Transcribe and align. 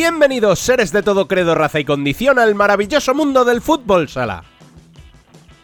Bienvenidos, 0.00 0.60
seres 0.60 0.92
de 0.92 1.02
todo 1.02 1.28
credo, 1.28 1.54
raza 1.54 1.78
y 1.78 1.84
condición, 1.84 2.38
al 2.38 2.54
maravilloso 2.54 3.14
mundo 3.14 3.44
del 3.44 3.60
fútbol 3.60 4.08
sala. 4.08 4.44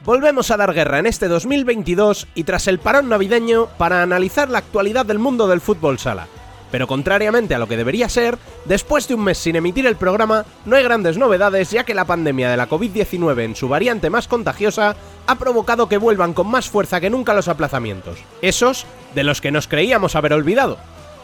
Volvemos 0.04 0.50
a 0.50 0.58
dar 0.58 0.74
guerra 0.74 0.98
en 0.98 1.06
este 1.06 1.26
2022 1.26 2.28
y 2.34 2.44
tras 2.44 2.68
el 2.68 2.78
parón 2.78 3.08
navideño 3.08 3.68
para 3.78 4.02
analizar 4.02 4.50
la 4.50 4.58
actualidad 4.58 5.06
del 5.06 5.18
mundo 5.18 5.48
del 5.48 5.62
fútbol 5.62 5.98
sala. 5.98 6.28
Pero 6.70 6.86
contrariamente 6.86 7.54
a 7.54 7.58
lo 7.58 7.66
que 7.66 7.78
debería 7.78 8.10
ser, 8.10 8.36
después 8.66 9.08
de 9.08 9.14
un 9.14 9.24
mes 9.24 9.38
sin 9.38 9.56
emitir 9.56 9.86
el 9.86 9.96
programa, 9.96 10.44
no 10.66 10.76
hay 10.76 10.84
grandes 10.84 11.16
novedades 11.16 11.70
ya 11.70 11.84
que 11.84 11.94
la 11.94 12.04
pandemia 12.04 12.50
de 12.50 12.58
la 12.58 12.68
COVID-19 12.68 13.42
en 13.42 13.56
su 13.56 13.70
variante 13.70 14.10
más 14.10 14.28
contagiosa 14.28 14.96
ha 15.26 15.34
provocado 15.36 15.88
que 15.88 15.96
vuelvan 15.96 16.34
con 16.34 16.48
más 16.48 16.68
fuerza 16.68 17.00
que 17.00 17.08
nunca 17.08 17.32
los 17.32 17.48
aplazamientos. 17.48 18.18
Esos 18.42 18.84
de 19.14 19.24
los 19.24 19.40
que 19.40 19.50
nos 19.50 19.66
creíamos 19.66 20.14
haber 20.14 20.34
olvidado. 20.34 20.76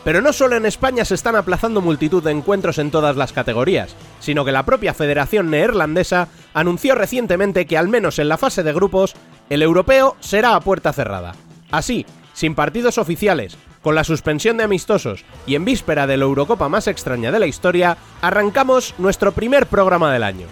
Pero 0.05 0.21
no 0.21 0.33
solo 0.33 0.57
en 0.57 0.67
España 0.67 1.05
se 1.05 1.15
están 1.15 1.37
aplazando 1.37 1.81
multitud 1.81 2.23
de 2.23 2.33
encuentros 2.33 2.79
en 2.79 2.91
todas 2.91 3.17
las 3.17 3.33
categorías, 3.33 3.95
sino 4.21 4.45
que 4.45 4.53
la 4.53 4.65
propia 4.65 4.95
Federación 4.95 5.51
Neerlandesa 5.51 6.29
anunció 6.55 6.95
recientemente 6.95 7.67
que 7.67 7.79
al 7.79 7.89
menos 7.89 8.19
en 8.19 8.29
la 8.29 8.39
fase 8.39 8.63
de 8.63 8.73
grupos, 8.73 9.15
el 9.49 9.63
europeo 9.63 10.17
será 10.21 10.57
a 10.57 10.61
puerta 10.61 10.93
cerrada. 10.93 11.35
Así, 11.71 12.05
sin 12.33 12.55
partidos 12.55 12.99
oficiales, 12.99 13.57
con 13.83 13.95
la 13.95 14.05
suspensión 14.05 14.57
de 14.57 14.65
amistosos 14.65 15.25
y 15.47 15.55
en 15.55 15.65
víspera 15.65 16.07
de 16.07 16.17
la 16.17 16.25
Eurocopa 16.25 16.69
más 16.69 16.87
extraña 16.87 17.31
de 17.33 17.41
la 17.41 17.47
historia, 17.47 17.97
arrancamos 18.21 18.95
nuestro 18.99 19.33
primer 19.33 19.67
programa 19.67 20.13
del 20.13 20.23
año. 20.23 20.47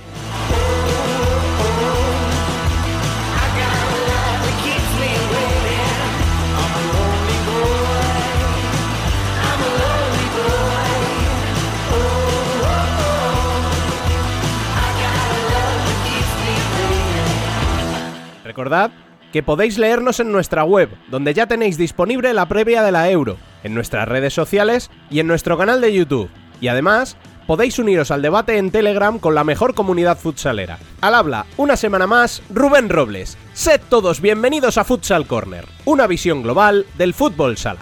Recordad 18.50 18.90
que 19.32 19.44
podéis 19.44 19.78
leernos 19.78 20.18
en 20.18 20.32
nuestra 20.32 20.64
web, 20.64 20.90
donde 21.08 21.34
ya 21.34 21.46
tenéis 21.46 21.78
disponible 21.78 22.34
la 22.34 22.48
previa 22.48 22.82
de 22.82 22.90
la 22.90 23.08
Euro, 23.08 23.36
en 23.62 23.74
nuestras 23.74 24.08
redes 24.08 24.34
sociales 24.34 24.90
y 25.08 25.20
en 25.20 25.28
nuestro 25.28 25.56
canal 25.56 25.80
de 25.80 25.94
YouTube. 25.94 26.28
Y 26.60 26.66
además, 26.66 27.16
podéis 27.46 27.78
uniros 27.78 28.10
al 28.10 28.22
debate 28.22 28.58
en 28.58 28.72
Telegram 28.72 29.20
con 29.20 29.36
la 29.36 29.44
mejor 29.44 29.74
comunidad 29.74 30.18
futsalera. 30.18 30.80
Al 31.00 31.14
habla, 31.14 31.46
una 31.58 31.76
semana 31.76 32.08
más, 32.08 32.42
Rubén 32.50 32.88
Robles. 32.88 33.38
Sed 33.52 33.82
todos 33.88 34.20
bienvenidos 34.20 34.78
a 34.78 34.84
Futsal 34.84 35.28
Corner, 35.28 35.64
una 35.84 36.08
visión 36.08 36.42
global 36.42 36.86
del 36.98 37.14
fútbol 37.14 37.56
sala. 37.56 37.78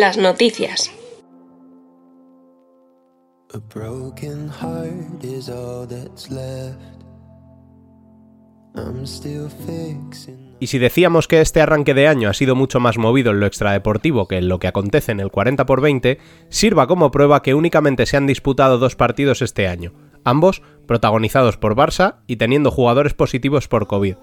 Las 0.00 0.18
noticias. 0.18 0.90
A 3.52 3.58
broken 3.72 4.48
heart 4.48 5.22
is 5.22 5.48
all 5.48 5.86
that's 5.86 6.30
left. 6.32 6.80
I'm 8.74 9.04
still 9.04 9.48
fixing. 9.48 10.56
Y 10.58 10.66
si 10.66 10.78
decíamos 10.78 11.28
que 11.28 11.40
este 11.40 11.60
arranque 11.60 11.94
de 11.94 12.08
año 12.08 12.28
ha 12.28 12.34
sido 12.34 12.56
mucho 12.56 12.80
más 12.80 12.98
movido 12.98 13.30
en 13.30 13.38
lo 13.38 13.46
extradeportivo 13.46 14.26
que 14.26 14.38
en 14.38 14.48
lo 14.48 14.58
que 14.58 14.66
acontece 14.66 15.12
en 15.12 15.20
el 15.20 15.30
40 15.30 15.64
por 15.64 15.80
20, 15.80 16.18
sirva 16.48 16.88
como 16.88 17.12
prueba 17.12 17.42
que 17.42 17.54
únicamente 17.54 18.06
se 18.06 18.16
han 18.16 18.26
disputado 18.26 18.78
dos 18.78 18.96
partidos 18.96 19.42
este 19.42 19.68
año, 19.68 19.92
ambos 20.24 20.62
protagonizados 20.88 21.56
por 21.56 21.76
Barça 21.76 22.16
y 22.26 22.36
teniendo 22.36 22.72
jugadores 22.72 23.14
positivos 23.14 23.68
por 23.68 23.86
COVID. 23.86 24.16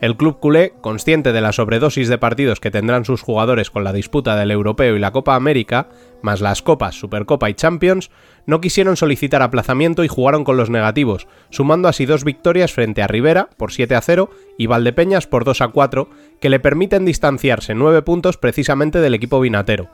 El 0.00 0.16
club 0.16 0.38
culé, 0.38 0.74
consciente 0.80 1.32
de 1.32 1.40
la 1.40 1.50
sobredosis 1.50 2.08
de 2.08 2.18
partidos 2.18 2.60
que 2.60 2.70
tendrán 2.70 3.04
sus 3.04 3.20
jugadores 3.20 3.68
con 3.70 3.82
la 3.82 3.92
disputa 3.92 4.36
del 4.36 4.52
Europeo 4.52 4.94
y 4.94 5.00
la 5.00 5.10
Copa 5.10 5.34
América, 5.34 5.88
más 6.22 6.40
las 6.40 6.62
Copas, 6.62 6.94
Supercopa 6.94 7.50
y 7.50 7.54
Champions, 7.54 8.10
no 8.46 8.60
quisieron 8.60 8.96
solicitar 8.96 9.42
aplazamiento 9.42 10.04
y 10.04 10.08
jugaron 10.08 10.44
con 10.44 10.56
los 10.56 10.70
negativos, 10.70 11.26
sumando 11.50 11.88
así 11.88 12.06
dos 12.06 12.22
victorias 12.22 12.72
frente 12.72 13.02
a 13.02 13.08
Rivera 13.08 13.48
por 13.56 13.72
7 13.72 13.96
a 13.96 14.00
0 14.00 14.30
y 14.56 14.68
Valdepeñas 14.68 15.26
por 15.26 15.44
2 15.44 15.62
a 15.62 15.68
4, 15.68 16.08
que 16.40 16.48
le 16.48 16.60
permiten 16.60 17.04
distanciarse 17.04 17.74
9 17.74 18.02
puntos 18.02 18.36
precisamente 18.36 19.00
del 19.00 19.14
equipo 19.14 19.40
vinatero. 19.40 19.90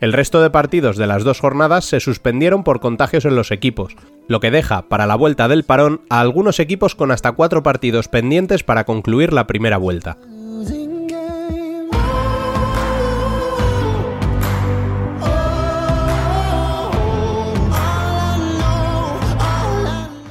El 0.00 0.12
resto 0.12 0.40
de 0.40 0.50
partidos 0.50 0.96
de 0.96 1.08
las 1.08 1.24
dos 1.24 1.40
jornadas 1.40 1.84
se 1.84 1.98
suspendieron 1.98 2.62
por 2.62 2.78
contagios 2.78 3.24
en 3.24 3.34
los 3.34 3.50
equipos, 3.50 3.96
lo 4.28 4.38
que 4.38 4.52
deja 4.52 4.82
para 4.82 5.06
la 5.06 5.16
vuelta 5.16 5.48
del 5.48 5.64
parón 5.64 6.02
a 6.08 6.20
algunos 6.20 6.60
equipos 6.60 6.94
con 6.94 7.10
hasta 7.10 7.32
cuatro 7.32 7.64
partidos 7.64 8.06
pendientes 8.06 8.62
para 8.62 8.84
concluir 8.84 9.32
la 9.32 9.48
primera 9.48 9.76
vuelta. 9.76 10.16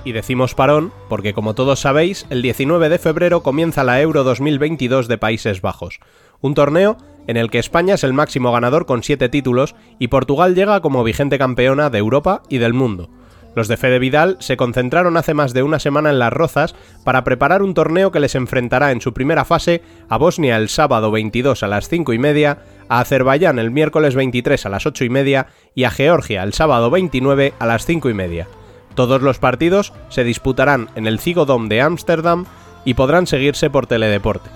Y 0.05 0.13
decimos 0.13 0.55
parón 0.55 0.93
porque 1.09 1.33
como 1.33 1.53
todos 1.53 1.81
sabéis, 1.81 2.25
el 2.29 2.41
19 2.41 2.87
de 2.87 2.97
febrero 2.97 3.43
comienza 3.43 3.83
la 3.83 3.99
Euro 3.99 4.23
2022 4.23 5.09
de 5.09 5.17
Países 5.17 5.59
Bajos, 5.59 5.99
un 6.41 6.53
torneo 6.53 6.97
en 7.27 7.37
el 7.37 7.49
que 7.49 7.59
España 7.59 7.95
es 7.95 8.03
el 8.03 8.13
máximo 8.13 8.51
ganador 8.51 8.85
con 8.85 9.03
7 9.03 9.29
títulos 9.29 9.75
y 9.99 10.07
Portugal 10.07 10.55
llega 10.55 10.81
como 10.81 11.03
vigente 11.03 11.37
campeona 11.37 11.89
de 11.89 11.97
Europa 11.97 12.41
y 12.49 12.57
del 12.57 12.73
mundo. 12.73 13.09
Los 13.57 13.67
de 13.67 13.77
Fede 13.77 13.97
Vidal 13.97 14.37
se 14.39 14.55
concentraron 14.55 15.17
hace 15.17 15.33
más 15.33 15.51
de 15.51 15.63
una 15.63 15.79
semana 15.79 16.11
en 16.11 16.19
Las 16.19 16.31
Rozas 16.31 16.75
para 17.03 17.23
preparar 17.23 17.63
un 17.63 17.73
torneo 17.73 18.11
que 18.11 18.19
les 18.19 18.35
enfrentará 18.35 18.91
en 18.91 19.01
su 19.01 19.13
primera 19.13 19.45
fase 19.45 19.81
a 20.09 20.17
Bosnia 20.17 20.57
el 20.57 20.69
sábado 20.69 21.09
22 21.09 21.63
a 21.63 21.67
las 21.67 21.89
5 21.89 22.13
y 22.13 22.19
media, 22.19 22.59
a 22.87 22.99
Azerbaiyán 22.99 23.57
el 23.57 23.71
miércoles 23.71 24.13
23 24.13 24.63
a 24.63 24.69
las 24.69 24.85
8 24.85 25.05
y 25.05 25.09
media 25.09 25.47
y 25.73 25.85
a 25.85 25.89
Georgia 25.89 26.43
el 26.43 26.53
sábado 26.53 26.91
29 26.91 27.55
a 27.57 27.65
las 27.65 27.85
5 27.87 28.11
y 28.11 28.13
media. 28.13 28.47
Todos 28.93 29.23
los 29.23 29.39
partidos 29.39 29.91
se 30.09 30.23
disputarán 30.23 30.89
en 30.93 31.07
el 31.07 31.19
Ziggo 31.19 31.45
Dome 31.45 31.67
de 31.67 31.81
Ámsterdam 31.81 32.45
y 32.85 32.93
podrán 32.93 33.25
seguirse 33.25 33.71
por 33.71 33.87
Teledeporte. 33.87 34.51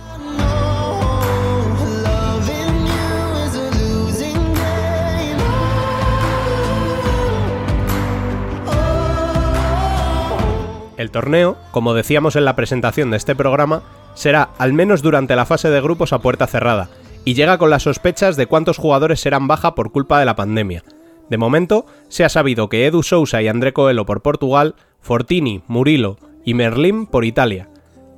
El 11.01 11.09
torneo, 11.09 11.57
como 11.71 11.95
decíamos 11.95 12.35
en 12.35 12.45
la 12.45 12.55
presentación 12.55 13.09
de 13.09 13.17
este 13.17 13.33
programa, 13.33 13.81
será 14.13 14.51
al 14.59 14.71
menos 14.71 15.01
durante 15.01 15.35
la 15.35 15.47
fase 15.47 15.71
de 15.71 15.81
grupos 15.81 16.13
a 16.13 16.19
puerta 16.19 16.45
cerrada, 16.45 16.89
y 17.25 17.33
llega 17.33 17.57
con 17.57 17.71
las 17.71 17.81
sospechas 17.81 18.35
de 18.35 18.45
cuántos 18.45 18.77
jugadores 18.77 19.19
serán 19.19 19.47
baja 19.47 19.73
por 19.73 19.91
culpa 19.91 20.19
de 20.19 20.25
la 20.25 20.35
pandemia. 20.35 20.83
De 21.27 21.39
momento, 21.39 21.87
se 22.07 22.23
ha 22.23 22.29
sabido 22.29 22.69
que 22.69 22.85
Edu 22.85 23.01
Sousa 23.01 23.41
y 23.41 23.47
André 23.47 23.73
Coelho 23.73 24.05
por 24.05 24.21
Portugal, 24.21 24.75
Fortini, 24.99 25.63
Murilo 25.67 26.17
y 26.45 26.53
Merlin 26.53 27.07
por 27.07 27.25
Italia. 27.25 27.67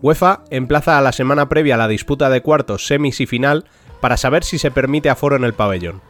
UEFA 0.02 0.42
emplaza 0.50 0.98
a 0.98 1.02
la 1.02 1.14
semana 1.14 1.48
previa 1.48 1.78
la 1.78 1.88
disputa 1.88 2.30
de 2.30 2.42
cuartos, 2.42 2.86
semis 2.86 3.22
y 3.22 3.26
final 3.28 3.64
para 4.02 4.18
saber 4.18 4.44
si 4.44 4.58
se 4.58 4.72
permite 4.72 5.10
aforo 5.10 5.38
en 5.38 5.46
el 5.46 5.54
pabellón. 5.54 6.02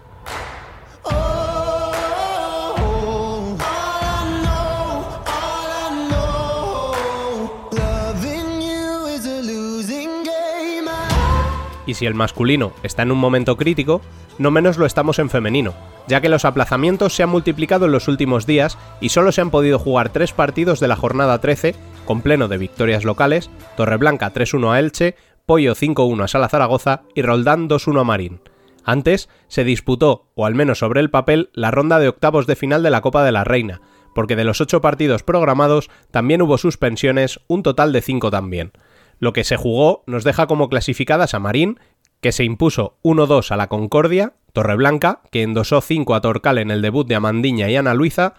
Y 11.85 11.95
si 11.95 12.05
el 12.05 12.15
masculino 12.15 12.73
está 12.83 13.03
en 13.03 13.11
un 13.11 13.17
momento 13.17 13.57
crítico, 13.57 14.01
no 14.37 14.51
menos 14.51 14.77
lo 14.77 14.85
estamos 14.85 15.19
en 15.19 15.29
femenino, 15.29 15.73
ya 16.07 16.21
que 16.21 16.29
los 16.29 16.45
aplazamientos 16.45 17.15
se 17.15 17.23
han 17.23 17.29
multiplicado 17.29 17.85
en 17.85 17.91
los 17.91 18.07
últimos 18.07 18.45
días 18.45 18.77
y 19.01 19.09
solo 19.09 19.31
se 19.31 19.41
han 19.41 19.51
podido 19.51 19.79
jugar 19.79 20.09
tres 20.09 20.33
partidos 20.33 20.79
de 20.79 20.87
la 20.87 20.95
jornada 20.95 21.39
13, 21.39 21.75
con 22.05 22.21
pleno 22.21 22.47
de 22.47 22.57
victorias 22.57 23.03
locales, 23.03 23.49
Torreblanca 23.77 24.33
3-1 24.33 24.71
a 24.71 24.79
Elche, 24.79 25.15
Pollo 25.45 25.75
5-1 25.75 26.23
a 26.23 26.27
Sala 26.27 26.49
Zaragoza 26.49 27.01
y 27.15 27.21
Roldán 27.21 27.67
2-1 27.67 28.01
a 28.01 28.03
Marín. 28.03 28.41
Antes 28.85 29.29
se 29.47 29.63
disputó, 29.63 30.27
o 30.35 30.45
al 30.45 30.55
menos 30.55 30.79
sobre 30.79 30.99
el 30.99 31.09
papel, 31.09 31.49
la 31.53 31.71
ronda 31.71 31.99
de 31.99 32.09
octavos 32.09 32.47
de 32.47 32.55
final 32.55 32.83
de 32.83 32.89
la 32.89 33.01
Copa 33.01 33.23
de 33.23 33.31
la 33.31 33.43
Reina, 33.43 33.81
porque 34.13 34.35
de 34.35 34.43
los 34.43 34.61
ocho 34.61 34.81
partidos 34.81 35.23
programados 35.23 35.89
también 36.11 36.41
hubo 36.41 36.57
suspensiones, 36.57 37.39
un 37.47 37.63
total 37.63 37.93
de 37.93 38.01
cinco 38.01 38.29
también. 38.29 38.73
Lo 39.23 39.31
que 39.31 39.45
se 39.45 39.55
jugó 39.55 40.03
nos 40.05 40.25
deja 40.25 40.47
como 40.47 40.67
clasificadas 40.67 41.33
a 41.33 41.39
Marín, 41.39 41.79
que 42.19 42.33
se 42.33 42.43
impuso 42.43 42.97
1-2 43.03 43.51
a 43.51 43.55
la 43.55 43.69
Concordia, 43.69 44.33
Torreblanca, 44.51 45.21
que 45.31 45.43
endosó 45.43 45.79
5 45.79 46.13
a 46.13 46.19
Torcal 46.19 46.57
en 46.57 46.71
el 46.71 46.81
debut 46.81 47.07
de 47.07 47.15
Amandiña 47.15 47.69
y 47.69 47.77
Ana 47.77 47.93
Luisa, 47.93 48.33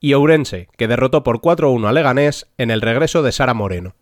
y 0.00 0.14
Ourense, 0.14 0.68
que 0.78 0.88
derrotó 0.88 1.24
por 1.24 1.42
4-1 1.42 1.86
a 1.86 1.92
Leganés 1.92 2.50
en 2.56 2.70
el 2.70 2.80
regreso 2.80 3.22
de 3.22 3.32
Sara 3.32 3.52
Moreno. 3.52 3.96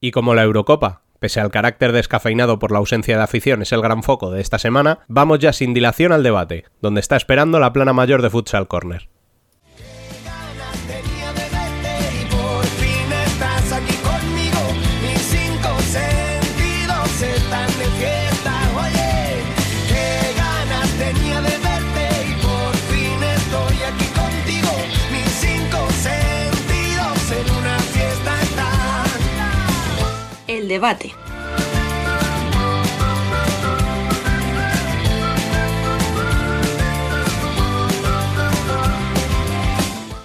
Y 0.00 0.10
como 0.10 0.34
la 0.34 0.42
Eurocopa, 0.42 1.02
pese 1.20 1.38
al 1.38 1.52
carácter 1.52 1.92
descafeinado 1.92 2.58
por 2.58 2.72
la 2.72 2.78
ausencia 2.78 3.16
de 3.16 3.22
afición 3.22 3.62
es 3.62 3.70
el 3.70 3.80
gran 3.80 4.02
foco 4.02 4.32
de 4.32 4.40
esta 4.40 4.58
semana, 4.58 5.04
vamos 5.06 5.38
ya 5.38 5.52
sin 5.52 5.72
dilación 5.72 6.10
al 6.10 6.24
debate, 6.24 6.64
donde 6.82 6.98
está 6.98 7.14
esperando 7.14 7.60
la 7.60 7.72
plana 7.72 7.92
mayor 7.92 8.22
de 8.22 8.30
Futsal 8.30 8.66
Corner. 8.66 9.08
Debate. 30.76 31.14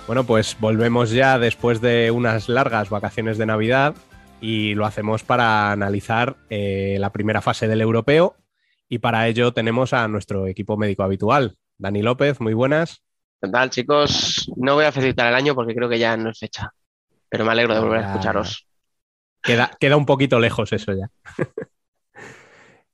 Bueno, 0.08 0.26
pues 0.26 0.58
volvemos 0.60 1.12
ya 1.12 1.40
después 1.40 1.80
de 1.80 2.12
unas 2.12 2.50
largas 2.50 2.90
vacaciones 2.90 3.38
de 3.38 3.46
Navidad 3.46 3.96
y 4.42 4.76
lo 4.76 4.86
hacemos 4.86 5.24
para 5.24 5.72
analizar 5.72 6.36
eh, 6.50 6.98
la 7.00 7.14
primera 7.14 7.40
fase 7.40 7.70
del 7.70 7.80
europeo 7.80 8.36
y 8.90 8.98
para 9.00 9.30
ello 9.30 9.54
tenemos 9.54 9.94
a 9.94 10.06
nuestro 10.10 10.48
equipo 10.48 10.76
médico 10.76 11.04
habitual. 11.04 11.56
Dani 11.78 12.02
López, 12.02 12.42
muy 12.42 12.54
buenas. 12.54 13.02
¿Qué 13.42 13.50
tal, 13.50 13.70
chicos? 13.70 14.52
No 14.58 14.76
voy 14.76 14.84
a 14.84 14.92
felicitar 14.92 15.28
el 15.28 15.36
año 15.36 15.56
porque 15.56 15.74
creo 15.74 15.88
que 15.88 15.98
ya 15.98 16.18
no 16.18 16.32
es 16.32 16.40
fecha, 16.40 16.74
pero 17.30 17.46
me 17.46 17.54
alegro 17.54 17.74
de 17.74 17.80
volver 17.80 18.04
a 18.04 18.08
escucharos. 18.12 18.68
Queda, 19.42 19.72
queda 19.80 19.98
un 19.98 20.06
poquito 20.06 20.40
lejos 20.40 20.74
eso 20.74 20.94
ya. 20.94 21.10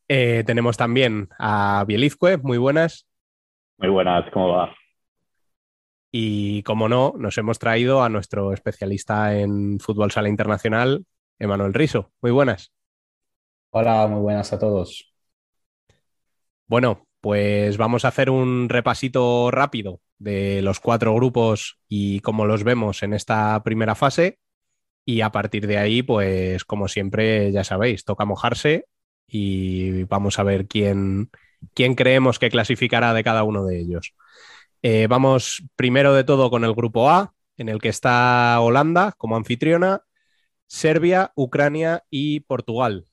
Eh, 0.09 0.45
tenemos 0.45 0.77
también 0.77 1.27
a 1.37 1.83
Bielizque, 1.85 2.37
muy 2.37 2.57
buenas. 2.57 3.05
Muy 3.77 3.89
buenas, 3.89 4.23
¿cómo 4.31 4.53
va? 4.53 4.73
Y 6.11 6.63
como 6.63 6.87
no, 6.87 7.13
nos 7.17 7.37
hemos 7.37 7.59
traído 7.59 8.01
a 8.01 8.07
nuestro 8.07 8.53
especialista 8.53 9.37
en 9.37 9.79
fútbol 9.79 10.11
sala 10.11 10.29
internacional, 10.29 11.05
Emanuel 11.39 11.73
Riso. 11.73 12.11
Muy 12.21 12.31
buenas. 12.31 12.71
Hola, 13.71 14.07
muy 14.07 14.21
buenas 14.21 14.53
a 14.53 14.59
todos. 14.59 15.13
Bueno, 16.67 17.05
pues 17.21 17.77
vamos 17.77 18.05
a 18.05 18.07
hacer 18.07 18.29
un 18.29 18.69
repasito 18.69 19.51
rápido 19.51 19.99
de 20.17 20.61
los 20.61 20.79
cuatro 20.79 21.13
grupos 21.13 21.79
y 21.87 22.21
cómo 22.21 22.45
los 22.45 22.63
vemos 22.63 23.03
en 23.03 23.13
esta 23.13 23.61
primera 23.63 23.95
fase. 23.95 24.39
Y 25.09 25.21
a 25.21 25.31
partir 25.31 25.67
de 25.67 25.77
ahí, 25.77 26.03
pues 26.03 26.65
como 26.65 26.89
siempre, 26.89 27.49
ya 27.53 27.63
sabéis, 27.63 28.03
toca 28.03 28.25
mojarse 28.25 28.87
y 29.25 30.03
vamos 30.03 30.37
a 30.37 30.43
ver 30.43 30.67
quién, 30.67 31.29
quién 31.73 31.95
creemos 31.95 32.39
que 32.39 32.49
clasificará 32.49 33.13
de 33.13 33.23
cada 33.23 33.45
uno 33.45 33.63
de 33.63 33.79
ellos. 33.79 34.13
Eh, 34.81 35.07
vamos 35.07 35.63
primero 35.77 36.13
de 36.13 36.25
todo 36.25 36.49
con 36.49 36.65
el 36.65 36.73
grupo 36.73 37.09
A, 37.09 37.31
en 37.55 37.69
el 37.69 37.79
que 37.79 37.87
está 37.87 38.59
Holanda 38.59 39.13
como 39.17 39.37
anfitriona, 39.37 40.01
Serbia, 40.65 41.31
Ucrania 41.35 42.03
y 42.09 42.41
Portugal. 42.41 43.05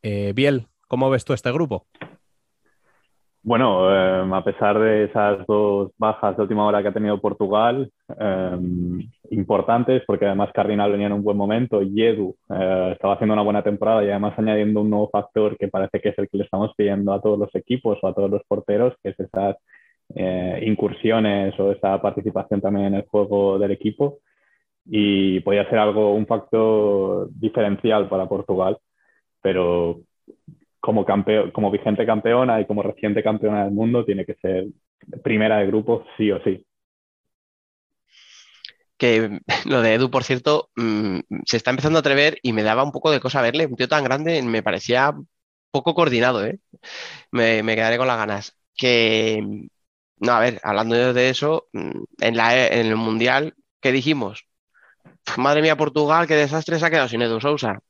Eh, 0.00 0.32
Biel, 0.34 0.68
¿cómo 0.88 1.10
ves 1.10 1.26
tú 1.26 1.34
este 1.34 1.52
grupo? 1.52 1.86
Bueno, 3.42 3.94
eh, 3.94 4.26
a 4.32 4.44
pesar 4.44 4.78
de 4.78 5.04
esas 5.04 5.46
dos 5.46 5.92
bajas 5.98 6.38
de 6.38 6.42
última 6.42 6.64
hora 6.64 6.80
que 6.80 6.88
ha 6.88 6.94
tenido 6.94 7.20
Portugal, 7.20 7.92
eh, 8.18 8.58
importantes, 9.30 10.02
porque 10.06 10.26
además 10.26 10.50
Cardinal 10.52 10.92
venía 10.92 11.06
en 11.06 11.14
un 11.14 11.22
buen 11.22 11.36
momento 11.36 11.82
y 11.82 12.02
Edu 12.02 12.36
eh, 12.50 12.90
estaba 12.92 13.14
haciendo 13.14 13.34
una 13.34 13.42
buena 13.42 13.62
temporada 13.62 14.04
y 14.04 14.10
además 14.10 14.38
añadiendo 14.38 14.80
un 14.82 14.90
nuevo 14.90 15.08
factor 15.10 15.56
que 15.56 15.68
parece 15.68 16.00
que 16.00 16.10
es 16.10 16.18
el 16.18 16.28
que 16.28 16.38
le 16.38 16.44
estamos 16.44 16.72
pidiendo 16.76 17.12
a 17.12 17.20
todos 17.20 17.38
los 17.38 17.54
equipos 17.54 17.98
o 18.02 18.06
a 18.06 18.14
todos 18.14 18.30
los 18.30 18.42
porteros, 18.44 18.94
que 19.02 19.10
es 19.10 19.20
esas 19.20 19.56
eh, 20.14 20.62
incursiones 20.66 21.58
o 21.58 21.72
esa 21.72 22.00
participación 22.00 22.60
también 22.60 22.86
en 22.86 22.94
el 22.94 23.06
juego 23.06 23.58
del 23.58 23.70
equipo. 23.72 24.18
Y 24.86 25.40
podía 25.40 25.68
ser 25.70 25.78
algo, 25.78 26.14
un 26.14 26.26
factor 26.26 27.28
diferencial 27.32 28.08
para 28.08 28.28
Portugal, 28.28 28.76
pero 29.40 30.00
como, 30.80 31.04
campeón, 31.06 31.50
como 31.52 31.70
vigente 31.70 32.04
campeona 32.04 32.60
y 32.60 32.66
como 32.66 32.82
reciente 32.82 33.22
campeona 33.22 33.64
del 33.64 33.72
mundo, 33.72 34.04
tiene 34.04 34.26
que 34.26 34.34
ser 34.34 34.66
primera 35.22 35.58
de 35.58 35.66
grupo 35.66 36.04
sí 36.16 36.30
o 36.30 36.42
sí. 36.42 36.64
Lo 39.66 39.82
de 39.82 39.94
Edu, 39.94 40.10
por 40.10 40.24
cierto, 40.24 40.70
mm, 40.76 41.20
se 41.46 41.56
está 41.56 41.70
empezando 41.70 41.98
a 41.98 42.00
atrever 42.00 42.38
y 42.42 42.52
me 42.52 42.62
daba 42.62 42.82
un 42.84 42.92
poco 42.92 43.10
de 43.10 43.20
cosa 43.20 43.42
verle. 43.42 43.66
Un 43.66 43.76
tío 43.76 43.88
tan 43.88 44.04
grande 44.04 44.40
me 44.42 44.62
parecía 44.62 45.12
poco 45.70 45.94
coordinado, 45.94 46.44
¿eh? 46.46 46.60
Me, 47.32 47.62
me 47.62 47.76
quedaré 47.76 47.98
con 47.98 48.08
las 48.08 48.18
ganas. 48.18 48.56
Que, 48.76 49.42
no, 50.18 50.32
a 50.32 50.40
ver, 50.40 50.60
hablando 50.64 51.14
de 51.14 51.30
eso, 51.30 51.68
mm, 51.72 52.04
en 52.20 52.36
la, 52.36 52.66
en 52.68 52.86
el 52.88 52.96
Mundial, 52.96 53.54
¿qué 53.80 53.92
dijimos? 53.92 54.46
Madre 55.38 55.62
mía, 55.62 55.76
Portugal, 55.76 56.26
qué 56.26 56.34
desastre 56.36 56.78
se 56.78 56.86
ha 56.86 56.90
quedado 56.90 57.08
sin 57.08 57.22
Edu 57.22 57.40
Sousa. 57.40 57.80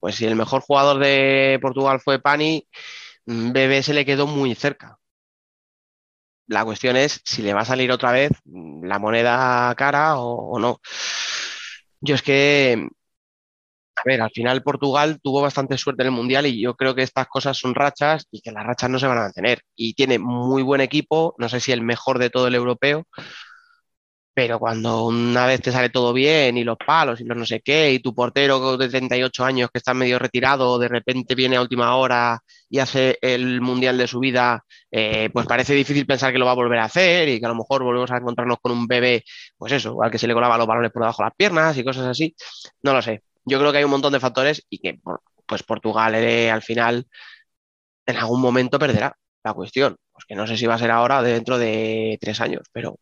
Pues 0.00 0.16
si 0.16 0.26
el 0.26 0.36
mejor 0.36 0.62
jugador 0.62 0.98
de 1.00 1.58
Portugal 1.62 2.00
fue 2.00 2.20
Pani, 2.20 2.68
mm, 3.26 3.52
Bebé 3.52 3.82
se 3.84 3.94
le 3.94 4.06
quedó 4.06 4.26
muy 4.28 4.54
cerca. 4.56 4.97
La 6.48 6.64
cuestión 6.64 6.96
es 6.96 7.20
si 7.24 7.42
le 7.42 7.54
va 7.54 7.60
a 7.60 7.64
salir 7.64 7.92
otra 7.92 8.12
vez 8.12 8.32
mm, 8.44 8.84
la 8.86 8.98
moneda 8.98 9.74
cara 9.76 10.18
o, 10.18 10.52
o 10.52 10.58
no. 10.58 10.80
Yo 12.00 12.14
es 12.14 12.22
que, 12.22 12.88
a 13.96 14.02
ver, 14.04 14.20
al 14.22 14.30
final 14.30 14.62
Portugal 14.62 15.18
tuvo 15.22 15.40
bastante 15.42 15.76
suerte 15.76 16.02
en 16.02 16.08
el 16.08 16.12
Mundial 16.12 16.46
y 16.46 16.60
yo 16.62 16.74
creo 16.76 16.94
que 16.94 17.02
estas 17.02 17.26
cosas 17.26 17.58
son 17.58 17.74
rachas 17.74 18.26
y 18.30 18.40
que 18.40 18.52
las 18.52 18.64
rachas 18.64 18.90
no 18.90 18.98
se 18.98 19.08
van 19.08 19.18
a 19.18 19.22
mantener. 19.22 19.62
Y 19.74 19.94
tiene 19.94 20.18
muy 20.20 20.62
buen 20.62 20.80
equipo, 20.80 21.34
no 21.38 21.48
sé 21.48 21.58
si 21.60 21.72
el 21.72 21.82
mejor 21.82 22.18
de 22.18 22.30
todo 22.30 22.46
el 22.46 22.54
europeo, 22.54 23.06
pero 24.38 24.60
cuando 24.60 25.06
una 25.06 25.46
vez 25.46 25.60
te 25.60 25.72
sale 25.72 25.90
todo 25.90 26.12
bien 26.12 26.56
y 26.56 26.62
los 26.62 26.76
palos 26.76 27.20
y 27.20 27.24
los 27.24 27.36
no 27.36 27.44
sé 27.44 27.60
qué, 27.60 27.92
y 27.92 27.98
tu 27.98 28.14
portero 28.14 28.76
de 28.76 28.88
38 28.88 29.44
años 29.44 29.68
que 29.72 29.78
está 29.78 29.94
medio 29.94 30.16
retirado, 30.16 30.78
de 30.78 30.86
repente 30.86 31.34
viene 31.34 31.56
a 31.56 31.60
última 31.60 31.96
hora 31.96 32.40
y 32.70 32.78
hace 32.78 33.18
el 33.20 33.60
mundial 33.60 33.98
de 33.98 34.06
su 34.06 34.20
vida, 34.20 34.64
eh, 34.92 35.28
pues 35.32 35.44
parece 35.48 35.74
difícil 35.74 36.06
pensar 36.06 36.32
que 36.32 36.38
lo 36.38 36.46
va 36.46 36.52
a 36.52 36.54
volver 36.54 36.78
a 36.78 36.84
hacer 36.84 37.28
y 37.28 37.40
que 37.40 37.46
a 37.46 37.48
lo 37.48 37.56
mejor 37.56 37.82
volvemos 37.82 38.12
a 38.12 38.18
encontrarnos 38.18 38.58
con 38.62 38.70
un 38.70 38.86
bebé, 38.86 39.24
pues 39.56 39.72
eso, 39.72 40.00
al 40.04 40.10
que 40.12 40.18
se 40.18 40.28
le 40.28 40.34
colaba 40.34 40.56
los 40.56 40.68
balones 40.68 40.92
por 40.92 41.02
debajo 41.02 41.24
de 41.24 41.26
las 41.26 41.34
piernas 41.36 41.76
y 41.76 41.82
cosas 41.82 42.06
así. 42.06 42.36
No 42.82 42.92
lo 42.92 43.02
sé. 43.02 43.24
Yo 43.44 43.58
creo 43.58 43.72
que 43.72 43.78
hay 43.78 43.84
un 43.84 43.90
montón 43.90 44.12
de 44.12 44.20
factores 44.20 44.64
y 44.70 44.78
que 44.78 45.00
pues 45.46 45.64
Portugal 45.64 46.14
eh, 46.14 46.48
al 46.48 46.62
final 46.62 47.08
en 48.06 48.16
algún 48.16 48.40
momento 48.40 48.78
perderá 48.78 49.16
la 49.42 49.52
cuestión. 49.52 49.96
Pues 50.12 50.24
que 50.26 50.36
no 50.36 50.46
sé 50.46 50.56
si 50.56 50.66
va 50.66 50.74
a 50.74 50.78
ser 50.78 50.92
ahora 50.92 51.18
o 51.18 51.22
dentro 51.24 51.58
de 51.58 52.18
tres 52.20 52.40
años, 52.40 52.62
pero 52.72 53.00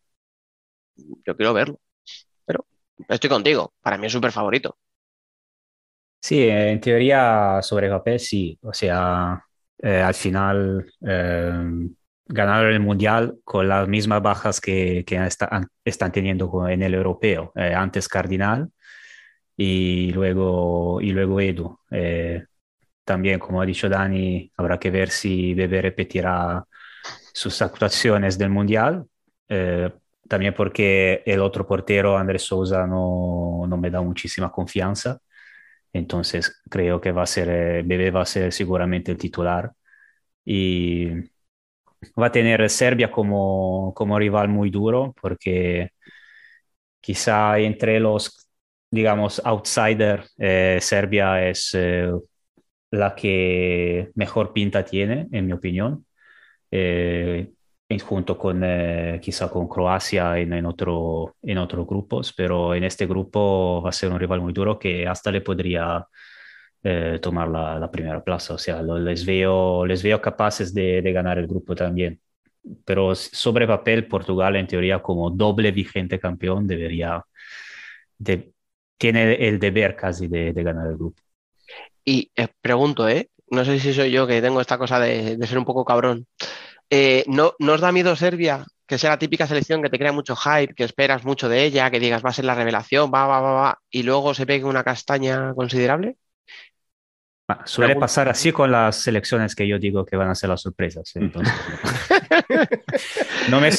yo 1.25 1.35
quiero 1.35 1.53
verlo. 1.53 1.79
Pero 2.45 2.65
estoy 3.09 3.29
contigo. 3.29 3.73
Para 3.81 3.97
mí 3.97 4.07
es 4.07 4.13
súper 4.13 4.31
favorito. 4.31 4.77
Sí, 6.21 6.43
en 6.49 6.81
teoría 6.81 7.61
sobre 7.61 7.89
papel 7.89 8.19
sí, 8.19 8.57
o 8.61 8.73
sea, 8.73 9.41
eh, 9.79 10.01
al 10.01 10.13
final 10.13 10.85
eh, 11.07 11.53
ganaron 12.25 12.73
el 12.73 12.79
Mundial 12.81 13.37
con 13.45 13.67
las 13.69 13.87
mismas 13.87 14.21
bajas 14.21 14.59
que, 14.59 15.03
que 15.05 15.15
está- 15.25 15.61
están 15.85 16.11
teniendo 16.11 16.67
en 16.67 16.81
el 16.83 16.93
europeo. 16.95 17.51
Eh, 17.55 17.73
antes 17.73 18.09
Cardinal 18.09 18.69
y 19.57 20.11
luego, 20.13 21.01
y 21.01 21.11
luego 21.11 21.41
Edu. 21.41 21.79
Eh, 21.91 22.45
también, 23.05 23.39
como 23.39 23.61
ha 23.61 23.65
dicho 23.65 23.89
Dani, 23.89 24.51
habrá 24.57 24.79
que 24.79 24.91
ver 24.91 25.09
si 25.11 25.53
Bebe 25.55 25.81
repetirá 25.81 26.65
sus 27.33 27.61
actuaciones 27.61 28.37
del 28.37 28.49
Mundial. 28.51 29.05
También 30.27 30.53
porque 30.53 31.23
el 31.25 31.41
otro 31.41 31.65
portero, 31.67 32.17
Andrés 32.17 32.43
Sousa, 32.43 32.85
no, 32.87 33.65
no 33.67 33.77
me 33.77 33.89
da 33.89 34.01
muchísima 34.01 34.51
confianza. 34.51 35.19
Entonces 35.93 36.61
creo 36.69 37.01
que 37.01 37.11
va 37.11 37.23
a 37.23 37.27
ser, 37.27 37.49
eh, 37.49 37.83
Bebé 37.85 38.11
va 38.11 38.21
a 38.23 38.25
ser 38.25 38.53
seguramente 38.53 39.11
el 39.11 39.17
titular 39.17 39.71
y 40.45 41.09
va 42.19 42.27
a 42.27 42.31
tener 42.31 42.69
Serbia 42.69 43.11
como, 43.11 43.93
como 43.95 44.19
rival 44.19 44.49
muy 44.49 44.69
duro 44.69 45.13
porque 45.21 45.91
quizá 47.01 47.59
entre 47.59 47.99
los, 47.99 48.49
digamos, 48.91 49.41
outsiders, 49.45 50.33
eh, 50.37 50.79
Serbia 50.81 51.47
es 51.47 51.71
eh, 51.73 52.11
la 52.91 53.15
que 53.15 54.11
mejor 54.15 54.53
pinta 54.53 54.85
tiene, 54.85 55.27
en 55.31 55.47
mi 55.47 55.53
opinión, 55.53 56.05
junto 58.03 58.37
con 58.37 58.61
eh, 58.63 59.19
quizá 59.21 59.49
con 59.49 59.67
Croacia 59.67 60.37
en, 60.37 60.53
en 60.53 60.65
otro, 60.65 61.35
en 61.41 61.57
otros 61.57 61.87
grupos, 61.87 62.33
pero 62.33 62.75
en 62.75 62.83
este 62.83 63.05
grupo 63.07 63.81
va 63.81 63.89
a 63.89 63.93
ser 63.93 64.11
un 64.11 64.19
rival 64.19 64.41
muy 64.41 64.53
duro 64.53 64.77
que 64.77 65.07
hasta 65.07 65.31
le 65.31 65.41
podría 65.41 66.05
eh, 66.83 67.19
tomar 67.21 67.47
la, 67.47 67.79
la, 67.79 67.89
primera 67.89 68.23
plaza. 68.23 68.53
O 68.55 68.57
sea, 68.57 68.81
lo, 68.81 68.99
les, 68.99 69.25
veo, 69.25 69.85
les 69.85 70.03
veo 70.03 70.21
capaces 70.21 70.73
de, 70.73 71.01
de, 71.01 71.11
ganar 71.13 71.37
el 71.37 71.47
grupo 71.47 71.75
también. 71.75 72.19
Pero 72.85 73.15
sobre 73.15 73.67
papel, 73.67 74.07
Portugal 74.07 74.55
en 74.57 74.67
teoría 74.67 75.01
como 75.01 75.29
doble 75.29 75.71
vigente 75.71 76.19
campeón 76.19 76.67
debería, 76.67 77.23
de, 78.17 78.51
tiene 78.97 79.33
el 79.47 79.59
deber 79.59 79.95
casi 79.95 80.27
de, 80.27 80.53
de 80.53 80.63
ganar 80.63 80.87
el 80.87 80.97
grupo. 80.97 81.21
Y 82.05 82.31
eh, 82.35 82.47
pregunto, 82.61 83.07
¿eh? 83.09 83.29
no 83.49 83.65
sé 83.65 83.79
si 83.79 83.93
soy 83.93 84.11
yo 84.11 84.27
que 84.27 84.41
tengo 84.41 84.61
esta 84.61 84.77
cosa 84.77 84.99
de, 84.99 85.37
de 85.37 85.47
ser 85.47 85.57
un 85.57 85.65
poco 85.65 85.85
cabrón. 85.85 86.25
Eh, 86.89 87.23
¿no, 87.27 87.53
¿No 87.59 87.73
os 87.73 87.81
da 87.81 87.91
miedo 87.91 88.15
Serbia? 88.15 88.65
Que 88.85 88.97
sea 88.97 89.09
la 89.09 89.19
típica 89.19 89.47
selección 89.47 89.81
que 89.81 89.89
te 89.89 89.97
crea 89.97 90.11
mucho 90.11 90.35
hype, 90.35 90.73
que 90.73 90.83
esperas 90.83 91.25
mucho 91.25 91.49
de 91.49 91.65
ella, 91.65 91.91
que 91.91 91.99
digas 91.99 92.23
va 92.23 92.29
a 92.29 92.33
ser 92.33 92.45
la 92.45 92.55
revelación, 92.55 93.11
va, 93.13 93.27
va, 93.27 93.41
va, 93.41 93.51
va, 93.53 93.79
y 93.89 94.03
luego 94.03 94.33
se 94.33 94.45
pegue 94.45 94.63
una 94.63 94.83
castaña 94.83 95.53
considerable. 95.53 96.15
Ah, 97.49 97.61
suele 97.63 97.95
pasar 97.95 98.27
así 98.27 98.51
con 98.51 98.71
las 98.71 98.97
selecciones 98.97 99.55
que 99.55 99.65
yo 99.65 99.79
digo 99.79 100.05
que 100.05 100.17
van 100.17 100.29
a 100.29 100.35
ser 100.35 100.49
las 100.49 100.61
sorpresas. 100.61 101.15
¿eh? 101.15 101.19
Entonces, 101.21 101.53
no, 103.49 103.61
me 103.61 103.69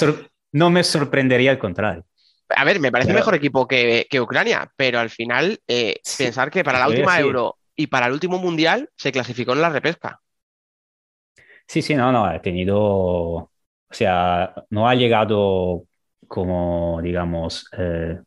no 0.53 0.71
me 0.71 0.83
sorprendería 0.83 1.51
el 1.51 1.59
contrario. 1.59 2.07
A 2.49 2.65
ver, 2.65 2.81
me 2.81 2.91
parece 2.91 3.09
pero... 3.09 3.19
mejor 3.19 3.35
equipo 3.35 3.69
que, 3.69 4.07
que, 4.09 4.23
Ucrania, 4.23 4.73
pero 4.75 4.99
al 4.99 5.11
final 5.11 5.61
eh, 5.69 6.01
sí, 6.03 6.25
pensar 6.25 6.51
que 6.51 6.65
para 6.65 6.79
la 6.79 6.89
última 6.89 7.17
sí. 7.17 7.21
Euro 7.21 7.59
y 7.77 7.89
para 7.89 8.07
el 8.07 8.13
último 8.13 8.39
Mundial 8.39 8.89
se 8.97 9.13
clasificó 9.13 9.53
en 9.53 9.61
la 9.61 9.69
repesca. 9.69 10.19
Sí, 11.69 11.83
sí, 11.83 11.95
no, 11.95 12.11
no, 12.11 12.25
ha 12.25 12.41
tenido, 12.41 12.79
o 12.79 13.51
sea, 13.91 14.55
no 14.71 14.89
ha 14.89 14.95
llegado 14.95 15.85
como, 16.27 17.01
digamos, 17.03 17.69
eh, 17.77 18.19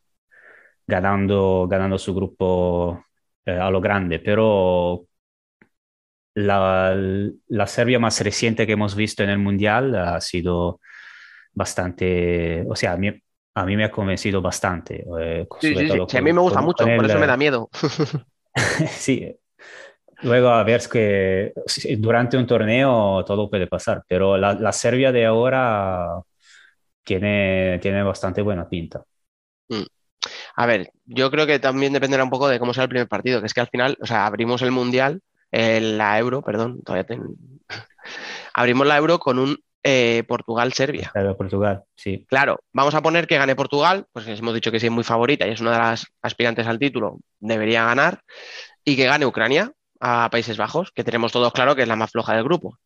ganando, 0.86 1.68
ganando 1.68 1.98
su 1.98 2.14
grupo 2.14 3.04
eh, 3.46 3.52
a 3.58 3.72
lo 3.72 3.82
grande, 3.82 4.20
pero 4.20 5.08
la, 6.36 6.96
la, 7.48 7.68
Serbia 7.68 7.98
más 7.98 8.22
reciente 8.22 8.68
que 8.68 8.74
hemos 8.74 8.96
visto 8.96 9.24
en 9.24 9.32
el 9.32 9.40
Mundial 9.40 9.96
ha 9.96 10.22
sido 10.22 10.80
bastante, 11.52 12.64
o 12.70 12.76
sea, 12.76 12.94
a 12.94 12.98
mí, 12.98 13.12
a 13.56 13.66
mí 13.66 13.76
me 13.76 13.86
ha 13.86 13.92
convencido 13.92 14.40
bastante. 14.40 15.04
Eh, 15.20 15.48
sí, 15.60 15.76
sí, 15.76 15.90
sí. 15.90 15.98
Con, 15.98 16.16
a 16.16 16.22
mí 16.22 16.34
me 16.34 16.42
gusta 16.42 16.62
mucho, 16.62 16.84
con 16.84 16.96
por 16.96 17.06
el, 17.06 17.10
eso 17.10 17.20
me 17.20 17.28
da 17.28 17.38
miedo. 17.38 17.70
sí, 18.88 19.36
Luego, 20.24 20.50
a 20.50 20.63
ver, 20.63 20.78
es 20.78 20.88
que 20.88 21.54
durante 21.98 22.38
un 22.38 22.46
torneo 22.46 23.24
todo 23.25 23.50
puede 23.50 23.68
pasar, 23.68 24.04
pero 24.08 24.38
la, 24.38 24.54
la 24.54 24.72
Serbia 24.72 25.12
de 25.12 25.25
ahora 25.25 26.22
tiene, 27.04 27.80
tiene 27.82 28.04
bastante 28.04 28.42
buena 28.42 28.68
pinta. 28.70 29.04
Mm. 29.70 29.84
A 30.56 30.66
ver, 30.66 30.92
yo 31.06 31.32
creo 31.32 31.48
que 31.48 31.60
también 31.60 31.94
dependerá 31.94 32.24
un 32.24 32.30
poco 32.30 32.48
de 32.48 32.60
cómo 32.60 32.74
sea 32.74 32.84
el 32.84 32.90
primer 32.90 33.08
partido, 33.08 33.40
que 33.40 33.48
es 33.48 33.54
que 33.54 33.62
al 33.62 33.70
final, 33.70 33.98
o 34.01 34.06
sea, 34.06 34.25
abrimos 34.25 34.62
el 34.62 34.72
Mundial, 34.72 35.22
eh, 35.51 35.82
la 35.82 36.18
Euro, 36.20 36.42
perdón, 36.42 36.82
todavía 36.84 37.06
ten... 37.06 37.24
abrimos 38.54 38.86
la 38.86 38.98
Euro 38.98 39.20
con 39.20 39.40
un 39.40 39.58
eh, 39.84 40.24
Portugal-Serbia. 40.28 41.10
Claro, 41.12 41.36
Portugal, 41.36 41.84
sí. 41.96 42.25
Claro, 42.30 42.60
vamos 42.72 42.94
a 42.94 43.01
poner 43.01 43.25
que 43.25 43.38
gane 43.38 43.56
Portugal, 43.56 44.06
pues 44.13 44.28
hemos 44.28 44.54
dicho 44.54 44.72
que 44.72 44.80
sí 44.80 44.88
es 44.88 44.92
muy 44.92 45.04
favorita 45.04 45.48
y 45.48 45.51
es 45.51 45.62
una 45.62 45.72
de 45.72 45.80
las 45.80 46.06
aspirantes 46.22 46.68
al 46.68 46.80
título, 46.80 47.20
debería 47.40 47.86
ganar, 47.86 48.22
y 48.86 48.96
que 48.96 49.06
gane 49.06 49.25
Ucrania, 49.25 49.72
a 50.01 50.29
Países 50.29 50.58
Bajos, 50.58 50.91
que 50.91 51.03
tenemos 51.03 51.31
todos 51.31 51.53
claro 51.53 51.75
que 51.75 51.84
es 51.84 51.88
la 51.88 51.96
más 51.96 52.12
floja 52.12 52.34
del 52.34 52.43
grupo. 52.43 52.77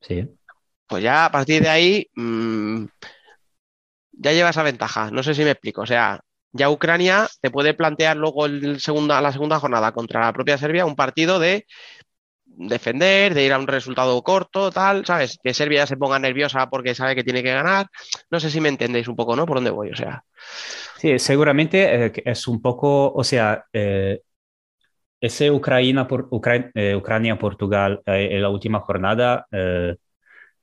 Sí. 0.00 0.28
Pues 0.86 1.02
ya 1.02 1.26
a 1.26 1.32
partir 1.32 1.62
de 1.62 1.68
ahí 1.68 2.06
mmm, 2.14 2.84
ya 4.12 4.32
lleva 4.32 4.50
esa 4.50 4.62
ventaja. 4.62 5.10
No 5.10 5.22
sé 5.22 5.34
si 5.34 5.42
me 5.42 5.50
explico. 5.50 5.82
O 5.82 5.86
sea, 5.86 6.20
ya 6.52 6.70
Ucrania 6.70 7.26
te 7.40 7.50
puede 7.50 7.74
plantear 7.74 8.16
luego 8.16 8.46
el 8.46 8.80
segunda, 8.80 9.20
la 9.20 9.32
segunda 9.32 9.58
jornada 9.58 9.92
contra 9.92 10.20
la 10.20 10.32
propia 10.32 10.58
Serbia 10.58 10.86
un 10.86 10.96
partido 10.96 11.38
de 11.38 11.66
defender, 12.56 13.34
de 13.34 13.44
ir 13.44 13.52
a 13.52 13.58
un 13.58 13.66
resultado 13.66 14.22
corto, 14.22 14.70
tal, 14.70 15.04
¿sabes? 15.04 15.38
Que 15.42 15.52
Serbia 15.52 15.80
ya 15.80 15.86
se 15.86 15.96
ponga 15.96 16.18
nerviosa 16.18 16.68
porque 16.70 16.94
sabe 16.94 17.16
que 17.16 17.24
tiene 17.24 17.42
que 17.42 17.52
ganar. 17.52 17.88
No 18.30 18.38
sé 18.38 18.50
si 18.50 18.60
me 18.60 18.68
entendéis 18.68 19.08
un 19.08 19.16
poco, 19.16 19.34
¿no? 19.34 19.46
Por 19.46 19.56
dónde 19.56 19.70
voy, 19.70 19.90
o 19.90 19.96
sea. 19.96 20.24
Sí, 20.98 21.18
seguramente 21.18 22.06
eh, 22.06 22.12
es 22.24 22.46
un 22.46 22.62
poco, 22.62 23.12
o 23.12 23.24
sea, 23.24 23.64
eh, 23.72 24.20
ese 25.24 25.50
Ucrania, 25.50 26.06
por, 26.06 26.28
Ucra 26.30 26.70
eh, 26.74 26.94
Ucrania-Portugal 26.94 28.02
eh, 28.06 28.28
en 28.32 28.42
la 28.42 28.50
última 28.50 28.80
jornada 28.80 29.46
eh, 29.50 29.96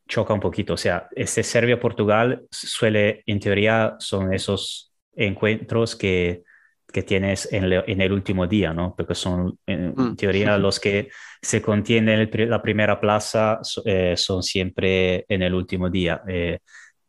choca 0.07 0.33
un 0.33 0.39
poquito. 0.39 0.73
O 0.73 0.77
sea, 0.77 1.07
este 1.15 1.41
Serbia-Portugal 1.41 2.43
suele, 2.51 3.23
en 3.25 3.39
teoría, 3.39 3.95
son 3.99 4.33
esos 4.33 4.93
encuentros 5.15 5.95
que, 5.95 6.43
que 6.91 7.01
tienes 7.03 7.51
en, 7.51 7.69
le, 7.69 7.83
en, 7.87 8.01
el 8.01 8.11
último 8.11 8.45
día, 8.45 8.73
¿no? 8.73 8.93
Porque 8.95 9.15
son, 9.15 9.57
en 9.65 9.93
mm. 9.95 10.15
teoría, 10.15 10.57
los 10.57 10.79
que 10.79 11.09
se 11.41 11.61
contienen 11.61 12.29
en 12.31 12.49
la 12.49 12.61
primera 12.61 12.99
plaza 12.99 13.59
eh, 13.85 14.15
son 14.15 14.43
siempre 14.43 15.25
en 15.27 15.41
el 15.41 15.53
último 15.55 15.89
día. 15.89 16.21
Eh, 16.27 16.59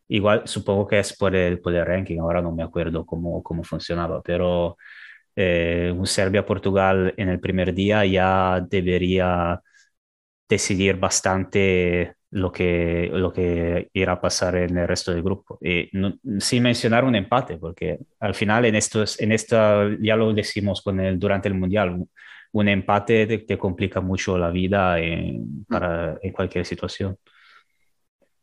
igual, 0.08 0.42
supongo 0.46 0.86
que 0.86 1.00
es 1.00 1.16
por 1.16 1.34
el, 1.34 1.60
por 1.60 1.74
el 1.74 1.84
ranking, 1.84 2.18
ahora 2.18 2.40
no 2.40 2.52
me 2.52 2.62
acuerdo 2.62 3.04
cómo, 3.04 3.42
cómo 3.42 3.62
funcionaba, 3.62 4.22
pero 4.22 4.76
eh, 5.36 5.92
un 5.96 6.06
Serbia-Portugal 6.06 7.14
en 7.16 7.28
el 7.28 7.40
primer 7.40 7.74
día 7.74 8.04
ya 8.04 8.60
debería 8.68 9.60
decidir 10.48 10.96
bastante 10.96 12.14
lo 12.30 12.50
que, 12.50 13.10
lo 13.12 13.32
que 13.32 13.88
irá 13.92 14.12
a 14.12 14.20
pasar 14.20 14.56
en 14.56 14.76
el 14.76 14.88
resto 14.88 15.12
del 15.12 15.22
grupo. 15.22 15.58
Y 15.60 15.88
no, 15.92 16.14
sin 16.38 16.62
mencionar 16.62 17.04
un 17.04 17.14
empate, 17.14 17.58
porque 17.58 17.98
al 18.20 18.34
final 18.34 18.64
en, 18.64 18.74
estos, 18.74 19.20
en 19.20 19.32
esta, 19.32 19.88
ya 20.00 20.16
lo 20.16 20.32
decimos 20.32 20.82
con 20.82 21.00
el, 21.00 21.18
durante 21.18 21.48
el 21.48 21.54
Mundial, 21.54 22.04
un 22.52 22.68
empate 22.68 23.26
te, 23.26 23.38
te 23.38 23.58
complica 23.58 24.00
mucho 24.00 24.36
la 24.38 24.50
vida 24.50 24.98
en, 24.98 25.64
para, 25.66 26.18
en 26.22 26.32
cualquier 26.32 26.66
situación. 26.66 27.16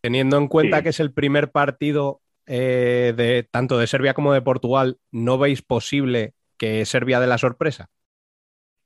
Teniendo 0.01 0.37
en 0.37 0.47
cuenta 0.47 0.77
sí. 0.77 0.83
que 0.83 0.89
es 0.89 0.99
el 0.99 1.13
primer 1.13 1.51
partido 1.51 2.21
eh, 2.45 3.13
de 3.15 3.47
tanto 3.49 3.77
de 3.77 3.87
Serbia 3.87 4.13
como 4.13 4.33
de 4.33 4.41
Portugal, 4.41 4.97
¿no 5.11 5.37
veis 5.37 5.61
posible 5.61 6.33
que 6.59 6.85
Serbia 6.85 7.19
de 7.19 7.27
la 7.27 7.39
sorpresa. 7.39 7.89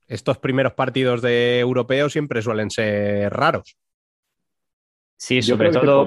Estos 0.06 0.38
primeros 0.38 0.72
partidos 0.74 1.20
de 1.20 1.58
europeos 1.58 2.12
siempre 2.12 2.40
suelen 2.40 2.70
ser 2.70 3.32
raros. 3.32 3.76
Sí, 5.16 5.42
sobre 5.42 5.70
todo. 5.70 6.06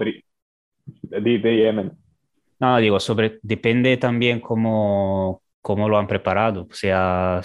No, 2.59 2.77
digo, 2.77 2.99
sobre, 2.99 3.39
depende 3.41 3.97
también 3.97 4.39
cómo, 4.39 5.43
cómo 5.61 5.89
lo 5.89 5.97
han 5.97 6.07
preparado. 6.07 6.67
O 6.69 6.73
sea, 6.73 7.41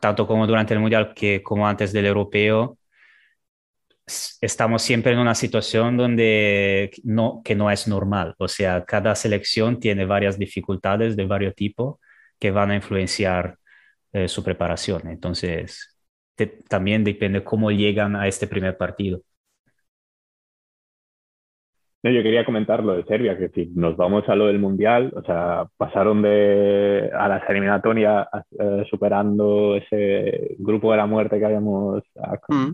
tanto 0.00 0.26
como 0.26 0.46
durante 0.46 0.74
el 0.74 0.80
Mundial 0.80 1.12
que 1.14 1.42
como 1.42 1.66
antes 1.66 1.92
del 1.92 2.06
europeo, 2.06 2.78
estamos 4.40 4.82
siempre 4.82 5.12
en 5.12 5.18
una 5.18 5.34
situación 5.34 5.96
donde 5.96 6.90
no, 7.04 7.42
que 7.44 7.54
no 7.54 7.70
es 7.70 7.88
normal. 7.88 8.34
O 8.38 8.48
sea, 8.48 8.84
cada 8.84 9.14
selección 9.14 9.80
tiene 9.80 10.04
varias 10.06 10.38
dificultades 10.38 11.16
de 11.16 11.26
varios 11.26 11.54
tipos 11.54 11.96
que 12.38 12.50
van 12.50 12.70
a 12.70 12.76
influenciar 12.76 13.58
eh, 14.12 14.28
su 14.28 14.42
preparación. 14.42 15.08
Entonces, 15.08 15.98
te, 16.34 16.46
también 16.46 17.04
depende 17.04 17.44
cómo 17.44 17.70
llegan 17.70 18.16
a 18.16 18.26
este 18.26 18.46
primer 18.46 18.76
partido. 18.76 19.20
No, 22.02 22.12
yo 22.12 22.22
quería 22.22 22.44
comentar 22.44 22.82
lo 22.84 22.96
de 22.96 23.04
Serbia, 23.04 23.36
que 23.36 23.48
si 23.48 23.66
nos 23.74 23.96
vamos 23.96 24.28
a 24.28 24.36
lo 24.36 24.46
del 24.46 24.60
Mundial, 24.60 25.12
o 25.16 25.22
sea, 25.22 25.66
pasaron 25.76 26.22
de, 26.22 27.10
a 27.12 27.26
las 27.26 27.48
eliminatorias 27.50 28.28
eh, 28.56 28.84
superando 28.88 29.74
ese 29.74 30.54
grupo 30.58 30.92
de 30.92 30.96
la 30.96 31.06
muerte 31.06 31.40
que 31.40 31.44
habíamos 31.44 32.04
mm. 32.48 32.70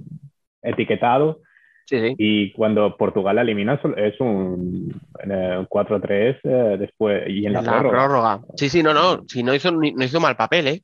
etiquetado. 0.60 1.40
Sí, 1.86 2.00
sí. 2.00 2.14
Y 2.16 2.52
cuando 2.52 2.96
Portugal 2.96 3.36
la 3.36 3.42
elimina 3.42 3.74
es 3.74 4.20
un, 4.20 4.94
un 5.18 5.68
4-3 5.68 6.40
eh, 6.42 6.76
después 6.78 7.24
y 7.28 7.46
en 7.46 7.52
la, 7.52 7.62
la 7.62 7.72
prórroga. 7.72 7.90
prórroga. 7.90 8.40
Sí, 8.56 8.68
sí, 8.70 8.82
no, 8.82 8.94
no, 8.94 9.22
si 9.26 9.42
no 9.42 9.54
hizo, 9.54 9.70
no 9.70 10.04
hizo 10.04 10.20
mal 10.20 10.36
papel, 10.36 10.68
¿eh? 10.68 10.82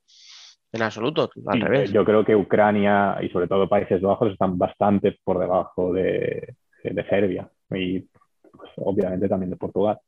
En 0.72 0.82
absoluto, 0.82 1.30
al 1.46 1.58
sí, 1.58 1.64
revés. 1.64 1.92
Yo 1.92 2.04
creo 2.04 2.24
que 2.24 2.36
Ucrania 2.36 3.18
y 3.22 3.28
sobre 3.30 3.48
todo 3.48 3.68
Países 3.68 4.00
Bajos 4.00 4.32
están 4.32 4.56
bastante 4.56 5.18
por 5.24 5.38
debajo 5.38 5.92
de, 5.92 6.54
de 6.84 7.08
Serbia 7.08 7.48
y 7.70 8.00
pues, 8.00 8.70
obviamente 8.76 9.28
también 9.28 9.50
de 9.50 9.56
Portugal. 9.56 9.98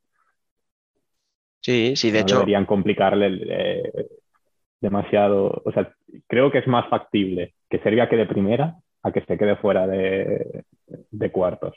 Sí, 1.61 1.94
sí, 1.96 2.11
de 2.11 2.20
no 2.20 2.22
hecho. 2.25 2.34
Deberían 2.37 2.66
complicarle 2.66 3.40
eh, 3.49 4.08
demasiado. 4.80 5.62
O 5.64 5.72
sea, 5.72 5.92
creo 6.26 6.50
que 6.50 6.58
es 6.58 6.66
más 6.66 6.88
factible 6.88 7.54
que 7.70 7.78
Serbia 7.78 8.08
quede 8.08 8.26
primera 8.26 8.76
a 9.02 9.12
que 9.12 9.25
se 9.25 9.37
quede 9.38 9.56
fuera 9.56 9.87
de, 9.87 10.64
de 10.87 11.32
cuartos. 11.32 11.75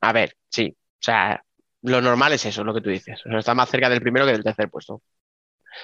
A 0.00 0.12
ver, 0.12 0.36
sí. 0.48 0.76
O 0.78 1.02
sea, 1.02 1.42
lo 1.82 2.00
normal 2.00 2.32
es 2.32 2.46
eso, 2.46 2.64
lo 2.64 2.74
que 2.74 2.80
tú 2.80 2.90
dices. 2.90 3.20
O 3.26 3.30
sea, 3.30 3.38
está 3.38 3.54
más 3.54 3.70
cerca 3.70 3.88
del 3.88 4.00
primero 4.00 4.26
que 4.26 4.32
del 4.32 4.44
tercer 4.44 4.70
puesto. 4.70 5.02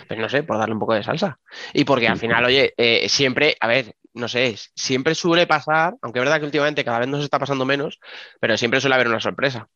Pues 0.09 0.19
no 0.19 0.29
sé, 0.29 0.43
por 0.43 0.59
darle 0.59 0.75
un 0.75 0.81
poco 0.81 0.95
de 0.95 1.03
salsa. 1.05 1.39
Y 1.73 1.85
porque 1.85 2.09
al 2.09 2.19
final, 2.19 2.45
oye, 2.45 2.75
eh, 2.77 3.09
siempre, 3.09 3.57
a 3.61 3.69
ver, 3.69 3.95
no 4.15 4.29
sé, 4.29 4.57
siempre 4.75 5.15
suele 5.15 5.47
pasar, 5.47 5.95
aunque 6.03 6.19
es 6.21 6.25
verdad 6.25 6.41
que 6.41 6.47
últimamente 6.47 6.85
cada 6.85 7.01
vez 7.01 7.09
nos 7.09 7.23
está 7.25 7.39
pasando 7.39 7.65
menos, 7.65 8.01
pero 8.41 8.57
siempre 8.57 8.81
suele 8.81 8.95
haber 8.97 9.09
una 9.09 9.21
sorpresa. 9.21 9.69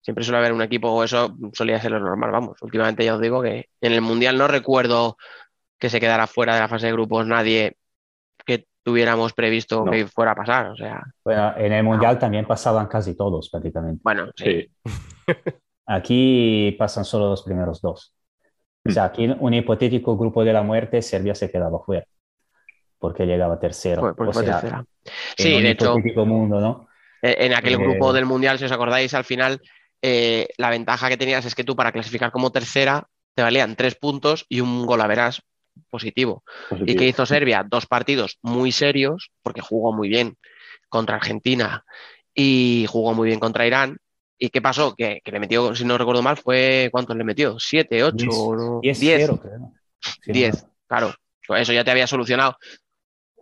Siempre 0.00 0.24
suele 0.24 0.38
haber 0.38 0.52
un 0.52 0.62
equipo, 0.62 0.90
o 0.90 1.04
eso 1.04 1.36
solía 1.52 1.80
ser 1.80 1.92
lo 1.92 2.00
normal, 2.00 2.32
vamos. 2.32 2.60
Últimamente 2.62 3.04
ya 3.04 3.14
os 3.14 3.20
digo 3.20 3.40
que 3.42 3.68
en 3.80 3.92
el 3.92 4.00
Mundial 4.00 4.36
no 4.36 4.48
recuerdo 4.48 5.16
que 5.78 5.90
se 5.90 6.00
quedara 6.00 6.26
fuera 6.26 6.54
de 6.54 6.60
la 6.60 6.68
fase 6.68 6.86
de 6.86 6.92
grupos 6.92 7.26
nadie 7.26 7.76
tuviéramos 8.82 9.32
previsto 9.32 9.84
No. 9.84 9.90
que 9.90 10.06
fuera 10.06 10.32
a 10.32 10.34
pasar. 10.34 10.66
O 10.70 10.76
sea, 10.76 11.02
Bueno, 11.24 11.54
en 11.56 11.72
el 11.72 11.84
Mundial 11.84 12.18
también 12.18 12.46
pasaban 12.46 12.86
casi 12.86 13.16
todos 13.16 13.48
prácticamente. 13.50 14.00
bueno, 14.02 14.28
sí. 14.36 14.44
Sí, 14.44 14.70
Aquí 15.86 16.74
pasan 16.78 17.04
solo 17.04 17.28
los 17.30 17.42
primeros 17.42 17.80
dos. 17.80 18.14
O 18.84 18.90
sea, 18.90 19.04
aquí 19.04 19.28
un 19.38 19.54
hipotético 19.54 20.16
grupo 20.16 20.44
de 20.44 20.52
la 20.52 20.62
muerte, 20.62 21.02
Serbia 21.02 21.34
se 21.34 21.50
quedaba 21.50 21.78
fuera, 21.80 22.04
porque 22.98 23.26
llegaba 23.26 23.58
tercero. 23.58 24.14
O 24.16 24.32
sea, 24.32 24.42
tercera. 24.60 24.84
en 25.04 25.14
Sí, 25.36 25.54
un 25.56 25.62
de 25.62 25.70
hecho, 25.70 25.96
mundo, 26.26 26.60
¿no? 26.60 26.88
eh, 27.22 27.36
en 27.40 27.54
aquel 27.54 27.74
Eh, 27.74 27.76
grupo 27.76 28.12
del 28.12 28.26
Mundial, 28.26 28.58
si 28.58 28.64
os 28.64 28.72
acordáis, 28.72 29.14
al 29.14 29.24
final 29.24 29.60
eh, 30.02 30.48
la 30.56 30.70
ventaja 30.70 31.08
que 31.08 31.16
tenías 31.16 31.44
es 31.44 31.54
que 31.54 31.62
tú 31.64 31.76
para 31.76 31.92
clasificar 31.92 32.32
como 32.32 32.50
tercera 32.50 33.06
te 33.34 33.42
valían 33.42 33.76
tres 33.76 33.94
puntos 33.94 34.46
y 34.48 34.60
un 34.60 34.84
gol 34.86 35.00
a 35.00 35.06
verás 35.06 35.42
positivo. 35.90 36.44
¿Y 36.86 36.94
qué 36.96 37.08
hizo 37.08 37.26
Serbia? 37.26 37.64
Dos 37.68 37.86
partidos 37.86 38.38
muy 38.42 38.72
serios, 38.72 39.30
porque 39.42 39.60
jugó 39.60 39.92
muy 39.92 40.08
bien 40.08 40.36
contra 40.88 41.16
Argentina 41.16 41.84
y 42.34 42.86
jugó 42.88 43.14
muy 43.14 43.28
bien 43.28 43.40
contra 43.40 43.66
Irán. 43.66 43.98
¿Y 44.38 44.50
qué 44.50 44.60
pasó? 44.60 44.94
Que, 44.96 45.20
que 45.24 45.30
le 45.30 45.38
metió, 45.40 45.74
si 45.74 45.84
no 45.84 45.96
recuerdo 45.96 46.22
mal, 46.22 46.36
fue 46.36 46.88
¿cuántos 46.90 47.16
le 47.16 47.24
metió? 47.24 47.58
¿Siete, 47.58 48.02
ocho? 48.02 48.26
no? 48.26 48.80
10 48.82 49.00
diez? 49.00 49.20
0 49.20 49.38
creo. 49.40 49.58
¿no? 49.58 49.74
Sí, 50.00 50.32
10, 50.32 50.66
claro. 50.86 51.14
Pues 51.46 51.62
Eso 51.62 51.72
ya 51.72 51.84
te 51.84 51.90
había 51.90 52.06
solucionado 52.06 52.56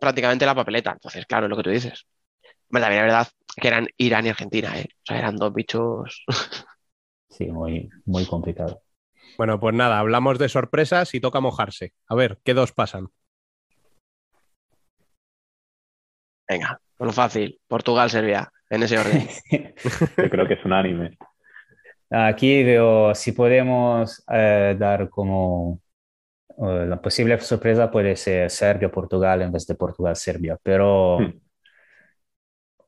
prácticamente 0.00 0.46
la 0.46 0.54
papeleta. 0.54 0.92
Entonces, 0.92 1.24
claro, 1.26 1.46
es 1.46 1.50
lo 1.50 1.56
que 1.56 1.62
tú 1.62 1.70
dices. 1.70 2.06
La 2.70 2.88
verdad 2.88 3.26
que 3.56 3.68
eran 3.68 3.88
Irán 3.96 4.26
y 4.26 4.28
Argentina, 4.30 4.78
¿eh? 4.78 4.88
O 4.90 5.02
sea, 5.06 5.18
eran 5.18 5.36
dos 5.36 5.52
bichos. 5.52 6.24
Sí, 7.32 7.46
muy, 7.46 7.88
muy 8.06 8.26
complicado. 8.26 8.82
Bueno, 9.36 9.58
pues 9.58 9.74
nada, 9.74 9.98
hablamos 9.98 10.38
de 10.38 10.48
sorpresas 10.48 11.14
y 11.14 11.20
toca 11.20 11.40
mojarse. 11.40 11.92
A 12.08 12.14
ver, 12.14 12.38
¿qué 12.44 12.54
dos 12.54 12.72
pasan? 12.72 13.08
Venga, 16.48 16.80
lo 16.98 17.12
fácil. 17.12 17.60
Portugal, 17.68 18.10
Serbia, 18.10 18.52
en 18.68 18.82
ese 18.82 18.98
orden. 18.98 19.28
Yo 20.16 20.30
creo 20.30 20.46
que 20.46 20.54
es 20.54 20.64
unánime. 20.64 21.16
Aquí 22.10 22.64
veo 22.64 23.14
si 23.14 23.32
podemos 23.32 24.24
eh, 24.32 24.74
dar 24.78 25.08
como 25.08 25.80
eh, 26.58 26.86
la 26.88 27.00
posible 27.00 27.38
sorpresa 27.40 27.90
puede 27.90 28.16
ser 28.16 28.50
Serbia-Portugal 28.50 29.42
en 29.42 29.52
vez 29.52 29.66
de 29.66 29.76
Portugal-Serbia, 29.76 30.58
pero 30.62 31.20
Hmm. 31.20 31.40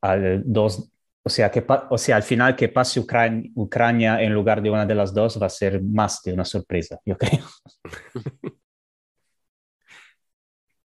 al 0.01 0.43
dos, 0.45 0.91
o 1.25 1.29
sea, 1.29 1.51
que 1.51 1.65
o 1.67 1.99
sea, 1.99 2.17
al 2.17 2.23
final 2.23 2.57
que 2.57 2.69
pase 2.69 3.01
Ucrania, 3.01 3.51
Ucrania 3.55 4.23
en 4.23 4.33
lugar 4.33 4.61
de 4.61 4.71
una 4.71 4.87
de 4.87 4.95
las 4.95 5.15
dos 5.15 5.41
va 5.41 5.47
a 5.47 5.51
ser 5.51 5.83
más 5.83 6.23
de 6.23 6.33
una 6.33 6.45
sorpresa, 6.45 6.99
yo 7.05 7.17
creo. 7.17 7.45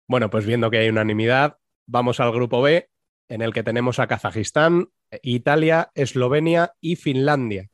Bueno, 0.08 0.30
pues 0.30 0.46
viendo 0.46 0.70
que 0.70 0.78
hay 0.78 0.90
unanimidad, 0.90 1.56
vamos 1.88 2.20
al 2.20 2.34
grupo 2.34 2.62
B, 2.62 2.90
en 3.30 3.42
el 3.42 3.54
que 3.54 3.64
tenemos 3.64 3.98
a 3.98 4.08
Kazajistán, 4.08 4.90
Italia, 5.24 5.90
Eslovenia 5.96 6.74
y 6.82 6.98
Finlandia. 6.98 7.70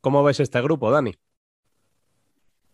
¿Cómo 0.00 0.24
ves 0.24 0.40
este 0.40 0.62
grupo, 0.62 0.90
Dani? 0.90 1.14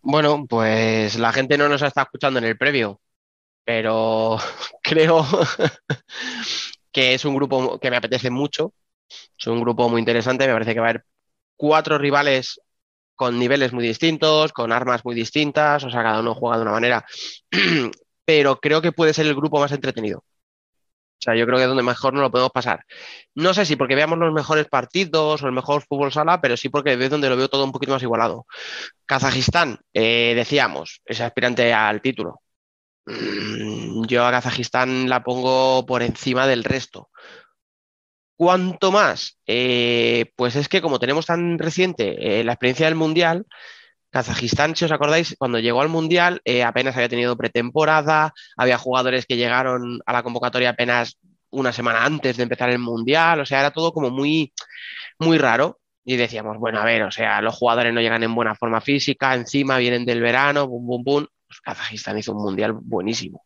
Bueno, 0.02 0.46
pues 0.48 1.18
la 1.18 1.32
gente 1.32 1.58
no 1.58 1.68
nos 1.68 1.82
está 1.82 2.02
escuchando 2.02 2.38
en 2.38 2.44
el 2.44 2.56
previo, 2.56 3.00
pero 3.64 4.36
creo 4.84 5.26
que 6.92 7.14
es 7.14 7.24
un 7.24 7.34
grupo 7.34 7.80
que 7.80 7.90
me 7.90 7.96
apetece 7.96 8.30
mucho. 8.30 8.72
Es 9.38 9.46
un 9.46 9.60
grupo 9.60 9.88
muy 9.88 9.98
interesante. 10.00 10.46
Me 10.46 10.52
parece 10.52 10.74
que 10.74 10.80
va 10.80 10.86
a 10.86 10.90
haber 10.90 11.04
cuatro 11.56 11.98
rivales 11.98 12.60
con 13.14 13.38
niveles 13.38 13.72
muy 13.72 13.86
distintos, 13.86 14.52
con 14.52 14.72
armas 14.72 15.04
muy 15.04 15.14
distintas, 15.14 15.84
o 15.84 15.90
sea, 15.90 16.02
cada 16.02 16.20
uno 16.20 16.34
juega 16.34 16.56
de 16.56 16.62
una 16.62 16.72
manera, 16.72 17.04
pero 18.24 18.58
creo 18.58 18.82
que 18.82 18.92
puede 18.92 19.14
ser 19.14 19.26
el 19.26 19.36
grupo 19.36 19.60
más 19.60 19.72
entretenido. 19.72 20.18
O 20.18 21.24
sea, 21.24 21.36
yo 21.36 21.46
creo 21.46 21.56
que 21.56 21.62
es 21.62 21.68
donde 21.68 21.84
mejor 21.84 22.14
nos 22.14 22.22
lo 22.22 22.32
podemos 22.32 22.50
pasar. 22.50 22.84
No 23.36 23.54
sé 23.54 23.64
si 23.64 23.76
porque 23.76 23.94
veamos 23.94 24.18
los 24.18 24.32
mejores 24.32 24.66
partidos 24.66 25.40
o 25.40 25.46
el 25.46 25.52
mejor 25.52 25.84
fútbol 25.86 26.12
sala, 26.12 26.40
pero 26.40 26.56
sí 26.56 26.68
porque 26.68 26.94
es 26.94 27.10
donde 27.10 27.28
lo 27.28 27.36
veo 27.36 27.48
todo 27.48 27.64
un 27.64 27.70
poquito 27.70 27.92
más 27.92 28.02
igualado. 28.02 28.44
Kazajistán, 29.06 29.78
eh, 29.94 30.32
decíamos, 30.34 31.00
es 31.04 31.20
aspirante 31.20 31.72
al 31.72 32.02
título. 32.02 32.40
Yo 34.08 34.26
a 34.26 34.32
Kazajistán 34.32 35.08
la 35.08 35.22
pongo 35.22 35.86
por 35.86 36.02
encima 36.02 36.48
del 36.48 36.64
resto. 36.64 37.10
¿Cuánto 38.42 38.90
más? 38.90 39.38
Eh, 39.46 40.32
pues 40.34 40.56
es 40.56 40.68
que 40.68 40.82
como 40.82 40.98
tenemos 40.98 41.26
tan 41.26 41.60
reciente 41.60 42.40
eh, 42.40 42.42
la 42.42 42.54
experiencia 42.54 42.86
del 42.86 42.96
Mundial, 42.96 43.46
Kazajistán, 44.10 44.74
si 44.74 44.84
os 44.84 44.90
acordáis, 44.90 45.36
cuando 45.38 45.60
llegó 45.60 45.80
al 45.80 45.88
Mundial 45.88 46.40
eh, 46.44 46.64
apenas 46.64 46.96
había 46.96 47.08
tenido 47.08 47.36
pretemporada, 47.36 48.34
había 48.56 48.78
jugadores 48.78 49.26
que 49.26 49.36
llegaron 49.36 50.00
a 50.06 50.12
la 50.12 50.24
convocatoria 50.24 50.70
apenas 50.70 51.18
una 51.50 51.72
semana 51.72 52.04
antes 52.04 52.36
de 52.36 52.42
empezar 52.42 52.70
el 52.70 52.80
Mundial, 52.80 53.38
o 53.38 53.46
sea, 53.46 53.60
era 53.60 53.70
todo 53.70 53.92
como 53.92 54.10
muy, 54.10 54.52
muy 55.20 55.38
raro. 55.38 55.78
Y 56.04 56.16
decíamos, 56.16 56.58
bueno, 56.58 56.80
a 56.80 56.84
ver, 56.84 57.04
o 57.04 57.12
sea, 57.12 57.40
los 57.42 57.54
jugadores 57.54 57.94
no 57.94 58.00
llegan 58.00 58.24
en 58.24 58.34
buena 58.34 58.56
forma 58.56 58.80
física, 58.80 59.36
encima 59.36 59.78
vienen 59.78 60.04
del 60.04 60.20
verano, 60.20 60.66
bum, 60.66 60.84
bum, 60.84 61.04
bum. 61.04 61.26
Pues 61.46 61.60
Kazajistán 61.60 62.18
hizo 62.18 62.32
un 62.32 62.42
Mundial 62.42 62.72
buenísimo. 62.72 63.44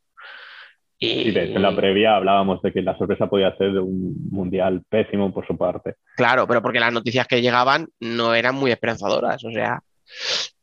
Y 0.99 1.31
de 1.31 1.53
en 1.53 1.63
la 1.63 1.77
previa 1.77 2.17
hablábamos 2.17 2.63
de 2.63 2.73
que 2.73 2.81
la 2.81 2.97
sorpresa 2.97 3.27
podía 3.27 3.55
ser 3.57 3.73
de 3.73 3.81
un 3.81 4.15
mundial 4.31 4.83
pésimo 4.89 5.33
por 5.33 5.47
su 5.47 5.57
parte. 5.57 5.95
Claro, 6.17 6.47
pero 6.47 6.63
porque 6.63 6.81
las 6.81 6.93
noticias 6.93 7.27
que 7.27 7.43
llegaban 7.43 7.89
no 8.01 8.35
eran 8.35 8.55
muy 8.55 8.71
esperanzadoras, 8.71 9.45
o 9.45 9.51
sea. 9.51 9.81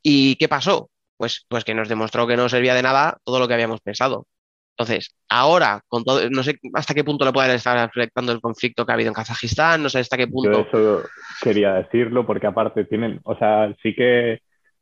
¿Y 0.01 0.35
qué 0.37 0.47
pasó? 0.47 0.89
Pues, 1.17 1.45
pues 1.47 1.63
que 1.63 1.75
nos 1.75 1.87
demostró 1.87 2.25
que 2.25 2.35
no 2.35 2.49
servía 2.49 2.73
de 2.73 2.81
nada 2.81 3.17
todo 3.23 3.39
lo 3.39 3.47
que 3.47 3.53
habíamos 3.53 3.81
pensado. 3.81 4.25
Entonces, 4.75 5.15
ahora, 5.29 5.81
con 5.87 6.03
todo, 6.03 6.27
no 6.31 6.41
sé 6.41 6.57
hasta 6.73 6.95
qué 6.95 7.03
punto 7.03 7.25
le 7.25 7.31
puede 7.31 7.53
estar 7.53 7.77
afectando 7.77 8.31
el 8.31 8.41
conflicto 8.41 8.85
que 8.85 8.91
ha 8.91 8.95
habido 8.95 9.09
en 9.09 9.13
Kazajistán, 9.13 9.83
no 9.83 9.89
sé 9.89 9.99
hasta 9.99 10.17
qué 10.17 10.25
Yo 10.25 10.31
punto. 10.31 10.59
eso 10.61 11.03
quería 11.43 11.75
decirlo 11.75 12.25
porque 12.25 12.47
aparte 12.47 12.83
tienen, 12.85 13.19
o 13.23 13.37
sea, 13.37 13.71
sí 13.83 13.93
que 13.93 14.39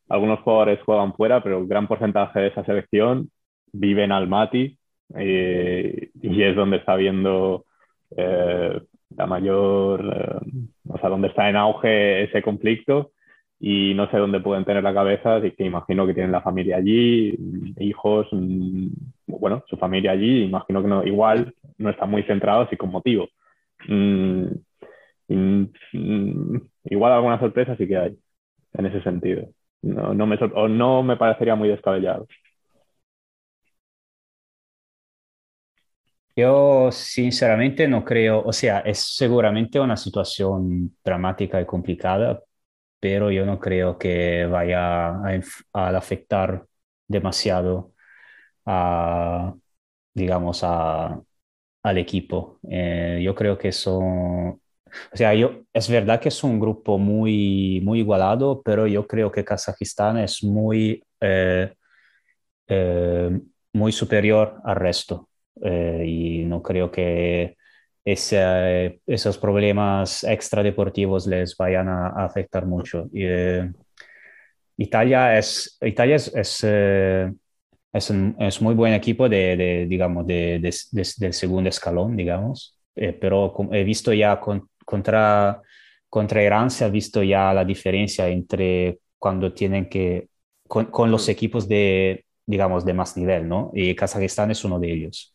algunos 0.08 0.40
jugadores 0.40 0.80
juegan 0.84 1.12
fuera, 1.14 1.42
pero 1.42 1.58
un 1.58 1.68
gran 1.68 1.86
porcentaje 1.86 2.40
de 2.40 2.48
esa 2.48 2.64
selección 2.64 3.30
vive 3.70 4.04
en 4.04 4.12
Almaty 4.12 4.78
eh, 5.16 6.10
y 6.20 6.42
es 6.42 6.56
donde 6.56 6.78
está 6.78 6.96
viendo 6.96 7.64
eh, 8.16 8.80
la 9.16 9.26
mayor, 9.26 10.00
eh, 10.14 10.70
o 10.88 10.98
sea, 10.98 11.08
donde 11.08 11.28
está 11.28 11.48
en 11.48 11.56
auge 11.56 12.24
ese 12.24 12.42
conflicto 12.42 13.12
y 13.60 13.94
no 13.94 14.10
sé 14.10 14.16
dónde 14.18 14.40
pueden 14.40 14.64
tener 14.64 14.82
la 14.82 14.94
cabeza, 14.94 15.36
así 15.36 15.52
que 15.52 15.64
imagino 15.64 16.06
que 16.06 16.14
tienen 16.14 16.32
la 16.32 16.42
familia 16.42 16.76
allí, 16.78 17.36
hijos, 17.78 18.26
mm, 18.32 18.88
bueno, 19.26 19.64
su 19.68 19.76
familia 19.76 20.12
allí, 20.12 20.44
imagino 20.44 20.82
que 20.82 20.88
no, 20.88 21.04
igual 21.06 21.54
no 21.78 21.90
están 21.90 22.10
muy 22.10 22.22
centrados 22.24 22.72
y 22.72 22.76
con 22.76 22.90
motivo. 22.90 23.28
Mm, 23.88 24.46
mm, 25.28 26.56
igual 26.84 27.12
alguna 27.12 27.38
sorpresa 27.40 27.76
sí 27.76 27.86
que 27.86 27.96
hay 27.96 28.16
en 28.74 28.86
ese 28.86 29.02
sentido. 29.02 29.48
No, 29.82 30.14
no 30.14 30.26
me, 30.26 30.36
o 30.54 30.68
no 30.68 31.02
me 31.02 31.16
parecería 31.16 31.54
muy 31.54 31.68
descabellado. 31.68 32.26
Yo 36.34 36.90
sinceramente 36.92 37.86
no 37.88 38.04
creo, 38.04 38.42
o 38.42 38.52
sea, 38.52 38.80
es 38.80 38.98
seguramente 39.16 39.78
una 39.80 39.96
situación 39.96 40.96
dramática 41.04 41.60
y 41.60 41.66
complicada, 41.66 42.42
pero 43.00 43.30
yo 43.30 43.46
no 43.46 43.60
creo 43.60 43.98
que 43.98 44.46
vaya 44.46 45.08
a, 45.10 45.40
afectar 45.74 46.66
demasiado 47.08 47.92
a, 48.66 49.54
digamos, 50.14 50.62
a, 50.64 51.20
al 51.82 51.98
equipo. 51.98 52.60
Eh, 52.70 53.20
yo 53.24 53.34
creo 53.34 53.58
que 53.58 53.72
son, 53.72 54.48
o 54.50 54.60
sea, 55.14 55.34
yo, 55.34 55.62
es 55.72 55.88
verdad 55.90 56.20
que 56.20 56.28
es 56.30 56.44
un 56.44 56.60
grupo 56.60 56.98
muy, 56.98 57.80
muy 57.84 58.00
igualado, 58.00 58.62
pero 58.62 58.86
yo 58.86 59.06
creo 59.06 59.32
que 59.32 59.44
Kazajistán 59.44 60.18
es 60.18 60.42
muy, 60.44 61.04
eh, 61.20 61.74
eh, 62.68 63.40
muy 63.72 63.92
superior 63.92 64.60
al 64.64 64.76
resto. 64.76 65.28
Eh, 65.62 66.04
y 66.06 66.44
no 66.44 66.62
creo 66.62 66.90
que 66.90 67.56
ese- 68.04 69.00
esos 69.06 69.38
problemas 69.38 70.24
extradeportivos 70.24 71.26
les 71.26 71.56
vayan 71.56 71.88
a, 71.88 72.08
a 72.08 72.24
afectar 72.24 72.66
mucho. 72.66 73.08
Y, 73.12 73.24
eh, 73.26 73.70
Italia 74.76 75.38
es, 75.38 75.78
Italia 75.80 76.16
es, 76.16 76.28
es, 76.34 76.60
eh, 76.64 77.32
es 77.92 78.10
un 78.10 78.36
es 78.38 78.60
muy 78.62 78.74
buen 78.74 78.94
equipo 78.94 79.28
de, 79.28 79.56
de, 79.56 79.86
digamos, 79.86 80.26
de, 80.26 80.58
de- 80.60 80.74
de- 80.92 81.08
del 81.18 81.32
segundo 81.32 81.68
escalón, 81.70 82.16
digamos, 82.16 82.78
Eh, 82.96 83.12
pero 83.14 83.54
he 83.72 83.84
visto 83.84 84.12
ya 84.12 84.38
con- 84.40 84.68
contra, 84.84 85.62
contra 86.10 86.42
Irán 86.44 86.70
se 86.70 86.84
ha 86.84 86.88
visto 86.90 87.22
ya 87.22 87.54
la 87.54 87.64
diferencia 87.64 88.28
entre 88.28 88.98
cuando 89.18 89.52
tienen 89.54 89.88
que, 89.88 90.28
con, 90.68 90.86
con 90.86 91.10
los 91.10 91.28
equipos 91.30 91.68
de, 91.68 92.26
digamos, 92.46 92.84
de 92.84 92.94
más 92.94 93.16
nivel, 93.16 93.48
¿no? 93.48 93.70
Y 93.74 93.94
Kazajistán 93.96 94.50
es 94.50 94.64
uno 94.64 94.78
de 94.80 94.92
ellos. 94.92 95.31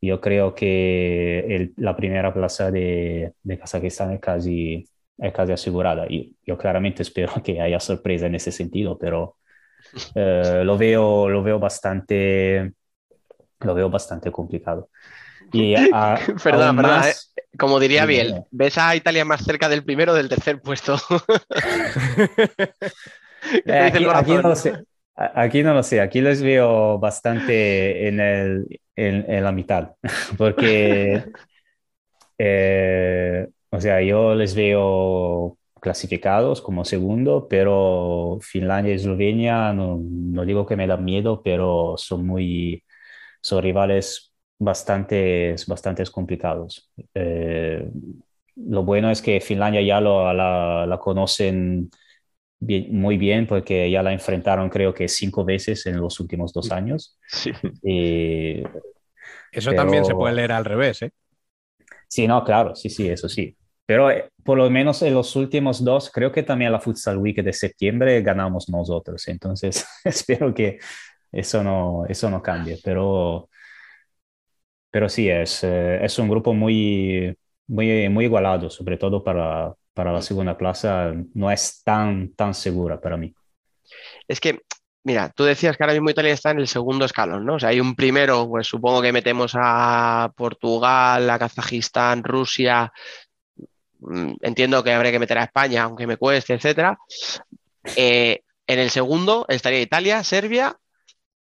Yo 0.00 0.20
creo 0.20 0.54
que 0.54 1.40
el- 1.40 1.74
la 1.76 1.96
primera 1.96 2.32
plaza 2.34 2.70
de, 2.70 3.32
de 3.42 3.58
Kazajistán 3.58 4.12
es 4.12 4.20
casi, 4.20 4.84
es 5.18 5.32
casi 5.32 5.52
asegurada. 5.52 6.06
Y 6.08 6.36
yo 6.46 6.58
claramente 6.58 7.02
espero 7.04 7.32
que 7.42 7.60
haya 7.60 7.80
sorpresa 7.80 8.26
en 8.26 8.34
ese 8.36 8.52
sentido, 8.52 8.98
pero 8.98 9.36
eh, 10.16 10.62
lo 10.64 10.78
veo, 10.78 11.28
lo 11.28 11.42
veo 11.42 11.58
bastante, 11.58 12.72
lo 13.60 13.74
veo 13.74 13.90
bastante 13.90 14.32
complicado. 14.32 14.90
Y 15.52 15.74
a- 15.92 16.18
más- 16.72 17.32
eh. 17.36 17.42
Como 17.58 17.80
diría 17.80 18.04
Dime, 18.04 18.06
Biel. 18.06 18.44
¿ves 18.50 18.76
a 18.78 18.94
Italia 18.96 19.24
más 19.24 19.42
cerca 19.44 19.68
del 19.68 19.84
primero 19.84 20.12
o 20.12 20.14
del 20.14 20.28
tercer 20.28 20.60
puesto? 20.60 20.96
¿Qué 23.64 23.72
te 23.72 23.72
Eh, 23.74 23.90
aquí, 23.92 24.04
aquí 24.12 24.34
no 24.36 24.42
lo 24.48 24.56
sé. 24.56 24.84
Aquí 25.14 25.62
no 25.62 25.74
lo 25.74 25.82
sé. 25.82 26.00
Aquí 26.00 26.20
les 26.20 26.42
veo 26.42 26.98
bastante 26.98 28.08
en, 28.08 28.20
el, 28.20 28.80
en, 28.96 29.30
en 29.30 29.44
la 29.44 29.52
mitad. 29.52 29.92
Porque, 30.38 31.24
eh, 32.38 33.48
o 33.70 33.80
sea, 33.80 34.02
yo 34.02 34.34
les 34.34 34.54
veo 34.54 35.58
clasificados 35.80 36.60
como 36.62 36.84
segundo, 36.84 37.46
pero 37.48 38.38
Finlandia 38.40 38.92
y 38.92 38.96
Eslovenia, 38.96 39.72
no, 39.72 39.98
no 40.02 40.44
digo 40.44 40.66
que 40.66 40.76
me 40.76 40.86
dan 40.86 41.04
miedo, 41.04 41.42
pero 41.42 41.94
son 41.96 42.26
muy, 42.26 42.82
son 43.40 43.62
rivales 43.62 44.34
bastante, 44.58 45.54
bastantes 45.66 46.10
complicados. 46.10 46.90
Eh, 47.14 47.88
lo 48.56 48.84
bueno 48.84 49.10
es 49.10 49.22
que 49.22 49.40
Finlandia 49.40 49.82
ya 49.82 50.00
lo, 50.00 50.32
la 50.32 50.98
conocen 51.00 51.90
bien- 52.58 52.94
muy 52.98 53.16
bien 53.18 53.46
porque 53.46 53.90
ya 53.90 54.02
la 54.02 54.12
enfrentaron 54.12 54.68
creo 54.70 54.94
que 54.94 55.08
cinco 55.08 55.44
veces 55.44 55.86
en 55.86 56.00
los 56.00 56.20
últimos 56.20 56.52
dos 56.52 56.70
años. 56.72 57.18
Sí. 57.28 57.52
Y, 57.82 58.62
Eso 59.52 59.70
Pero- 59.70 59.82
también 59.82 60.04
se 60.04 60.14
puede 60.14 60.34
leer 60.34 60.52
al 60.52 60.64
revés, 60.64 61.02
¿eh? 61.02 61.10
sí, 62.08 62.26
no, 62.26 62.44
claro, 62.44 62.74
sí, 62.74 62.88
sí, 62.90 63.08
eso 63.08 63.28
sí. 63.28 63.56
Pero 63.86 64.10
eh, 64.10 64.30
por 64.44 64.58
lo 64.58 64.68
menos 64.70 65.02
en 65.02 65.14
los 65.14 65.34
últimos 65.36 65.84
dos, 65.84 66.10
creo 66.10 66.32
que 66.32 66.42
también 66.42 66.72
la 66.72 66.80
Futsal 66.80 67.18
Week 67.18 67.42
de 67.42 67.52
septiembre 67.52 68.20
ganamos 68.22 68.68
nosotros. 68.68 69.26
Entonces, 69.28 69.86
espero 70.04 70.52
que 70.54 70.78
eso 71.32 71.62
no, 71.62 72.04
eso 72.08 72.28
no 72.30 72.42
cambie. 72.42 72.78
Pero, 72.82 73.48
pero 74.90 75.08
sí, 75.08 75.28
es, 75.28 75.62
eh, 75.64 76.04
es 76.04 76.18
un 76.18 76.28
grupo 76.28 76.54
muy, 76.54 77.36
muy, 77.66 78.08
muy 78.08 78.24
igualado, 78.26 78.70
sobre 78.70 78.96
todo 78.96 79.22
para, 79.22 79.74
para 79.96 80.12
la 80.12 80.20
segunda 80.20 80.58
plaza. 80.58 81.14
No 81.32 81.50
es 81.50 81.82
tan, 81.82 82.34
tan 82.34 82.52
segura 82.52 83.00
para 83.00 83.16
mí. 83.16 83.34
Es 84.28 84.40
que, 84.40 84.60
mira, 85.04 85.30
tú 85.30 85.44
decías 85.44 85.74
que 85.74 85.82
ahora 85.82 85.94
mismo 85.94 86.10
Italia 86.10 86.34
está 86.34 86.50
en 86.50 86.58
el 86.58 86.68
segundo 86.68 87.06
escalón, 87.06 87.46
¿no? 87.46 87.54
O 87.54 87.58
sea, 87.58 87.70
hay 87.70 87.80
un 87.80 87.96
primero, 87.96 88.46
pues 88.46 88.66
supongo 88.66 89.00
que 89.00 89.10
metemos 89.10 89.52
a 89.54 90.30
Portugal, 90.36 91.30
a 91.30 91.38
Kazajistán, 91.38 92.22
Rusia. 92.22 92.92
Mm, 94.00 94.34
Entiendo 94.42 94.84
que 94.84 94.92
habría 94.92 95.12
que 95.12 95.18
meter 95.18 95.38
a 95.38 95.44
España, 95.44 95.84
aunque 95.84 96.06
me 96.06 96.18
cueste, 96.18 96.52
etcétera. 96.52 96.98
Eh, 97.96 98.42
en 98.66 98.78
el 98.78 98.90
segundo 98.90 99.46
estaría 99.48 99.80
Italia, 99.80 100.22
Serbia. 100.24 100.76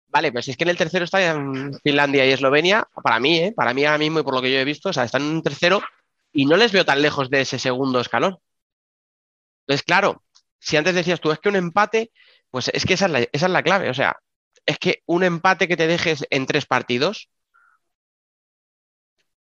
Vale, 0.08 0.32
pero 0.32 0.40
si 0.40 0.52
es 0.52 0.56
que 0.56 0.64
en 0.64 0.70
el 0.70 0.78
tercero 0.78 1.04
estarían 1.04 1.74
Finlandia 1.84 2.24
y 2.24 2.32
Eslovenia, 2.32 2.88
para 3.02 3.20
mí, 3.20 3.36
¿eh? 3.36 3.52
Para 3.54 3.74
mí 3.74 3.84
ahora 3.84 3.98
mismo 3.98 4.20
y 4.20 4.22
por 4.22 4.34
lo 4.34 4.40
que 4.40 4.50
yo 4.50 4.58
he 4.58 4.64
visto, 4.64 4.88
o 4.88 4.92
sea, 4.94 5.04
están 5.04 5.22
en 5.22 5.28
un 5.28 5.42
tercero 5.42 5.82
y 6.32 6.46
no 6.46 6.56
les 6.56 6.72
veo 6.72 6.84
tan 6.84 7.02
lejos 7.02 7.30
de 7.30 7.42
ese 7.42 7.58
segundo 7.58 8.00
escalón. 8.00 8.38
Entonces, 9.66 9.84
claro, 9.84 10.22
si 10.58 10.76
antes 10.76 10.94
decías 10.94 11.20
tú, 11.20 11.30
es 11.30 11.38
que 11.38 11.48
un 11.48 11.56
empate, 11.56 12.12
pues 12.50 12.70
es 12.72 12.84
que 12.84 12.94
esa 12.94 13.06
es 13.32 13.42
la, 13.42 13.62
clave. 13.62 13.90
O 13.90 13.94
sea, 13.94 14.16
es 14.66 14.78
que 14.78 15.02
un 15.06 15.24
empate 15.24 15.68
que 15.68 15.76
te 15.76 15.86
dejes 15.86 16.26
en 16.30 16.46
tres 16.46 16.66
partidos 16.66 17.28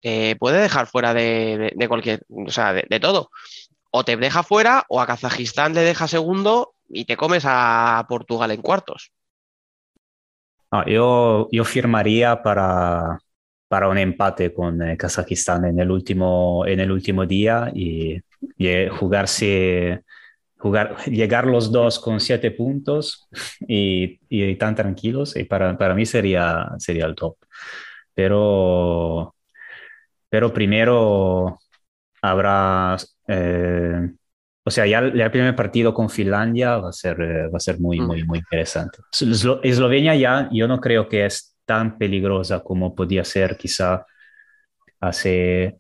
te 0.01 0.35
puede 0.37 0.63
dejar 0.63 0.87
fuera 0.87 1.13
de, 1.13 1.75
cualquier, 1.89 2.25
o 2.29 2.51
sea, 2.51 2.73
de, 2.73 3.01
todo. 3.01 3.31
O 3.91 4.05
te 4.05 4.17
deja 4.17 4.43
fuera, 4.43 4.85
o 4.89 5.01
a 5.01 5.07
Kazajistán 5.07 5.75
le 5.75 5.83
deja 5.83 6.09
segundo 6.09 6.75
y 6.89 7.05
te 7.05 7.17
comes 7.17 7.45
a 7.47 8.07
Portugal 8.09 8.51
en 8.51 8.63
cuartos. 8.63 9.13
Yo, 10.87 11.49
yo 11.51 11.65
firmaría 11.65 12.43
para, 12.43 13.19
para 13.71 13.89
un 13.89 13.99
empate 13.99 14.53
con 14.53 14.83
eh, 14.83 14.97
Kazajistán 14.99 15.65
en 15.67 15.79
el 15.81 15.93
último, 15.93 16.67
en 16.67 16.81
el 16.81 16.91
último 16.93 17.25
día 17.27 17.71
y, 17.75 18.17
y, 18.59 18.69
eh, 18.69 18.91
jugarse, 18.91 20.03
jugar, 20.59 20.97
llegar 21.07 21.47
los 21.47 21.73
dos 21.73 22.01
con 22.01 22.21
siete 22.21 22.51
puntos 22.53 23.29
y, 23.69 24.19
y 24.29 24.57
tan 24.57 24.75
tranquilos. 24.75 25.37
Y 25.37 25.45
para, 25.45 25.79
para 25.79 25.95
mí 25.95 26.07
sería, 26.07 26.69
sería 26.79 27.07
el 27.07 27.15
top. 27.15 27.37
Pero, 28.15 29.35
pero 30.29 30.53
primero 30.53 31.59
habrá, 32.23 32.97
eh, 33.29 34.11
o 34.65 34.71
sea, 34.71 34.87
ya, 34.87 35.13
ya 35.15 35.27
el 35.27 35.31
primer 35.31 35.57
partido 35.57 35.95
con 35.95 36.11
Finlandia 36.11 36.79
va 36.79 36.91
a 36.91 36.93
ser, 36.93 37.21
eh, 37.21 37.49
va 37.49 37.57
a 37.59 37.61
ser 37.61 37.81
muy, 37.81 38.01
Mm. 38.01 38.07
muy, 38.07 38.25
muy 38.25 38.39
interesante. 38.41 38.99
Eslo- 39.13 39.61
Eslovenia 39.63 40.15
ya, 40.17 40.49
yo 40.53 40.69
no 40.69 40.81
creo 40.81 41.09
que 41.09 41.27
es 41.27 41.50
tan 41.71 41.97
peligrosa 41.99 42.57
como 42.65 42.95
podía 42.95 43.25
ser 43.25 43.57
quizá 43.57 44.05
hace, 45.01 45.79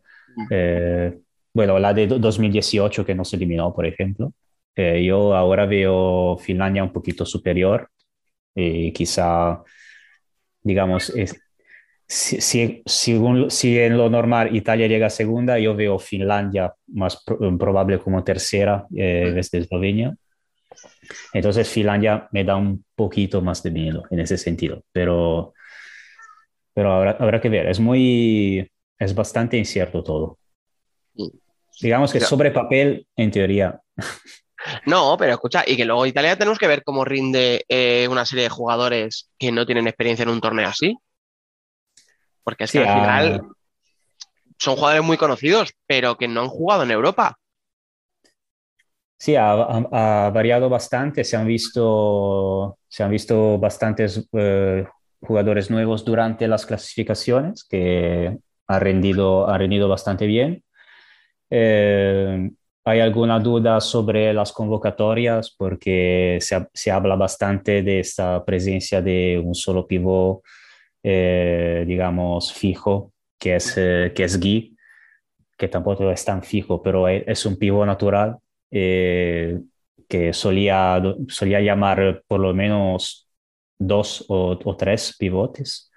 eh, 0.50 1.18
bueno, 1.52 1.78
la 1.78 1.92
de 1.94 2.06
do- 2.06 2.18
2018 2.18 3.04
que 3.04 3.14
nos 3.14 3.32
eliminó, 3.34 3.74
por 3.74 3.86
ejemplo. 3.86 4.32
Eh, 4.76 5.04
yo 5.04 5.34
ahora 5.34 5.66
veo 5.66 6.38
Finlandia 6.38 6.84
un 6.84 6.92
poquito 6.92 7.24
superior 7.26 7.88
y 8.54 8.92
quizá, 8.92 9.62
digamos, 10.62 11.10
es- 11.10 11.36
si, 12.08 12.40
si, 12.40 12.82
según- 12.86 13.50
si 13.50 13.78
en 13.78 13.96
lo 13.96 14.10
normal 14.10 14.54
Italia 14.56 14.86
llega 14.88 15.06
a 15.08 15.10
segunda, 15.10 15.58
yo 15.58 15.74
veo 15.76 15.98
Finlandia 15.98 16.72
más 16.88 17.22
pro- 17.24 17.38
probable 17.58 17.98
como 18.00 18.24
tercera 18.24 18.86
eh, 18.96 19.24
en 19.28 19.34
vez 19.36 19.50
de 19.50 19.58
Eslovenia. 19.60 20.14
Entonces 21.32 21.68
Finlandia 21.68 22.28
me 22.32 22.44
da 22.44 22.56
un 22.56 22.84
poquito 22.94 23.40
más 23.42 23.62
de 23.62 23.70
miedo 23.70 24.04
en 24.10 24.20
ese 24.20 24.36
sentido, 24.38 24.82
pero, 24.92 25.54
pero 26.74 26.92
habrá, 26.92 27.12
habrá 27.12 27.40
que 27.40 27.48
ver. 27.48 27.66
Es 27.66 27.80
muy, 27.80 28.70
es 28.98 29.14
bastante 29.14 29.56
incierto 29.56 30.02
todo. 30.02 30.38
Digamos 31.80 32.12
que 32.12 32.20
sobre 32.20 32.50
papel, 32.50 33.06
en 33.16 33.30
teoría, 33.30 33.80
No, 34.86 35.16
pero 35.18 35.32
escucha, 35.32 35.64
y 35.66 35.76
que 35.76 35.84
luego 35.84 36.06
Italia 36.06 36.36
tenemos 36.36 36.58
que 36.58 36.66
ver 36.66 36.82
cómo 36.84 37.04
rinde 37.04 37.64
eh, 37.68 38.06
una 38.08 38.26
serie 38.26 38.44
de 38.44 38.50
jugadores 38.50 39.30
que 39.38 39.50
no 39.52 39.64
tienen 39.64 39.86
experiencia 39.86 40.22
en 40.22 40.28
un 40.28 40.40
torneo 40.40 40.68
así. 40.68 40.98
Porque 42.44 42.64
es 42.64 42.72
que 42.72 42.80
al 42.80 42.88
ah. 42.88 42.94
final 42.94 43.42
son 44.58 44.76
jugadores 44.76 45.02
muy 45.04 45.16
conocidos, 45.16 45.72
pero 45.86 46.16
que 46.16 46.28
no 46.28 46.42
han 46.42 46.48
jugado 46.48 46.82
en 46.82 46.90
Europa. 46.90 47.38
Sí, 49.18 49.36
ha, 49.36 49.52
ha- 49.52 50.26
ha 50.26 50.30
variado 50.30 50.68
bastante. 50.68 51.24
Se 51.24 51.36
han 51.36 51.46
visto, 51.46 52.78
se 52.88 53.02
han 53.02 53.10
visto 53.10 53.58
bastantes 53.58 54.28
eh, 54.32 54.86
jugadores 55.20 55.70
nuevos 55.70 56.04
durante 56.04 56.48
las 56.48 56.66
clasificaciones 56.66 57.64
que 57.64 58.38
ha 58.66 58.78
rendido, 58.78 59.48
ha 59.48 59.58
rendido 59.58 59.88
bastante 59.88 60.26
bien. 60.26 60.62
Eh, 61.50 62.50
hay 62.84 63.00
alguna 63.00 63.38
duda 63.38 63.80
sobre 63.80 64.32
las 64.32 64.52
convocatorias 64.52 65.50
porque 65.50 66.38
se, 66.40 66.68
se 66.72 66.90
habla 66.90 67.14
bastante 67.16 67.82
de 67.82 68.00
esta 68.00 68.44
presencia 68.44 69.02
de 69.02 69.40
un 69.44 69.54
solo 69.54 69.86
pivot, 69.86 70.42
eh, 71.02 71.84
digamos, 71.86 72.52
fijo, 72.52 73.12
que 73.38 73.56
es, 73.56 73.74
eh, 73.76 74.12
que 74.14 74.24
es 74.24 74.40
Guy, 74.40 74.76
que 75.56 75.68
tampoco 75.68 76.10
es 76.10 76.24
tan 76.24 76.42
fijo, 76.42 76.82
pero 76.82 77.06
es, 77.08 77.24
es 77.26 77.46
un 77.46 77.56
pivot 77.58 77.86
natural 77.86 78.38
eh, 78.70 79.60
que 80.08 80.32
solía, 80.32 81.02
solía 81.28 81.60
llamar 81.60 82.22
por 82.26 82.40
lo 82.40 82.54
menos 82.54 83.29
dos 83.80 84.24
o, 84.28 84.58
o 84.64 84.76
tres 84.76 85.16
pivotes. 85.18 85.90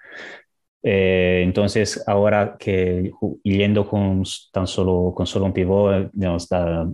Eh, 0.85 1.41
entonces, 1.43 2.03
ahora 2.07 2.57
que 2.59 3.11
yendo 3.43 3.87
con 3.87 4.23
tan 4.51 4.67
solo, 4.67 5.13
con 5.15 5.25
solo 5.25 5.45
un 5.45 5.53
pivot, 5.53 5.93
eh, 5.93 6.09
nos, 6.13 6.49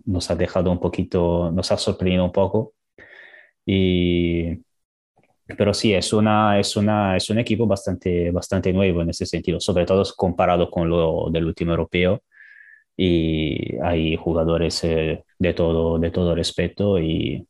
nos 0.06 0.30
ha 0.32 0.36
dejado 0.36 0.71
un 0.71 0.80
poquito, 0.80 1.52
nos 1.52 1.71
ha 1.71 1.78
sorprendido 1.78 2.25
un 2.25 2.32
poco. 2.32 2.73
Y, 3.65 4.60
pero 5.58 5.73
sí, 5.73 5.93
es, 5.93 6.13
una, 6.13 6.60
es, 6.60 6.75
una, 6.75 7.17
es 7.17 7.30
un 7.30 7.39
equipo 7.39 7.65
bastante, 7.67 8.32
bastante 8.32 8.71
nuevo 8.73 9.02
en 9.02 9.10
ese 9.10 9.25
sentido, 9.25 9.60
sobre 9.60 9.86
todo 9.86 10.04
comparado 10.15 10.69
con 10.69 10.89
lo 10.89 11.30
del 11.32 11.45
último 11.45 11.71
europeo 11.71 12.21
y 12.97 13.78
hay 13.82 14.15
jugadores 14.17 14.84
eh, 14.84 15.23
de 15.39 15.54
todo, 15.54 15.99
de 15.99 16.12
todo 16.12 16.36
respeto 16.36 16.99
y, 16.99 17.47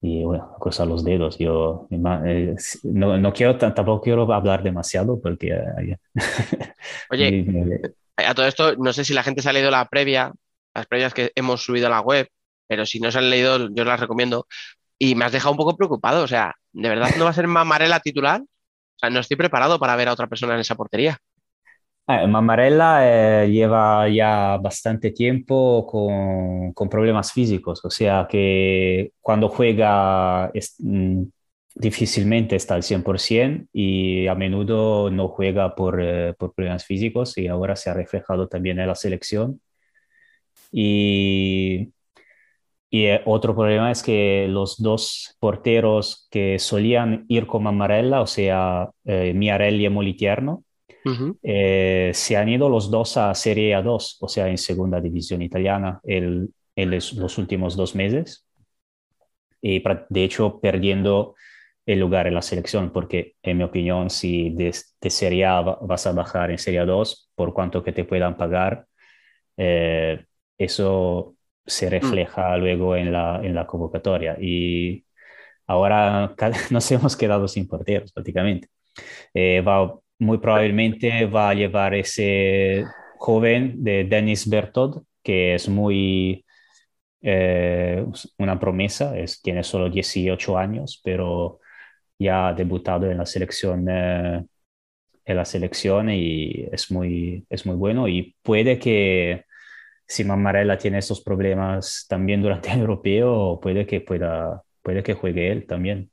y 0.00 0.24
bueno, 0.24 0.54
cruzar 0.60 0.86
los 0.86 1.04
dedos. 1.04 1.38
Yo 1.38 1.86
eh, 1.90 2.54
no, 2.84 3.18
no 3.18 3.32
quiero, 3.32 3.58
tampoco 3.58 4.00
quiero 4.02 4.32
hablar 4.32 4.62
demasiado 4.62 5.20
porque... 5.20 5.48
eh, 5.52 5.96
Oye, 7.10 7.32
me- 8.16 8.26
a 8.26 8.34
todo 8.34 8.46
esto, 8.46 8.76
no 8.76 8.92
sé 8.92 9.04
si 9.04 9.14
la 9.14 9.22
gente 9.22 9.42
se 9.42 9.48
ha 9.50 9.52
leído 9.52 9.70
la 9.70 9.86
previa, 9.86 10.32
las 10.74 10.86
previas 10.86 11.14
que 11.14 11.32
hemos 11.34 11.62
subido 11.64 11.86
a 11.86 11.90
la 11.90 12.00
web, 12.00 12.28
pero 12.66 12.86
si 12.86 13.00
no 13.00 13.10
se 13.10 13.18
han 13.18 13.30
leído, 13.30 13.68
yo 13.74 13.84
las 13.84 14.00
recomiendo. 14.00 14.46
Y 14.98 15.14
me 15.16 15.24
has 15.26 15.32
dejado 15.32 15.52
un 15.52 15.58
poco 15.58 15.76
preocupado, 15.76 16.24
o 16.24 16.28
sea, 16.28 16.54
¿de 16.72 16.88
verdad 16.88 17.10
no 17.18 17.24
va 17.24 17.30
a 17.30 17.34
ser 17.34 17.46
Mamarela 17.48 18.00
titular? 18.00 18.42
O 18.42 18.46
sea, 19.00 19.10
no 19.10 19.20
estoy 19.20 19.36
preparado 19.36 19.78
para 19.80 19.96
ver 19.96 20.08
a 20.08 20.14
otra 20.14 20.28
persona 20.28 20.54
en 20.54 20.60
esa 20.60 20.76
portería. 20.76 21.18
Ah, 22.06 22.26
Mamarella 22.26 23.44
eh, 23.44 23.50
lleva 23.50 24.08
ya 24.08 24.56
bastante 24.58 25.12
tiempo 25.12 25.86
con, 25.86 26.88
problemas 26.88 27.32
físicos, 27.32 27.84
o 27.84 27.90
sea 27.90 28.26
que 28.28 29.12
cuando 29.20 29.48
juega 29.48 30.50
mm, 30.78 31.22
difícilmente 31.76 32.56
está 32.56 32.74
al 32.74 32.82
100% 32.82 33.68
y 33.72 34.26
a 34.26 34.34
menudo 34.34 35.10
no 35.10 35.28
juega 35.28 35.74
por, 35.76 36.00
eh, 36.02 36.34
por 36.36 36.52
problemas 36.52 36.84
físicos 36.84 37.38
y 37.38 37.46
ahora 37.46 37.76
se 37.76 37.90
ha 37.90 37.94
reflejado 37.94 38.48
también 38.48 38.80
en 38.80 38.88
la 38.88 38.94
selección. 38.96 39.60
Y, 40.72 41.92
y 42.90 43.06
eh, 43.06 43.22
otro 43.24 43.54
problema 43.54 43.90
es 43.92 44.02
que 44.02 44.46
los 44.48 44.82
dos 44.82 45.36
porteros 45.40 46.28
que 46.30 46.58
solían 46.58 47.24
ir 47.28 47.46
con 47.46 47.62
Mamarella, 47.62 48.20
o 48.20 48.26
sea, 48.26 48.90
eh, 49.04 49.32
Miarelli 49.34 49.86
y 49.86 49.88
Molitierno, 49.88 50.64
Eh, 51.42 52.10
se 52.14 52.36
han 52.36 52.48
ido 52.48 52.68
los 52.68 52.90
dos 52.90 53.16
a 53.16 53.34
Serie 53.34 53.74
A2, 53.74 54.18
o 54.20 54.28
sea, 54.28 54.48
en 54.48 54.58
segunda 54.58 55.00
división 55.00 55.42
italiana, 55.42 56.00
el- 56.04 56.50
en 56.76 56.90
los 56.90 57.38
últimos 57.38 57.76
dos 57.76 57.94
meses. 57.94 58.46
Y 59.62 59.82
de 60.08 60.24
hecho, 60.24 60.60
perdiendo 60.60 61.34
el 61.86 61.98
lugar 62.00 62.26
en 62.26 62.34
la 62.34 62.42
selección, 62.42 62.92
porque 62.92 63.36
en 63.42 63.58
mi 63.58 63.64
opinión, 63.64 64.10
si 64.10 64.50
de, 64.50 64.74
de 65.00 65.10
Serie 65.10 65.44
A 65.46 65.60
vas 65.60 66.06
a 66.06 66.12
bajar 66.12 66.50
en 66.50 66.58
Serie 66.58 66.80
A2, 66.80 67.30
por 67.34 67.52
cuanto 67.52 67.82
que 67.82 67.92
te 67.92 68.04
puedan 68.04 68.36
pagar, 68.36 68.86
eh, 69.56 70.24
eso 70.58 71.36
se 71.66 71.90
refleja 71.90 72.56
luego 72.58 72.96
en 72.96 73.12
la, 73.12 73.40
en 73.44 73.54
la 73.54 73.66
convocatoria. 73.66 74.36
Y 74.40 75.04
ahora 75.66 76.34
nos 76.70 76.90
hemos 76.92 77.16
quedado 77.16 77.48
sin 77.48 77.68
porteros 77.68 78.12
prácticamente. 78.12 78.68
Eh, 79.34 79.62
va, 79.62 79.98
muy 80.20 80.38
probablemente 80.38 81.26
va 81.26 81.50
a 81.50 81.54
llevar 81.54 81.94
ese 81.94 82.84
joven 83.18 83.82
de 83.84 84.04
Dennis 84.04 84.48
Bertod, 84.48 85.02
que 85.22 85.54
es 85.54 85.68
muy 85.68 86.44
eh, 87.22 88.04
una 88.38 88.58
promesa, 88.60 89.18
es, 89.18 89.42
tiene 89.42 89.62
solo 89.64 89.90
18 89.90 90.58
años, 90.58 91.00
pero 91.04 91.60
ya 92.18 92.48
ha 92.48 92.54
debutado 92.54 93.10
en 93.10 93.18
la 93.18 93.26
selección, 93.26 93.86
eh, 93.90 94.44
en 95.24 95.36
la 95.36 95.44
selección 95.44 96.10
y 96.10 96.66
es 96.72 96.90
muy, 96.90 97.46
es 97.50 97.66
muy 97.66 97.76
bueno 97.76 98.08
y 98.08 98.36
puede 98.42 98.78
que 98.78 99.44
si 100.06 100.24
Mamarella 100.24 100.78
tiene 100.78 100.98
estos 100.98 101.22
problemas 101.22 102.06
también 102.08 102.42
durante 102.42 102.72
el 102.72 102.80
europeo, 102.80 103.60
puede 103.62 103.86
que 103.86 104.00
pueda, 104.00 104.62
puede 104.82 105.02
que 105.02 105.14
juegue 105.14 105.52
él 105.52 105.66
también. 105.66 106.10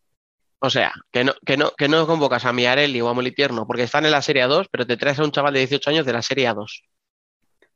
O 0.60 0.70
sea, 0.70 0.92
que 1.12 1.24
no, 1.24 1.34
que 1.46 1.56
no, 1.58 1.72
que 1.78 1.88
no 1.88 2.08
convocas 2.08 2.46
a 2.46 2.54
Miarelli 2.54 3.00
o 3.02 3.10
a 3.10 3.14
Molitierno 3.14 3.66
porque 3.68 3.84
están 3.84 4.06
en 4.06 4.12
la 4.12 4.22
Serie 4.22 4.44
A2, 4.44 4.68
pero 4.72 4.88
te 4.88 4.98
traes 4.98 5.20
a 5.20 5.24
un 5.24 5.32
chaval 5.32 5.54
de 5.54 5.60
18 5.60 5.90
años 5.92 6.06
de 6.06 6.14
la 6.14 6.22
Serie 6.22 6.48
A2. 6.48 6.82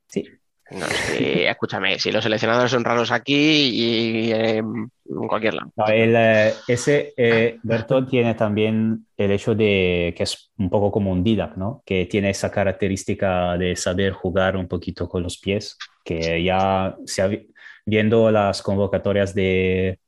Sí, 0.07 0.23
No, 0.71 0.85
sí, 0.87 1.43
escúchame, 1.45 1.99
si 1.99 2.11
los 2.11 2.23
seleccionadores 2.23 2.71
son 2.71 2.83
raros 2.83 3.11
aquí 3.11 3.33
y 3.73 4.31
eh, 4.31 4.57
en 4.57 5.27
cualquier 5.27 5.53
lado. 5.55 5.71
No, 5.75 5.85
el, 5.87 6.15
eh, 6.15 6.53
ese 6.67 7.13
eh, 7.17 7.59
Bertol 7.63 8.07
tiene 8.09 8.35
también 8.35 9.05
el 9.17 9.31
hecho 9.31 9.53
de 9.53 10.13
que 10.15 10.23
es 10.23 10.51
un 10.57 10.69
poco 10.69 10.91
como 10.91 11.11
un 11.11 11.23
Didac, 11.23 11.55
¿no? 11.57 11.83
Que 11.85 12.05
tiene 12.07 12.29
esa 12.31 12.49
característica 12.51 13.57
de 13.57 13.75
saber 13.75 14.13
jugar 14.13 14.57
un 14.57 14.67
poquito 14.67 15.07
con 15.07 15.23
los 15.23 15.37
pies, 15.37 15.77
que 16.03 16.43
ya 16.43 16.95
se 17.05 17.21
ha 17.21 17.27
vi- 17.27 17.47
viendo 17.85 18.31
las 18.31 18.61
convocatorias 18.61 19.33
de... 19.35 19.99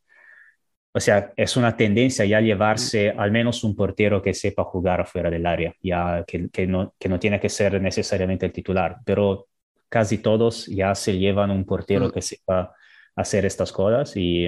O 0.96 1.00
sea, 1.00 1.34
es 1.36 1.58
una 1.58 1.76
tendencia 1.76 2.24
ya 2.24 2.40
llevarse 2.40 3.10
al 3.10 3.32
menos 3.32 3.64
un 3.64 3.76
portero 3.76 4.22
que 4.22 4.34
sepa 4.34 4.64
jugar 4.64 5.02
afuera 5.02 5.30
del 5.32 5.46
área, 5.46 5.74
ya 5.82 6.24
que, 6.28 6.50
que 6.50 6.68
no, 6.68 6.94
que 7.00 7.10
no 7.10 7.20
tiene 7.20 7.40
que 7.40 7.50
ser 7.50 7.82
necesariamente 7.82 8.46
el 8.46 8.52
titular, 8.52 8.98
pero 9.04 9.48
casi 9.90 10.20
todos 10.20 10.68
ya 10.68 10.94
se 10.96 11.18
llevan 11.18 11.50
un 11.52 11.66
portero 11.66 12.08
Mm. 12.08 12.12
que 12.12 12.22
sepa 12.22 12.74
hacer 13.16 13.46
estas 13.46 13.72
cosas 13.72 14.16
y, 14.16 14.48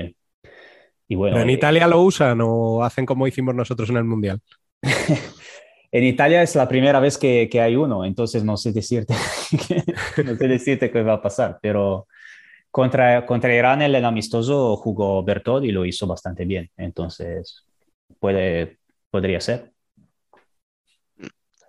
y 1.07 1.15
bueno, 1.15 1.35
¿Pero 1.35 1.43
en 1.43 1.49
eh, 1.49 1.53
Italia 1.53 1.87
lo 1.87 2.01
usan 2.01 2.39
o 2.41 2.83
hacen 2.83 3.05
como 3.05 3.27
hicimos 3.27 3.53
nosotros 3.55 3.89
en 3.89 3.97
el 3.97 4.03
Mundial? 4.03 4.39
en 5.91 6.03
Italia 6.03 6.41
es 6.43 6.55
la 6.55 6.67
primera 6.67 6.99
vez 6.99 7.17
que, 7.17 7.47
que 7.49 7.61
hay 7.61 7.75
uno, 7.75 8.05
entonces 8.05 8.43
no 8.43 8.57
sé 8.57 8.71
decirte, 8.71 9.13
no 10.25 10.35
sé 10.35 10.47
decirte 10.47 10.91
qué 10.91 11.01
va 11.01 11.13
a 11.13 11.21
pasar, 11.21 11.57
pero 11.61 12.07
contra, 12.75 13.25
contra 13.25 13.55
Irán 13.55 13.81
el 13.83 14.03
amistoso 14.03 14.75
jugó 14.75 15.23
Bertol 15.23 15.63
y 15.63 15.71
lo 15.71 15.85
hizo 15.85 16.05
bastante 16.05 16.43
bien, 16.43 16.69
entonces 16.75 17.65
puede, 18.19 18.79
podría 19.09 19.39
ser. 19.39 19.71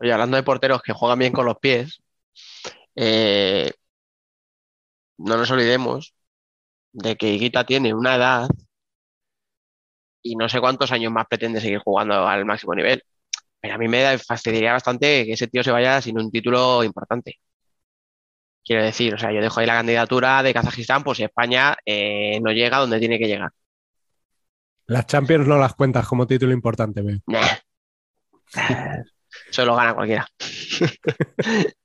Oye, 0.01 0.13
hablando 0.13 0.37
de 0.37 0.43
porteros 0.43 0.83
que 0.83 0.93
juegan 0.93 1.21
bien 1.21 1.33
con 1.33 1.47
los 1.47 1.59
pies, 1.59 2.03
eh, 2.97 3.71
no 5.19 5.37
nos 5.37 5.49
olvidemos 5.49 6.13
de 6.91 7.15
que 7.15 7.33
Higuita 7.33 7.63
tiene 7.63 7.95
una 7.95 8.17
edad 8.17 8.49
y 10.23 10.35
no 10.35 10.49
sé 10.49 10.59
cuántos 10.59 10.91
años 10.91 11.13
más 11.13 11.29
pretende 11.29 11.61
seguir 11.61 11.79
jugando 11.79 12.27
al 12.27 12.45
máximo 12.45 12.75
nivel. 12.75 13.01
Pero 13.61 13.75
a 13.75 13.79
mí 13.79 13.87
me 13.87 14.19
fastidiaría 14.19 14.73
bastante 14.73 15.25
que 15.25 15.35
ese 15.35 15.47
tío 15.47 15.63
se 15.63 15.71
vaya 15.71 16.03
sin 16.03 16.19
un 16.19 16.33
título 16.33 16.83
importante. 16.83 17.39
Quiero 18.67 18.83
decir, 18.83 19.15
o 19.15 19.19
sea, 19.19 19.33
yo 19.33 19.41
dejo 19.41 19.61
ahí 19.61 19.67
la 19.67 19.75
candidatura 19.75 20.43
de 20.43 20.53
Kazajistán, 20.53 21.05
pues 21.05 21.19
si 21.19 21.25
España 21.25 21.77
eh, 21.87 22.41
no 22.43 22.51
llega 22.51 22.79
donde 22.79 22.99
tiene 22.99 23.17
que 23.17 23.29
llegar. 23.29 23.53
Las 24.87 25.07
Champions 25.07 25.47
no 25.47 25.57
las 25.57 25.75
cuentas 25.75 26.09
como 26.09 26.27
título 26.27 26.53
importante, 26.53 27.01
veo. 27.01 27.21
Nah. 27.27 27.47
Eso 29.49 29.65
lo 29.65 29.77
gana 29.77 29.95
cualquiera. 29.95 30.27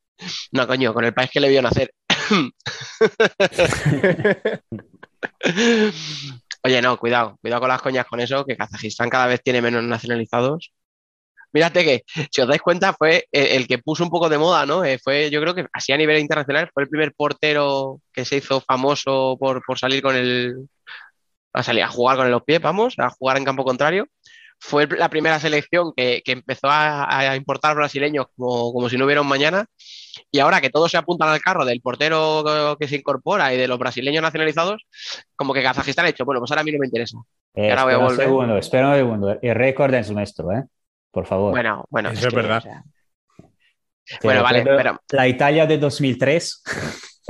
No, 0.52 0.68
coño, 0.68 0.94
con 0.94 1.04
el 1.04 1.16
país 1.16 1.32
que 1.32 1.40
le 1.40 1.50
vio 1.50 1.64
nacer. 1.64 1.92
Oye, 6.64 6.80
no, 6.80 6.96
cuidado, 6.98 7.40
cuidado 7.42 7.60
con 7.60 7.70
las 7.70 7.82
coñas 7.82 8.06
con 8.06 8.20
eso, 8.20 8.46
que 8.46 8.56
Kazajistán 8.56 9.10
cada 9.10 9.26
vez 9.26 9.42
tiene 9.42 9.64
menos 9.64 9.84
nacionalizados. 9.84 10.72
Mírate 11.54 11.84
que, 11.84 12.04
si 12.32 12.42
os 12.42 12.48
dais 12.48 12.62
cuenta, 12.62 12.94
fue 12.94 13.28
el, 13.32 13.48
el 13.48 13.68
que 13.68 13.78
puso 13.78 14.04
un 14.04 14.10
poco 14.10 14.30
de 14.30 14.38
moda, 14.38 14.66
¿no? 14.66 14.84
Eh, 14.84 15.00
fue, 15.04 15.30
yo 15.30 15.42
creo 15.42 15.54
que 15.54 15.66
así 15.74 15.92
a 15.92 15.98
nivel 15.98 16.20
internacional, 16.20 16.70
fue 16.74 16.84
el 16.84 16.90
primer 16.90 17.14
portero 17.14 18.00
que 18.14 18.26
se 18.26 18.38
hizo 18.38 18.62
famoso 18.62 19.38
por, 19.40 19.62
por 19.66 19.78
salir 19.78 20.02
con 20.02 20.16
el. 20.16 20.56
A 21.54 21.64
salir 21.64 21.84
a 21.84 21.90
jugar 21.90 22.16
con 22.16 22.32
los 22.32 22.44
pies, 22.44 22.62
vamos, 22.62 22.96
a 22.98 23.10
jugar 23.10 23.38
en 23.38 23.44
campo 23.44 23.66
contrario. 23.66 24.08
Fue 24.58 24.88
la 24.88 25.10
primera 25.10 25.38
selección 25.40 25.92
que, 25.94 26.22
que 26.24 26.32
empezó 26.32 26.70
a, 26.70 27.32
a 27.32 27.36
importar 27.36 27.76
brasileños 27.76 28.28
como, 28.38 28.72
como 28.72 28.88
si 28.88 28.98
no 28.98 29.04
hubiera 29.04 29.22
un 29.22 29.28
mañana. 29.28 29.66
Y 30.32 30.40
ahora 30.40 30.62
que 30.62 30.70
todos 30.70 30.92
se 30.92 30.98
apuntan 30.98 31.28
al 31.30 31.42
carro 31.42 31.66
del 31.66 31.82
portero 31.82 32.78
que 32.80 32.88
se 32.88 32.96
incorpora 32.96 33.54
y 33.54 33.58
de 33.58 33.68
los 33.68 33.80
brasileños 33.80 34.22
nacionalizados, 34.22 34.86
como 35.36 35.54
que 35.54 35.64
Kazajistán 35.64 36.06
ha 36.06 36.10
dicho, 36.10 36.24
bueno, 36.24 36.40
pues 36.40 36.52
ahora 36.52 36.62
a 36.62 36.64
mí 36.64 36.72
no 36.72 36.80
me 36.80 36.86
interesa. 36.86 37.18
Eh, 37.56 37.68
espera 37.68 37.98
un 37.98 38.16
segundo, 38.16 38.58
espera 38.58 38.90
un 38.90 38.96
segundo, 38.96 39.40
el 39.42 39.56
récord 39.56 39.94
es 39.94 40.10
nuestro, 40.12 40.52
¿eh? 40.54 40.64
Por 41.12 41.26
favor. 41.26 41.52
Bueno, 41.52 41.86
bueno. 41.90 42.10
Eso 42.12 42.28
es 42.30 42.34
verdad. 42.34 42.58
o 42.60 42.62
sea, 42.62 42.84
Te 44.06 44.18
bueno, 44.28 44.44
vale, 44.44 44.64
pero 44.64 45.00
La 45.12 45.28
Italia 45.28 45.66
de 45.66 45.78
2003. 45.78 46.64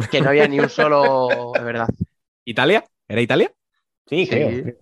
que 0.09 0.21
no 0.21 0.29
había 0.29 0.47
ni 0.47 0.59
un 0.59 0.69
solo, 0.69 1.51
de 1.55 1.63
verdad. 1.63 1.87
¿Italia? 2.45 2.83
¿Era 3.07 3.21
Italia? 3.21 3.51
Sí, 4.07 4.25
Sí. 4.25 4.29
creo. 4.29 4.73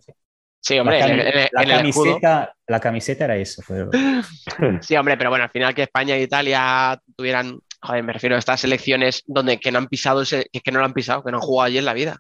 Sí, 0.61 0.77
hombre, 0.77 0.99
la, 0.99 1.05
en, 1.07 1.19
en 1.21 1.37
el 1.37 1.49
camiseta, 1.69 2.53
la 2.67 2.79
camiseta 2.81 3.25
era 3.25 3.37
eso. 3.37 3.63
pero- 3.65 3.89
Sí, 4.81 4.95
hombre, 4.97 5.15
pero 5.17 5.29
bueno, 5.29 5.45
al 5.45 5.51
final 5.51 5.73
que 5.73 5.83
España 5.83 6.15
e 6.15 6.21
Italia 6.23 6.99
tuvieran, 7.15 7.59
joder, 7.81 8.03
me 8.03 8.11
refiero 8.11 8.35
a 8.35 8.39
estas 8.39 8.59
selecciones 8.59 9.23
donde 9.25 9.57
que 9.57 9.71
no 9.71 9.77
han 9.79 9.87
pisado 9.87 10.21
ese, 10.23 10.43
que 10.51 10.57
es 10.59 10.61
que 10.63 10.71
no 10.73 10.79
lo 10.79 10.85
han 10.85 10.93
pisado, 10.93 11.23
que 11.23 11.31
no 11.31 11.37
han 11.37 11.43
jugado 11.43 11.67
allí 11.67 11.77
en 11.77 11.85
la 11.85 11.93
vida. 11.93 12.17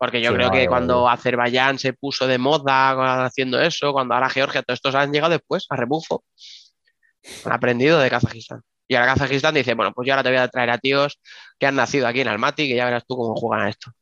Porque 0.00 0.22
yo 0.22 0.30
Sí, 0.30 0.34
creo 0.34 0.48
no, 0.48 0.52
que 0.52 0.68
cuando 0.68 1.08
Azerbaiyán 1.08 1.78
se 1.78 1.94
puso 1.94 2.26
de 2.28 2.38
moda 2.38 3.26
haciendo 3.26 3.60
eso, 3.60 3.92
cuando 3.94 4.14
ahora 4.16 4.30
Georgia, 4.30 4.62
todos 4.64 4.78
estos 4.78 4.96
han 4.96 5.12
llegado 5.12 5.32
después 5.34 5.66
a 5.70 5.76
rebufo. 5.76 6.24
Han 7.44 7.52
aprendido 7.52 7.98
de 8.00 8.10
Kazajistán. 8.10 8.62
Y 8.88 8.94
ahora 8.96 9.12
Kazajistán 9.14 9.54
dice, 9.54 9.74
bueno, 9.74 9.92
pues 9.94 10.06
yo 10.06 10.14
ahora 10.14 10.24
te 10.24 10.30
voy 10.30 10.38
a 10.38 10.48
traer 10.48 10.70
a 10.70 10.78
tíos 10.78 11.20
que 11.58 11.66
han 11.66 11.76
nacido 11.76 12.06
aquí 12.08 12.20
en 12.22 12.28
Almaty, 12.28 12.68
que 12.68 12.76
ya 12.76 12.86
verás 12.86 13.04
tú 13.06 13.16
cómo 13.16 13.34
juegan 13.36 13.66
a 13.66 13.70
esto. 13.70 13.92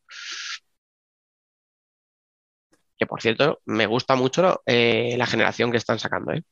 Que 2.98 3.06
por 3.06 3.22
cierto, 3.22 3.60
me 3.66 3.86
gusta 3.86 4.16
mucho 4.16 4.62
eh, 4.66 5.14
la 5.18 5.26
generación 5.26 5.70
que 5.70 5.76
están 5.78 5.98
sacando, 5.98 6.32
¿eh? 6.32 6.42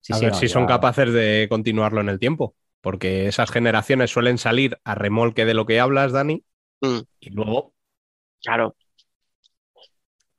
Sí, 0.00 0.12
a 0.12 0.18
sí, 0.18 0.26
ver 0.26 0.32
no, 0.32 0.36
si 0.36 0.48
son 0.48 0.66
capaces 0.66 1.12
de 1.12 1.46
continuarlo 1.48 2.00
en 2.00 2.08
el 2.08 2.18
tiempo. 2.18 2.56
Porque 2.80 3.28
esas 3.28 3.50
generaciones 3.50 4.10
suelen 4.10 4.38
salir 4.38 4.78
a 4.84 4.94
remolque 4.96 5.44
de 5.44 5.54
lo 5.54 5.66
que 5.66 5.78
hablas, 5.80 6.12
Dani. 6.12 6.44
Mm. 6.82 7.00
Y 7.20 7.30
luego 7.30 7.72
Claro, 8.42 8.74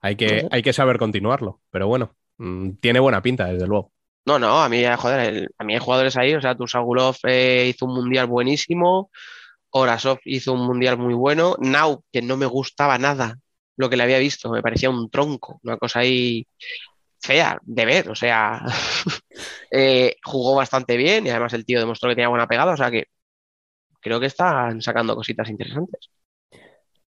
hay 0.01 0.15
que, 0.15 0.47
hay 0.51 0.62
que 0.62 0.73
saber 0.73 0.97
continuarlo. 0.97 1.62
Pero 1.71 1.88
bueno, 1.88 2.15
mm, 2.38 2.71
tiene 2.82 2.99
buena 2.99 3.21
pinta, 3.21 3.45
desde 3.47 3.67
luego. 3.67 3.91
No, 4.25 4.39
no, 4.39 4.62
a 4.62 4.69
mí, 4.69 4.84
eh, 4.84 4.95
joder, 4.95 5.19
el- 5.34 5.49
a 5.58 5.63
mí 5.63 5.73
hay 5.73 5.79
jugadores 5.79 6.15
ahí, 6.17 6.34
o 6.36 6.41
sea, 6.41 6.56
Tursagulov 6.56 7.15
eh, 7.27 7.67
hizo 7.73 7.86
un 7.86 7.95
mundial 7.95 8.27
buenísimo, 8.27 9.10
Orasov 9.71 10.19
hizo 10.25 10.53
un 10.53 10.65
mundial 10.65 10.97
muy 10.97 11.13
bueno, 11.13 11.56
Nau, 11.60 12.03
que 12.12 12.21
no 12.21 12.38
me 12.38 12.45
gustaba 12.45 12.97
nada 12.97 13.38
lo 13.77 13.89
que 13.89 13.97
le 13.97 14.03
había 14.03 14.19
visto, 14.19 14.51
me 14.51 14.62
parecía 14.62 14.89
un 14.89 15.10
tronco, 15.10 15.60
una 15.63 15.77
cosa 15.77 15.99
ahí 15.99 16.47
fea 17.21 17.60
de 17.63 17.86
ver, 17.86 18.10
o 18.10 18.15
sea, 18.15 18.62
eh, 19.71 20.15
jugó 20.23 20.56
bastante 20.56 20.97
bien 20.97 21.27
y 21.27 21.32
además 21.32 21.53
el 21.53 21.65
tío 21.65 21.79
demostró 21.79 22.10
que 22.10 22.15
tenía 22.15 22.29
buena 22.29 22.47
pegada, 22.47 22.73
o 22.73 22.77
sea 22.77 22.91
que 22.91 23.06
creo 24.01 24.19
que 24.19 24.27
están 24.27 24.82
sacando 24.82 25.15
cositas 25.15 25.49
interesantes. 25.49 26.10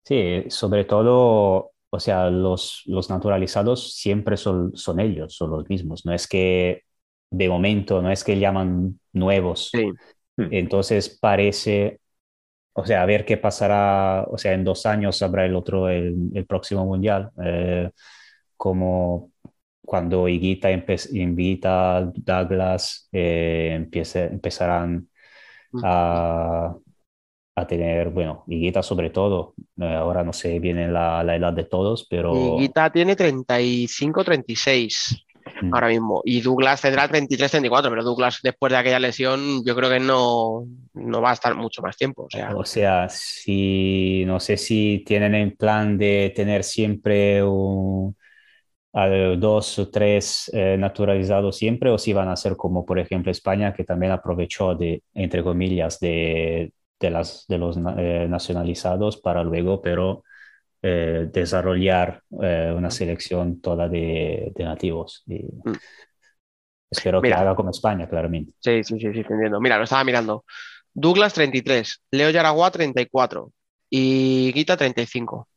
Sí, 0.07 0.45
sobre 0.51 0.85
todo, 0.85 1.73
o 1.91 2.01
sea, 2.01 2.31
los, 2.31 2.83
los 2.87 3.11
naturalizados 3.11 3.95
siempre 3.97 4.37
son, 4.37 4.77
son 4.77 5.01
ellos, 5.01 5.35
son 5.35 5.51
los 5.51 5.69
mismos. 5.69 6.07
No 6.07 6.13
es 6.15 6.29
que 6.29 6.83
de 7.31 7.49
momento, 7.49 8.01
no 8.03 8.11
es 8.13 8.23
que 8.23 8.39
llaman 8.39 9.01
nuevos. 9.13 9.85
Sí. 10.37 10.45
Entonces 10.51 11.19
parece, 11.21 12.01
o 12.75 12.87
sea, 12.87 13.03
a 13.03 13.07
ver 13.07 13.25
qué 13.27 13.37
pasará, 13.39 14.25
o 14.31 14.39
sea, 14.39 14.55
en 14.55 14.65
dos 14.65 14.87
años 14.87 15.23
habrá 15.23 15.47
el 15.47 15.57
otro, 15.57 15.89
el, 15.91 16.17
el 16.35 16.47
próximo 16.47 16.87
mundial. 16.87 17.31
Eh, 17.45 17.91
como 18.57 19.33
cuando 19.85 20.29
Higuita 20.29 20.71
invita 21.13 21.99
a 21.99 22.03
Douglas, 22.15 23.09
eh, 23.13 23.73
empiece- 23.77 24.27
empezarán 24.33 25.09
a, 25.83 26.77
a 27.57 27.67
tener, 27.67 28.11
bueno, 28.11 28.45
Higuita 28.47 28.83
sobre 28.83 29.11
todo, 29.11 29.55
eh, 29.81 29.95
ahora 29.95 30.23
no 30.23 30.33
sé 30.33 30.59
bien 30.61 30.93
la, 30.93 31.25
la 31.25 31.37
edad 31.37 31.53
de 31.53 31.65
todos, 31.65 32.07
pero 32.09 32.57
Y 32.57 32.61
Guita 32.61 32.91
tiene 32.93 33.17
35, 33.17 34.23
36 34.25 35.27
Mm. 35.63 35.75
ahora 35.75 35.89
mismo. 35.89 36.23
Y 36.25 36.41
Douglas 36.41 36.81
tendrá 36.83 37.09
33, 37.09 37.51
34, 37.51 37.91
pero 37.91 38.05
Douglas 38.05 38.41
después 38.43 38.73
de 38.73 38.79
aquella 38.79 38.99
lesión 38.99 39.65
yo 39.65 39.75
creo 39.75 39.91
que 39.91 40.01
no, 40.01 40.67
no 40.95 41.21
va 41.23 41.31
a 41.31 41.35
estar 41.35 41.55
mucho 41.55 41.83
más 41.83 41.97
tiempo. 41.97 42.25
O 42.25 42.31
sea, 42.31 42.55
O 42.55 42.65
sea, 42.65 43.09
si 43.09 44.25
no 44.27 44.41
sé 44.41 44.57
si 44.57 45.03
tienen 45.07 45.35
en 45.35 45.57
plan 45.57 45.97
de 45.97 46.33
tener 46.35 46.65
siempre 46.65 47.43
un, 47.43 48.17
dos 49.39 49.79
o 49.79 49.91
tres 49.91 50.51
eh, 50.53 50.77
naturalizados 50.79 51.57
siempre, 51.57 51.91
o 51.91 51.99
si 51.99 52.13
van 52.13 52.29
a 52.29 52.37
ser 52.37 52.57
como 52.57 52.85
por 52.85 52.99
ejemplo 52.99 53.31
España, 53.31 53.73
que 53.73 53.85
también 53.85 54.13
aprovechó 54.13 54.75
de, 54.75 55.03
entre 55.15 55.43
comillas, 55.43 56.01
de, 56.01 56.73
de, 57.01 57.11
las, 57.11 57.47
de 57.49 57.59
los 57.59 57.77
eh, 57.99 58.27
nacionalizados 58.29 59.19
para 59.19 59.43
luego, 59.45 59.81
pero 59.83 60.25
eh, 60.83 61.29
desarrollar 61.33 62.23
eh, 62.43 62.73
una 62.77 62.91
selección 62.91 63.61
toda 63.61 63.89
de, 63.89 64.53
de 64.55 64.65
nativos. 64.65 65.23
Y 65.27 65.45
espero 66.91 67.21
que 67.23 67.33
haga 67.33 67.55
como 67.55 67.71
España, 67.71 68.09
claramente. 68.09 68.53
sí, 68.61 68.83
sí, 68.85 68.99
sí, 68.99 69.13
sí, 69.13 69.25
te 69.25 69.35
entiendo. 69.35 69.61
Mira, 69.61 69.79
lo 69.79 69.85
estaba 69.85 70.05
mirando. 70.05 70.45
Douglas 70.93 71.35
33, 71.35 72.03
Leo 72.11 72.31
Yaragua 72.31 72.71
34 72.71 73.53
y 73.91 74.53
Guita 74.53 74.77
35. 74.77 75.49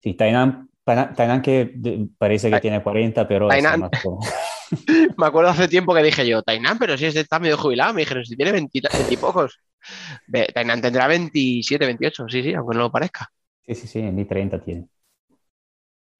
Sí, 0.00 0.14
Tainan, 0.14 0.68
Tainan- 0.84 1.42
que 1.42 1.74
parece 2.16 2.50
que 2.50 2.60
tiene 2.60 2.82
40, 2.82 3.26
pero 3.26 3.48
Tainan. 3.48 3.90
Me 5.16 5.26
acuerdo 5.26 5.50
hace 5.50 5.66
tiempo 5.68 5.94
que 5.94 6.02
dije 6.02 6.26
yo, 6.26 6.42
Tainan, 6.42 6.78
pero 6.78 6.96
si 6.96 7.06
este 7.06 7.20
está 7.20 7.38
medio 7.38 7.56
jubilado, 7.58 7.92
me 7.94 8.02
dijeron, 8.02 8.24
si 8.24 8.36
tiene 8.36 8.52
20, 8.52 8.78
y 8.78 8.80
20 8.80 9.14
y 9.14 9.16
pocos. 9.16 9.58
Tainan 10.54 10.80
tendrá 10.80 11.06
27, 11.06 11.86
28, 11.86 12.28
sí, 12.28 12.42
sí, 12.42 12.54
aunque 12.54 12.76
no 12.76 12.82
lo 12.84 12.92
parezca. 12.92 13.30
Sí, 13.66 13.74
sí, 13.76 13.86
sí, 13.86 14.02
ni 14.02 14.24
30 14.24 14.60
tiene. 14.60 14.88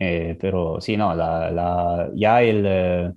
Eh, 0.00 0.36
pero 0.40 0.80
sí, 0.80 0.96
no, 0.96 1.14
la, 1.14 1.50
la- 1.50 2.10
ya 2.14 2.40
el, 2.42 2.64
eh, 2.66 3.12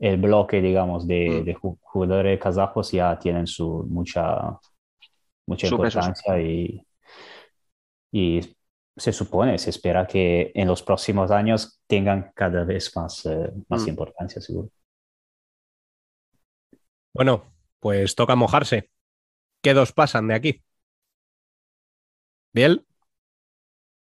el 0.00 0.18
bloque, 0.18 0.60
digamos, 0.62 1.06
de, 1.08 1.42
Mm. 1.42 1.44
de 1.44 1.54
ju- 1.56 1.78
jugadores 1.82 2.40
kazajos 2.40 2.92
ya 2.92 3.18
tienen 3.18 3.46
su 3.48 3.86
mucha, 3.90 4.58
mucha 5.46 5.68
importancia 5.68 6.40
y, 6.40 6.86
y 8.12 8.40
se 8.96 9.12
supone, 9.12 9.58
se 9.58 9.70
espera 9.70 10.06
que 10.06 10.50
en 10.54 10.68
los 10.68 10.82
próximos 10.82 11.30
años 11.30 11.80
tengan 11.86 12.32
cada 12.34 12.64
vez 12.64 12.94
más, 12.96 13.24
eh, 13.26 13.52
más 13.68 13.86
Mm. 13.86 13.88
importancia, 13.88 14.40
seguro. 14.42 14.70
Bueno, 17.14 17.44
pues 17.80 18.14
toca 18.14 18.34
mojarse. 18.36 18.90
¿Qué 19.62 19.74
dos 19.74 19.92
pasan 19.92 20.28
de 20.28 20.34
aquí? 20.34 20.62
Biel, 22.52 22.86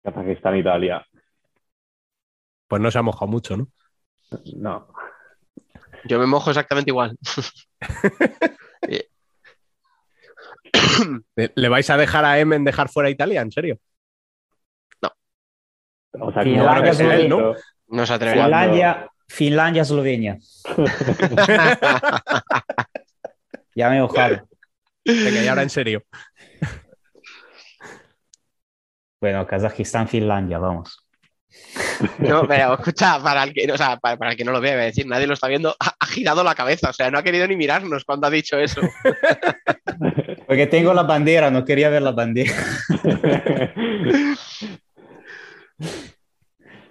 Kazajistán, 0.04 0.58
Italia. 0.58 1.06
pues 2.68 2.82
no 2.82 2.90
se 2.90 2.98
ha 2.98 3.02
mojado 3.04 3.28
mucho, 3.28 3.58
¿no? 3.58 3.68
No. 4.56 4.88
Yo 6.06 6.18
me 6.20 6.26
mojo 6.26 6.50
exactamente 6.50 6.90
igual. 6.90 7.18
¿Le 11.36 11.52
le 11.56 11.70
vais 11.70 11.90
a 11.90 11.98
dejar 11.98 12.26
a 12.26 12.40
Emen 12.40 12.64
dejar 12.64 12.90
fuera 12.90 13.08
a 13.08 13.12
Italia? 13.12 13.42
¿En 13.42 13.52
serio? 13.52 13.80
O 16.20 16.32
sea, 16.34 16.44
Finlandia, 16.44 16.92
que 16.92 17.04
hemos 17.04 17.30
¿no? 17.30 17.56
No 17.88 18.06
se 18.06 18.14
atreverá. 18.14 18.44
Finlandia, 18.44 19.10
Finlandia, 19.28 19.82
Eslovenia. 19.84 20.38
Ya 23.74 23.90
me 23.90 23.98
he 23.98 24.02
mojado. 24.02 24.50
Venga, 25.06 25.44
y 25.44 25.48
ahora 25.48 25.64
en 25.64 25.70
serio. 25.70 26.04
Bueno, 29.20 29.46
Kazajistán, 29.46 30.08
Finlandia, 30.08 30.58
vamos. 30.58 31.06
No, 32.18 32.48
pero 32.48 32.74
escucha, 32.74 33.22
para 33.22 33.44
el 33.44 33.54
que, 33.54 33.72
o 33.72 33.78
sea, 33.78 33.98
para, 33.98 34.18
para 34.18 34.32
el 34.32 34.38
que 34.38 34.46
no 34.46 34.52
lo 34.52 34.62
vea, 34.62 34.74
voy 34.74 34.84
a 34.84 34.86
decir, 34.86 35.06
nadie 35.06 35.28
lo 35.28 35.34
está 35.34 35.48
viendo, 35.48 35.76
ha, 35.80 35.96
ha 36.00 36.06
girado 36.08 36.44
la 36.44 36.56
cabeza, 36.56 36.90
o 36.90 36.94
sea, 36.94 37.12
no 37.12 37.20
ha 37.20 37.24
querido 37.24 37.48
ni 37.48 37.56
mirarnos 37.56 38.04
cuando 38.04 38.28
ha 38.28 38.30
dicho 38.30 38.58
eso. 38.58 38.82
Porque 40.48 40.68
tengo 40.68 40.94
la 40.94 41.04
bandera, 41.04 41.52
no 41.52 41.66
quería 41.66 41.90
ver 41.90 42.02
la 42.02 42.12
bandera. 42.12 42.54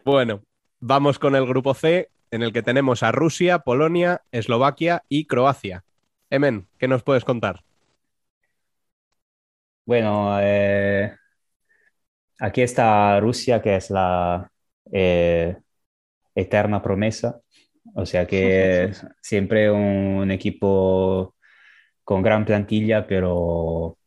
Bueno, 0.03 0.43
vamos 0.81 1.19
con 1.19 1.37
el 1.37 1.47
grupo 1.47 1.75
C, 1.75 2.09
en 2.31 2.43
el 2.43 2.53
que 2.53 2.63
tenemos 2.63 3.03
a 3.03 3.13
Rusia, 3.13 3.61
Polonia, 3.61 4.23
Eslovaquia 4.33 5.05
y 5.09 5.27
Croacia. 5.27 5.85
Emen, 6.31 6.67
¿qué 6.79 6.89
nos 6.89 7.03
puedes 7.03 7.25
contar? 7.25 7.63
Bueno, 9.91 10.39
eh, 10.41 11.13
aquí 12.39 12.63
está 12.63 13.21
Rusia, 13.21 13.61
que 13.63 13.77
es 13.77 13.91
la 13.91 14.51
eh, 14.93 15.57
eterna 16.35 16.83
promesa. 16.83 17.41
O 17.95 18.07
sea 18.07 18.27
que 18.27 18.93
siempre 19.23 19.71
un 19.71 20.31
equipo 20.31 21.37
con 22.05 22.23
gran 22.23 22.45
plantilla, 22.45 23.07
pero 23.07 23.99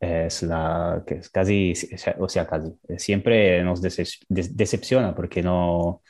es 0.00 0.42
la 0.42 1.02
que 1.06 1.16
es 1.16 1.28
casi, 1.30 1.74
o 2.18 2.28
sea, 2.28 2.46
casi, 2.46 2.72
siempre 2.98 3.62
nos 3.64 3.82
decep- 3.82 4.24
de- 4.28 4.48
decepciona 4.52 5.14
porque 5.14 5.42
no 5.42 6.02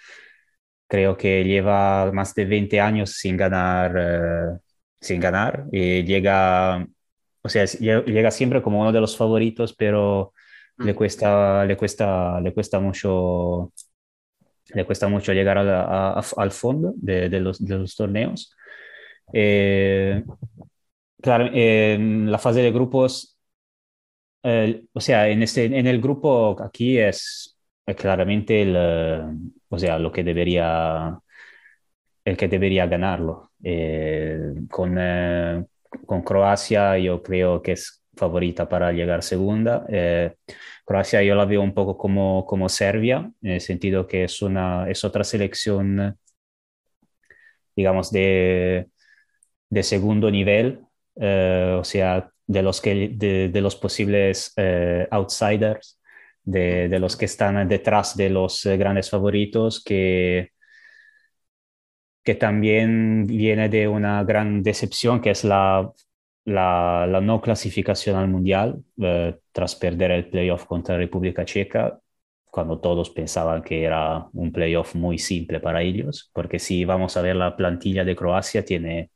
creo 0.88 1.16
que 1.16 1.44
lleva 1.44 2.10
más 2.12 2.34
de 2.34 2.44
20 2.46 2.80
años 2.80 3.12
sin 3.14 3.36
ganar, 3.36 3.94
eh, 3.98 4.58
sin 5.00 5.20
ganar 5.20 5.66
y 5.72 6.04
llega, 6.04 6.86
o 7.42 7.48
sea, 7.48 7.64
llega 7.66 8.30
siempre 8.30 8.62
como 8.62 8.80
uno 8.80 8.92
de 8.92 9.00
los 9.00 9.16
favoritos, 9.16 9.74
pero 9.74 10.32
le 10.82 10.94
Mm. 10.94 10.96
cuesta, 10.96 11.64
le 11.64 11.76
cuesta, 11.76 12.40
le 12.40 12.52
cuesta 12.54 12.80
mucho, 12.80 13.72
le 14.74 14.84
cuesta 14.86 15.08
mucho 15.08 15.32
llegar 15.32 15.58
a 15.58 15.64
la- 15.64 15.82
a- 15.84 16.20
a- 16.20 16.24
al 16.38 16.50
fondo 16.52 16.92
de, 16.96 17.28
de 17.28 17.40
los, 17.40 17.64
de 17.64 17.78
los 17.78 17.96
torneos. 17.96 18.54
Eh, 19.32 20.24
claro, 21.22 21.50
en 21.52 22.30
la 22.30 22.38
fase 22.38 22.62
de 22.62 22.72
grupos, 22.72 23.38
eh, 24.42 24.84
o 24.92 25.00
sea, 25.00 25.28
en, 25.28 25.42
este, 25.42 25.64
en 25.66 25.86
el 25.86 26.00
grupo 26.00 26.56
aquí 26.62 26.98
es 26.98 27.56
eh, 27.86 27.94
claramente 27.94 28.62
el, 28.62 28.74
eh, 28.76 29.22
o 29.68 29.78
sea, 29.78 29.98
lo 29.98 30.12
que 30.12 30.24
debería, 30.24 31.18
el 32.24 32.36
que 32.36 32.48
debería 32.48 32.86
ganarlo. 32.86 33.52
Eh, 33.62 34.38
con, 34.70 34.96
eh, 34.98 35.64
con 36.10 36.22
Croacia 36.22 36.98
yo 36.98 37.22
creo 37.22 37.62
que 37.62 37.70
es 37.70 38.02
favorita 38.16 38.68
para 38.68 38.90
llegar 38.90 39.22
segunda. 39.22 39.86
Eh, 39.88 40.34
Croacia 40.84 41.22
yo 41.22 41.36
la 41.36 41.44
veo 41.44 41.62
un 41.62 41.72
poco 41.72 41.96
como, 41.96 42.44
como 42.46 42.68
Serbia, 42.68 43.30
en 43.40 43.52
el 43.52 43.60
sentido 43.60 44.08
que 44.08 44.24
es, 44.24 44.42
una, 44.42 44.90
es 44.90 45.04
otra 45.04 45.22
selección, 45.22 46.18
digamos, 47.76 48.10
de, 48.10 48.88
de 49.68 49.82
segundo 49.84 50.32
nivel, 50.32 50.80
eh, 51.14 51.76
o 51.78 51.84
sea, 51.84 52.28
de 52.44 52.62
los, 52.62 52.80
que, 52.80 53.10
de, 53.14 53.60
los 53.60 53.76
posibles 53.76 54.52
eh, 54.56 55.06
outsiders, 55.12 56.00
de, 56.42 56.88
de, 56.88 56.98
los 56.98 57.16
que 57.16 57.26
están 57.26 57.68
detrás 57.68 58.16
de 58.16 58.30
los 58.30 58.64
grandes 58.66 59.08
favoritos, 59.10 59.80
que, 59.84 60.50
que 62.22 62.34
también 62.34 63.26
viene 63.26 63.68
de 63.68 63.88
una 63.88 64.22
gran 64.24 64.62
decepción, 64.62 65.20
que 65.20 65.30
es 65.30 65.44
la, 65.44 65.90
la, 66.44 67.06
la 67.08 67.20
no 67.20 67.40
clasificación 67.40 68.16
al 68.16 68.28
Mundial, 68.28 68.82
eh, 69.02 69.38
tras 69.52 69.76
perder 69.76 70.10
el 70.12 70.28
playoff 70.30 70.64
contra 70.66 70.96
República 70.96 71.44
Checa, 71.44 71.98
cuando 72.44 72.80
todos 72.80 73.10
pensaban 73.10 73.62
que 73.62 73.84
era 73.84 74.26
un 74.32 74.52
playoff 74.52 74.94
muy 74.94 75.18
simple 75.18 75.60
para 75.60 75.82
ellos, 75.82 76.30
porque 76.34 76.58
si 76.58 76.84
vamos 76.84 77.16
a 77.16 77.22
ver 77.22 77.36
la 77.36 77.56
plantilla 77.56 78.04
de 78.04 78.16
Croacia, 78.16 78.64
tiene 78.64 79.10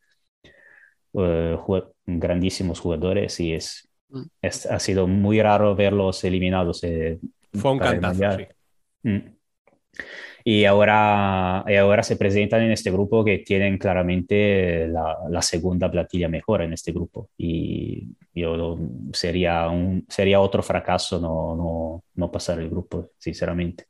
uh, 1.12 1.80
grandísimos 2.06 2.80
jugadores 2.80 3.40
y 3.40 3.54
es, 3.54 3.88
Mm. 4.14 4.22
es, 4.42 4.66
ha 4.66 4.78
sido 4.78 5.06
muy 5.06 5.42
raro 5.42 5.74
verlos 5.74 6.22
eliminados. 6.24 6.84
Eh, 6.84 7.18
Fue 7.52 7.72
un 7.72 7.78
cantazo, 7.78 8.30
sí. 8.38 8.46
Mm. 9.02 9.18
Y 10.46 10.66
ahora, 10.66 11.64
y 11.66 11.74
ahora 11.76 12.02
se 12.02 12.16
presentan 12.16 12.62
en 12.62 12.72
este 12.72 12.90
grupo 12.90 13.24
que 13.24 13.38
tienen 13.38 13.78
claramente 13.78 14.86
la, 14.88 15.16
la 15.30 15.40
segunda 15.42 15.90
platilla 15.90 16.28
mejor 16.28 16.62
en 16.62 16.74
este 16.74 16.92
grupo. 16.92 17.30
Y 17.38 18.08
yo 18.34 18.78
sería, 19.14 19.68
un, 19.70 20.04
sería 20.08 20.40
otro 20.40 20.62
fracaso 20.62 21.18
no, 21.18 21.56
no, 21.56 22.04
no 22.14 22.30
pasar 22.30 22.60
el 22.60 22.68
grupo, 22.70 23.10
sinceramente. 23.18 23.86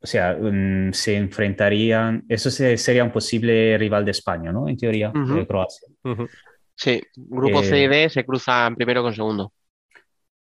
o 0.00 0.06
sea, 0.06 0.36
um, 0.38 0.92
se 0.92 1.16
enfrentarían, 1.16 2.24
eso 2.28 2.50
se, 2.50 2.76
sería 2.78 3.04
un 3.04 3.12
posible 3.12 3.76
rival 3.78 4.04
de 4.04 4.10
España, 4.12 4.52
¿no? 4.52 4.68
En 4.68 4.76
teoría, 4.76 5.14
Ujú. 5.14 5.36
de 5.36 5.46
Croacia. 5.46 5.88
Ujú. 6.04 6.30
Sí, 6.76 7.02
grupo 7.16 7.62
Eh, 7.62 7.64
C 7.64 7.82
y 7.84 7.88
D 7.88 8.10
se 8.10 8.24
cruzan 8.26 8.76
primero 8.76 9.02
con 9.02 9.14
segundo. 9.14 9.52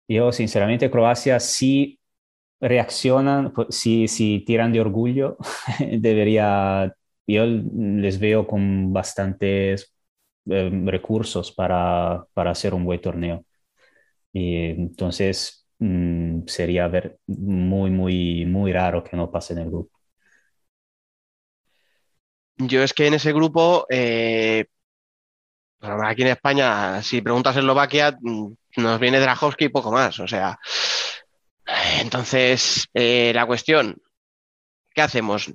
Yo, 0.09 0.33
sinceramente, 0.33 0.91
Croacia 0.91 1.41
sí 1.41 1.99
reaccionan, 2.63 3.53
pues, 3.55 3.69
si, 3.77 4.09
si 4.09 4.41
tiran 4.47 4.73
de 4.73 4.83
orgullo, 4.83 5.39
debería, 5.81 6.95
yo 7.29 7.47
les 7.47 8.21
veo 8.21 8.47
con 8.49 8.93
bastantes 8.95 9.95
eh, 10.51 10.71
recursos 10.87 11.53
para, 11.53 12.27
para 12.35 12.53
hacer 12.53 12.75
un 12.75 12.85
buen 12.87 13.03
torneo. 13.03 13.45
Y 14.33 14.57
entonces 14.67 15.67
mm, 15.79 16.43
sería 16.47 16.89
ver 16.89 17.19
muy, 17.27 17.91
muy, 17.91 18.47
muy 18.47 18.73
raro 18.73 19.05
que 19.05 19.17
no 19.17 19.31
pasen 19.31 19.59
el 19.59 19.67
grupo. 19.71 19.99
Yo 22.59 22.83
es 22.83 22.93
que 22.95 23.07
en 23.07 23.15
ese 23.15 23.33
grupo, 23.33 23.87
eh, 23.91 24.67
pues, 25.79 25.93
aquí 26.05 26.23
en 26.23 26.29
España, 26.29 27.03
si 27.03 27.21
preguntas 27.23 27.57
Eslovaquia, 27.57 28.17
mm, 28.21 28.53
nos 28.79 29.01
viene 29.01 29.21
Drahovski 29.21 29.67
y 29.67 29.69
poco 29.69 29.91
más. 29.93 30.19
O 30.21 30.29
sea, 30.29 30.59
entonces, 32.01 32.89
eh, 32.95 33.33
la 33.35 33.47
cuestión, 33.47 33.97
¿qué 34.95 35.03
hacemos? 35.03 35.53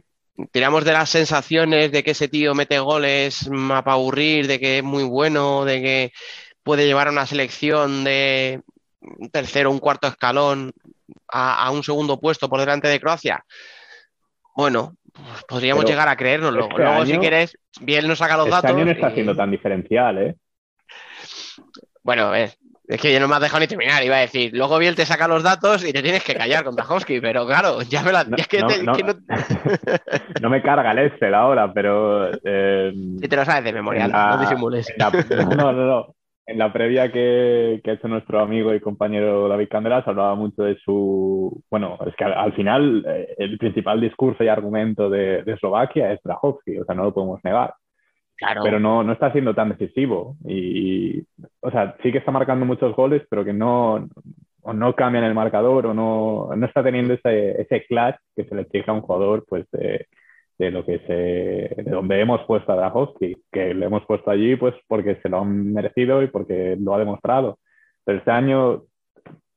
¿Tiramos 0.51 0.85
de 0.85 0.93
las 0.93 1.09
sensaciones 1.09 1.91
de 1.91 2.03
que 2.03 2.11
ese 2.11 2.27
tío 2.27 2.53
mete 2.53 2.77
goles 2.79 3.49
para 3.67 3.93
aburrir, 3.93 4.47
de 4.47 4.59
que 4.59 4.77
es 4.79 4.83
muy 4.83 5.03
bueno, 5.03 5.65
de 5.65 5.81
que 5.81 6.11
puede 6.63 6.85
llevar 6.85 7.07
a 7.07 7.11
una 7.11 7.25
selección 7.25 8.03
de 8.03 8.61
un 9.01 9.29
tercero, 9.29 9.71
un 9.71 9.79
cuarto 9.79 10.07
escalón 10.07 10.71
a, 11.29 11.65
a 11.65 11.71
un 11.71 11.83
segundo 11.83 12.19
puesto 12.19 12.49
por 12.49 12.59
delante 12.59 12.87
de 12.87 12.99
Croacia? 12.99 13.43
Bueno, 14.55 14.95
pues 15.13 15.43
podríamos 15.47 15.83
Pero 15.85 15.91
llegar 15.93 16.07
a 16.09 16.15
creérnoslo. 16.17 16.61
este 16.69 16.77
Luego, 16.83 17.05
si 17.05 17.17
quieres, 17.17 17.57
bien 17.81 18.07
nos 18.07 18.19
saca 18.19 18.37
los 18.37 18.47
Este 18.47 18.55
datos. 18.55 18.71
año 18.75 18.85
no 18.85 18.91
está 18.91 19.09
y- 19.09 19.13
siendo 19.13 19.35
tan 19.35 19.49
diferencial, 19.51 20.17
¿eh? 20.19 20.35
Bueno, 22.03 22.33
es, 22.35 22.57
es 22.87 23.01
que 23.01 23.11
ya 23.11 23.19
no 23.19 23.27
me 23.27 23.35
has 23.35 23.41
dejado 23.41 23.59
ni 23.59 23.67
terminar, 23.67 24.03
iba 24.03 24.15
a 24.15 24.19
decir. 24.21 24.51
Luego 24.55 24.77
Biel 24.79 24.95
te 24.95 25.05
saca 25.05 25.27
los 25.27 25.43
datos 25.43 25.83
y 25.87 25.91
te 25.93 26.01
tienes 26.01 26.23
que 26.23 26.35
callar 26.35 26.63
con 26.63 26.75
Tajowski, 26.75 27.19
pero 27.19 27.45
claro, 27.45 27.81
ya 27.81 28.01
me 28.03 28.11
la. 28.11 28.23
No, 28.23 28.37
es 28.37 28.47
que, 28.47 28.59
no- 28.61 28.67
te- 28.67 28.83
no- 28.83 28.93
que 28.93 29.03
no- 29.03 29.13
no 30.41 30.49
me 30.49 30.61
carga 30.61 30.91
el 30.91 30.99
Excel 30.99 31.33
ahora, 31.33 31.71
pero 31.73 32.31
eh, 32.43 32.91
si 33.19 33.27
te 33.27 33.35
lo 33.35 33.45
sabes 33.45 33.63
de 33.65 33.73
memoria, 33.73 34.07
la- 34.07 34.35
no 34.35 34.37
disimules. 34.41 34.91
la- 34.97 35.11
no, 35.11 35.71
no, 35.73 35.85
no. 35.85 36.05
En 36.49 36.59
la 36.59 36.71
previa 36.71 37.11
que, 37.11 37.81
que 37.83 37.91
ha 37.91 37.93
hecho 37.95 38.07
nuestro 38.07 38.39
amigo 38.39 38.73
y 38.73 38.79
compañero 38.79 39.49
David 39.49 39.67
Candelas 39.69 40.07
hablaba 40.07 40.33
mucho 40.35 40.63
de 40.63 40.77
su... 40.77 41.61
Bueno, 41.69 41.97
es 42.07 42.15
que 42.15 42.23
al, 42.23 42.31
al 42.35 42.53
final 42.53 43.03
eh, 43.05 43.35
el 43.37 43.57
principal 43.57 43.99
discurso 43.99 44.45
y 44.45 44.47
argumento 44.47 45.09
de, 45.09 45.43
de 45.43 45.51
Eslovaquia 45.51 46.13
es 46.13 46.21
Drahovski, 46.23 46.79
o 46.79 46.85
sea, 46.85 46.95
no 46.95 47.03
lo 47.03 47.13
podemos 47.13 47.41
negar. 47.43 47.73
Claro. 48.37 48.61
pero 48.63 48.79
no, 48.79 49.03
no 49.03 49.13
está 49.13 49.31
siendo 49.31 49.55
tan 49.55 49.69
decisivo. 49.69 50.35
Y, 50.45 51.23
o 51.59 51.71
sea, 51.71 51.95
sí 52.03 52.11
que 52.11 52.19
está 52.19 52.31
marcando 52.31 52.65
muchos 52.65 52.95
goles, 52.95 53.23
pero 53.29 53.43
que 53.43 53.53
no, 53.53 54.07
o 54.61 54.73
no 54.73 54.95
cambian 54.95 55.23
el 55.23 55.33
marcador 55.33 55.87
o 55.87 55.93
no, 55.93 56.49
no 56.55 56.65
está 56.65 56.83
teniendo 56.83 57.13
ese, 57.13 57.61
ese 57.61 57.85
clutch 57.85 58.17
que 58.35 58.43
se 58.45 58.53
le 58.53 58.61
exige 58.61 58.91
a 58.91 58.93
un 58.93 59.01
jugador 59.01 59.43
pues, 59.47 59.65
de, 59.71 60.05
de 60.57 60.71
lo 60.71 60.85
que 60.85 60.99
se, 60.99 61.81
de 61.81 61.89
donde 61.89 62.19
hemos 62.19 62.43
puesto 62.45 62.71
a 62.71 62.75
Drahovski, 62.75 63.37
que 63.51 63.73
le 63.73 63.85
hemos 63.85 64.05
puesto 64.05 64.29
allí 64.29 64.55
pues 64.55 64.75
porque 64.87 65.19
se 65.21 65.29
lo 65.29 65.41
han 65.41 65.73
merecido 65.73 66.21
y 66.21 66.27
porque 66.27 66.77
lo 66.79 66.93
ha 66.93 66.99
demostrado. 66.99 67.59
Pero 68.03 68.19
este 68.19 68.31
año, 68.31 68.83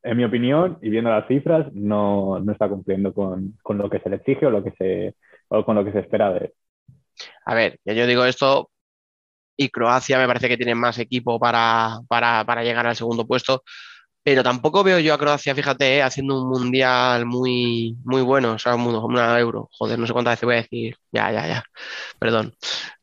en 0.03 0.17
mi 0.17 0.25
opinión, 0.25 0.79
y 0.81 0.91
viendo 0.91 1.11
las 1.11 1.27
cifras, 1.29 1.73
no, 1.73 2.41
no 2.41 2.53
está 2.53 2.69
cumpliendo 2.69 3.13
con, 3.13 3.55
con 3.63 3.79
lo 3.79 3.91
que 3.91 4.01
se 4.01 4.11
le 4.11 4.17
exige 4.17 4.47
o, 4.47 4.51
lo 4.51 4.65
que 4.65 4.73
se, 4.73 5.15
o 5.49 5.65
con 5.65 5.77
lo 5.77 5.85
que 5.85 5.93
se 5.93 6.01
espera 6.01 6.33
de 6.33 6.39
él. 6.39 6.53
A 7.51 7.55
ver, 7.55 7.79
ya 7.85 7.95
yo 7.95 8.07
digo 8.07 8.25
esto, 8.25 8.71
y 9.57 9.71
Croacia 9.71 10.19
me 10.19 10.27
parece 10.27 10.49
que 10.49 10.57
tiene 10.57 10.75
más 10.75 10.99
equipo 10.99 11.39
para, 11.41 11.99
para, 12.09 12.45
para 12.47 12.65
llegar 12.65 12.87
al 12.87 12.97
segundo 12.97 13.27
puesto, 13.27 13.63
pero 14.23 14.43
tampoco 14.45 14.85
veo 14.85 14.99
yo 15.01 15.15
a 15.15 15.19
Croacia, 15.19 15.55
fíjate, 15.55 15.99
eh, 15.99 16.03
haciendo 16.03 16.43
un 16.43 16.49
mundial 16.51 17.27
muy, 17.27 17.97
muy 18.05 18.23
bueno, 18.23 18.55
o 18.55 18.59
sea, 18.61 18.75
un- 18.77 18.95
una 18.97 19.39
euro. 19.41 19.69
Joder, 19.79 19.99
no 19.99 20.07
sé 20.07 20.13
cuántas 20.15 20.33
veces 20.35 20.47
voy 20.47 20.55
a 20.57 20.59
decir. 20.63 20.97
Ya, 21.13 21.33
ya, 21.33 21.47
ya. 21.49 21.65
Perdón. 22.21 22.55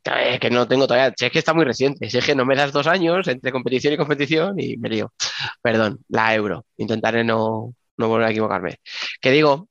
Es 0.05 0.39
que 0.39 0.49
no 0.49 0.67
tengo 0.67 0.87
todavía. 0.87 1.13
Es 1.19 1.31
que 1.31 1.39
está 1.39 1.53
muy 1.53 1.65
reciente. 1.65 2.07
Es 2.07 2.25
que 2.25 2.35
no 2.35 2.45
me 2.45 2.55
das 2.55 2.71
dos 2.71 2.87
años 2.87 3.27
entre 3.27 3.51
competición 3.51 3.93
y 3.93 3.97
competición 3.97 4.59
y 4.59 4.77
me 4.77 4.89
lío. 4.89 5.13
Perdón, 5.61 5.99
la 6.09 6.33
euro. 6.35 6.65
Intentaré 6.77 7.23
no, 7.23 7.73
no 7.97 8.07
volver 8.07 8.27
a 8.27 8.31
equivocarme. 8.31 8.77
Que 9.21 9.31
digo 9.31 9.69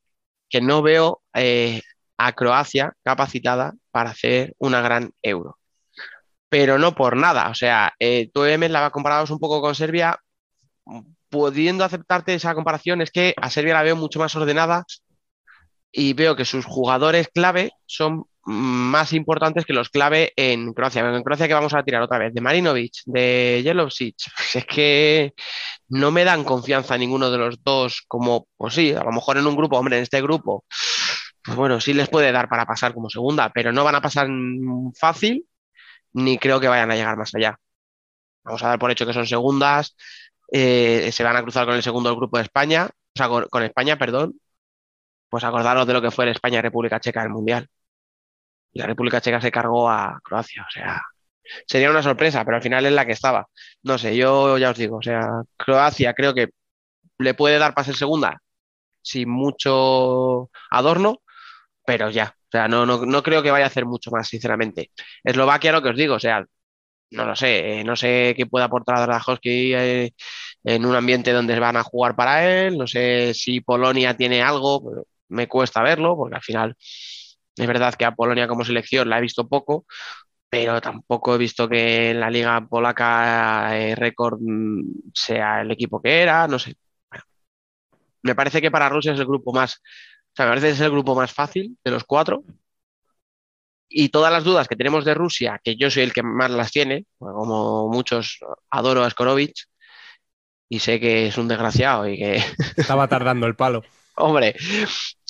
que 0.48 0.60
no 0.60 0.82
veo 0.82 1.22
eh, 1.34 1.82
a 2.18 2.32
Croacia 2.32 2.92
capacitada 3.02 3.74
para 3.90 4.10
hacer 4.10 4.54
una 4.58 4.80
gran 4.80 5.12
euro. 5.22 5.58
Pero 6.48 6.78
no 6.78 6.94
por 6.94 7.16
nada. 7.16 7.48
O 7.50 7.54
sea, 7.54 7.92
eh, 7.98 8.30
tú 8.32 8.44
M 8.44 8.68
la 8.68 8.90
comparabas 8.90 9.30
un 9.30 9.38
poco 9.38 9.60
con 9.60 9.74
Serbia. 9.74 10.18
Pudiendo 11.28 11.84
aceptarte 11.84 12.34
esa 12.34 12.54
comparación, 12.54 13.02
es 13.02 13.10
que 13.10 13.34
a 13.36 13.50
Serbia 13.50 13.74
la 13.74 13.82
veo 13.82 13.96
mucho 13.96 14.18
más 14.18 14.34
ordenada 14.36 14.84
y 15.90 16.12
veo 16.12 16.36
que 16.36 16.44
sus 16.44 16.64
jugadores 16.64 17.28
clave 17.32 17.72
son 17.84 18.24
más 18.46 19.12
importantes 19.12 19.64
que 19.64 19.72
los 19.72 19.88
clave 19.88 20.32
en 20.36 20.72
Croacia. 20.72 21.00
En 21.00 21.22
Croacia 21.22 21.48
que 21.48 21.54
vamos 21.54 21.74
a 21.74 21.82
tirar 21.82 22.02
otra 22.02 22.18
vez, 22.18 22.32
de 22.32 22.40
Marinovic, 22.40 23.02
de 23.06 23.60
Jelovsic, 23.64 24.14
es 24.54 24.64
que 24.66 25.34
no 25.88 26.12
me 26.12 26.24
dan 26.24 26.44
confianza 26.44 26.96
ninguno 26.96 27.30
de 27.30 27.38
los 27.38 27.62
dos 27.62 28.04
como, 28.06 28.46
pues 28.56 28.74
sí, 28.74 28.92
a 28.92 29.02
lo 29.02 29.12
mejor 29.12 29.36
en 29.36 29.46
un 29.46 29.56
grupo, 29.56 29.78
hombre, 29.78 29.96
en 29.96 30.04
este 30.04 30.22
grupo, 30.22 30.64
pues 31.46 31.56
bueno, 31.56 31.80
sí 31.80 31.94
les 31.94 32.08
puede 32.08 32.32
dar 32.32 32.48
para 32.48 32.66
pasar 32.66 32.92
como 32.92 33.08
segunda, 33.08 33.50
pero 33.52 33.72
no 33.72 33.84
van 33.84 33.94
a 33.94 34.00
pasar 34.00 34.28
fácil 34.98 35.46
ni 36.12 36.38
creo 36.38 36.60
que 36.60 36.68
vayan 36.68 36.90
a 36.90 36.96
llegar 36.96 37.16
más 37.16 37.34
allá. 37.34 37.58
Vamos 38.44 38.62
a 38.62 38.68
dar 38.68 38.78
por 38.78 38.90
hecho 38.90 39.06
que 39.06 39.12
son 39.12 39.26
segundas, 39.26 39.96
eh, 40.52 41.10
se 41.12 41.24
van 41.24 41.36
a 41.36 41.42
cruzar 41.42 41.66
con 41.66 41.76
el 41.76 41.82
segundo 41.82 42.10
del 42.10 42.16
grupo 42.16 42.38
de 42.38 42.44
España, 42.44 42.88
o 42.88 43.16
sea, 43.16 43.28
con, 43.28 43.62
España, 43.62 43.98
perdón, 43.98 44.40
pues 45.28 45.44
acordaros 45.44 45.86
de 45.86 45.92
lo 45.94 46.02
que 46.02 46.10
fue 46.10 46.24
el 46.24 46.32
España-República 46.32 47.00
Checa 47.00 47.20
en 47.20 47.26
el 47.28 47.32
Mundial. 47.32 47.68
La 48.72 48.86
República 48.86 49.20
Checa 49.20 49.40
se 49.40 49.50
cargó 49.50 49.88
a 49.90 50.20
Croacia, 50.22 50.64
o 50.68 50.70
sea, 50.70 51.02
sería 51.66 51.90
una 51.90 52.02
sorpresa, 52.02 52.44
pero 52.44 52.56
al 52.58 52.62
final 52.62 52.86
es 52.86 52.92
la 52.92 53.06
que 53.06 53.12
estaba. 53.12 53.48
No 53.82 53.98
sé, 53.98 54.16
yo 54.16 54.58
ya 54.58 54.70
os 54.70 54.78
digo, 54.78 54.98
o 54.98 55.02
sea, 55.02 55.42
Croacia 55.56 56.14
creo 56.14 56.34
que 56.34 56.50
le 57.18 57.34
puede 57.34 57.58
dar 57.58 57.74
para 57.74 57.86
ser 57.86 57.96
segunda 57.96 58.40
sin 59.06 59.28
mucho 59.30 60.50
adorno, 60.70 61.22
pero 61.86 62.10
ya, 62.10 62.34
o 62.36 62.50
sea, 62.50 62.68
no, 62.68 62.84
no, 62.86 63.06
no 63.06 63.22
creo 63.22 63.42
que 63.42 63.50
vaya 63.50 63.64
a 63.66 63.68
hacer 63.68 63.86
mucho 63.86 64.10
más, 64.10 64.28
sinceramente. 64.28 64.90
Eslovaquia, 65.24 65.72
lo 65.72 65.82
que 65.82 65.90
os 65.90 65.96
digo, 65.96 66.14
o 66.16 66.20
sea, 66.20 66.44
no 67.10 67.24
lo 67.26 67.36
sé, 67.36 67.80
eh, 67.80 67.84
no 67.84 67.96
sé 67.96 68.34
qué 68.36 68.46
puede 68.46 68.64
aportar 68.66 68.96
a 68.98 69.02
Drahovski 69.06 69.74
eh, 69.74 70.12
en 70.64 70.86
un 70.86 70.96
ambiente 70.96 71.32
donde 71.32 71.58
van 71.60 71.76
a 71.76 71.84
jugar 71.84 72.16
para 72.16 72.46
él, 72.66 72.76
no 72.78 72.86
sé 72.86 73.34
si 73.34 73.60
Polonia 73.60 74.16
tiene 74.16 74.42
algo, 74.42 75.04
me 75.28 75.48
cuesta 75.48 75.82
verlo, 75.82 76.16
porque 76.16 76.36
al 76.36 76.42
final 76.42 76.76
es 77.56 77.66
verdad 77.66 77.94
que 77.94 78.04
a 78.04 78.14
Polonia 78.14 78.48
como 78.48 78.64
selección 78.64 79.08
la 79.08 79.18
he 79.18 79.22
visto 79.22 79.48
poco, 79.48 79.86
pero 80.48 80.80
tampoco 80.80 81.34
he 81.34 81.38
visto 81.38 81.68
que 81.68 82.10
en 82.10 82.20
la 82.20 82.30
liga 82.30 82.66
polaca 82.68 83.78
eh, 83.78 83.94
récord 83.94 84.38
mm, 84.40 85.10
sea 85.14 85.62
el 85.62 85.70
equipo 85.72 86.00
que 86.02 86.22
era, 86.22 86.48
no 86.48 86.58
sé. 86.58 86.74
Me 88.22 88.34
parece 88.34 88.60
que 88.60 88.70
para 88.70 88.88
Rusia 88.88 89.12
es 89.12 89.20
el 89.20 89.26
grupo 89.26 89.52
más, 89.52 89.80
o 90.36 90.38
sea, 90.38 90.44
me 90.44 90.50
parece 90.50 90.66
que 90.66 90.72
es 90.74 90.80
el 90.80 90.90
grupo 90.90 91.14
más 91.14 91.32
fácil 91.32 91.78
de 91.82 91.90
los 91.90 92.04
cuatro. 92.04 92.44
Y 93.88 94.10
todas 94.10 94.30
las 94.30 94.44
dudas 94.44 94.68
que 94.68 94.76
tenemos 94.76 95.02
de 95.06 95.14
Rusia, 95.14 95.58
que 95.64 95.76
yo 95.76 95.90
soy 95.90 96.02
el 96.02 96.12
que 96.12 96.22
más 96.22 96.50
las 96.50 96.70
tiene, 96.72 97.06
pues 97.16 97.32
como 97.32 97.88
muchos 97.88 98.40
adoro 98.68 99.02
a 99.02 99.08
Skorovic 99.08 99.54
y 100.68 100.80
sé 100.80 101.00
que 101.00 101.28
es 101.28 101.38
un 101.38 101.48
desgraciado 101.48 102.06
y 102.06 102.18
que, 102.18 102.36
Estaba 102.76 103.08
tardando 103.08 103.46
el 103.46 103.56
palo. 103.56 103.82
hombre, 104.16 104.54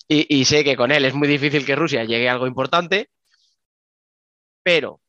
y, 0.09 0.41
y 0.41 0.45
sé 0.45 0.65
que 0.65 0.75
con 0.77 0.91
él 0.91 1.05
es 1.05 1.15
muy 1.15 1.29
difícil 1.29 1.65
que 1.65 1.77
Rusia 1.77 2.03
llegue 2.03 2.29
a 2.29 2.33
algo 2.33 2.49
importante, 2.49 3.09
pero 4.65 5.01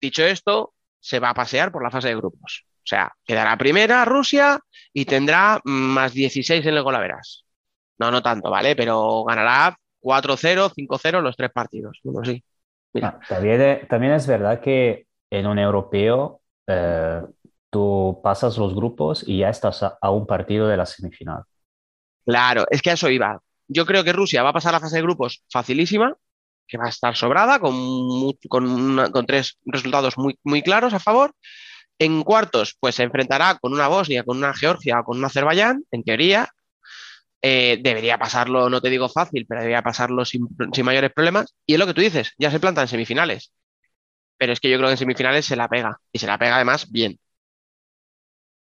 dicho 0.00 0.22
esto, 0.24 0.74
se 1.00 1.18
va 1.18 1.30
a 1.30 1.34
pasear 1.34 1.72
por 1.72 1.82
la 1.82 1.90
fase 1.90 2.08
de 2.08 2.16
grupos. 2.16 2.64
O 2.76 2.86
sea, 2.86 3.12
quedará 3.24 3.58
primera 3.58 4.04
Rusia 4.04 4.60
y 4.92 5.04
tendrá 5.04 5.60
más 5.64 6.12
16 6.12 6.64
en 6.64 6.74
el 6.74 6.82
golaveras. 6.84 7.43
No, 7.98 8.10
no 8.10 8.22
tanto, 8.22 8.50
¿vale? 8.50 8.76
Pero 8.76 9.24
ganará 9.24 9.76
4-0, 10.00 10.68
5-0 10.70 11.20
los 11.20 11.36
tres 11.36 11.50
partidos. 11.52 12.00
Bueno, 12.04 12.24
sí. 12.24 12.42
Mira, 12.92 13.12
Ah, 13.12 13.20
también, 13.28 13.86
también 13.88 14.12
es 14.14 14.26
verdad 14.26 14.60
que 14.60 15.06
en 15.30 15.46
un 15.46 15.58
europeo 15.58 16.40
eh, 16.66 17.22
tú 17.70 18.20
pasas 18.22 18.56
los 18.58 18.74
grupos 18.74 19.24
y 19.28 19.38
ya 19.38 19.50
estás 19.50 19.82
a, 19.82 19.98
a 20.00 20.10
un 20.10 20.26
partido 20.26 20.68
de 20.68 20.76
la 20.76 20.86
semifinal. 20.86 21.42
Claro, 22.26 22.64
es 22.70 22.80
que 22.82 22.90
a 22.90 22.94
eso 22.94 23.10
iba. 23.10 23.40
Yo 23.68 23.84
creo 23.86 24.04
que 24.04 24.12
Rusia 24.12 24.42
va 24.42 24.50
a 24.50 24.52
pasar 24.52 24.72
la 24.72 24.80
fase 24.80 24.96
de 24.96 25.02
grupos 25.02 25.42
facilísima, 25.50 26.14
que 26.66 26.78
va 26.78 26.86
a 26.86 26.88
estar 26.88 27.14
sobrada, 27.16 27.58
con, 27.58 27.74
con, 28.48 28.66
una- 28.66 29.10
con 29.10 29.26
tres 29.26 29.58
resultados 29.66 30.16
muy, 30.18 30.38
muy 30.44 30.62
claros 30.62 30.94
a 30.94 31.00
favor. 31.00 31.32
En 31.98 32.22
cuartos, 32.24 32.76
pues 32.80 32.96
se 32.96 33.04
enfrentará 33.04 33.58
con 33.60 33.72
una 33.74 33.88
Bosnia, 33.88 34.24
con 34.24 34.38
una 34.38 34.54
Georgia 34.54 35.00
o 35.00 35.04
con 35.04 35.18
un 35.18 35.24
Azerbaiyán, 35.26 35.84
en 35.92 36.04
teoría. 36.04 36.48
Eh, 37.46 37.78
debería 37.82 38.16
pasarlo, 38.18 38.70
no 38.70 38.80
te 38.80 38.88
digo 38.90 39.08
fácil, 39.08 39.44
pero 39.46 39.60
debería 39.60 39.82
pasarlo 39.82 40.24
sin, 40.24 40.48
sin 40.72 40.84
mayores 40.84 41.12
problemas. 41.12 41.54
Y 41.66 41.74
es 41.74 41.78
lo 41.80 41.86
que 41.86 41.94
tú 41.94 42.00
dices, 42.00 42.32
ya 42.38 42.50
se 42.50 42.60
planta 42.60 42.80
en 42.82 42.88
semifinales. 42.88 43.52
Pero 44.38 44.52
es 44.52 44.60
que 44.60 44.70
yo 44.70 44.76
creo 44.78 44.88
que 44.88 44.92
en 44.94 44.98
semifinales 44.98 45.46
se 45.46 45.56
la 45.56 45.68
pega. 45.68 45.98
Y 46.12 46.18
se 46.20 46.26
la 46.28 46.38
pega 46.38 46.56
además 46.56 46.90
bien. 46.90 47.18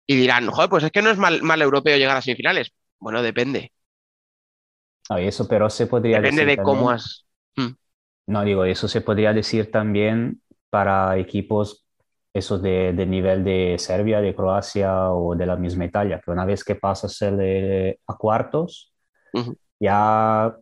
Y 0.06 0.16
dirán, 0.16 0.48
joder, 0.50 0.70
pues 0.70 0.84
es 0.84 0.90
que 0.92 1.02
no 1.02 1.10
es 1.10 1.18
mal, 1.18 1.42
mal 1.42 1.60
europeo 1.62 1.96
llegar 1.96 2.16
a 2.16 2.22
semifinales. 2.22 2.72
Bueno, 2.98 3.22
depende. 3.22 3.72
No, 5.10 5.18
y 5.20 5.26
eso, 5.26 5.46
pero 5.48 5.68
se 5.70 5.86
podría 5.86 6.20
Depende 6.20 6.20
decir 6.20 6.46
de 6.46 6.60
cómo 6.62 6.90
también- 6.90 6.92
has. 6.92 7.26
No, 8.26 8.44
digo, 8.44 8.64
eso 8.64 8.88
se 8.88 9.00
podría 9.00 9.32
decir 9.32 9.70
también 9.70 10.42
para 10.70 11.18
equipos 11.18 11.81
esos 12.32 12.62
de, 12.62 12.92
de 12.94 13.06
nivel 13.06 13.44
de 13.44 13.76
Serbia, 13.78 14.20
de 14.20 14.34
Croacia 14.34 15.10
o 15.12 15.34
de 15.36 15.46
la 15.46 15.56
misma 15.56 15.84
Italia, 15.84 16.20
que 16.24 16.30
una 16.30 16.44
vez 16.46 16.64
que 16.64 16.74
pasas 16.76 17.20
el 17.22 17.98
a 18.06 18.16
cuartos, 18.16 18.92
ya 19.80 20.56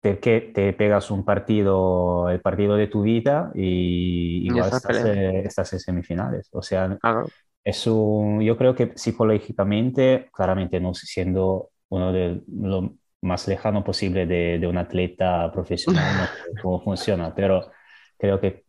te, 0.00 0.18
que, 0.20 0.40
te 0.54 0.72
pegas 0.72 1.10
un 1.10 1.24
partido, 1.24 2.28
el 2.30 2.40
partido 2.40 2.76
de 2.76 2.86
tu 2.88 3.02
vida 3.02 3.50
y 3.54 4.46
igual 4.48 4.70
estás 4.70 5.04
eh, 5.04 5.42
estás 5.44 5.72
en 5.72 5.80
semifinales. 5.80 6.48
O 6.52 6.62
sea, 6.62 6.98
Claro. 7.00 7.26
es 7.64 7.86
un, 7.86 8.40
yo 8.42 8.56
creo 8.56 8.74
que 8.74 8.92
psicológicamente, 8.96 10.28
claramente 10.32 10.80
no 10.80 10.94
siendo 10.94 11.70
uno 11.88 12.12
de 12.12 12.42
lo 12.48 12.94
más 13.22 13.46
lejano 13.48 13.84
posible 13.84 14.26
de, 14.26 14.58
de 14.58 14.66
un 14.66 14.78
atleta 14.78 15.50
profesional, 15.52 16.16
no 16.16 16.26
sé 16.26 16.54
cómo 16.62 16.80
funciona, 16.84 17.34
pero 17.34 17.70
creo 18.18 18.40
que 18.40 18.64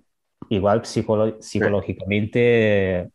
igual 0.50 0.86
psicológicamente 0.86 3.10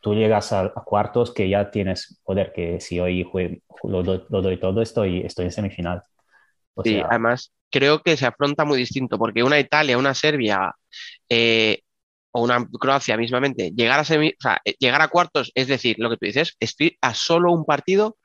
tú 0.00 0.14
llegas 0.14 0.52
a, 0.52 0.60
a 0.66 0.84
cuartos 0.84 1.32
que 1.32 1.48
ya 1.48 1.70
tienes 1.70 2.20
poder, 2.24 2.52
que 2.52 2.80
si 2.80 3.00
hoy 3.00 3.24
jue- 3.24 3.62
lo, 3.84 4.02
doy, 4.02 4.24
lo 4.30 4.42
doy 4.42 4.58
todo, 4.60 4.80
estoy, 4.82 5.20
estoy 5.20 5.46
en 5.46 5.52
semifinal. 5.52 6.02
O 6.74 6.84
Sí, 6.84 6.84
sea, 6.84 7.08
además 7.08 7.52
creo 7.70 8.02
que 8.02 8.16
se 8.16 8.26
afronta 8.26 8.64
muy 8.64 8.78
distinto, 8.78 9.18
porque 9.18 9.42
una 9.42 9.58
Italia, 9.58 9.98
una 9.98 10.14
Serbia 10.14 10.72
eh, 11.28 11.80
o 12.32 12.42
una 12.44 12.64
Croacia 12.80 13.16
mismamente, 13.16 13.72
llegar 13.74 13.98
a, 14.00 14.04
semi- 14.04 14.32
o 14.38 14.42
sea, 14.42 14.60
eh, 14.64 14.74
llegar 14.78 15.02
a 15.02 15.08
cuartos, 15.08 15.50
es 15.54 15.66
decir, 15.68 15.96
lo 15.98 16.08
que 16.10 16.16
tú 16.16 16.26
dices, 16.26 16.56
estoy 16.60 16.96
a 17.02 17.14
solo 17.14 17.52
un 17.52 17.64
partido 17.64 18.16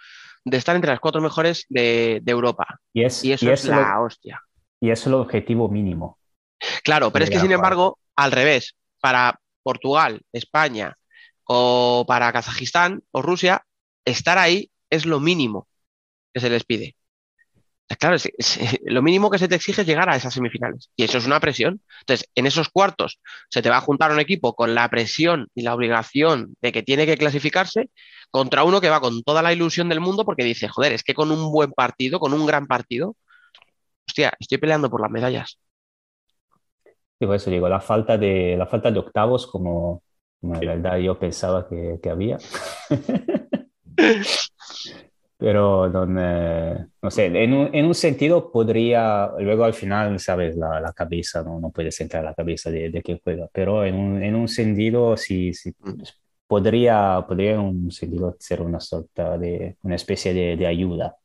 de 0.45 0.57
estar 0.57 0.75
entre 0.75 0.91
las 0.91 0.99
cuatro 1.01 1.21
mejores 1.21 1.65
de, 1.69 2.19
de 2.23 2.31
Europa. 2.31 2.79
y 2.93 3.03
es, 3.03 3.21
Y 3.21 3.31
eso 3.33 3.41
y 3.41 3.51
es 3.51 3.61
es 3.63 3.65
la 3.65 3.69
lo- 3.69 4.01
hostia. 4.01 4.41
y 4.81 4.91
es 4.91 5.07
el 5.07 5.15
objetivo 5.15 5.69
mínimo. 5.69 6.19
Claro, 6.83 7.11
pero 7.11 7.23
es 7.23 7.29
que 7.31 7.39
sin 7.39 7.51
embargo, 7.51 7.99
al 8.15 8.31
revés, 8.31 8.75
para 9.01 9.39
Portugal, 9.63 10.21
España 10.31 10.97
o 11.45 12.05
para 12.07 12.31
Kazajistán 12.31 13.03
o 13.11 13.21
Rusia, 13.21 13.65
estar 14.05 14.37
ahí 14.37 14.71
es 14.89 15.05
lo 15.05 15.19
mínimo 15.19 15.67
que 16.33 16.39
se 16.41 16.49
les 16.49 16.63
pide. 16.65 16.95
Claro, 17.99 18.15
es- 18.15 18.29
es- 18.37 18.79
lo 18.85 19.01
mínimo 19.03 19.29
que 19.29 19.37
se 19.37 19.47
te 19.47 19.55
exige 19.55 19.81
es 19.81 19.87
llegar 19.87 20.09
a 20.09 20.15
esas 20.15 20.33
semifinales. 20.33 20.89
Y 20.95 21.03
eso 21.03 21.17
es 21.19 21.25
una 21.27 21.39
presión. 21.39 21.81
Entonces, 22.01 22.27
en 22.35 22.47
esos 22.47 22.69
cuartos 22.69 23.19
se 23.49 23.61
te 23.61 23.69
va 23.69 23.77
a 23.77 23.81
juntar 23.81 24.11
un 24.11 24.19
equipo 24.19 24.55
con 24.55 24.73
la 24.73 24.89
presión 24.89 25.47
y 25.53 25.61
la 25.61 25.75
obligación 25.75 26.55
de 26.61 26.71
que 26.71 26.81
tiene 26.83 27.05
que 27.05 27.17
clasificarse 27.17 27.89
contra 28.31 28.63
uno 28.63 28.81
que 28.81 28.89
va 28.89 28.99
con 29.01 29.21
toda 29.23 29.41
la 29.43 29.53
ilusión 29.53 29.89
del 29.89 29.99
mundo 30.01 30.25
porque 30.25 30.43
dice, 30.43 30.67
joder, 30.69 30.93
es 30.93 31.03
que 31.03 31.13
con 31.13 31.29
un 31.31 31.51
buen 31.51 31.71
partido, 31.71 32.19
con 32.19 32.33
un 32.33 32.45
gran 32.47 32.65
partido, 32.67 33.15
hostia, 34.07 34.33
estoy 34.39 34.57
peleando 34.59 34.89
por 34.89 35.01
las 35.01 35.11
medallas. 35.11 35.59
Digo 37.23 37.33
eso, 37.35 37.49
digo, 37.49 37.69
la 37.69 37.79
falta 37.79 38.17
de, 38.17 38.55
la 38.57 38.65
falta 38.67 38.91
de 38.91 38.99
octavos 38.99 39.47
como, 39.47 40.03
como 40.41 40.55
en 40.55 40.59
verdad 40.61 40.97
yo 40.97 41.17
pensaba 41.17 41.67
que, 41.69 41.99
que 42.03 42.09
había. 42.09 42.37
Pero 45.37 45.89
no, 45.89 46.05
eh, 46.21 46.85
no 47.01 47.11
sé, 47.11 47.25
en 47.25 47.53
un, 47.53 47.69
en 47.73 47.85
un 47.85 47.95
sentido 47.95 48.51
podría, 48.51 49.29
luego 49.39 49.65
al 49.65 49.73
final, 49.73 50.19
sabes, 50.19 50.55
la, 50.55 50.79
la 50.79 50.93
cabeza, 50.93 51.43
no, 51.43 51.59
no 51.59 51.69
puedes 51.71 51.99
entrar 52.01 52.23
a 52.25 52.29
la 52.29 52.33
cabeza 52.35 52.71
de, 52.71 52.89
de 52.89 53.01
quien 53.01 53.19
juega, 53.23 53.49
pero 53.51 53.83
en 53.85 53.95
un, 53.95 54.23
en 54.23 54.35
un 54.35 54.47
sentido 54.47 55.17
sí, 55.17 55.53
sí 55.53 55.73
podría, 56.47 57.25
podría 57.27 57.53
en 57.53 57.59
un 57.61 57.91
sentido 57.91 58.35
ser 58.39 58.61
una 58.61 58.79
sorta 58.79 59.37
de, 59.37 59.77
una 59.83 59.95
especie 59.95 60.33
de, 60.33 60.55
de 60.57 60.67
ayuda 60.67 61.17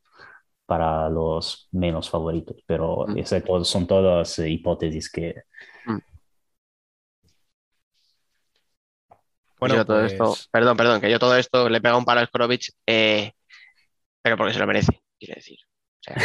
para 0.65 1.09
los 1.09 1.67
menos 1.71 2.09
favoritos, 2.09 2.57
pero 2.65 3.05
Mm. 3.07 3.17
eso 3.19 3.63
son 3.65 3.87
todas 3.87 4.39
eh, 4.39 4.49
hipótesis 4.49 5.11
que, 5.11 5.35
Bueno, 9.59 9.75
yo 9.75 9.85
todo 9.85 9.99
pues- 9.99 10.13
esto, 10.13 10.33
perdón, 10.51 10.77
perdón, 10.77 11.01
que 11.01 11.11
yo 11.11 11.19
todo 11.19 11.35
esto 11.35 11.69
le 11.69 11.81
pega 11.81 11.97
un 11.97 12.05
palo 12.05 12.21
a 12.21 12.25
Skorovic, 12.25 12.71
eh, 12.87 13.31
pero 14.21 14.37
porque 14.37 14.53
se 14.53 14.59
lo 14.59 14.67
merece, 14.67 14.99
quiero 15.19 15.35
decir. 15.35 15.57
O 15.61 16.01
sea, 16.01 16.15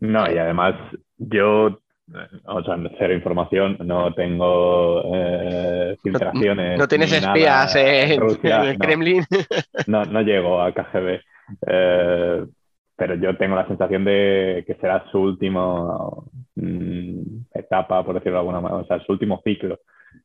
No, 0.00 0.24
y 0.32 0.38
además 0.38 0.74
yo, 1.16 1.68
eh, 1.68 2.28
o 2.44 2.62
sea, 2.62 2.76
cero 2.98 3.14
información, 3.14 3.76
no 3.80 4.14
tengo 4.14 5.02
eh, 5.14 5.96
filtraciones. 6.02 6.78
no 6.78 6.88
tienes 6.88 7.12
espías 7.12 7.74
en, 7.76 8.20
Rusia, 8.20 8.56
en 8.62 8.68
el 8.68 8.78
no. 8.78 8.84
Kremlin. 8.84 9.24
No, 9.86 10.04
no 10.04 10.22
llego 10.22 10.62
a 10.62 10.72
KGB. 10.72 11.20
Eh, 11.66 12.44
pero 12.96 13.14
yo 13.14 13.36
tengo 13.36 13.54
la 13.54 13.66
sensación 13.68 14.04
de 14.04 14.64
que 14.66 14.74
será 14.74 15.04
su 15.12 15.18
última 15.20 15.86
mm, 16.56 17.20
etapa, 17.54 18.04
por 18.04 18.14
decirlo 18.14 18.32
de 18.34 18.40
alguna 18.40 18.60
manera, 18.60 18.80
o 18.82 18.86
sea, 18.86 18.98
su 19.04 19.12
último 19.12 19.40
ciclo. 19.44 19.78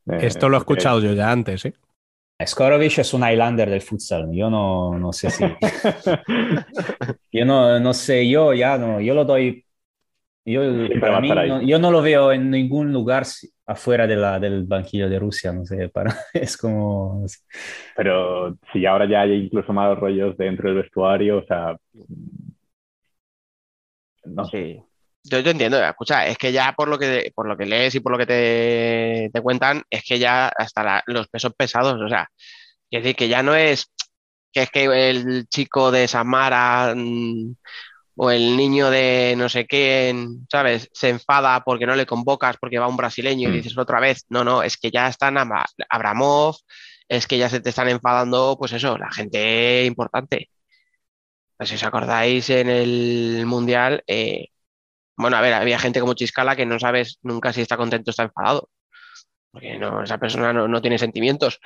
Eh, 0.08 0.18
Esto 0.22 0.50
lo 0.50 0.58
he 0.58 0.60
escuchado 0.60 1.00
yo 1.00 1.14
ya 1.14 1.32
antes, 1.32 1.66
¿eh? 1.66 1.74
Skorovic 2.48 3.00
es 3.00 3.14
un 3.14 3.22
Highlander 3.24 3.70
del 3.70 3.82
futsal. 3.82 4.30
Yo 4.34 4.50
no, 4.50 4.98
no 4.98 5.14
sé 5.14 5.30
si. 5.30 5.44
yo 7.32 7.46
no, 7.46 7.80
no 7.80 7.94
sé, 7.94 8.28
yo 8.30 8.54
ya 8.54 8.78
no. 8.78 9.00
Yo 9.02 9.14
lo 9.14 9.26
doy. 9.26 9.66
Yo, 10.46 10.62
para 11.00 11.22
mí, 11.22 11.30
no- 11.32 11.62
yo 11.62 11.80
no 11.80 11.92
lo 11.92 12.02
veo 12.02 12.32
en 12.34 12.50
ningún 12.52 12.92
lugar 12.94 13.26
afuera 13.66 14.08
de 14.08 14.16
la, 14.18 14.40
del 14.40 14.66
banquillo 14.66 15.10
de 15.10 15.20
Rusia. 15.20 15.54
No 15.54 15.66
sé, 15.66 15.90
para, 15.90 16.16
es 16.34 16.58
como. 16.58 17.20
no 17.22 17.28
sé. 17.28 17.40
Pero 17.96 18.58
si 18.74 18.86
ahora 18.86 19.08
ya 19.10 19.22
hay 19.22 19.34
incluso 19.46 19.74
malos 19.74 20.00
rollos 20.00 20.38
dentro 20.38 20.70
del 20.70 20.84
vestuario, 20.84 21.40
o 21.40 21.44
sea. 21.46 21.78
No 24.40 24.46
sé. 24.50 24.58
Sí. 24.64 24.84
Yo, 25.26 25.40
yo 25.40 25.52
entiendo, 25.52 25.82
escucha, 25.84 26.28
es 26.28 26.38
que 26.38 26.52
ya 26.52 26.74
por 26.74 26.90
lo 26.90 27.00
que, 27.00 27.32
por 27.34 27.48
lo 27.48 27.56
que 27.58 27.66
lees 27.66 27.96
y 27.96 28.02
por 28.02 28.12
lo 28.12 28.18
que 28.18 28.26
te, 28.26 29.30
te 29.34 29.42
cuentan, 29.42 29.82
es 29.90 30.04
que 30.04 30.20
ya 30.20 30.50
hasta 30.50 30.84
la- 30.84 31.04
los 31.08 31.28
pesos 31.30 31.54
pesados, 31.58 32.00
o 32.02 32.10
sea, 32.10 32.28
es 32.92 33.04
decir, 33.04 33.16
que 33.16 33.28
ya 33.30 33.44
no 33.44 33.56
es 33.56 33.92
que 34.54 34.64
es 34.64 34.72
que 34.72 34.86
el 35.12 35.48
chico 35.50 35.92
de 35.92 36.08
Samara 36.08 36.94
mm, 36.96 37.56
o 38.18 38.32
el 38.32 38.58
niño 38.58 38.90
de 38.92 39.36
no 39.38 39.50
sé 39.50 39.68
quién, 39.68 40.48
¿sabes? 40.52 40.90
Se 40.94 41.10
enfada 41.10 41.62
porque 41.64 41.86
no 41.88 41.96
le 41.96 42.06
convocas 42.08 42.58
porque 42.60 42.80
va 42.80 42.88
un 42.90 42.98
brasileño 42.98 43.50
y 43.50 43.52
Mm. 43.52 43.56
dices 43.58 43.78
otra 43.78 44.00
vez, 44.02 44.26
no, 44.30 44.44
no, 44.44 44.64
es 44.64 44.78
que 44.78 44.92
ya 44.92 45.08
están 45.10 45.38
Abramov, 45.90 46.56
es 47.10 47.28
que 47.28 47.38
ya 47.40 47.50
se 47.50 47.62
te 47.62 47.70
están 47.72 47.90
enfadando, 47.90 48.58
pues 48.60 48.74
eso, 48.74 48.98
la 48.98 49.12
gente 49.12 49.86
importante. 49.86 50.50
Si 51.68 51.76
os 51.76 51.84
acordáis 51.90 52.50
en 52.50 52.68
el 52.70 53.46
Mundial, 53.46 54.04
eh, 54.08 54.48
bueno, 55.16 55.38
a 55.38 55.42
ver, 55.42 55.54
había 55.54 55.80
gente 55.80 56.00
como 56.00 56.14
Chiscala 56.14 56.56
que 56.56 56.66
no 56.66 56.80
sabes 56.80 57.20
nunca 57.22 57.54
si 57.54 57.62
está 57.62 57.78
contento 57.78 58.10
o 58.10 58.12
está 58.12 58.24
enfadado. 58.24 58.70
Porque 59.52 59.78
no, 59.78 60.04
esa 60.04 60.18
persona 60.18 60.52
no, 60.52 60.82
tiene 60.82 60.98
sentimientos. 60.98 61.60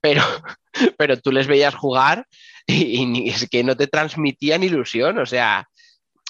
Pero, 0.00 0.22
pero 0.98 1.18
tú 1.18 1.30
les 1.30 1.46
veías 1.46 1.74
jugar 1.74 2.26
y, 2.66 3.28
es 3.28 3.48
que 3.50 3.62
no 3.62 3.76
te 3.76 3.86
transmitían 3.86 4.62
ilusión. 4.62 5.18
O 5.18 5.26
sea, 5.26 5.68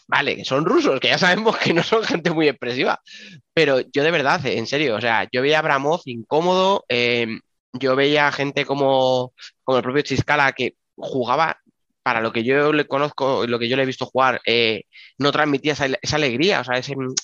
vale, 0.08 0.44
son 0.44 0.64
rusos, 0.64 0.98
que 0.98 1.08
ya 1.08 1.18
sabemos 1.18 1.56
que 1.58 1.72
no 1.72 1.82
son 1.84 2.02
gente 2.02 2.30
muy 2.30 2.48
expresiva. 2.48 3.00
Pero 3.54 3.80
yo 3.80 4.02
de 4.02 4.10
verdad, 4.10 4.44
en 4.46 4.66
serio, 4.66 4.96
o 4.96 5.00
sea, 5.00 5.28
yo 5.30 5.42
veía 5.42 5.56
a 5.56 5.60
Abramov 5.60 6.00
incómodo, 6.06 6.84
eh, 6.88 7.38
yo 7.72 7.94
veía 7.94 8.32
gente 8.32 8.64
como, 8.64 9.32
como 9.62 9.78
el 9.78 9.84
propio 9.84 10.02
Chiscala 10.02 10.52
que 10.52 10.74
jugaba 10.96 11.60
para 12.08 12.22
lo 12.22 12.32
que 12.32 12.42
yo 12.42 12.72
le 12.72 12.86
conozco, 12.86 13.46
lo 13.46 13.58
que 13.58 13.68
yo 13.68 13.76
le 13.76 13.82
he 13.82 13.86
visto 13.86 14.06
jugar, 14.06 14.40
eh, 14.46 14.84
no 15.18 15.30
transmitía 15.30 15.74
esa, 15.74 16.16
alegría, 16.16 16.60
o 16.60 16.64
sea, 16.64 16.80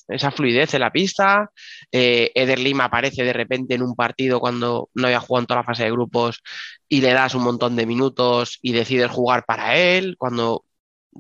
esa 0.09 0.31
fluidez 0.31 0.75
en 0.75 0.81
la 0.81 0.93
pista. 0.93 1.51
Eh, 1.91 2.31
Eder 2.35 2.59
Lima 2.59 2.85
aparece 2.85 3.25
de 3.25 3.33
repente 3.33 3.75
en 3.75 3.83
un 3.83 3.95
partido 3.95 4.41
cuando 4.41 4.91
no 4.93 5.07
había 5.07 5.21
jugado 5.21 5.41
en 5.43 5.47
toda 5.47 5.61
la 5.61 5.65
fase 5.65 5.85
de 5.85 5.91
grupos 5.91 6.43
y 6.87 7.01
le 7.01 7.15
das 7.15 7.35
un 7.35 7.45
montón 7.45 7.77
de 7.77 7.87
minutos 7.87 8.59
y 8.61 8.73
decides 8.73 9.11
jugar 9.11 9.47
para 9.47 9.75
él, 9.75 10.17
cuando 10.19 10.67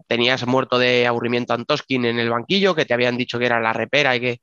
tenías 0.09 0.47
muerto 0.47 0.79
de 0.79 1.07
aburrimiento 1.07 1.55
a 1.55 1.57
Antoskin 1.57 2.05
en 2.05 2.19
el 2.19 2.29
banquillo, 2.29 2.75
que 2.75 2.85
te 2.85 2.93
habían 2.93 3.17
dicho 3.17 3.39
que 3.39 3.47
era 3.47 3.61
la 3.61 3.73
repera 3.73 4.15
y 4.15 4.21
que, 4.21 4.41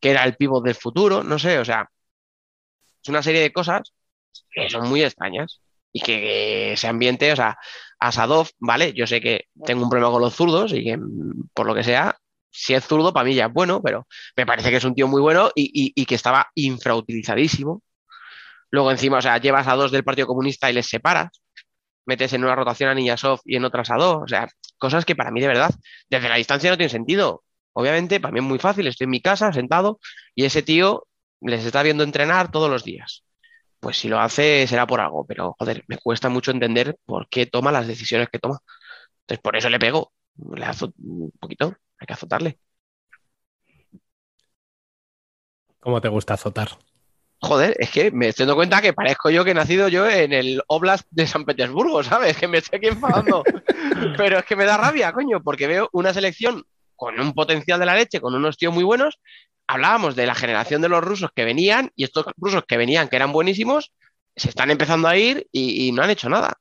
que 0.00 0.10
era 0.10 0.24
el 0.24 0.36
pívot 0.36 0.62
del 0.62 0.74
futuro, 0.74 1.24
no 1.24 1.38
sé, 1.38 1.58
o 1.58 1.64
sea, 1.64 1.88
es 3.02 3.08
una 3.08 3.22
serie 3.22 3.40
de 3.40 3.54
cosas 3.54 3.94
que 4.50 4.68
son 4.68 4.86
muy 4.86 5.02
extrañas. 5.02 5.62
Y 5.92 6.00
que 6.00 6.72
ese 6.74 6.86
ambiente, 6.88 7.32
o 7.32 7.36
sea, 7.36 7.58
Asadov, 7.98 8.48
¿vale? 8.58 8.92
Yo 8.94 9.06
sé 9.06 9.20
que 9.20 9.46
tengo 9.64 9.82
un 9.84 9.90
problema 9.90 10.12
con 10.12 10.22
los 10.22 10.34
zurdos 10.34 10.72
y 10.72 10.84
que 10.84 10.98
por 11.54 11.66
lo 11.66 11.74
que 11.74 11.84
sea, 11.84 12.16
si 12.50 12.74
es 12.74 12.84
zurdo, 12.86 13.12
para 13.12 13.24
mí 13.24 13.34
ya 13.34 13.46
es 13.46 13.52
bueno, 13.52 13.80
pero 13.82 14.06
me 14.36 14.46
parece 14.46 14.70
que 14.70 14.76
es 14.76 14.84
un 14.84 14.94
tío 14.94 15.08
muy 15.08 15.20
bueno 15.20 15.50
y, 15.54 15.64
y- 15.74 15.92
y 16.02 16.06
que 16.06 16.14
estaba 16.16 16.48
infrautilizadísimo. 16.54 17.82
Luego 18.70 18.90
encima, 18.90 19.18
o 19.18 19.22
sea, 19.22 19.38
llevas 19.38 19.66
a 19.68 19.74
dos 19.74 19.90
del 19.90 20.04
Partido 20.04 20.26
Comunista 20.26 20.70
y 20.70 20.74
les 20.74 20.86
separas, 20.88 21.30
metes 22.06 22.32
en 22.34 22.44
una 22.44 22.56
rotación 22.56 22.90
a 22.90 22.94
Niyasov 22.94 23.40
y 23.44 23.56
en 23.56 23.64
otras 23.66 23.90
a 23.90 23.96
dos, 23.96 24.18
o 24.24 24.28
sea, 24.28 24.48
cosas 24.78 25.04
que 25.04 25.16
para 25.16 25.30
mí 25.30 25.40
de 25.40 25.48
verdad, 25.48 25.70
desde 26.10 26.28
la 26.28 26.36
distancia 26.36 26.70
no 26.70 26.76
tienen 26.76 26.90
sentido. 26.90 27.44
Obviamente, 27.74 28.20
para 28.20 28.32
mí 28.32 28.40
es 28.40 28.46
muy 28.46 28.58
fácil, 28.58 28.86
estoy 28.88 29.06
en 29.06 29.10
mi 29.12 29.22
casa 29.22 29.52
sentado 29.52 30.00
y 30.34 30.44
ese 30.46 30.62
tío 30.62 31.06
les 31.42 31.64
está 31.66 31.82
viendo 31.82 32.04
entrenar 32.04 32.50
todos 32.52 32.70
los 32.70 32.84
días. 32.84 33.24
Pues 33.80 33.96
si 33.98 34.08
lo 34.08 34.20
hace 34.20 34.66
será 34.66 34.86
por 34.86 35.00
algo, 35.00 35.24
pero 35.26 35.54
joder, 35.58 35.84
me 35.88 35.98
cuesta 35.98 36.28
mucho 36.28 36.50
entender 36.50 36.96
por 37.06 37.28
qué 37.28 37.46
toma 37.46 37.72
las 37.72 37.86
decisiones 37.86 38.28
que 38.30 38.38
toma. 38.38 38.58
Entonces, 39.22 39.42
por 39.42 39.56
eso 39.56 39.70
le 39.70 39.78
pego, 39.78 40.12
le 40.54 40.64
azo 40.64 40.92
un 40.98 41.32
poquito, 41.40 41.74
hay 41.98 42.06
que 42.06 42.12
azotarle. 42.12 42.58
¿Cómo 45.80 46.00
te 46.00 46.08
gusta 46.08 46.34
azotar? 46.34 46.70
Joder, 47.42 47.74
es 47.78 47.90
que 47.90 48.10
me 48.10 48.28
estoy 48.28 48.44
dando 48.44 48.56
cuenta 48.56 48.82
que 48.82 48.92
parezco 48.92 49.30
yo 49.30 49.44
que 49.44 49.52
he 49.52 49.54
nacido 49.54 49.88
yo 49.88 50.08
en 50.08 50.34
el 50.34 50.62
Oblast 50.66 51.06
de 51.10 51.26
San 51.26 51.46
Petersburgo, 51.46 52.02
¿sabes? 52.04 52.36
Que 52.36 52.48
me 52.48 52.58
estoy 52.58 52.76
aquí 52.76 52.88
enfadando. 52.88 53.42
Pero 54.18 54.38
es 54.38 54.44
que 54.44 54.56
me 54.56 54.66
da 54.66 54.76
rabia, 54.76 55.12
coño, 55.12 55.42
porque 55.42 55.66
veo 55.66 55.88
una 55.92 56.12
selección 56.12 56.62
con 56.96 57.18
un 57.18 57.32
potencial 57.32 57.80
de 57.80 57.86
la 57.86 57.94
leche, 57.94 58.20
con 58.20 58.34
unos 58.34 58.58
tíos 58.58 58.74
muy 58.74 58.84
buenos. 58.84 59.18
Hablábamos 59.70 60.16
de 60.16 60.26
la 60.26 60.34
generación 60.34 60.82
de 60.82 60.88
los 60.88 61.04
rusos 61.04 61.30
que 61.32 61.44
venían 61.44 61.92
y 61.94 62.02
estos 62.02 62.26
rusos 62.36 62.64
que 62.66 62.76
venían, 62.76 63.08
que 63.08 63.14
eran 63.14 63.30
buenísimos, 63.32 63.92
se 64.34 64.48
están 64.48 64.68
empezando 64.70 65.06
a 65.06 65.16
ir 65.16 65.46
y, 65.52 65.86
y 65.86 65.92
no 65.92 66.02
han 66.02 66.10
hecho 66.10 66.28
nada. 66.28 66.54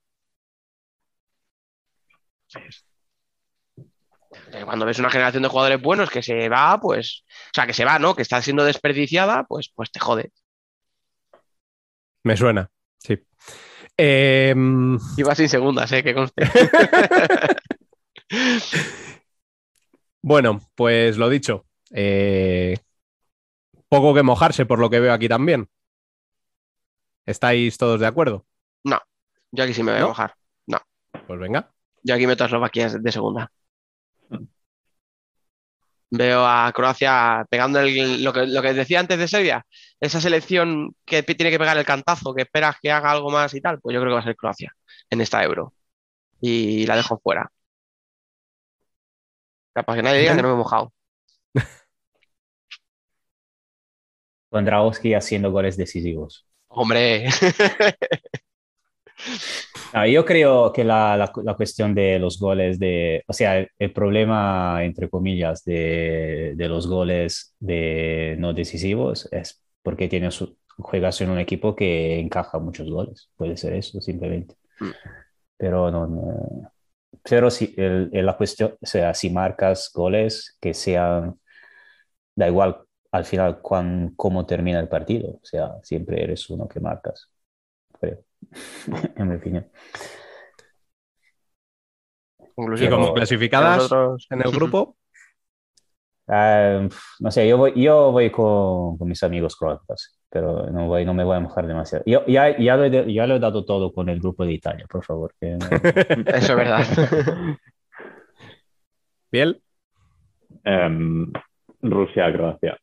Eh, 4.54 4.64
Cuando 4.64 4.86
ves 4.86 5.00
una 5.00 5.10
generación 5.10 5.42
de 5.44 5.50
jugadores 5.50 5.82
buenos 5.82 6.10
que 6.12 6.22
se 6.22 6.50
va, 6.50 6.80
pues, 6.80 7.24
o 7.48 7.54
sea, 7.54 7.66
que 7.66 7.74
se 7.74 7.86
va, 7.86 7.98
¿no? 7.98 8.16
Que 8.16 8.22
está 8.22 8.42
siendo 8.42 8.64
desperdiciada, 8.64 9.44
pues, 9.46 9.72
pues 9.74 9.92
te 9.92 10.00
jode. 10.00 10.32
Me 12.24 12.38
suena, 12.38 12.70
sí. 13.00 13.18
Em, 13.98 14.98
Iba 15.18 15.34
sin 15.36 15.50
segundas, 15.50 15.92
¿eh? 15.94 16.04
Que 16.04 16.14
conste. 16.14 16.44
bueno, 20.22 20.62
pues 20.76 21.18
lo 21.18 21.30
dicho. 21.30 21.66
eh, 21.92 22.78
poco 23.90 24.14
que 24.14 24.24
mojarse 24.24 24.66
por 24.66 24.80
lo 24.80 24.90
que 24.90 25.00
veo 25.00 25.14
aquí 25.14 25.28
también. 25.28 25.70
¿Estáis 27.26 27.78
todos 27.78 28.00
de 28.00 28.08
acuerdo? 28.08 28.46
Yo 29.52 29.64
aquí 29.64 29.74
sí 29.74 29.82
me 29.82 29.92
voy 29.92 29.98
a 30.00 30.02
¿No? 30.02 30.08
mojar. 30.10 30.36
Pues 31.26 31.40
venga. 31.40 31.72
Yo 32.04 32.14
aquí 32.16 32.28
meto 32.28 32.44
a 32.44 32.48
Eslovaquia 32.48 32.88
de 32.90 33.12
segunda. 33.12 33.52
Veo 36.12 36.46
a 36.46 36.72
Croacia 36.74 37.46
pegando 37.50 37.80
el- 37.80 38.24
lo, 38.24 38.34
que, 38.34 38.48
lo 38.48 38.62
que 38.62 38.74
decía 38.74 39.00
antes 39.00 39.18
de 39.20 39.28
Serbia, 39.28 39.66
esa 40.00 40.20
selección 40.22 40.96
que 41.06 41.22
tiene 41.24 41.52
que 41.52 41.60
pegar 41.60 41.78
el 41.78 41.86
cantazo, 41.86 42.34
que 42.34 42.44
esperas 42.44 42.78
que 42.82 42.92
haga 42.92 43.12
algo 43.12 43.30
más 43.30 43.54
y 43.54 43.62
tal, 43.62 43.80
pues 43.80 43.94
yo 43.94 44.00
creo 44.02 44.12
que 44.12 44.16
va 44.16 44.22
a 44.22 44.24
ser 44.24 44.36
Croacia 44.36 44.72
en 45.10 45.22
esta 45.22 45.44
Euro. 45.44 45.74
Y 46.42 46.86
la 46.88 46.96
dejo 46.96 47.20
fuera. 47.24 47.52
Para 49.74 49.96
que 49.96 50.04
nadie 50.04 50.20
diga 50.20 50.36
que 50.36 50.42
no 50.42 50.50
me 50.50 50.54
he 50.56 50.58
mojado. 50.58 50.94
Kondraowski 54.50 55.14
haciendo 55.14 55.52
goles 55.52 55.78
decisivos. 55.78 56.46
Hombre, 56.70 57.28
Ah, 59.94 60.08
yo 60.08 60.24
creo 60.26 60.72
que 60.72 60.84
la, 60.84 61.18
la- 61.18 61.32
la 61.44 61.56
cuestión 61.56 61.94
de 61.96 62.20
los 62.20 62.40
goles, 62.40 62.80
de, 62.80 63.24
o 63.28 63.34
sea, 63.34 63.60
el, 63.60 63.70
el 63.80 63.92
problema, 63.94 64.84
entre 64.84 65.10
comillas, 65.10 65.64
de, 65.64 66.54
de 66.56 66.70
los 66.70 66.88
goles 66.88 67.56
de 67.60 68.36
no 68.40 68.54
decisivos 68.54 69.28
es 69.32 69.62
porque 69.82 70.08
tienes, 70.08 70.44
juegas 70.78 71.20
en 71.22 71.30
un 71.32 71.40
equipo 71.40 71.76
que 71.76 72.20
encaja 72.20 72.60
muchos 72.60 72.90
goles. 72.90 73.30
Puede 73.36 73.58
ser 73.58 73.74
eso, 73.74 74.00
simplemente. 74.02 74.56
Mm. 74.80 74.90
Pero 75.58 75.92
no, 75.92 76.08
no- 76.08 76.72
pero 77.24 77.50
si 77.52 77.74
el- 77.78 78.10
el- 78.14 78.26
la 78.26 78.38
cuestión, 78.38 78.76
o 78.82 78.86
sea, 78.86 79.14
si 79.14 79.30
marcas 79.30 79.92
goles 79.94 80.58
que 80.62 80.74
sean, 80.74 81.40
da 82.36 82.48
igual 82.48 82.84
al 83.12 83.26
final 83.26 83.60
cuán, 83.62 84.14
cómo 84.16 84.46
termina 84.46 84.80
el 84.80 84.88
partido, 84.88 85.32
o 85.42 85.46
sea, 85.46 85.74
siempre 85.84 86.24
eres 86.24 86.50
uno 86.50 86.68
que 86.68 86.80
marcas, 86.80 87.30
creo, 88.00 88.24
en 89.16 89.28
mi 89.30 89.36
opinión. 89.36 89.68
Y 92.40 92.46
conclusión. 92.56 92.92
como 92.92 93.14
clasificadas 93.14 93.78
Nosotros- 93.78 94.28
en 94.30 94.42
el 94.42 94.52
grupo, 94.52 94.96
Ah, 96.32 96.88
no 97.22 97.32
sé, 97.32 97.48
yo 97.48 97.58
voy, 97.58 97.74
yo 97.82 98.12
voy 98.12 98.30
con, 98.30 99.00
con 99.00 99.08
mis 99.08 99.24
amigos 99.24 99.56
croatas, 99.56 100.20
pero 100.30 100.68
no, 100.70 100.86
voy, 100.86 101.04
no 101.04 101.16
me 101.16 101.24
voy 101.24 101.36
a 101.36 101.40
mojar 101.40 101.66
demasiado. 101.66 102.04
Yo 102.06 102.24
ya, 102.28 102.56
ya, 102.56 102.76
lo 102.78 102.84
he, 102.86 103.12
ya 103.12 103.26
lo 103.26 103.38
he 103.38 103.40
dado 103.40 103.66
todo 103.66 103.92
con 103.92 104.10
el 104.10 104.20
grupo 104.20 104.46
de 104.46 104.54
Italia, 104.54 104.86
por 104.88 105.04
favor. 105.04 105.34
que 105.40 105.58
no- 105.58 105.68
Eso 106.28 106.52
es 106.52 106.56
verdad. 106.56 106.86
Biel, 109.32 109.60
Em, 110.64 111.32
Rusia, 111.82 112.32
Croacia. 112.32 112.78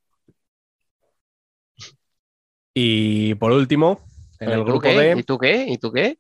Y 2.79 3.35
por 3.37 3.53
último, 3.53 4.01
en 4.39 4.51
el 4.51 4.61
¿Y 4.61 4.65
tú 4.65 4.67
grupo 4.69 4.83
qué? 4.83 4.99
D. 4.99 5.19
¿Y 5.19 5.23
tú 5.23 5.39
qué? 5.39 5.65
¿Y 5.67 5.79
tú 5.79 5.93
qué? 5.93 6.19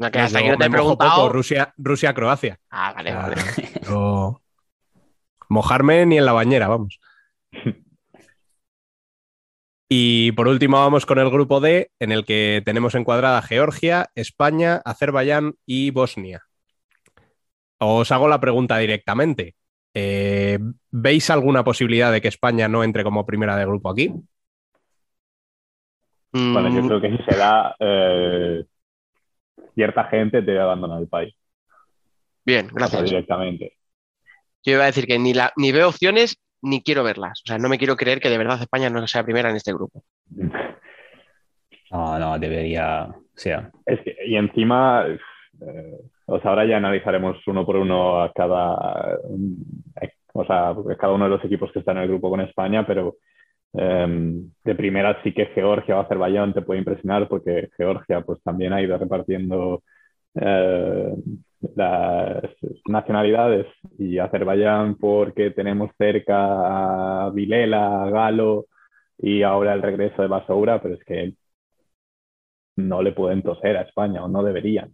No, 0.00 0.10
que 0.10 0.18
hasta 0.18 0.40
yo 0.40 0.46
aquí 0.46 0.50
no 0.50 0.58
te 0.58 0.66
he 0.66 0.70
preguntado. 0.70 1.14
poco, 1.14 1.28
Rusia, 1.28 1.72
Rusia, 1.78 2.12
Croacia. 2.12 2.58
Ah, 2.70 2.92
vale, 2.92 3.12
Ah, 3.12 3.28
vale. 3.28 3.36
no- 3.88 4.42
Mojarme 5.48 6.04
ni 6.06 6.18
en 6.18 6.24
la 6.26 6.32
bañera, 6.32 6.66
vamos. 6.66 6.98
Y 9.88 10.32
por 10.32 10.48
último 10.48 10.78
vamos 10.78 11.06
con 11.06 11.20
el 11.20 11.30
grupo 11.30 11.60
D, 11.60 11.92
en 12.00 12.10
el 12.10 12.24
que 12.24 12.62
tenemos 12.64 12.96
encuadrada 12.96 13.42
Georgia, 13.42 14.10
España, 14.16 14.80
Azerbaiyán 14.84 15.54
y 15.66 15.90
Bosnia. 15.92 16.42
Os 17.78 18.10
hago 18.10 18.26
la 18.26 18.40
pregunta 18.40 18.78
directamente. 18.78 19.54
Eh, 19.92 20.58
¿Veis 20.90 21.30
alguna 21.30 21.62
posibilidad 21.62 22.10
de 22.10 22.20
que 22.20 22.28
España 22.28 22.66
no 22.66 22.82
entre 22.82 23.04
como 23.04 23.26
primera 23.26 23.56
de 23.56 23.66
grupo 23.66 23.90
aquí? 23.90 24.12
Bueno, 26.34 26.68
yo 26.68 26.82
Mm, 26.82 26.86
creo 26.88 27.00
que 27.00 27.16
si 27.16 27.24
se 27.24 27.36
da, 27.36 27.76
eh, 27.78 28.64
cierta 29.74 30.04
gente 30.04 30.42
debe 30.42 30.60
abandonar 30.60 31.00
el 31.00 31.08
país. 31.08 31.34
Bien, 32.44 32.66
O 32.66 32.68
sea, 32.70 32.74
gracias. 32.78 33.04
directamente. 33.04 33.76
Yo 34.64 34.72
iba 34.74 34.82
a 34.82 34.86
decir 34.86 35.06
que 35.06 35.18
ni, 35.18 35.32
la, 35.32 35.52
ni 35.56 35.70
veo 35.72 35.88
opciones 35.88 36.36
ni 36.60 36.82
quiero 36.82 37.04
verlas. 37.04 37.40
O 37.44 37.46
sea, 37.46 37.58
no 37.58 37.68
me 37.68 37.78
quiero 37.78 37.96
creer 37.96 38.20
que 38.20 38.30
de 38.30 38.38
verdad 38.38 38.60
España 38.60 38.90
no 38.90 39.06
sea 39.06 39.22
primera 39.22 39.50
en 39.50 39.56
este 39.56 39.72
grupo. 39.72 40.02
No, 41.90 42.18
no, 42.18 42.38
debería, 42.40 43.04
o 43.08 43.14
sea, 43.34 43.70
Es 43.86 44.00
que, 44.00 44.16
y 44.26 44.34
encima, 44.34 45.06
eh, 45.06 46.00
o 46.26 46.40
sea, 46.40 46.50
ahora 46.50 46.64
ya 46.66 46.78
analizaremos 46.78 47.36
uno 47.46 47.64
por 47.64 47.76
uno 47.76 48.20
a 48.20 48.32
cada, 48.32 49.16
eh, 50.00 50.10
o 50.32 50.44
sea, 50.44 50.70
a 50.70 50.96
cada 50.98 51.12
uno 51.12 51.24
de 51.26 51.30
los 51.30 51.44
equipos 51.44 51.70
que 51.70 51.78
están 51.78 51.98
en 51.98 52.04
el 52.04 52.08
grupo 52.08 52.30
con 52.30 52.40
España, 52.40 52.84
pero 52.84 53.16
eh, 53.76 54.06
de 54.64 54.74
primera 54.74 55.20
sí 55.22 55.32
que 55.32 55.46
Georgia 55.46 55.96
o 55.96 56.00
Azerbaiyán 56.00 56.54
te 56.54 56.62
puede 56.62 56.78
impresionar 56.80 57.28
porque 57.28 57.70
Georgia 57.76 58.20
pues 58.22 58.42
también 58.42 58.72
ha 58.72 58.82
ido 58.82 58.96
repartiendo 58.96 59.82
eh, 60.34 61.14
las 61.74 62.42
nacionalidades 62.86 63.66
y 63.98 64.18
Azerbaiyán 64.18 64.96
porque 64.96 65.50
tenemos 65.50 65.90
cerca 65.98 67.26
a 67.26 67.30
Vilela, 67.30 68.10
Galo 68.10 68.66
y 69.18 69.42
ahora 69.42 69.74
el 69.74 69.82
regreso 69.82 70.22
de 70.22 70.28
Basoura, 70.28 70.80
pero 70.80 70.94
es 70.94 71.04
que 71.04 71.34
no 72.76 73.02
le 73.02 73.12
pueden 73.12 73.42
toser 73.42 73.76
a 73.76 73.82
España 73.82 74.24
o 74.24 74.28
no 74.28 74.42
deberían. 74.42 74.90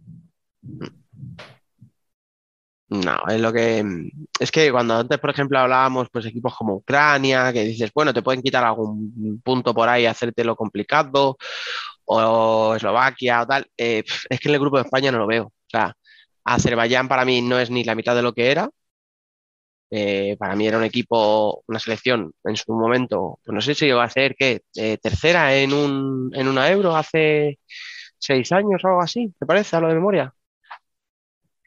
No, 2.91 3.17
es 3.29 3.39
lo 3.39 3.53
que. 3.53 3.83
Es 4.39 4.51
que 4.51 4.69
cuando 4.71 4.95
antes, 4.97 5.17
por 5.19 5.29
ejemplo, 5.29 5.57
hablábamos, 5.59 6.09
pues 6.11 6.25
equipos 6.25 6.53
como 6.57 6.75
Ucrania, 6.75 7.53
que 7.53 7.63
dices, 7.63 7.89
bueno, 7.95 8.13
te 8.13 8.21
pueden 8.21 8.41
quitar 8.41 8.65
algún 8.65 9.41
punto 9.43 9.73
por 9.73 9.87
ahí, 9.87 10.05
hacértelo 10.05 10.57
complicado, 10.57 11.37
o 12.05 12.75
Eslovaquia 12.75 13.41
o 13.43 13.47
tal. 13.47 13.67
eh, 13.77 14.03
es 14.29 14.39
que 14.39 14.49
en 14.49 14.55
el 14.55 14.61
grupo 14.61 14.77
de 14.77 14.83
España 14.83 15.11
no 15.11 15.19
lo 15.19 15.27
veo. 15.27 15.45
O 15.47 15.53
sea, 15.69 15.95
Azerbaiyán 16.43 17.07
para 17.07 17.23
mí 17.25 17.41
no 17.41 17.59
es 17.59 17.69
ni 17.71 17.83
la 17.85 17.95
mitad 17.95 18.15
de 18.15 18.23
lo 18.23 18.33
que 18.33 18.51
era. 18.51 18.69
Eh, 19.93 20.37
para 20.39 20.55
mí 20.55 20.65
era 20.67 20.77
un 20.77 20.85
equipo, 20.85 21.63
una 21.67 21.77
selección 21.79 22.33
en 22.45 22.55
su 22.55 22.71
momento, 22.73 23.39
pues 23.43 23.53
no 23.53 23.59
sé 23.61 23.75
si 23.75 23.85
llegó 23.87 23.99
a 23.99 24.09
ser 24.09 24.35
que 24.35 24.61
tercera 25.01 25.53
en 25.55 25.73
un, 25.73 26.31
en 26.33 26.47
una 26.47 26.69
euro 26.71 26.95
hace 26.95 27.59
seis 28.17 28.51
años 28.53 28.83
o 28.85 28.87
algo 28.87 29.01
así, 29.01 29.33
¿te 29.39 29.45
parece? 29.45 29.75
A 29.75 29.81
lo 29.81 29.89
de 29.89 29.95
memoria. 29.95 30.33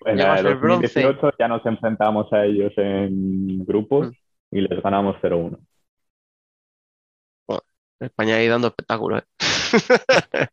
En 0.04 0.18
la 0.18 0.34
de 0.36 0.42
ser 0.42 0.56
bronce. 0.56 1.02
2018 1.02 1.36
ya 1.38 1.48
nos 1.48 1.64
enfrentamos 1.66 2.32
a 2.32 2.44
ellos 2.44 2.72
en 2.76 3.64
grupos 3.64 4.10
y 4.50 4.60
les 4.60 4.82
ganamos 4.82 5.16
0-1. 5.22 5.58
España 8.00 8.34
ahí 8.36 8.48
dando 8.48 8.68
espectáculo. 8.68 9.18
¿eh? 9.18 9.22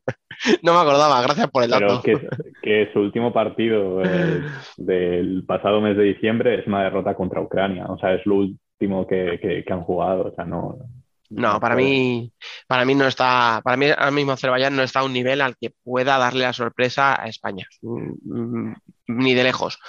no 0.64 0.74
me 0.74 0.80
acordaba, 0.80 1.22
gracias 1.22 1.50
por 1.50 1.64
el 1.64 1.72
Pero 1.72 1.88
dato. 1.96 2.02
que, 2.04 2.30
que 2.62 2.90
su 2.94 3.00
último 3.00 3.34
partido 3.34 4.02
eh, 4.04 4.42
del 4.78 5.44
pasado 5.46 5.82
mes 5.82 5.98
de 5.98 6.04
diciembre 6.04 6.60
es 6.60 6.68
una 6.68 6.84
derrota 6.84 7.16
contra 7.16 7.42
Ucrania. 7.42 7.88
O 7.88 7.98
sea, 7.98 8.14
es 8.14 8.26
lo 8.26 8.36
último 8.36 9.06
que, 9.08 9.40
que- 9.42 9.64
que 9.66 9.74
han 9.74 9.82
jugado. 9.82 10.28
O 10.30 10.36
sea, 10.36 10.46
no. 10.46 10.78
No, 11.34 11.62
para 11.62 11.76
mí, 11.76 12.34
para 12.68 12.84
mí 12.84 12.94
no 12.94 13.08
está, 13.08 13.62
para 13.64 13.78
mí 13.78 13.88
ahora 13.88 14.12
mismo 14.12 14.34
Azerbaiyán 14.34 14.76
no 14.76 14.84
está 14.84 15.00
a 15.00 15.04
un 15.06 15.14
nivel 15.14 15.40
al 15.42 15.56
que 15.58 15.72
pueda 15.84 16.18
darle 16.18 16.42
la 16.42 16.52
sorpresa 16.54 17.22
a 17.22 17.28
España, 17.28 17.66
Mm, 17.82 18.70
mm, 18.70 18.76
ni 19.08 19.34
de 19.34 19.44
lejos. 19.44 19.80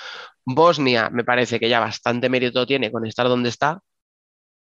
Bosnia 0.45 1.11
me 1.11 1.24
parece 1.24 1.59
que 1.61 1.68
ya 1.68 1.80
bastante 1.80 2.28
mérito 2.28 2.66
tiene 2.66 2.90
con 2.93 3.07
estar 3.07 3.28
donde 3.28 3.49
está. 3.49 3.74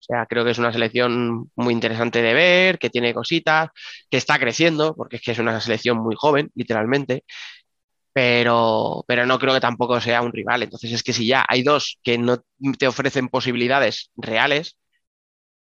O 0.01 0.05
sea, 0.05 0.27
creo 0.27 0.45
que 0.45 0.51
es 0.53 0.59
una 0.59 0.73
selección 0.73 1.51
muy 1.57 1.73
interesante 1.75 2.23
de 2.23 2.35
ver, 2.35 2.79
que 2.79 2.91
tiene 2.91 3.15
cositas, 3.15 3.71
que 4.11 4.17
está 4.17 4.39
creciendo, 4.39 4.95
porque 4.97 5.17
es 5.17 5.23
que 5.23 5.33
es 5.33 5.39
una 5.39 5.61
selección 5.61 5.99
muy 5.99 6.17
joven, 6.19 6.51
literalmente. 6.55 7.25
Pero, 8.13 9.05
pero 9.09 9.27
no 9.27 9.39
creo 9.39 9.55
que 9.55 9.61
tampoco 9.61 10.01
sea 10.01 10.23
un 10.23 10.33
rival. 10.33 10.63
Entonces 10.63 10.93
es 10.93 11.03
que 11.03 11.13
si 11.15 11.27
ya 11.27 11.45
hay 11.49 11.63
dos 11.63 11.99
que 12.03 12.19
no 12.19 12.39
te 12.79 12.87
ofrecen 12.89 13.29
posibilidades 13.29 14.11
reales, 14.17 14.77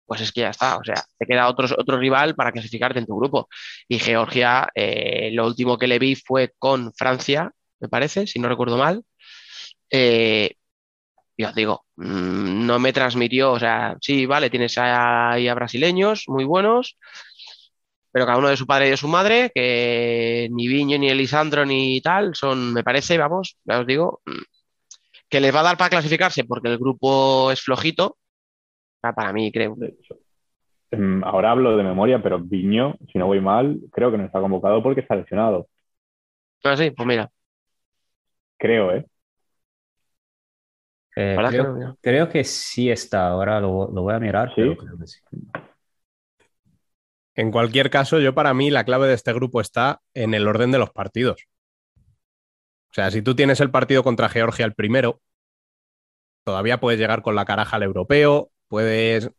pues 0.08 0.22
es 0.22 0.32
que 0.32 0.40
ya 0.40 0.50
está. 0.50 0.78
O 0.78 0.84
sea, 0.84 0.96
te 1.18 1.26
queda 1.26 1.48
otro, 1.48 1.68
otro 1.76 1.98
rival 1.98 2.34
para 2.34 2.50
clasificarte 2.50 2.98
en 2.98 3.06
tu 3.06 3.16
grupo. 3.16 3.48
Y 3.86 3.98
Georgia, 3.98 4.66
eh, 4.74 5.30
lo 5.32 5.46
último 5.46 5.78
que 5.78 5.86
le 5.86 5.98
vi 5.98 6.16
fue 6.16 6.54
con 6.58 6.92
Francia, 6.94 7.52
me 7.78 7.88
parece, 7.88 8.26
si 8.26 8.38
no 8.40 8.48
recuerdo 8.48 8.78
mal. 8.78 9.04
Eh, 9.90 10.54
y 11.36 11.44
os 11.44 11.54
digo, 11.54 11.84
mm, 11.96 12.66
no 12.66 12.78
me 12.78 12.92
transmitió, 12.92 13.52
o 13.52 13.58
sea, 13.60 13.96
sí, 14.00 14.26
vale, 14.26 14.50
tienes 14.50 14.76
ahí 14.78 15.46
a 15.46 15.54
brasileños 15.54 16.24
muy 16.26 16.44
buenos, 16.44 16.98
pero 18.10 18.26
cada 18.26 18.38
uno 18.38 18.48
de 18.48 18.56
su 18.56 18.66
padre 18.66 18.88
y 18.88 18.90
de 18.90 18.96
su 18.96 19.08
madre, 19.08 19.52
que 19.54 20.48
ni 20.50 20.68
Viño, 20.68 20.98
ni 20.98 21.10
Elisandro, 21.10 21.66
ni 21.66 22.00
tal, 22.00 22.34
son, 22.34 22.72
me 22.72 22.82
parece, 22.82 23.18
vamos, 23.18 23.56
ya 23.64 23.80
os 23.80 23.86
digo, 23.86 24.22
mm, 24.26 24.42
que 25.28 25.40
les 25.40 25.54
va 25.54 25.60
a 25.60 25.64
dar 25.64 25.76
para 25.76 25.90
clasificarse 25.90 26.44
porque 26.44 26.68
el 26.68 26.78
grupo 26.78 27.52
es 27.52 27.60
flojito. 27.60 28.16
Sea, 29.00 29.12
Para 29.12 29.32
mí, 29.32 29.50
creo. 29.52 29.74
De 29.76 29.88
hecho, 29.88 30.16
em, 30.90 31.22
ahora 31.24 31.52
hablo 31.52 31.76
de 31.76 31.82
memoria, 31.84 32.22
pero 32.22 32.38
Viño, 32.40 32.96
si 33.12 33.18
no 33.18 33.26
voy 33.26 33.40
mal, 33.40 33.78
creo 33.92 34.10
que 34.10 34.18
no 34.18 34.24
está 34.24 34.40
convocado 34.40 34.82
porque 34.82 35.00
está 35.00 35.16
lesionado. 35.16 35.68
Ah, 36.64 36.76
sí, 36.76 36.90
pues 36.90 37.06
mira, 37.06 37.30
Creo, 38.58 38.92
¿eh? 38.92 39.06
Eh, 41.16 41.34
¿verdad 41.36 41.50
que 41.50 41.56
creo, 41.56 41.72
no? 41.72 41.78
Mira. 41.78 41.96
creo 42.00 42.28
que 42.28 42.44
sí 42.44 42.90
está, 42.90 43.28
ahora 43.28 43.60
lo, 43.60 43.90
lo 43.90 44.02
voy 44.02 44.14
a 44.14 44.18
mirar, 44.18 44.48
¿Sí? 44.48 44.56
pero 44.56 44.76
creo 44.76 44.98
que 44.98 45.06
sí. 45.06 45.20
En 47.34 47.52
cualquier 47.52 47.88
caso, 47.88 48.18
yo 48.18 48.34
para 48.34 48.52
mí 48.52 48.68
la 48.68 48.84
clave 48.84 49.06
de 49.06 49.14
este 49.14 49.32
grupo 49.32 49.60
está 49.60 50.00
en 50.14 50.34
el 50.34 50.48
orden 50.48 50.72
de 50.72 50.78
los 50.78 50.90
partidos. 50.90 51.46
O 52.90 52.94
sea, 52.94 53.10
si 53.12 53.22
tú 53.22 53.36
tienes 53.36 53.60
el 53.60 53.70
partido 53.70 54.02
contra 54.02 54.28
Georgia 54.28 54.64
el 54.64 54.74
primero, 54.74 55.20
todavía 56.44 56.80
puedes 56.80 56.98
llegar 56.98 57.22
con 57.22 57.36
la 57.36 57.44
caraja 57.44 57.76
al 57.76 57.84
europeo, 57.84 58.50
puedes... 58.68 59.30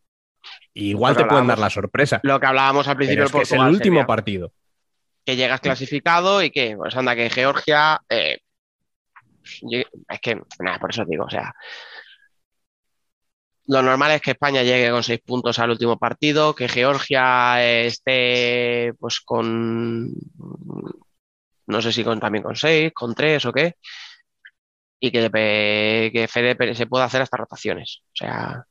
Igual 0.73 1.17
te 1.17 1.25
pueden 1.25 1.47
dar 1.47 1.59
la 1.59 1.69
sorpresa. 1.69 2.19
Lo 2.23 2.39
que 2.39 2.45
hablábamos 2.45 2.87
al 2.87 2.95
principio 2.95 3.25
es 3.25 3.31
del 3.31 3.41
que 3.41 3.43
es 3.43 3.51
el 3.51 3.61
último 3.61 4.05
partido. 4.05 4.53
que 5.25 5.35
llegas 5.35 5.61
clasificado 5.61 6.41
y 6.41 6.49
que, 6.51 6.75
pues 6.75 6.95
anda, 6.95 7.15
que 7.15 7.29
Georgia, 7.29 8.01
eh, 8.09 8.39
es 9.43 10.19
que, 10.21 10.41
nada, 10.59 10.79
por 10.79 10.89
eso 10.89 11.03
digo, 11.05 11.25
o 11.25 11.29
sea, 11.29 11.53
lo 13.67 13.83
normal 13.83 14.11
es 14.11 14.21
que 14.21 14.31
España 14.31 14.63
llegue 14.63 14.89
con 14.89 15.03
seis 15.03 15.19
puntos 15.23 15.59
al 15.59 15.69
último 15.69 15.99
partido, 15.99 16.55
que 16.55 16.67
Georgia 16.67 17.63
esté, 17.63 18.93
pues, 18.99 19.19
con, 19.19 20.11
no 21.67 21.81
sé 21.81 21.91
si 21.91 22.03
con, 22.03 22.19
también 22.19 22.43
con 22.43 22.55
seis, 22.55 22.91
con 22.93 23.13
tres 23.13 23.45
o 23.45 23.53
qué, 23.53 23.75
y 24.99 25.11
que, 25.11 25.29
que 26.11 26.27
Fede 26.27 26.73
se 26.73 26.87
pueda 26.87 27.05
hacer 27.05 27.21
hasta 27.21 27.37
rotaciones, 27.37 28.01
o 28.05 28.15
sea, 28.15 28.65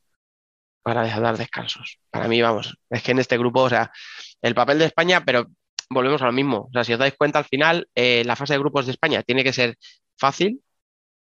para 0.89 1.21
dar 1.21 1.37
descansos. 1.37 1.99
Para 2.11 2.29
mí, 2.29 2.41
vamos, 2.41 2.79
es 2.89 3.03
que 3.03 3.11
en 3.11 3.19
este 3.19 3.37
grupo, 3.37 3.61
o 3.63 3.69
sea, 3.69 3.93
el 4.41 4.55
papel 4.55 4.79
de 4.79 4.87
España, 4.87 5.23
pero 5.23 5.47
volvemos 5.91 6.23
a 6.23 6.27
lo 6.27 6.33
mismo. 6.33 6.69
O 6.69 6.73
sea, 6.73 6.83
si 6.83 6.95
os 6.95 6.99
dais 6.99 7.15
cuenta, 7.15 7.39
al 7.41 7.45
final, 7.45 7.87
eh, 7.95 8.23
la 8.25 8.37
fase 8.37 8.55
de 8.55 8.59
grupos 8.59 8.87
de 8.87 8.93
España 8.93 9.23
tiene 9.23 9.45
que 9.45 9.53
ser 9.53 9.77
fácil. 10.17 10.63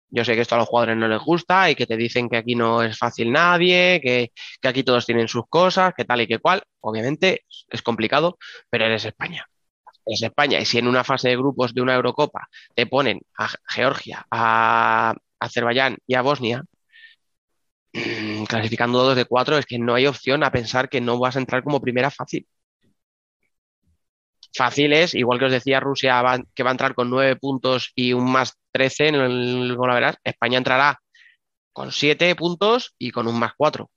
Yo 0.08 0.24
sé 0.24 0.34
que 0.34 0.40
esto 0.40 0.54
a 0.54 0.58
los 0.58 0.68
jugadores 0.68 0.96
no 0.96 1.06
les 1.06 1.20
gusta 1.20 1.70
y 1.70 1.74
que 1.74 1.86
te 1.86 1.98
dicen 1.98 2.30
que 2.30 2.38
aquí 2.38 2.54
no 2.54 2.82
es 2.82 2.96
fácil 2.96 3.30
nadie, 3.30 4.00
que, 4.02 4.32
que 4.58 4.68
aquí 4.68 4.82
todos 4.82 5.04
tienen 5.04 5.28
sus 5.28 5.44
cosas, 5.50 5.92
que 5.94 6.06
tal 6.06 6.22
y 6.22 6.26
que 6.26 6.38
cual. 6.38 6.62
Obviamente 6.80 7.44
es 7.68 7.82
complicado, 7.82 8.38
pero 8.70 8.86
eres 8.86 9.04
España. 9.04 9.46
Eres 10.06 10.22
España. 10.22 10.60
Y 10.60 10.64
si 10.64 10.78
en 10.78 10.88
una 10.88 11.04
fase 11.04 11.28
de 11.28 11.36
grupos 11.36 11.74
de 11.74 11.82
una 11.82 11.94
Eurocopa 11.94 12.48
te 12.74 12.86
ponen 12.86 13.20
a 13.36 13.50
Georgia, 13.66 14.26
a 14.30 15.14
Azerbaiyán 15.38 15.98
y 16.06 16.14
a 16.14 16.22
Bosnia, 16.22 16.64
mm, 17.98 18.44
clasificando 18.44 19.02
dos 19.02 19.16
de 19.16 19.24
cuatro, 19.24 19.58
es 19.58 19.66
que 19.66 19.78
no 19.78 19.94
hay 19.94 20.06
opción 20.06 20.44
a 20.44 20.52
pensar 20.52 20.88
que 20.88 21.00
no 21.00 21.18
vas 21.18 21.36
a 21.36 21.40
entrar 21.40 21.62
como 21.62 21.80
primera 21.80 22.10
fácil 22.10 22.46
fácil 24.58 24.92
es, 24.92 25.14
igual 25.14 25.38
que 25.38 25.46
os 25.46 25.52
decía, 25.52 25.80
Rusia 25.80 26.22
va, 26.22 26.38
que 26.54 26.62
va 26.62 26.70
a 26.70 26.72
entrar 26.72 26.94
con 26.94 27.10
9 27.10 27.36
puntos 27.36 27.92
y 27.94 28.12
un 28.12 28.30
más 28.30 28.54
13 28.72 29.08
en 29.08 29.14
el 29.16 29.76
Golaveras, 29.76 30.16
España 30.24 30.58
entrará 30.58 31.00
con 31.72 31.92
7 31.92 32.34
puntos 32.36 32.94
y 32.98 33.10
con 33.12 33.28
un 33.28 33.38
más 33.38 33.52
4. 33.56 33.90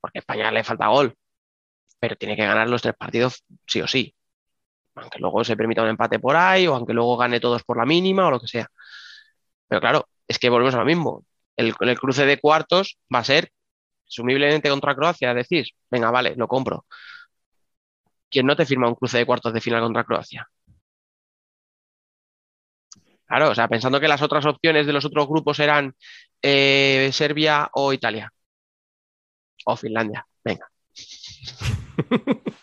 Porque 0.00 0.18
España 0.20 0.50
le 0.52 0.64
falta 0.64 0.88
gol, 0.88 1.14
pero 2.00 2.16
tiene 2.16 2.36
que 2.36 2.46
ganar 2.46 2.68
los 2.68 2.82
tres 2.82 2.94
partidos 2.96 3.44
sí 3.66 3.80
o 3.80 3.86
sí. 3.88 4.14
Aunque 4.96 5.18
luego 5.18 5.44
se 5.44 5.56
permita 5.56 5.82
un 5.82 5.88
empate 5.88 6.18
por 6.20 6.36
ahí 6.36 6.66
o 6.66 6.74
aunque 6.74 6.92
luego 6.94 7.16
gane 7.16 7.40
todos 7.40 7.64
por 7.64 7.78
la 7.78 7.86
mínima 7.86 8.26
o 8.28 8.30
lo 8.30 8.40
que 8.40 8.48
sea. 8.48 8.68
Pero 9.68 9.80
claro, 9.80 10.08
es 10.28 10.38
que 10.38 10.50
volvemos 10.50 10.74
a 10.74 10.78
lo 10.78 10.84
mismo. 10.84 11.24
El, 11.56 11.74
el 11.80 11.98
cruce 11.98 12.26
de 12.26 12.40
cuartos 12.40 12.98
va 13.14 13.20
a 13.20 13.24
ser 13.24 13.50
presumiblemente 14.04 14.70
contra 14.70 14.94
Croacia, 14.94 15.34
decís, 15.34 15.70
venga, 15.90 16.10
vale, 16.10 16.34
lo 16.36 16.48
compro. 16.48 16.84
¿quién 18.34 18.46
no 18.46 18.56
te 18.56 18.66
firma 18.66 18.88
un 18.88 18.96
cruce 18.96 19.18
de 19.18 19.26
cuartos 19.26 19.52
de 19.52 19.60
final 19.60 19.80
contra 19.80 20.04
Croacia? 20.04 20.48
Claro, 23.26 23.50
o 23.50 23.54
sea, 23.54 23.68
pensando 23.68 24.00
que 24.00 24.08
las 24.08 24.22
otras 24.22 24.44
opciones 24.46 24.86
de 24.86 24.92
los 24.92 25.04
otros 25.04 25.28
grupos 25.28 25.58
eran 25.60 25.94
eh, 26.42 27.10
Serbia 27.12 27.70
o 27.72 27.92
Italia. 27.92 28.32
O 29.66 29.76
Finlandia, 29.76 30.26
venga. 30.44 30.66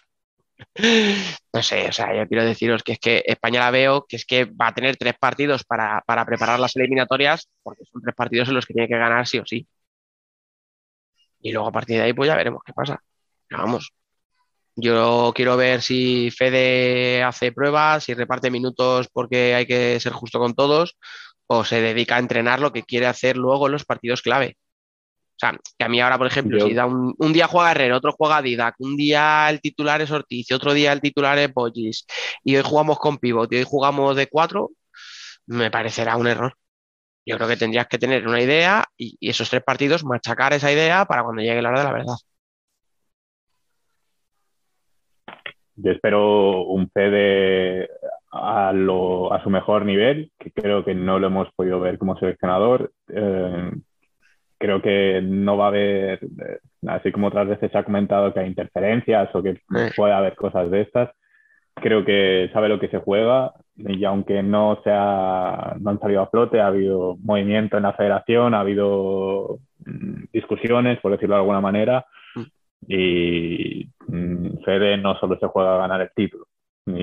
No 1.53 1.61
sé, 1.61 1.87
o 1.89 1.91
sea, 1.91 2.15
yo 2.15 2.27
quiero 2.27 2.45
deciros 2.45 2.81
que 2.83 2.93
es 2.93 2.99
que 2.99 3.23
España 3.25 3.59
la 3.59 3.71
veo, 3.71 4.05
que 4.07 4.15
es 4.15 4.25
que 4.25 4.45
va 4.45 4.67
a 4.67 4.73
tener 4.73 4.95
tres 4.97 5.15
partidos 5.19 5.63
para, 5.65 6.01
para 6.05 6.25
preparar 6.25 6.59
las 6.59 6.75
eliminatorias, 6.77 7.49
porque 7.61 7.83
son 7.91 8.01
tres 8.01 8.15
partidos 8.15 8.47
en 8.49 8.55
los 8.55 8.65
que 8.65 8.73
tiene 8.73 8.87
que 8.87 8.97
ganar 8.97 9.27
sí 9.27 9.39
o 9.39 9.45
sí. 9.45 9.67
Y 11.41 11.51
luego 11.51 11.67
a 11.67 11.71
partir 11.71 11.97
de 11.97 12.03
ahí, 12.03 12.13
pues 12.13 12.27
ya 12.27 12.35
veremos 12.35 12.61
qué 12.65 12.73
pasa. 12.73 13.01
Vamos, 13.49 13.91
yo 14.75 15.33
quiero 15.35 15.57
ver 15.57 15.81
si 15.81 16.31
Fede 16.31 17.23
hace 17.23 17.51
pruebas, 17.51 18.05
si 18.05 18.13
reparte 18.13 18.49
minutos 18.51 19.09
porque 19.11 19.55
hay 19.55 19.65
que 19.65 19.99
ser 19.99 20.13
justo 20.13 20.39
con 20.39 20.55
todos, 20.55 20.97
o 21.47 21.65
se 21.65 21.81
dedica 21.81 22.15
a 22.15 22.19
entrenar 22.19 22.59
lo 22.61 22.71
que 22.71 22.83
quiere 22.83 23.07
hacer 23.07 23.37
luego 23.37 23.67
en 23.67 23.73
los 23.73 23.85
partidos 23.85 24.21
clave. 24.21 24.57
O 25.41 25.47
sea, 25.47 25.57
que 25.75 25.85
a 25.85 25.89
mí 25.89 25.99
ahora, 25.99 26.19
por 26.19 26.27
ejemplo, 26.27 26.59
Yo- 26.59 26.67
si 26.67 26.75
da 26.75 26.85
un, 26.85 27.15
un 27.17 27.33
día 27.33 27.47
juega 27.47 27.71
Herrera, 27.71 27.97
otro 27.97 28.11
juega 28.11 28.43
Didac, 28.43 28.75
un 28.77 28.95
día 28.95 29.49
el 29.49 29.59
titular 29.59 29.99
es 29.99 30.11
Ortiz 30.11 30.51
otro 30.51 30.71
día 30.71 30.93
el 30.93 31.01
titular 31.01 31.35
es 31.39 31.51
Bollis, 31.51 32.05
y 32.43 32.55
hoy 32.57 32.61
jugamos 32.63 32.99
con 32.99 33.17
pivot 33.17 33.51
y 33.51 33.55
hoy 33.57 33.63
jugamos 33.63 34.15
de 34.15 34.27
cuatro, 34.27 34.69
me 35.47 35.71
parecerá 35.71 36.15
un 36.15 36.27
error. 36.27 36.53
Yo 37.25 37.37
creo 37.37 37.47
que 37.47 37.57
tendrías 37.57 37.87
que 37.87 37.97
tener 37.97 38.27
una 38.27 38.39
idea 38.39 38.85
y, 38.95 39.17
y 39.19 39.29
esos 39.29 39.49
tres 39.49 39.63
partidos 39.63 40.03
machacar 40.03 40.53
esa 40.53 40.71
idea 40.71 41.05
para 41.05 41.23
cuando 41.23 41.41
llegue 41.41 41.61
la 41.63 41.69
hora 41.69 41.79
de 41.79 41.85
la 41.85 41.93
verdad. 41.93 42.15
Yo 45.75 45.91
espero 45.91 46.65
un 46.65 46.87
Fede 46.91 47.89
a, 48.31 48.71
lo, 48.73 49.33
a 49.33 49.41
su 49.41 49.49
mejor 49.49 49.85
nivel, 49.85 50.31
que 50.37 50.51
creo 50.51 50.85
que 50.85 50.93
no 50.93 51.17
lo 51.17 51.27
hemos 51.27 51.51
podido 51.55 51.79
ver 51.79 51.97
como 51.97 52.15
seleccionador. 52.19 52.91
Eh, 53.09 53.71
creo 54.61 54.81
que 54.81 55.21
no 55.23 55.57
va 55.57 55.65
a 55.65 55.67
haber, 55.69 56.23
eh, 56.23 56.59
así 56.87 57.11
como 57.11 57.27
otras 57.27 57.47
veces 57.47 57.71
se 57.71 57.77
ha 57.77 57.83
comentado 57.83 58.31
que 58.31 58.41
hay 58.41 58.47
interferencias 58.47 59.29
o 59.33 59.41
que 59.41 59.59
puede 59.95 60.13
haber 60.13 60.35
cosas 60.35 60.69
de 60.69 60.81
estas. 60.81 61.09
Creo 61.73 62.05
que 62.05 62.49
sabe 62.53 62.69
lo 62.69 62.79
que 62.79 62.89
se 62.89 62.99
juega 62.99 63.53
y 63.75 64.05
aunque 64.05 64.43
no, 64.43 64.79
sea, 64.83 65.75
no 65.79 65.89
han 65.89 65.99
salido 65.99 66.21
a 66.21 66.29
flote, 66.29 66.61
ha 66.61 66.67
habido 66.67 67.17
movimiento 67.23 67.77
en 67.77 67.83
la 67.83 67.93
federación, 67.93 68.53
ha 68.53 68.59
habido 68.59 69.57
mm, 69.85 70.25
discusiones, 70.31 70.99
por 70.99 71.11
decirlo 71.11 71.35
de 71.35 71.41
alguna 71.41 71.61
manera, 71.61 72.05
y 72.87 73.87
mm, 74.07 74.63
Fede 74.63 74.97
no 74.97 75.17
solo 75.19 75.37
se 75.39 75.47
juega 75.47 75.75
a 75.75 75.79
ganar 75.79 76.01
el 76.01 76.11
título, 76.15 76.45
mm, 76.85 76.93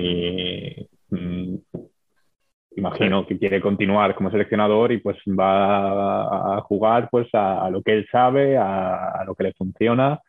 imagino 2.79 3.25
que 3.25 3.37
quiere 3.37 3.61
continuar 3.61 4.15
como 4.15 4.31
seleccionador 4.31 4.91
y 4.91 4.97
pues 4.97 5.17
va 5.27 6.57
a 6.57 6.61
jugar 6.61 7.09
pues 7.09 7.27
a, 7.33 7.65
a 7.65 7.69
lo 7.69 7.81
que 7.81 7.93
él 7.93 8.07
sabe, 8.11 8.57
a, 8.57 9.11
a 9.11 9.25
lo 9.25 9.35
que 9.35 9.43
le 9.43 9.53
funciona 9.53 10.19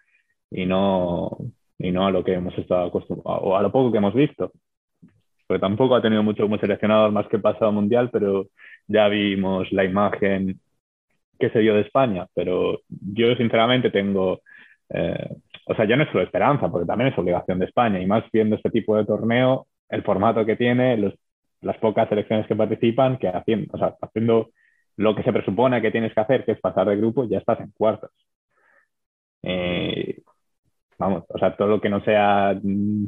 y 0.50 0.66
no, 0.66 1.36
y 1.78 1.90
no 1.90 2.06
a 2.06 2.10
lo 2.10 2.22
que 2.22 2.34
hemos 2.34 2.56
estado 2.58 2.88
acostumbrados 2.88 3.40
o 3.42 3.56
a 3.56 3.62
lo 3.62 3.72
poco 3.72 3.90
que 3.90 3.98
hemos 3.98 4.14
visto. 4.14 4.52
Porque 5.46 5.60
tampoco 5.60 5.94
ha 5.94 6.02
tenido 6.02 6.22
mucho 6.22 6.44
como 6.44 6.58
seleccionador 6.58 7.10
más 7.10 7.26
que 7.28 7.36
el 7.36 7.42
pasado 7.42 7.72
mundial, 7.72 8.10
pero 8.12 8.46
ya 8.86 9.08
vimos 9.08 9.70
la 9.72 9.84
imagen 9.84 10.60
que 11.38 11.50
se 11.50 11.60
dio 11.60 11.74
de 11.74 11.80
España. 11.82 12.26
Pero 12.34 12.80
yo 12.88 13.34
sinceramente 13.36 13.90
tengo, 13.90 14.42
eh, 14.90 15.28
o 15.66 15.74
sea, 15.74 15.86
ya 15.86 15.96
no 15.96 16.04
es 16.04 16.10
solo 16.10 16.22
esperanza, 16.22 16.70
porque 16.70 16.86
también 16.86 17.12
es 17.12 17.18
obligación 17.18 17.58
de 17.58 17.66
España 17.66 18.00
y 18.00 18.06
más 18.06 18.24
viendo 18.32 18.56
este 18.56 18.70
tipo 18.70 18.96
de 18.96 19.06
torneo, 19.06 19.66
el 19.88 20.02
formato 20.02 20.44
que 20.46 20.56
tiene, 20.56 20.96
los, 20.96 21.14
las 21.62 21.76
pocas 21.78 22.08
selecciones 22.08 22.46
que 22.46 22.56
participan, 22.56 23.18
que 23.18 23.28
haciendo, 23.28 23.74
o 23.74 23.78
sea, 23.78 23.94
haciendo 24.00 24.50
lo 24.96 25.14
que 25.14 25.22
se 25.22 25.32
presupone 25.32 25.80
que 25.80 25.90
tienes 25.90 26.12
que 26.14 26.20
hacer, 26.20 26.44
que 26.44 26.52
es 26.52 26.60
pasar 26.60 26.88
de 26.88 26.96
grupo, 26.96 27.24
ya 27.24 27.38
estás 27.38 27.60
en 27.60 27.70
cuartos. 27.70 28.10
Eh, 29.42 30.20
vamos, 30.98 31.24
o 31.28 31.38
sea, 31.38 31.56
todo 31.56 31.68
lo 31.68 31.80
que 31.80 31.88
no 31.88 32.02
sea, 32.02 32.58
mm, 32.62 33.06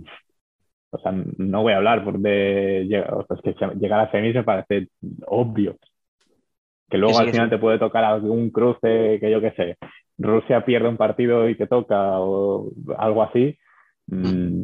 o 0.91 0.99
sea, 0.99 1.13
no 1.13 1.63
voy 1.63 1.73
a 1.73 1.77
hablar 1.77 2.05
por 2.05 2.19
de 2.19 3.05
o 3.11 3.27
sea, 3.27 3.37
es 3.37 3.57
que 3.57 3.67
llegar 3.79 4.01
a 4.01 4.11
semis 4.11 4.35
me 4.35 4.45
parece 4.45 4.89
obvio. 5.27 5.77
Que 6.89 6.99
luego 6.99 7.15
sí, 7.15 7.23
al 7.23 7.31
final 7.31 7.47
sí. 7.47 7.51
te 7.51 7.59
puede 7.59 7.79
tocar 7.79 8.05
algún 8.05 8.51
cruce, 8.51 9.19
que 9.19 9.31
yo 9.31 9.41
qué 9.41 9.53
sé, 9.53 9.79
Rusia 10.19 10.65
pierde 10.65 10.89
un 10.89 10.97
partido 10.97 11.49
y 11.49 11.57
te 11.57 11.67
toca 11.67 12.21
o 12.21 12.71
algo 12.99 13.23
así. 13.23 13.59
mm, 14.07 14.63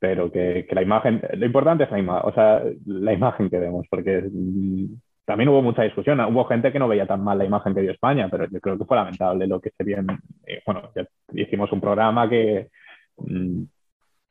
pero 0.00 0.32
que, 0.32 0.66
que 0.66 0.74
la 0.74 0.82
imagen, 0.82 1.22
lo 1.34 1.46
importante 1.46 1.84
es 1.84 1.90
la 1.90 1.98
imagen, 1.98 2.28
o 2.28 2.34
sea, 2.34 2.62
la 2.86 3.12
imagen 3.12 3.50
que 3.50 3.58
vemos, 3.58 3.86
porque 3.90 4.22
mm, 4.32 4.86
también 5.26 5.50
hubo 5.50 5.62
mucha 5.62 5.82
discusión, 5.82 6.18
hubo 6.20 6.46
gente 6.46 6.72
que 6.72 6.78
no 6.78 6.88
veía 6.88 7.06
tan 7.06 7.22
mal 7.22 7.38
la 7.38 7.44
imagen 7.44 7.74
que 7.74 7.82
dio 7.82 7.92
España, 7.92 8.28
pero 8.30 8.48
yo 8.50 8.60
creo 8.60 8.78
que 8.78 8.84
fue 8.86 8.96
lamentable 8.96 9.46
lo 9.46 9.60
que 9.60 9.70
se 9.70 9.84
vio 9.84 9.98
en, 9.98 10.10
eh, 10.46 10.62
bueno, 10.66 10.90
ya 10.96 11.06
hicimos 11.34 11.70
un 11.70 11.80
programa 11.80 12.28
que 12.28 12.68
mm, 13.18 13.62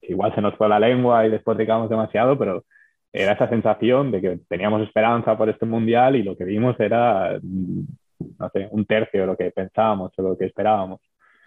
igual 0.02 0.34
se 0.34 0.42
nos 0.42 0.56
fue 0.56 0.68
la 0.68 0.80
lengua 0.80 1.26
y 1.26 1.30
después 1.30 1.58
digamos 1.58 1.90
demasiado, 1.90 2.38
pero 2.38 2.64
era 3.14 3.34
esa 3.34 3.48
sensación 3.48 4.12
de 4.12 4.22
que 4.22 4.40
teníamos 4.50 4.82
esperanza 4.82 5.38
por 5.38 5.50
este 5.50 5.66
mundial 5.68 6.16
y 6.16 6.24
lo 6.24 6.36
que 6.36 6.46
vimos 6.46 6.80
era, 6.80 7.40
mm, 7.42 7.82
no 8.40 8.50
sé, 8.50 8.68
un 8.72 8.86
tercio 8.86 9.22
de 9.22 9.28
lo 9.28 9.38
que 9.38 9.52
pensábamos 9.52 10.12
o 10.18 10.22
lo 10.22 10.38
que 10.38 10.46
esperábamos. 10.46 11.00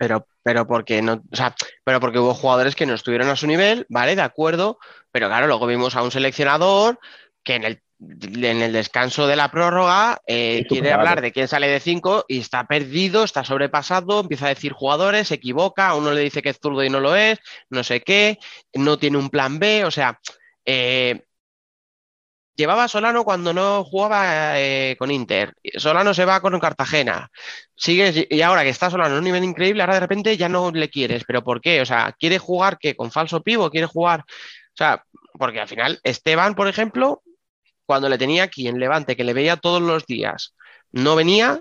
Pero, 0.03 0.27
pero 0.43 0.67
porque 0.67 1.01
no, 1.01 1.23
o 1.31 1.37
sea, 1.37 1.55
pero 1.85 2.01
porque 2.01 2.19
hubo 2.19 2.35
jugadores 2.35 2.75
que 2.75 2.87
no 2.87 2.95
estuvieron 2.95 3.29
a 3.29 3.37
su 3.37 3.47
nivel, 3.47 3.87
¿vale? 3.89 4.17
De 4.17 4.23
acuerdo, 4.23 4.81
pero 5.13 5.29
claro, 5.29 5.47
luego 5.47 5.65
vimos 5.69 5.95
a 5.95 6.03
un 6.03 6.11
seleccionador 6.11 6.99
que 7.45 7.55
en 7.55 7.63
el, 7.63 7.83
en 8.01 8.63
el 8.63 8.73
descanso 8.73 9.29
de 9.29 9.37
la 9.37 9.53
prórroga 9.53 10.21
eh, 10.27 10.67
quiere 10.69 10.93
hablar 10.93 11.21
de 11.21 11.31
quién 11.31 11.47
sale 11.47 11.69
de 11.69 11.79
cinco 11.79 12.25
y 12.27 12.41
está 12.41 12.67
perdido, 12.67 13.23
está 13.23 13.45
sobrepasado, 13.45 14.19
empieza 14.19 14.47
a 14.47 14.49
decir 14.49 14.73
jugadores, 14.73 15.29
se 15.29 15.35
equivoca, 15.35 15.91
a 15.91 15.95
uno 15.95 16.11
le 16.11 16.23
dice 16.23 16.43
que 16.43 16.49
es 16.49 16.59
zurdo 16.61 16.83
y 16.83 16.91
no 16.91 16.99
lo 16.99 17.15
es, 17.15 17.39
no 17.71 17.85
sé 17.85 18.01
qué, 18.01 18.41
no 18.75 18.99
tiene 18.99 19.19
un 19.19 19.31
plan 19.31 19.61
B, 19.61 19.85
o 19.85 19.93
sea, 19.93 20.19
eh, 20.65 21.23
llevaba 22.55 22.85
a 22.85 22.89
Solano 22.89 23.25
cuando 23.25 23.53
no 23.53 23.85
jugaba 23.85 24.59
eh, 24.61 24.97
con 24.99 25.11
Inter, 25.11 25.55
Solano 25.77 26.15
se 26.15 26.25
va 26.25 26.41
con 26.41 26.59
Cartagena, 26.61 27.31
sigues 27.75 28.27
y 28.29 28.43
ahora 28.43 28.63
que 28.63 28.71
está 28.71 28.91
Solano 28.91 29.15
en 29.15 29.19
un 29.19 29.25
nivel 29.25 29.45
increíble, 29.45 29.83
ahora 29.83 29.95
de 29.95 30.01
repente 30.01 30.37
ya 30.37 30.49
no 30.49 30.71
le 30.71 30.89
quieres, 30.91 31.25
pero 31.27 31.43
¿por 31.43 31.61
qué? 31.61 31.81
O 31.81 31.87
sea, 31.87 32.15
¿quiere 32.19 32.39
jugar 32.39 32.79
que 32.79 32.95
con 32.97 33.11
falso 33.11 33.43
pivo? 33.43 33.71
¿Quiere 33.71 33.87
jugar? 33.87 34.21
O 34.21 34.77
sea, 34.77 35.05
porque 35.39 35.61
al 35.61 35.69
final 35.69 36.01
Esteban, 36.03 36.55
por 36.55 36.69
ejemplo, 36.69 37.23
cuando 37.87 38.09
le 38.09 38.19
tenía 38.19 38.45
aquí 38.45 38.69
en 38.69 38.79
Levante, 38.79 39.17
que 39.17 39.25
le 39.25 39.35
veía 39.35 39.57
todos 39.57 39.83
los 39.83 40.07
días, 40.07 40.55
no 40.93 41.17
venía 41.17 41.61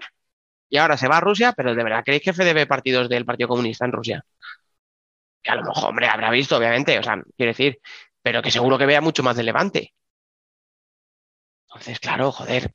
y 0.69 0.77
ahora 0.77 0.97
se 0.97 1.07
va 1.07 1.17
a 1.17 1.21
Rusia, 1.21 1.53
pero 1.55 1.75
¿de 1.75 1.83
verdad 1.83 2.03
creéis 2.05 2.23
que 2.23 2.53
ve 2.53 2.65
partidos 2.65 3.09
del 3.09 3.25
Partido 3.25 3.49
Comunista 3.49 3.85
en 3.85 3.91
Rusia? 3.91 4.25
Que 5.43 5.51
a 5.51 5.55
lo 5.55 5.63
mejor, 5.63 5.89
hombre, 5.89 6.07
habrá 6.07 6.29
visto, 6.31 6.55
obviamente, 6.57 6.97
o 6.99 7.03
sea, 7.03 7.21
quiero 7.35 7.51
decir, 7.51 7.79
pero 8.21 8.41
que 8.41 8.51
seguro 8.51 8.77
que 8.77 8.85
vea 8.85 9.01
mucho 9.01 9.23
más 9.23 9.35
de 9.35 9.43
Levante. 9.43 9.93
Entonces, 11.73 11.99
claro, 11.99 12.31
joder, 12.31 12.73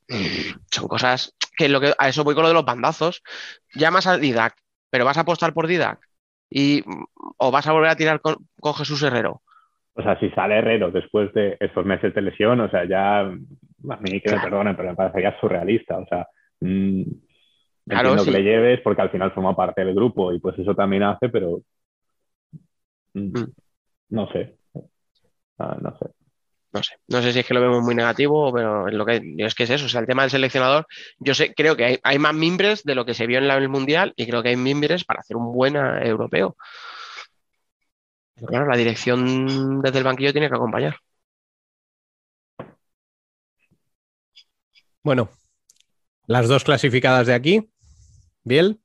son 0.71 0.89
cosas 0.89 1.35
que 1.57 1.69
lo 1.69 1.81
que 1.81 1.93
a 1.99 2.09
eso 2.09 2.25
voy 2.25 2.35
con 2.35 2.43
lo 2.43 2.49
de 2.49 2.55
los 2.55 2.65
bandazos. 2.65 3.23
Llamas 3.75 4.07
a 4.07 4.17
Didac, 4.17 4.55
pero 4.91 5.05
vas 5.05 5.19
a 5.19 5.21
apostar 5.21 5.53
por 5.53 5.67
Didac 5.67 6.01
y 6.49 6.83
o 7.37 7.51
vas 7.51 7.67
a 7.67 7.73
volver 7.73 7.91
a 7.91 7.97
tirar 7.97 8.21
con, 8.21 8.37
con 8.59 8.75
Jesús 8.75 9.03
Herrero. 9.03 9.43
O 9.95 10.03
sea, 10.03 10.19
si 10.19 10.31
sale 10.31 10.57
Herrero 10.59 10.91
después 10.91 11.33
de 11.35 11.57
estos 11.61 11.85
meses 11.85 12.15
de 12.15 12.23
lesión, 12.23 12.61
o 12.61 12.71
sea, 12.71 12.87
ya 12.89 13.21
a 13.21 13.25
mí 14.01 14.21
que 14.21 14.31
me 14.33 14.41
perdonen, 14.41 14.77
pero 14.77 14.91
me 14.91 14.97
parecería 14.97 15.39
surrealista. 15.41 15.99
O 15.99 16.07
sea, 16.07 16.27
mm, 16.61 17.03
Claro, 17.89 18.11
entiendo 18.11 18.25
sí. 18.25 18.31
que 18.33 18.39
le 18.39 18.43
lleves 18.45 18.81
porque 18.83 19.03
al 19.03 19.11
final 19.11 19.33
forma 19.33 19.55
parte 19.55 19.85
del 19.85 19.95
grupo 19.95 20.33
y 20.33 20.41
pues 20.41 20.59
eso 20.59 20.75
también 20.75 21.03
hace, 21.03 21.29
pero 21.29 21.61
mm, 23.15 23.39
Mm. 23.39 23.53
no 24.11 24.29
sé. 24.33 24.57
Ah, 25.59 25.77
no 25.81 25.97
sé. 25.99 26.16
No 26.77 26.83
sé, 26.83 26.93
no 27.09 27.23
sé 27.23 27.33
si 27.33 27.39
es 27.41 27.47
que 27.47 27.55
lo 27.55 27.61
vemos 27.63 27.83
muy 27.83 27.95
negativo, 27.95 28.53
pero 28.53 28.87
es 28.89 28.93
lo 28.95 29.07
que 29.07 29.35
es 29.39 29.55
que 29.55 29.63
es 29.65 29.71
eso, 29.71 29.87
o 29.87 29.89
sea, 29.89 30.01
el 30.03 30.07
tema 30.07 30.23
del 30.23 30.31
seleccionador, 30.31 30.87
yo 31.19 31.35
sé, 31.35 31.55
creo 31.55 31.75
que 31.75 31.85
hay, 31.87 31.99
hay 32.03 32.19
más 32.19 32.35
mimbres 32.35 32.83
de 32.85 32.95
lo 32.95 33.07
que 33.07 33.15
se 33.15 33.27
vio 33.27 33.39
en 33.39 33.49
la- 33.49 33.57
el 33.57 33.71
Mundial 33.71 34.13
y 34.17 34.27
creo 34.27 34.43
que 34.43 34.51
hay 34.51 34.57
mimbres 34.57 35.05
para 35.05 35.21
hacer 35.21 35.37
un 35.39 35.53
buen 35.55 35.75
europeo. 35.77 36.57
Pero 38.35 38.47
claro, 38.47 38.67
la 38.67 38.77
dirección 38.77 39.81
desde 39.81 39.99
el 39.99 40.05
banquillo 40.05 40.33
tiene 40.33 40.49
que 40.49 40.55
acompañar. 40.55 40.97
Bueno, 45.03 45.31
las 46.27 46.49
dos 46.49 46.65
clasificadas 46.65 47.27
de 47.27 47.35
aquí. 47.35 47.71
Biel, 48.45 48.81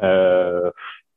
Eh, 0.00 0.70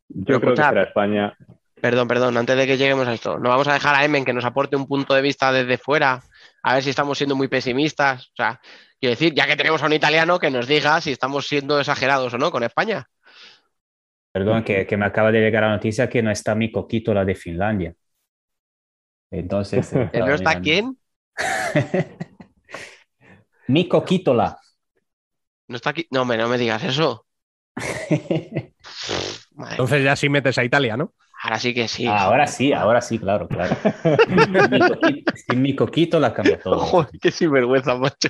yo 0.09 0.25
Pero 0.25 0.39
creo 0.41 0.55
que 0.55 0.63
será 0.63 0.83
España. 0.83 1.37
Perdón, 1.81 2.07
perdón, 2.07 2.37
antes 2.37 2.55
de 2.55 2.67
que 2.67 2.77
lleguemos 2.77 3.07
a 3.07 3.13
esto, 3.13 3.39
no 3.39 3.49
vamos 3.49 3.67
a 3.67 3.73
dejar 3.73 3.95
a 3.95 4.05
Emen 4.05 4.23
que 4.23 4.33
nos 4.33 4.45
aporte 4.45 4.75
un 4.75 4.87
punto 4.87 5.15
de 5.15 5.21
vista 5.21 5.51
desde 5.51 5.79
fuera, 5.79 6.21
a 6.61 6.73
ver 6.75 6.83
si 6.83 6.91
estamos 6.91 7.17
siendo 7.17 7.35
muy 7.35 7.47
pesimistas. 7.47 8.27
O 8.27 8.35
sea, 8.35 8.61
quiero 8.99 9.11
decir, 9.11 9.33
ya 9.33 9.47
que 9.47 9.55
tenemos 9.55 9.81
a 9.81 9.87
un 9.87 9.93
italiano 9.93 10.39
que 10.39 10.51
nos 10.51 10.67
diga 10.67 11.01
si 11.01 11.11
estamos 11.11 11.47
siendo 11.47 11.79
exagerados 11.79 12.33
o 12.35 12.37
no 12.37 12.51
con 12.51 12.63
España. 12.63 13.07
Perdón, 14.31 14.63
que, 14.63 14.85
que 14.85 14.95
me 14.95 15.05
acaba 15.05 15.31
de 15.31 15.41
llegar 15.41 15.63
la 15.63 15.71
noticia 15.71 16.07
que 16.07 16.21
no 16.21 16.29
está 16.29 16.53
mi 16.53 16.71
coquito, 16.71 17.13
la 17.13 17.25
de 17.25 17.35
Finlandia. 17.35 17.95
Entonces. 19.31 19.91
¿El 20.13 20.19
no 20.25 20.35
está 20.35 20.59
mirando. 20.59 20.61
quién? 20.61 20.97
mi 23.67 23.87
coquítola. 23.87 24.59
No 25.67 25.77
está 25.77 25.89
aquí. 25.89 26.05
No, 26.11 26.21
hombre, 26.21 26.37
no 26.37 26.47
me 26.47 26.59
digas 26.59 26.83
eso. 26.83 27.25
Entonces 29.71 30.03
ya 30.03 30.15
sí 30.15 30.29
metes 30.29 30.57
a 30.57 30.63
Italia, 30.63 30.95
¿no? 30.95 31.13
Ahora 31.43 31.59
sí 31.59 31.73
que 31.73 31.87
sí. 31.87 32.05
ahora 32.05 32.45
sí, 32.45 32.71
ahora 32.71 33.01
sí, 33.01 33.17
claro, 33.17 33.47
claro. 33.47 33.75
mi 34.69 34.79
coquito, 34.79 35.33
sin 35.35 35.61
mi 35.61 35.75
coquito 35.75 36.19
la 36.19 36.33
cambia 36.33 36.59
todo. 36.59 36.77
Joder, 36.79 37.19
qué 37.19 37.31
sinvergüenza, 37.31 37.95
macho. 37.95 38.29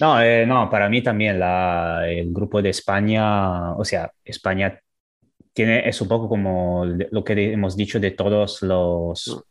No, 0.00 0.20
eh, 0.20 0.46
no, 0.46 0.70
para 0.70 0.88
mí 0.88 1.02
también 1.02 1.38
la, 1.38 2.08
el 2.08 2.32
grupo 2.32 2.62
de 2.62 2.70
España, 2.70 3.74
o 3.74 3.84
sea, 3.84 4.10
España 4.24 4.80
tiene, 5.52 5.88
es 5.88 6.00
un 6.00 6.08
poco 6.08 6.28
como 6.28 6.84
lo 6.86 7.22
que 7.24 7.52
hemos 7.52 7.76
dicho 7.76 8.00
de 8.00 8.10
todos 8.12 8.62
los 8.62 9.44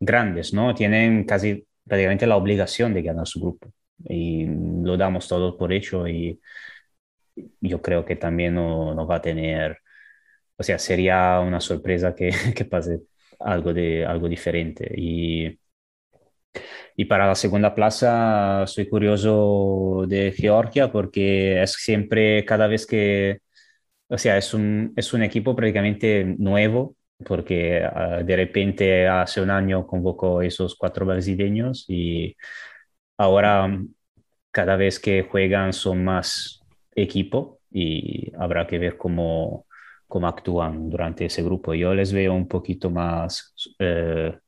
grandes, 0.00 0.52
¿no? 0.52 0.74
Tienen 0.74 1.24
casi 1.24 1.66
prácticamente 1.86 2.26
la 2.26 2.36
obligación 2.36 2.92
de 2.92 3.02
ganar 3.02 3.26
su 3.26 3.40
grupo 3.40 3.70
y 4.04 4.46
lo 4.46 4.96
damos 4.96 5.28
todo 5.28 5.56
por 5.56 5.72
hecho 5.72 6.06
y 6.08 6.40
yo 7.60 7.80
creo 7.82 8.04
que 8.04 8.16
también 8.16 8.54
no, 8.54 8.94
no 8.94 9.06
va 9.06 9.16
a 9.16 9.22
tener, 9.22 9.78
o 10.56 10.62
sea, 10.62 10.78
sería 10.78 11.40
una 11.40 11.60
sorpresa 11.60 12.14
que, 12.14 12.30
que 12.56 12.64
pase 12.64 13.00
algo, 13.40 13.72
de, 13.74 14.04
algo 14.06 14.28
diferente. 14.28 14.90
Y... 14.96 15.58
Y 16.96 17.04
para 17.06 17.26
la 17.26 17.34
segunda 17.34 17.74
plaza 17.74 18.64
soy 18.66 18.88
curioso 18.88 20.04
de 20.08 20.32
Georgia 20.32 20.90
porque 20.90 21.62
es 21.62 21.72
siempre, 21.74 22.44
cada 22.44 22.66
vez 22.66 22.86
que, 22.86 23.40
o 24.08 24.18
sea, 24.18 24.38
es 24.38 24.54
un, 24.54 24.92
es 24.96 25.12
un 25.12 25.22
equipo 25.22 25.54
prácticamente 25.56 26.24
nuevo 26.38 26.96
porque 27.26 27.82
uh, 27.86 28.24
de 28.24 28.36
repente 28.36 29.08
hace 29.08 29.40
un 29.40 29.50
año 29.50 29.86
convocó 29.86 30.42
esos 30.42 30.76
cuatro 30.76 31.06
brasileños 31.06 31.84
y 31.88 32.36
ahora 33.18 33.82
cada 34.50 34.76
vez 34.76 35.00
que 35.00 35.22
juegan 35.22 35.72
son 35.72 36.04
más 36.04 36.62
equipo 36.94 37.60
y 37.70 38.32
habrá 38.38 38.66
que 38.66 38.78
ver 38.78 38.96
cómo, 38.96 39.65
cómo 40.06 40.28
actúan 40.28 40.88
durante 40.90 41.26
ese 41.26 41.42
grupo. 41.42 41.74
Yo 41.74 41.94
les 41.94 42.12
veo 42.12 42.34
un 42.34 42.48
poquito 42.48 42.90
más... 42.90 43.54
Eh, 43.78 44.38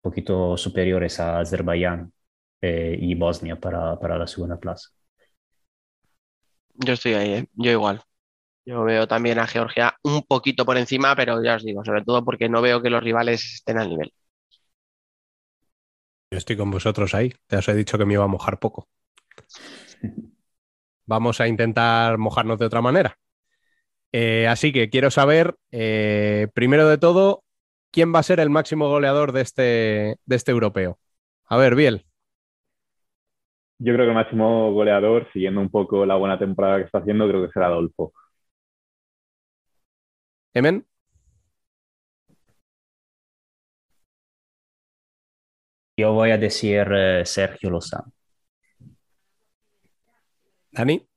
poquito 0.00 0.56
superiores 0.56 1.20
a 1.20 1.40
Azerbaiyán 1.40 2.12
eh, 2.60 2.96
y 2.98 3.14
Bosnia 3.14 3.56
para, 3.60 3.98
para, 3.98 4.16
la 4.16 4.26
segunda 4.26 4.58
plaza. 4.58 4.88
Yo 6.74 6.92
estoy 6.92 7.14
ahí, 7.14 7.32
¿eh? 7.32 7.46
yo 7.54 7.72
igual. 7.72 8.02
Yo 8.64 8.84
veo 8.84 9.08
también 9.08 9.38
a 9.38 9.46
Georgia 9.46 9.96
un 10.02 10.22
poquito 10.22 10.64
por 10.64 10.76
encima, 10.76 11.16
pero 11.16 11.42
ya 11.42 11.56
os 11.56 11.64
digo, 11.64 11.84
sobre 11.84 12.04
todo 12.04 12.24
porque 12.24 12.48
no 12.48 12.62
veo 12.62 12.82
que 12.82 12.90
los 12.90 13.02
rivales 13.02 13.54
estén 13.54 13.78
al 13.78 13.88
nivel. 13.88 14.12
Yo 16.30 16.36
estoy 16.36 16.56
con 16.56 16.70
vosotros 16.70 17.14
ahí. 17.14 17.32
Ya 17.48 17.58
os 17.58 17.68
he 17.68 17.74
dicho 17.74 17.96
que 17.96 18.04
me 18.04 18.14
iba 18.14 18.24
a 18.24 18.28
mojar 18.28 18.58
poco. 18.58 18.88
Vamos 21.06 21.40
a 21.40 21.48
intentar 21.48 22.18
mojarnos 22.18 22.58
de 22.58 22.66
otra 22.66 22.82
manera. 22.82 23.18
Eh, 24.12 24.46
así 24.46 24.72
que 24.72 24.90
quiero 24.90 25.10
saber, 25.10 25.56
eh, 25.70 26.48
primero 26.54 26.88
de 26.88 26.98
todo, 26.98 27.44
quién 27.90 28.14
va 28.14 28.20
a 28.20 28.22
ser 28.22 28.40
el 28.40 28.50
máximo 28.50 28.88
goleador 28.88 29.32
de 29.32 29.42
este, 29.42 29.62
de 30.24 30.36
este 30.36 30.50
europeo. 30.52 30.98
A 31.46 31.56
ver, 31.56 31.74
Biel. 31.74 32.04
Yo 33.80 33.94
creo 33.94 34.06
que 34.06 34.10
el 34.10 34.14
máximo 34.14 34.72
goleador, 34.72 35.28
siguiendo 35.32 35.60
un 35.60 35.70
poco 35.70 36.04
la 36.06 36.16
buena 36.16 36.38
temporada 36.38 36.78
que 36.78 36.84
está 36.84 36.98
haciendo, 36.98 37.28
creo 37.28 37.46
que 37.46 37.52
será 37.52 37.66
Adolfo. 37.66 38.12
Emen. 40.54 40.84
Yo 45.96 46.12
voy 46.12 46.30
a 46.30 46.38
decir 46.38 46.86
eh, 46.92 47.22
Sergio 47.26 47.70
Lozano. 47.70 48.12
Dani. 50.72 51.07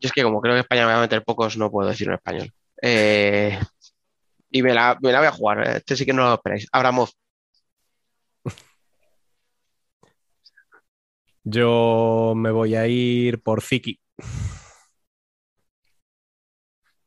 Yo 0.00 0.06
es 0.06 0.12
que 0.12 0.22
como 0.22 0.40
creo 0.40 0.54
que 0.54 0.60
España 0.60 0.86
me 0.86 0.92
va 0.92 0.98
a 0.98 1.02
meter 1.02 1.24
pocos, 1.24 1.56
no 1.56 1.70
puedo 1.70 1.88
decirlo 1.88 2.12
en 2.12 2.18
español. 2.18 2.52
Eh, 2.82 3.58
y 4.50 4.62
me 4.62 4.72
la, 4.74 4.96
me 5.02 5.12
la 5.12 5.18
voy 5.18 5.28
a 5.28 5.32
jugar. 5.32 5.68
Este 5.68 5.96
sí 5.96 6.06
que 6.06 6.12
no 6.12 6.24
lo 6.24 6.34
esperáis. 6.34 6.68
Abramov. 6.72 7.10
Yo 11.44 12.34
me 12.36 12.50
voy 12.50 12.74
a 12.74 12.86
ir 12.86 13.42
por 13.42 13.62
Ziki. 13.62 13.98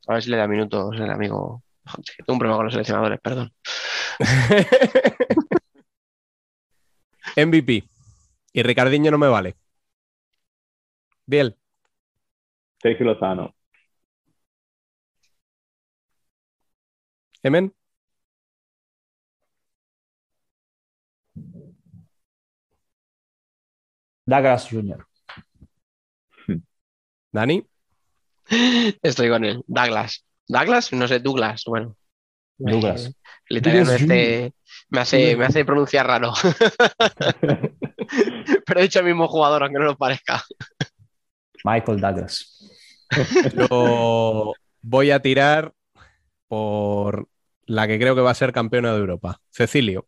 A 0.07 0.13
ver 0.13 0.23
si 0.23 0.29
le 0.29 0.37
da 0.37 0.47
minutos 0.47 0.95
el 0.99 1.09
amigo. 1.09 1.63
Joder, 1.85 2.05
Tengo 2.17 2.33
un 2.33 2.39
problema 2.39 2.57
con 2.57 2.65
los 2.65 2.73
seleccionadores, 2.73 3.19
perdón. 3.21 3.53
MVP. 7.37 7.83
Y 8.53 8.63
Ricardiño 8.63 9.11
no 9.11 9.17
me 9.17 9.27
vale. 9.27 9.55
Biel. 11.25 11.60
Sergio 12.81 13.05
Lozano. 13.05 13.53
Emen. 17.43 17.73
Douglas 24.25 24.67
Jr. 24.69 25.05
Dani. 27.31 27.65
Estoy 29.03 29.29
con 29.29 29.45
él. 29.45 29.63
Douglas. 29.67 30.25
Douglas, 30.47 30.91
no 30.93 31.07
sé, 31.07 31.19
Douglas. 31.19 31.63
Bueno, 31.65 31.95
Douglas. 32.57 33.13
Douglas 33.49 33.89
este 33.89 34.53
me 34.89 35.01
hace, 35.01 35.35
me 35.35 35.45
hace 35.45 35.65
pronunciar 35.65 36.07
raro. 36.07 36.33
Pero 38.65 38.79
he 38.79 38.83
dicho 38.83 38.99
el 38.99 39.05
mismo 39.05 39.27
jugador, 39.27 39.63
aunque 39.63 39.79
no 39.79 39.85
lo 39.85 39.97
parezca. 39.97 40.43
Michael 41.63 41.99
Douglas. 41.99 42.57
Yo 43.57 44.53
voy 44.81 45.11
a 45.11 45.21
tirar 45.21 45.73
por 46.47 47.27
la 47.65 47.87
que 47.87 47.99
creo 47.99 48.15
que 48.15 48.21
va 48.21 48.31
a 48.31 48.35
ser 48.35 48.53
campeona 48.53 48.93
de 48.93 48.99
Europa. 48.99 49.41
Cecilio. 49.49 50.07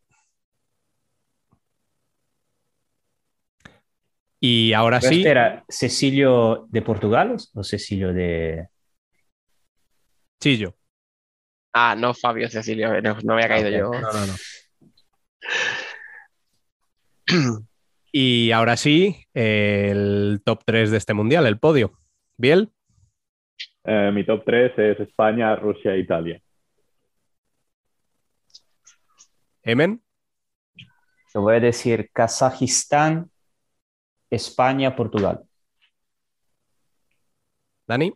Y 4.39 4.73
ahora 4.73 4.99
Pero 4.99 5.09
sí, 5.09 5.17
este 5.19 5.29
¿Era 5.29 5.63
Cecilio 5.69 6.67
de 6.69 6.81
Portugal 6.81 7.37
o 7.53 7.63
Cecilio 7.63 8.13
de... 8.13 8.67
Chillo. 10.41 10.75
Ah, 11.71 11.95
no, 11.97 12.13
Fabio 12.13 12.49
Cecilio, 12.49 13.01
no, 13.01 13.17
no 13.23 13.33
había 13.33 13.47
caído 13.47 13.69
Ok. 13.69 13.75
yo. 13.75 14.01
No, 14.01 14.11
no, 14.11 14.25
no. 14.27 14.35
Y 18.15 18.51
ahora 18.51 18.77
sí, 18.77 19.25
el 19.33 20.43
top 20.45 20.61
3 20.63 20.91
de 20.91 20.97
este 20.97 21.15
mundial, 21.15 21.47
el 21.47 21.57
podio. 21.59 21.97
Biel, 22.37 22.71
Eh, 23.85 24.11
mi 24.13 24.23
top 24.23 24.43
3 24.45 24.71
es 24.77 24.99
España, 24.99 25.55
Rusia 25.55 25.93
e 25.93 25.99
Italia. 25.99 26.39
Emen, 29.63 30.01
Yo 31.33 31.41
voy 31.41 31.55
a 31.55 31.59
decir 31.59 32.09
Kazajistán, 32.13 33.31
España, 34.29 34.95
Portugal. 34.95 35.41
Dani, 37.87 38.13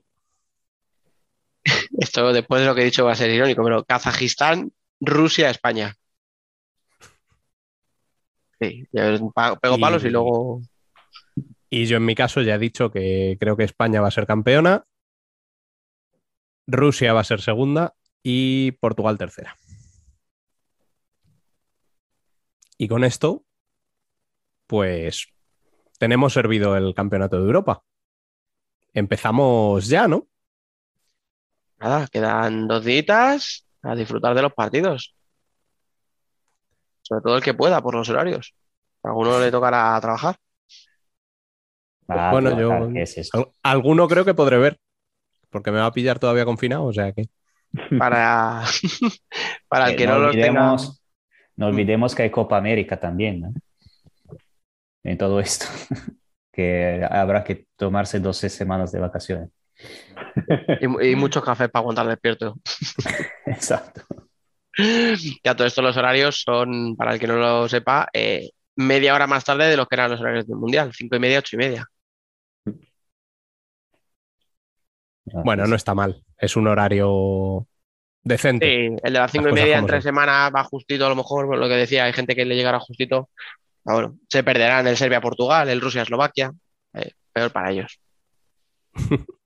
Esto 2.00 2.32
después 2.32 2.62
de 2.62 2.68
lo 2.68 2.76
que 2.76 2.82
he 2.82 2.86
dicho 2.86 3.04
va 3.04 3.14
a 3.14 3.16
ser 3.16 3.32
irónico, 3.32 3.64
pero 3.64 3.84
Kazajistán, 3.84 4.72
Rusia, 5.02 5.50
España. 5.50 5.96
Sí, 8.60 8.88
pego 8.92 9.78
palos 9.80 10.04
y 10.04 10.10
luego. 10.10 10.62
y 11.70 11.86
yo 11.86 11.98
en 11.98 12.06
mi 12.06 12.16
caso 12.16 12.42
ya 12.42 12.56
he 12.56 12.60
dicho 12.60 12.92
que 12.92 13.38
creo 13.40 13.56
que 13.56 13.64
España 13.64 14.02
va 14.02 14.08
a 14.08 14.12
ser 14.12 14.26
campeona, 14.26 14.86
Rusia 16.66 17.14
va 17.14 17.22
a 17.22 17.26
ser 17.26 17.42
segunda 17.42 17.94
y 18.24 18.72
Portugal 18.74 19.18
tercera. 19.18 19.56
Y 22.78 22.88
con 22.88 23.04
esto, 23.04 23.44
pues 24.68 25.28
tenemos 25.98 26.34
servido 26.34 26.76
el 26.78 26.94
campeonato 26.94 27.38
de 27.38 27.46
Europa. 27.46 27.84
Empezamos 28.94 29.88
ya, 29.88 30.08
¿no? 30.08 30.28
Nada, 31.80 32.08
quedan 32.08 32.68
dos 32.68 32.84
días 32.84 33.68
a 33.82 33.96
disfrutar 33.96 34.36
de 34.36 34.42
los 34.42 34.54
partidos. 34.54 35.17
Sobre 37.08 37.22
todo 37.22 37.38
el 37.38 37.44
que 37.44 37.54
pueda 37.54 37.82
por 37.82 37.96
los 37.96 38.10
horarios. 38.10 38.54
A 39.04 39.10
alguno 39.10 39.40
le 39.40 39.52
tocará 39.52 40.00
trabajar. 40.02 40.36
Ah, 42.10 42.30
Bueno, 42.32 42.50
yo- 42.60 43.52
alguno 43.64 44.08
creo 44.08 44.26
que 44.26 44.34
podré 44.34 44.58
ver, 44.58 44.78
porque 45.50 45.72
me 45.72 45.80
va 45.80 45.88
a 45.88 45.92
pillar 45.94 46.20
todavía 46.20 46.46
confinado, 46.46 46.86
o 46.86 46.94
sea 46.94 47.12
que... 47.14 47.24
Para, 48.00 48.64
para 49.70 49.90
el 49.90 49.94
Eh, 49.94 49.98
que 49.98 50.08
no, 50.08 50.20
los 50.20 50.32
tenga. 50.32 50.62
olvidemos, 50.70 51.04
no 51.58 51.68
olvidemos 51.68 52.16
que 52.16 52.24
hay 52.24 52.32
Copa 52.32 52.58
América 52.58 53.00
también, 53.00 53.42
¿no? 53.42 53.54
En 55.04 55.18
todo 55.18 55.40
esto, 55.40 55.66
que 56.52 57.06
habrá 57.10 57.44
que 57.44 57.68
tomarse 57.76 58.20
12 58.20 58.50
semanas 58.50 58.92
de 58.92 59.00
vacaciones. 59.00 59.50
Y, 60.82 61.12
y 61.12 61.16
muchos 61.16 61.44
cafés 61.44 61.70
para 61.70 61.82
aguantar 61.82 62.08
despierto. 62.08 62.56
Exacto. 63.46 64.27
Ya 65.44 65.56
todo 65.56 65.68
esto, 65.68 65.82
los 65.82 65.98
horarios 65.98 66.44
son, 66.46 66.96
para 66.96 67.14
el 67.14 67.20
que 67.20 67.28
no 67.28 67.38
lo 67.38 67.68
sepa, 67.68 68.08
eh, 68.14 68.52
media 68.76 69.16
hora 69.16 69.28
más 69.28 69.44
tarde 69.44 69.68
de 69.68 69.78
los 69.78 69.88
que 69.88 69.96
eran 69.96 70.12
los 70.12 70.22
horarios 70.22 70.48
del 70.48 70.58
Mundial. 70.58 70.92
Cinco 70.94 71.16
y 71.16 71.20
media, 71.20 71.40
ocho 71.40 71.56
y 71.56 71.60
media. 71.60 71.86
Bueno, 75.44 75.66
no 75.68 75.76
está 75.76 75.94
mal, 75.94 76.24
es 76.38 76.56
un 76.56 76.68
horario 76.68 77.68
decente. 78.24 78.66
Sí, 78.66 78.96
el 79.04 79.14
de 79.14 79.20
las 79.20 79.32
cinco 79.32 79.50
y 79.50 79.54
media 79.54 79.76
como 79.76 79.88
entre 79.88 79.98
son. 79.98 80.04
semana 80.04 80.50
va 80.50 80.64
justito, 80.64 81.06
a 81.06 81.10
lo 81.10 81.16
mejor, 81.16 81.48
por 81.48 81.58
lo 81.58 81.68
que 81.68 81.76
decía, 81.76 82.06
hay 82.06 82.14
gente 82.14 82.36
que 82.36 82.46
le 82.46 82.56
llegará 82.56 82.80
justito. 82.80 83.30
Ah, 83.86 83.94
bueno, 83.94 84.18
se 84.30 84.44
perderán 84.44 84.88
el 84.88 84.96
Serbia-Portugal, 84.96 85.68
el 85.70 85.82
Rusia-Eslovaquia. 85.82 86.52
Eh, 86.94 87.12
peor 87.34 87.52
para 87.52 87.72
ellos. 87.72 88.00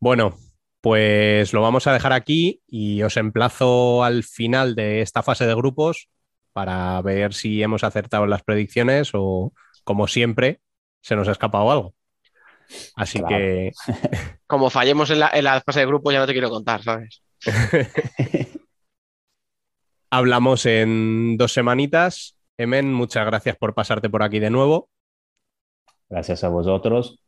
Bueno, 0.00 0.38
pues 0.80 1.52
lo 1.52 1.60
vamos 1.62 1.86
a 1.86 1.92
dejar 1.92 2.12
aquí 2.12 2.62
y 2.66 3.02
os 3.02 3.16
emplazo 3.16 4.04
al 4.04 4.22
final 4.24 4.74
de 4.74 5.00
esta 5.02 5.22
fase 5.22 5.46
de 5.46 5.54
grupos 5.54 6.08
para 6.52 7.00
ver 7.02 7.34
si 7.34 7.62
hemos 7.62 7.84
acertado 7.84 8.26
las 8.26 8.42
predicciones 8.42 9.10
o, 9.14 9.52
como 9.84 10.06
siempre, 10.08 10.60
se 11.02 11.16
nos 11.16 11.28
ha 11.28 11.32
escapado 11.32 11.70
algo. 11.70 11.94
Así 12.96 13.18
Claro. 13.18 13.36
que 13.36 13.72
Como 14.46 14.70
fallemos 14.70 15.10
en 15.10 15.20
la, 15.20 15.30
en 15.32 15.44
la 15.44 15.60
fase 15.60 15.80
de 15.80 15.86
grupo, 15.86 16.12
ya 16.12 16.18
no 16.20 16.26
te 16.26 16.32
quiero 16.32 16.50
contar, 16.50 16.82
¿sabes? 16.82 17.22
hablamos 20.10 20.66
en 20.66 21.36
dos 21.36 21.52
semanitas. 21.52 22.36
Emen, 22.56 22.92
muchas 22.92 23.24
gracias 23.26 23.56
por 23.56 23.74
pasarte 23.74 24.10
por 24.10 24.22
aquí 24.22 24.38
de 24.38 24.50
nuevo. 24.50 24.90
Gracias 26.08 26.44
a 26.44 26.48
vosotros. 26.48 27.18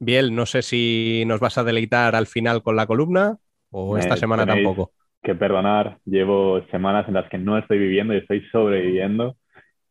Biel, 0.00 0.34
no 0.34 0.46
sé 0.46 0.62
si 0.62 1.24
nos 1.26 1.40
vas 1.40 1.58
a 1.58 1.64
deleitar 1.64 2.16
al 2.16 2.26
final 2.26 2.62
con 2.62 2.74
la 2.74 2.86
columna 2.86 3.36
o 3.70 3.98
esta 3.98 4.14
Me 4.14 4.20
semana 4.20 4.46
tampoco. 4.46 4.92
Que 5.22 5.34
perdonar, 5.34 5.98
llevo 6.06 6.62
semanas 6.70 7.06
en 7.06 7.14
las 7.14 7.28
que 7.28 7.36
no 7.36 7.58
estoy 7.58 7.78
viviendo 7.78 8.14
y 8.14 8.18
estoy 8.18 8.42
sobreviviendo. 8.50 9.36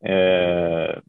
Eh, 0.02 1.00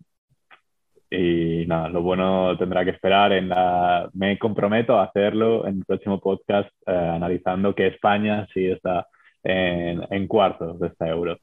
y 1.10 1.64
nada, 1.66 1.88
lo 1.88 2.02
bueno 2.02 2.56
tendrá 2.58 2.84
que 2.84 2.90
esperar 2.90 3.32
en 3.32 3.48
la... 3.48 4.10
Me 4.12 4.38
comprometo 4.38 4.98
a 4.98 5.04
hacerlo 5.04 5.66
en 5.66 5.78
el 5.78 5.84
próximo 5.86 6.20
podcast 6.20 6.68
eh, 6.86 6.92
analizando 6.92 7.74
que 7.74 7.86
España 7.86 8.46
sí 8.52 8.66
está 8.66 9.08
en, 9.42 10.02
en 10.10 10.26
cuartos 10.26 10.78
de 10.78 10.88
esta 10.88 11.08
euro. 11.08 11.38
Te 11.38 11.42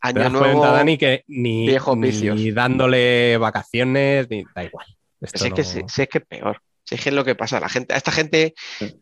Año 0.00 0.20
das 0.20 0.32
nuevo. 0.32 0.60
cuenta, 0.60 0.72
Dani, 0.72 0.96
que 0.96 1.24
ni, 1.26 1.66
viejos 1.66 1.96
ni 1.96 2.06
vicios. 2.06 2.54
dándole 2.54 3.36
vacaciones, 3.38 4.30
ni 4.30 4.44
da 4.54 4.64
igual. 4.64 4.86
Esto 5.22 5.38
Si 5.38 5.46
es, 5.48 5.54
que, 5.54 5.64
si, 5.64 5.80
si 5.88 6.02
es 6.02 6.08
que 6.08 6.18
es 6.18 6.26
peor. 6.26 6.60
Si 6.84 6.96
es 6.96 7.00
que 7.02 7.08
es 7.10 7.14
lo 7.14 7.24
que 7.24 7.34
pasa. 7.34 7.60
La 7.60 7.68
gente, 7.68 7.94
a 7.94 7.96
esta 7.96 8.10
gente 8.10 8.54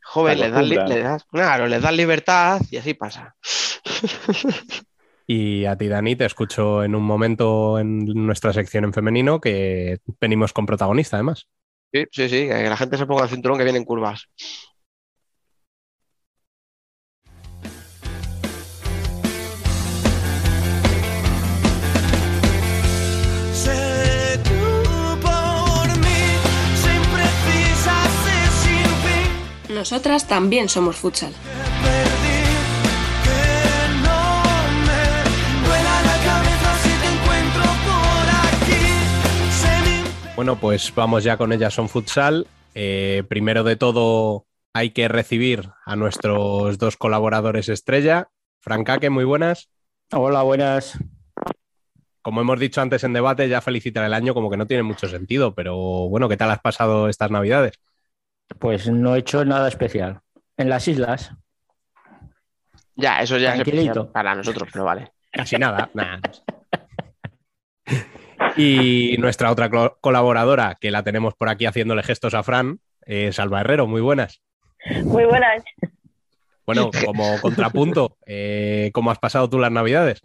joven 0.04 0.38
les 0.38 0.48
acostumbran. 0.52 0.88
les 0.88 1.02
das- 1.04 1.24
claro, 1.24 1.66
les 1.66 1.82
das 1.82 1.94
libertad 1.96 2.60
y 2.70 2.76
así 2.76 2.94
pasa. 2.94 3.34
Y 5.26 5.64
a 5.64 5.76
ti, 5.76 5.86
Dani, 5.86 6.16
te 6.16 6.24
escucho 6.24 6.82
en 6.82 6.94
un 6.94 7.04
momento 7.04 7.78
en 7.78 8.04
nuestra 8.04 8.52
sección 8.52 8.84
en 8.84 8.92
femenino 8.92 9.40
que 9.40 9.98
venimos 10.20 10.52
con 10.52 10.66
protagonista, 10.66 11.16
además. 11.16 11.46
Sí, 11.92 12.04
sí, 12.10 12.28
sí, 12.28 12.48
que 12.48 12.68
la 12.68 12.76
gente 12.76 12.96
se 12.96 13.06
ponga 13.06 13.24
el 13.24 13.30
cinturón 13.30 13.58
que 13.58 13.64
vienen 13.64 13.84
curvas. 13.84 14.26
Nosotras 29.80 30.28
también 30.28 30.68
somos 30.68 30.96
futsal. 30.96 31.32
Bueno, 40.36 40.60
pues 40.60 40.94
vamos 40.94 41.24
ya 41.24 41.38
con 41.38 41.54
ellas 41.54 41.72
son 41.72 41.88
futsal. 41.88 42.46
Eh, 42.74 43.22
primero 43.26 43.64
de 43.64 43.76
todo, 43.76 44.44
hay 44.74 44.90
que 44.90 45.08
recibir 45.08 45.70
a 45.86 45.96
nuestros 45.96 46.76
dos 46.76 46.98
colaboradores 46.98 47.70
estrella. 47.70 48.28
Francaque, 48.58 49.08
muy 49.08 49.24
buenas. 49.24 49.70
Hola, 50.12 50.42
buenas. 50.42 50.98
Como 52.20 52.42
hemos 52.42 52.60
dicho 52.60 52.82
antes 52.82 53.02
en 53.04 53.14
debate, 53.14 53.48
ya 53.48 53.62
felicitar 53.62 54.04
el 54.04 54.12
año 54.12 54.34
como 54.34 54.50
que 54.50 54.58
no 54.58 54.66
tiene 54.66 54.82
mucho 54.82 55.08
sentido, 55.08 55.54
pero 55.54 55.74
bueno, 56.10 56.28
¿qué 56.28 56.36
tal 56.36 56.50
has 56.50 56.60
pasado 56.60 57.08
estas 57.08 57.30
navidades? 57.30 57.80
Pues 58.58 58.88
no 58.90 59.14
he 59.14 59.20
hecho 59.20 59.44
nada 59.44 59.68
especial. 59.68 60.20
En 60.56 60.68
las 60.68 60.86
islas. 60.88 61.32
Ya, 62.96 63.20
eso 63.20 63.38
ya 63.38 63.54
es 63.54 63.90
para 64.12 64.34
nosotros, 64.34 64.68
pero 64.72 64.84
vale. 64.84 65.12
Casi 65.32 65.56
nada. 65.56 65.88
nada. 65.94 66.20
Y 68.56 69.16
nuestra 69.18 69.50
otra 69.50 69.70
colaboradora, 70.00 70.76
que 70.78 70.90
la 70.90 71.02
tenemos 71.02 71.34
por 71.34 71.48
aquí 71.48 71.66
haciéndole 71.66 72.02
gestos 72.02 72.34
a 72.34 72.42
Fran, 72.42 72.80
es 73.02 73.38
Alba 73.38 73.60
Herrero, 73.60 73.86
muy 73.86 74.00
buenas. 74.00 74.42
Muy 75.04 75.24
buenas. 75.24 75.62
Bueno, 76.66 76.90
como 77.06 77.40
contrapunto, 77.40 78.16
eh, 78.26 78.90
¿cómo 78.92 79.10
has 79.10 79.18
pasado 79.18 79.48
tú 79.48 79.58
las 79.58 79.72
navidades? 79.72 80.20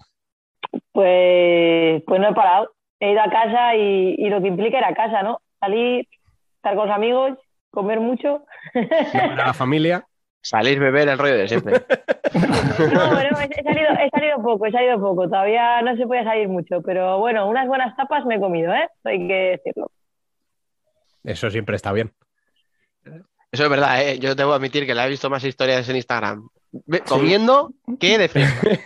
Pues, 0.92 2.04
pues 2.06 2.20
no 2.20 2.30
he 2.30 2.34
parado. 2.34 2.74
He 3.00 3.12
ido 3.12 3.22
a 3.22 3.30
casa 3.30 3.76
y, 3.76 4.16
y 4.18 4.30
lo 4.30 4.42
que 4.42 4.48
implica 4.48 4.80
ir 4.80 4.86
a 4.86 4.96
casa, 4.96 5.22
¿no? 5.22 5.42
Salir, 5.60 6.08
estar 6.58 6.76
con 6.76 6.88
los 6.88 6.96
amigos, 6.96 7.38
comer 7.76 8.00
mucho. 8.00 8.44
¿Llamar 8.74 9.42
a 9.42 9.48
la 9.48 9.54
familia? 9.54 10.08
Salir, 10.42 10.80
beber, 10.80 11.10
el 11.10 11.20
rollo 11.20 11.36
de 11.38 11.48
siempre. 11.48 11.86
No, 12.78 13.12
bueno, 13.12 13.40
he, 13.40 13.46
he 13.46 13.64
salido, 13.64 13.88
he 13.92 14.10
salido 14.10 14.44
poco, 14.44 14.66
he 14.66 14.72
salido 14.72 15.00
poco. 15.00 15.30
Todavía 15.30 15.82
no 15.82 15.96
se 15.96 16.06
puede 16.06 16.26
salir 16.26 16.50
mucho, 16.50 16.82
pero 16.82 17.20
bueno, 17.20 17.48
unas 17.48 17.68
buenas 17.68 17.96
tapas 17.96 18.26
me 18.26 18.36
he 18.36 18.40
comido, 18.40 18.74
¿eh? 18.74 18.90
Hay 19.06 19.26
que 19.28 19.34
decirlo. 19.34 19.90
Eso 21.24 21.50
siempre 21.50 21.78
está 21.78 21.94
bien. 21.94 22.12
Eso 23.52 23.64
es 23.64 23.70
verdad, 23.70 24.02
¿eh? 24.02 24.20
Yo 24.20 24.36
debo 24.36 24.54
admitir 24.54 24.86
que 24.86 24.94
le 24.94 25.06
he 25.06 25.10
visto 25.10 25.30
más 25.30 25.44
historias 25.46 25.88
en 25.88 25.96
Instagram 25.96 26.50
comiendo 27.08 27.72
que 28.00 28.18
de 28.18 28.30
fiesta. 28.30 28.70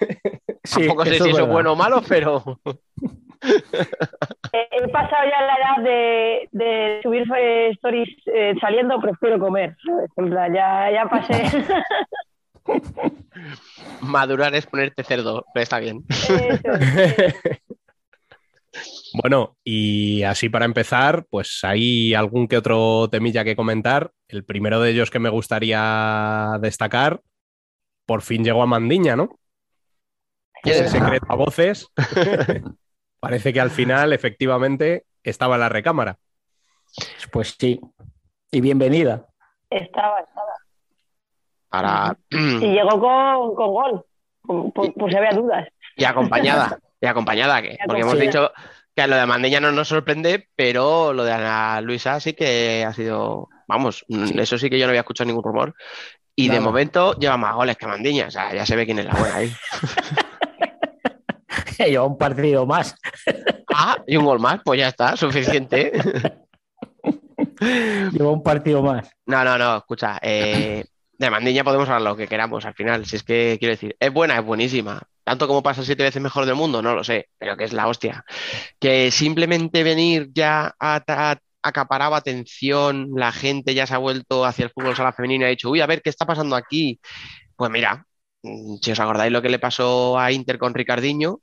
Sí, 0.61 0.81
Tampoco 0.81 1.05
sé 1.05 1.11
si 1.11 1.15
es 1.15 1.27
eso 1.29 1.43
es 1.43 1.47
bueno 1.47 1.71
o 1.71 1.75
malo, 1.75 2.03
pero 2.07 2.43
He, 3.41 4.67
he 4.71 4.87
pasado 4.89 5.23
ya 5.23 5.41
la 5.41 5.55
edad 5.55 5.83
de, 5.83 6.49
de 6.51 6.99
subir 7.03 7.23
eh, 7.37 7.69
stories 7.71 8.09
eh, 8.25 8.55
saliendo, 8.59 8.99
prefiero 8.99 9.39
comer. 9.39 9.75
En 10.17 10.29
plan, 10.29 10.53
ya, 10.53 10.91
ya 10.91 11.05
pasé. 11.05 11.65
madurar 14.01 14.53
es 14.55 14.65
ponerte 14.67 15.03
cerdo, 15.03 15.45
pero 15.53 15.63
está 15.63 15.79
bien. 15.79 16.03
Eso. 16.09 16.33
Bueno, 19.13 19.57
y 19.63 20.21
así 20.23 20.47
para 20.49 20.65
empezar, 20.65 21.25
pues 21.29 21.61
hay 21.63 22.13
algún 22.13 22.47
que 22.47 22.57
otro 22.57 23.09
temilla 23.09 23.43
que 23.43 23.55
comentar. 23.55 24.11
El 24.27 24.45
primero 24.45 24.79
de 24.79 24.91
ellos 24.91 25.09
que 25.09 25.19
me 25.19 25.29
gustaría 25.29 26.57
destacar, 26.61 27.21
por 28.05 28.21
fin 28.21 28.43
llegó 28.43 28.61
a 28.61 28.67
Mandiña, 28.67 29.15
¿no? 29.15 29.39
Ese 30.63 30.87
secreto 30.89 31.25
a 31.29 31.35
voces. 31.35 31.87
Parece 33.19 33.51
que 33.53 33.59
al 33.59 33.69
final, 33.71 34.13
efectivamente, 34.13 35.05
estaba 35.23 35.55
en 35.55 35.61
la 35.61 35.69
recámara. 35.69 36.17
Pues 37.31 37.55
sí. 37.59 37.79
Y 38.51 38.61
bienvenida. 38.61 39.25
Estaba, 39.69 40.19
estaba. 40.19 40.47
Ahora, 41.71 42.17
Y 42.31 42.71
llegó 42.71 42.99
con, 42.99 43.55
con 43.55 43.67
gol, 43.73 44.05
por, 44.41 44.73
por- 44.73 44.93
por 44.93 45.11
si 45.11 45.17
había 45.17 45.31
dudas. 45.31 45.67
y 45.95 46.03
acompañada, 46.03 46.79
y 46.99 47.05
acompañada, 47.05 47.61
que, 47.61 47.77
porque 47.85 48.01
hemos 48.01 48.17
dicho 48.19 48.51
que 48.95 49.05
lo 49.05 49.15
de 49.15 49.25
Mandeña 49.27 49.59
no 49.59 49.71
nos 49.71 49.87
sorprende, 49.89 50.49
pero 50.55 51.13
lo 51.13 51.23
de 51.23 51.31
Ana 51.33 51.79
Luisa 51.81 52.19
sí 52.19 52.33
que 52.33 52.83
ha 52.87 52.91
sido, 52.93 53.49
vamos, 53.67 54.03
mm, 54.07 54.39
eso 54.39 54.57
sí 54.57 54.69
que 54.69 54.79
yo 54.79 54.87
no 54.87 54.89
había 54.89 55.01
escuchado 55.01 55.27
ningún 55.27 55.43
rumor. 55.43 55.75
Y 56.35 56.47
de 56.49 56.59
momento 56.61 57.13
lleva 57.15 57.37
más 57.37 57.53
goles 57.53 57.77
que 57.77 57.85
Mandiña, 57.85 58.27
o 58.27 58.31
sea, 58.31 58.51
ya 58.53 58.65
se 58.65 58.75
ve 58.75 58.85
quién 58.85 58.99
es 58.99 59.05
la 59.05 59.13
buena 59.13 59.35
ahí. 59.35 59.51
Lleva 61.87 62.05
un 62.05 62.17
partido 62.17 62.65
más. 62.65 62.95
Ah, 63.73 63.97
y 64.05 64.17
un 64.17 64.25
gol 64.25 64.39
más, 64.39 64.61
pues 64.63 64.79
ya 64.79 64.87
está, 64.89 65.15
suficiente. 65.15 65.91
Lleva 67.61 68.31
un 68.31 68.43
partido 68.43 68.81
más. 68.81 69.09
No, 69.25 69.43
no, 69.43 69.57
no, 69.57 69.77
escucha, 69.77 70.19
eh, 70.21 70.85
de 71.17 71.29
Mandiña 71.29 71.63
podemos 71.63 71.87
hablar 71.89 72.01
lo 72.11 72.15
que 72.17 72.27
queramos 72.27 72.65
al 72.65 72.73
final, 72.73 73.05
si 73.05 73.17
es 73.17 73.23
que 73.23 73.57
quiero 73.59 73.73
decir, 73.73 73.95
es 73.99 74.13
buena, 74.13 74.37
es 74.37 74.45
buenísima. 74.45 75.01
Tanto 75.23 75.47
como 75.47 75.61
pasa 75.61 75.83
siete 75.83 76.03
veces 76.03 76.21
mejor 76.21 76.45
del 76.45 76.55
mundo, 76.55 76.81
no 76.81 76.95
lo 76.95 77.03
sé, 77.03 77.27
pero 77.37 77.55
que 77.55 77.65
es 77.65 77.73
la 77.73 77.87
hostia. 77.87 78.23
Que 78.79 79.11
simplemente 79.11 79.83
venir 79.83 80.29
ya 80.33 80.73
a, 80.79 81.03
a- 81.07 81.37
acaparado 81.61 82.15
atención, 82.15 83.09
la 83.15 83.31
gente 83.31 83.73
ya 83.73 83.85
se 83.85 83.93
ha 83.93 83.97
vuelto 83.97 84.45
hacia 84.45 84.65
el 84.65 84.71
fútbol 84.71 84.95
sala 84.95 85.11
femenino 85.13 85.43
y 85.43 85.47
ha 85.47 85.49
dicho, 85.49 85.69
uy, 85.69 85.81
a 85.81 85.85
ver 85.87 86.01
qué 86.01 86.09
está 86.09 86.25
pasando 86.25 86.55
aquí. 86.55 86.99
Pues 87.55 87.69
mira, 87.71 88.05
mm, 88.43 88.77
si 88.81 88.91
os 88.91 88.99
acordáis 88.99 89.31
lo 89.31 89.41
que 89.41 89.49
le 89.49 89.59
pasó 89.59 90.17
a 90.17 90.31
Inter 90.31 90.57
con 90.57 90.73
Ricardiño, 90.73 91.39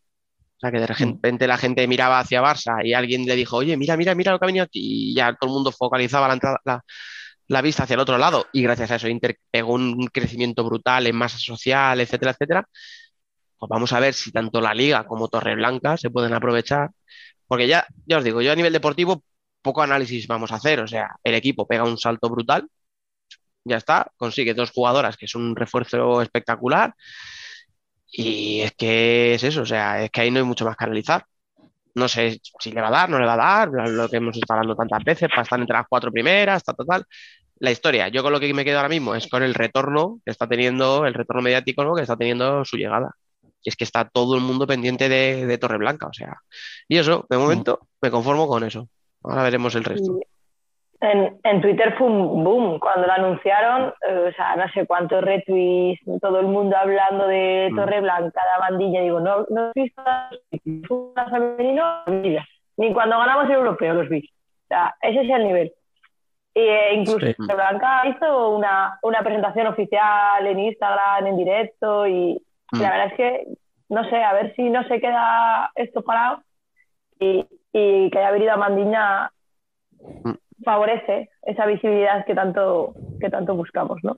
o 0.56 0.60
sea, 0.60 0.70
que 0.72 0.80
de 0.80 0.86
repente 0.86 1.46
la 1.46 1.58
gente 1.58 1.86
miraba 1.86 2.18
hacia 2.18 2.42
Barça 2.42 2.84
y 2.84 2.94
alguien 2.94 3.26
le 3.26 3.36
dijo, 3.36 3.56
oye, 3.58 3.76
mira, 3.76 3.96
mira, 3.96 4.14
mira 4.14 4.32
lo 4.32 4.38
que 4.38 4.44
ha 4.46 4.48
venido 4.48 4.64
aquí, 4.64 5.10
y 5.12 5.14
ya 5.14 5.34
todo 5.34 5.50
el 5.50 5.54
mundo 5.54 5.72
focalizaba 5.72 6.28
la 6.28 6.34
entrada, 6.34 6.60
la, 6.64 6.82
la 7.48 7.62
vista 7.62 7.84
hacia 7.84 7.94
el 7.94 8.00
otro 8.00 8.18
lado, 8.18 8.46
y 8.52 8.62
gracias 8.62 8.90
a 8.90 8.96
eso 8.96 9.08
Inter 9.08 9.38
pegó 9.50 9.74
un 9.74 10.06
crecimiento 10.08 10.64
brutal 10.64 11.06
en 11.06 11.16
masa 11.16 11.38
social, 11.38 12.00
etcétera, 12.00 12.32
etcétera. 12.32 12.68
Pues 13.58 13.68
vamos 13.70 13.92
a 13.92 14.00
ver 14.00 14.14
si 14.14 14.32
tanto 14.32 14.60
la 14.60 14.74
Liga 14.74 15.06
como 15.06 15.28
Torreblanca 15.28 15.96
se 15.96 16.10
pueden 16.10 16.34
aprovechar, 16.34 16.90
porque 17.46 17.66
ya, 17.68 17.86
ya 18.06 18.18
os 18.18 18.24
digo, 18.24 18.42
yo 18.42 18.52
a 18.52 18.56
nivel 18.56 18.72
deportivo 18.72 19.22
poco 19.62 19.82
análisis 19.82 20.26
vamos 20.26 20.52
a 20.52 20.56
hacer, 20.56 20.80
o 20.80 20.86
sea, 20.88 21.16
el 21.24 21.34
equipo 21.34 21.66
pega 21.66 21.84
un 21.84 21.98
salto 21.98 22.28
brutal, 22.28 22.68
ya 23.64 23.76
está, 23.76 24.12
consigue 24.16 24.54
dos 24.54 24.70
jugadoras, 24.70 25.16
que 25.16 25.26
es 25.26 25.34
un 25.34 25.56
refuerzo 25.56 26.22
espectacular, 26.22 26.94
y 28.10 28.60
es 28.60 28.72
que 28.72 29.34
es 29.34 29.44
eso, 29.44 29.62
o 29.62 29.66
sea, 29.66 30.02
es 30.02 30.10
que 30.10 30.20
ahí 30.22 30.30
no 30.30 30.38
hay 30.38 30.44
mucho 30.44 30.64
más 30.64 30.76
que 30.76 30.84
analizar. 30.84 31.24
No 31.94 32.08
sé 32.08 32.40
si 32.60 32.72
le 32.72 32.80
va 32.80 32.88
a 32.88 32.90
dar, 32.90 33.10
no 33.10 33.18
le 33.18 33.26
va 33.26 33.34
a 33.34 33.66
dar, 33.66 33.88
lo 33.88 34.08
que 34.08 34.16
hemos 34.18 34.36
estado 34.36 34.60
hablando 34.60 34.76
tantas 34.76 35.02
veces, 35.04 35.28
para 35.28 35.42
estar 35.42 35.58
entre 35.58 35.76
las 35.76 35.86
cuatro 35.88 36.12
primeras, 36.12 36.62
tal, 36.62 36.76
tal, 36.76 36.86
tal. 36.86 37.04
La 37.58 37.70
historia, 37.70 38.08
yo 38.08 38.22
con 38.22 38.32
lo 38.32 38.40
que 38.40 38.52
me 38.52 38.64
quedo 38.64 38.76
ahora 38.78 38.90
mismo 38.90 39.14
es 39.14 39.28
con 39.28 39.42
el 39.42 39.54
retorno 39.54 40.20
que 40.24 40.30
está 40.30 40.46
teniendo, 40.46 41.06
el 41.06 41.14
retorno 41.14 41.42
mediático 41.42 41.84
¿no? 41.84 41.94
que 41.94 42.02
está 42.02 42.16
teniendo 42.16 42.64
su 42.64 42.76
llegada. 42.76 43.16
Y 43.62 43.70
es 43.70 43.76
que 43.76 43.84
está 43.84 44.04
todo 44.08 44.36
el 44.36 44.42
mundo 44.42 44.66
pendiente 44.66 45.08
de, 45.08 45.46
de 45.46 45.58
Torreblanca, 45.58 46.06
o 46.06 46.12
sea. 46.12 46.36
Y 46.86 46.98
eso, 46.98 47.26
de 47.30 47.38
momento, 47.38 47.88
me 48.00 48.10
conformo 48.10 48.46
con 48.46 48.62
eso. 48.64 48.88
Ahora 49.22 49.42
veremos 49.42 49.74
el 49.74 49.84
resto. 49.84 50.20
En, 51.12 51.38
en 51.44 51.60
Twitter 51.60 51.94
fue 51.96 52.06
un 52.06 52.42
boom 52.42 52.78
cuando 52.78 53.06
lo 53.06 53.12
anunciaron, 53.12 53.92
eh, 54.08 54.28
o 54.30 54.32
sea, 54.32 54.56
no 54.56 54.68
sé 54.72 54.86
cuántos 54.86 55.22
retweets, 55.22 56.00
todo 56.20 56.40
el 56.40 56.46
mundo 56.46 56.76
hablando 56.76 57.26
de 57.28 57.68
Mm. 57.70 57.76
Torreblanca, 57.76 58.40
de 58.40 58.60
Bandilla, 58.60 59.00
digo, 59.02 59.20
no, 59.20 59.46
no 59.50 59.68
he 59.68 59.80
visto 59.82 60.02
fútbol 60.88 61.30
femenino 61.30 62.02
ni 62.78 62.92
cuando 62.92 63.18
ganamos 63.18 63.46
el 63.46 63.52
europeo 63.52 63.94
los 63.94 64.08
vi. 64.08 64.18
O 64.20 64.66
sea, 64.68 64.94
ese 65.00 65.20
es 65.22 65.30
el 65.30 65.44
nivel. 65.44 65.72
Eh, 66.54 66.94
incluso 66.94 67.26
Sí. 67.26 67.34
Torreblanca 67.36 68.02
hizo 68.08 68.50
una, 68.56 68.98
una 69.02 69.20
presentación 69.22 69.66
oficial 69.66 70.46
en 70.46 70.58
Instagram, 70.58 71.26
en 71.26 71.36
directo, 71.36 72.06
y 72.06 72.40
Mm. 72.72 72.80
la 72.80 72.90
verdad 72.90 73.06
es 73.06 73.14
que, 73.14 73.46
no 73.90 74.02
sé, 74.10 74.16
a 74.24 74.32
ver 74.32 74.54
si 74.56 74.62
no 74.70 74.82
se 74.88 75.00
queda 75.00 75.70
esto 75.76 76.02
parado 76.02 76.42
y, 77.20 77.46
y 77.72 78.10
que 78.10 78.18
haya 78.18 78.30
venido 78.32 78.52
a 78.52 78.56
Mandiña 78.56 79.30
Mm. 80.24 80.32
Favorece 80.64 81.30
esa 81.42 81.66
visibilidad 81.66 82.24
que 82.26 82.34
tanto, 82.34 82.94
que 83.20 83.30
tanto 83.30 83.54
buscamos, 83.54 83.98
¿no? 84.02 84.16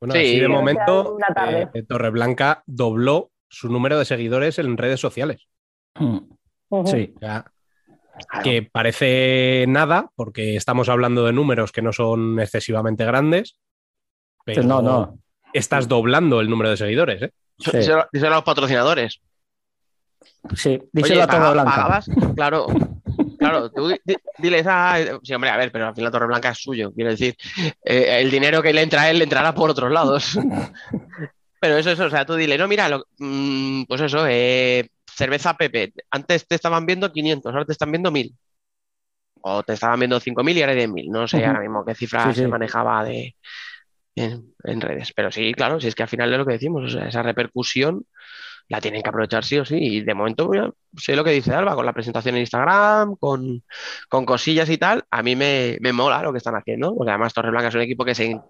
Bueno, 0.00 0.14
Sí, 0.14 0.20
así 0.20 0.40
de 0.40 0.48
momento, 0.48 1.16
tarde. 1.34 1.68
eh, 1.74 1.82
Torreblanca 1.82 2.62
dobló 2.66 3.30
su 3.48 3.68
número 3.70 3.98
de 3.98 4.04
seguidores 4.04 4.58
en 4.58 4.76
redes 4.76 5.00
sociales. 5.00 5.48
Mm, 5.98 6.18
Ujú. 6.70 6.86
Sí. 6.86 7.12
O 7.16 7.18
sea, 7.18 7.44
Claro. 8.28 8.42
que 8.44 8.62
parece 8.70 9.64
nada, 9.68 10.10
porque 10.16 10.56
estamos 10.56 10.88
hablando 10.88 11.24
de 11.24 11.32
números 11.32 11.70
que 11.72 11.82
no 11.82 11.92
son 11.92 12.38
excesivamente 12.40 13.04
grandes. 13.04 13.58
Pero 14.44 14.62
No, 14.64 14.82
no. 14.82 15.18
Estás 15.52 15.88
doblando 15.88 16.40
el 16.40 16.50
número 16.50 16.70
de 16.70 16.76
seguidores, 16.76 17.22
¿eh? 17.22 17.32
Sí, 17.58 17.70
Díselo, 17.76 18.06
díselo 18.12 18.32
a 18.32 18.36
los 18.36 18.44
patrocinadores. 18.44 19.20
sí. 20.54 20.78
díselo 20.92 21.14
Oye, 21.14 21.22
a 21.22 21.26
todo 21.26 21.38
paga- 21.40 21.52
Blanca. 21.52 21.70
pagabas, 21.70 22.10
claro. 22.34 22.66
Claro, 23.38 23.70
tú 23.70 23.88
di- 23.88 24.16
diles, 24.38 24.66
ah, 24.68 24.98
sí, 25.22 25.32
hombre, 25.34 25.50
a 25.50 25.56
ver, 25.56 25.70
pero 25.70 25.86
al 25.88 25.94
final 25.94 26.10
Torreblanca 26.10 26.50
es 26.50 26.58
suyo, 26.58 26.92
quiero 26.92 27.10
decir, 27.10 27.36
eh, 27.84 28.18
el 28.20 28.30
dinero 28.30 28.62
que 28.62 28.72
le 28.72 28.82
entra 28.82 29.02
a 29.02 29.10
él 29.10 29.18
le 29.18 29.24
entrará 29.24 29.54
por 29.54 29.70
otros 29.70 29.90
lados. 29.92 30.38
Pero 31.60 31.76
eso, 31.76 31.90
eso, 31.90 32.04
o 32.04 32.10
sea, 32.10 32.24
tú 32.24 32.34
dile, 32.36 32.56
no, 32.56 32.68
mira, 32.68 32.88
lo- 32.88 33.04
mm, 33.18 33.82
pues 33.88 34.00
eso, 34.00 34.24
eh, 34.28 34.88
cerveza 35.12 35.54
Pepe, 35.56 35.92
antes 36.10 36.46
te 36.46 36.54
estaban 36.54 36.86
viendo 36.86 37.10
500, 37.12 37.52
ahora 37.52 37.64
te 37.64 37.72
están 37.72 37.90
viendo 37.90 38.12
1000. 38.12 38.32
O 39.40 39.62
te 39.64 39.72
estaban 39.72 39.98
viendo 39.98 40.20
5000 40.20 40.56
y 40.56 40.60
ahora 40.60 40.72
hay 40.72 40.78
10.000. 40.78 41.10
No 41.10 41.26
sé 41.26 41.44
ahora 41.44 41.60
mismo 41.60 41.84
qué 41.84 41.94
cifra 41.96 42.32
Sí, 42.32 42.42
se 42.42 42.48
manejaba 42.48 43.02
de, 43.04 43.34
en, 44.14 44.54
en 44.64 44.80
redes. 44.80 45.12
Pero 45.14 45.32
sí, 45.32 45.52
claro, 45.54 45.80
si 45.80 45.88
es 45.88 45.94
que 45.96 46.02
al 46.04 46.08
final 46.08 46.32
es 46.32 46.38
lo 46.38 46.46
que 46.46 46.52
decimos, 46.52 46.84
o 46.84 46.88
sea, 46.88 47.08
esa 47.08 47.22
repercusión 47.22 48.04
la 48.68 48.80
tienen 48.80 49.02
que 49.02 49.08
aprovechar 49.08 49.44
sí 49.44 49.58
o 49.58 49.64
sí. 49.64 49.76
Y 49.78 50.00
de 50.02 50.14
momento, 50.14 50.50
sé 50.96 51.16
lo 51.16 51.24
que 51.24 51.30
dice 51.30 51.54
Alba, 51.54 51.74
con 51.74 51.86
la 51.86 51.92
presentación 51.92 52.34
en 52.34 52.42
Instagram, 52.42 53.16
con, 53.16 53.62
con 54.08 54.26
cosillas 54.26 54.68
y 54.68 54.78
tal, 54.78 55.04
a 55.10 55.22
mí 55.22 55.36
me, 55.36 55.78
me 55.80 55.92
mola 55.92 56.22
lo 56.22 56.32
que 56.32 56.38
están 56.38 56.54
haciendo, 56.54 56.94
porque 56.94 57.10
además 57.10 57.32
Torreblanca 57.32 57.68
es 57.68 57.74
un 57.74 57.80
equipo 57.80 58.04
que 58.04 58.14
se, 58.14 58.40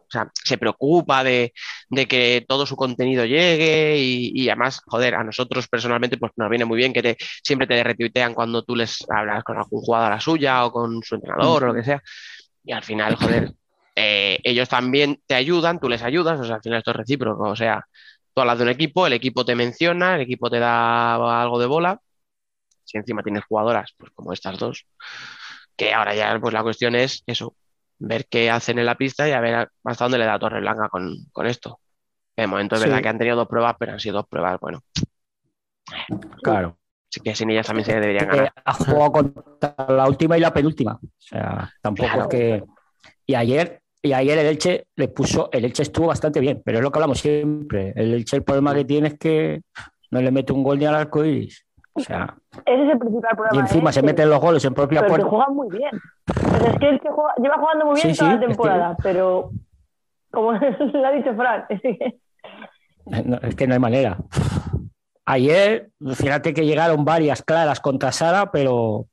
se 0.45 0.59
preocupa 0.59 1.23
de, 1.23 1.53
de 1.89 2.07
que 2.07 2.45
todo 2.49 2.67
su 2.67 2.77
contenido 2.77 3.25
llegue 3.25 3.97
y, 3.99 4.49
además, 4.49 4.83
joder, 4.87 5.15
a 5.15 5.25
nosotros 5.25 5.69
personalmente 5.69 6.19
pues 6.19 6.33
nos 6.37 6.51
viene 6.51 6.65
muy 6.65 6.79
bien 6.79 6.93
que 6.93 7.17
siempre 7.43 7.67
te 7.67 7.83
retuitean 7.83 8.35
cuando 8.35 8.65
tú 8.65 8.75
les 8.75 9.05
hablas 9.11 9.45
con 9.45 9.57
algún 9.57 9.81
jugador 9.81 10.13
a 10.13 10.15
la 10.17 10.21
suya 10.21 10.65
o 10.67 10.73
con 10.73 11.03
su 11.03 11.15
entrenador 11.15 11.65
o 11.65 11.67
lo 11.69 11.75
que 11.75 11.85
sea. 11.85 12.03
Y 12.65 12.73
al 12.73 12.83
final, 12.83 13.15
joder, 13.17 13.53
eh, 13.95 14.39
ellos 14.45 14.69
también 14.69 15.21
te 15.27 15.35
ayudan, 15.35 15.81
tú 15.81 15.89
les 15.89 16.03
ayudas, 16.03 16.39
o 16.41 16.45
sea, 16.45 16.57
al 16.57 16.63
final 16.63 16.79
esto 16.79 16.91
es 16.91 16.97
recíproco, 16.97 17.45
o 17.45 17.57
sea, 17.57 17.85
tú 18.39 18.43
hablas 18.43 18.59
de 18.59 18.65
un 18.65 18.71
equipo, 18.71 19.05
el 19.05 19.15
equipo 19.15 19.45
te 19.45 19.57
menciona, 19.57 20.15
el 20.15 20.21
equipo 20.21 20.49
te 20.49 20.61
da 20.61 21.15
algo 21.43 21.59
de 21.59 21.67
bola, 21.67 22.01
si 22.85 22.97
encima 22.97 23.21
tienes 23.25 23.45
jugadoras, 23.45 23.93
pues 23.99 24.13
como 24.13 24.33
estas 24.33 24.57
dos, 24.59 24.87
que 25.77 25.93
ahora 25.93 26.15
ya 26.15 26.39
pues 26.41 26.55
la 26.55 26.63
cuestión 26.63 26.95
es 26.95 27.25
eso, 27.27 27.57
ver 27.99 28.27
qué 28.29 28.49
hacen 28.49 28.79
en 28.79 28.87
la 28.87 28.95
pista 28.95 29.29
y 29.29 29.33
a 29.33 29.41
ver 29.41 29.69
hasta 29.83 30.05
dónde 30.05 30.19
le 30.19 30.27
da 30.27 30.39
Torreblanca 30.39 30.89
con, 30.89 31.17
con 31.33 31.47
esto. 31.49 31.81
De 32.37 32.47
momento 32.47 32.77
es 32.77 32.83
Sí. 32.83 32.89
verdad 32.89 33.03
que 33.03 33.09
han 33.09 33.19
tenido 33.19 33.37
dos 33.37 33.49
pruebas, 33.49 33.75
pero 33.77 33.93
han 33.93 33.99
sido 33.99 34.19
dos 34.19 34.29
pruebas, 34.29 34.61
bueno, 34.61 34.81
Claro. 36.41 36.79
sí 37.09 37.21
que 37.21 37.35
sin 37.35 37.51
ellas 37.51 37.67
también 37.67 37.87
se 37.87 37.95
deberían 37.95 38.27
Eh, 38.27 38.37
ganar. 38.37 38.53
ha 38.65 38.73
jugado 38.75 39.11
contra 39.13 39.75
la 39.89 40.07
última 40.07 40.37
y 40.39 40.41
la 40.41 40.53
penúltima. 40.55 40.93
O 41.03 41.09
sea, 41.19 41.69
tampoco 41.83 42.09
Claro. 42.09 42.23
es 42.23 42.29
que. 42.29 42.65
Y 43.27 43.35
ayer, 43.35 43.83
y 44.03 44.13
ayer 44.13 44.39
el 44.39 44.47
Elche 44.47 44.87
le 44.97 45.09
puso. 45.09 45.49
El 45.53 45.65
Elche 45.65 45.83
estuvo 45.83 46.07
bastante 46.07 46.41
bien, 46.41 46.63
pero 46.65 46.79
es 46.79 46.85
lo 46.85 46.91
que 46.91 46.99
hablamos 46.99 47.19
siempre. 47.19 47.93
El 47.97 48.15
Elche, 48.15 48.37
el 48.37 48.45
problema 48.45 48.75
que 48.75 48.85
tiene 48.85 49.09
es 49.09 49.19
que 49.19 49.63
no 50.11 50.21
le 50.21 50.31
mete 50.31 50.53
un 50.53 50.63
gol 50.63 50.79
ni 50.79 50.85
al 50.87 50.95
arco 50.95 51.25
iris. 51.25 51.65
O 51.93 52.01
sea, 52.01 52.37
Ese 52.65 52.85
es 52.85 52.91
el 52.93 52.99
principal 52.99 53.35
problema. 53.37 53.57
y 53.57 53.59
encima 53.61 53.93
se 53.93 54.03
meten 54.03 54.31
los 54.31 54.41
goles 54.41 54.65
en 54.65 54.73
propia 54.75 55.01
Pero 55.01 55.15
que 55.15 55.21
puerta. 55.23 55.29
juegan 55.31 55.55
muy 55.55 55.69
bien. 55.77 55.91
Pues 56.25 56.63
es 56.73 56.79
que 56.79 56.89
el 56.91 57.01
que 57.01 57.09
juega- 57.11 57.35
lleva 57.43 57.57
jugando 57.59 57.87
muy 57.87 58.01
bien 58.01 58.15
Sí, 58.15 58.19
toda 58.19 58.31
sí, 58.31 58.37
la 58.37 58.41
es 58.41 58.41
que- 58.41 58.47
temporada, 58.55 58.97
pero 59.03 59.51
como 60.31 60.53
le 60.53 61.07
ha 61.07 61.11
dicho 61.11 61.35
Fran, 61.35 61.65
es 61.69 61.81
que- 61.83 62.21
No, 63.25 63.37
es 63.43 63.55
que 63.57 63.67
no 63.67 63.75
hay 63.75 63.81
manera. 63.81 64.17
Ayer, 65.25 65.91
fíjate 66.15 66.55
que 66.55 66.65
llegaron 66.65 67.05
varias 67.05 67.43
claras 67.43 67.81
contra 67.81 68.13
Sara, 68.13 68.51
pero 68.53 69.07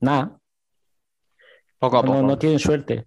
nada, 0.00 0.38
Poco 1.78 1.98
a 1.98 2.02
no, 2.02 2.06
poco. 2.12 2.22
no 2.22 2.38
tienen 2.38 2.58
suerte. 2.58 3.06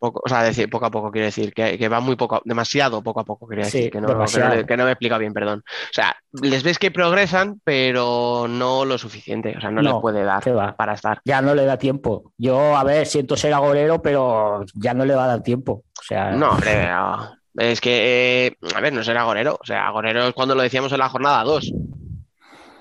Poco- 0.00 0.22
o 0.24 0.28
sea, 0.30 0.42
decir, 0.42 0.68
poco 0.70 0.86
a 0.86 0.90
poco 0.90 1.10
quiere 1.12 1.26
decir 1.26 1.52
que, 1.52 1.76
que 1.78 1.88
va 1.90 2.00
muy 2.00 2.16
poco, 2.16 2.40
demasiado 2.46 3.02
poco 3.02 3.20
a 3.20 3.24
poco, 3.24 3.46
quería 3.46 3.66
Sí, 3.66 3.76
decir, 3.78 3.92
que 3.92 4.00
no, 4.00 4.08
que 4.08 4.14
no 4.14 4.66
que 4.66 4.76
me 4.78 4.84
he 4.84 4.90
explicado 4.92 5.18
bien, 5.20 5.34
perdón. 5.34 5.62
O 5.66 5.92
sea, 5.92 6.16
les 6.40 6.62
ves 6.62 6.78
que 6.78 6.90
progresan, 6.90 7.60
pero 7.62 8.46
no 8.48 8.86
lo 8.86 8.96
suficiente, 8.96 9.54
o 9.56 9.60
sea, 9.60 9.70
no, 9.70 9.82
No, 9.82 9.92
les 9.92 10.00
puede 10.00 10.24
dar 10.24 10.42
para 10.74 10.94
estar. 10.94 11.20
Ya 11.26 11.42
no 11.42 11.54
le 11.54 11.66
da 11.66 11.76
tiempo. 11.76 12.32
Yo, 12.38 12.74
a 12.76 12.82
ver, 12.82 13.06
siento 13.06 13.36
ser 13.36 13.52
agorero, 13.52 14.00
pero 14.00 14.64
ya 14.74 14.94
no 14.94 15.04
le 15.04 15.14
va 15.14 15.24
a 15.24 15.28
dar 15.28 15.42
tiempo. 15.42 15.84
O 16.00 16.02
sea, 16.02 16.30
No, 16.30 16.52
hombre, 16.52 16.88
no. 16.88 17.34
es 17.56 17.78
que, 17.82 18.46
eh, 18.46 18.56
a 18.74 18.80
ver, 18.80 18.94
no 18.94 19.04
será 19.04 19.20
agorero, 19.20 19.58
o 19.60 19.66
sea, 19.66 19.86
agorero 19.86 20.26
es 20.28 20.32
cuando 20.34 20.54
lo 20.54 20.62
decíamos 20.62 20.90
en 20.92 20.98
la 20.98 21.10
jornada 21.10 21.44
2. 21.44 21.72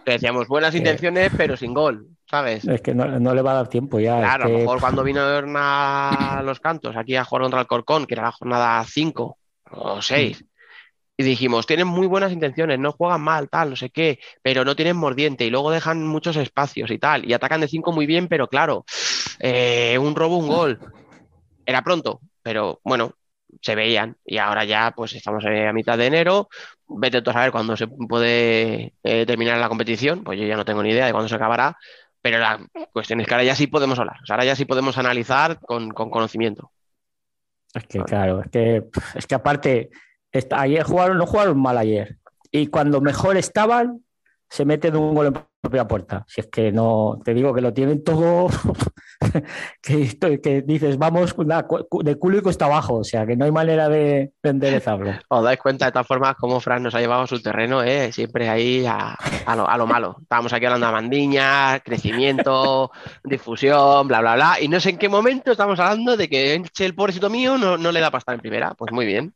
Que 0.06 0.14
decíamos 0.14 0.48
buenas 0.48 0.74
Eh. 0.74 0.78
intenciones, 0.78 1.32
pero 1.36 1.58
sin 1.58 1.74
gol, 1.74 2.08
¿sabes? 2.30 2.68
es 2.68 2.82
que 2.82 2.94
no, 2.94 3.20
no 3.20 3.34
le 3.34 3.42
va 3.42 3.52
a 3.52 3.56
dar 3.56 3.70
tiempo 3.70 4.00
ya. 4.00 4.20
es 4.20 4.26
Claro, 4.26 4.46
a 4.46 4.50
lo 4.50 4.58
mejor 4.60 4.80
cuando 4.80 5.04
vino 5.04 5.22
a 5.22 6.42
los 6.44 6.60
cantos 6.60 6.96
aquí 6.96 7.16
a 7.16 7.26
jugar 7.26 7.44
contra 7.44 7.62
el 7.62 7.68
Corcón, 7.68 8.06
que 8.06 8.14
era 8.14 8.24
la 8.24 8.32
jornada 8.32 8.84
5 8.86 9.38
o 9.72 10.02
6, 10.02 10.44
y 11.18 11.24
dijimos, 11.24 11.66
tienen 11.66 11.88
muy 11.88 12.08
buenas 12.08 12.32
intenciones, 12.32 12.80
no 12.80 12.92
juegan 12.94 13.22
mal, 13.22 13.50
tal, 13.50 13.72
no 13.72 13.76
sé 13.76 13.90
qué, 13.90 14.20
pero 14.42 14.64
no 14.64 14.76
tienen 14.76 14.96
mordiente 14.96 15.46
y 15.46 15.50
luego 15.50 15.72
dejan 15.72 16.08
muchos 16.08 16.38
espacios 16.38 16.92
y 16.92 16.98
tal, 16.98 17.30
y 17.30 17.34
atacan 17.34 17.62
de 17.62 17.68
5 17.68 17.92
muy 17.92 18.06
bien, 18.06 18.28
pero 18.28 18.48
claro, 18.48 18.86
eh, 19.40 19.98
un 19.98 20.16
robo, 20.16 20.38
un 20.38 20.48
gol. 20.48 20.80
Era 21.66 21.84
pronto, 21.84 22.22
pero 22.42 22.80
bueno, 22.84 23.14
se 23.62 23.76
veían 23.76 24.16
y 24.26 24.38
ahora 24.38 24.64
ya 24.64 24.94
pues 24.96 25.14
estamos 25.14 25.44
eh, 25.46 25.68
a 25.68 25.74
mitad 25.74 25.98
de 25.98 26.06
enero, 26.06 26.50
vete 26.88 27.22
tú 27.22 27.32
a 27.32 27.34
saber 27.34 27.52
cuándo 27.52 27.76
se 27.76 27.88
puede 27.88 28.94
eh, 29.04 29.26
terminar 29.26 29.58
la 29.58 29.70
competición, 29.70 30.24
pues 30.24 30.40
yo 30.40 30.46
ya 30.46 30.56
no 30.56 30.66
tengo 30.66 30.82
ni 30.84 30.92
idea 30.92 31.06
de 31.06 31.12
cuándo 31.12 31.28
se 31.28 31.36
acabará, 31.36 31.78
pero 32.22 32.40
la 32.40 32.60
cuestión 32.92 33.22
es 33.22 33.28
que 33.28 33.34
ahora 33.34 33.44
ya 33.44 33.56
sí 33.56 33.68
podemos 33.68 34.00
hablar, 34.00 34.18
ahora 34.30 34.46
ya 34.46 34.56
sí 34.56 34.66
podemos 34.66 34.98
analizar 34.98 35.60
con, 35.60 35.92
con 35.92 36.10
conocimiento. 36.10 36.72
Es 37.74 37.86
que, 37.86 38.00
claro, 38.00 38.42
es 38.42 38.50
que, 38.50 38.84
es 39.16 39.28
que 39.28 39.36
aparte, 39.36 39.90
ayer 40.52 40.84
jugaron, 40.84 41.18
no 41.18 41.26
jugaron 41.26 41.62
mal 41.62 41.78
ayer. 41.78 42.18
Y 42.52 42.68
cuando 42.68 43.00
mejor 43.00 43.38
estaban, 43.38 44.04
se 44.50 44.66
meten 44.66 44.96
un 44.96 45.14
gol 45.14 45.28
en 45.28 45.34
propia 45.62 45.88
puerta. 45.88 46.26
Si 46.28 46.42
es 46.42 46.48
que 46.48 46.72
no, 46.72 47.20
te 47.24 47.34
digo 47.34 47.54
que 47.54 47.62
lo 47.62 47.74
tienen 47.74 48.04
todo, 48.04 48.48
que, 49.82 50.40
que 50.42 50.62
dices, 50.62 50.98
vamos 50.98 51.36
de 51.38 52.16
culo 52.16 52.38
y 52.38 52.42
cuesta 52.42 52.66
abajo. 52.66 52.96
O 52.96 53.04
sea, 53.04 53.26
que 53.26 53.36
no 53.36 53.46
hay 53.46 53.52
manera 53.52 53.90
de, 53.90 54.32
de 54.42 54.50
enderezarlo. 54.50 55.12
Os 55.28 55.44
dais 55.44 55.60
cuenta 55.60 55.86
de 55.86 55.92
todas 55.92 56.08
formas 56.08 56.36
cómo 56.36 56.60
Fran 56.60 56.84
nos 56.84 56.96
ha 56.96 57.00
llevado 57.00 57.24
a 57.24 57.28
su 57.28 57.42
terreno, 57.42 57.84
¿eh? 57.84 58.12
siempre 58.12 58.50
ahí 58.50 58.86
a, 58.86 59.16
a 59.46 59.56
lo, 59.56 59.70
a 59.70 59.78
lo 59.78 59.86
malo. 59.86 60.18
Estábamos 60.22 60.54
aquí 60.54 60.66
hablando 60.66 60.88
de 60.88 60.94
mandiña, 60.94 61.80
crecimiento, 61.82 62.92
difusión, 63.24 64.08
bla, 64.08 64.22
bla, 64.22 64.36
bla. 64.36 64.58
Y 64.62 64.68
no 64.68 64.80
sé 64.80 64.92
en 64.92 64.98
qué 64.98 65.10
momento 65.10 65.52
estamos 65.52 65.80
hablando 65.80 66.18
de 66.18 66.28
que 66.28 66.64
el 66.80 66.96
pobrecito 66.96 67.30
mío, 67.30 67.58
no, 67.58 67.78
no 67.78 67.92
le 67.92 68.00
da 68.00 68.10
para 68.10 68.20
estar 68.20 68.36
en 68.36 68.42
primera. 68.42 68.74
Pues 68.74 68.92
muy 68.92 69.06
bien. 69.06 69.34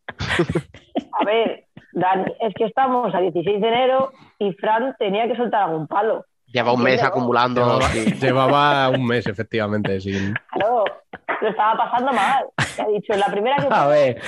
a 1.11 1.25
ver, 1.25 1.67
Dani, 1.93 2.25
es 2.41 2.53
que 2.55 2.65
estamos 2.65 3.13
a 3.13 3.19
16 3.19 3.61
de 3.61 3.67
enero 3.67 4.11
y 4.39 4.51
Fran 4.53 4.95
tenía 4.99 5.27
que 5.27 5.35
soltar 5.35 5.63
algún 5.63 5.87
palo. 5.87 6.25
Lleva 6.47 6.73
un 6.73 6.83
mes 6.83 7.01
acumulando. 7.01 7.61
Llevaba, 7.61 7.87
sí. 7.89 8.13
llevaba 8.21 8.89
un 8.89 9.05
mes, 9.07 9.25
efectivamente, 9.27 9.99
sin. 10.01 10.33
Claro, 10.51 10.83
lo 11.41 11.49
estaba 11.49 11.77
pasando 11.77 12.11
mal. 12.13 12.45
Ha 12.57 12.87
dicho, 12.89 13.13
en 13.13 13.19
la 13.19 13.27
primera 13.27 13.57
que 13.57 13.67
A 13.71 13.87
ver, 13.87 14.21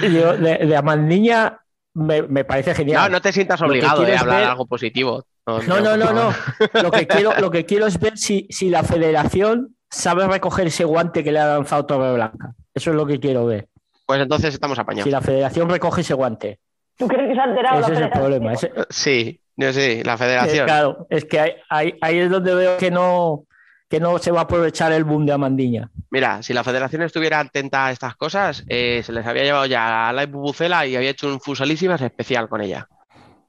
yo 0.00 0.36
de, 0.36 0.58
de 0.66 0.76
Amandiña 0.76 1.60
me, 1.94 2.22
me 2.22 2.44
parece 2.44 2.70
No, 2.70 2.76
genial. 2.76 3.12
no 3.12 3.20
te 3.20 3.32
sientas 3.32 3.60
obligado 3.62 3.98
quieres 4.02 4.18
a 4.18 4.20
hablar 4.22 4.40
ver- 4.40 4.48
algo 4.50 4.66
positivo. 4.66 5.24
No, 5.46 5.80
no, 5.80 5.96
no, 5.96 6.12
no. 6.12 6.30
Lo 6.82 6.90
que 6.92 7.08
quiero, 7.08 7.32
lo 7.40 7.50
que 7.50 7.64
quiero 7.66 7.86
es 7.86 7.98
ver 7.98 8.16
si, 8.16 8.46
si 8.50 8.70
la 8.70 8.84
federación 8.84 9.74
sabe 9.90 10.28
recoger 10.28 10.68
ese 10.68 10.84
guante 10.84 11.24
que 11.24 11.32
le 11.32 11.40
ha 11.40 11.46
lanzado 11.56 11.86
Torreblanca. 11.86 12.52
Eso 12.72 12.90
es 12.90 12.96
lo 12.96 13.04
que 13.06 13.18
quiero 13.18 13.46
ver. 13.46 13.66
Pues 14.10 14.22
entonces 14.22 14.52
estamos 14.52 14.76
apañados. 14.76 15.04
Si 15.04 15.10
la 15.12 15.20
federación 15.20 15.70
recoge 15.70 16.00
ese 16.00 16.14
guante. 16.14 16.58
¿Tú 16.96 17.06
crees 17.06 17.28
que 17.28 17.34
se 17.36 17.40
ha 17.40 17.44
enterado 17.44 17.78
Ese 17.80 17.90
la 17.92 17.96
es 17.96 18.02
el 18.06 18.10
problema. 18.10 18.52
Ese- 18.54 18.72
Sí, 18.88 19.40
yo 19.54 19.72
sí, 19.72 20.02
la 20.02 20.14
eh, 20.14 20.18
federación. 20.18 20.66
claro, 20.66 21.06
es 21.08 21.24
que 21.26 21.38
ahí, 21.38 21.52
ahí- 21.68 21.94
ahí 22.00 22.18
es 22.18 22.28
donde 22.28 22.52
veo 22.52 22.76
que 22.76 22.90
no, 22.90 23.44
que 23.88 24.00
no 24.00 24.18
se 24.18 24.32
va 24.32 24.40
a 24.40 24.42
aprovechar 24.42 24.90
el 24.90 25.04
boom 25.04 25.26
de 25.26 25.32
Amandiña. 25.32 25.90
Mira, 26.10 26.42
si 26.42 26.52
la 26.52 26.64
federación 26.64 27.02
estuviera 27.02 27.38
atenta 27.38 27.86
a 27.86 27.92
estas 27.92 28.16
cosas, 28.16 28.64
eh, 28.68 29.00
se 29.04 29.12
les 29.12 29.24
había 29.24 29.44
llevado 29.44 29.66
ya 29.66 30.08
a 30.08 30.12
la 30.12 30.26
bubucela 30.26 30.84
y 30.86 30.96
había 30.96 31.10
hecho 31.10 31.28
un 31.28 31.40
fusalísimas 31.40 32.00
especial 32.00 32.48
con 32.48 32.62
ella. 32.62 32.88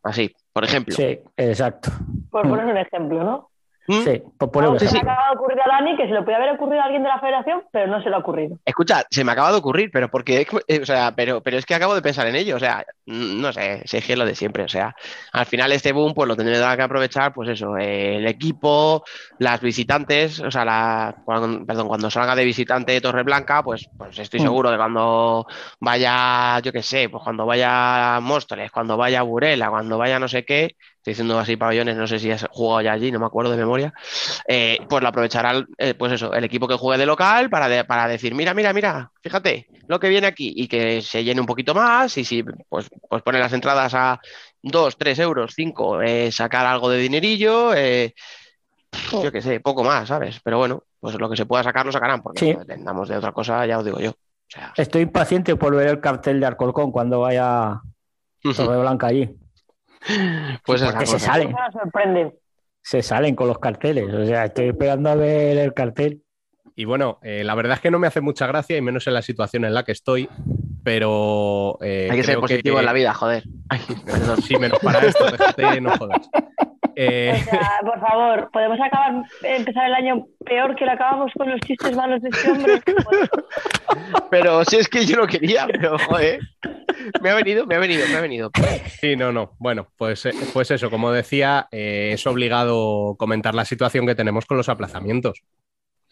Así, 0.03 0.31
por 0.53 0.63
ejemplo. 0.63 0.95
Sí, 0.95 1.19
exacto. 1.37 1.89
Por 2.29 2.47
poner 2.47 2.65
un 2.67 2.77
ejemplo, 2.77 3.23
¿no? 3.23 3.50
¿Mm? 3.87 4.01
Sí, 4.03 4.21
por 4.37 4.51
poner 4.51 4.69
un 4.69 4.75
Aunque 4.75 4.87
sí, 4.87 4.97
se 4.97 5.03
le 5.03 5.11
acaba 5.11 5.29
de 5.29 5.35
ocurrir 5.37 5.59
a 5.61 5.67
Dani 5.67 5.97
que 5.97 6.07
se 6.07 6.13
le 6.13 6.21
podía 6.21 6.37
haber 6.37 6.51
ocurrido 6.51 6.81
a 6.81 6.85
alguien 6.85 7.03
de 7.03 7.09
la 7.09 7.19
federación, 7.19 7.63
pero 7.71 7.87
no 7.87 8.01
se 8.01 8.09
le 8.09 8.15
ha 8.15 8.19
ocurrido. 8.19 8.57
Escucha, 8.65 9.03
se 9.09 9.23
me 9.23 9.31
acaba 9.31 9.51
de 9.51 9.57
ocurrir, 9.57 9.89
pero 9.91 10.09
porque, 10.09 10.47
eh, 10.67 10.79
o 10.81 10.85
sea, 10.85 11.13
pero, 11.15 11.41
pero 11.41 11.57
es 11.57 11.65
que 11.65 11.73
acabo 11.75 11.95
de 11.95 12.01
pensar 12.01 12.27
en 12.27 12.35
ello, 12.35 12.55
o 12.55 12.59
sea, 12.59 12.85
mm, 13.05 13.41
no 13.41 13.51
sé, 13.51 13.81
si 13.85 13.97
es 13.97 14.05
que 14.05 14.13
es 14.13 14.19
lo 14.19 14.25
de 14.25 14.35
siempre, 14.35 14.63
o 14.63 14.67
sea, 14.69 14.95
al 15.33 15.45
final 15.45 15.71
este 15.71 15.91
boom, 15.91 16.13
pues 16.13 16.27
lo 16.27 16.35
tendrá 16.35 16.75
que 16.77 16.83
aprovechar, 16.83 17.33
pues 17.33 17.49
eso, 17.49 17.75
eh, 17.77 18.17
el 18.17 18.27
equipo, 18.27 19.03
las 19.39 19.59
visitantes, 19.61 20.39
o 20.39 20.51
sea, 20.51 20.63
la, 20.63 21.15
cuando, 21.25 21.65
perdón, 21.65 21.87
cuando 21.87 22.09
salga 22.09 22.35
de 22.35 22.45
visitante 22.45 23.01
Torreblanca, 23.01 23.63
pues, 23.63 23.89
pues 23.97 24.17
estoy 24.19 24.39
Mm. 24.39 24.43
seguro 24.43 24.71
de 24.71 24.77
cuando 24.77 25.45
vaya, 25.79 26.59
yo 26.59 26.71
qué 26.71 26.83
sé, 26.83 27.09
pues 27.09 27.23
cuando 27.23 27.45
vaya 27.45 28.19
Móstoles, 28.21 28.71
cuando 28.71 28.97
vaya 28.97 29.21
Burela, 29.23 29.69
cuando 29.69 29.97
vaya 29.97 30.19
no 30.19 30.27
sé 30.27 30.45
qué, 30.45 30.75
estoy 31.01 31.13
diciendo 31.13 31.39
así 31.39 31.57
pabellones, 31.57 31.97
no 31.97 32.05
sé 32.05 32.19
si 32.19 32.29
has 32.29 32.45
jugado 32.51 32.81
ya 32.81 32.91
allí, 32.93 33.11
no 33.11 33.19
me 33.19 33.25
acuerdo 33.25 33.49
de 33.51 33.57
memoria, 33.57 33.91
eh, 34.47 34.77
pues 34.87 35.01
lo 35.01 35.09
aprovechará, 35.09 35.49
el- 35.51 35.65
eh, 35.79 35.95
pues 35.95 36.11
eso, 36.13 36.31
el 36.33 36.43
equipo 36.43 36.67
que 36.67 36.75
juegue 36.75 36.99
de 36.99 37.07
local 37.07 37.49
para, 37.49 37.67
de- 37.67 37.83
para 37.85 38.07
decir, 38.07 38.35
mira, 38.35 38.53
mira, 38.53 38.71
mira, 38.71 39.11
fíjate 39.21 39.67
lo 39.87 39.99
que 39.99 40.09
viene 40.09 40.27
aquí 40.27 40.53
y 40.55 40.67
que 40.67 41.01
se 41.01 41.23
llene 41.23 41.41
un 41.41 41.47
poquito 41.47 41.73
más 41.73 42.15
y 42.17 42.23
si 42.23 42.43
pues, 42.69 42.87
pues 43.09 43.23
pone 43.23 43.39
las 43.39 43.51
entradas 43.51 43.93
a 43.95 44.19
2, 44.61 44.95
3 44.95 45.17
euros, 45.19 45.53
5, 45.55 45.99
sacar 46.31 46.67
algo 46.67 46.89
de 46.89 46.99
dinerillo, 46.99 47.73
eh, 47.73 48.13
yo 49.23 49.31
qué 49.31 49.41
sé, 49.41 49.59
poco 49.59 49.83
más, 49.83 50.07
¿sabes? 50.07 50.39
Pero 50.43 50.59
bueno, 50.59 50.83
pues 50.99 51.15
lo 51.15 51.29
que 51.29 51.35
se 51.35 51.45
pueda 51.47 51.63
sacar 51.63 51.85
lo 51.85 51.91
sacarán, 51.91 52.21
porque 52.21 52.39
Sí. 52.39 52.53
dependamos 52.53 53.09
de 53.09 53.17
otra 53.17 53.31
cosa, 53.31 53.65
ya 53.65 53.79
os 53.79 53.85
digo 53.85 53.99
yo. 53.99 54.11
O 54.11 54.15
sea, 54.47 54.73
Estoy 54.77 55.01
impaciente 55.01 55.55
por 55.55 55.75
ver 55.75 55.87
el 55.87 55.99
cartel 55.99 56.39
de 56.39 56.45
Alcorcón 56.45 56.91
cuando 56.91 57.21
vaya 57.21 57.81
Torreblanca 58.55 59.07
allí. 59.07 59.35
pues 60.65 60.81
Porque 60.81 61.05
se 61.05 61.19
salen, 61.19 61.55
se 62.81 63.01
salen 63.01 63.35
con 63.35 63.47
los 63.47 63.59
carteles. 63.59 64.11
O 64.13 64.25
sea, 64.25 64.45
estoy 64.45 64.69
esperando 64.69 65.09
a 65.09 65.15
ver 65.15 65.57
el 65.57 65.73
cartel. 65.73 66.23
Y 66.75 66.85
bueno, 66.85 67.19
eh, 67.21 67.43
la 67.43 67.53
verdad 67.53 67.73
es 67.73 67.79
que 67.81 67.91
no 67.91 67.99
me 67.99 68.07
hace 68.07 68.21
mucha 68.21 68.47
gracia 68.47 68.77
y 68.77 68.81
menos 68.81 69.05
en 69.05 69.13
la 69.13 69.21
situación 69.21 69.65
en 69.65 69.73
la 69.73 69.83
que 69.83 69.91
estoy, 69.91 70.29
pero... 70.83 71.77
eh, 71.81 72.07
Hay 72.09 72.17
que 72.17 72.23
ser 72.23 72.39
positivo 72.39 72.79
en 72.79 72.85
la 72.85 72.93
vida, 72.93 73.13
joder. 73.13 73.43
Ay. 73.69 73.81
Sí, 74.41 74.57
menos 74.57 74.79
para 74.79 74.99
esto, 74.99 75.25
déjate, 75.31 75.81
no 75.81 75.95
jodas. 75.97 76.29
Eh, 77.03 77.33
O 77.33 77.49
sea, 77.49 77.79
por 77.83 77.99
favor, 77.99 78.49
¿podemos 78.51 78.79
acabar, 78.79 79.23
empezar 79.41 79.87
el 79.87 79.93
año 79.95 80.27
peor 80.45 80.75
que 80.75 80.85
lo 80.85 80.91
acabamos 80.91 81.31
con 81.35 81.49
los 81.49 81.59
chistes 81.61 81.95
malos 81.95 82.21
de 82.21 82.29
este 82.29 82.51
hombre? 82.51 82.81
Pero 84.29 84.63
si 84.65 84.75
es 84.77 84.87
que 84.87 85.05
yo 85.05 85.17
no 85.17 85.25
quería, 85.27 85.65
pero 85.67 85.97
joder. 85.97 86.39
Me 87.21 87.29
ha 87.31 87.35
venido, 87.35 87.65
me 87.65 87.75
ha 87.75 87.79
venido, 87.79 88.05
me 88.07 88.15
ha 88.17 88.21
venido. 88.21 88.51
Sí, 88.99 89.15
no, 89.15 89.31
no. 89.31 89.53
Bueno, 89.57 89.87
pues, 89.97 90.25
eh, 90.27 90.33
pues 90.53 90.69
eso, 90.69 90.89
como 90.91 91.11
decía, 91.11 91.67
eh, 91.71 92.11
es 92.13 92.27
obligado 92.27 93.15
comentar 93.17 93.55
la 93.55 93.65
situación 93.65 94.05
que 94.05 94.13
tenemos 94.15 94.45
con 94.45 94.57
los 94.57 94.69
aplazamientos. 94.69 95.41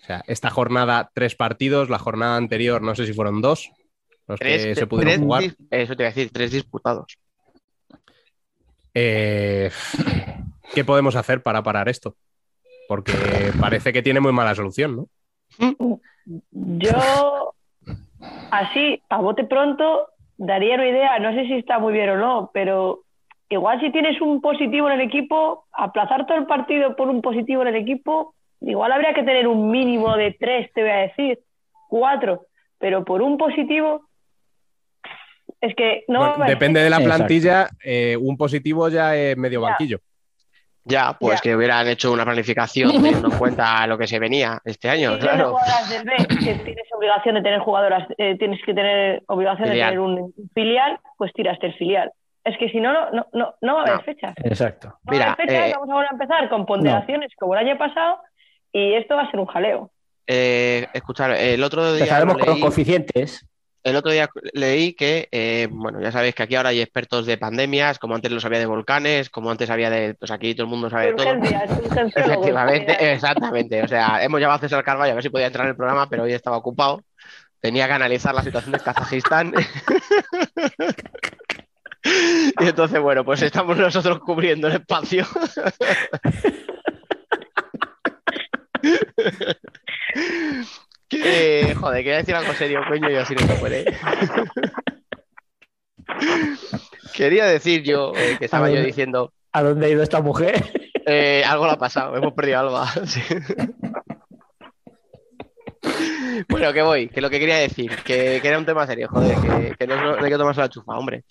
O 0.01 0.05
sea, 0.05 0.23
esta 0.27 0.49
jornada, 0.49 1.11
tres 1.13 1.35
partidos, 1.35 1.89
la 1.89 1.99
jornada 1.99 2.37
anterior, 2.37 2.81
no 2.81 2.95
sé 2.95 3.05
si 3.05 3.13
fueron 3.13 3.41
dos, 3.41 3.71
los 4.27 4.39
que 4.39 4.45
Tres, 4.57 4.79
se 4.79 4.87
pudieron 4.87 5.13
tres 5.13 5.19
jugar. 5.23 5.43
eso 5.69 5.95
te 5.95 6.03
iba 6.03 6.07
a 6.07 6.13
decir, 6.13 6.31
tres 6.31 6.51
disputados. 6.51 7.17
Eh, 8.93 9.69
¿Qué 10.73 10.85
podemos 10.85 11.15
hacer 11.15 11.41
para 11.41 11.63
parar 11.63 11.89
esto? 11.89 12.15
Porque 12.87 13.13
parece 13.59 13.93
que 13.93 14.01
tiene 14.01 14.19
muy 14.19 14.31
mala 14.31 14.55
solución, 14.55 14.95
¿no? 14.95 15.99
Yo, 16.51 17.53
así, 18.51 19.01
a 19.09 19.17
bote 19.17 19.43
pronto, 19.45 20.07
daría 20.37 20.75
una 20.75 20.87
idea, 20.87 21.19
no 21.19 21.33
sé 21.33 21.45
si 21.45 21.53
está 21.53 21.79
muy 21.79 21.93
bien 21.93 22.09
o 22.09 22.17
no, 22.17 22.51
pero 22.53 23.03
igual 23.49 23.79
si 23.81 23.91
tienes 23.91 24.21
un 24.21 24.41
positivo 24.41 24.87
en 24.89 24.99
el 24.99 25.07
equipo, 25.07 25.65
aplazar 25.71 26.25
todo 26.25 26.37
el 26.37 26.45
partido 26.45 26.95
por 26.95 27.09
un 27.09 27.21
positivo 27.21 27.63
en 27.63 27.69
el 27.69 27.75
equipo, 27.75 28.35
igual 28.61 28.91
habría 28.91 29.13
que 29.13 29.23
tener 29.23 29.47
un 29.47 29.71
mínimo 29.71 30.15
de 30.15 30.35
tres, 30.39 30.71
te 30.73 30.81
voy 30.81 30.91
a 30.91 30.97
decir, 30.97 31.39
cuatro, 31.89 32.45
pero 32.77 33.03
por 33.03 33.21
un 33.21 33.37
positivo, 33.37 34.07
es 35.61 35.75
que 35.75 36.05
no... 36.07 36.19
Bueno, 36.19 36.45
depende 36.45 36.79
de 36.81 36.89
la 36.89 36.99
plantilla, 36.99 37.69
eh, 37.83 38.15
un 38.17 38.37
positivo 38.37 38.87
ya 38.89 39.15
es 39.15 39.35
medio 39.35 39.61
Ya. 39.61 39.67
banquillo. 39.67 39.99
Ya, 40.89 41.15
pues 41.19 41.35
Ya. 41.35 41.41
que 41.41 41.55
hubieran 41.55 41.87
hecho 41.87 42.11
una 42.11 42.25
planificación 42.25 42.91
teniendo 42.91 43.29
en 43.31 43.37
cuenta 43.39 43.85
lo 43.87 43.97
que 43.97 44.07
se 44.07 44.19
venía 44.19 44.59
este 44.65 44.89
año, 44.89 45.17
claro. 45.19 45.55
del 45.89 46.03
B, 46.03 46.15
que 46.27 46.55
tienes 46.55 46.85
obligación 46.93 47.35
de 47.35 47.41
tener 47.41 47.59
jugadoras, 47.59 48.07
eh, 48.17 48.35
tienes 48.37 48.59
que 48.65 48.73
tener 48.73 49.21
obligación 49.27 49.69
Filial. 49.69 49.89
de 49.91 49.95
tener 49.95 49.99
un 49.99 50.33
filial, 50.53 50.99
pues 51.17 51.31
tiraste 51.33 51.67
el 51.67 51.73
filial. 51.75 52.11
Es 52.43 52.57
que 52.57 52.69
si 52.69 52.79
no, 52.79 52.91
no, 52.93 53.09
no, 53.11 53.27
no, 53.33 53.53
no 53.61 53.73
va 53.75 53.79
a 53.81 53.83
haber 53.83 53.95
No. 53.97 54.01
fechas. 54.03 54.33
Exacto. 54.43 54.87
No 54.87 54.93
va 54.93 54.99
a 54.99 55.11
Mira, 55.11 55.33
haber 55.33 55.47
fechas, 55.47 55.67
eh, 55.69 55.73
vamos 55.75 55.89
a 55.89 55.93
volver 55.93 56.07
a 56.09 56.13
empezar 56.13 56.49
con 56.49 56.65
ponderaciones 56.65 57.31
como 57.37 57.53
el 57.53 57.59
año 57.67 57.77
pasado 57.77 58.17
y 58.71 58.93
esto 58.95 59.15
va 59.15 59.23
a 59.23 59.31
ser 59.31 59.39
un 59.39 59.45
jaleo. 59.45 59.91
Eh, 60.25 60.87
escuchar, 60.93 61.31
el 61.31 61.63
otro 61.63 61.83
día 61.93 62.03
Empezaremos 62.03 62.37
con 62.37 62.47
los 62.49 62.59
coeficientes. 62.59 63.45
El 63.83 63.95
otro 63.95 64.11
día 64.11 64.29
leí 64.53 64.93
que, 64.93 65.29
eh, 65.31 65.67
bueno, 65.71 66.01
ya 66.01 66.11
sabéis 66.11 66.35
que 66.35 66.43
aquí 66.43 66.55
ahora 66.55 66.69
hay 66.69 66.81
expertos 66.81 67.25
de 67.25 67.37
pandemias, 67.37 67.97
como 67.97 68.15
antes 68.15 68.31
los 68.31 68.43
había 68.43 68.59
de 68.59 68.65
volcanes, 68.65 69.29
como 69.29 69.49
antes 69.49 69.69
había 69.69 69.89
de, 69.89 70.15
pues 70.15 70.31
aquí 70.31 70.53
todo 70.53 70.65
el 70.65 70.69
mundo 70.69 70.89
sabe 70.89 71.07
de 71.07 71.13
todo. 71.13 71.27
Efectivamente, 72.15 73.13
exactamente. 73.13 73.81
O 73.81 73.87
sea, 73.87 74.21
hemos 74.23 74.41
llamado 74.41 74.57
a 74.57 74.61
César 74.61 74.83
Carvalho 74.83 75.13
a 75.13 75.15
ver 75.15 75.23
si 75.23 75.29
podía 75.29 75.47
entrar 75.47 75.65
en 75.65 75.71
el 75.71 75.77
programa, 75.77 76.09
pero 76.09 76.23
hoy 76.23 76.33
estaba 76.33 76.57
ocupado. 76.57 77.01
Tenía 77.61 77.87
que 77.87 77.93
analizar 77.93 78.35
la 78.35 78.43
situación 78.43 78.73
de 78.73 78.79
Kazajistán. 78.79 79.53
Y 82.01 82.65
entonces, 82.65 82.97
bueno, 83.01 83.25
pues 83.25 83.41
estamos 83.41 83.77
nosotros 83.77 84.19
cubriendo 84.19 84.67
el 84.67 84.75
espacio. 84.75 85.25
Que, 91.09 91.75
joder, 91.75 92.03
quería 92.03 92.17
decir 92.17 92.35
algo 92.35 92.53
serio, 92.53 92.81
coño, 92.87 93.09
y 93.09 93.15
así 93.15 93.33
no 93.33 93.41
se 93.47 93.53
puede. 93.55 93.85
Quería 97.13 97.45
decir 97.45 97.83
yo, 97.83 98.13
eh, 98.15 98.37
que 98.37 98.45
estaba 98.45 98.69
yo 98.69 98.81
diciendo, 98.83 99.33
¿A 99.51 99.63
dónde 99.63 99.87
ha 99.87 99.89
ido 99.89 100.03
esta 100.03 100.21
mujer? 100.21 100.63
eh, 101.05 101.43
algo 101.45 101.65
le 101.65 101.71
ha 101.73 101.77
pasado, 101.77 102.15
hemos 102.15 102.33
perdido 102.33 102.57
a 102.57 102.61
Alba. 102.61 102.93
Sí. 103.05 103.21
Bueno, 106.49 106.71
que 106.71 106.81
voy, 106.81 107.09
que 107.09 107.21
lo 107.21 107.29
que 107.29 107.39
quería 107.39 107.57
decir, 107.57 107.95
que, 108.03 108.39
que 108.41 108.47
era 108.47 108.57
un 108.57 108.65
tema 108.65 108.85
serio, 108.85 109.07
joder, 109.09 109.37
que, 109.37 109.75
que 109.77 109.87
no, 109.87 110.15
no 110.17 110.23
hay 110.23 110.31
que 110.31 110.37
tomarse 110.37 110.61
la 110.61 110.69
chufa, 110.69 110.97
hombre. 110.97 111.23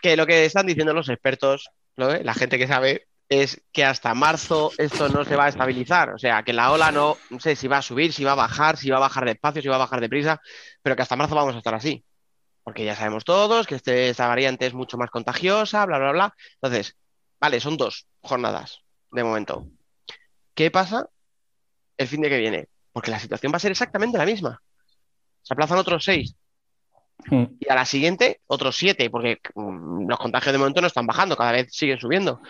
Que 0.00 0.16
lo 0.16 0.26
que 0.26 0.44
están 0.44 0.66
diciendo 0.66 0.92
los 0.94 1.08
expertos, 1.08 1.70
¿no? 1.96 2.10
eh? 2.10 2.22
la 2.24 2.34
gente 2.34 2.58
que 2.58 2.66
sabe, 2.66 3.06
es 3.40 3.62
que 3.72 3.84
hasta 3.84 4.14
marzo 4.14 4.70
esto 4.78 5.08
no 5.08 5.24
se 5.24 5.36
va 5.36 5.44
a 5.44 5.48
estabilizar. 5.48 6.10
O 6.10 6.18
sea, 6.18 6.42
que 6.42 6.52
la 6.52 6.70
ola 6.72 6.90
no, 6.92 7.16
no 7.30 7.40
sé 7.40 7.56
si 7.56 7.68
va 7.68 7.78
a 7.78 7.82
subir, 7.82 8.12
si 8.12 8.24
va 8.24 8.32
a 8.32 8.36
bajar, 8.36 8.76
si 8.76 8.90
va 8.90 8.98
a 8.98 9.00
bajar 9.00 9.24
despacio, 9.24 9.62
si 9.62 9.68
va 9.68 9.76
a 9.76 9.78
bajar 9.86 10.00
deprisa, 10.00 10.40
pero 10.82 10.96
que 10.96 11.02
hasta 11.02 11.16
marzo 11.16 11.34
vamos 11.34 11.54
a 11.54 11.58
estar 11.58 11.74
así. 11.74 12.04
Porque 12.64 12.84
ya 12.84 12.94
sabemos 12.94 13.24
todos 13.24 13.66
que 13.66 13.74
este- 13.76 14.08
esta 14.10 14.28
variante 14.28 14.66
es 14.66 14.74
mucho 14.74 14.96
más 14.98 15.10
contagiosa, 15.10 15.84
bla, 15.86 15.98
bla, 15.98 16.12
bla. 16.12 16.34
Entonces, 16.60 16.96
vale, 17.40 17.58
son 17.60 17.76
dos 17.76 18.06
jornadas 18.20 18.80
de 19.10 19.24
momento. 19.24 19.66
¿Qué 20.54 20.70
pasa 20.70 21.08
el 21.96 22.06
fin 22.08 22.20
de 22.20 22.28
que 22.28 22.38
viene? 22.38 22.68
Porque 22.92 23.10
la 23.10 23.18
situación 23.18 23.52
va 23.52 23.56
a 23.56 23.60
ser 23.60 23.70
exactamente 23.70 24.18
la 24.18 24.26
misma. 24.26 24.60
Se 25.42 25.54
aplazan 25.54 25.78
otros 25.78 26.04
seis 26.04 26.34
Mm. 27.30 27.44
y 27.60 27.70
a 27.70 27.76
la 27.76 27.84
siguiente 27.84 28.40
otros 28.48 28.76
siete, 28.76 29.08
porque 29.08 29.38
mm, 29.54 30.08
los 30.08 30.18
contagios 30.18 30.52
de 30.52 30.58
momento 30.58 30.80
no 30.80 30.88
están 30.88 31.06
bajando, 31.06 31.36
cada 31.36 31.52
vez 31.52 31.68
siguen 31.70 32.00
subiendo. 32.00 32.40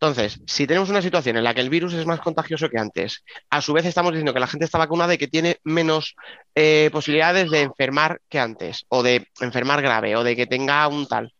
Entonces, 0.00 0.40
si 0.46 0.66
tenemos 0.66 0.88
una 0.88 1.02
situación 1.02 1.36
en 1.36 1.44
la 1.44 1.52
que 1.52 1.60
el 1.60 1.68
virus 1.68 1.92
es 1.92 2.06
más 2.06 2.20
contagioso 2.20 2.70
que 2.70 2.78
antes, 2.78 3.22
a 3.50 3.60
su 3.60 3.74
vez 3.74 3.84
estamos 3.84 4.12
diciendo 4.12 4.32
que 4.32 4.40
la 4.40 4.46
gente 4.46 4.64
está 4.64 4.78
vacunada 4.78 5.12
y 5.12 5.18
que 5.18 5.28
tiene 5.28 5.58
menos 5.62 6.16
eh, 6.54 6.88
posibilidades 6.90 7.50
de 7.50 7.60
enfermar 7.60 8.22
que 8.30 8.40
antes, 8.40 8.86
o 8.88 9.02
de 9.02 9.28
enfermar 9.40 9.82
grave, 9.82 10.16
o 10.16 10.24
de 10.24 10.36
que 10.36 10.46
tenga 10.46 10.88
un 10.88 11.06
tal. 11.06 11.34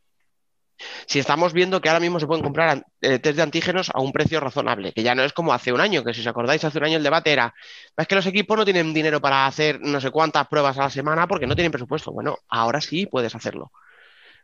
Si 1.06 1.18
estamos 1.18 1.54
viendo 1.54 1.80
que 1.80 1.88
ahora 1.88 2.00
mismo 2.00 2.20
se 2.20 2.26
pueden 2.26 2.44
comprar 2.44 2.84
eh, 3.00 3.18
test 3.18 3.36
de 3.36 3.42
antígenos 3.42 3.90
a 3.94 4.00
un 4.00 4.12
precio 4.12 4.40
razonable, 4.40 4.92
que 4.92 5.02
ya 5.02 5.14
no 5.14 5.24
es 5.24 5.32
como 5.32 5.54
hace 5.54 5.72
un 5.72 5.80
año, 5.80 6.04
que 6.04 6.12
si 6.12 6.20
os 6.20 6.26
acordáis, 6.26 6.62
hace 6.62 6.78
un 6.78 6.84
año 6.84 6.98
el 6.98 7.02
debate 7.02 7.32
era, 7.32 7.54
es 7.96 8.06
que 8.06 8.14
los 8.14 8.26
equipos 8.26 8.58
no 8.58 8.64
tienen 8.66 8.92
dinero 8.92 9.22
para 9.22 9.46
hacer 9.46 9.80
no 9.80 10.02
sé 10.02 10.10
cuántas 10.10 10.46
pruebas 10.48 10.76
a 10.76 10.82
la 10.82 10.90
semana 10.90 11.26
porque 11.26 11.46
no 11.46 11.54
tienen 11.54 11.72
presupuesto. 11.72 12.12
Bueno, 12.12 12.36
ahora 12.48 12.82
sí 12.82 13.06
puedes 13.06 13.34
hacerlo. 13.34 13.72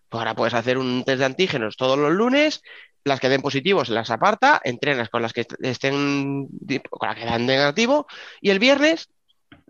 Pues 0.08 0.20
ahora 0.20 0.34
puedes 0.34 0.54
hacer 0.54 0.78
un 0.78 1.02
test 1.04 1.18
de 1.18 1.24
antígenos 1.24 1.76
todos 1.76 1.98
los 1.98 2.12
lunes, 2.12 2.62
las 3.04 3.20
que 3.20 3.28
den 3.28 3.42
positivos 3.42 3.88
las 3.88 4.10
aparta, 4.10 4.60
entrenas 4.64 5.08
con 5.08 5.22
las 5.22 5.32
que 5.32 5.42
est- 5.42 5.54
estén 5.62 6.48
con 6.90 7.08
las 7.08 7.16
que 7.16 7.24
dan 7.24 7.46
negativo 7.46 8.06
y 8.40 8.50
el 8.50 8.58
viernes 8.58 9.08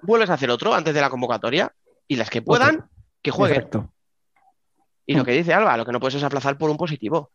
vuelves 0.03 0.31
a 0.31 0.35
hacer 0.35 0.51
otro 0.51 0.75
antes 0.75 0.95
de 0.95 1.01
la 1.01 1.11
convocatoria 1.11 1.73
y 2.09 2.17
las 2.17 2.31
que 2.31 2.43
puedan 2.43 2.89
que 3.23 3.31
jueguen. 3.31 3.59
Exacto. 3.59 3.93
Y 5.07 5.15
lo 5.15 5.25
que 5.25 5.33
dice 5.33 5.55
Alba, 5.55 5.77
lo 5.77 5.85
que 5.87 5.93
no 5.93 6.01
puedes 6.01 6.17
es 6.17 6.23
aplazar 6.23 6.59
por 6.59 6.69
un 6.71 6.77
positivo. 6.77 7.31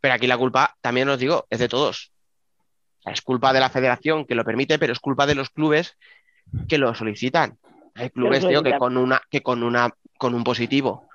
Pero 0.00 0.14
aquí 0.14 0.26
la 0.26 0.38
culpa, 0.38 0.76
también 0.80 1.08
os 1.08 1.18
digo, 1.18 1.46
es 1.50 1.58
de 1.58 1.68
todos. 1.68 2.12
O 3.00 3.02
sea, 3.02 3.12
es 3.12 3.20
culpa 3.22 3.52
de 3.52 3.60
la 3.60 3.68
federación 3.68 4.24
que 4.26 4.34
lo 4.34 4.44
permite, 4.44 4.78
pero 4.78 4.92
es 4.92 4.98
culpa 4.98 5.26
de 5.26 5.34
los 5.34 5.50
clubes 5.50 5.96
que 6.68 6.78
lo 6.78 6.94
solicitan. 6.94 7.58
Hay 7.94 8.10
clubes, 8.10 8.40
tío, 8.48 8.62
que 8.62 8.70
con 8.78 8.96
una, 8.96 9.20
que 9.30 9.42
con 9.42 9.62
una, 9.62 9.90
con 10.18 10.34
un 10.34 10.42
positivo, 10.42 11.08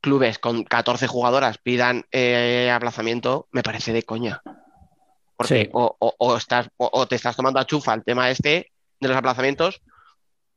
clubes 0.00 0.38
con 0.38 0.64
14 0.64 1.06
jugadoras 1.06 1.58
pidan 1.58 2.04
eh, 2.12 2.70
aplazamiento, 2.72 3.48
me 3.52 3.62
parece 3.62 3.92
de 3.92 4.02
coña. 4.02 4.42
Porque 5.36 5.64
Sí. 5.64 5.70
o, 5.72 5.96
o- 5.98 6.14
o 6.18 6.36
estás, 6.36 6.68
o, 6.76 6.90
o 6.92 7.06
te 7.06 7.16
estás 7.16 7.36
tomando 7.36 7.60
a 7.60 7.66
chufa 7.66 7.94
el 7.94 8.04
tema 8.04 8.30
este 8.30 8.70
de 9.00 9.08
los 9.08 9.16
aplazamientos, 9.16 9.80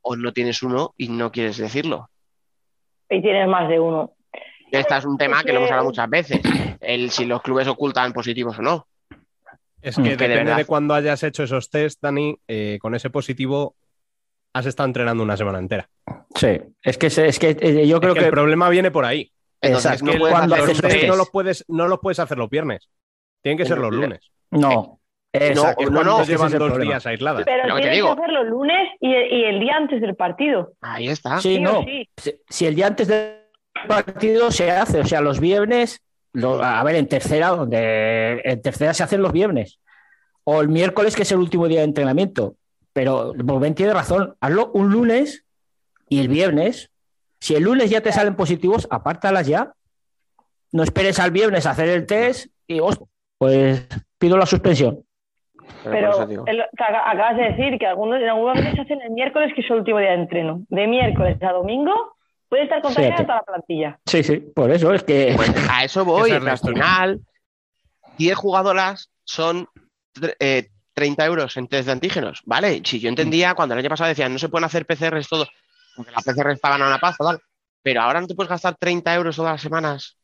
o 0.02 0.16
no 0.16 0.32
tienes 0.32 0.62
uno 0.62 0.94
y 0.98 1.08
no 1.08 1.32
quieres 1.32 1.56
decirlo. 1.56 2.10
Y 3.08 3.22
tienes 3.22 3.48
más 3.48 3.68
de 3.68 3.80
uno. 3.80 4.12
Este 4.70 4.96
es 4.96 5.04
un 5.04 5.16
tema 5.16 5.42
que 5.44 5.52
lo 5.52 5.58
hemos 5.58 5.70
hablado 5.70 5.88
muchas 5.88 6.10
veces, 6.10 6.40
el 6.80 7.10
si 7.10 7.24
los 7.24 7.40
clubes 7.42 7.68
ocultan 7.68 8.12
positivos 8.12 8.58
o 8.58 8.62
no. 8.62 8.86
Es 9.80 9.98
Mm, 9.98 10.02
que 10.02 10.10
que 10.10 10.16
de 10.16 10.28
depende 10.28 10.38
de, 10.38 10.44
verdad. 10.56 10.66
cuando 10.66 10.94
hayas 10.94 11.22
hecho 11.22 11.44
esos 11.44 11.70
test, 11.70 12.00
Dani, 12.02 12.36
eh, 12.48 12.78
con 12.80 12.94
ese 12.94 13.08
positivo 13.10 13.76
has 14.52 14.66
estado 14.66 14.86
entrenando 14.88 15.22
una 15.22 15.36
semana 15.36 15.58
entera. 15.58 15.88
Sí, 16.34 16.58
es 16.82 16.98
que, 16.98 17.08
se- 17.10 17.26
es 17.28 17.38
que 17.38 17.50
eh, 17.60 17.86
yo 17.86 17.96
Es 17.96 18.00
creo 18.00 18.14
que 18.14 18.20
que, 18.20 18.26
el 18.26 18.30
problema 18.32 18.68
viene 18.68 18.90
por 18.90 19.04
ahí. 19.04 19.30
Entonces 19.66 19.92
Exacto. 19.92 20.18
no 20.18 20.30
cuando 20.30 20.54
hacer 20.54 20.68
los 20.68 20.80
test 20.80 21.04
no 21.08 21.16
los 21.16 21.30
puedes, 21.30 21.64
no 21.68 21.88
los 21.88 21.98
puedes 22.00 22.18
hacer 22.18 22.38
los 22.38 22.50
viernes. 22.50 22.88
Tienen 23.42 23.58
que 23.58 23.66
ser 23.66 23.78
los 23.78 23.92
lunes. 23.92 24.30
no. 24.50 25.00
Exacto. 25.36 25.82
Es 25.82 25.90
no, 25.90 26.04
no, 26.04 26.20
ese 26.20 26.30
llevan 26.30 26.52
dos 26.52 26.58
problema. 26.68 26.92
días 26.92 27.06
aisladas. 27.06 27.42
Pero 27.44 27.66
Lo 27.66 27.74
que 27.74 27.90
hacerlo 27.90 28.40
el 28.42 28.46
lunes 28.48 28.88
y, 29.00 29.08
y 29.10 29.44
el 29.46 29.58
día 29.58 29.74
antes 29.76 30.00
del 30.00 30.14
partido. 30.14 30.74
Ahí 30.80 31.08
está. 31.08 31.40
Sí, 31.40 31.58
no. 31.58 31.82
sí. 31.82 32.08
Si, 32.16 32.34
si 32.48 32.66
el 32.66 32.76
día 32.76 32.86
antes 32.86 33.08
del 33.08 33.38
partido 33.88 34.52
se 34.52 34.70
hace, 34.70 35.00
o 35.00 35.04
sea, 35.04 35.20
los 35.20 35.40
viernes, 35.40 36.02
lo- 36.32 36.62
a 36.62 36.84
ver, 36.84 36.94
en 36.94 37.08
tercera, 37.08 37.48
donde 37.48 38.42
en 38.44 38.62
tercera 38.62 38.94
se 38.94 39.02
hacen 39.02 39.22
los 39.22 39.32
viernes. 39.32 39.80
O 40.44 40.60
el 40.60 40.68
miércoles, 40.68 41.16
que 41.16 41.22
es 41.22 41.32
el 41.32 41.38
último 41.38 41.66
día 41.66 41.80
de 41.80 41.86
entrenamiento. 41.86 42.54
Pero 42.92 43.32
Ben 43.34 43.74
tiene 43.74 43.92
razón. 43.92 44.36
Hazlo 44.40 44.70
un 44.72 44.92
lunes 44.92 45.44
y 46.08 46.20
el 46.20 46.28
viernes. 46.28 46.92
Si 47.44 47.54
el 47.54 47.62
lunes 47.64 47.90
ya 47.90 48.00
te 48.00 48.10
salen 48.10 48.36
positivos, 48.36 48.88
apártalas 48.90 49.46
ya. 49.46 49.74
No 50.72 50.82
esperes 50.82 51.20
al 51.20 51.30
viernes 51.30 51.66
a 51.66 51.72
hacer 51.72 51.90
el 51.90 52.06
test 52.06 52.46
y 52.66 52.80
os, 52.80 52.98
pues 53.36 53.86
pido 54.16 54.38
la 54.38 54.46
suspensión. 54.46 55.04
Pero 55.82 56.26
el- 56.46 56.62
acabas 56.72 57.36
de 57.36 57.42
decir 57.52 57.78
que 57.78 57.86
algunos, 57.86 58.22
en 58.22 58.30
algunas 58.30 58.56
veces 58.56 58.80
hacen 58.80 59.02
el 59.02 59.10
miércoles, 59.10 59.52
que 59.54 59.60
es 59.60 59.70
el 59.70 59.76
último 59.76 59.98
día 59.98 60.12
de 60.12 60.22
entreno. 60.22 60.62
De 60.70 60.86
miércoles 60.86 61.36
a 61.42 61.52
domingo 61.52 62.16
puede 62.48 62.62
estar 62.62 62.80
contagiada 62.80 63.16
toda 63.26 63.36
la 63.36 63.42
plantilla. 63.42 63.98
Sí, 64.06 64.22
sí, 64.22 64.38
por 64.38 64.70
eso 64.70 64.94
es 64.94 65.02
que. 65.02 65.34
Pues 65.36 65.52
a 65.70 65.84
eso 65.84 66.02
voy. 66.06 66.30
Es 66.30 66.36
al 66.46 66.58
final, 66.58 67.20
10 68.16 68.34
jugadoras 68.38 69.10
son 69.24 69.68
eh, 70.40 70.70
30 70.94 71.26
euros 71.26 71.58
en 71.58 71.68
test 71.68 71.84
de 71.84 71.92
antígenos. 71.92 72.40
Vale, 72.46 72.80
si 72.86 73.00
yo 73.00 73.10
entendía 73.10 73.52
cuando 73.54 73.74
el 73.74 73.80
año 73.80 73.90
pasado 73.90 74.08
decían 74.08 74.32
no 74.32 74.38
se 74.38 74.48
pueden 74.48 74.64
hacer 74.64 74.86
PCRs 74.86 75.28
todo, 75.28 75.46
porque 75.96 76.10
las 76.12 76.24
PCRs 76.24 76.60
pagan 76.60 76.82
a 76.82 76.88
una 76.88 76.98
paz, 76.98 77.16
tal. 77.18 77.38
Pero 77.82 78.02
ahora 78.02 78.20
no 78.20 78.26
te 78.26 78.34
puedes 78.34 78.50
gastar 78.50 78.76
30 78.78 79.14
euros 79.14 79.36
todas 79.36 79.52
las 79.52 79.60
semanas. 79.60 80.18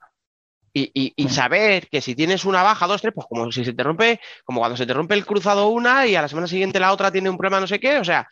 Y, 0.73 0.91
y- 0.95 1.13
y 1.17 1.29
saber 1.29 1.89
que 1.89 2.01
si 2.01 2.15
tienes 2.15 2.45
una 2.45 2.63
baja, 2.63 2.87
dos, 2.87 3.03
tres, 3.03 3.13
pues 3.13 3.27
como 3.29 3.51
si 3.51 3.65
se 3.65 3.73
te 3.73 3.83
rompe, 3.83 4.21
como 4.45 4.61
cuando 4.61 4.77
se 4.77 4.87
te 4.87 4.95
rompe 4.95 5.15
el 5.15 5.27
cruzado 5.27 5.69
una 5.69 6.07
y 6.07 6.15
a 6.15 6.23
la 6.23 6.29
semana 6.29 6.47
siguiente 6.47 6.79
la 6.79 6.93
otra 6.93 7.11
tiene 7.11 7.29
un 7.29 7.37
problema 7.37 7.59
no 7.61 7.67
sé 7.67 7.81
qué, 7.81 7.99
o 7.99 8.05
sea, 8.05 8.29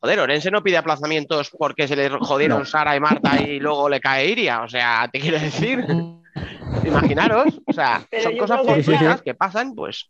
joder, 0.00 0.20
Orense 0.20 0.50
no 0.52 0.62
pide 0.62 0.76
aplazamientos 0.76 1.50
porque 1.50 1.88
se 1.88 1.96
le 1.96 2.08
jodieron 2.08 2.60
No. 2.60 2.64
Sara 2.64 2.94
y 2.94 3.00
Marta 3.00 3.40
y 3.40 3.58
luego 3.58 3.88
le 3.88 4.00
cae 4.00 4.28
Iria, 4.28 4.62
o 4.62 4.68
sea, 4.68 5.08
te 5.12 5.18
quiero 5.18 5.40
decir, 5.40 5.84
imaginaros, 6.84 7.60
o 7.66 7.72
sea, 7.72 8.06
Pero 8.08 8.22
son 8.22 8.36
cosas 8.36 8.60
que 8.60 9.22
que 9.24 9.34
pasan, 9.34 9.74
pues, 9.74 10.08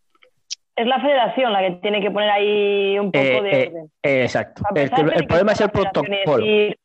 Es 0.74 0.86
la 0.86 1.00
federación 1.00 1.52
la 1.52 1.60
que 1.60 1.70
tiene 1.82 2.00
que 2.00 2.10
poner 2.10 2.30
ahí 2.30 2.98
un 2.98 3.12
poco 3.12 3.24
Eh, 3.24 3.42
de 3.42 3.50
eh, 3.62 3.68
orden. 3.68 3.90
eh, 4.02 4.22
exacto. 4.22 4.62
El, 4.74 4.90
problema 5.26 5.52
es 5.52 5.60
el 5.60 5.70
protocolo. 5.70 6.08
decir- 6.38 6.78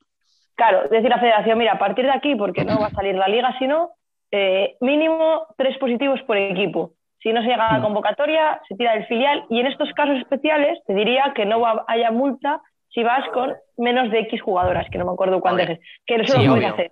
claro, 0.56 0.88
decir 0.90 1.10
la 1.10 1.20
federación, 1.20 1.58
mira, 1.58 1.74
a 1.74 1.80
partir 1.80 2.06
de 2.06 2.12
aquí, 2.12 2.36
porque 2.36 2.66
no 2.66 2.80
va 2.80 2.88
a 2.88 2.92
salir 2.92 3.16
la 3.16 3.28
liga, 3.28 3.56
sino 3.60 3.92
eh, 4.32 4.76
mínimo 4.82 5.46
tres 5.58 5.78
positivos 5.78 6.22
por 6.24 6.36
equipo. 6.36 6.92
Si 7.20 7.32
no 7.32 7.42
se 7.42 7.48
llega 7.48 7.70
a 7.70 7.74
la 7.74 7.80
Mm. 7.80 7.84
convocatoria, 7.84 8.62
se 8.68 8.76
tira 8.76 8.92
del 8.94 9.06
filial. 9.08 9.46
Y 9.50 9.62
en 9.62 9.68
estos 9.68 9.90
casos 9.94 10.18
especiales, 10.18 10.78
te 10.86 10.94
diría 10.94 11.32
que 11.34 11.46
no 11.46 11.62
va- 11.62 11.86
haya 11.88 12.12
multa 12.12 12.62
si 12.90 13.04
vas 13.04 13.26
con 13.30 13.56
menos 13.78 14.12
de 14.12 14.20
X 14.20 14.42
jugadoras, 14.42 14.86
que 14.92 14.98
no 14.98 15.06
me 15.06 15.14
acuerdo 15.14 15.40
cuántas 15.40 15.70
es. 15.70 15.80
Que 16.06 16.16
eso 16.16 16.34
Sí, 16.38 16.46
lo 16.46 16.52
puedes 16.56 16.66
obvio. 16.66 16.74
hacer. 16.74 16.92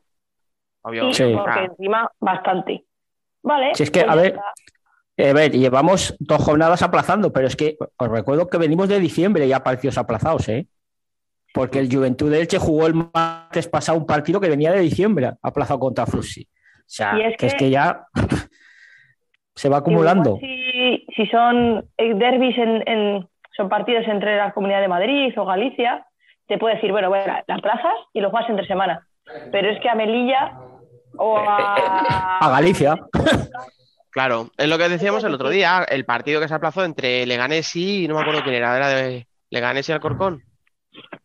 obvio. 0.83 1.09
Y 1.09 1.13
Sí. 1.13 1.33
porque 1.35 1.59
Ah, 1.59 1.63
encima, 1.65 2.11
bastante. 2.21 2.83
Vale. 3.43 3.75
Si 3.75 3.83
es 3.83 3.91
que, 3.91 3.99
pues 4.01 4.11
a 4.11 4.15
ver, 4.15 4.39
a 5.17 5.33
ver, 5.33 5.51
llevamos 5.51 6.15
dos 6.19 6.41
jornadas 6.43 6.81
aplazando, 6.81 7.31
pero 7.31 7.47
es 7.47 7.55
que 7.55 7.77
os 7.97 8.07
recuerdo 8.09 8.47
que 8.47 8.57
venimos 8.57 8.89
de 8.89 8.99
diciembre 8.99 9.47
ya 9.47 9.63
partidos 9.63 9.97
aplazados, 9.97 10.49
¿eh? 10.49 10.67
Porque 11.53 11.79
el 11.79 11.89
Juventud 11.93 12.29
de 12.29 12.41
Elche 12.41 12.57
jugó 12.59 12.85
el 12.85 12.95
martes 12.95 13.67
pasado 13.69 13.97
un 13.97 14.05
partido 14.05 14.41
que 14.41 14.49
venía 14.49 14.73
de 14.73 14.81
diciembre 14.81 15.31
aplazado 15.41 15.79
contra 15.79 16.05
Flussi. 16.05 16.41
O 16.41 16.83
sea, 16.85 17.17
es 17.17 17.37
que 17.37 17.45
es 17.47 17.53
que- 17.55 17.69
ya 17.69 18.05
se 19.55 19.69
va 19.69 19.77
acumulando. 19.77 20.37
Si, 20.41 21.05
si 21.15 21.25
son 21.27 21.87
eh, 21.97 22.13
derbis 22.15 22.57
en, 22.57 22.83
en- 22.87 23.29
son 23.55 23.69
partidos 23.69 24.05
entre 24.07 24.35
la 24.35 24.51
Comunidad 24.53 24.81
de 24.81 24.89
Madrid 24.89 25.33
o 25.37 25.45
Galicia, 25.45 26.05
te 26.47 26.57
puede 26.57 26.75
decir, 26.75 26.91
bueno, 26.91 27.07
bueno, 27.07 27.33
la 27.47 27.57
plazas 27.59 27.93
y 28.11 28.19
lo 28.19 28.29
juegas 28.31 28.49
entre 28.49 28.67
semana. 28.67 29.07
Pero 29.51 29.69
es 29.69 29.79
que 29.81 29.87
a 29.89 29.95
Melilla 29.95 30.59
o 31.17 31.37
a... 31.37 32.37
A 32.39 32.49
Galicia. 32.49 32.97
Claro, 34.15 34.49
es 34.57 34.69
lo 34.69 34.77
que 34.77 34.87
decíamos 34.87 35.25
el 35.25 35.33
otro 35.33 35.49
día, 35.49 35.85
el 35.89 36.05
partido 36.05 36.39
que 36.39 36.47
se 36.47 36.53
aplazó 36.53 36.85
entre 36.85 37.25
Leganés 37.25 37.75
y, 37.75 38.07
no 38.07 38.15
me 38.15 38.21
acuerdo 38.21 38.43
quién 38.43 38.55
era, 38.55 38.73
era 38.77 38.87
de 38.87 39.27
Leganés 39.49 39.89
y 39.89 39.91
Alcorcón, 39.91 40.41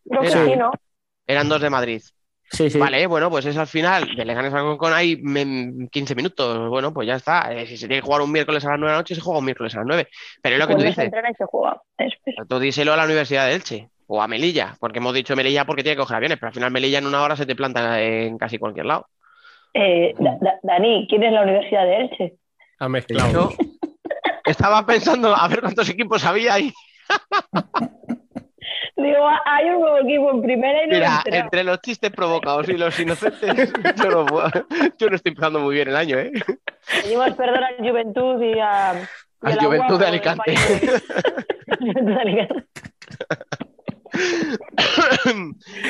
Creo 0.08 0.20
que 0.22 0.26
Era- 0.26 0.44
sí, 0.44 0.56
¿no? 0.56 0.72
eran 1.24 1.48
dos 1.48 1.60
de 1.60 1.70
Madrid. 1.70 2.02
Sí, 2.50 2.68
sí. 2.68 2.78
Vale, 2.80 3.06
bueno, 3.06 3.30
pues 3.30 3.46
es 3.46 3.56
al 3.56 3.68
final, 3.68 4.12
de 4.16 4.24
Leganés 4.24 4.52
a 4.52 4.58
Alcorcón 4.58 4.92
hay 4.92 5.16
mm, 5.22 5.86
15 5.86 6.16
minutos, 6.16 6.68
bueno, 6.68 6.92
pues 6.92 7.06
ya 7.06 7.14
está. 7.14 7.54
Eh, 7.54 7.64
si 7.68 7.76
se 7.76 7.86
tiene 7.86 8.00
que 8.02 8.06
jugar 8.06 8.22
un 8.22 8.32
miércoles 8.32 8.64
a 8.64 8.70
las 8.70 8.78
9 8.80 8.90
de 8.90 8.94
la 8.96 8.98
noche, 9.02 9.14
se 9.14 9.20
juega 9.20 9.38
un 9.38 9.44
miércoles 9.44 9.72
a 9.76 9.78
las 9.78 9.86
9. 9.86 10.08
Pero 10.42 10.56
es 10.56 10.58
lo 10.60 10.66
que 10.66 10.72
Pues 10.74 10.82
tú 10.82 10.88
no 10.88 10.92
se 10.94 11.00
dices, 11.02 11.04
entrena 11.04 11.30
y 11.30 11.34
se 11.34 11.44
juega. 11.44 11.80
Tú 12.48 12.58
díselo 12.58 12.92
a 12.92 12.96
la 12.96 13.04
Universidad 13.04 13.46
de 13.46 13.54
Elche 13.54 13.88
o 14.08 14.20
a 14.20 14.26
Melilla, 14.26 14.74
porque 14.80 14.98
hemos 14.98 15.14
dicho 15.14 15.36
Melilla 15.36 15.64
porque 15.64 15.84
tiene 15.84 15.94
que 15.94 16.00
coger 16.00 16.16
aviones, 16.16 16.38
pero 16.38 16.48
al 16.48 16.54
final 16.54 16.72
Melilla 16.72 16.98
en 16.98 17.06
una 17.06 17.22
hora 17.22 17.36
se 17.36 17.46
te 17.46 17.54
planta 17.54 18.02
en 18.02 18.36
casi 18.36 18.58
cualquier 18.58 18.86
lado. 18.86 19.06
Eh, 19.72 20.12
Da- 20.18 20.36
Da- 20.40 20.58
Dani, 20.64 21.06
¿quién 21.08 21.22
es 21.22 21.32
la 21.32 21.42
Universidad 21.42 21.84
de 21.86 21.96
Elche? 22.00 22.34
Ha 22.80 22.88
mezclado. 22.88 23.50
Yo 23.58 24.50
estaba 24.52 24.84
pensando 24.84 25.34
a 25.36 25.46
ver 25.48 25.60
cuántos 25.60 25.88
equipos 25.88 26.24
había 26.24 26.54
ahí. 26.54 26.72
Digo, 28.96 29.26
"Ah, 29.26 29.40
hay 29.46 29.68
un 29.70 29.80
nuevo 29.80 29.98
equipo 29.98 30.30
en 30.32 30.42
primera 30.42 30.84
y 30.84 30.88
no 30.88 30.94
Mira, 30.94 31.16
enterado". 31.18 31.44
entre 31.44 31.64
los 31.64 31.80
chistes 31.80 32.10
provocados 32.10 32.68
y 32.68 32.76
los 32.76 32.98
inocentes, 33.00 33.72
yo 33.96 34.10
no, 34.10 34.26
puedo- 34.26 34.50
yo 34.98 35.08
no 35.08 35.16
estoy 35.16 35.30
empezando 35.30 35.60
muy 35.60 35.74
bien 35.76 35.88
el 35.88 35.96
año, 35.96 36.18
¿eh? 36.18 36.32
Pedimos 37.02 37.30
perdón 37.34 37.62
al 37.64 37.76
Juventud 37.78 38.42
y 38.42 38.58
a... 38.58 38.94
y 39.42 39.46
Al 39.46 39.56
la 39.56 39.64
Juventud 39.64 39.98
de 39.98 40.06
Alicante. 40.06 40.54
Juventud 41.78 42.02
de 42.12 42.20
Alicante. 42.20 42.64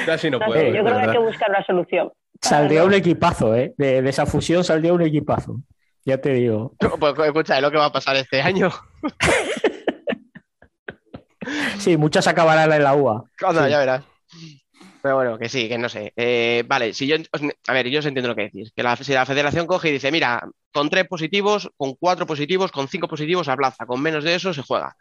No 0.07 0.39
No 0.39 0.47
puedo. 0.47 0.61
sé, 0.61 0.73
yo 0.77 0.85
creo 0.85 0.97
que 0.97 1.03
hay 1.03 1.11
que 1.13 1.19
buscar 1.19 1.51
una 1.51 1.65
solución. 1.65 2.13
Saldría 2.41 2.85
un 2.85 2.95
equipazo, 2.95 3.55
¿eh? 3.57 3.75
De, 3.77 4.03
de 4.03 4.11
esa 4.11 4.25
fusión 4.27 4.63
saldría 4.65 4.93
un 4.93 5.03
equipazo. 5.03 5.57
Ya 6.05 6.19
te 6.21 6.33
digo. 6.33 6.75
Pues 6.79 7.15
escucha, 7.27 7.57
es 7.57 7.63
lo 7.63 7.71
que 7.71 7.77
va 7.79 7.87
a 7.87 7.93
pasar 7.93 8.17
este 8.17 8.41
año. 8.43 8.71
Sí, 11.79 11.97
muchas 11.97 12.27
acabarán 12.27 12.71
en 12.73 12.83
la 12.85 12.95
UA. 12.95 13.25
Anda, 13.43 13.65
Sí. 13.65 13.71
ya 13.71 13.79
verás. 13.79 14.05
Pero 15.03 15.15
bueno, 15.17 15.39
que 15.39 15.49
sí, 15.49 15.69
que 15.69 15.79
no 15.79 15.89
sé. 15.89 16.13
Eh, 16.15 16.63
vale, 16.67 16.93
si 16.93 17.07
yo, 17.07 17.17
a 17.67 17.73
ver, 17.73 17.89
yo 17.89 18.01
os 18.01 18.07
entiendo 18.07 18.29
lo 18.29 18.37
que 18.37 18.43
decís. 18.43 18.71
Que 18.77 18.83
la, 18.83 18.95
si 18.97 19.13
la 19.15 19.25
federación 19.25 19.67
coge 19.67 19.89
y 19.89 19.93
dice, 19.93 20.13
mira, 20.13 20.47
con 20.73 20.91
tres 20.91 21.09
positivos, 21.09 21.71
con 21.79 21.95
cuatro 21.95 22.27
positivos, 22.27 22.71
con 22.71 22.87
cinco 22.89 23.09
positivos 23.09 23.49
a 23.49 23.57
plaza, 23.57 23.87
con 23.87 24.01
menos 24.03 24.23
de 24.25 24.35
eso 24.35 24.53
se 24.53 24.63
juega. 24.63 24.95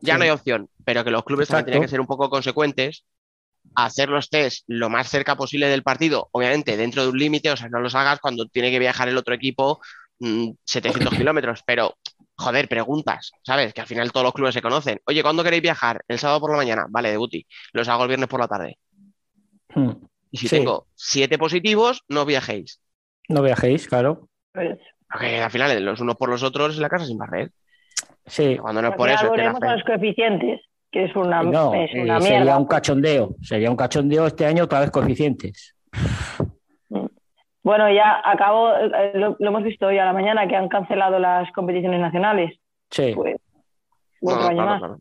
Ya 0.00 0.14
Sí. 0.14 0.18
no 0.18 0.24
hay 0.24 0.30
opción, 0.30 0.68
pero 0.84 1.04
que 1.04 1.12
los 1.12 1.22
clubes 1.24 1.48
también 1.48 1.66
tienen 1.66 1.82
que 1.82 1.88
ser 1.88 2.00
un 2.00 2.06
poco 2.08 2.28
consecuentes, 2.28 3.04
hacer 3.76 4.08
los 4.08 4.28
test 4.30 4.64
lo 4.66 4.90
más 4.90 5.08
cerca 5.08 5.36
posible 5.36 5.68
del 5.68 5.84
partido, 5.84 6.28
obviamente 6.32 6.76
dentro 6.76 7.02
de 7.04 7.10
un 7.10 7.18
límite, 7.18 7.50
o 7.52 7.56
sea, 7.56 7.68
no 7.68 7.78
los 7.80 7.94
hagas 7.94 8.18
cuando 8.18 8.46
tiene 8.46 8.70
que 8.72 8.78
viajar 8.80 9.08
el 9.08 9.16
otro 9.16 9.34
equipo 9.34 9.80
700 10.20 11.14
kilómetros, 11.14 11.62
pero 11.66 11.94
joder, 12.36 12.68
preguntas, 12.68 13.32
¿sabes? 13.42 13.72
Que 13.74 13.80
al 13.80 13.86
final 13.86 14.12
todos 14.12 14.24
los 14.24 14.32
clubes 14.32 14.54
se 14.54 14.62
conocen. 14.62 15.00
Oye, 15.06 15.22
¿cuándo 15.22 15.42
queréis 15.44 15.62
viajar? 15.62 16.02
El 16.08 16.18
sábado 16.18 16.40
por 16.40 16.50
la 16.52 16.56
mañana. 16.56 16.86
Vale, 16.88 17.10
debuti. 17.10 17.46
Los 17.72 17.88
hago 17.88 18.02
el 18.04 18.08
viernes 18.08 18.28
por 18.28 18.40
la 18.40 18.48
tarde. 18.48 18.78
Hmm. 19.74 19.90
Y 20.30 20.38
si 20.38 20.48
Sí. 20.48 20.56
tengo 20.58 20.86
siete 20.94 21.38
positivos, 21.38 22.02
no 22.08 22.24
viajéis. 22.24 22.80
No 23.28 23.42
viajéis, 23.42 23.86
claro. 23.88 24.28
Porque 24.52 25.40
al 25.42 25.50
final, 25.50 25.84
los 25.84 26.00
unos 26.00 26.16
por 26.16 26.28
los 26.28 26.42
otros 26.42 26.76
en 26.76 26.82
la 26.82 26.88
casa 26.88 27.06
sin 27.06 27.18
barrer. 27.18 27.50
Sí. 28.26 28.56
Cuando 28.58 28.82
no 28.82 28.88
es 28.88 28.94
por 28.96 29.08
eso, 29.08 29.34
es 29.34 29.40
que 29.58 29.66
los 29.68 29.82
coeficientes, 29.84 30.60
que 30.92 31.04
es 31.06 31.16
una, 31.16 31.42
No, 31.42 31.74
es 31.74 31.90
eh, 31.94 32.02
una 32.02 32.20
sería 32.20 32.38
mierda. 32.40 32.58
un 32.58 32.66
cachondeo. 32.66 33.34
Sería 33.42 33.70
un 33.70 33.76
cachondeo 33.76 34.26
este 34.26 34.44
año 34.46 34.64
otra 34.64 34.80
vez 34.80 34.90
coeficientes. 34.90 35.74
Bueno, 37.68 37.92
ya 37.92 38.22
acabó, 38.24 38.72
eh, 38.78 39.10
lo, 39.12 39.36
lo 39.38 39.48
hemos 39.50 39.62
visto 39.62 39.88
hoy 39.88 39.98
a 39.98 40.06
la 40.06 40.14
mañana, 40.14 40.48
que 40.48 40.56
han 40.56 40.68
cancelado 40.70 41.18
las 41.18 41.52
competiciones 41.52 42.00
nacionales. 42.00 42.58
Sí. 42.90 43.12
Pues, 43.14 43.36
No, 44.22 44.38
claro, 44.38 44.78
claro. 44.78 44.98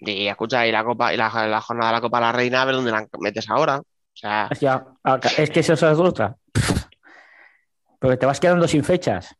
Y 0.00 0.26
escucha, 0.26 0.66
y 0.66 0.72
la 0.72 0.82
copa, 0.82 1.14
y 1.14 1.16
la, 1.16 1.30
la 1.46 1.60
jornada 1.60 1.92
de 1.92 1.96
la 1.98 2.00
Copa 2.00 2.18
de 2.18 2.24
la 2.24 2.32
Reina, 2.32 2.62
a 2.62 2.64
ver 2.64 2.74
dónde 2.74 2.90
la 2.90 3.06
metes 3.20 3.48
ahora. 3.48 3.78
O 3.78 3.84
sea, 4.12 4.48
Ya, 4.60 4.84
acá- 5.04 5.28
es 5.38 5.50
que 5.50 5.60
eso 5.60 5.74
es 5.74 5.82
otra. 5.84 6.34
Porque 8.00 8.16
te 8.16 8.26
vas 8.26 8.40
quedando 8.40 8.66
sin 8.66 8.82
fechas. 8.82 9.32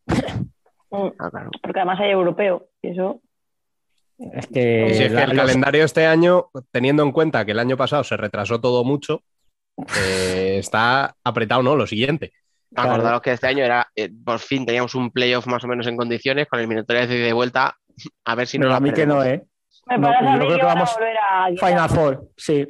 Mm, 0.91 1.07
ah, 1.19 1.29
claro. 1.29 1.49
Porque 1.61 1.79
además 1.81 1.99
hay 1.99 2.11
europeo. 2.11 2.69
Y 2.81 2.91
eso, 2.91 3.19
Es 4.17 4.47
que, 4.47 4.87
Y 4.91 4.93
si 4.93 5.03
es 5.03 5.09
que 5.09 5.15
la- 5.15 5.23
el 5.25 5.29
los- 5.35 5.45
calendario 5.45 5.83
este 5.83 6.05
año, 6.05 6.45
teniendo 6.71 7.03
en 7.03 7.11
cuenta 7.11 7.43
que 7.43 7.51
el 7.51 7.59
año 7.59 7.75
pasado 7.75 8.05
se 8.05 8.15
retrasó 8.15 8.61
todo 8.61 8.85
mucho, 8.85 9.23
eh, 9.97 10.57
está 10.59 11.15
apretado, 11.23 11.63
¿no? 11.63 11.75
Lo 11.75 11.87
siguiente. 11.87 12.33
Claro. 12.73 12.91
Acordaros 12.91 13.21
que 13.21 13.31
este 13.31 13.47
año 13.47 13.63
era, 13.63 13.87
eh, 13.95 14.09
por 14.25 14.39
fin 14.39 14.65
teníamos 14.65 14.95
un 14.95 15.11
playoff 15.11 15.45
más 15.47 15.63
o 15.63 15.67
menos 15.67 15.85
en 15.87 15.95
condiciones, 15.97 16.47
con 16.47 16.59
el 16.59 16.63
eliminatoria 16.65 17.05
de 17.05 17.15
ida 17.15 17.23
y 17.23 17.27
de 17.27 17.33
vuelta. 17.33 17.75
A 18.25 18.35
ver 18.35 18.47
si 18.47 18.57
no 18.57 18.73
a 18.73 18.79
mí 18.79 18.91
que 18.91 19.05
no, 19.05 19.23
¿eh? 19.23 19.43
me 19.85 19.97
No, 19.97 20.07
parece 20.07 20.23
yo 20.25 20.31
a 20.31 20.37
creo 20.37 20.55
que 20.55 20.61
a 20.61 20.65
vamos- 20.65 20.93
volver 20.95 21.15
a 21.17 21.47
Final 21.67 21.89
Four, 21.89 22.29
sí. 22.37 22.65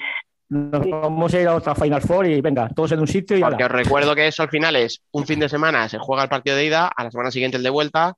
Nos 0.49 0.83
Sí. 0.83 0.91
vamos 0.91 1.33
a 1.33 1.39
ir 1.41 1.47
a 1.47 1.55
otra 1.55 1.73
Final 1.73 2.01
Four 2.01 2.27
y 2.27 2.41
venga, 2.41 2.69
todos 2.69 2.91
en 2.91 2.99
un 2.99 3.07
sitio 3.07 3.37
y 3.37 3.41
Porque 3.41 3.63
os 3.63 3.71
recuerdo 3.71 4.13
que 4.13 4.27
eso 4.27 4.43
al 4.43 4.49
final 4.49 4.75
es 4.75 5.01
un 5.11 5.25
fin 5.25 5.39
de 5.39 5.47
semana, 5.49 5.87
se 5.89 5.97
juega 5.97 6.23
el 6.23 6.29
partido 6.29 6.55
de 6.57 6.65
ida, 6.65 6.87
a 6.95 7.03
la 7.05 7.09
semana 7.11 7.31
siguiente 7.31 7.57
el 7.57 7.63
de 7.63 7.69
vuelta 7.71 8.13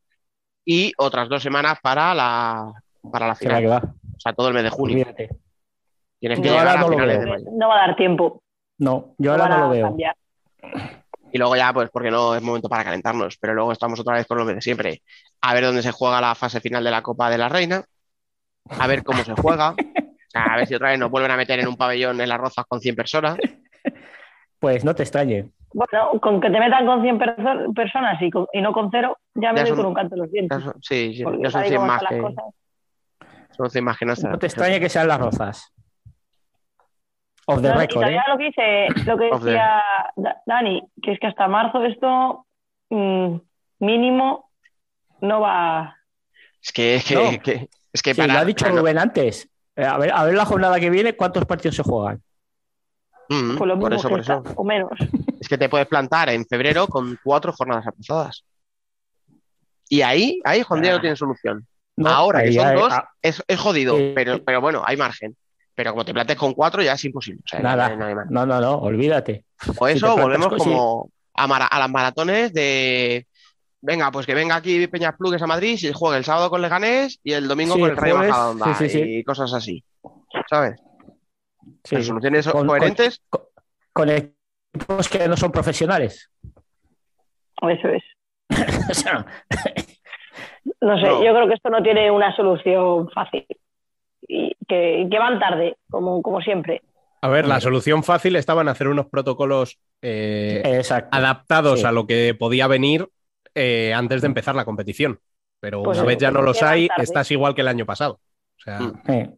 y 0.65 0.91
otras 0.97 1.29
dos 1.29 1.41
semanas 1.43 1.77
para 1.81 2.13
la, 2.15 2.73
para 3.11 3.27
la 3.27 3.35
final. 3.35 3.61
que 3.61 3.67
va. 3.67 3.77
O 3.77 4.19
sea, 4.19 4.33
todo 4.33 4.47
el 4.49 4.53
mes 4.55 4.63
de 4.63 4.69
junio. 4.69 4.95
Olvídate. 4.97 5.29
Tienes 6.19 6.39
que 6.39 6.49
llegar 6.49 6.67
a 6.67 6.77
no 6.77 6.87
finales 6.89 7.19
de 7.19 7.25
mayo. 7.27 7.45
No 7.53 7.67
va 7.69 7.75
a 7.83 7.87
dar 7.87 7.95
tiempo. 7.95 8.41
No, 8.77 9.15
yo 9.17 9.35
no 9.37 9.43
ahora 9.43 9.57
no 9.57 9.63
lo 9.65 9.69
veo. 9.71 9.85
cambiar. 9.87 10.15
Y 11.31 11.37
luego 11.37 11.55
ya, 11.55 11.73
pues 11.73 11.89
porque 11.89 12.11
no 12.11 12.33
es 12.35 12.41
momento 12.41 12.69
para 12.69 12.83
calentarnos, 12.83 13.37
pero 13.37 13.53
luego 13.53 13.71
estamos 13.71 13.99
otra 13.99 14.15
vez 14.15 14.25
con 14.25 14.37
lo 14.37 14.45
de 14.45 14.61
siempre. 14.61 15.01
A 15.41 15.53
ver 15.53 15.65
dónde 15.65 15.81
se 15.81 15.91
juega 15.91 16.21
la 16.21 16.33
fase 16.35 16.61
final 16.61 16.83
de 16.83 16.91
la 16.91 17.01
Copa 17.01 17.29
de 17.29 17.37
la 17.37 17.49
Reina 17.49 17.83
a 18.79 18.87
ver 18.87 19.03
cómo 19.03 19.23
se 19.23 19.33
juega, 19.35 19.71
o 19.71 19.75
sea, 20.29 20.43
a 20.45 20.57
ver 20.57 20.65
si 20.67 20.73
otra 20.75 20.89
vez 20.89 20.97
nos 20.99 21.11
vuelven 21.11 21.31
a 21.31 21.37
meter 21.37 21.59
en 21.59 21.67
un 21.67 21.75
pabellón 21.77 22.19
en 22.21 22.29
las 22.29 22.39
rozas 22.39 22.65
con 22.67 22.79
100 22.79 22.95
personas. 22.95 23.37
Pues 24.59 24.83
no 24.83 24.95
te 24.95 25.03
extrañe. 25.03 25.49
Bueno, 25.73 26.19
con 26.21 26.39
que 26.41 26.49
te 26.49 26.59
metan 26.59 26.85
con 26.85 27.01
100 27.01 27.19
perso- 27.19 27.73
personas 27.75 28.19
y, 28.21 28.31
con- 28.31 28.47
y 28.53 28.61
no 28.61 28.71
con 28.71 28.89
cero, 28.89 29.17
ya 29.35 29.51
me 29.51 29.57
Ya 29.59 29.63
doy 29.63 29.67
son- 29.69 29.77
con 29.77 29.85
un 29.87 29.93
canto 29.93 30.15
en 30.15 30.21
los 30.21 30.31
dientes. 30.31 30.63
Son- 30.63 30.73
sí, 30.81 31.13
sí, 31.13 31.17
ya 31.19 31.25
son 31.25 31.51
sabes 31.51 31.67
100 31.67 31.81
cómo 31.81 31.91
más 31.91 32.03
que, 32.09 32.21
son 33.51 33.69
100 33.69 33.83
más 33.83 33.97
que 33.97 34.05
no 34.05 34.13
están. 34.13 34.31
No 34.31 34.39
te 34.39 34.47
extrañe 34.47 34.79
que 34.79 34.89
sean 34.89 35.07
las 35.09 35.19
rozas. 35.19 35.73
Of 37.47 37.61
the 37.61 37.69
No, 37.73 37.83
y 37.83 37.87
todavía 37.87 38.21
¿eh? 38.21 38.23
lo 38.31 38.37
que 38.37 38.43
dice, 38.45 38.87
lo 39.05 39.17
que 39.17 39.29
the- 39.29 39.45
decía 39.45 39.83
Da- 40.15 40.41
Dani, 40.45 40.83
que 41.01 41.11
es 41.13 41.19
que 41.19 41.27
hasta 41.27 41.47
marzo 41.47 41.83
esto 41.85 42.45
mm, 42.89 43.35
mínimo 43.79 44.49
no 45.21 45.41
va. 45.41 45.95
Es 46.61 46.71
que, 46.73 46.95
es 46.95 47.05
que, 47.05 47.15
No. 47.15 47.21
que- 47.43 47.69
es 47.93 48.01
que 48.01 48.13
Sí, 48.13 48.21
para. 48.21 48.33
lo 48.33 48.39
ha 48.39 48.45
dicho 48.45 48.67
no- 48.69 48.77
Rubén 48.77 48.97
antes. 48.97 49.47
Eh, 49.75 49.85
A 49.85 49.97
ver, 49.97 50.11
a 50.13 50.23
ver 50.23 50.33
la 50.35 50.45
jornada 50.45 50.79
que 50.79 50.89
viene, 50.89 51.15
¿cuántos 51.15 51.45
partidos 51.45 51.75
se 51.75 51.83
juegan? 51.83 52.21
Mm, 53.29 53.57
Por 53.57 53.67
lo 53.67 53.79
por 53.79 53.89
mismo 53.91 53.99
eso, 53.99 54.09
por 54.09 54.19
está, 54.21 54.41
eso. 54.43 54.53
o 54.55 54.63
menos. 54.63 54.91
Es 55.41 55.47
que 55.49 55.57
te 55.59 55.69
puedes 55.69 55.85
plantar 55.87 56.29
en 56.29 56.45
febrero 56.45 56.87
con 56.87 57.19
cuatro 57.23 57.53
jornadas 57.53 57.85
aplazadas. 57.85 58.43
Y 59.89 60.01
ahí, 60.01 60.39
ahí 60.43 60.63
Juan 60.63 60.81
Diego 60.81 60.97
Ah. 60.97 61.01
tiene 61.01 61.15
solución. 61.15 61.67
No, 61.97 62.09
Ahora 62.09 62.43
que 62.43 62.53
son 62.53 62.67
hay- 62.67 62.75
dos, 62.75 62.91
ah, 62.93 63.09
es, 63.21 63.43
es 63.47 63.59
jodido, 63.59 63.95
Sí. 63.97 64.11
pero, 64.15 64.43
pero 64.43 64.59
bueno, 64.61 64.81
hay 64.85 64.97
margen. 64.97 65.35
Pero 65.75 65.91
como 65.91 66.05
te 66.05 66.13
plantes 66.13 66.37
con 66.37 66.53
cuatro, 66.53 66.81
ya 66.81 66.93
es 66.93 67.03
imposible. 67.05 67.41
O 67.45 67.47
sea, 67.47 67.59
nada. 67.59 67.89
no 67.89 68.05
hay- 68.05 68.15
no 68.15 68.21
hay. 68.21 68.27
No, 68.29 68.45
no, 68.45 68.61
no, 68.61 68.75
olvídate. 68.77 69.43
O 69.77 69.87
eso, 69.87 70.15
volvemos 70.17 70.47
como 70.55 71.09
a, 71.33 71.47
mara- 71.47 71.67
a 71.67 71.79
las 71.79 71.89
maratones 71.89 72.53
de. 72.53 73.27
Venga, 73.81 74.09
pues 74.11 74.25
que 74.25 74.33
venga 74.33 74.55
aquí 74.55 74.87
Peñas 74.87 75.15
Plugues 75.17 75.41
a 75.41 75.47
Madrid 75.47 75.77
y 75.79 75.91
juegue 75.93 76.17
el 76.17 76.23
sábado 76.23 76.49
con 76.49 76.61
Leganés 76.61 77.19
y 77.23 77.33
el 77.33 77.47
domingo 77.47 77.75
Sí, 77.75 77.81
con 77.81 77.89
el 77.91 77.97
Rayo 77.97 78.15
jueves, 78.15 78.31
Majadahonda 78.31 78.73
sí, 78.75 78.89
sí, 78.89 78.89
sí. 78.89 79.17
y 79.19 79.23
cosas 79.23 79.53
así. 79.53 79.83
¿Sabes? 80.49 80.81
Las 81.91 82.05
soluciones 82.05 82.47
Con- 82.47 82.65
coherentes. 82.67 83.21
Con, 83.29 83.41
con 83.93 84.09
equipos 84.09 85.07
que 85.09 85.27
no 85.27 85.37
son 85.37 85.51
profesionales. 85.51 86.31
Eso 87.61 87.87
es. 87.89 88.03
O 88.89 88.93
sea, 88.93 89.25
No 90.81 90.97
sé, 90.99 91.05
No. 91.07 91.23
yo 91.23 91.33
creo 91.33 91.47
que 91.47 91.53
esto 91.55 91.69
no 91.69 91.81
tiene 91.83 92.09
una 92.11 92.35
solución 92.35 93.09
fácil. 93.11 93.45
Y 94.27 94.54
que, 94.67 95.07
que 95.09 95.19
van 95.19 95.39
tarde, 95.39 95.75
como, 95.89 96.21
como 96.21 96.41
siempre. 96.41 96.81
A 97.21 97.27
ver, 97.29 97.47
la 97.47 97.59
solución 97.59 98.03
fácil 98.03 98.35
estaba 98.35 98.61
en 98.61 98.67
hacer 98.67 98.87
unos 98.87 99.07
protocolos 99.07 99.79
eh, 100.01 100.81
adaptados 101.11 101.79
Sí. 101.79 101.85
a 101.85 101.91
lo 101.91 102.05
que 102.05 102.35
podía 102.37 102.67
venir 102.67 103.07
eh, 103.55 103.93
antes 103.95 104.21
de 104.21 104.27
empezar 104.27 104.53
la 104.55 104.65
competición. 104.65 105.19
Pero 105.59 105.81
Pues 105.81 105.97
una 105.97 106.07
vez 106.07 106.17
ya 106.19 106.29
no 106.29 106.41
los 106.43 106.61
hay, 106.61 106.87
tarde. 106.87 107.03
estás 107.03 107.31
igual 107.31 107.55
que 107.55 107.61
el 107.61 107.67
año 107.67 107.85
pasado. 107.85 108.19
O 108.57 108.61
sea, 108.61 108.79
Mm. 108.79 109.33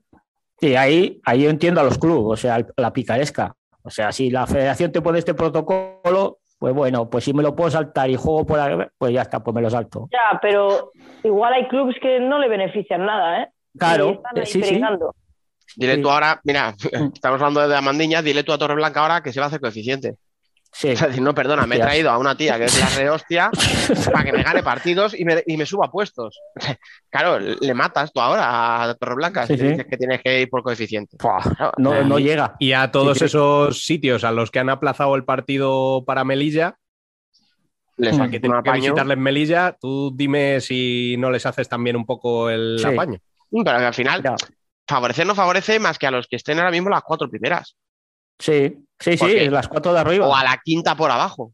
Sí, 0.59 0.75
ahí, 0.75 1.21
ahí 1.23 1.43
yo 1.43 1.49
entiendo 1.51 1.79
a 1.81 1.83
los 1.83 1.99
clubes, 1.99 2.39
o 2.39 2.41
sea, 2.41 2.65
la 2.77 2.91
picaresca. 2.91 3.55
O 3.83 3.91
sea, 3.91 4.11
si 4.11 4.31
la 4.31 4.47
federación 4.47 4.91
te 4.91 5.01
pone 5.01 5.19
este 5.19 5.35
protocolo, 5.35 6.39
pues 6.57 6.73
bueno, 6.73 7.09
pues 7.09 7.23
si 7.23 7.33
me 7.33 7.43
lo 7.43 7.55
puedo 7.55 7.69
saltar 7.69 8.09
y 8.09 8.15
juego 8.15 8.43
por 8.45 8.59
ahí, 8.59 8.75
pues 8.97 9.13
ya 9.13 9.21
está, 9.21 9.41
pues 9.43 9.53
me 9.53 9.61
lo 9.61 9.69
salto. 9.69 10.09
Ya, 10.11 10.39
pero 10.41 10.91
igual 11.23 11.53
hay 11.53 11.67
clubes 11.67 11.95
que 12.01 12.19
no 12.19 12.39
le 12.39 12.49
benefician 12.49 13.05
nada, 13.05 13.43
¿eh? 13.43 13.49
Y 13.77 13.79
Claro, 13.79 14.09
están 14.13 14.37
eh, 14.37 14.45
sí, 14.45 14.63
sí. 14.63 14.81
Dile 15.75 15.95
Sí. 15.95 16.01
tú 16.01 16.09
ahora, 16.09 16.41
mira, 16.43 16.73
Mm. 16.91 17.11
estamos 17.13 17.39
hablando 17.41 17.67
de 17.67 17.75
Amandiña, 17.75 18.21
dile 18.23 18.43
tú 18.43 18.51
a 18.51 18.57
Torreblanca 18.57 19.01
ahora 19.01 19.21
que 19.21 19.31
se 19.31 19.39
va 19.39 19.45
a 19.45 19.47
hacer 19.49 19.59
coeficiente. 19.61 20.15
Sí. 20.71 20.89
Es 20.89 21.01
decir, 21.01 21.21
no, 21.21 21.33
perdona, 21.35 21.65
me 21.67 21.75
he 21.75 21.79
traído 21.79 22.09
a 22.09 22.17
una 22.17 22.35
tía 22.35 22.57
que 22.57 22.65
es 22.65 22.79
la 22.79 22.89
rehostia 22.89 23.49
para 24.11 24.23
que 24.25 24.33
me 24.33 24.43
gane 24.43 24.63
partidos 24.63 25.13
y 25.17 25.23
me, 25.25 25.43
y 25.45 25.55
me 25.57 25.65
suba 25.65 25.91
puestos. 25.91 26.39
Claro, 27.09 27.39
le 27.39 27.73
matas 27.73 28.11
tú 28.11 28.19
ahora 28.19 28.83
a 28.83 28.95
Torreblanca 28.95 29.45
Sí, 29.47 29.53
si 29.53 29.59
sí. 29.59 29.67
dices 29.69 29.85
que 29.89 29.97
tienes 29.97 30.21
que 30.23 30.41
ir 30.41 30.49
por 30.49 30.63
coeficiente. 30.63 31.15
No, 31.77 32.03
no 32.03 32.19
llega. 32.19 32.55
y 32.59 32.73
a 32.73 32.91
todos 32.91 33.13
Sí, 33.13 33.19
sí. 33.19 33.25
esos 33.25 33.83
sitios 33.85 34.23
a 34.23 34.31
los 34.31 34.49
que 34.51 34.59
han 34.59 34.69
aplazado 34.69 35.15
el 35.15 35.23
partido 35.25 36.03
para 36.05 36.23
Melilla, 36.23 36.77
les 37.97 38.15
Mm. 38.17 38.29
que 38.29 38.41
que 38.41 38.71
visitarles 38.73 39.17
en 39.17 39.23
Melilla, 39.23 39.75
tú 39.79 40.11
dime 40.15 40.61
si 40.61 41.15
no 41.17 41.31
les 41.31 41.45
haces 41.45 41.67
también 41.67 41.95
un 41.95 42.05
poco 42.05 42.49
el 42.49 42.77
Sí. 42.79 42.87
apaño. 42.87 43.19
Mm, 43.51 43.63
Pero 43.63 43.77
que 43.79 43.85
al 43.85 43.93
final, 43.93 44.23
favorecer 44.87 45.25
no 45.27 45.35
favorece 45.35 45.79
más 45.79 45.97
que 45.97 46.07
a 46.07 46.11
los 46.11 46.27
que 46.27 46.35
estén 46.37 46.57
ahora 46.59 46.71
mismo 46.71 46.89
las 46.89 47.01
cuatro 47.03 47.29
primeras. 47.29 47.75
Sí, 48.39 48.77
sí, 48.99 49.17
Porque- 49.17 49.39
sí, 49.45 49.49
las 49.49 49.67
cuatro 49.67 49.93
de 49.93 49.99
arriba. 49.99 50.27
O 50.27 50.35
a 50.35 50.43
la 50.43 50.59
quinta 50.63 50.95
por 50.95 51.09
abajo. 51.11 51.53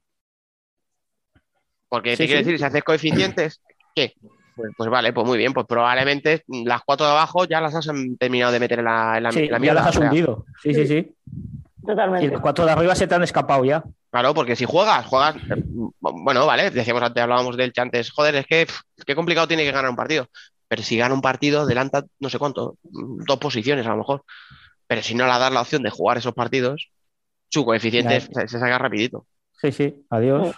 Porque 1.89 2.11
Sí, 2.11 2.23
te 2.23 2.25
quiere 2.27 2.39
sí. 2.43 2.45
decir, 2.45 2.59
si 2.59 2.65
haces 2.65 2.83
coeficientes, 2.83 3.61
¿qué? 3.95 4.13
Pues, 4.55 4.71
pues 4.77 4.89
vale, 4.89 5.13
pues 5.13 5.25
muy 5.25 5.37
bien, 5.37 5.53
pues 5.53 5.65
probablemente 5.67 6.43
las 6.47 6.81
cuatro 6.85 7.05
de 7.05 7.11
abajo 7.11 7.45
ya 7.45 7.59
las 7.61 7.73
has 7.75 7.87
terminado 8.19 8.51
de 8.51 8.59
meter 8.59 8.79
en 8.79 8.85
la, 8.85 9.17
en 9.17 9.23
la, 9.23 9.31
Sí, 9.31 9.39
en 9.43 9.51
la 9.51 9.59
ya 9.59 9.73
las 9.73 9.87
has 9.87 9.95
hundido. 9.97 10.45
Sí, 10.61 10.73
sí, 10.73 10.85
sí. 10.87 11.15
Y 11.81 11.85
Totalmente. 11.85 12.27
las 12.29 12.41
cuatro 12.41 12.65
de 12.65 12.71
arriba 12.71 12.95
se 12.95 13.07
te 13.07 13.15
han 13.15 13.23
escapado 13.23 13.65
ya. 13.65 13.83
Claro, 14.11 14.33
porque 14.33 14.55
si 14.55 14.65
juegas, 14.65 15.05
juegas. 15.07 15.35
eh, 15.35 15.63
Bueno, 15.99 16.45
vale, 16.45 16.69
decíamos 16.69 17.01
antes, 17.03 17.21
hablábamos 17.23 17.57
del 17.57 17.73
antes, 17.77 18.11
joder, 18.11 18.35
es 18.35 18.45
que 18.45 18.65
pff, 18.67 18.79
qué 19.05 19.15
complicado 19.15 19.47
tiene 19.47 19.63
que 19.63 19.71
ganar 19.71 19.89
un 19.89 19.95
partido. 19.95 20.27
Pero 20.73 20.81
si 20.81 20.97
gana 20.97 21.13
un 21.13 21.21
partido, 21.21 21.61
adelanta 21.61 22.03
no 22.19 22.29
sé 22.31 22.39
cuánto, 22.39 22.77
dos 22.81 23.37
posiciones 23.37 23.85
a 23.85 23.89
lo 23.91 23.97
mejor. 23.97 24.23
Pero 24.87 25.03
si 25.03 25.13
no 25.13 25.25
le 25.25 25.29
das 25.29 25.53
la 25.53 25.61
opción 25.61 25.83
de 25.83 25.91
jugar 25.91 26.17
esos 26.17 26.33
partidos, 26.33 26.89
su 27.49 27.63
coeficiente 27.63 28.19
se, 28.21 28.47
se 28.47 28.57
saca 28.59 28.79
rapidito. 28.79 29.27
Sí, 29.61 29.71
sí, 29.71 30.03
adiós. 30.09 30.55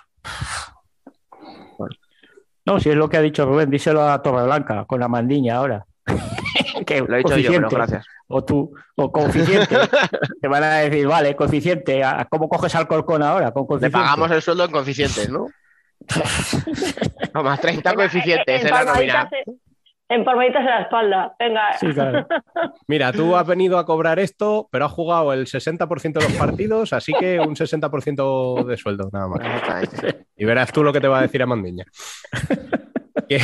No, 2.65 2.79
si 2.79 2.89
es 2.91 2.95
lo 2.95 3.09
que 3.09 3.17
ha 3.17 3.21
dicho 3.21 3.45
Rubén, 3.45 3.69
díselo 3.69 4.07
a 4.09 4.21
Torreblanca 4.21 4.85
con 4.85 5.01
la 5.01 5.09
mandiña 5.09 5.57
ahora. 5.57 5.85
Que 6.85 7.01
Lo 7.01 7.13
he 7.15 7.17
dicho 7.17 7.37
yo, 7.37 7.51
pero 7.51 7.69
gracias. 7.69 8.05
O 8.27 8.43
tú, 8.45 8.73
o 8.95 9.11
coeficiente. 9.11 9.75
Te 10.41 10.47
van 10.47 10.63
a 10.63 10.75
decir, 10.77 11.05
vale, 11.07 11.35
coeficiente. 11.35 12.03
¿a- 12.05 12.25
¿Cómo 12.29 12.47
coges 12.47 12.73
al 12.75 12.87
Corcón 12.87 13.21
ahora? 13.21 13.51
Con 13.51 13.63
Le 13.63 13.67
coeficiente. 13.67 13.97
pagamos 13.97 14.31
el 14.31 14.41
sueldo 14.41 14.63
en 14.63 14.71
coeficientes, 14.71 15.29
¿no? 15.29 15.47
No, 17.33 17.43
más 17.43 17.59
30 17.59 17.89
Venga, 17.89 17.95
coeficientes 17.95 18.61
en- 18.61 18.67
en 18.67 18.73
la 18.73 18.83
nómina. 18.85 19.29
En- 20.09 20.19
En 20.19 20.23
palmaditas 20.25 20.59
en 20.61 20.65
la 20.67 20.81
espalda. 20.81 21.35
Venga. 21.39 21.73
Sí, 21.79 21.87
claro. 21.93 22.27
Mira, 22.87 23.11
tú 23.11 23.35
has 23.35 23.45
venido 23.47 23.77
a 23.79 23.85
cobrar 23.85 24.19
esto, 24.19 24.67
pero 24.71 24.85
has 24.85 24.91
jugado 24.91 25.33
el 25.33 25.45
60% 25.47 26.13
de 26.19 26.21
los 26.29 26.33
partidos, 26.33 26.93
así 26.93 27.11
que 27.19 27.39
un 27.39 27.55
60% 27.55 28.63
de 28.65 28.77
sueldo, 28.77 29.09
nada 29.11 29.27
más. 29.27 29.41
Y 30.37 30.45
verás 30.45 30.71
tú 30.71 30.83
lo 30.83 30.93
que 30.93 31.01
te 31.01 31.07
va 31.07 31.19
a 31.19 31.21
decir 31.23 31.41
a 31.41 31.45
Mandiña. 31.45 31.85
Que-. 33.29 33.39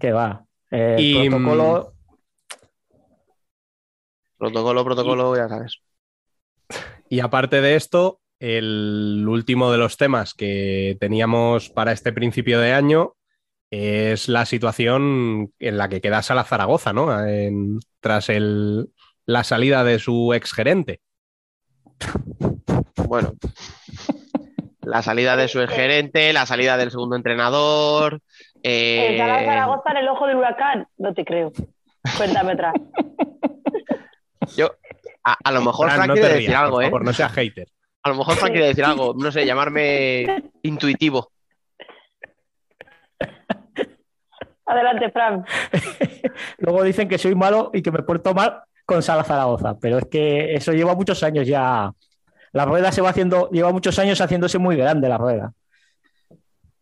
Que 0.00 0.12
va. 0.12 0.44
Eh, 0.70 0.96
Y, 0.98 1.28
protocolo. 1.30 1.92
Protocolo, 4.38 4.84
protocolo, 4.84 5.36
ya 5.36 5.48
sabes. 5.48 5.80
Y 7.08 7.20
aparte 7.20 7.60
de 7.60 7.76
esto, 7.76 8.20
el 8.38 9.24
último 9.28 9.70
de 9.70 9.78
los 9.78 9.96
temas 9.96 10.34
que 10.34 10.96
teníamos 11.00 11.68
para 11.68 11.92
este 11.92 12.12
principio 12.12 12.58
de 12.60 12.72
año 12.72 13.14
es 13.70 14.28
la 14.28 14.46
situación 14.46 15.52
en 15.58 15.78
la 15.78 15.88
que 15.88 16.00
queda 16.00 16.22
Sala 16.22 16.44
Zaragoza, 16.44 16.92
¿no? 16.92 17.24
En- 17.26 17.78
tras 18.00 18.28
el- 18.28 18.88
la 19.26 19.44
salida 19.44 19.84
de 19.84 19.98
su 19.98 20.32
exgerente. 20.34 21.00
Bueno. 23.06 23.34
La 24.82 25.02
salida 25.02 25.36
de 25.36 25.46
su 25.46 25.64
gerente, 25.68 26.32
la 26.32 26.46
salida 26.46 26.76
del 26.76 26.90
segundo 26.90 27.14
entrenador. 27.16 28.20
eh, 28.62 29.08
El 29.12 29.18
Salar 29.18 29.44
Zaragoza 29.44 29.90
en 29.92 29.96
el 29.98 30.08
ojo 30.08 30.26
del 30.26 30.36
huracán. 30.36 30.86
No 30.98 31.14
te 31.14 31.24
creo. 31.24 31.52
Cuéntame 32.16 32.54
otra. 32.54 32.72
yo, 34.56 34.72
a, 35.24 35.36
a 35.44 35.52
lo 35.52 35.60
mejor 35.60 35.86
Fran, 35.86 35.96
Frank 35.96 36.08
no 36.08 36.14
quiere 36.14 36.28
decir 36.30 36.48
rías, 36.48 36.60
algo, 36.62 36.76
por 36.90 37.02
¿eh? 37.02 37.04
no 37.04 37.12
seas 37.12 37.32
hater. 37.32 37.68
A 38.02 38.08
lo 38.08 38.14
mejor 38.16 38.34
Frank 38.36 38.52
quiere 38.52 38.68
decir 38.68 38.84
algo, 38.84 39.14
no 39.16 39.30
sé, 39.30 39.44
llamarme 39.46 40.42
intuitivo. 40.62 41.30
Adelante, 44.70 45.10
Fran. 45.10 45.44
Luego 46.58 46.84
dicen 46.84 47.08
que 47.08 47.18
soy 47.18 47.34
malo 47.34 47.70
y 47.74 47.82
que 47.82 47.90
me 47.90 48.04
porto 48.04 48.32
mal 48.34 48.62
con 48.86 49.02
Sala 49.02 49.24
Zaragoza, 49.24 49.76
pero 49.80 49.98
es 49.98 50.06
que 50.06 50.54
eso 50.54 50.72
lleva 50.72 50.94
muchos 50.94 51.24
años 51.24 51.46
ya. 51.46 51.92
La 52.52 52.64
rueda 52.64 52.92
se 52.92 53.00
va 53.00 53.10
haciendo, 53.10 53.50
lleva 53.50 53.72
muchos 53.72 53.98
años 53.98 54.20
haciéndose 54.20 54.58
muy 54.58 54.76
grande 54.76 55.08
la 55.08 55.18
rueda. 55.18 55.52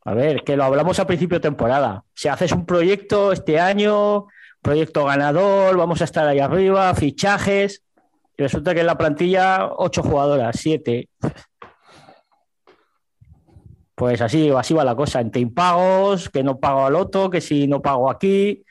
A 0.05 0.13
ver, 0.13 0.43
que 0.43 0.57
lo 0.57 0.65
hablamos 0.65 0.99
a 0.99 1.07
principio 1.07 1.39
de 1.39 1.43
temporada. 1.43 2.05
Si 2.15 2.29
haces 2.29 2.53
un 2.53 2.67
proyecto 2.67 3.33
este 3.33 3.59
año, 3.59 4.27
proyecto 4.61 5.07
ganador, 5.07 5.77
vamos 5.77 6.03
a 6.03 6.05
estar 6.05 6.27
ahí 6.27 6.41
arriba, 6.41 6.95
fichajes, 6.95 7.83
y 8.37 8.43
resulta 8.43 8.75
que 8.75 8.81
en 8.81 8.87
la 8.87 8.99
plantilla 8.99 9.71
ocho 9.77 10.03
jugadoras, 10.03 10.57
siete. 10.61 11.09
Pues 13.99 14.23
así, 14.23 14.49
así 14.57 14.75
va 14.75 14.85
la 14.85 14.95
cosa, 14.95 15.21
entre 15.21 15.43
impagos, 15.43 16.31
que 16.31 16.45
no 16.45 16.61
pago 16.61 16.87
al 16.87 16.95
otro, 16.95 17.29
que 17.31 17.41
si 17.41 17.67
no 17.67 17.83
pago 17.83 18.09
aquí, 18.09 18.63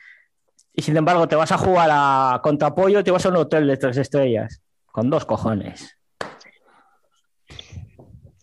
y 0.74 0.82
sin 0.82 0.95
embargo 0.95 1.28
te 1.28 1.36
vas 1.36 1.52
a 1.52 1.58
jugar 1.58 1.90
a 1.91 2.40
contrapollo, 2.41 3.04
te 3.04 3.12
vas 3.12 3.26
a 3.26 3.30
un 3.30 3.36
hotel 3.36 3.68
de 3.68 3.76
tres 3.76 3.98
estrellas, 3.98 4.64
con 4.86 5.10
dos 5.10 5.26
cojones. 5.26 5.99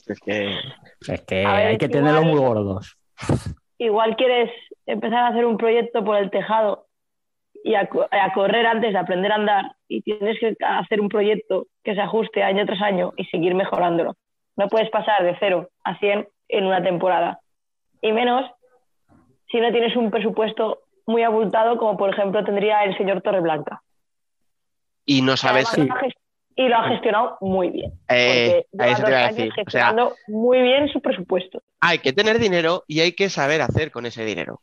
Es 0.07 0.21
que 0.21 0.59
Es 1.09 1.21
que 1.23 1.37
ver, 1.37 1.47
hay 1.47 1.79
que 1.79 1.87
igual- 1.87 1.91
tenerlos 2.03 2.25
muy 2.27 2.39
gordos. 2.39 2.99
Igual 3.79 4.17
quieres 4.17 4.51
empezar 4.87 5.21
a 5.21 5.29
hacer 5.29 5.47
un 5.47 5.57
proyecto 5.57 6.05
por 6.05 6.17
el 6.17 6.31
tejado 6.31 6.87
y 7.65 7.75
a, 7.77 7.89
co- 7.89 8.07
a 8.11 8.33
correr 8.35 8.67
antes 8.67 8.93
de 8.93 8.99
aprender 8.99 9.33
a 9.33 9.37
andar 9.37 9.77
y 9.89 10.03
tienes 10.03 10.39
que 10.39 10.55
hacer 10.63 11.01
un 11.01 11.09
proyecto 11.09 11.67
que 11.83 11.95
se 11.95 12.01
ajuste 12.03 12.43
año 12.43 12.67
tras 12.67 12.83
año 12.83 13.13
y 13.17 13.25
seguir 13.25 13.55
mejorándolo. 13.55 14.17
No 14.57 14.69
puedes 14.69 14.91
pasar 14.91 15.25
de 15.25 15.35
0 15.41 15.71
a 15.83 15.99
100 15.99 16.29
en 16.49 16.65
una 16.67 16.83
temporada. 16.83 17.41
Y 18.01 18.13
menos 18.13 18.51
si 19.51 19.61
no 19.61 19.71
tienes 19.73 19.97
un 19.97 20.11
presupuesto 20.11 20.81
muy 21.07 21.23
abultado 21.23 21.77
como 21.77 21.97
por 21.97 22.11
ejemplo 22.11 22.45
tendría 22.45 22.85
el 22.85 22.97
señor 22.97 23.23
Torreblanca. 23.23 23.83
Y 25.07 25.23
no 25.23 25.37
sabes. 25.37 25.69
Además, 25.73 25.89
lo 25.89 25.95
ha 25.95 26.01
ges- 26.09 26.17
Y 26.57 26.69
lo 26.69 26.77
ha 26.77 26.89
gestionado 26.89 27.37
muy 27.41 27.69
bien. 27.71 27.93
Eh, 28.09 28.65
porque 28.73 28.85
a 28.85 28.87
lleva 28.87 28.93
eso 28.93 28.97
te 28.97 29.03
dos 29.03 29.11
iba 29.11 29.19
a 29.19 29.25
años 29.27 29.37
decir. 29.37 29.51
O 29.51 29.55
sea, 29.55 29.65
gestionando 29.65 30.15
muy 30.29 30.63
bien 30.63 30.89
su 30.89 31.01
presupuesto. 31.01 31.63
hay 31.81 31.99
que 31.99 32.13
tener 32.13 32.39
dinero 32.39 32.85
y 32.87 33.01
hay 33.01 33.13
que 33.13 33.29
saber 33.29 33.61
hacer 33.61 33.91
con 33.91 34.07
ese 34.07 34.25
dinero. 34.25 34.61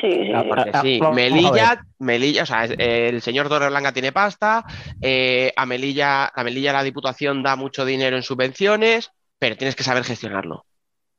Sí, 0.00 0.10
sí, 0.12 0.32
Ah, 0.34 0.42
sí. 0.42 0.48
Porque 0.48 0.70
Ah, 0.72 0.80
sí, 0.82 0.98
vamos 1.00 1.16
Melilla, 1.16 1.80
Melilla, 1.98 2.42
o 2.42 2.46
sea, 2.46 2.64
el 2.64 3.20
señor 3.20 3.48
Torreblanca 3.48 3.92
tiene 3.92 4.12
pasta, 4.12 4.64
eh, 5.02 5.52
a 5.56 5.66
Melilla, 5.66 6.26
a 6.34 6.44
Melilla 6.44 6.72
la 6.72 6.82
Diputación 6.82 7.42
da 7.42 7.56
mucho 7.56 7.84
dinero 7.84 8.16
en 8.16 8.22
subvenciones, 8.22 9.10
pero 9.38 9.56
tienes 9.56 9.76
que 9.76 9.82
saber 9.82 10.04
gestionarlo. 10.04 10.64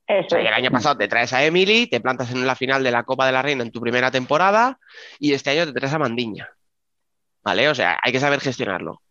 O 0.08 0.14
Eso 0.14 0.30
sea, 0.30 0.40
y 0.40 0.44
es. 0.44 0.48
el 0.50 0.54
año 0.54 0.72
pasado 0.72 0.98
te 0.98 1.08
traes 1.08 1.34
a 1.34 1.44
Emily, 1.44 1.88
te 1.88 2.00
plantas 2.00 2.32
en 2.32 2.46
la 2.46 2.56
final 2.56 2.84
de 2.84 2.92
la 2.92 3.04
Copa 3.04 3.26
de 3.26 3.32
la 3.32 3.42
Reina 3.42 3.64
en 3.64 3.72
tu 3.72 3.82
primera 3.82 4.12
temporada 4.12 4.80
y 5.20 5.34
este 5.34 5.50
año 5.52 5.66
te 5.66 5.74
traes 5.74 5.94
a 5.94 6.00
Mandiña. 6.00 6.50
¿Vale? 7.44 7.70
O 7.70 7.76
sea, 7.76 8.00
hay 8.04 8.12
que 8.12 8.20
saber 8.20 8.40
gestionarlo. 8.40 9.02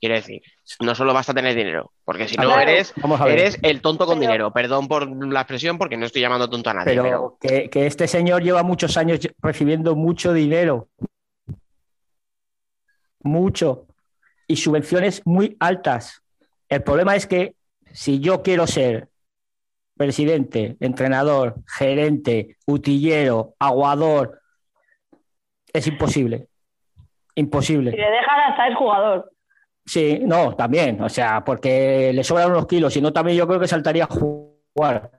Quiero 0.00 0.16
decir, 0.16 0.42
no 0.80 0.96
solo 0.96 1.14
basta 1.14 1.32
tener 1.32 1.54
dinero, 1.54 1.92
porque 2.04 2.26
si 2.26 2.36
no 2.36 2.42
Claro. 2.44 2.60
eres, 2.60 3.58
el 3.62 3.80
tonto 3.80 4.04
con 4.04 4.18
Pero- 4.18 4.30
dinero. 4.32 4.52
Perdón 4.52 4.88
por 4.88 5.08
la 5.08 5.40
expresión, 5.42 5.78
porque 5.78 5.96
no 5.96 6.06
estoy 6.06 6.22
llamando 6.22 6.50
tonto 6.50 6.70
a 6.70 6.74
nadie, 6.74 6.90
Pero 6.92 7.02
pero 7.04 7.36
que, 7.40 7.70
que 7.70 7.86
este 7.86 8.08
señor 8.08 8.42
lleva 8.42 8.64
muchos 8.64 8.96
años 8.96 9.20
recibiendo 9.40 9.94
mucho 9.94 10.32
dinero. 10.32 10.88
Mucho. 13.20 13.86
Y 14.48 14.56
subvenciones 14.56 15.22
muy 15.24 15.56
altas. 15.60 16.22
El 16.68 16.82
problema 16.82 17.14
es 17.16 17.26
que 17.26 17.54
si 17.92 18.18
yo 18.18 18.42
quiero 18.42 18.66
ser 18.66 19.08
presidente, 20.02 20.76
entrenador, 20.80 21.54
gerente, 21.78 22.56
utillero, 22.66 23.54
aguador, 23.60 24.40
es 25.72 25.86
imposible. 25.86 26.48
Imposible. 27.36 27.92
Si 27.92 27.96
le 27.96 28.10
dejas 28.10 28.50
hasta 28.50 28.68
es 28.68 28.76
jugador. 28.76 29.30
Sí, 29.86 30.20
no, 30.24 30.56
también, 30.56 31.00
o 31.00 31.08
sea, 31.08 31.44
porque 31.44 32.12
le 32.12 32.24
sobran 32.24 32.50
unos 32.50 32.66
kilos, 32.66 32.92
si 32.92 33.00
no 33.00 33.12
también 33.12 33.38
yo 33.38 33.46
creo 33.46 33.60
que 33.60 33.68
saltaría 33.68 34.04
a 34.04 34.08
jugar. 34.08 35.12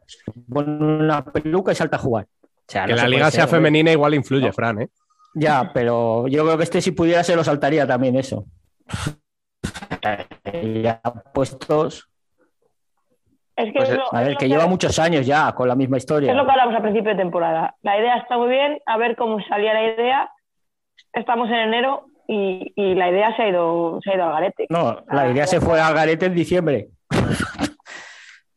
Pone 0.49 0.85
una 0.85 1.23
peluca 1.23 1.71
y 1.71 1.75
salta 1.75 1.95
a 1.95 1.99
jugar. 1.99 2.27
O 2.43 2.65
sea, 2.67 2.85
Que 2.85 2.91
no 2.91 2.97
la 2.97 3.03
se 3.03 3.09
liga 3.09 3.31
sea 3.31 3.47
ser, 3.47 3.55
femenina 3.55 3.91
igual 3.91 4.13
influye, 4.13 4.47
No. 4.47 4.53
Fran, 4.53 4.81
¿eh? 4.81 4.89
Ya, 5.33 5.71
pero 5.73 6.27
yo 6.27 6.43
creo 6.43 6.57
que 6.57 6.63
este 6.63 6.81
si 6.81 6.91
pudiera 6.91 7.23
se 7.23 7.35
lo 7.37 7.43
saltaría 7.43 7.87
también 7.87 8.17
eso. 8.17 8.45
Ya 10.83 11.01
puestos. 11.33 12.09
Es 13.55 13.65
que 13.67 13.71
Pues, 13.73 13.89
es 13.89 13.97
lo- 13.97 14.13
A 14.13 14.21
es 14.21 14.27
ver, 14.29 14.37
que 14.37 14.47
lleva 14.49 14.65
muchos 14.67 14.97
años 14.99 15.25
ya 15.25 15.53
con 15.53 15.67
la 15.67 15.75
misma 15.75 15.97
historia. 15.97 16.31
Es 16.31 16.37
lo 16.37 16.45
que 16.45 16.51
hablamos 16.51 16.75
a 16.75 16.81
principio 16.81 17.11
de 17.11 17.17
temporada. 17.17 17.75
La 17.83 17.99
idea 17.99 18.17
está 18.17 18.37
muy 18.37 18.49
bien, 18.49 18.79
a 18.85 18.97
ver 18.97 19.15
cómo 19.15 19.39
salía 19.47 19.73
la 19.73 19.83
idea. 19.93 20.29
Estamos 21.13 21.49
en 21.49 21.55
enero 21.55 22.05
y, 22.27 22.73
y 22.75 22.95
la 22.95 23.09
idea 23.11 23.35
se 23.35 23.43
ha 23.43 23.49
ido, 23.49 23.99
se 24.03 24.11
ha 24.11 24.15
ido 24.15 24.23
al 24.25 24.31
garete. 24.33 24.65
No, 24.69 25.03
la 25.11 25.29
idea 25.29 25.45
se 25.45 25.61
fue 25.61 25.79
al 25.79 25.93
garete 25.93 26.25
en 26.25 26.33
diciembre. 26.35 26.87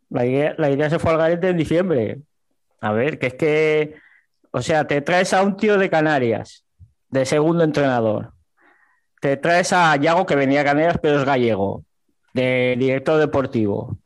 La 0.09 0.24
idea, 0.24 0.55
la 0.56 0.70
idea 0.70 0.89
se 0.89 0.98
fue 1.01 1.10
al 1.10 1.18
garete 1.18 1.48
en 1.48 1.56
diciembre. 1.56 2.18
A 2.81 2.93
ver, 2.93 3.18
que 3.18 3.27
es 3.27 3.35
que, 3.35 3.94
o 4.52 4.62
sea, 4.62 4.86
te 4.86 5.01
traes 5.01 5.35
a 5.35 5.43
un 5.43 5.56
tío 5.56 5.78
de 5.78 5.90
Canarias, 5.90 6.64
de 7.09 7.24
segundo 7.27 7.64
entrenador. 7.64 8.31
Te 9.20 9.36
traes 9.36 9.73
a 9.73 9.97
Yago, 9.97 10.24
que 10.24 10.36
venía 10.36 10.60
a 10.60 10.64
Canarias, 10.64 10.98
pero 11.02 11.16
es 11.18 11.24
gallego, 11.24 11.82
de 12.35 12.77
director 12.78 13.18
deportivo. 13.18 13.97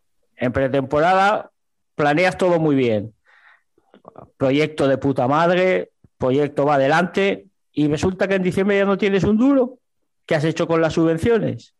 En 0.41 0.53
pretemporada 0.53 1.51
planeas 1.95 2.37
todo 2.37 2.59
muy 2.59 2.75
bien. 2.75 3.13
Proyecto 4.37 4.89
de 4.89 4.99
puta 4.99 5.29
madre, 5.29 5.91
proyecto 6.19 6.65
va 6.65 6.75
adelante, 6.75 7.47
y 7.73 7.87
resulta 7.89 8.27
que 8.27 8.35
en 8.35 8.43
diciembre 8.43 8.79
ya 8.79 8.85
no 8.87 8.99
tienes 8.99 9.23
un 9.23 9.37
duro. 9.39 9.79
¿Qué 10.27 10.35
has 10.35 10.45
hecho 10.45 10.67
con 10.67 10.81
las 10.81 10.95
subvenciones? 10.95 11.75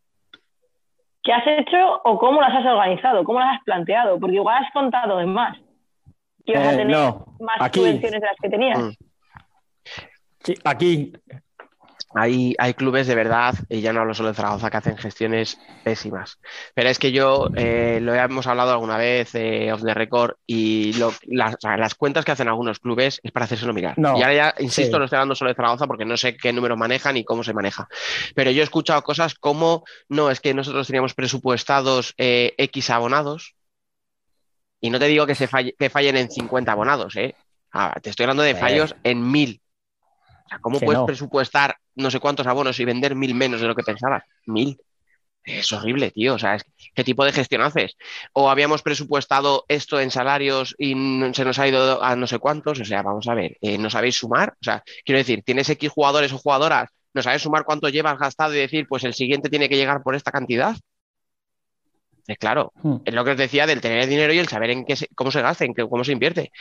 ¿Qué 1.23 1.33
has 1.33 1.43
hecho 1.45 2.01
o 2.03 2.17
cómo 2.19 2.39
las 2.39 2.53
has 2.53 2.65
organizado? 2.65 3.23
¿Cómo 3.23 3.39
las 3.39 3.57
has 3.57 3.63
planteado? 3.63 4.19
Porque 4.19 4.35
igual 4.35 4.63
has 4.63 4.71
contado 4.73 5.17
de 5.17 5.25
más. 5.25 5.57
Que 6.45 6.53
ibas 6.53 6.67
a 6.67 6.73
Eh, 6.73 6.77
tener 6.77 6.95
no, 6.97 7.25
más 7.39 7.57
aquí. 7.59 7.79
subvenciones 7.79 8.21
de 8.21 8.27
las 8.27 8.35
que 8.41 8.49
tenías. 8.49 8.79
Sí, 10.43 10.55
aquí, 10.63 11.13
Hay, 12.13 12.55
hay 12.57 12.73
clubes 12.73 13.07
de 13.07 13.15
verdad, 13.15 13.55
y 13.69 13.81
ya 13.81 13.93
no 13.93 14.01
hablo 14.01 14.13
solo 14.13 14.29
de 14.29 14.35
Zaragoza, 14.35 14.69
que 14.69 14.77
hacen 14.77 14.97
gestiones 14.97 15.61
pésimas. 15.83 16.39
Pero 16.75 16.89
es 16.89 16.99
que 16.99 17.11
yo 17.11 17.49
eh, 17.55 17.99
lo 18.01 18.13
hemos 18.13 18.45
hablado 18.47 18.71
alguna 18.71 18.97
vez 18.97 19.33
eh, 19.33 19.71
off 19.73 19.81
the 19.83 19.93
record 19.93 20.35
y 20.45 20.93
lo- 20.93 21.13
las, 21.23 21.55
las 21.63 21.95
cuentas 21.95 22.23
que 22.25 22.33
hacen 22.33 22.47
algunos 22.49 22.79
clubes 22.79 23.19
es 23.23 23.31
para 23.31 23.45
hacérselo 23.45 23.73
mirar. 23.73 23.97
No, 23.97 24.17
y 24.17 24.21
ahora 24.21 24.33
ya, 24.35 24.55
insisto, 24.59 24.97
sí. 24.97 24.99
no 24.99 25.05
estoy 25.05 25.17
hablando 25.17 25.35
solo 25.35 25.49
de 25.49 25.55
Zaragoza 25.55 25.87
porque 25.87 26.05
no 26.05 26.17
sé 26.17 26.35
qué 26.37 26.53
números 26.53 26.77
manejan 26.77 27.17
y 27.17 27.23
cómo 27.23 27.43
se 27.43 27.53
maneja. 27.53 27.87
Pero 28.35 28.51
yo 28.51 28.61
he 28.61 28.63
escuchado 28.63 29.01
cosas 29.01 29.33
como, 29.35 29.83
no, 30.09 30.29
es 30.29 30.39
que 30.39 30.53
nosotros 30.53 30.85
teníamos 30.87 31.13
presupuestados 31.15 32.13
eh, 32.17 32.53
X 32.57 32.89
abonados. 32.91 33.55
Y 34.79 34.89
no 34.89 34.99
te 34.99 35.05
digo 35.05 35.25
que, 35.25 35.35
se 35.35 35.47
falle- 35.47 35.75
que 35.77 35.89
fallen 35.89 36.17
en 36.17 36.29
50 36.29 36.71
abonados, 36.71 37.15
¿eh? 37.15 37.35
Ah, 37.71 37.95
te 38.01 38.09
estoy 38.09 38.25
hablando 38.25 38.43
de 38.43 38.55
fallos 38.55 38.95
en 39.03 39.31
mil. 39.31 39.61
O 40.45 40.49
sea, 40.49 40.59
¿cómo 40.59 40.79
Que 40.79 40.85
puedes 40.85 40.99
no. 40.99 41.05
presupuestar 41.05 41.77
no 41.95 42.11
sé 42.11 42.19
cuántos 42.19 42.47
abonos 42.47 42.79
y 42.79 42.85
vender 42.85 43.15
mil 43.15 43.33
menos 43.35 43.61
de 43.61 43.67
lo 43.67 43.75
que 43.75 43.83
pensabas? 43.83 44.23
Mil. 44.45 44.79
Es 45.43 45.71
horrible, 45.73 46.11
tío. 46.11 46.35
O 46.35 46.39
sea, 46.39 46.57
¿qué 46.93 47.03
tipo 47.03 47.25
de 47.25 47.31
gestión 47.31 47.63
haces? 47.63 47.95
O 48.33 48.49
habíamos 48.49 48.83
presupuestado 48.83 49.65
esto 49.67 49.99
en 49.99 50.11
salarios 50.11 50.75
y 50.77 50.91
se 51.33 51.43
nos 51.45 51.57
ha 51.57 51.67
ido 51.67 52.03
a 52.03 52.15
no 52.15 52.27
sé 52.27 52.37
cuántos. 52.37 52.79
O 52.79 52.85
sea, 52.85 53.01
vamos 53.01 53.27
a 53.27 53.33
ver, 53.33 53.57
eh, 53.61 53.77
¿no 53.79 53.89
sabéis 53.89 54.17
sumar? 54.17 54.51
O 54.61 54.63
sea, 54.63 54.83
quiero 55.03 55.17
decir, 55.17 55.41
¿tienes 55.43 55.67
X 55.69 55.89
jugadores 55.89 56.31
o 56.31 56.37
jugadoras? 56.37 56.89
¿No 57.13 57.21
sabes 57.23 57.41
sumar 57.41 57.63
cuánto 57.65 57.89
llevas 57.89 58.19
gastado 58.19 58.53
y 58.53 58.59
decir, 58.59 58.85
pues 58.87 59.03
el 59.03 59.13
siguiente 59.15 59.49
tiene 59.49 59.67
que 59.67 59.77
llegar 59.77 60.03
por 60.03 60.13
esta 60.15 60.31
cantidad? 60.31 60.75
Es 62.27 62.37
claro, 62.37 62.71
Hmm. 62.83 62.97
es 63.03 63.13
lo 63.13 63.25
que 63.25 63.31
os 63.31 63.37
decía 63.37 63.65
del 63.65 63.81
tener 63.81 63.99
el 63.99 64.09
dinero 64.09 64.31
y 64.31 64.37
el 64.39 64.47
saber 64.47 64.69
en 64.69 64.85
qué 64.85 64.95
se- 64.95 65.07
cómo 65.15 65.31
se 65.31 65.41
gasta, 65.41 65.65
en 65.65 65.73
qué, 65.73 65.87
cómo 65.89 66.03
se 66.03 66.11
invierte. 66.11 66.51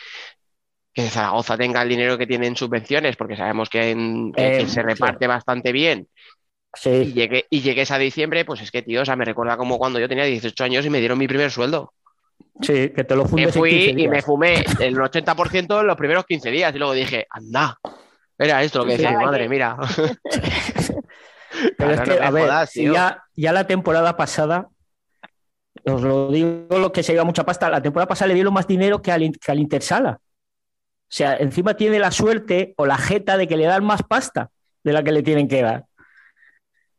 Que 0.93 1.09
Zaragoza 1.09 1.57
tenga 1.57 1.83
el 1.83 1.89
dinero 1.89 2.19
que 2.19 2.27
tiene 2.27 2.47
en 2.47 2.57
subvenciones, 2.57 3.17
porque 3.17 3.37
sabemos 3.37 3.69
que, 3.69 3.91
en- 3.91 4.33
Eh, 4.37 4.67
se 4.67 4.83
reparte 4.83 5.27
bastante 5.27 5.73
bien, 5.73 6.09
y, 6.85 7.13
llegué, 7.13 7.47
y 7.51 7.61
llegues 7.61 7.91
a 7.91 7.99
diciembre, 7.99 8.45
pues 8.45 8.61
es 8.61 8.71
que, 8.71 8.83
tío, 8.83 9.03
o 9.03 9.05
sea, 9.05 9.17
me 9.17 9.25
recuerda 9.25 9.57
como 9.57 9.79
cuando 9.79 9.99
yo 9.99 10.09
tenía 10.09 10.25
18 10.25 10.65
años 10.65 10.85
y 10.87 10.91
me 10.91 10.99
dieron 10.99 11.19
mi 11.19 11.29
primer 11.29 11.51
sueldo. 11.51 11.93
sí, 12.61 12.91
que 12.91 13.05
te 13.05 13.17
lo 13.17 13.25
Me 13.25 13.31
fundes 13.31 13.57
en 13.57 13.61
fui 13.61 13.71
15 13.71 14.03
y 14.03 14.09
me 14.09 14.23
fumé 14.23 14.65
el 14.81 15.01
80% 15.01 15.81
en 15.81 15.87
los 15.87 15.97
primeros 15.97 16.25
15 16.27 16.51
días 16.51 16.75
y 16.75 16.79
luego 16.79 16.93
dije, 16.93 17.27
anda, 17.31 17.79
era 18.39 18.63
esto 18.63 18.81
lo 18.81 18.87
que 18.87 18.93
decía 18.93 19.11
mi 19.11 19.25
madre, 19.25 19.49
mira. 19.49 19.77
Pero 21.77 21.93
es 21.93 22.01
que, 22.01 22.11
no 22.11 22.17
me 22.17 22.27
a 22.27 22.31
ver, 22.31 22.45
jodas, 22.45 22.75
ya, 22.75 23.23
ya 23.37 23.53
la 23.53 23.67
temporada 23.67 24.17
pasada, 24.17 24.69
os 25.85 26.03
lo 26.03 26.31
digo 26.31 26.79
lo 26.79 26.93
que 26.93 27.03
se 27.03 27.13
iba 27.13 27.25
mucha 27.25 27.45
pasta, 27.45 27.69
la 27.69 27.83
temporada 27.83 28.09
pasada 28.09 28.29
le 28.29 28.35
dieron 28.35 28.55
más 28.55 28.67
dinero 28.67 29.03
que 29.03 29.13
al, 29.13 29.33
que 29.39 29.53
al 29.53 29.59
Intersala. 29.59 30.19
O 31.11 31.13
sea, 31.13 31.37
encima 31.37 31.75
tiene 31.75 31.99
la 31.99 32.11
suerte 32.13 32.73
o 32.77 32.87
la 32.87 32.97
jeta 32.97 33.37
de 33.37 33.49
que 33.49 33.57
le 33.57 33.67
dan 33.67 33.85
más 33.85 34.03
pasta 34.05 34.51
de 34.85 34.93
la 34.93 35.03
que 35.03 35.11
le 35.13 35.23
tienen 35.23 35.49
que 35.49 35.61
dar. 35.63 35.85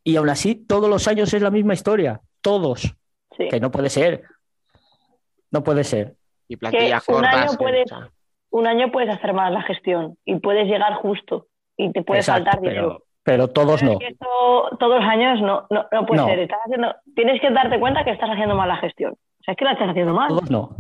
Y 0.04 0.18
aún 0.18 0.30
así, 0.30 0.56
todos 0.56 0.90
los 0.90 1.08
años 1.08 1.34
es 1.34 1.42
la 1.42 1.50
misma 1.52 1.74
historia. 1.74 2.20
Todos. 2.42 2.82
Sí. 3.38 3.48
Que 3.50 3.60
no 3.62 3.72
puede 3.72 3.90
ser. 3.90 4.24
No 5.52 5.64
puede 5.64 5.84
ser. 5.84 6.16
Y 6.48 6.58
plantillas 6.58 7.08
un 7.08 7.16
cortas. 7.16 7.36
año 7.36 7.52
que- 7.52 7.58
puedes- 7.58 7.92
Un 8.54 8.68
año 8.68 8.92
puedes 8.92 9.10
hacer 9.10 9.32
más 9.34 9.50
la 9.54 9.62
gestión 9.62 10.18
y 10.26 10.36
puedes 10.40 10.68
llegar 10.68 10.94
justo 10.96 11.48
y 11.78 11.90
te 11.94 12.04
puede 12.04 12.20
Exacto, 12.20 12.44
faltar 12.52 12.62
dinero. 12.62 13.06
pero, 13.24 13.46
pero 13.46 13.48
todos 13.48 13.80
Pero 13.80 13.94
no. 13.94 13.98
es 13.98 14.00
que 14.06 14.14
esto 14.14 14.78
todos 14.78 15.00
los 15.00 15.10
años 15.10 15.40
no, 15.42 15.68
no, 15.70 15.86
no 15.90 16.06
puede 16.06 16.22
No. 16.22 16.28
ser. 16.28 16.40
Estás 16.40 16.60
haciendo, 16.66 16.94
tienes 17.16 17.40
que 17.40 17.50
darte 17.50 17.80
cuenta 17.80 18.04
que 18.04 18.12
estás 18.12 18.30
haciendo 18.30 18.56
mal 18.56 18.68
la 18.68 18.76
gestión. 18.76 19.14
O 19.14 19.44
sea, 19.46 19.54
es 19.54 19.58
que 19.58 19.64
la 19.64 19.72
estás 19.72 19.90
haciendo 19.92 20.14
mal. 20.14 20.28
Todos 20.28 20.52
no. 20.52 20.76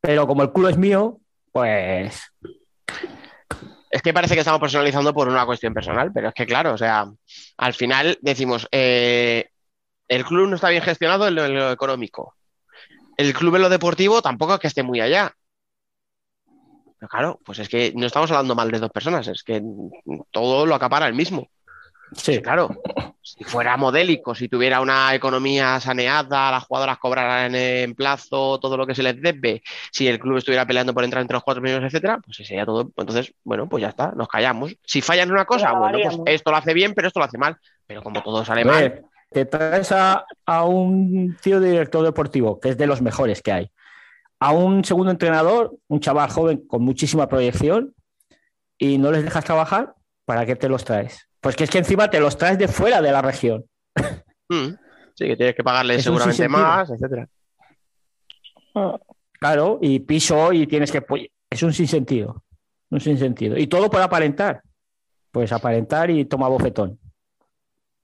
Pero 0.00 0.28
como 0.28 0.42
el 0.44 0.52
culo 0.52 0.68
es 0.68 0.78
mío, 0.78 1.18
pues 1.54 2.32
Es 3.88 4.02
que 4.02 4.12
parece 4.12 4.34
que 4.34 4.40
estamos 4.40 4.60
personalizando 4.60 5.14
por 5.14 5.28
una 5.28 5.46
cuestión 5.46 5.72
personal, 5.72 6.10
pero 6.12 6.28
es 6.28 6.34
que 6.34 6.46
claro, 6.46 6.72
o 6.72 6.78
sea, 6.78 7.06
al 7.58 7.74
final 7.74 8.18
decimos, 8.20 8.66
eh, 8.72 9.50
el 10.08 10.24
club 10.24 10.48
no 10.48 10.56
está 10.56 10.70
bien 10.70 10.82
gestionado 10.82 11.28
en 11.28 11.36
lo, 11.36 11.44
en 11.44 11.54
lo 11.54 11.70
económico. 11.70 12.34
El 13.16 13.32
club 13.32 13.54
en 13.54 13.62
lo 13.62 13.68
deportivo 13.68 14.20
tampoco 14.20 14.54
es 14.54 14.60
que 14.60 14.66
esté 14.66 14.82
muy 14.82 15.00
allá. 15.00 15.32
Pero 16.98 17.08
claro, 17.08 17.40
pues 17.44 17.60
es 17.60 17.68
que 17.68 17.92
no 17.94 18.06
estamos 18.06 18.32
hablando 18.32 18.56
mal 18.56 18.72
de 18.72 18.80
dos 18.80 18.90
personas, 18.90 19.28
es 19.28 19.44
que 19.44 19.62
todo 20.32 20.66
lo 20.66 20.74
acapara 20.74 21.06
el 21.06 21.14
mismo. 21.14 21.48
Sí. 22.16 22.40
Claro, 22.40 22.70
si 23.22 23.44
fuera 23.44 23.76
modélico, 23.76 24.34
si 24.34 24.48
tuviera 24.48 24.80
una 24.80 25.14
economía 25.14 25.80
saneada, 25.80 26.50
las 26.50 26.64
jugadoras 26.64 26.98
cobraran 26.98 27.54
en 27.54 27.94
plazo 27.94 28.58
todo 28.60 28.76
lo 28.76 28.86
que 28.86 28.94
se 28.94 29.02
les 29.02 29.20
debe, 29.20 29.62
si 29.92 30.06
el 30.06 30.18
club 30.18 30.36
estuviera 30.36 30.66
peleando 30.66 30.94
por 30.94 31.04
entrar 31.04 31.22
entre 31.22 31.34
los 31.34 31.42
cuatro 31.42 31.62
primeros, 31.62 31.84
etcétera, 31.84 32.18
pues 32.24 32.36
sería 32.36 32.66
todo. 32.66 32.90
Entonces, 32.96 33.32
bueno, 33.44 33.68
pues 33.68 33.82
ya 33.82 33.88
está, 33.88 34.12
nos 34.12 34.28
callamos. 34.28 34.76
Si 34.84 35.00
fallan 35.00 35.28
en 35.28 35.34
una 35.34 35.44
cosa, 35.44 35.70
Pues 35.70 35.92
bueno, 35.92 36.18
pues 36.24 36.34
esto 36.34 36.50
lo 36.50 36.56
hace 36.56 36.74
bien, 36.74 36.94
pero 36.94 37.08
esto 37.08 37.20
lo 37.20 37.26
hace 37.26 37.38
mal. 37.38 37.56
Pero 37.86 38.02
como 38.02 38.22
todo 38.22 38.44
sale 38.44 38.62
A 38.62 38.64
mal, 38.64 39.04
te 39.30 39.44
traes 39.46 39.90
a, 39.92 40.24
a 40.46 40.64
un 40.64 41.36
tío 41.42 41.60
director 41.60 42.04
deportivo, 42.04 42.60
que 42.60 42.70
es 42.70 42.78
de 42.78 42.86
los 42.86 43.02
mejores 43.02 43.42
que 43.42 43.52
hay, 43.52 43.70
a 44.38 44.52
un 44.52 44.84
segundo 44.84 45.10
entrenador, 45.10 45.76
un 45.88 46.00
chaval 46.00 46.30
joven 46.30 46.66
con 46.66 46.82
muchísima 46.82 47.28
proyección, 47.28 47.94
y 48.78 48.98
no 48.98 49.10
les 49.10 49.24
dejas 49.24 49.44
trabajar, 49.44 49.94
¿para 50.24 50.44
qué 50.46 50.56
te 50.56 50.68
los 50.68 50.84
traes? 50.84 51.28
Pues 51.44 51.56
que 51.56 51.64
es 51.64 51.70
que 51.70 51.76
encima 51.76 52.08
te 52.08 52.20
los 52.20 52.38
traes 52.38 52.56
de 52.56 52.68
fuera 52.68 53.02
de 53.02 53.12
la 53.12 53.20
región. 53.20 53.66
mm, 54.48 54.68
sí, 55.14 55.26
que 55.26 55.36
tienes 55.36 55.54
que 55.54 55.62
pagarle 55.62 55.96
Es 55.96 56.04
seguramente 56.04 56.48
más, 56.48 56.88
etcétera. 56.88 57.28
Claro, 59.38 59.78
y 59.82 60.00
piso 60.00 60.54
y 60.54 60.66
tienes 60.66 60.90
que... 60.90 61.04
Es 61.50 61.62
un 61.62 61.74
sinsentido. 61.74 62.42
Un 62.88 62.98
sinsentido. 62.98 63.58
Y 63.58 63.66
todo 63.66 63.90
por 63.90 64.00
aparentar. 64.00 64.62
Pues 65.30 65.52
aparentar 65.52 66.10
y 66.10 66.24
toma 66.24 66.48
bofetón. 66.48 66.98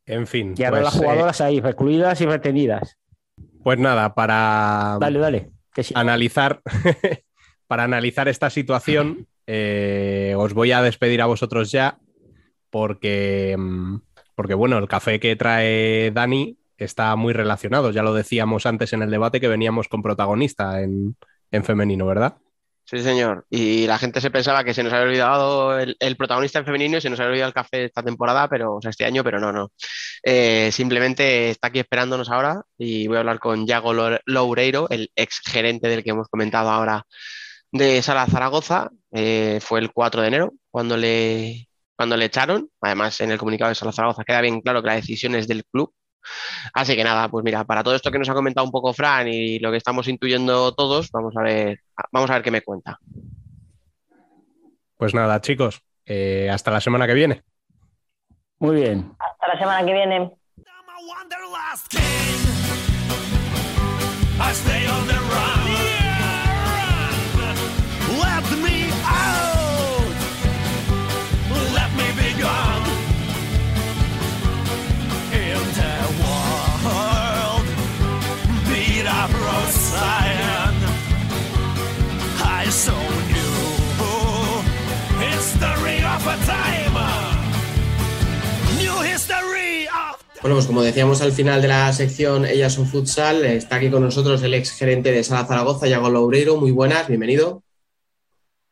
En 0.05 0.27
fin. 0.27 0.55
Y 0.55 0.63
ahora 0.65 0.83
pues, 0.83 0.85
las 0.85 0.97
eh, 0.97 0.99
jugadoras 0.99 1.41
ahí, 1.41 1.61
recluidas 1.63 2.21
y 2.21 2.27
retenidas. 2.27 2.99
pues 3.63 3.79
nada, 3.79 4.15
para 4.15 4.99
Dale, 5.01 5.19
dale. 5.19 5.51
Que 5.73 5.83
sí. 5.83 5.95
analizar, 5.97 6.61
para 7.67 7.85
analizar 7.85 8.29
esta 8.29 8.51
situación, 8.51 9.27
eh, 9.47 10.35
os 10.37 10.53
voy 10.53 10.73
a 10.73 10.83
despedir 10.83 11.23
a 11.23 11.27
vosotros 11.27 11.73
ya, 11.73 11.99
porque, 12.71 13.57
mm, 13.59 13.97
porque 14.35 14.55
bueno, 14.55 14.79
el 14.79 14.89
café 14.89 15.21
que 15.21 15.37
trae 15.37 16.11
Dani 16.13 16.59
está 16.79 17.17
muy 17.17 17.33
relacionado. 17.33 17.91
Ya 17.91 18.03
lo 18.03 18.15
decíamos 18.15 18.67
antes 18.67 18.93
en 18.93 19.03
el 19.03 19.11
debate 19.11 19.41
que 19.41 19.49
veníamos 19.49 19.89
con 19.89 20.03
protagonista 20.03 20.83
en, 20.83 21.17
en 21.51 21.65
femenino, 21.65 22.07
¿verdad? 22.07 22.39
Sí, 22.85 22.99
señor. 23.03 23.47
Y 23.51 23.87
la 23.87 23.99
gente 23.99 24.21
se 24.21 24.33
pensaba 24.33 24.65
que 24.65 24.75
se 24.75 24.83
nos 24.83 24.93
había 24.93 25.05
olvidado 25.07 25.79
el, 25.79 25.97
el 26.01 26.17
protagonista 26.17 26.59
en 26.59 26.65
femenino 26.65 26.99
y 26.99 27.01
se 27.01 27.09
nos 27.09 27.21
había 27.21 27.31
olvidado 27.31 27.49
el 27.51 27.55
café 27.55 27.85
esta 27.85 28.03
temporada, 28.03 28.49
pero, 28.49 28.75
o 28.77 28.83
sea, 28.83 28.91
este 28.91 29.05
año, 29.05 29.23
pero 29.23 29.39
no, 29.39 29.53
no. 29.53 29.71
Eh, 30.25 30.71
simplemente 30.73 31.51
está 31.51 31.69
aquí 31.69 31.79
esperándonos 31.79 32.31
ahora 32.31 32.63
y 32.77 33.07
voy 33.07 33.17
a 33.19 33.21
hablar 33.21 33.39
con 33.39 33.65
Yago 33.67 33.93
Lo- 33.93 34.19
Loureiro, 34.27 34.89
el 34.91 35.09
ex 35.15 35.41
gerente 35.47 35.87
del 35.89 36.03
que 36.03 36.11
hemos 36.11 36.27
comentado 36.29 36.69
ahora 36.71 37.05
de 37.73 38.03
Sala 38.03 38.27
Zaragoza. 38.27 38.91
Eh, 39.13 39.61
fue 39.63 39.81
el 39.81 39.93
4 39.93 40.23
de 40.23 40.29
enero 40.29 40.55
cuando 40.71 40.97
le, 40.97 41.69
cuando 42.01 42.17
le 42.17 42.25
echaron. 42.25 42.67
Además, 42.81 43.21
en 43.21 43.31
el 43.31 43.37
comunicado 43.37 43.69
de 43.69 43.75
Sala 43.75 43.93
Zaragoza 43.93 44.25
queda 44.25 44.41
bien 44.41 44.63
claro 44.63 44.81
que 44.81 44.87
la 44.87 44.95
decisión 44.95 45.35
es 45.35 45.47
del 45.47 45.67
club. 45.67 45.93
Así 46.73 46.97
que 46.97 47.05
nada, 47.05 47.29
pues 47.29 47.45
mira, 47.45 47.65
para 47.65 47.83
todo 47.83 47.95
esto 47.95 48.11
que 48.11 48.19
nos 48.19 48.31
ha 48.31 48.33
comentado 48.33 48.65
un 48.65 48.73
poco 48.73 48.95
Fran 48.95 49.29
y 49.29 49.59
lo 49.59 49.71
que 49.71 49.77
estamos 49.77 50.09
intuyendo 50.09 50.73
todos, 50.73 51.11
vamos 51.11 51.37
a 51.37 51.43
ver, 51.43 51.81
vamos 52.11 52.31
a 52.31 52.35
ver 52.35 52.43
qué 52.43 52.51
me 52.51 52.63
cuenta. 52.63 52.99
Pues 54.97 55.13
nada, 55.13 55.43
chicos, 55.43 55.83
eh, 56.07 56.49
hasta 56.51 56.71
la 56.71 56.81
semana 56.81 57.07
que 57.07 57.13
viene. 57.13 57.43
Muy 58.61 58.77
bien. 58.77 59.15
Hasta 59.19 59.49
la 59.53 59.59
semana 59.59 59.85
que 59.85 59.93
viene. 59.93 60.33
I 64.43 64.53
stay 64.53 64.87
on 64.87 65.07
the 65.07 65.13
run. 65.13 65.60
Bueno, 90.43 90.57
pues 90.57 90.67
como 90.67 90.83
decíamos 90.83 91.21
al 91.21 91.33
final 91.33 91.61
de 91.61 91.69
la 91.69 91.93
sección 91.93 92.47
Ellas 92.47 92.73
son 92.73 92.87
Futsal, 92.87 93.45
está 93.45 93.77
aquí 93.77 93.91
con 93.91 94.03
nosotros 94.03 94.43
el 94.43 94.55
ex 94.55 94.73
gerente 94.73 95.13
de 95.13 95.23
Sala 95.23 95.47
Zaragoza, 95.47 95.87
Yago 95.87 96.09
Loureiro. 96.09 96.57
Muy 96.57 96.71
buenas, 96.71 97.09
bienvenido. 97.09 97.63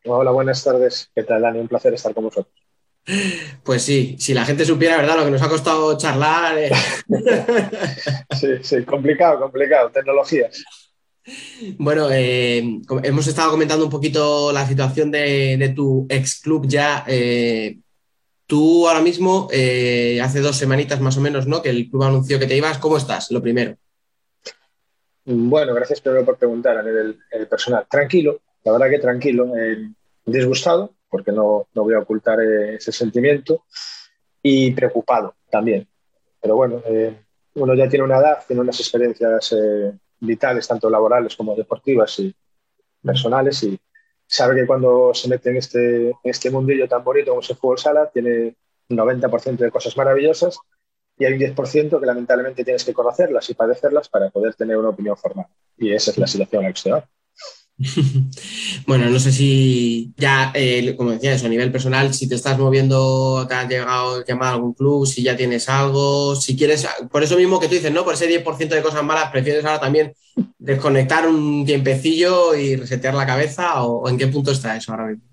Hola, 0.06 0.30
buenas 0.30 0.64
tardes. 0.64 1.10
¿Qué 1.14 1.24
tal, 1.24 1.42
Dani? 1.42 1.58
Un 1.58 1.68
placer 1.68 1.92
estar 1.92 2.14
con 2.14 2.24
vosotros. 2.24 2.54
Pues 3.62 3.82
sí, 3.82 4.16
si 4.18 4.32
la 4.32 4.44
gente 4.46 4.64
supiera, 4.64 4.96
¿verdad? 4.96 5.18
Lo 5.18 5.24
que 5.24 5.30
nos 5.30 5.42
ha 5.42 5.48
costado 5.48 5.96
charlar. 5.98 6.58
eh. 6.58 6.70
Sí, 8.38 8.46
sí, 8.62 8.84
complicado, 8.84 9.40
complicado. 9.40 9.90
Tecnologías. 9.90 10.64
Bueno, 11.78 12.08
eh, 12.10 12.62
hemos 13.02 13.26
estado 13.26 13.50
comentando 13.50 13.84
un 13.84 13.90
poquito 13.90 14.52
la 14.52 14.66
situación 14.66 15.10
de, 15.10 15.56
de 15.58 15.68
tu 15.70 16.06
ex 16.08 16.40
club 16.40 16.66
ya. 16.66 17.04
eh, 17.06 17.78
tú 18.48 18.88
ahora 18.88 19.02
mismo, 19.02 19.46
eh, 19.52 20.20
hace 20.20 20.40
dos 20.40 20.56
semanitas 20.56 21.00
más 21.00 21.16
o 21.18 21.20
menos, 21.20 21.46
¿no? 21.46 21.62
Que 21.62 21.68
el 21.70 21.88
club 21.88 22.02
anunció 22.02 22.38
que 22.40 22.46
te 22.46 22.56
ibas. 22.56 22.78
¿Cómo 22.78 22.96
estás? 22.96 23.30
Lo 23.30 23.40
primero. 23.40 23.76
Bueno, 25.24 25.74
gracias 25.74 26.00
primero 26.00 26.24
por 26.24 26.38
preguntar 26.38 26.78
a 26.78 26.82
nivel 26.82 27.20
eh, 27.30 27.44
personal. 27.44 27.86
Tranquilo, 27.88 28.40
la 28.64 28.72
verdad 28.72 28.88
que 28.90 28.98
tranquilo. 28.98 29.54
eh, 29.56 29.90
disgustado, 30.24 30.94
porque 31.08 31.32
no, 31.32 31.68
no 31.74 31.82
voy 31.84 31.94
a 31.94 32.00
ocultar 32.00 32.40
eh, 32.40 32.76
ese 32.76 32.92
sentimiento, 32.92 33.64
y 34.42 34.70
preocupado 34.72 35.34
también. 35.50 35.86
Pero 36.40 36.56
bueno, 36.56 36.82
uno 37.54 37.74
ya 37.74 37.88
tiene 37.88 38.04
una 38.04 38.18
edad, 38.18 38.38
tiene 38.46 38.62
unas 38.62 38.78
experiencias 38.78 39.54
vitales, 40.20 40.68
tanto 40.68 40.88
laborales 40.88 41.34
como 41.34 41.56
deportivas 41.56 42.18
y 42.20 42.34
personales, 43.02 43.62
y 43.64 43.78
sabe 44.28 44.60
que 44.60 44.66
cuando 44.66 45.12
se 45.14 45.28
mete 45.28 45.50
en 45.50 45.56
este, 45.56 46.10
en 46.10 46.16
este 46.22 46.50
mundillo 46.50 46.86
tan 46.86 47.02
bonito 47.02 47.30
como 47.30 47.40
es 47.40 47.50
el 47.50 47.56
fútbol 47.56 47.78
sala, 47.78 48.10
tiene 48.12 48.54
un 48.90 48.96
90% 48.96 49.56
de 49.56 49.70
cosas 49.70 49.96
maravillosas 49.96 50.58
y 51.16 51.24
hay 51.24 51.32
un 51.32 51.40
10% 51.40 51.98
que 51.98 52.06
lamentablemente 52.06 52.64
tienes 52.64 52.84
que 52.84 52.92
conocerlas 52.92 53.48
y 53.50 53.54
padecerlas 53.54 54.08
para 54.08 54.30
poder 54.30 54.54
tener 54.54 54.76
una 54.76 54.90
opinión 54.90 55.16
formada. 55.16 55.48
Y 55.76 55.92
esa 55.92 56.10
es 56.10 56.18
la 56.18 56.26
situación 56.26 56.64
en. 56.66 57.08
Bueno, 58.86 59.08
no 59.10 59.18
sé 59.18 59.32
si 59.32 60.12
ya, 60.16 60.50
eh, 60.54 60.94
como 60.96 61.12
decía 61.12 61.34
eso, 61.34 61.46
a 61.46 61.50
nivel 61.50 61.70
personal, 61.70 62.12
si 62.12 62.28
te 62.28 62.34
estás 62.34 62.58
moviendo, 62.58 63.46
te 63.46 63.54
has 63.54 63.68
llegado 63.68 64.24
a 64.26 64.50
algún 64.50 64.74
club, 64.74 65.06
si 65.06 65.22
ya 65.22 65.36
tienes 65.36 65.68
algo, 65.68 66.34
si 66.34 66.56
quieres, 66.56 66.86
por 67.10 67.22
eso 67.22 67.36
mismo 67.36 67.60
que 67.60 67.68
tú 67.68 67.74
dices, 67.74 67.92
¿no? 67.92 68.04
Por 68.04 68.14
ese 68.14 68.28
10% 68.28 68.68
de 68.68 68.82
cosas 68.82 69.04
malas, 69.04 69.30
prefieres 69.30 69.64
ahora 69.64 69.80
también 69.80 70.12
desconectar 70.58 71.28
un 71.28 71.64
tiempecillo 71.64 72.54
y 72.54 72.76
resetear 72.76 73.14
la 73.14 73.26
cabeza 73.26 73.84
o, 73.84 74.02
o 74.02 74.08
en 74.08 74.18
qué 74.18 74.26
punto 74.26 74.50
está 74.50 74.76
eso 74.76 74.92
ahora 74.92 75.06
mismo. 75.06 75.24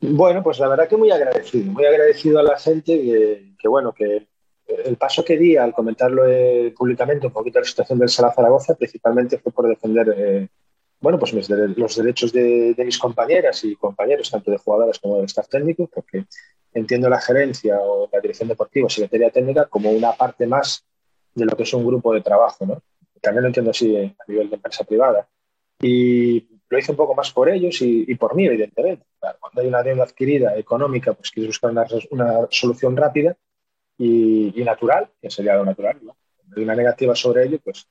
Bueno, 0.00 0.42
pues 0.42 0.58
la 0.60 0.68
verdad 0.68 0.88
que 0.88 0.96
muy 0.96 1.10
agradecido, 1.10 1.72
muy 1.72 1.84
agradecido 1.84 2.38
a 2.38 2.42
la 2.44 2.58
gente 2.58 3.00
que, 3.00 3.54
que, 3.58 3.68
bueno, 3.68 3.92
que 3.92 4.28
el 4.84 4.96
paso 4.96 5.24
que 5.24 5.36
di 5.36 5.56
al 5.56 5.72
comentarlo 5.72 6.24
eh, 6.26 6.72
públicamente 6.76 7.26
un 7.26 7.32
poquito 7.32 7.58
la 7.58 7.64
situación 7.64 7.98
del 7.98 8.08
Sala 8.08 8.32
Zaragoza 8.32 8.74
principalmente 8.74 9.38
fue 9.38 9.50
por 9.50 9.66
defender 9.66 10.14
eh, 10.16 10.48
bueno, 11.00 11.18
pues 11.18 11.32
los 11.32 11.96
derechos 11.96 12.32
de, 12.32 12.74
de, 12.74 12.84
mis 12.84 12.98
compañeras 12.98 13.64
y 13.64 13.76
compañeros, 13.76 14.30
tanto 14.30 14.50
de 14.50 14.58
jugadoras 14.58 14.98
como 14.98 15.16
del 15.16 15.26
staff 15.26 15.48
técnico, 15.48 15.88
porque 15.92 16.24
entiendo 16.72 17.08
la 17.08 17.20
gerencia 17.20 17.78
o 17.80 18.08
la 18.12 18.20
dirección 18.20 18.48
deportiva 18.48 18.88
secretaría 18.88 19.30
técnica 19.30 19.66
como 19.66 19.90
una 19.90 20.12
parte 20.12 20.46
más 20.46 20.84
de 21.34 21.44
lo 21.44 21.56
que 21.56 21.62
es 21.62 21.72
un 21.72 21.86
grupo 21.86 22.12
de 22.12 22.20
trabajo, 22.20 22.66
¿no? 22.66 22.82
También 23.20 23.42
lo 23.42 23.48
entiendo 23.48 23.70
así 23.70 23.96
a 23.96 24.24
nivel 24.28 24.50
de 24.50 24.56
empresa 24.56 24.84
privada. 24.84 25.28
Y 25.80 26.48
lo 26.68 26.78
hice 26.78 26.90
un 26.90 26.96
poco 26.96 27.14
más 27.14 27.32
por 27.32 27.48
ellos 27.48 27.80
y, 27.82 28.04
y 28.06 28.14
por 28.16 28.34
mí, 28.34 28.46
evidentemente. 28.46 29.06
Claro, 29.18 29.38
cuando 29.40 29.60
hay 29.60 29.68
una 29.68 29.82
deuda 29.82 30.04
adquirida 30.04 30.56
económica, 30.56 31.12
pues 31.12 31.30
quieres 31.30 31.48
buscar 31.48 31.70
una, 31.70 31.86
una 32.10 32.46
solución 32.50 32.96
rápida 32.96 33.36
y, 33.96 34.60
y, 34.60 34.64
natural, 34.64 35.10
que 35.20 35.30
sería 35.30 35.54
lo 35.54 35.64
natural. 35.64 35.98
¿no? 36.02 36.16
Cuando 36.36 36.56
hay 36.56 36.64
una 36.64 36.74
negativa 36.74 37.14
sobre 37.14 37.44
ello, 37.44 37.58
pues 37.62 37.88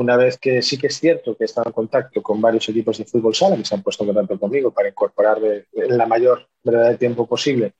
una 0.00 0.16
vez 0.16 0.38
que 0.38 0.62
sí 0.62 0.78
que 0.78 0.86
es 0.86 0.98
cierto 0.98 1.36
que 1.36 1.44
he 1.44 1.46
estado 1.46 1.68
en 1.68 1.74
contacto 1.74 2.22
con 2.22 2.40
varios 2.40 2.66
equipos 2.70 2.96
de 2.96 3.04
fútbol 3.04 3.34
sala 3.34 3.56
que 3.56 3.66
se 3.66 3.74
han 3.74 3.82
puesto 3.82 4.02
en 4.02 4.14
contacto 4.14 4.40
conmigo 4.40 4.70
para 4.70 4.88
incorporarme 4.88 5.66
en 5.74 5.98
la 5.98 6.06
mayor 6.06 6.48
brevedad 6.62 6.90
de 6.90 6.96
tiempo 6.96 7.26
posible, 7.26 7.74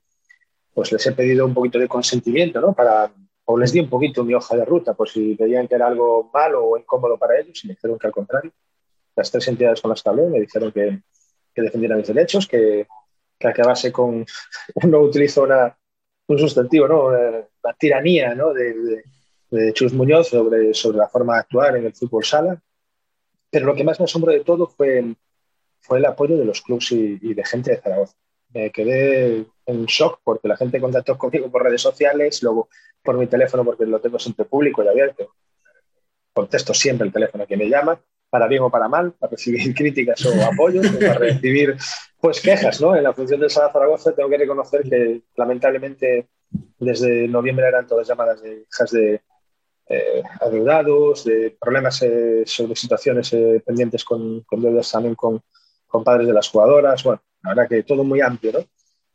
pues 0.75 0.93
les 0.93 1.07
he 1.07 1.13
pedido 1.13 1.47
un 1.47 1.55
poquito 1.55 1.79
de 1.79 1.89
consentimiento, 1.89 2.61
¿no? 2.61 2.75
Para, 2.75 3.11
o 3.47 3.57
les 3.57 3.73
di 3.73 3.81
un 3.81 3.89
poquito 3.89 4.23
mi 4.23 4.35
hoja 4.35 4.55
de 4.55 4.67
ruta, 4.67 4.93
por 4.93 5.09
si 5.09 5.35
veían 5.35 5.67
que 5.67 5.77
era 5.77 5.87
algo 5.87 6.31
malo 6.33 6.63
o 6.67 6.79
incómodo 6.79 7.17
para 7.17 7.41
ellos, 7.41 7.65
y 7.65 7.69
me 7.69 7.75
dijeron 7.75 7.99
que 7.99 8.07
al 8.07 8.13
contrario. 8.13 8.53
Las 9.17 9.31
tres 9.31 9.49
entidades 9.49 9.81
con 9.81 9.89
las 9.91 10.03
que 10.03 10.09
hablé 10.09 10.27
me 10.29 10.41
dijeron 10.41 10.71
que, 10.73 11.01
que 11.55 11.63
defendiera 11.63 11.97
mis 11.97 12.07
derechos, 12.07 12.47
que, 12.47 12.87
que 13.39 13.49
acabase 13.49 13.91
con, 13.91 14.27
no 14.89 15.01
utilizo 15.01 15.43
una, 15.43 15.77
un 16.29 16.39
sustantivo, 16.39 16.87
¿no? 16.87 17.07
Una, 17.07 17.29
una 17.65 17.75
tiranía, 17.79 18.35
¿no? 18.35 18.53
de, 18.53 18.75
de 18.75 19.05
de 19.51 19.73
Chus 19.73 19.93
Muñoz 19.93 20.29
sobre, 20.29 20.75
sobre 20.75 20.99
la 20.99 21.09
forma 21.09 21.35
de 21.35 21.41
actuar 21.41 21.77
en 21.77 21.87
el 21.87 21.95
fútbol 21.95 22.25
sala. 22.25 22.63
Pero 23.51 23.67
lo 23.67 23.75
que 23.75 23.85
más 23.85 23.99
me 23.99 24.05
asombró 24.05 24.33
de 24.33 24.45
todo 24.45 24.69
fue, 24.69 25.15
fue 25.81 25.99
el 25.99 26.05
apoyo 26.05 26.37
de 26.37 26.45
los 26.45 26.61
clubes 26.61 26.93
y, 26.93 27.19
y, 27.21 27.35
de 27.35 27.45
gente 27.45 27.73
de 27.73 27.81
Zaragoza. 27.81 28.15
me 28.55 28.71
quedé 28.71 29.47
en 29.67 29.85
shock 29.87 30.21
porque 30.23 30.49
la 30.49 30.57
gente 30.57 30.81
contactó 30.81 31.19
conmigo 31.19 31.51
por 31.51 31.65
redes 31.65 31.83
sociales, 31.83 32.43
luego 32.43 32.69
por 33.03 33.17
mi 33.17 33.27
teléfono 33.27 33.65
porque 33.65 33.87
lo 33.87 34.01
tengo 34.01 34.19
siempre 34.19 34.45
público 34.45 34.85
y 34.85 34.89
abierto. 34.89 35.35
Contesto 36.33 36.73
siempre 36.73 37.07
el 37.07 37.13
teléfono 37.13 37.47
que 37.47 37.57
me 37.57 37.69
llama, 37.69 38.01
para 38.29 38.47
bien 38.47 38.63
o 38.63 38.71
para 38.71 38.89
mal, 38.89 39.13
para 39.13 39.33
recibir 39.33 39.75
críticas 39.75 40.25
o 40.25 40.45
apoyos, 40.45 40.87
o 40.89 40.99
para 40.99 41.15
recibir 41.15 41.77
pues 42.21 42.41
quejas, 42.41 42.81
¿no? 42.81 42.95
En 42.95 43.03
la 43.03 43.13
función 43.13 43.41
del 43.41 43.51
Sala 43.51 43.73
Zaragoza 43.73 44.15
tengo 44.15 44.29
que 44.29 44.39
reconocer 44.39 44.83
que 44.83 45.23
lamentablemente 45.37 46.29
desde 46.79 47.27
noviembre 47.29 47.67
eran 47.67 47.87
todas 47.87 48.07
llamadas 48.07 48.43
de 48.43 48.67
hijas 48.71 48.91
de 48.91 49.23
eh, 49.91 50.23
de 51.25 51.57
problemas 51.61 52.01
eh, 52.03 52.43
sobre 52.47 52.75
situaciones 52.77 53.33
eh, 53.33 53.63
pendientes 53.65 54.05
con, 54.05 54.41
con 54.43 54.63
deudas 54.63 54.91
también 54.91 55.15
con, 55.15 55.43
con 55.87 56.05
padres 56.05 56.27
de 56.27 56.33
las 56.33 56.49
jugadoras. 56.49 57.03
Bueno, 57.05 57.21
la 57.43 57.51
verdad 57.55 57.69
que 57.69 57.83
todo 57.83 58.05
muy 58.05 58.21
amplio, 58.21 58.53
¿no? 58.53 58.61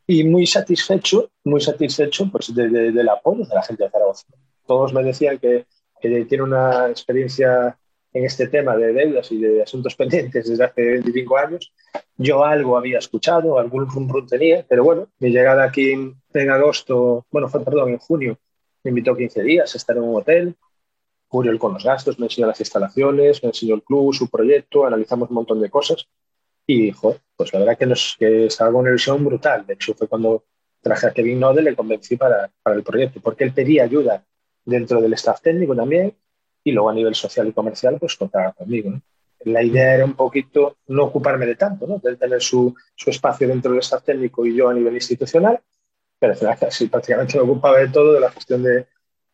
Y 0.06 0.22
muy 0.24 0.46
satisfecho, 0.46 1.30
muy 1.44 1.60
satisfecho 1.60 2.28
pues, 2.30 2.54
de- 2.54 2.68
de- 2.68 2.92
del 2.92 3.08
apoyo 3.08 3.44
de 3.44 3.54
la 3.54 3.62
gente 3.62 3.84
de 3.84 3.90
Zaragoza. 3.90 4.26
Todos 4.66 4.92
me 4.92 5.02
decían 5.02 5.38
que, 5.38 5.66
que 6.00 6.24
tiene 6.26 6.44
una 6.44 6.88
experiencia 6.90 7.76
en 8.12 8.24
este 8.24 8.48
tema 8.48 8.76
de 8.76 8.92
deudas 8.92 9.30
y 9.32 9.38
de 9.40 9.62
asuntos 9.62 9.94
pendientes 9.96 10.48
desde 10.48 10.64
hace 10.64 10.82
25 10.82 11.36
años. 11.36 11.72
Yo 12.16 12.44
algo 12.44 12.76
había 12.78 12.98
escuchado, 12.98 13.58
algún 13.58 13.88
rum 13.88 14.26
tenía, 14.26 14.64
pero 14.68 14.84
bueno, 14.84 15.08
mi 15.18 15.30
llegada 15.30 15.64
aquí 15.64 15.90
en, 15.92 16.14
en 16.32 16.50
agosto, 16.50 17.26
bueno, 17.30 17.48
fue, 17.48 17.62
perdón, 17.64 17.90
en 17.90 17.98
junio, 17.98 18.38
me 18.84 18.90
invitó 18.90 19.14
15 19.16 19.42
días 19.42 19.74
a 19.74 19.78
estar 19.78 19.96
en 19.96 20.04
un 20.04 20.16
hotel, 20.16 20.54
cubrió 21.28 21.52
él 21.52 21.58
con 21.58 21.74
los 21.74 21.84
gastos, 21.84 22.18
me 22.18 22.26
enseñó 22.26 22.46
las 22.46 22.60
instalaciones, 22.60 23.42
me 23.42 23.48
enseñó 23.48 23.74
el 23.74 23.82
club, 23.82 24.14
su 24.14 24.28
proyecto, 24.28 24.86
analizamos 24.86 25.28
un 25.28 25.36
montón 25.36 25.60
de 25.60 25.70
cosas 25.70 26.08
y, 26.66 26.90
joder, 26.90 27.20
pues 27.36 27.52
la 27.52 27.60
verdad 27.60 27.78
que, 27.78 27.86
nos, 27.86 28.16
que 28.18 28.46
estaba 28.46 28.72
con 28.72 28.80
una 28.80 28.90
ilusión 28.90 29.24
brutal. 29.24 29.66
De 29.66 29.74
hecho, 29.74 29.94
fue 29.94 30.08
cuando 30.08 30.44
traje 30.80 31.06
a 31.06 31.12
Kevin 31.12 31.40
Node, 31.40 31.62
le 31.62 31.76
convencí 31.76 32.16
para, 32.16 32.50
para 32.62 32.76
el 32.76 32.82
proyecto, 32.82 33.20
porque 33.20 33.44
él 33.44 33.52
pedía 33.52 33.84
ayuda 33.84 34.24
dentro 34.64 35.00
del 35.00 35.12
staff 35.14 35.40
técnico 35.40 35.74
también 35.74 36.16
y 36.64 36.72
luego 36.72 36.90
a 36.90 36.94
nivel 36.94 37.14
social 37.14 37.46
y 37.46 37.52
comercial, 37.52 37.96
pues 38.00 38.16
contaba 38.16 38.52
conmigo. 38.52 38.90
¿no? 38.90 39.02
La 39.44 39.62
idea 39.62 39.94
era 39.94 40.04
un 40.04 40.14
poquito 40.14 40.78
no 40.88 41.04
ocuparme 41.04 41.46
de 41.46 41.54
tanto, 41.54 41.86
¿no? 41.86 41.98
de 41.98 42.16
tener 42.16 42.42
su, 42.42 42.74
su 42.96 43.10
espacio 43.10 43.46
dentro 43.46 43.70
del 43.70 43.80
staff 43.80 44.02
técnico 44.02 44.44
y 44.44 44.56
yo 44.56 44.68
a 44.68 44.74
nivel 44.74 44.94
institucional, 44.94 45.60
pero 46.18 46.34
casi 46.58 46.88
prácticamente 46.88 47.36
me 47.36 47.44
ocupaba 47.44 47.78
de 47.78 47.88
todo, 47.88 48.14
de 48.14 48.20
la 48.20 48.30
gestión 48.32 48.62
de, 48.64 48.86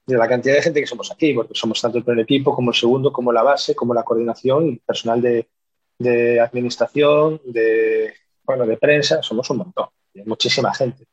de 0.07 0.17
la 0.17 0.29
cantidad 0.29 0.55
de 0.55 0.63
gente 0.63 0.81
que 0.81 0.87
somos 0.87 1.11
aquí, 1.11 1.33
porque 1.33 1.55
somos 1.55 1.81
tanto 1.81 1.99
el 1.99 2.05
primer 2.05 2.25
equipo 2.25 2.55
como 2.55 2.71
el 2.71 2.77
segundo, 2.77 3.13
como 3.13 3.33
la 3.33 3.43
base, 3.43 3.75
como 3.75 3.95
la 3.95 4.03
coordinación 4.03 4.81
personal 4.85 5.23
de, 5.23 5.49
de 5.99 6.41
administración, 6.41 7.41
de, 7.45 8.13
bueno, 8.43 8.67
de 8.67 8.77
prensa, 8.77 9.23
somos 9.23 9.49
un 9.51 9.59
montón, 9.59 9.87
muchísima 10.27 10.75
gente. 10.75 11.05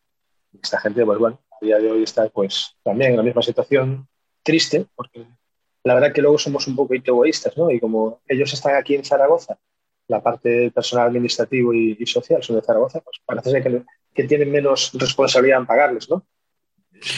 Esta 0.61 0.79
gente, 0.79 1.05
pues 1.05 1.19
bueno, 1.19 1.39
a 1.51 1.63
día 1.63 1.77
de 1.77 1.91
hoy 1.91 2.03
está 2.03 2.27
pues 2.29 2.75
también 2.83 3.11
en 3.11 3.17
la 3.17 3.23
misma 3.23 3.41
situación 3.41 4.07
triste, 4.43 4.87
porque 4.95 5.27
la 5.83 5.93
verdad 5.93 6.11
que 6.11 6.21
luego 6.21 6.37
somos 6.37 6.67
un 6.67 6.75
poquito 6.75 7.11
egoístas, 7.11 7.55
¿no? 7.57 7.69
Y 7.69 7.79
como 7.79 8.21
ellos 8.27 8.51
están 8.51 8.75
aquí 8.75 8.95
en 8.95 9.05
Zaragoza, 9.05 9.59
la 10.07 10.23
parte 10.23 10.71
personal 10.71 11.07
administrativo 11.07 11.73
y, 11.73 11.95
y 11.99 12.05
social 12.07 12.41
son 12.41 12.55
de 12.55 12.63
Zaragoza, 12.63 12.99
pues 13.01 13.21
parece 13.23 13.51
ser 13.51 13.63
que, 13.63 13.83
que 14.13 14.23
tienen 14.23 14.51
menos 14.51 14.91
responsabilidad 14.95 15.59
en 15.59 15.67
pagarles, 15.67 16.09
¿no? 16.09 16.25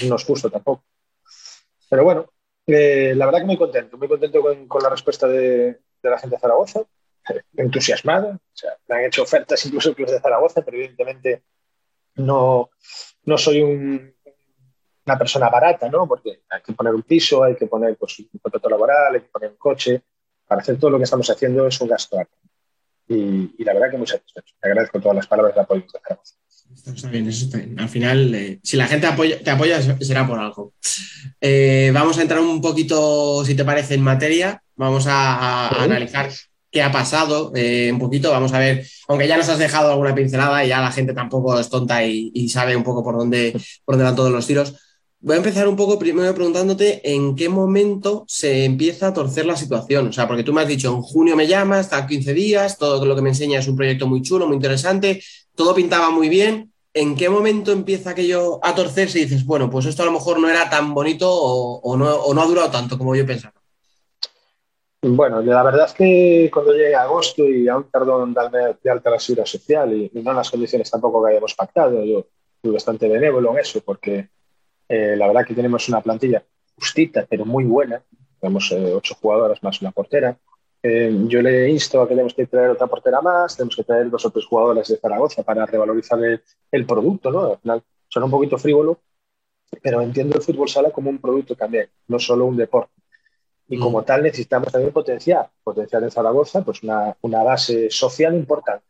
No 0.08 0.16
es 0.16 0.24
justo 0.26 0.50
tampoco. 0.50 0.84
Pero 1.92 2.06
bueno, 2.06 2.26
eh, 2.68 3.14
la 3.18 3.26
verdad 3.26 3.42
que 3.42 3.48
muy 3.48 3.58
contento, 3.58 3.98
muy 3.98 4.08
contento 4.08 4.42
con, 4.42 4.82
la 4.82 4.90
respuesta 4.90 5.28
de, 5.28 5.78
la 6.02 6.18
gente 6.18 6.38
de 6.38 6.40
Zaragoza, 6.40 6.84
entusiasmada, 7.58 8.30
o 8.36 8.56
sea, 8.56 8.78
me 8.88 8.96
han 8.96 9.06
hecho 9.08 9.24
ofertas 9.24 9.66
incluso 9.66 9.94
clubes 9.94 10.14
de 10.14 10.22
Zaragoza, 10.22 10.62
pero 10.62 10.78
evidentemente 10.78 11.44
no, 12.16 12.70
no 13.26 13.38
soy 13.38 13.62
un- 13.62 14.16
una 15.06 15.18
persona 15.18 15.50
barata, 15.50 15.90
¿no? 15.90 16.08
Porque 16.08 16.44
hay 16.50 16.62
que 16.62 16.72
poner 16.72 16.96
un 16.96 17.04
piso, 17.04 17.44
hay 17.44 17.58
que 17.58 17.68
poner 17.68 17.98
pues, 17.98 18.20
un 18.20 18.40
contrato 18.42 18.70
laboral, 18.70 19.16
hay 19.16 19.22
que 19.22 19.28
poner 19.28 19.50
un 19.50 19.58
coche. 19.58 20.02
Para 20.48 20.62
hacer 20.62 20.80
todo 20.80 20.92
lo 20.92 20.98
que 20.98 21.04
estamos 21.04 21.30
haciendo 21.30 21.68
es 21.68 21.82
un 21.82 21.90
gasto 21.90 22.18
alto. 22.18 22.38
Y, 23.10 23.62
la 23.66 23.74
verdad 23.74 23.92
que 23.92 23.98
muy 23.98 24.08
satisfecho. 24.08 24.56
Agradezco 24.62 25.02
todas 25.02 25.18
las 25.18 25.28
palabras 25.28 25.56
de 25.56 25.62
apoyo 25.62 25.82
de 25.82 25.90
Zaragoza. 25.90 26.36
Está 26.74 27.10
bien, 27.10 27.28
eso 27.28 27.46
está 27.46 27.58
bien. 27.58 27.80
Al 27.80 27.90
final, 27.90 28.34
eh, 28.34 28.60
si 28.64 28.78
la 28.78 28.88
gente 28.88 29.08
apoya- 29.08 29.42
te 29.42 29.50
apoya, 29.52 29.82
será 30.00 30.28
por 30.28 30.40
algo. 30.40 30.74
Eh, 31.40 31.92
vamos 31.94 32.18
a 32.18 32.22
entrar 32.22 32.40
un 32.40 32.62
poquito, 32.62 33.44
si 33.46 33.56
te 33.56 33.66
parece, 33.66 33.96
en 33.96 34.02
materia. 34.02 34.62
Vamos 34.76 35.06
a, 35.08 35.70
analizar 35.84 36.30
qué 36.72 36.82
ha 36.82 36.92
pasado 36.92 37.52
eh, 37.56 37.92
un 37.92 38.00
poquito. 38.00 38.32
Vamos 38.32 38.54
a 38.54 38.60
ver, 38.60 38.86
aunque 39.08 39.28
ya 39.28 39.38
nos 39.38 39.50
has 39.50 39.60
dejado 39.60 39.92
alguna 39.92 40.16
pincelada 40.16 40.66
y 40.66 40.70
ya 40.70 40.82
la 40.82 40.92
gente 40.92 41.14
tampoco 41.14 41.60
es 41.60 41.70
tonta 41.70 42.04
y, 42.06 42.32
y 42.34 42.50
sabe 42.50 42.76
un 42.76 42.84
poco 42.84 43.04
por 43.04 43.18
dónde, 43.18 43.54
por 43.86 43.96
dónde 43.96 44.06
van 44.06 44.16
todos 44.16 44.32
los 44.32 44.48
tiros. 44.48 44.76
Voy 45.24 45.36
a 45.36 45.38
empezar 45.38 45.68
un 45.68 45.76
poco 45.76 46.00
primero 46.00 46.34
preguntándote 46.34 47.00
en 47.14 47.36
qué 47.36 47.48
momento 47.48 48.26
se 48.28 48.66
empieza 48.66 49.08
a 49.08 49.14
torcer 49.14 49.46
la 49.46 49.56
situación. 49.56 50.08
O 50.08 50.12
sea, 50.12 50.28
porque 50.28 50.44
tú 50.44 50.52
me 50.52 50.62
has 50.62 50.68
dicho, 50.68 50.90
en 50.90 51.04
junio 51.04 51.36
me 51.36 51.46
llamas, 51.46 51.82
está 51.82 52.08
15 52.08 52.34
días, 52.34 52.80
todo 52.80 53.06
lo 53.06 53.16
que 53.16 53.22
me 53.22 53.30
enseña 53.30 53.60
es 53.60 53.68
un 53.68 53.76
proyecto 53.76 54.08
muy 54.08 54.24
chulo, 54.24 54.48
muy 54.48 54.56
interesante, 54.56 55.22
todo 55.54 55.76
pintaba 55.76 56.10
muy 56.10 56.28
bien. 56.28 56.74
¿En 56.96 57.16
qué 57.16 57.30
momento 57.30 57.72
empieza 57.72 58.10
aquello 58.10 58.60
a 58.66 58.74
torcerse 58.74 59.20
y 59.20 59.26
dices, 59.26 59.46
bueno, 59.46 59.70
pues 59.70 59.86
esto 59.86 60.02
a 60.02 60.08
lo 60.08 60.12
mejor 60.12 60.40
no 60.40 60.50
era 60.50 60.68
tan 60.72 60.92
bonito 60.92 61.30
o, 61.32 61.96
no, 61.96 62.42
ha 62.42 62.46
durado 62.48 62.72
tanto 62.72 62.98
como 62.98 63.16
yo 63.16 63.24
pensaba? 63.24 63.54
Bueno, 65.04 65.42
la 65.44 65.62
verdad 65.62 65.86
es 65.86 65.94
que 65.94 66.50
cuando 66.52 66.74
llegue 66.74 66.96
agosto 66.96 67.48
y 67.48 67.68
aún 67.68 67.86
tardó 67.92 68.24
en 68.24 68.34
darme 68.34 68.76
de 68.84 68.90
alta 68.90 69.12
la 69.12 69.20
seguridad 69.20 69.46
social 69.46 69.94
y, 69.94 70.10
no 70.20 70.34
las 70.34 70.50
condiciones 70.50 70.90
tampoco 70.90 71.22
que 71.22 71.30
habíamos 71.30 71.54
pactado, 71.54 72.04
yo 72.04 72.26
fui 72.60 72.72
bastante 72.72 73.08
benévolo 73.08 73.52
en 73.52 73.60
eso 73.60 73.82
porque 73.82 74.30
eh, 74.94 75.16
la 75.16 75.28
verdad 75.28 75.46
que 75.46 75.54
tenemos 75.54 75.88
una 75.88 76.02
plantilla 76.02 76.44
justita, 76.76 77.26
pero 77.30 77.46
muy 77.46 77.64
buena. 77.64 78.04
Tenemos 78.42 78.70
eh, 78.74 78.94
ocho 78.94 79.16
jugadoras 79.16 79.64
más 79.64 79.82
una 79.82 79.92
portera. 79.92 80.38
Eh, 80.84 81.16
yo 81.28 81.42
le 81.42 81.70
insto 81.70 82.02
a 82.02 82.06
que 82.06 82.14
tenemos 82.14 82.34
que 82.34 82.46
traer 82.46 82.72
otra 82.72 82.88
portera 82.88 83.22
más, 83.22 83.56
tenemos 83.56 83.78
que 83.78 83.86
traer 83.86 84.10
dos 84.10 84.26
o 84.26 84.32
tres 84.32 84.46
jugadoras 84.46 84.90
de 84.90 84.98
Zaragoza 84.98 85.44
para 85.44 85.66
revalorizar 85.66 86.22
el, 86.22 86.42
el 86.72 86.86
producto, 86.86 87.32
¿no? 87.32 87.52
Al 87.54 87.60
final 87.60 87.84
suena 88.10 88.26
un 88.26 88.32
poquito 88.32 88.58
frívolo, 88.58 89.00
pero 89.82 90.02
entiendo 90.02 90.36
el 90.36 90.42
fútbol 90.42 90.68
sala 90.68 90.92
como 90.92 91.10
un 91.10 91.20
producto 91.20 91.56
también, 91.56 91.88
no 92.10 92.20
solo 92.20 92.46
un 92.46 92.58
deporte. 92.58 92.92
Y 93.70 93.80
como 93.80 94.04
tal 94.04 94.24
necesitamos 94.24 94.74
también 94.74 94.92
potenciar, 94.92 95.50
potenciar 95.64 96.04
en 96.04 96.12
Zaragoza 96.12 96.66
pues 96.66 96.84
una, 96.84 97.16
una 97.22 97.44
base 97.44 97.90
social 97.90 98.36
importante. 98.36 98.84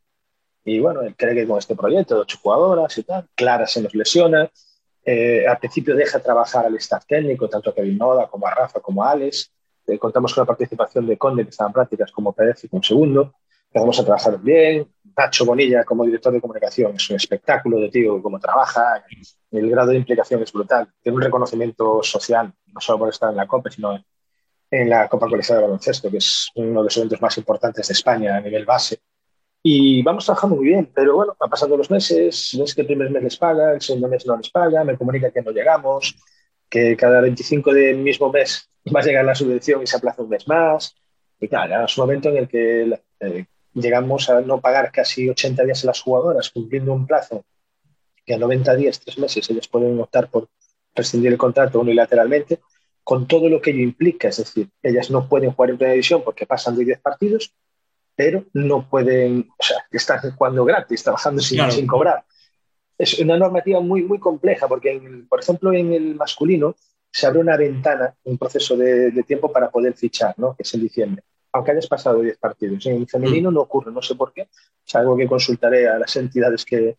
Y 0.63 0.79
bueno, 0.79 1.01
él 1.01 1.15
cree 1.15 1.35
que 1.35 1.45
con 1.45 1.59
este 1.59 1.75
proyecto 1.75 2.15
de 2.15 2.21
ocho 2.21 2.39
jugadoras 2.41 2.97
y 2.97 3.03
tal, 3.03 3.27
Clara 3.35 3.67
se 3.67 3.83
nos 3.83 3.93
lesiona, 3.93 4.49
eh, 5.03 5.47
al 5.47 5.57
principio 5.57 5.95
deja 5.95 6.19
trabajar 6.19 6.65
al 6.65 6.75
staff 6.75 7.05
técnico, 7.05 7.49
tanto 7.49 7.71
a 7.71 7.73
Kevin 7.73 7.97
Noda 7.97 8.27
como 8.27 8.47
a 8.47 8.51
Rafa 8.51 8.79
como 8.79 9.03
a 9.03 9.11
Alex. 9.11 9.51
Eh, 9.87 9.97
contamos 9.97 10.33
con 10.33 10.43
la 10.43 10.45
participación 10.45 11.07
de 11.07 11.17
Conde, 11.17 11.43
que 11.43 11.49
estaba 11.49 11.69
en 11.69 11.73
prácticas 11.73 12.11
como 12.11 12.33
Pérez 12.33 12.63
y 12.63 12.67
con 12.67 12.83
segundo. 12.83 13.33
Empezamos 13.67 13.99
a 13.99 14.05
trabajar 14.05 14.39
bien. 14.39 14.87
Nacho 15.17 15.45
Bonilla, 15.45 15.83
como 15.83 16.05
director 16.05 16.31
de 16.33 16.41
comunicación, 16.41 16.95
es 16.95 17.09
un 17.09 17.15
espectáculo 17.15 17.79
de 17.79 17.89
tío, 17.89 18.21
cómo 18.21 18.39
trabaja. 18.39 19.03
El 19.49 19.69
grado 19.69 19.91
de 19.91 19.97
implicación 19.97 20.43
es 20.43 20.51
brutal. 20.51 20.89
Tiene 21.01 21.15
un 21.15 21.21
reconocimiento 21.21 22.03
social, 22.03 22.53
no 22.67 22.79
solo 22.79 22.99
por 22.99 23.09
estar 23.09 23.29
en 23.31 23.37
la 23.37 23.47
COPE, 23.47 23.71
sino 23.71 23.95
en, 24.69 24.89
la 24.89 25.07
Copa 25.07 25.27
Colegiada 25.27 25.61
de 25.61 25.67
Baloncesto, 25.67 26.11
que 26.11 26.17
es 26.17 26.49
uno 26.55 26.81
de 26.81 26.83
los 26.85 26.97
eventos 26.97 27.21
más 27.21 27.37
importantes 27.37 27.87
de 27.87 27.93
España 27.93 28.37
a 28.37 28.41
nivel 28.41 28.65
base. 28.65 28.99
Y 29.63 30.01
vamos 30.01 30.25
trabajando 30.25 30.55
muy 30.55 30.65
bien, 30.65 30.89
pero 30.93 31.15
bueno, 31.15 31.35
van 31.39 31.49
pasando 31.49 31.77
los 31.77 31.91
meses, 31.91 32.57
ves 32.59 32.73
que 32.73 32.81
el 32.81 32.87
primer 32.87 33.11
mes 33.11 33.23
les 33.23 33.37
paga, 33.37 33.73
el 33.73 33.81
segundo 33.81 34.07
mes 34.07 34.25
no 34.25 34.35
les 34.35 34.49
paga, 34.49 34.83
me 34.83 34.97
comunica 34.97 35.29
que 35.29 35.41
no 35.43 35.51
llegamos, 35.51 36.15
que 36.67 36.97
cada 36.97 37.21
25 37.21 37.71
del 37.73 37.97
mismo 37.97 38.31
mes 38.31 38.69
va 38.93 39.01
a 39.01 39.03
llegar 39.03 39.23
la 39.23 39.35
subvención 39.35 39.83
y 39.83 39.87
se 39.87 39.97
aplaza 39.97 40.23
un 40.23 40.29
mes 40.29 40.47
más. 40.47 40.95
Y 41.39 41.47
claro, 41.47 41.85
es 41.85 41.97
un 41.97 42.03
momento 42.03 42.29
en 42.29 42.37
el 42.37 42.47
que 42.47 42.99
eh, 43.19 43.45
llegamos 43.73 44.29
a 44.29 44.41
no 44.41 44.59
pagar 44.59 44.91
casi 44.91 45.29
80 45.29 45.63
días 45.63 45.83
a 45.83 45.87
las 45.87 46.01
jugadoras, 46.01 46.49
cumpliendo 46.49 46.93
un 46.93 47.05
plazo 47.05 47.45
que 48.25 48.33
a 48.33 48.37
90 48.37 48.75
días, 48.75 48.99
tres 48.99 49.17
meses, 49.17 49.49
ellos 49.49 49.67
pueden 49.67 49.99
optar 49.99 50.29
por 50.29 50.49
rescindir 50.95 51.31
el 51.31 51.37
contrato 51.37 51.79
unilateralmente, 51.79 52.59
con 53.03 53.27
todo 53.27 53.49
lo 53.49 53.61
que 53.61 53.71
ello 53.71 53.81
implica. 53.81 54.29
Es 54.29 54.37
decir, 54.37 54.69
ellas 54.81 55.09
no 55.11 55.27
pueden 55.27 55.51
jugar 55.51 55.71
en 55.71 55.77
primera 55.77 55.93
división 55.93 56.23
porque 56.23 56.45
pasan 56.45 56.75
de 56.77 56.85
10 56.85 56.99
partidos, 56.99 57.53
pero 58.15 58.45
no 58.53 58.87
pueden, 58.89 59.47
o 59.57 59.63
sea, 59.63 59.77
están 59.91 60.19
jugando 60.35 60.63
gratis, 60.65 61.03
trabajando 61.03 61.41
sin, 61.41 61.57
Claro. 61.57 61.71
sin 61.71 61.87
cobrar. 61.87 62.23
Es 62.97 63.17
una 63.19 63.37
normativa 63.37 63.79
muy, 63.79 64.03
muy 64.03 64.19
compleja 64.19 64.67
porque, 64.67 64.91
en- 64.93 65.27
por 65.27 65.39
ejemplo, 65.41 65.73
en 65.73 65.93
el 65.93 66.15
masculino 66.15 66.75
se 67.11 67.25
abre 67.27 67.39
una 67.39 67.57
ventana, 67.57 68.15
un 68.23 68.37
proceso 68.37 68.77
de, 68.77 69.11
de 69.11 69.23
tiempo 69.23 69.51
para 69.51 69.69
poder 69.71 69.93
fichar, 69.95 70.33
¿no? 70.37 70.55
que 70.55 70.63
es 70.63 70.73
en 70.73 70.81
diciembre, 70.81 71.23
aunque 71.53 71.71
hayas 71.71 71.87
pasado 71.87 72.21
10 72.21 72.37
partidos. 72.37 72.85
En 72.85 73.07
femenino 73.07 73.49
no 73.51 73.61
ocurre, 73.61 73.91
no 73.91 74.01
sé 74.01 74.15
por 74.15 74.31
qué. 74.33 74.47
Es 74.85 74.95
algo 74.95 75.17
que 75.17 75.27
consultaré 75.27 75.87
a 75.89 75.97
las 75.99 76.15
entidades 76.15 76.63
que, 76.63 76.97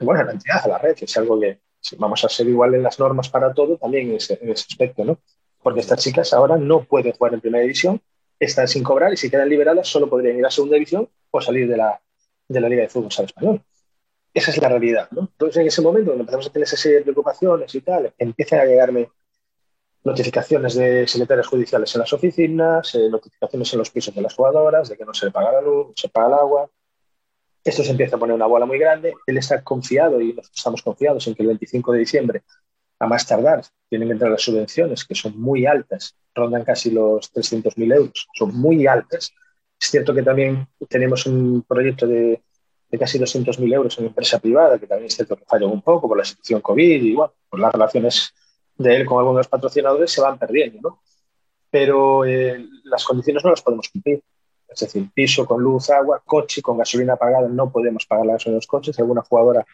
bueno, 0.00 0.20
a 0.20 0.24
la 0.24 0.32
entidad, 0.32 0.64
a 0.64 0.68
la 0.68 0.78
red, 0.78 0.96
es 1.00 1.16
algo 1.16 1.38
que 1.40 1.60
si 1.80 1.96
vamos 1.96 2.24
a 2.24 2.28
ser 2.28 2.48
igual 2.48 2.74
en 2.74 2.82
las 2.82 2.98
normas 2.98 3.28
para 3.28 3.54
todo, 3.54 3.76
también 3.76 4.10
en 4.10 4.16
ese, 4.16 4.38
en 4.42 4.50
ese 4.50 4.66
aspecto, 4.68 5.04
¿no? 5.04 5.18
Porque 5.62 5.80
estas 5.80 6.00
chicas 6.02 6.32
ahora 6.32 6.56
no 6.56 6.84
pueden 6.84 7.12
jugar 7.12 7.34
en 7.34 7.40
primera 7.40 7.62
división, 7.62 8.00
están 8.38 8.68
sin 8.68 8.82
cobrar 8.82 9.12
y 9.12 9.16
si 9.16 9.30
quedan 9.30 9.48
liberadas 9.48 9.88
solo 9.88 10.08
podrían 10.08 10.38
ir 10.38 10.46
a 10.46 10.50
segunda 10.50 10.74
división 10.74 11.08
o 11.30 11.40
salir 11.40 11.68
de 11.68 11.76
la, 11.76 12.00
de 12.48 12.60
la 12.60 12.68
Liga 12.68 12.82
de 12.82 12.88
Fútbol 12.88 13.10
Español. 13.10 13.62
esa 14.32 14.50
es 14.50 14.58
la 14.58 14.68
realidad. 14.68 15.08
¿no? 15.10 15.22
Entonces, 15.32 15.56
en 15.58 15.66
ese 15.66 15.82
momento, 15.82 16.10
cuando 16.10 16.22
empezamos 16.22 16.46
a 16.46 16.50
tener 16.50 16.64
esa 16.66 16.76
serie 16.76 16.98
de 16.98 17.02
preocupaciones 17.04 17.74
y 17.74 17.80
tal, 17.80 18.12
empiezan 18.18 18.60
a 18.60 18.64
llegarme 18.64 19.08
notificaciones 20.04 20.74
de 20.74 21.06
secretarios 21.06 21.46
judiciales 21.48 21.94
en 21.94 22.00
las 22.00 22.12
oficinas, 22.12 22.94
eh, 22.94 23.08
notificaciones 23.10 23.72
en 23.72 23.78
los 23.78 23.90
pisos 23.90 24.14
de 24.14 24.22
las 24.22 24.34
jugadoras, 24.34 24.88
de 24.88 24.96
que 24.96 25.04
no 25.04 25.12
se 25.12 25.26
le 25.26 25.32
paga 25.32 25.52
la 25.52 25.60
luz, 25.60 25.88
no 25.88 25.92
se 25.96 26.08
paga 26.08 26.28
el 26.28 26.34
agua. 26.34 26.70
Esto 27.64 27.82
se 27.82 27.90
empieza 27.90 28.16
a 28.16 28.18
poner 28.18 28.34
una 28.34 28.46
bola 28.46 28.64
muy 28.64 28.78
grande. 28.78 29.14
Él 29.26 29.36
está 29.36 29.62
confiado 29.62 30.20
y 30.20 30.28
nosotros 30.28 30.56
estamos 30.56 30.82
confiados 30.82 31.26
en 31.26 31.34
que 31.34 31.42
el 31.42 31.48
25 31.48 31.92
de 31.92 31.98
diciembre, 31.98 32.42
a 33.00 33.06
más 33.06 33.26
tardar, 33.26 33.62
tienen 33.88 34.08
que 34.08 34.12
entrar 34.12 34.30
las 34.30 34.42
subvenciones, 34.42 35.04
que 35.04 35.14
son 35.14 35.40
muy 35.40 35.66
altas, 35.66 36.16
rondan 36.34 36.64
casi 36.64 36.90
los 36.90 37.32
300.000 37.32 37.94
euros, 37.94 38.28
son 38.34 38.56
muy 38.58 38.86
altas. 38.86 39.32
Es 39.80 39.90
cierto 39.90 40.14
que 40.14 40.22
también 40.22 40.66
tenemos 40.88 41.26
un 41.26 41.62
proyecto 41.62 42.06
de, 42.06 42.42
de 42.90 42.98
casi 42.98 43.18
200.000 43.18 43.74
euros 43.74 43.98
en 43.98 44.06
empresa 44.06 44.38
privada, 44.38 44.78
que 44.78 44.86
también 44.86 45.06
es 45.06 45.14
cierto 45.14 45.36
que 45.36 45.44
falló 45.44 45.68
un 45.68 45.82
poco 45.82 46.08
por 46.08 46.16
la 46.16 46.24
situación 46.24 46.60
COVID 46.60 47.02
y 47.02 47.14
bueno, 47.14 47.32
por 47.48 47.60
las 47.60 47.72
relaciones 47.72 48.34
de 48.76 48.96
él 48.96 49.06
con 49.06 49.18
algunos 49.18 49.48
patrocinadores 49.48 50.10
se 50.10 50.20
van 50.20 50.38
perdiendo, 50.38 50.78
¿no? 50.80 51.02
Pero 51.70 52.24
eh, 52.24 52.66
las 52.84 53.04
condiciones 53.04 53.44
no 53.44 53.50
las 53.50 53.62
podemos 53.62 53.88
cumplir. 53.88 54.22
Es 54.68 54.80
decir, 54.80 55.10
piso 55.12 55.46
con 55.46 55.62
luz, 55.62 55.90
agua, 55.90 56.22
coche 56.24 56.62
con 56.62 56.78
gasolina 56.78 57.16
pagada, 57.16 57.48
no 57.48 57.70
podemos 57.70 58.06
pagar 58.06 58.26
la 58.26 58.32
gasolina 58.34 58.54
de 58.54 58.58
los 58.58 58.66
coches. 58.66 58.98
Alguna 58.98 59.22
jugadora 59.22 59.66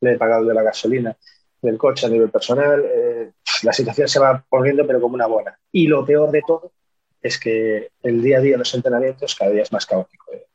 le 0.00 0.12
he 0.12 0.18
pagado 0.18 0.44
de 0.44 0.54
la 0.54 0.62
gasolina 0.62 1.16
del 1.64 1.78
coche 1.78 2.06
a 2.06 2.10
nivel 2.10 2.30
personal. 2.30 2.84
Eh, 2.84 3.32
la 3.62 3.72
situación 3.72 4.08
se 4.08 4.20
va 4.20 4.44
poniendo, 4.48 4.86
pero 4.86 5.00
como 5.00 5.14
una 5.14 5.26
bola. 5.26 5.58
Y 5.72 5.86
lo 5.86 6.04
peor 6.04 6.30
de 6.30 6.42
todo 6.46 6.72
es 7.20 7.38
que 7.38 7.90
el 8.02 8.22
día 8.22 8.38
a 8.38 8.40
día 8.40 8.58
los 8.58 8.74
entrenamientos 8.74 9.34
cada 9.34 9.50
día 9.50 9.62
es 9.62 9.72
más 9.72 9.86
caótico. 9.86 10.26
¿eh? 10.32 10.46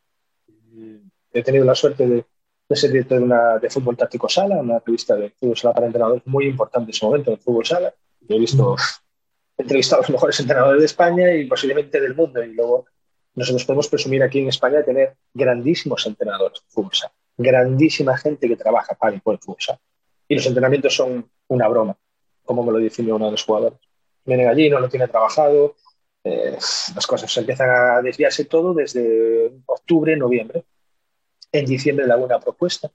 He 1.33 1.43
tenido 1.43 1.65
la 1.65 1.75
suerte 1.75 2.07
de, 2.07 2.25
de 2.69 2.75
ser 2.75 2.91
director 2.91 3.17
de, 3.17 3.23
una, 3.23 3.57
de 3.57 3.69
Fútbol 3.69 3.97
Táctico 3.97 4.29
Sala, 4.29 4.57
una 4.57 4.79
revista 4.79 5.15
de 5.15 5.31
fútbol 5.31 5.57
sala 5.57 5.73
para 5.73 5.87
entrenadores 5.87 6.25
muy 6.25 6.45
importante 6.45 6.91
en 6.91 6.95
ese 6.95 7.05
momento, 7.05 7.31
de 7.31 7.37
fútbol 7.37 7.65
sala. 7.65 7.93
Yo 8.21 8.35
he 8.35 8.39
visto, 8.39 8.75
he 9.57 9.63
entrevistado 9.63 10.01
a 10.01 10.03
los 10.03 10.11
mejores 10.11 10.39
entrenadores 10.39 10.79
de 10.79 10.85
España 10.85 11.33
y 11.33 11.45
posiblemente 11.45 11.99
del 11.99 12.15
mundo. 12.15 12.43
Y 12.43 12.53
luego 12.53 12.85
nosotros 13.33 13.65
podemos 13.65 13.87
presumir 13.87 14.21
aquí 14.21 14.39
en 14.39 14.49
España 14.49 14.77
de 14.77 14.83
tener 14.83 15.15
grandísimos 15.33 16.05
entrenadores 16.05 16.61
de 16.61 16.69
fútbol 16.69 16.93
sala, 16.93 17.13
grandísima 17.37 18.15
gente 18.17 18.47
que 18.47 18.55
trabaja 18.55 18.93
para 18.93 19.15
y 19.15 19.19
por 19.19 19.33
el 19.33 19.39
fútbol 19.39 19.57
sala. 19.59 19.79
Y 20.29 20.35
los 20.35 20.45
entrenamientos 20.45 20.95
son 20.95 21.29
una 21.47 21.67
broma, 21.67 21.97
como 22.45 22.63
me 22.63 22.71
lo 22.71 22.77
definió 22.77 23.17
uno 23.17 23.25
de 23.25 23.31
los 23.31 23.43
jugadores. 23.43 23.79
Vienen 24.23 24.47
allí, 24.47 24.69
no 24.69 24.79
lo 24.79 24.87
tiene 24.87 25.07
trabajado, 25.09 25.75
eh, 26.23 26.55
las 26.95 27.07
cosas 27.07 27.35
empiezan 27.37 27.69
a 27.69 28.01
desviarse 28.01 28.45
todo 28.45 28.73
desde 28.73 29.51
octubre, 29.65 30.15
noviembre. 30.15 30.63
En 31.51 31.65
diciembre 31.65 32.05
le 32.05 32.13
hago 32.13 32.25
una 32.25 32.39
propuesta. 32.39 32.89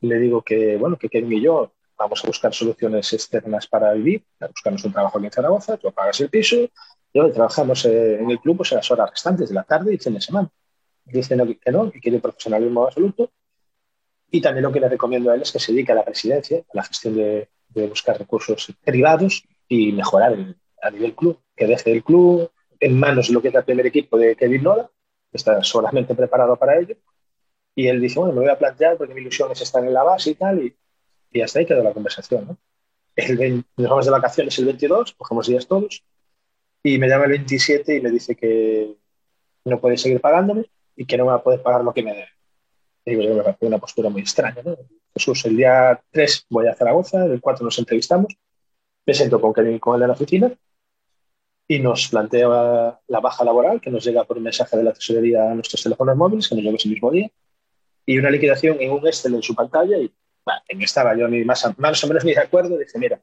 Le 0.00 0.18
digo 0.18 0.42
que, 0.42 0.76
bueno, 0.76 0.98
que 0.98 1.08
Kevin 1.08 1.32
y 1.32 1.42
yo 1.42 1.72
vamos 1.96 2.24
a 2.24 2.26
buscar 2.26 2.52
soluciones 2.52 3.12
externas 3.12 3.66
para 3.66 3.92
vivir, 3.92 4.24
a 4.40 4.48
buscarnos 4.48 4.84
un 4.84 4.92
trabajo 4.92 5.18
aquí 5.18 5.26
en 5.26 5.32
Zaragoza, 5.32 5.76
tú 5.76 5.92
pagas 5.92 6.20
el 6.20 6.30
piso, 6.30 6.56
yo 7.12 7.32
trabajamos 7.32 7.84
eh, 7.86 8.20
en 8.20 8.30
el 8.30 8.38
club 8.40 8.58
pues, 8.58 8.72
en 8.72 8.76
las 8.76 8.90
horas 8.90 9.10
restantes 9.10 9.48
de 9.48 9.54
la 9.54 9.64
tarde 9.64 9.94
y 9.94 9.98
fin 9.98 10.14
de 10.14 10.20
semana. 10.20 10.50
Dice 11.04 11.36
no, 11.36 11.46
que 11.46 11.72
no, 11.72 11.90
que 11.90 12.00
quiere 12.00 12.20
profesionalismo 12.20 12.84
absoluto. 12.84 13.30
Y 14.30 14.40
también 14.40 14.64
lo 14.64 14.72
que 14.72 14.80
le 14.80 14.88
recomiendo 14.88 15.30
a 15.30 15.34
él 15.34 15.42
es 15.42 15.52
que 15.52 15.58
se 15.58 15.72
dedique 15.72 15.92
a 15.92 15.94
la 15.94 16.04
presidencia, 16.04 16.58
a 16.58 16.76
la 16.76 16.84
gestión 16.84 17.16
de, 17.16 17.48
buscar 17.88 18.18
recursos 18.18 18.74
privados 18.82 19.44
y 19.68 19.92
mejorar 19.92 20.34
a 20.82 20.90
nivel 20.90 21.14
club, 21.14 21.38
que 21.54 21.66
deje 21.66 21.92
el 21.92 22.02
club 22.02 22.50
en 22.80 22.98
manos 22.98 23.28
de 23.28 23.34
lo 23.34 23.42
que 23.42 23.48
es 23.48 23.54
el 23.54 23.64
primer 23.64 23.86
equipo 23.86 24.18
de 24.18 24.34
Kevin 24.34 24.64
Nola, 24.64 24.90
que 25.30 25.36
está 25.36 25.62
solamente 25.62 26.14
preparado 26.14 26.56
para 26.56 26.78
ello. 26.78 26.96
Y 27.74 27.86
él 27.86 28.00
dice, 28.00 28.18
bueno, 28.18 28.34
me 28.34 28.40
voy 28.40 28.50
a 28.50 28.58
plantear 28.58 28.96
porque 28.96 29.14
mi 29.14 29.20
ilusión 29.20 29.52
es 29.52 29.60
estar 29.60 29.84
en 29.84 29.94
la 29.94 30.02
base 30.02 30.30
y 30.30 30.34
tal, 30.34 30.64
y, 30.64 30.76
y 31.30 31.40
hasta 31.40 31.60
ahí 31.60 31.66
quedó 31.66 31.82
la 31.82 31.92
conversación. 31.92 32.58
El 33.14 33.36
20, 33.36 33.68
nos 33.76 33.90
vamos 33.90 34.04
de 34.06 34.10
vacaciones 34.10 34.58
el 34.58 34.64
22, 34.64 35.14
cogemos 35.14 35.46
días 35.46 35.66
todos, 35.66 36.04
y 36.82 36.98
me 36.98 37.08
llama 37.08 37.24
el 37.24 37.30
27 37.30 37.96
y 37.96 38.00
me 38.00 38.10
dice 38.10 38.34
que 38.34 38.96
no 39.64 39.80
puede 39.80 39.96
seguir 39.96 40.20
pagándome 40.20 40.70
y 40.96 41.06
que 41.06 41.16
no 41.16 41.24
me 41.24 41.30
va 41.30 41.36
a 41.36 41.42
poder 41.42 41.62
pagar 41.62 41.84
lo 41.84 41.92
que 41.92 42.02
me 42.02 42.14
debe. 42.14 42.37
Digo, 43.08 43.22
yo 43.22 43.34
me 43.34 43.42
parece 43.42 43.66
una 43.66 43.78
postura 43.78 44.10
muy 44.10 44.20
extraña. 44.20 44.62
¿no? 44.62 44.76
Jesús, 45.14 45.44
el 45.46 45.56
día 45.56 46.00
3 46.10 46.46
voy 46.50 46.66
a 46.68 46.74
Zaragoza, 46.74 47.24
el 47.24 47.40
4 47.40 47.64
nos 47.64 47.78
entrevistamos, 47.78 48.36
me 49.06 49.14
siento 49.14 49.40
con 49.40 49.54
Kevin 49.54 49.78
con 49.78 49.96
él 49.96 50.02
en 50.02 50.08
la 50.08 50.14
oficina 50.14 50.52
y 51.66 51.78
nos 51.80 52.08
plantea 52.08 53.00
la 53.06 53.20
baja 53.20 53.44
laboral 53.44 53.80
que 53.80 53.90
nos 53.90 54.04
llega 54.04 54.24
por 54.24 54.36
un 54.36 54.42
mensaje 54.42 54.76
de 54.76 54.82
la 54.82 54.92
tesorería 54.92 55.50
a 55.50 55.54
nuestros 55.54 55.82
teléfonos 55.82 56.16
móviles, 56.16 56.48
que 56.48 56.54
nos 56.54 56.64
llegó 56.64 56.76
ese 56.76 56.88
mismo 56.88 57.10
día, 57.10 57.30
y 58.04 58.18
una 58.18 58.30
liquidación 58.30 58.78
en 58.80 58.90
un 58.90 59.06
Excel 59.06 59.34
en 59.34 59.42
su 59.42 59.54
pantalla. 59.54 59.98
Y 59.98 60.12
bueno, 60.44 60.60
en 60.68 60.82
estaba 60.82 61.16
yo 61.16 61.28
ni 61.28 61.44
más, 61.44 61.66
más 61.78 62.04
o 62.04 62.08
menos 62.08 62.24
ni 62.24 62.32
de 62.32 62.40
acuerdo. 62.40 62.78
Dice, 62.78 62.98
mira, 62.98 63.20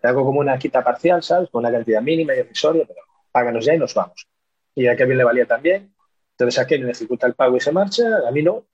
te 0.00 0.08
hago 0.08 0.24
como 0.24 0.40
una 0.40 0.58
quita 0.58 0.84
parcial, 0.84 1.22
¿sabes? 1.22 1.48
Con 1.48 1.60
una 1.60 1.72
cantidad 1.72 2.02
mínima 2.02 2.34
y 2.34 2.40
irrisoria, 2.40 2.84
pero 2.86 3.00
páganos 3.32 3.64
ya 3.64 3.74
y 3.74 3.78
nos 3.78 3.94
vamos. 3.94 4.26
Y 4.74 4.86
a 4.86 4.96
Kevin 4.96 5.16
le 5.16 5.24
valía 5.24 5.46
también. 5.46 5.94
Entonces 6.32 6.58
a 6.58 6.66
Kevin 6.66 6.90
ejecuta 6.90 7.26
el 7.26 7.34
pago 7.34 7.56
y 7.56 7.60
se 7.60 7.72
marcha, 7.72 8.04
a 8.26 8.30
mí 8.30 8.42
no. 8.42 8.66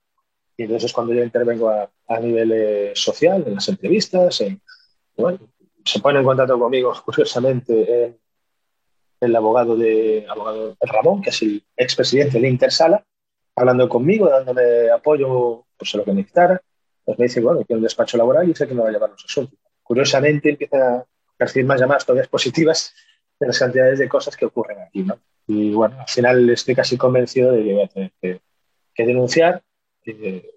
Y 0.57 0.63
entonces 0.63 0.85
es 0.85 0.93
cuando 0.93 1.13
yo 1.13 1.23
intervengo 1.23 1.69
a, 1.69 1.89
a 2.07 2.19
nivel 2.19 2.51
eh, 2.51 2.91
social, 2.95 3.43
en 3.45 3.55
las 3.55 3.69
entrevistas, 3.69 4.41
en, 4.41 4.59
bueno, 5.15 5.39
se 5.85 5.99
pone 5.99 6.19
en 6.19 6.25
contacto 6.25 6.59
conmigo, 6.59 6.93
curiosamente, 7.05 8.05
eh, 8.05 8.17
el 9.21 9.35
abogado 9.35 9.75
de 9.75 10.25
abogado 10.29 10.75
Ramón, 10.81 11.21
que 11.21 11.29
es 11.29 11.41
el 11.41 11.63
expresidente 11.75 12.39
de 12.39 12.49
Intersala, 12.49 13.05
hablando 13.55 13.89
conmigo, 13.89 14.29
dándome 14.29 14.89
apoyo 14.91 15.65
pues, 15.77 15.93
en 15.93 15.99
lo 15.99 16.05
que 16.05 16.13
necesitara. 16.13 16.61
Pues 17.03 17.17
me 17.17 17.25
dice, 17.25 17.39
bueno, 17.41 17.63
que 17.65 17.73
un 17.73 17.81
despacho 17.81 18.17
laboral 18.17 18.49
y 18.49 18.53
sé 18.53 18.67
que 18.67 18.73
me 18.73 18.81
va 18.81 18.89
a 18.89 18.91
llevar 18.91 19.09
los 19.09 19.23
asuntos. 19.23 19.57
Curiosamente 19.81 20.49
empieza 20.49 20.97
a 20.97 21.05
recibir 21.39 21.65
más 21.65 21.79
llamadas 21.79 22.05
todavía 22.05 22.27
positivas 22.31 22.93
de 23.39 23.47
las 23.47 23.57
cantidades 23.57 23.99
de 23.99 24.09
cosas 24.09 24.35
que 24.35 24.45
ocurren 24.45 24.81
aquí, 24.81 25.03
¿no? 25.03 25.19
Y 25.47 25.71
bueno, 25.71 25.99
al 25.99 26.07
final 26.07 26.49
estoy 26.49 26.75
casi 26.75 26.97
convencido 26.97 27.51
de 27.53 27.63
que 27.63 27.73
voy 27.73 27.83
a 27.83 27.87
tener 27.87 28.11
que, 28.21 28.41
que 28.93 29.05
denunciar, 29.05 29.63
eh, 30.11 30.51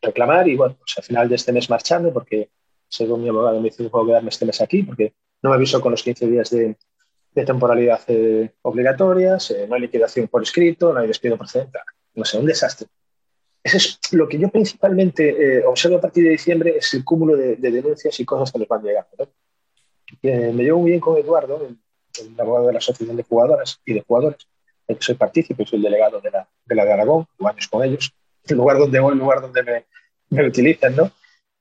reclamar 0.00 0.48
y 0.48 0.56
bueno, 0.56 0.76
pues 0.78 0.98
al 0.98 1.04
final 1.04 1.28
de 1.28 1.36
este 1.36 1.52
mes 1.52 1.70
marcharme 1.70 2.10
porque 2.10 2.50
según 2.88 3.22
mi 3.22 3.28
abogado 3.28 3.58
me 3.60 3.70
dice 3.70 3.82
que 3.82 3.90
puedo 3.90 4.06
quedarme 4.06 4.28
este 4.28 4.46
mes 4.46 4.60
aquí 4.60 4.82
porque 4.82 5.14
no 5.42 5.50
me 5.50 5.56
avisó 5.56 5.80
con 5.80 5.92
los 5.92 6.02
15 6.02 6.26
días 6.26 6.50
de, 6.50 6.76
de 7.34 7.44
temporalidad 7.44 8.00
eh, 8.06 8.50
obligatorias, 8.62 9.50
eh, 9.50 9.66
no 9.68 9.74
hay 9.74 9.82
liquidación 9.82 10.28
por 10.28 10.42
escrito, 10.42 10.92
no 10.92 11.00
hay 11.00 11.08
despido 11.08 11.36
procedente, 11.36 11.78
no 12.14 12.24
sé, 12.24 12.38
un 12.38 12.46
desastre. 12.46 12.88
Eso 13.62 13.76
es 13.78 14.12
lo 14.12 14.28
que 14.28 14.38
yo 14.38 14.48
principalmente 14.50 15.58
eh, 15.58 15.64
observo 15.64 15.96
a 15.96 16.00
partir 16.00 16.24
de 16.24 16.30
diciembre, 16.30 16.76
es 16.76 16.94
el 16.94 17.04
cúmulo 17.04 17.36
de, 17.36 17.56
de, 17.56 17.70
denuncias 17.70 18.18
y 18.20 18.24
cosas 18.24 18.52
que 18.52 18.58
nos 18.58 18.68
van 18.68 18.82
llegando. 18.82 19.10
¿no? 19.18 19.26
me 20.22 20.62
llevo 20.62 20.80
muy 20.80 20.90
bien 20.90 21.00
con 21.00 21.16
Eduardo, 21.16 21.66
el, 21.66 21.78
el, 22.20 22.40
abogado 22.40 22.66
de 22.68 22.74
la 22.74 22.78
Asociación 22.78 23.16
de 23.16 23.24
Jugadoras 23.24 23.80
y 23.84 23.94
de 23.94 24.02
Jugadores, 24.02 24.46
el 24.86 24.96
que 24.96 25.02
soy 25.02 25.14
partícipe, 25.14 25.66
soy 25.66 25.78
el 25.78 25.82
delegado 25.82 26.20
de 26.20 26.30
la 26.30 26.48
de, 26.64 26.74
la 26.74 26.84
de 26.84 26.92
Aragón, 26.92 27.26
llevo 27.38 27.48
años 27.48 27.68
con 27.68 27.82
ellos, 27.84 28.14
el 28.48 28.56
lugar 28.56 28.78
donde 28.78 29.00
voy, 29.00 29.12
el 29.12 29.18
lugar 29.18 29.40
donde 29.40 29.62
me, 29.62 29.86
me 30.30 30.46
utilizan, 30.46 30.96
¿no? 30.96 31.10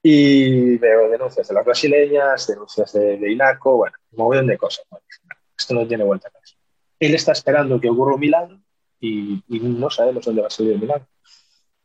Y 0.02 0.78
veo 0.78 1.10
denuncias 1.10 1.48
de 1.48 1.54
las 1.54 1.66
brasileñas, 1.66 2.48
denuncias 2.48 2.92
de, 2.94 3.18
de 3.18 3.32
INACO, 3.32 3.78
bueno, 3.78 3.96
un 4.12 4.26
montón 4.26 4.48
de 4.48 4.58
cosas. 4.58 4.86
Esto 5.58 5.74
no 5.74 5.88
tiene 5.88 6.04
vuelta 6.04 6.28
atrás. 6.28 6.58
Él 7.00 7.16
está 7.16 7.32
esperando 7.32 7.80
que 7.80 7.90
ocurra 7.90 8.16
un 8.16 8.20
milagro 8.20 8.60
y, 9.00 9.42
y, 9.48 9.60
no 9.60 9.90
sabemos 9.90 10.26
dónde 10.26 10.42
va 10.42 10.48
a 10.48 10.52
salir 10.52 10.74
el 10.74 10.80
milagro. 10.80 11.08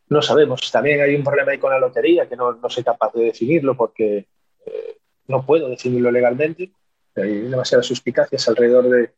No 0.08 0.22
sabemos. 0.22 0.70
También 0.72 1.00
hay 1.00 1.14
un 1.14 1.22
problema 1.22 1.52
ahí 1.52 1.58
con 1.58 1.70
la 1.70 1.78
lotería 1.78 2.28
que 2.28 2.36
no, 2.36 2.52
no 2.54 2.70
soy 2.70 2.82
capaz 2.82 3.12
de 3.12 3.24
definirlo 3.24 3.76
porque 3.76 4.26
eh, 4.66 4.98
no 5.28 5.44
puedo 5.44 5.68
definirlo 5.68 6.10
legalmente. 6.10 6.72
Hay 7.14 7.42
demasiadas 7.42 7.86
suspicacias 7.86 8.48
alrededor 8.48 8.88
de, 8.88 9.10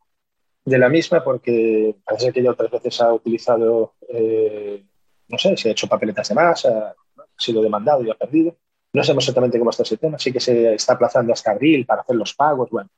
de 0.65 0.79
la 0.79 0.89
misma 0.89 1.23
porque 1.25 1.97
parece 2.05 2.33
que 2.33 2.43
ya 2.43 2.51
otras 2.51 2.71
veces 2.71 3.01
ha 3.01 3.13
utilizado, 3.13 3.95
eh, 4.09 4.85
no 5.31 5.39
sé, 5.39 5.57
se 5.57 5.69
ha 5.69 5.73
hecho 5.73 5.89
papeletas 5.89 6.29
de 6.29 6.35
más, 6.35 6.65
ha, 6.67 6.91
ha 6.91 6.95
sido 7.37 7.63
demandado 7.63 8.03
y 8.03 8.11
ha 8.11 8.15
perdido. 8.15 8.57
No 8.93 9.05
sabemos 9.05 9.25
exactamente 9.25 9.59
cómo 9.59 9.71
está 9.71 9.85
ese 9.85 9.97
tema, 9.97 10.19
sí 10.19 10.33
que 10.33 10.41
se 10.41 10.75
está 10.75 10.95
aplazando 10.95 11.33
hasta 11.33 11.53
abril 11.53 11.87
para 11.87 12.03
hacer 12.03 12.17
los 12.17 12.35
pagos. 12.35 12.71
Bueno, 12.71 12.91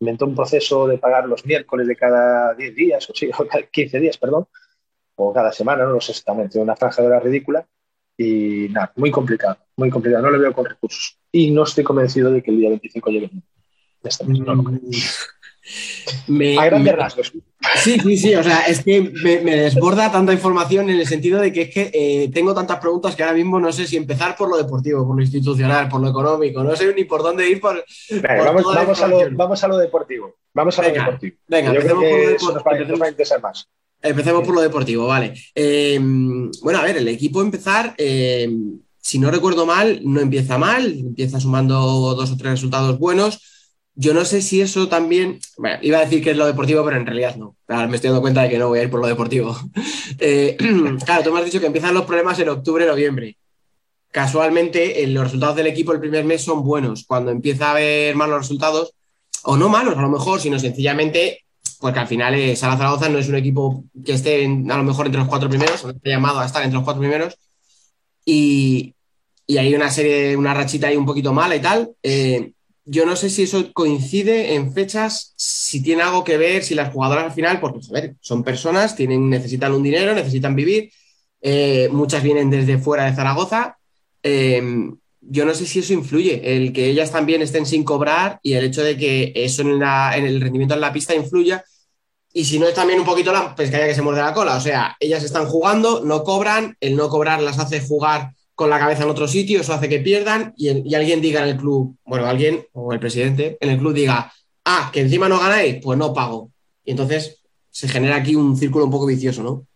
inventó 0.00 0.26
un 0.26 0.34
proceso 0.34 0.86
de 0.86 0.98
pagar 0.98 1.28
los 1.28 1.46
miércoles 1.46 1.86
de 1.86 1.96
cada 1.96 2.54
10 2.54 2.74
días, 2.74 3.10
o, 3.10 3.14
sí, 3.14 3.30
o 3.38 3.46
cada 3.46 3.64
15 3.64 4.00
días, 4.00 4.18
perdón, 4.18 4.46
o 5.16 5.32
cada 5.32 5.52
semana, 5.52 5.84
no 5.84 5.92
lo 5.92 6.00
sé 6.00 6.12
exactamente, 6.12 6.58
una 6.58 6.76
franja 6.76 7.02
de 7.02 7.08
la 7.08 7.20
ridícula. 7.20 7.66
Y 8.18 8.68
nada, 8.70 8.92
muy 8.96 9.10
complicado, 9.10 9.58
muy 9.76 9.90
complicado. 9.90 10.22
No 10.22 10.30
lo 10.30 10.38
veo 10.38 10.52
con 10.54 10.64
recursos. 10.64 11.18
Y 11.30 11.50
no 11.50 11.64
estoy 11.64 11.84
convencido 11.84 12.32
de 12.32 12.42
que 12.42 12.50
el 12.50 12.56
día 12.56 12.70
25 12.70 13.10
llegue. 13.10 13.30
Esta 14.02 14.24
vez, 14.24 14.38
no 14.38 14.54
lo 14.54 14.64
creo. 14.64 14.80
Me, 16.28 16.56
a 16.58 16.66
grandes 16.66 16.92
me, 16.92 16.98
rasgos. 16.98 17.32
Sí, 17.76 17.98
sí, 17.98 18.16
sí, 18.16 18.34
o 18.34 18.42
sea, 18.42 18.66
es 18.66 18.84
que 18.84 19.00
me, 19.00 19.40
me, 19.40 19.56
desborda 19.56 20.10
tanta 20.12 20.32
información 20.32 20.88
en 20.88 21.00
el 21.00 21.06
sentido 21.06 21.40
de 21.40 21.52
que 21.52 21.62
es 21.62 21.70
que 21.70 21.90
eh, 21.92 22.30
tengo 22.32 22.54
tantas 22.54 22.78
preguntas 22.78 23.16
que 23.16 23.22
ahora 23.22 23.34
mismo 23.34 23.58
no 23.58 23.72
sé 23.72 23.86
si 23.86 23.96
empezar 23.96 24.36
por 24.36 24.48
lo 24.48 24.56
deportivo, 24.56 25.06
por 25.06 25.16
lo 25.16 25.22
institucional, 25.22 25.88
por 25.88 26.00
lo 26.00 26.08
económico, 26.10 26.62
no 26.62 26.76
sé 26.76 26.94
ni 26.94 27.04
por 27.04 27.22
dónde 27.22 27.48
ir. 27.48 27.60
Por, 27.60 27.84
venga, 28.10 28.36
por 28.36 28.46
vamos, 28.46 28.74
vamos, 28.74 29.02
a 29.02 29.08
lo, 29.08 29.18
vamos, 29.32 29.64
a 29.64 29.68
lo, 29.68 29.78
deportivo. 29.78 30.36
Vamos 30.54 30.78
a 30.78 30.82
venga, 30.82 30.98
lo 30.98 31.04
deportivo. 31.04 31.36
Venga, 31.48 31.74
Yo 31.74 31.80
creo 31.80 32.00
que 32.00 32.08
por 32.08 32.18
lo 32.18 32.30
eso 32.30 32.52
nos 32.52 32.62
va, 32.62 32.70
empecemos, 32.70 32.88
nos 32.90 33.00
va 33.00 33.06
a 33.06 33.10
interesar 33.10 33.42
más. 33.42 33.68
Empecemos 34.02 34.46
por 34.46 34.54
lo 34.54 34.60
deportivo, 34.60 35.06
vale. 35.06 35.34
Eh, 35.54 35.98
bueno, 36.00 36.78
a 36.78 36.82
ver, 36.82 36.98
el 36.98 37.08
equipo 37.08 37.42
empezar. 37.42 37.94
Eh, 37.98 38.48
si 39.00 39.20
no 39.20 39.30
recuerdo 39.30 39.66
mal, 39.66 40.00
no 40.02 40.20
empieza 40.20 40.58
mal, 40.58 40.84
empieza 40.84 41.38
sumando 41.38 42.14
dos 42.16 42.32
o 42.32 42.36
tres 42.36 42.52
resultados 42.52 42.98
buenos. 42.98 43.55
Yo 43.98 44.12
no 44.12 44.24
sé 44.26 44.42
si 44.42 44.60
eso 44.60 44.88
también, 44.88 45.40
bueno, 45.56 45.78
iba 45.80 45.98
a 45.98 46.02
decir 46.02 46.22
que 46.22 46.30
es 46.30 46.36
lo 46.36 46.46
deportivo, 46.46 46.84
pero 46.84 46.98
en 46.98 47.06
realidad 47.06 47.36
no. 47.36 47.56
Ahora 47.66 47.88
me 47.88 47.96
estoy 47.96 48.08
dando 48.08 48.20
cuenta 48.20 48.42
de 48.42 48.50
que 48.50 48.58
no 48.58 48.68
voy 48.68 48.78
a 48.78 48.82
ir 48.82 48.90
por 48.90 49.00
lo 49.00 49.06
deportivo. 49.06 49.56
Eh, 50.18 50.56
claro, 51.04 51.24
tú 51.24 51.32
me 51.32 51.40
has 51.40 51.44
dicho 51.44 51.60
que 51.60 51.66
empiezan 51.66 51.92
los 51.92 52.06
problemas 52.06 52.38
en 52.38 52.48
octubre, 52.48 52.86
noviembre. 52.86 53.36
Casualmente, 54.10 55.02
eh, 55.02 55.06
los 55.08 55.24
resultados 55.24 55.56
del 55.56 55.66
equipo 55.66 55.92
el 55.92 56.00
primer 56.00 56.24
mes 56.24 56.42
son 56.42 56.62
buenos. 56.64 57.04
Cuando 57.04 57.30
empieza 57.30 57.66
a 57.66 57.70
haber 57.72 58.14
malos 58.14 58.38
resultados, 58.38 58.94
o 59.42 59.56
no 59.56 59.68
malos 59.68 59.98
a 59.98 60.00
lo 60.00 60.08
mejor, 60.08 60.40
sino 60.40 60.58
sencillamente 60.58 61.44
porque 61.80 61.98
al 61.98 62.08
final 62.08 62.34
eh, 62.34 62.56
Sala 62.56 62.76
Zaragoza 62.76 63.08
no 63.08 63.18
es 63.18 63.28
un 63.28 63.36
equipo 63.36 63.84
que 64.04 64.12
esté 64.12 64.46
a 64.46 64.76
lo 64.76 64.84
mejor 64.84 65.06
entre 65.06 65.20
los 65.20 65.28
cuatro 65.28 65.48
primeros, 65.48 65.84
o 65.84 65.88
no 65.88 65.92
esté 65.92 66.10
llamado 66.10 66.40
a 66.40 66.46
estar 66.46 66.62
entre 66.62 66.76
los 66.76 66.84
cuatro 66.84 67.00
primeros, 67.00 67.36
y, 68.24 68.94
y 69.46 69.58
hay 69.58 69.74
una 69.74 69.90
serie, 69.90 70.36
una 70.36 70.54
rachita 70.54 70.88
ahí 70.88 70.96
un 70.96 71.06
poquito 71.06 71.32
mala 71.32 71.56
y 71.56 71.60
tal. 71.60 71.90
Eh, 72.02 72.52
yo 72.88 73.04
no 73.04 73.16
sé 73.16 73.28
si 73.30 73.42
eso 73.42 73.72
coincide 73.72 74.54
en 74.54 74.72
fechas, 74.72 75.34
si 75.36 75.82
tiene 75.82 76.02
algo 76.02 76.22
que 76.22 76.36
ver, 76.36 76.62
si 76.62 76.76
las 76.76 76.92
jugadoras 76.92 77.24
al 77.24 77.32
final, 77.32 77.58
porque 77.60 77.80
son 78.20 78.44
personas, 78.44 78.94
tienen, 78.94 79.28
necesitan 79.28 79.74
un 79.74 79.82
dinero, 79.82 80.14
necesitan 80.14 80.54
vivir, 80.54 80.92
eh, 81.42 81.88
muchas 81.90 82.22
vienen 82.22 82.48
desde 82.48 82.78
fuera 82.78 83.04
de 83.04 83.16
Zaragoza. 83.16 83.76
Eh, 84.22 84.62
yo 85.20 85.44
no 85.44 85.54
sé 85.54 85.66
si 85.66 85.80
eso 85.80 85.92
influye, 85.92 86.56
el 86.56 86.72
que 86.72 86.86
ellas 86.86 87.10
también 87.10 87.42
estén 87.42 87.66
sin 87.66 87.82
cobrar 87.82 88.38
y 88.42 88.52
el 88.52 88.64
hecho 88.64 88.84
de 88.84 88.96
que 88.96 89.32
eso 89.34 89.62
en, 89.62 89.82
el 90.24 90.40
rendimiento 90.40 90.74
en 90.74 90.80
la 90.80 90.92
pista 90.92 91.12
influya. 91.12 91.64
Y 92.32 92.44
si 92.44 92.60
no 92.60 92.68
es 92.68 92.74
también 92.74 93.00
un 93.00 93.06
poquito 93.06 93.32
la 93.32 93.56
pescaría 93.56 93.88
que 93.88 93.94
se 93.94 94.02
muerde 94.02 94.20
la 94.20 94.34
cola. 94.34 94.56
O 94.56 94.60
sea, 94.60 94.96
ellas 95.00 95.24
están 95.24 95.46
jugando, 95.46 96.04
no 96.04 96.22
cobran, 96.22 96.76
el 96.80 96.94
no 96.94 97.08
cobrar 97.08 97.42
las 97.42 97.58
hace 97.58 97.80
jugar 97.80 98.35
con 98.56 98.70
la 98.70 98.78
cabeza 98.78 99.04
en 99.04 99.10
otro 99.10 99.28
sitio, 99.28 99.60
eso 99.60 99.74
hace 99.74 99.88
que 99.88 100.00
pierdan 100.00 100.54
y, 100.56 100.94
alguien 100.94 101.20
diga 101.20 101.42
en 101.42 101.50
el 101.50 101.56
club, 101.58 101.94
bueno, 102.06 102.26
alguien 102.26 102.66
o 102.72 102.90
el 102.90 102.98
presidente 102.98 103.58
en 103.60 103.68
el 103.68 103.78
club 103.78 103.92
diga, 103.92 104.32
ah, 104.64 104.90
que 104.92 105.02
encima 105.02 105.28
no 105.28 105.38
ganáis, 105.38 105.78
pues 105.82 105.98
no 105.98 106.14
pago. 106.14 106.50
Y 106.82 106.92
entonces 106.92 107.42
se 107.70 107.86
genera 107.86 108.16
aquí 108.16 108.34
un 108.34 108.56
círculo 108.56 108.86
un 108.86 108.90
poco 108.90 109.06
vicioso, 109.06 109.42
¿no? 109.42 109.66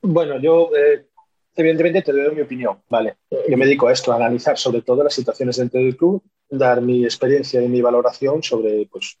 Bueno, 0.00 0.40
yo 0.40 0.70
eh, 0.74 1.06
evidentemente 1.54 2.00
te 2.00 2.12
doy 2.12 2.34
mi 2.34 2.40
opinión, 2.40 2.78
¿vale? 2.88 3.18
Yo 3.30 3.56
me 3.58 3.66
dedico 3.66 3.88
a 3.88 3.92
esto, 3.92 4.12
a 4.12 4.16
analizar 4.16 4.56
sobre 4.56 4.80
todo 4.80 5.04
las 5.04 5.12
situaciones 5.12 5.56
dentro 5.58 5.78
del 5.78 5.94
club, 5.94 6.22
dar 6.48 6.80
mi 6.80 7.04
experiencia 7.04 7.62
y 7.62 7.68
mi 7.68 7.82
valoración 7.82 8.42
sobre 8.42 8.88
pues, 8.90 9.18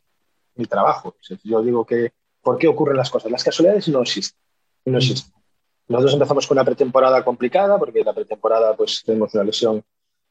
mi 0.54 0.64
trabajo. 0.64 1.16
Yo 1.42 1.62
digo 1.62 1.84
que, 1.84 2.12
¿por 2.40 2.56
qué 2.56 2.66
ocurren 2.66 2.96
las 2.96 3.10
cosas? 3.10 3.30
Las 3.30 3.44
casualidades 3.44 3.88
no 3.88 4.00
existen. 4.00 4.38
No 4.86 4.96
existen. 4.96 5.34
Nosotros 5.88 6.14
empezamos 6.14 6.46
con 6.46 6.56
una 6.56 6.64
pretemporada 6.64 7.24
complicada, 7.24 7.78
porque 7.78 8.02
la 8.02 8.14
pretemporada 8.14 8.74
pues 8.74 9.02
tenemos 9.04 9.34
una 9.34 9.44
lesión 9.44 9.84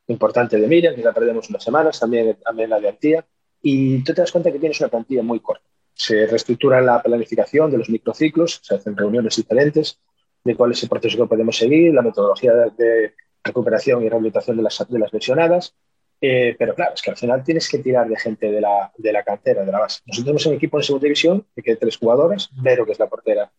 importante 0.07 0.57
de 0.57 0.67
Miriam, 0.67 0.95
que 0.95 1.03
la 1.03 1.13
perdemos 1.13 1.49
unas 1.49 1.63
semanas, 1.63 1.99
también, 1.99 2.38
también 2.43 2.69
la 2.69 2.80
de 2.80 2.89
Antía, 2.89 3.25
y 3.61 4.03
tú 4.03 4.13
te 4.13 4.21
das 4.21 4.31
cuenta 4.31 4.51
que 4.51 4.59
tienes 4.59 4.80
una 4.81 4.89
plantilla 4.89 5.23
muy 5.23 5.39
corta. 5.39 5.65
Se 5.93 6.25
reestructura 6.25 6.81
la 6.81 7.01
planificación 7.01 7.71
de 7.71 7.77
los 7.77 7.89
microciclos, 7.89 8.59
se 8.63 8.75
hacen 8.75 8.97
reuniones 8.97 9.35
diferentes 9.35 9.99
de 10.43 10.55
cuál 10.55 10.71
es 10.71 10.84
el 10.84 10.89
proceso 10.89 11.17
que 11.17 11.27
podemos 11.27 11.55
seguir, 11.55 11.93
la 11.93 12.01
metodología 12.01 12.53
de, 12.53 13.13
recuperación 13.43 14.03
y 14.03 14.09
rehabilitación 14.09 14.57
de 14.57 14.63
las, 14.63 14.85
de 14.88 14.99
las 14.99 15.13
lesionadas. 15.13 15.75
Eh, 16.21 16.55
pero 16.57 16.73
claro, 16.73 16.93
es 16.93 17.01
que 17.01 17.11
al 17.11 17.17
final 17.17 17.43
tienes 17.43 17.67
que 17.67 17.80
tirar 17.80 18.07
de 18.07 18.15
gente 18.17 18.49
de 18.49 18.61
la, 18.61 18.91
de 18.97 19.11
la 19.11 19.23
cantera, 19.23 19.65
de 19.65 19.71
la 19.71 19.80
base. 19.80 19.99
Nosotros 20.05 20.23
tenemos 20.23 20.45
un 20.45 20.53
equipo 20.53 20.77
en 20.77 20.84
segunda 20.84 21.03
división 21.03 21.45
que 21.61 21.71
hay 21.71 21.77
tres 21.77 21.97
jugadoras, 21.97 22.49
Vero, 22.61 22.85
que 22.85 22.93
es 22.93 22.99
la 22.99 23.09
portera, 23.09 23.51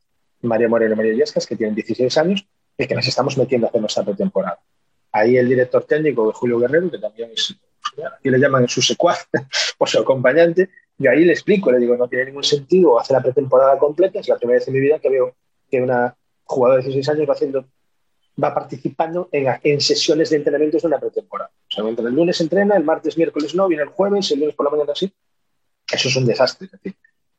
María 0.46 0.68
Moreno 0.68 0.94
y 0.94 0.96
María 0.96 1.12
Illescas, 1.12 1.46
que 1.46 1.56
tienen 1.56 1.74
16 1.74 2.16
años 2.18 2.46
y 2.76 2.86
que 2.86 2.94
las 2.94 3.06
estamos 3.06 3.36
metiendo 3.38 3.66
a 3.66 3.70
hacer 3.70 3.80
nuestra 3.80 4.04
pretemporada. 4.04 4.58
Ahí 5.12 5.36
el 5.36 5.48
director 5.48 5.84
técnico, 5.84 6.32
Julio 6.32 6.58
Guerrero, 6.58 6.90
que 6.90 6.98
también 6.98 7.30
es, 7.32 7.54
aquí 8.18 8.30
le 8.30 8.38
llaman 8.38 8.68
su 8.68 8.82
secuaz 8.82 9.28
o 9.78 9.86
su 9.86 9.98
acompañante, 9.98 10.70
y 10.98 11.06
ahí 11.06 11.24
le 11.24 11.32
explico, 11.32 11.72
le 11.72 11.78
digo, 11.78 11.96
no 11.96 12.08
tiene 12.08 12.26
ningún 12.26 12.44
sentido 12.44 12.98
hacer 12.98 13.16
la 13.16 13.22
pretemporada 13.22 13.78
completa, 13.78 14.20
es 14.20 14.28
la 14.28 14.36
primera 14.36 14.58
vez 14.58 14.68
en 14.68 14.74
mi 14.74 14.80
vida 14.80 14.98
que 14.98 15.10
veo 15.10 15.34
que 15.70 15.80
una 15.80 16.16
jugadora 16.44 16.78
de 16.78 16.84
16 16.84 17.08
años 17.08 17.28
va 17.28 17.32
haciendo 17.34 17.66
va 18.42 18.54
participando 18.54 19.28
en, 19.30 19.80
sesiones 19.80 20.30
de 20.30 20.36
entrenamientos 20.36 20.82
de 20.82 20.88
una 20.88 20.98
pretemporada. 20.98 21.50
O 21.68 21.74
sea, 21.74 21.84
el 21.86 22.14
lunes 22.14 22.40
entrena, 22.40 22.76
el 22.76 22.84
martes, 22.84 23.16
miércoles 23.16 23.54
no, 23.54 23.68
viene 23.68 23.84
el 23.84 23.90
jueves, 23.90 24.30
el 24.32 24.40
lunes 24.40 24.54
por 24.54 24.64
la 24.64 24.70
mañana 24.70 24.92
sí. 24.94 25.12
Eso 25.90 26.08
es 26.08 26.16
un 26.16 26.26
desastre. 26.26 26.66
Es 26.66 26.72
decir, 26.72 26.96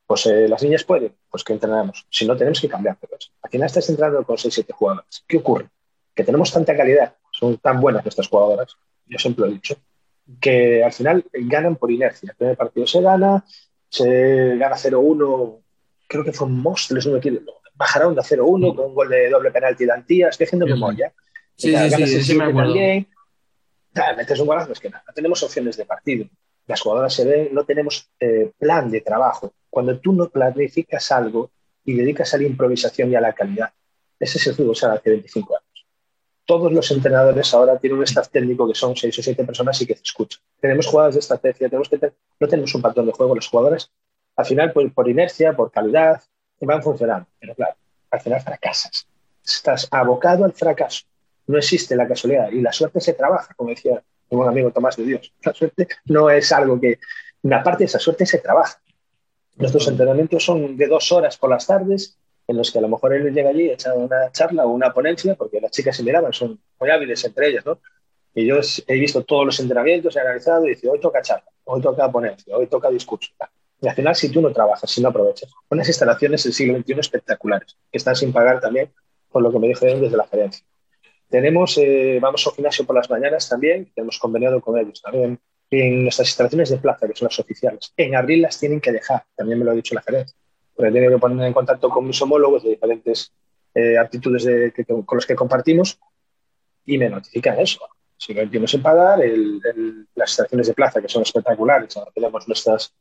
pues 0.07 0.25
eh, 0.27 0.47
las 0.47 0.61
niñas 0.63 0.83
pueden, 0.83 1.15
pues 1.29 1.43
que 1.43 1.53
entrenamos. 1.53 2.05
Si 2.09 2.25
no, 2.25 2.35
tenemos 2.35 2.61
que 2.61 2.69
cambiar. 2.69 2.97
Pero 2.99 3.17
al 3.41 3.49
final 3.49 3.65
estás 3.65 3.89
entrenando 3.89 4.23
con 4.23 4.37
6-7 4.37 4.71
jugadoras. 4.71 5.23
¿Qué 5.27 5.37
ocurre? 5.37 5.69
Que 6.13 6.23
tenemos 6.23 6.51
tanta 6.51 6.75
calidad, 6.75 7.15
son 7.31 7.57
tan 7.57 7.81
buenas 7.81 8.05
nuestras 8.05 8.27
jugadoras, 8.27 8.75
yo 9.05 9.19
siempre 9.19 9.45
lo 9.45 9.51
he 9.51 9.55
dicho, 9.55 9.75
que 10.39 10.83
al 10.83 10.93
final 10.93 11.25
ganan 11.33 11.75
por 11.75 11.91
inercia. 11.91 12.29
El 12.31 12.37
primer 12.37 12.57
partido 12.57 12.87
se 12.87 13.01
gana, 13.01 13.43
se 13.89 14.55
gana 14.57 14.75
0-1, 14.75 15.59
creo 16.07 16.23
que 16.23 16.31
fue 16.31 16.47
un 16.47 16.61
Móstoles, 16.61 17.05
no 17.05 17.13
me 17.13 17.19
quiero, 17.19 17.41
bajará 17.73 18.07
un 18.07 18.15
0-1 18.15 18.75
con 18.75 18.85
un 18.85 18.95
gol 18.95 19.09
de 19.09 19.29
doble 19.29 19.51
penalti 19.51 19.85
de 19.85 19.91
Antía, 19.91 20.29
estoy 20.29 20.45
haciendo 20.45 20.65
memoria. 20.65 21.13
Sí, 21.55 21.75
sí, 21.75 21.89
sí, 21.89 22.15
el 22.15 22.23
sí 22.23 22.35
me 22.35 22.45
acuerdo. 22.45 22.73
también. 22.73 23.07
Metes 24.17 24.39
un 24.39 24.47
golazo, 24.47 24.73
es 24.73 24.79
que 24.79 24.89
nada, 24.89 25.03
no 25.07 25.13
tenemos 25.13 25.41
opciones 25.43 25.77
de 25.77 25.85
partido. 25.85 26.25
Las 26.67 26.81
jugadoras 26.81 27.13
se 27.13 27.25
ven, 27.25 27.49
no 27.53 27.63
tenemos 27.63 28.09
eh, 28.19 28.51
plan 28.57 28.89
de 28.89 29.01
trabajo. 29.01 29.53
Cuando 29.69 29.99
tú 29.99 30.13
no 30.13 30.29
planificas 30.29 31.11
algo 31.11 31.51
y 31.83 31.93
dedicas 31.95 32.33
a 32.33 32.37
la 32.37 32.43
improvisación 32.43 33.11
y 33.11 33.15
a 33.15 33.21
la 33.21 33.33
calidad, 33.33 33.71
ese 34.19 34.37
es 34.37 34.47
el 34.47 34.55
fútbol 34.55 34.75
sala 34.75 34.95
hace 34.95 35.09
25 35.11 35.55
años. 35.55 35.85
Todos 36.45 36.71
los 36.71 36.89
entrenadores 36.91 37.53
ahora 37.53 37.77
tienen 37.77 37.97
un 37.99 38.03
staff 38.03 38.29
técnico 38.29 38.67
que 38.67 38.75
son 38.75 38.95
6 38.95 39.17
o 39.19 39.21
7 39.23 39.43
personas 39.45 39.81
y 39.81 39.87
que 39.87 39.95
te 39.95 40.01
escuchan. 40.03 40.41
Tenemos 40.59 40.85
jugadas 40.85 41.15
de 41.15 41.19
estrategia, 41.19 41.67
tenemos 41.69 41.89
que 41.89 41.97
tener- 41.97 42.15
no 42.39 42.47
tenemos 42.47 42.73
un 42.75 42.81
patrón 42.81 43.05
de 43.07 43.11
juego. 43.13 43.35
Las 43.35 43.47
jugadoras, 43.47 43.91
al 44.35 44.45
final, 44.45 44.71
por, 44.71 44.91
por 44.93 45.09
inercia, 45.09 45.55
por 45.55 45.71
calidad, 45.71 46.21
van 46.61 46.81
funcionando. 46.83 47.27
Pero 47.39 47.55
claro, 47.55 47.75
al 48.11 48.21
final 48.21 48.41
fracasas. 48.41 49.07
Estás 49.43 49.87
abocado 49.91 50.45
al 50.45 50.53
fracaso. 50.53 51.05
No 51.47 51.57
existe 51.57 51.95
la 51.95 52.07
casualidad 52.07 52.49
y 52.51 52.61
la 52.61 52.71
suerte 52.71 52.99
se 53.01 53.13
trabaja, 53.13 53.53
como 53.55 53.69
decía 53.71 54.03
mi 54.29 54.37
buen 54.37 54.49
amigo 54.49 54.71
Tomás 54.71 54.95
de 54.97 55.03
Dios. 55.03 55.33
La 55.43 55.53
suerte 55.53 55.87
no 56.05 56.29
es 56.29 56.51
algo 56.51 56.79
que, 56.79 56.99
una 57.43 57.61
parte 57.63 57.79
de 57.79 57.85
esa 57.85 57.99
suerte 57.99 58.25
se 58.25 58.39
trabaja. 58.39 58.81
Nuestros 59.57 59.87
entrenamientos 59.87 60.43
son 60.43 60.75
de 60.75 60.87
dos 60.87 61.11
horas 61.11 61.37
por 61.37 61.49
las 61.49 61.67
tardes, 61.67 62.17
en 62.47 62.57
los 62.57 62.71
que 62.71 62.79
a 62.79 62.81
lo 62.81 62.89
mejor 62.89 63.13
él 63.13 63.33
llega 63.33 63.49
allí, 63.49 63.69
echa 63.69 63.93
una 63.93 64.31
charla 64.31 64.65
o 64.65 64.69
una 64.69 64.93
ponencia, 64.93 65.35
porque 65.35 65.61
las 65.61 65.71
chicas 65.71 65.95
se 65.95 66.03
miraban, 66.03 66.33
son 66.33 66.59
muy 66.79 66.89
hábiles 66.89 67.23
entre 67.23 67.49
ellas, 67.49 67.65
¿no? 67.65 67.79
Y 68.33 68.45
yo 68.45 68.57
he 68.87 68.99
visto 68.99 69.23
todos 69.23 69.45
los 69.45 69.59
entrenamientos, 69.59 70.15
he 70.15 70.19
analizado 70.19 70.65
y 70.65 70.71
dice, 70.71 70.89
hoy 70.89 70.99
toca 70.99 71.21
charla, 71.21 71.49
hoy 71.63 71.81
toca 71.81 72.11
ponencia, 72.11 72.55
hoy 72.55 72.67
toca 72.67 72.89
discurso. 72.89 73.31
Y 73.81 73.87
al 73.87 73.95
final, 73.95 74.15
si 74.15 74.29
tú 74.29 74.41
no 74.41 74.51
trabajas, 74.51 74.89
si 74.89 75.01
no 75.01 75.09
aprovechas, 75.09 75.49
unas 75.69 75.87
instalaciones 75.87 76.43
del 76.43 76.53
siglo 76.53 76.77
XXI 76.79 76.99
espectaculares, 76.99 77.77
que 77.91 77.97
están 77.97 78.15
sin 78.15 78.33
pagar 78.33 78.59
también, 78.59 78.91
por 79.29 79.41
lo 79.41 79.51
que 79.51 79.59
me 79.59 79.67
dijeron 79.67 80.01
desde 80.01 80.17
la 80.17 80.27
gerencia. 80.27 80.65
Tenemos, 81.29 81.77
eh, 81.77 82.19
vamos 82.21 82.45
al 82.47 82.53
gimnasio 82.53 82.85
por 82.85 82.95
las 82.95 83.09
mañanas 83.09 83.49
también, 83.49 83.91
hemos 83.95 84.19
conveniado 84.19 84.61
con 84.61 84.77
ellos 84.77 85.01
también. 85.01 85.39
En 85.71 86.03
nuestras 86.03 86.27
instalaciones 86.29 86.69
de 86.69 86.77
plaza, 86.77 87.07
que 87.07 87.15
son 87.15 87.25
las 87.27 87.39
oficiales, 87.39 87.91
en 87.97 88.15
abril 88.15 88.43
las 88.43 88.59
tienen 88.59 88.79
que 88.79 88.91
dejar, 88.91 89.23
también 89.35 89.59
me 89.59 89.65
lo 89.65 89.71
ha 89.71 89.73
dicho 89.73 89.95
la 89.95 90.01
gerencia. 90.03 90.37
Porque 90.75 90.91
tienen 90.91 91.09
que 91.11 91.17
poner 91.17 91.47
en 91.47 91.53
contacto 91.53 91.89
con 91.89 92.05
mis 92.05 92.21
homólogos 92.21 92.63
de 92.63 92.69
diferentes 92.71 93.31
eh, 93.77 93.97
aptitudes 93.97 94.45
de- 94.45 94.71
que- 94.71 94.85
con 94.85 95.03
los 95.11 95.25
que 95.25 95.35
compartimos 95.35 95.99
y 96.85 96.97
me 96.97 97.09
notifican 97.09 97.59
eso. 97.59 97.79
Si 98.15 98.33
no 98.33 98.39
entiendo 98.41 98.67
sin 98.69 98.81
pagar, 98.81 99.21
el- 99.21 99.59
el- 99.65 100.07
las 100.15 100.29
instalaciones 100.29 100.67
de 100.67 100.73
plaza, 100.73 101.01
que 101.01 101.09
son 101.09 101.23
espectaculares, 101.23 101.93
donde 101.93 102.11
tenemos 102.13 102.47
nuestras 102.47 102.93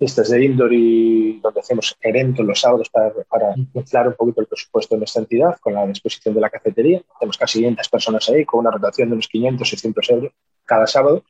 pistas 0.00 0.30
de 0.30 0.44
indoor 0.44 0.72
y 0.72 1.38
donde 1.40 1.60
hacemos 1.60 1.94
eventos 2.00 2.44
los 2.44 2.58
sábados 2.60 2.88
para, 2.90 3.12
para 3.28 3.54
inflar 3.74 4.08
un 4.08 4.14
poquito 4.14 4.40
el 4.40 4.46
presupuesto 4.48 4.94
de 4.94 5.00
nuestra 5.00 5.20
entidad 5.20 5.58
con 5.60 5.74
la 5.74 5.86
disposición 5.86 6.34
de 6.34 6.40
la 6.40 6.50
cafetería. 6.50 7.02
Tenemos 7.20 7.36
casi 7.38 7.58
500 7.60 7.88
personas 7.90 8.28
ahí 8.30 8.44
con 8.46 8.60
una 8.60 8.70
rotación 8.70 9.08
de 9.10 9.14
unos 9.14 9.28
500, 9.28 9.68
600 9.68 10.10
euros 10.10 10.32
cada 10.64 10.86
sábado. 10.86 11.22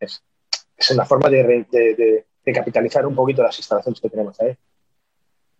Es, 0.00 0.22
es 0.76 0.90
una 0.92 1.04
forma 1.04 1.28
de, 1.28 1.42
re- 1.42 1.66
de- 1.70 1.94
de- 1.96 2.26
de 2.44 2.52
capitalizar 2.52 3.04
un 3.06 3.14
poquito 3.16 3.42
las 3.42 3.58
instalaciones 3.58 4.00
que 4.00 4.08
tenemos 4.08 4.40
ahí. 4.40 4.56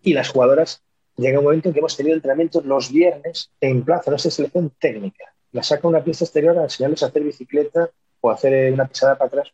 Y 0.03 0.15
las 0.15 0.29
jugadoras, 0.31 0.83
llega 1.17 1.39
un 1.41 1.45
momento 1.45 1.69
en 1.69 1.73
que 1.75 1.81
hemos 1.81 1.97
tenido 1.97 2.15
entrenamientos 2.15 2.65
los 2.65 2.91
viernes 2.93 3.51
en 3.61 3.85
plaza, 3.85 4.11
nuestra 4.11 4.31
selección 4.31 4.71
técnica. 4.81 5.25
La 5.53 5.63
saca 5.63 5.87
una 5.89 6.03
pista 6.03 6.25
exterior 6.25 6.57
a 6.59 6.63
enseñarles 6.65 7.03
a 7.03 7.07
hacer 7.07 7.23
bicicleta 7.25 7.91
o 8.21 8.31
a 8.31 8.35
hacer 8.35 8.53
eh, 8.55 8.73
una 8.73 8.87
pisada 8.87 9.17
para 9.17 9.29
atrás. 9.29 9.53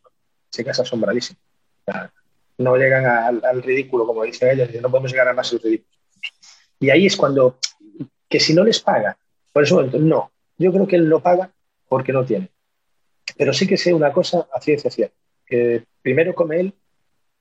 Chicas 0.51 0.79
asombradísimas. 0.81 1.41
No 2.59 2.77
llegan 2.77 3.07
al, 3.07 3.63
ridículo, 3.63 4.07
como 4.07 4.25
dicen 4.25 4.51
ellas, 4.51 4.71
y 4.75 4.79
no 4.79 4.91
podemos 4.91 5.13
llegar 5.13 5.29
a 5.29 5.33
más 5.33 5.53
el 5.53 5.61
ridículo. 5.61 5.97
Y 6.81 6.91
ahí 6.91 7.07
es 7.07 7.17
cuando, 7.17 7.59
que 8.29 8.41
si 8.41 8.55
no 8.55 8.65
les 8.65 8.81
paga, 8.81 9.17
por 9.53 9.71
momento, 9.73 9.99
no. 9.99 10.31
Yo 10.57 10.73
creo 10.73 10.87
que 10.87 10.97
él 10.97 11.09
no 11.09 11.21
paga 11.21 11.53
porque 11.89 12.13
no 12.13 12.25
tiene. 12.25 12.51
Pero 13.37 13.53
sí 13.53 13.67
que 13.67 13.77
sé 13.77 13.95
una 13.95 14.13
cosa 14.13 14.49
a 14.53 14.61
ciencia 14.61 14.91
cierta, 14.91 15.17
que 15.47 15.85
primero 16.03 16.35
come 16.35 16.61
él 16.61 16.75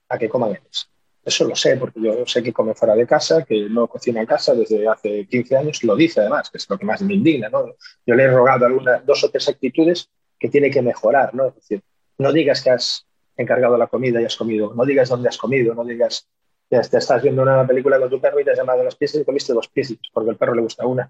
a 0.10 0.18
que 0.18 0.30
coman 0.30 0.52
ellos. 0.52 0.90
Eso 1.24 1.46
lo 1.46 1.56
sé, 1.56 1.76
porque 1.76 2.00
yo 2.02 2.26
sé 2.26 2.42
que 2.42 2.54
come 2.54 2.74
fuera 2.74 2.96
de 2.96 3.06
casa, 3.06 3.44
que 3.44 3.68
no 3.70 3.88
cocina 3.88 4.22
en 4.22 4.26
casa 4.26 4.54
desde 4.54 4.88
hace 4.88 5.28
15 5.28 5.58
años, 5.58 5.84
lo 5.84 5.96
dice 5.96 6.22
además, 6.22 6.50
que 6.50 6.58
es 6.58 6.70
lo 6.70 6.78
que 6.78 6.86
más 6.86 7.02
me 7.02 7.16
indigna, 7.16 7.50
¿no? 7.50 7.66
Yo 8.06 8.16
le 8.16 8.24
he 8.24 8.32
rogado 8.32 8.66
algunas, 8.66 9.06
dos 9.06 9.24
o 9.26 9.30
tres 9.30 9.50
actitudes 9.50 10.10
que 10.40 10.48
tiene 10.48 10.72
que 10.72 10.82
mejorar, 10.82 11.36
¿no? 11.36 11.48
Es 11.48 11.56
decir, 11.56 11.84
no 12.18 12.32
digas 12.32 12.62
que 12.62 12.70
has 12.70 13.06
encargado 13.38 13.78
la 13.78 13.88
comida 13.88 14.22
y 14.22 14.26
has 14.26 14.36
comido, 14.36 14.74
no 14.76 14.86
digas 14.86 15.10
dónde 15.10 15.30
has 15.30 15.38
comido, 15.38 15.74
no 15.74 15.86
digas 15.86 16.28
que 16.70 16.80
te 16.80 16.98
estás 16.98 17.22
viendo 17.22 17.44
una 17.44 17.66
película 17.66 18.00
con 18.00 18.10
tu 18.10 18.20
perro 18.20 18.40
y 18.40 18.44
te 18.44 18.52
has 18.52 18.58
llamado 18.58 18.84
las 18.84 18.96
piezas 18.96 19.22
y 19.22 19.26
comiste 19.26 19.54
dos 19.54 19.68
piezas 19.70 19.98
porque 20.12 20.32
al 20.32 20.38
perro 20.38 20.56
le 20.56 20.62
gusta 20.62 20.86
una. 20.86 21.10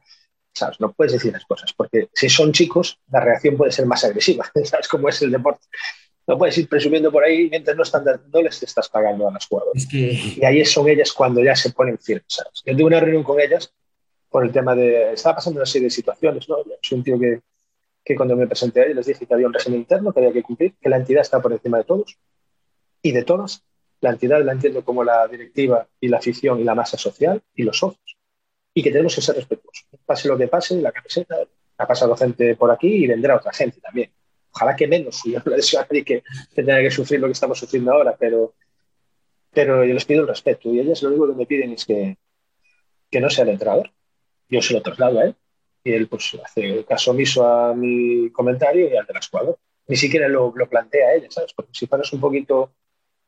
¿Sabes? 0.53 0.79
No 0.79 0.91
puedes 0.91 1.13
decir 1.13 1.31
las 1.31 1.45
cosas, 1.45 1.71
porque 1.73 2.09
si 2.13 2.29
son 2.29 2.51
chicos, 2.51 2.99
la 3.11 3.19
reacción 3.19 3.55
puede 3.55 3.71
ser 3.71 3.85
más 3.85 4.03
agresiva. 4.03 4.45
¿Sabes 4.63 4.87
cómo 4.87 5.07
es 5.07 5.21
el 5.21 5.31
deporte? 5.31 5.65
No 6.25 6.37
puedes 6.37 6.57
ir 6.57 6.67
presumiendo 6.67 7.11
por 7.11 7.23
ahí 7.23 7.47
mientras 7.49 7.77
no, 7.77 7.83
están, 7.83 8.03
no 8.33 8.41
les 8.41 8.61
estás 8.63 8.89
pagando 8.89 9.29
a 9.29 9.31
las 9.31 9.45
jugadoras. 9.45 9.83
Es 9.83 9.87
que... 9.87 10.11
Y 10.35 10.43
ahí 10.43 10.65
son 10.65 10.89
ellas 10.89 11.13
cuando 11.13 11.43
ya 11.43 11.55
se 11.55 11.71
ponen 11.71 11.97
firmes. 11.99 12.25
¿sabes? 12.27 12.63
Yo 12.65 12.75
tuve 12.75 12.85
una 12.85 12.99
reunión 12.99 13.23
con 13.23 13.39
ellas 13.39 13.71
por 14.29 14.43
el 14.43 14.51
tema 14.51 14.75
de. 14.75 15.13
Estaba 15.13 15.35
pasando 15.35 15.59
una 15.59 15.65
serie 15.65 15.85
de 15.85 15.91
situaciones, 15.91 16.49
¿no? 16.49 16.57
Yo 16.65 16.73
soy 16.81 16.97
un 16.97 17.03
tío 17.03 17.19
que, 17.19 17.39
que 18.07 18.15
cuando 18.15 18.37
me 18.37 18.47
presenté 18.47 18.79
a 18.79 18.83
ellos 18.85 18.95
les 18.95 19.05
dije 19.07 19.25
que 19.25 19.33
había 19.33 19.47
un 19.47 19.53
régimen 19.53 19.81
interno 19.81 20.13
que 20.13 20.21
había 20.21 20.31
que 20.31 20.41
cumplir, 20.41 20.75
que 20.79 20.87
la 20.87 20.95
entidad 20.95 21.23
está 21.23 21.41
por 21.41 21.51
encima 21.51 21.79
de 21.79 21.83
todos 21.83 22.17
y 23.01 23.11
de 23.11 23.23
todas. 23.23 23.65
La 23.99 24.11
entidad 24.11 24.41
la 24.45 24.53
entiendo 24.53 24.85
como 24.85 25.03
la 25.03 25.27
directiva 25.27 25.85
y 25.99 26.07
la 26.07 26.19
afición 26.19 26.61
y 26.61 26.63
la 26.63 26.73
masa 26.73 26.97
social 26.97 27.43
y 27.53 27.63
los 27.63 27.79
socios. 27.79 28.17
Y 28.73 28.81
que 28.81 28.91
tenemos 28.91 29.13
que 29.13 29.21
ser 29.21 29.35
respetuosos. 29.35 29.87
Pase 30.05 30.29
lo 30.29 30.37
que 30.37 30.47
pase, 30.47 30.81
la 30.81 30.93
camiseta, 30.93 31.35
ha 31.79 31.85
pasado 31.85 32.15
gente 32.15 32.55
por 32.55 32.71
aquí 32.71 32.87
y 32.87 33.07
vendrá 33.07 33.35
otra 33.35 33.51
gente 33.51 33.81
también 33.81 34.09
ojalá 34.53 34.75
que 34.75 34.87
menos, 34.87 35.21
yo 35.23 35.39
no 35.45 35.51
deseo 35.51 35.81
a 35.81 35.83
nadie 35.83 36.03
que, 36.03 36.23
tenga 36.55 36.79
que 36.79 36.89
sufrir 36.89 37.19
lo 37.19 37.27
que 37.27 37.33
estamos 37.33 37.59
sufriendo 37.59 37.91
ahora, 37.91 38.15
pero, 38.17 38.55
pero 39.51 39.83
yo 39.85 39.93
les 39.93 40.05
pido 40.05 40.21
el 40.21 40.27
respeto 40.27 40.73
y 40.73 40.79
ellas 40.79 41.03
lo 41.03 41.09
único 41.09 41.27
que 41.27 41.33
me 41.33 41.45
piden 41.45 41.73
es 41.73 41.85
que, 41.85 42.17
que 43.11 43.21
no 43.21 43.29
sea 43.29 43.43
el 43.43 43.51
entrenador. 43.51 43.91
Yo 44.49 44.61
se 44.61 44.73
lo 44.73 44.81
traslado 44.81 45.19
a 45.19 45.25
él 45.25 45.35
y 45.83 45.93
él 45.93 46.07
pues 46.07 46.37
hace 46.43 46.83
caso 46.85 47.11
omiso 47.11 47.45
a 47.45 47.73
mi 47.73 48.29
comentario 48.31 48.89
y 48.89 48.95
al 48.97 49.05
de 49.05 49.13
la 49.13 49.19
escuadra. 49.19 49.53
Ni 49.87 49.95
siquiera 49.95 50.27
lo, 50.27 50.53
lo 50.55 50.67
plantea 50.67 51.13
ella, 51.13 51.27
¿sabes? 51.29 51.53
Porque 51.53 51.71
si 51.73 51.87
fueras 51.87 52.11
un 52.11 52.19
poquito, 52.19 52.71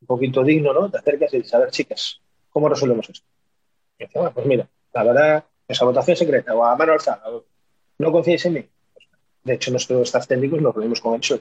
un 0.02 0.08
poquito 0.08 0.44
digno, 0.44 0.74
¿no? 0.74 0.92
Te 0.92 0.98
acercas 0.98 1.34
y 1.34 1.38
dices, 1.38 1.54
a 1.54 1.60
ver, 1.60 1.72
chicas, 1.72 2.22
¿cómo 2.50 2.68
resolvemos 2.68 3.10
esto? 3.10 3.26
Y 3.98 4.04
dice, 4.04 4.20
bueno, 4.20 4.34
pues 4.34 4.46
mira, 4.46 4.68
la 4.94 5.04
verdad, 5.04 5.46
esa 5.68 5.86
votación 5.86 6.18
secreta 6.18 6.54
o 6.54 6.66
a 6.66 6.76
mano 6.76 6.94
alzada, 6.94 7.24
no 7.98 8.12
confiéis 8.12 8.46
en 8.46 8.54
mí, 8.54 8.70
de 9.44 9.54
hecho, 9.54 9.72
nuestros 9.72 10.02
staff 10.02 10.28
técnicos 10.28 10.62
nos 10.62 10.74
reunimos 10.74 11.02
con 11.02 11.20
eso. 11.20 11.40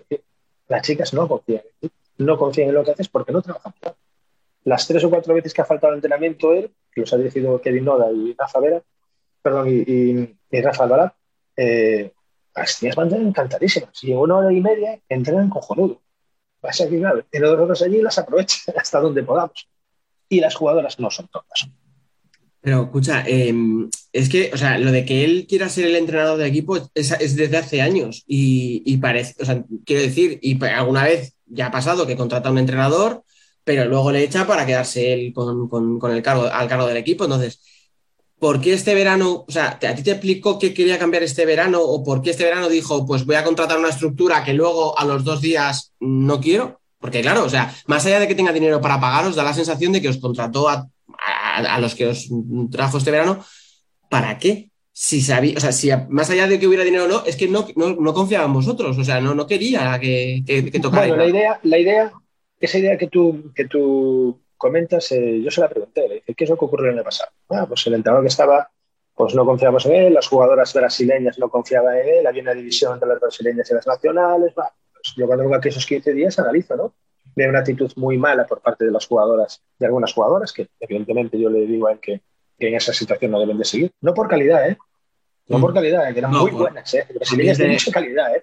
Las 0.68 0.82
chicas 0.82 1.12
no 1.14 1.28
confían 1.28 1.62
en 1.80 1.90
ti, 1.90 1.96
no 2.18 2.38
confían 2.38 2.68
en 2.68 2.74
lo 2.74 2.84
que 2.84 2.92
haces 2.92 3.08
porque 3.08 3.32
no 3.32 3.42
trabajan. 3.42 3.74
Las 4.64 4.86
tres 4.86 5.04
o 5.04 5.10
cuatro 5.10 5.34
veces 5.34 5.52
que 5.52 5.62
ha 5.62 5.64
faltado 5.64 5.92
el 5.92 5.98
entrenamiento 5.98 6.52
él, 6.52 6.70
que 6.92 7.00
los 7.00 7.12
ha 7.12 7.16
dirigido 7.16 7.60
Kevin 7.60 7.84
Noda 7.84 8.10
y 8.12 8.34
Rafa 8.38 8.60
Vera, 8.60 8.82
perdón, 9.42 9.68
y, 9.68 9.90
y, 9.90 10.36
y 10.50 10.60
Rafa 10.60 10.84
Alvarado, 10.84 11.12
eh, 11.56 12.12
las 12.54 12.78
tías 12.78 12.96
van 12.96 13.12
encantadísimas. 13.14 14.02
Y 14.02 14.12
en 14.12 14.18
una 14.18 14.36
hora 14.36 14.52
y 14.52 14.60
media 14.60 14.98
entrenan 15.08 15.48
cojonudo. 15.48 16.00
Pasa 16.60 16.88
que, 16.88 16.98
claro, 16.98 17.24
en 17.30 17.42
dos 17.42 17.58
horas 17.58 17.82
allí 17.82 18.02
las 18.02 18.18
aprovechan 18.18 18.74
hasta 18.76 19.00
donde 19.00 19.22
podamos. 19.22 19.68
Y 20.28 20.40
las 20.40 20.54
jugadoras 20.54 20.98
no 20.98 21.10
son 21.10 21.28
todas. 21.28 21.68
Pero 22.60 22.82
escucha, 22.82 23.24
eh, 23.26 23.54
es 24.12 24.28
que, 24.28 24.50
o 24.52 24.56
sea, 24.56 24.78
lo 24.78 24.90
de 24.90 25.04
que 25.04 25.24
él 25.24 25.46
quiera 25.48 25.68
ser 25.68 25.86
el 25.86 25.96
entrenador 25.96 26.38
del 26.38 26.48
equipo 26.48 26.76
es, 26.76 27.12
es 27.12 27.36
desde 27.36 27.56
hace 27.56 27.80
años 27.80 28.24
y, 28.26 28.82
y, 28.84 28.96
parece, 28.96 29.40
o 29.40 29.46
sea, 29.46 29.64
quiero 29.86 30.02
decir, 30.02 30.40
y 30.42 30.62
alguna 30.64 31.04
vez 31.04 31.34
ya 31.46 31.66
ha 31.66 31.70
pasado 31.70 32.06
que 32.06 32.16
contrata 32.16 32.48
a 32.48 32.52
un 32.52 32.58
entrenador, 32.58 33.22
pero 33.62 33.84
luego 33.84 34.10
le 34.10 34.24
echa 34.24 34.46
para 34.46 34.66
quedarse 34.66 35.12
él 35.12 35.32
con, 35.32 35.68
con, 35.68 35.98
con 35.98 36.10
el 36.12 36.20
cargo, 36.20 36.46
al 36.46 36.68
cargo 36.68 36.86
del 36.88 36.96
equipo. 36.96 37.24
Entonces, 37.24 37.60
¿por 38.38 38.60
qué 38.60 38.72
este 38.72 38.94
verano, 38.94 39.44
o 39.46 39.50
sea, 39.50 39.78
a 39.82 39.94
ti 39.94 40.02
te 40.02 40.12
explicó 40.12 40.58
que 40.58 40.74
quería 40.74 40.98
cambiar 40.98 41.22
este 41.22 41.44
verano 41.46 41.80
o 41.80 42.04
por 42.04 42.22
qué 42.22 42.30
este 42.30 42.44
verano 42.44 42.68
dijo, 42.68 43.06
pues 43.06 43.24
voy 43.24 43.36
a 43.36 43.44
contratar 43.44 43.78
una 43.78 43.88
estructura 43.90 44.44
que 44.44 44.54
luego 44.54 44.98
a 44.98 45.04
los 45.04 45.24
dos 45.24 45.40
días 45.40 45.92
no 46.00 46.40
quiero? 46.40 46.80
Porque 47.00 47.20
claro, 47.20 47.44
o 47.44 47.50
sea, 47.50 47.74
más 47.86 48.04
allá 48.06 48.20
de 48.20 48.28
que 48.28 48.34
tenga 48.34 48.52
dinero 48.52 48.80
para 48.80 49.00
pagaros, 49.00 49.36
da 49.36 49.44
la 49.44 49.54
sensación 49.54 49.92
de 49.92 50.02
que 50.02 50.08
os 50.08 50.18
contrató 50.18 50.68
a 50.68 50.88
a, 51.66 51.80
los 51.80 51.94
que 51.94 52.06
os 52.06 52.28
trajo 52.70 52.98
este 52.98 53.10
verano, 53.10 53.44
¿para 54.08 54.38
qué? 54.38 54.70
Si 54.92 55.20
sabía, 55.20 55.54
o 55.56 55.60
sea, 55.60 55.72
si 55.72 55.90
más 56.08 56.28
allá 56.30 56.48
de 56.48 56.58
que 56.58 56.66
hubiera 56.66 56.84
dinero 56.84 57.04
o 57.04 57.08
no, 57.08 57.24
es 57.24 57.36
que 57.36 57.48
no, 57.48 57.66
no, 57.76 57.94
no 57.94 58.14
confiaba 58.14 58.46
en 58.46 58.52
vosotros, 58.52 58.98
o 58.98 59.04
sea, 59.04 59.20
no, 59.20 59.34
no 59.34 59.46
quería 59.46 59.98
que, 60.00 60.42
que, 60.44 60.70
que 60.70 60.80
tocara. 60.80 61.06
Bueno, 61.06 61.22
la 61.22 61.28
idea, 61.28 61.60
la 61.62 61.78
idea, 61.78 62.12
esa 62.58 62.78
idea 62.78 62.98
que 62.98 63.06
tú, 63.06 63.52
que 63.54 63.66
tú 63.66 64.40
comentas, 64.58 65.10
eh, 65.12 65.40
yo 65.42 65.50
se 65.50 65.60
la 65.60 65.68
pregunté, 65.68 66.08
le 66.08 66.14
dije, 66.16 66.34
¿qué 66.34 66.44
es 66.44 66.50
lo 66.50 66.58
que 66.58 66.64
ocurrió 66.64 66.90
en 66.90 66.98
el 66.98 67.04
pasado? 67.04 67.30
Ah, 67.48 67.64
pues 67.66 67.86
el 67.86 67.94
entrenador 67.94 68.24
que 68.24 68.28
estaba, 68.28 68.70
pues 69.14 69.34
no 69.34 69.46
confiamos 69.46 69.86
en 69.86 69.94
él, 69.94 70.14
las 70.14 70.26
jugadoras 70.28 70.74
brasileñas 70.74 71.38
no 71.38 71.48
confiaban 71.48 71.96
en 71.96 72.08
él, 72.08 72.26
había 72.26 72.42
una 72.42 72.54
división 72.54 72.94
entre 72.94 73.08
las 73.08 73.20
brasileñas 73.20 73.70
y 73.70 73.74
las 73.74 73.86
nacionales, 73.86 74.52
va. 74.58 74.70
Pues 74.92 75.14
yo 75.16 75.26
cuando 75.26 75.44
vengo 75.44 75.56
aquí 75.56 75.68
esos 75.68 75.86
15 75.86 76.12
días 76.12 76.38
analizo, 76.38 76.76
¿no? 76.76 76.92
de 77.38 77.48
una 77.48 77.60
actitud 77.60 77.90
muy 77.96 78.18
mala 78.18 78.46
por 78.46 78.60
parte 78.60 78.84
de 78.84 78.90
las 78.90 79.06
jugadoras, 79.06 79.62
de 79.78 79.86
algunas 79.86 80.12
jugadoras, 80.12 80.52
que 80.52 80.68
evidentemente 80.80 81.38
yo 81.38 81.48
le 81.48 81.60
digo 81.66 81.86
a 81.86 81.92
él 81.92 82.00
que, 82.00 82.20
que 82.58 82.68
en 82.68 82.74
esa 82.74 82.92
situación 82.92 83.30
no 83.30 83.38
deben 83.38 83.58
de 83.58 83.64
seguir. 83.64 83.92
No 84.00 84.12
por 84.12 84.28
calidad, 84.28 84.68
¿eh? 84.68 84.76
No 85.46 85.58
mm. 85.58 85.60
por 85.60 85.74
calidad, 85.74 86.12
que 86.12 86.18
eran 86.18 86.32
no, 86.32 86.42
muy 86.42 86.50
buenas, 86.50 86.92
¿eh? 86.94 87.06
Brasileñas 87.14 87.58
de 87.58 87.68
mucha 87.68 87.92
calidad, 87.92 88.34
¿eh? 88.34 88.42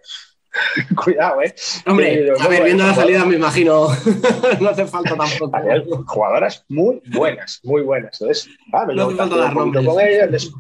Cuidado, 1.04 1.42
¿eh? 1.42 1.54
Hombre, 1.86 2.28
eh, 2.28 2.34
a 2.40 2.48
ver, 2.48 2.64
viendo 2.64 2.86
la 2.86 2.94
salida 2.94 3.26
me 3.26 3.36
imagino, 3.36 3.88
no 4.62 4.70
hace 4.70 4.86
falta 4.86 5.16
tampoco. 5.16 6.04
Jugadoras 6.06 6.66
muy 6.70 7.02
buenas, 7.14 7.60
muy 7.64 7.82
buenas. 7.82 8.20
Entonces, 8.22 8.50
ah, 8.74 8.86
me 8.86 8.96
no 8.96 9.08
hace 9.08 9.16
falta 9.16 9.38
dar 9.38 9.54
nombres. 9.54 9.86
Con 9.86 10.02
ellas, 10.02 10.32
les... 10.32 10.52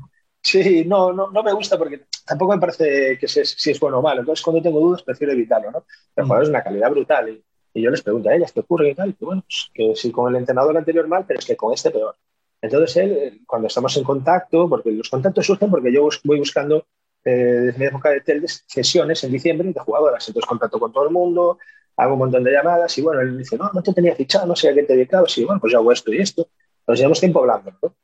Sí, 0.41 0.83
no, 0.85 1.11
no, 1.11 1.31
no 1.31 1.41
me 1.41 1.53
gusta 1.53 1.75
porque 1.77 2.05
tampoco 2.25 2.53
me 2.53 2.59
parece 2.59 3.17
que 3.19 3.27
si 3.27 3.39
es, 3.39 3.55
si 3.57 3.71
es 3.71 3.79
bueno 3.79 3.99
o 3.99 4.01
malo. 4.01 4.19
Entonces, 4.19 4.43
cuando 4.43 4.61
tengo 4.61 4.79
dudas, 4.79 5.01
prefiero 5.01 5.33
evitarlo, 5.33 5.71
¿no? 5.71 5.85
Pero 6.13 6.27
mm. 6.27 6.41
es 6.41 6.49
una 6.49 6.63
calidad 6.63 6.91
brutal 6.91 7.29
y, 7.29 7.43
y 7.73 7.81
yo 7.81 7.89
les 7.89 8.03
pregunto 8.03 8.29
a 8.29 8.35
ellas 8.35 8.51
qué 8.51 8.59
ocurre 8.59 8.91
y 8.91 8.95
tal. 8.95 9.15
Y 9.19 9.25
bueno, 9.25 9.41
pues 9.41 9.69
que 9.73 9.95
si 9.95 10.11
con 10.11 10.31
el 10.31 10.39
entrenador 10.39 10.77
anterior 10.77 11.07
mal, 11.07 11.25
pero 11.27 11.39
es 11.39 11.45
que 11.45 11.55
con 11.55 11.73
este 11.73 11.89
peor. 11.89 12.15
Entonces 12.61 12.97
él, 12.97 13.41
cuando 13.47 13.67
estamos 13.67 13.95
en 13.97 14.03
contacto, 14.03 14.69
porque 14.69 14.91
los 14.91 15.09
contactos 15.09 15.45
surgen 15.45 15.69
porque 15.69 15.91
yo 15.93 16.07
voy 16.23 16.39
buscando 16.39 16.85
eh, 17.25 17.31
desde 17.31 17.79
mi 17.79 17.85
época 17.85 18.09
de 18.11 18.21
teles 18.21 18.63
sesiones 18.67 19.23
en 19.23 19.31
diciembre 19.31 19.73
de 19.73 19.79
jugadoras. 19.79 20.27
Entonces 20.27 20.47
contacto 20.47 20.79
con 20.79 20.93
todo 20.93 21.05
el 21.05 21.11
mundo, 21.11 21.57
hago 21.97 22.13
un 22.13 22.19
montón 22.19 22.43
de 22.43 22.51
llamadas 22.51 22.97
y 22.97 23.01
bueno, 23.01 23.21
él 23.21 23.37
dice, 23.37 23.57
no, 23.57 23.71
no 23.73 23.81
te 23.81 23.93
tenía 23.93 24.15
fichado, 24.15 24.45
no 24.45 24.55
sé 24.55 24.69
a 24.69 24.73
qué 24.73 24.83
te 24.83 24.93
dedicabas. 24.93 25.37
Y 25.37 25.45
bueno, 25.45 25.59
pues 25.59 25.73
yo 25.73 25.79
hago 25.79 25.91
esto 25.91 26.13
y 26.13 26.19
esto. 26.19 26.47
Nos 26.87 26.97
llevamos 26.97 27.19
tiempo 27.19 27.39
hablando. 27.39 27.73
¿no? 27.81 27.95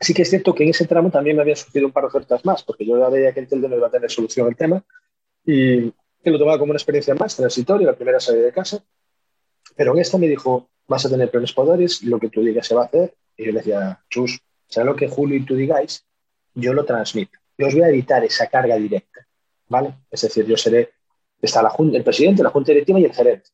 Sí 0.00 0.12
que 0.12 0.22
es 0.22 0.30
cierto 0.30 0.54
que 0.54 0.64
en 0.64 0.70
ese 0.70 0.86
tramo 0.86 1.10
también 1.10 1.36
me 1.36 1.42
habían 1.42 1.56
surgido 1.56 1.86
un 1.86 1.92
par 1.92 2.04
de 2.04 2.08
ofertas 2.08 2.44
más, 2.44 2.62
porque 2.62 2.84
yo 2.84 2.98
ya 2.98 3.08
veía 3.08 3.32
que 3.32 3.40
el 3.40 3.48
Telde 3.48 3.68
no 3.68 3.76
iba 3.76 3.86
a 3.86 3.90
tener 3.90 4.10
solución 4.10 4.46
al 4.46 4.56
tema 4.56 4.84
y 5.44 5.90
que 6.22 6.30
lo 6.30 6.38
tomaba 6.38 6.58
como 6.58 6.70
una 6.70 6.78
experiencia 6.78 7.14
más 7.14 7.36
transitoria, 7.36 7.86
la 7.86 7.96
primera 7.96 8.20
salida 8.20 8.44
de 8.44 8.52
casa. 8.52 8.82
Pero 9.76 9.94
en 9.94 10.00
esta 10.00 10.18
me 10.18 10.28
dijo, 10.28 10.68
vas 10.86 11.06
a 11.06 11.10
tener 11.10 11.30
plenos 11.30 11.52
poderes, 11.52 12.02
lo 12.02 12.18
que 12.18 12.28
tú 12.28 12.40
digas 12.40 12.66
se 12.66 12.74
va 12.74 12.82
a 12.82 12.86
hacer. 12.86 13.14
Y 13.36 13.46
yo 13.46 13.52
le 13.52 13.58
decía, 13.58 14.02
Chus, 14.08 14.40
sea 14.66 14.84
lo 14.84 14.96
que 14.96 15.08
Julio 15.08 15.36
y 15.36 15.44
tú 15.44 15.54
digáis, 15.54 16.04
yo 16.54 16.72
lo 16.72 16.84
transmito. 16.84 17.38
Yo 17.58 17.66
os 17.66 17.74
voy 17.74 17.82
a 17.82 17.88
evitar 17.88 18.24
esa 18.24 18.46
carga 18.46 18.76
directa, 18.76 19.26
¿vale? 19.68 19.94
Es 20.10 20.22
decir, 20.22 20.46
yo 20.46 20.56
seré, 20.56 20.90
está 21.42 21.60
la 21.60 21.70
junta, 21.70 21.98
el 21.98 22.04
presidente, 22.04 22.42
la 22.42 22.50
junta 22.50 22.70
directiva 22.70 23.00
y 23.00 23.04
el 23.04 23.12
gerente. 23.12 23.50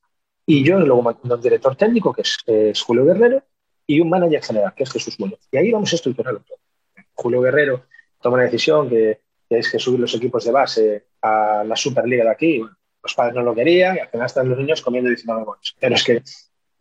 Y 0.47 0.63
yo 0.63 0.79
luego 0.79 1.17
un 1.23 1.41
director 1.41 1.75
técnico, 1.75 2.13
que 2.13 2.23
es, 2.23 2.83
Julio 2.83 3.07
Guerrero, 3.07 3.43
y 3.87 4.01
un 4.01 4.11
manager 4.11 4.43
general, 4.43 4.75
que 4.77 4.83
es 4.83 4.93
Jesús 4.93 5.19
Muñoz. 5.19 5.41
Y 5.51 5.57
ahí 5.57 5.73
vamos 5.73 5.91
a 5.93 5.97
estructurarlo 5.97 6.41
todo. 6.41 6.59
Julio 7.15 7.41
Guerrero 7.41 7.87
toma 8.21 8.37
una 8.37 8.45
decisión 8.45 8.91
que, 8.91 9.21
que 9.49 9.59
es 9.59 9.71
que 9.71 9.79
subir 9.79 10.01
los 10.01 10.15
equipos 10.15 10.45
de 10.45 10.53
base 10.53 11.07
a 11.23 11.65
la 11.65 11.77
Superliga 11.77 12.25
de 12.25 12.31
aquí. 12.31 12.63
Los 13.03 13.15
padres 13.15 13.35
no 13.35 13.43
lo 13.43 13.55
querían 13.55 13.97
y 13.97 14.01
al 14.01 14.09
final 14.09 14.27
están 14.27 14.49
los 14.49 14.59
niños 14.59 14.83
comiendo 14.83 15.09
19 15.09 15.45
goles. 15.45 15.75
Pero 15.81 15.95
es 15.95 16.05
que 16.05 16.23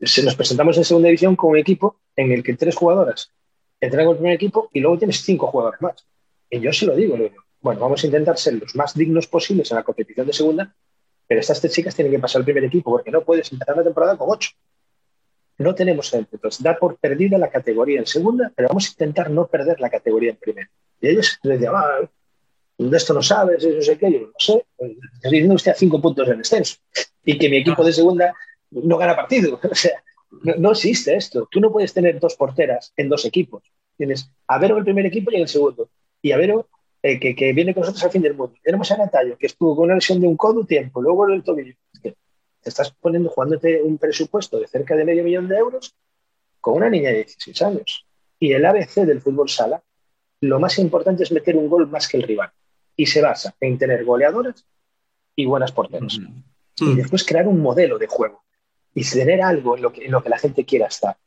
si 0.02 0.24
nos 0.24 0.36
presentamos 0.36 0.78
en 0.78 0.84
segunda 0.84 1.08
división 1.08 1.36
con 1.36 1.52
un 1.52 1.58
equipo 1.58 2.02
en 2.16 2.32
el 2.32 2.44
que 2.44 2.56
tres 2.56 2.76
jugadoras 2.76 3.32
entran 3.80 4.06
con 4.06 4.14
el 4.14 4.18
primer 4.18 4.36
equipo 4.36 4.70
y 4.74 4.80
luego 4.80 4.98
tienes 4.98 5.22
cinco 5.22 5.48
jugadores 5.48 5.82
más. 5.82 6.06
Y 6.54 6.60
yo 6.60 6.72
se 6.72 6.86
lo 6.86 6.96
digo, 6.96 7.18
le 7.18 7.30
digo, 7.30 7.44
bueno, 7.62 7.82
vamos 7.82 8.04
a 8.04 8.06
intentar 8.06 8.38
ser 8.38 8.54
los 8.54 8.76
más 8.76 8.94
dignos 8.94 9.26
posibles 9.26 9.72
en 9.72 9.78
la 9.78 9.84
competición 9.84 10.28
de 10.28 10.34
segunda, 10.34 10.76
pero 11.26 11.42
estas 11.42 11.60
tres 11.60 11.74
chicas 11.74 11.96
tienen 11.96 12.14
que 12.14 12.20
pasar 12.20 12.42
al 12.42 12.46
primer 12.46 12.64
equipo 12.64 12.92
porque 12.92 13.10
no 13.10 13.24
puedes 13.24 13.52
empezar 13.52 13.76
la 13.76 13.84
temporada 13.84 14.16
con 14.18 14.30
ocho. 14.30 14.52
No 15.58 15.74
tenemos 15.74 16.12
gente. 16.12 16.36
Entonces, 16.36 16.62
da 16.62 16.78
por 16.78 16.98
perdida 16.98 17.40
la 17.40 17.50
categoría 17.50 17.98
en 17.98 18.06
segunda, 18.06 18.52
pero 18.56 18.68
vamos 18.68 18.86
a 18.86 18.90
intentar 18.90 19.32
no 19.32 19.48
perder 19.48 19.80
la 19.80 19.90
categoría 19.90 20.30
en 20.30 20.36
primera. 20.36 20.70
Y 21.02 21.08
ellos 21.08 21.40
les 21.42 21.60
decían, 21.60 21.74
ah, 21.76 22.08
de 22.78 22.98
esto 22.98 23.16
no 23.16 23.24
sabes, 23.24 23.66
no 23.66 23.82
sé 23.82 23.98
qué, 23.98 24.12
yo 24.12 24.20
no 24.20 24.34
sé, 24.38 24.64
estoy 24.78 25.32
diciendo 25.32 25.56
usted 25.56 25.72
a 25.72 25.76
cinco 25.76 26.00
puntos 26.00 26.28
en 26.28 26.38
descenso 26.38 26.78
y 27.26 27.40
que 27.40 27.50
mi 27.50 27.58
equipo 27.58 27.84
de 27.84 27.94
segunda 27.94 28.36
no 28.70 28.98
gana 28.98 29.16
partido. 29.16 29.60
O 29.72 29.76
sea, 29.76 30.04
no, 30.44 30.54
no, 30.58 30.72
existe 30.72 31.16
esto. 31.16 31.48
Tú 31.50 31.60
no 31.60 31.72
puedes 31.72 31.94
tener 31.94 32.20
dos 32.20 32.36
porteras 32.36 32.94
en 32.96 33.10
dos 33.10 33.26
equipos. 33.26 33.64
Tienes 33.98 34.30
a 34.48 34.60
Vero 34.60 34.78
el 34.78 34.84
primer 34.84 35.08
equipo 35.08 35.32
y 35.32 35.36
en 35.38 35.42
el 35.42 35.48
segundo. 35.48 35.90
Y 36.24 36.32
a 36.32 36.38
Vero, 36.38 36.70
eh, 37.04 37.20
que, 37.20 37.36
que, 37.36 37.52
viene 37.52 37.74
con 37.74 37.82
nosotros 37.82 38.04
al 38.06 38.12
fin 38.12 38.22
del 38.22 38.34
mundo. 38.34 38.56
Tenemos 38.64 38.90
a 38.92 38.98
Natalio, 38.98 39.38
que 39.38 39.48
estuvo 39.48 39.76
con 39.76 39.86
una 39.86 39.96
lesión 39.96 40.22
de 40.22 40.28
un 40.28 40.38
codo 40.38 40.66
tiempo, 40.66 41.02
luego 41.02 41.28
en 41.28 41.36
el 41.36 41.44
tobillo. 41.44 41.76
te 42.02 42.16
estás 42.64 42.92
poniendo, 42.92 43.30
jugándote 43.30 43.82
un 43.84 43.98
presupuesto 43.98 44.58
de 44.58 44.68
cerca 44.68 44.96
de 44.96 45.04
medio 45.04 45.22
millón 45.26 45.50
de 45.50 45.58
euros 45.58 45.94
con 46.62 46.76
una 46.76 46.90
niña 46.90 47.10
de 47.10 47.26
16 47.26 47.62
años. 47.64 48.08
Y 48.40 48.54
el 48.54 48.66
ABC 48.66 49.02
del 49.06 49.20
fútbol 49.20 49.50
sala, 49.50 49.84
lo 50.40 50.62
más 50.62 50.80
importante 50.80 51.24
es 51.24 51.32
meter 51.34 51.58
un 51.58 51.68
gol 51.68 51.90
más 51.90 52.08
que 52.08 52.16
el 52.16 52.24
rival. 52.24 52.52
Y 52.96 53.06
se 53.06 53.22
basa 53.22 53.54
en 53.60 53.78
tener 53.78 54.06
goleadoras 54.06 54.66
y 55.36 55.46
buenas 55.46 55.74
porteras. 55.74 56.18
Y 56.78 56.96
después 56.96 57.26
crear 57.26 57.50
un 57.50 57.60
modelo 57.60 57.98
de 57.98 58.08
juego. 58.08 58.44
Y 58.96 59.04
tener 59.04 59.42
algo 59.42 59.76
en 59.76 59.84
lo 59.84 59.92
que, 59.92 60.06
en 60.06 60.12
lo 60.12 60.24
que 60.24 60.30
la 60.30 60.38
gente 60.38 60.64
quiera 60.64 60.88
estar. 60.88 61.18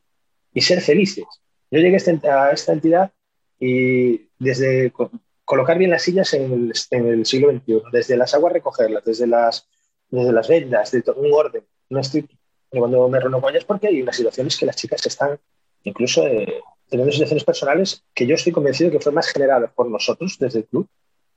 Y 0.55 0.63
ser 0.63 0.81
felices. 0.81 1.27
Yo 1.71 1.81
llegué 1.81 1.95
a 1.95 1.99
esta, 1.99 2.45
a 2.47 2.53
esta 2.53 2.73
entidad 2.73 3.13
y 3.59 4.29
desde 4.39 4.91
co- 4.93 5.11
colocar 5.45 5.79
bien 5.79 5.91
las 5.91 6.03
sillas 6.03 6.33
en 6.35 6.53
el, 6.53 6.73
en 6.91 7.07
el 7.07 7.27
siglo 7.27 7.51
XXI, 7.51 7.83
desde 7.93 8.17
las 8.17 8.35
aguas 8.35 8.53
recogerlas, 8.53 9.05
desde 9.05 9.27
las, 9.27 9.69
desde 10.11 10.33
las 10.33 10.49
vendas, 10.49 10.91
de 10.91 11.03
todo, 11.03 11.21
un 11.21 11.33
orden. 11.33 11.65
No 11.89 12.01
estoy, 12.01 12.29
cuando 12.69 13.09
me 13.09 13.21
reúno 13.21 13.41
con 13.41 13.51
ellas 13.53 13.65
porque 13.65 13.87
hay 13.89 14.03
unas 14.03 14.17
situaciones 14.17 14.57
que 14.57 14.67
las 14.67 14.77
chicas 14.77 15.05
están 15.07 15.39
incluso 15.85 16.27
eh, 16.27 16.61
teniendo 16.89 17.13
situaciones 17.13 17.45
personales 17.45 18.05
que 18.13 18.27
yo 18.27 18.35
estoy 18.35 18.53
convencido 18.53 18.91
que 18.91 18.99
fue 19.01 19.13
más 19.13 19.29
generada 19.29 19.69
por 19.69 19.89
nosotros 19.89 20.37
desde 20.41 20.61
el 20.61 20.65
club, 20.67 20.89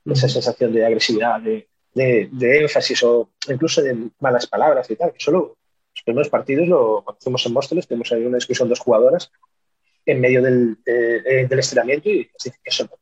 esa 0.06 0.28
sensación 0.28 0.72
de 0.72 0.84
agresividad, 0.84 1.40
de, 1.40 1.68
de- 1.94 2.28
de 2.32 2.58
énfasis 2.62 3.02
o 3.04 3.30
incluso 3.48 3.80
de 3.82 4.08
malas 4.18 4.46
palabras 4.46 4.90
y 4.90 4.96
tal, 4.96 5.12
que 5.12 5.20
solo 5.20 5.56
los 5.94 6.02
primeros 6.04 6.28
partidos 6.28 6.66
lo 6.68 7.02
conocemos 7.04 7.44
en 7.46 7.52
Móstoles, 7.52 7.86
tenemos 7.86 8.10
ahí 8.12 8.24
una 8.24 8.36
discusión 8.38 8.68
dos 8.68 8.78
jugadoras 8.80 9.30
en 10.06 10.20
medio 10.20 10.42
del, 10.42 10.76
de- 10.84 11.20
de- 11.20 11.46
del 11.46 11.58
estiramiento 11.58 12.08
y 12.08 12.24
que 12.24 12.50
eso, 12.64 12.84
no- 12.84 12.98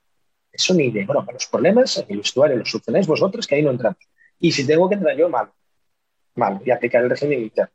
eso 0.52 0.74
ni 0.74 0.90
de 0.90 1.04
broma, 1.04 1.32
los 1.32 1.46
problemas 1.46 1.96
en 1.98 2.06
el 2.08 2.18
vestuario 2.18 2.56
los 2.56 2.70
solucionáis 2.70 3.06
vosotros 3.06 3.46
que 3.46 3.54
ahí 3.54 3.62
no 3.62 3.70
entramos. 3.70 3.98
Y 4.40 4.52
si 4.52 4.66
tengo 4.66 4.88
que 4.88 4.94
entrar 4.96 5.16
yo, 5.16 5.28
mal, 5.28 5.50
mal, 6.34 6.60
y 6.64 6.70
aplicar 6.70 7.02
el 7.02 7.10
régimen 7.10 7.42
interno. 7.42 7.72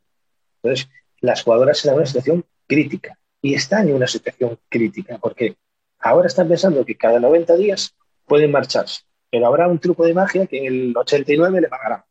Entonces, 0.62 0.88
las 1.20 1.42
jugadoras 1.42 1.76
están 1.78 1.92
en 1.92 1.98
una 1.98 2.06
situación 2.06 2.44
crítica 2.66 3.18
y 3.42 3.54
están 3.54 3.88
en 3.88 3.94
una 3.94 4.06
situación 4.06 4.58
crítica 4.68 5.18
porque 5.18 5.56
ahora 5.98 6.26
están 6.26 6.48
pensando 6.48 6.84
que 6.84 6.96
cada 6.96 7.18
90 7.20 7.56
días 7.56 7.94
pueden 8.26 8.50
marcharse, 8.50 9.02
pero 9.30 9.46
habrá 9.46 9.68
un 9.68 9.78
truco 9.78 10.04
de 10.04 10.14
magia 10.14 10.46
que 10.46 10.58
en 10.58 10.66
el 10.66 10.94
89 10.96 11.60
le 11.60 11.68
pagarán. 11.68 12.02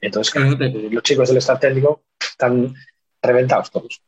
Entonces, 0.00 0.32
claro, 0.32 0.56
los 0.90 1.02
chicos 1.02 1.28
del 1.28 1.38
staff 1.38 1.60
técnico 1.60 2.02
están 2.20 2.74
reventados 3.22 3.70
todos. 3.70 4.02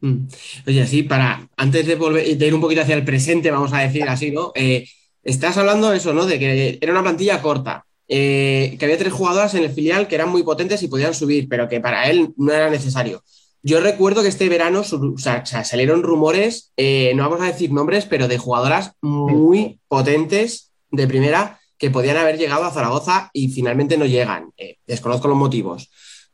Mm. 0.00 0.26
Oye, 0.66 0.86
sí, 0.86 1.02
para 1.02 1.48
antes 1.56 1.86
de 1.86 1.94
volver 1.94 2.36
de 2.36 2.46
ir 2.46 2.54
un 2.54 2.60
poquito 2.60 2.82
hacia 2.82 2.94
el 2.94 3.04
presente, 3.04 3.50
vamos 3.50 3.72
a 3.72 3.80
decir 3.80 4.08
así, 4.08 4.30
¿no? 4.30 4.52
Eh, 4.54 4.88
estás 5.22 5.56
hablando 5.56 5.90
de 5.90 5.98
eso, 5.98 6.12
¿no? 6.14 6.26
De 6.26 6.38
que 6.38 6.78
era 6.80 6.92
una 6.92 7.02
plantilla 7.02 7.42
corta, 7.42 7.84
eh, 8.08 8.76
que 8.78 8.84
había 8.84 8.98
tres 8.98 9.12
jugadoras 9.12 9.54
en 9.54 9.64
el 9.64 9.70
filial 9.70 10.08
que 10.08 10.14
eran 10.14 10.30
muy 10.30 10.42
potentes 10.42 10.82
y 10.82 10.88
podían 10.88 11.14
subir, 11.14 11.48
pero 11.48 11.68
que 11.68 11.80
para 11.80 12.08
él 12.08 12.32
no 12.36 12.52
era 12.52 12.70
necesario. 12.70 13.22
Yo 13.62 13.80
recuerdo 13.80 14.22
que 14.22 14.28
este 14.28 14.48
verano 14.48 14.82
salieron 14.84 16.02
rumores, 16.02 16.72
eh, 16.78 17.12
no 17.14 17.24
vamos 17.28 17.42
a 17.42 17.52
decir 17.52 17.70
nombres, 17.70 18.06
pero 18.06 18.26
de 18.26 18.38
jugadoras 18.38 18.92
muy 19.02 19.80
potentes 19.86 20.72
de 20.90 21.06
primera 21.06 21.60
que 21.76 21.90
podían 21.90 22.16
haber 22.16 22.38
llegado 22.38 22.64
a 22.64 22.70
Zaragoza 22.70 23.30
y 23.34 23.48
finalmente 23.48 23.98
no 23.98 24.06
llegan. 24.06 24.50
Desconozco 24.86 25.28
los 25.28 25.36
motivos, 25.36 25.90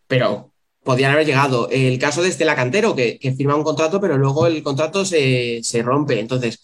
pero 0.07 0.53
podían 0.87 1.13
haber 1.13 1.27
llegado. 1.27 1.69
El 1.69 1.99
caso 1.99 2.23
de 2.23 2.31
Estela 2.31 2.57
Cantero, 2.57 2.95
que, 2.95 3.19
que 3.19 3.33
firma 3.33 3.57
un 3.57 3.65
contrato, 3.65 4.01
pero 4.01 4.17
luego 4.17 4.47
el 4.47 4.63
contrato 4.63 5.05
se, 5.05 5.61
se 5.63 5.83
rompe. 5.83 6.19
Entonces, 6.19 6.63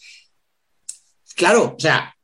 claro, 1.36 1.74
o 1.76 1.80
sea, 1.80 2.14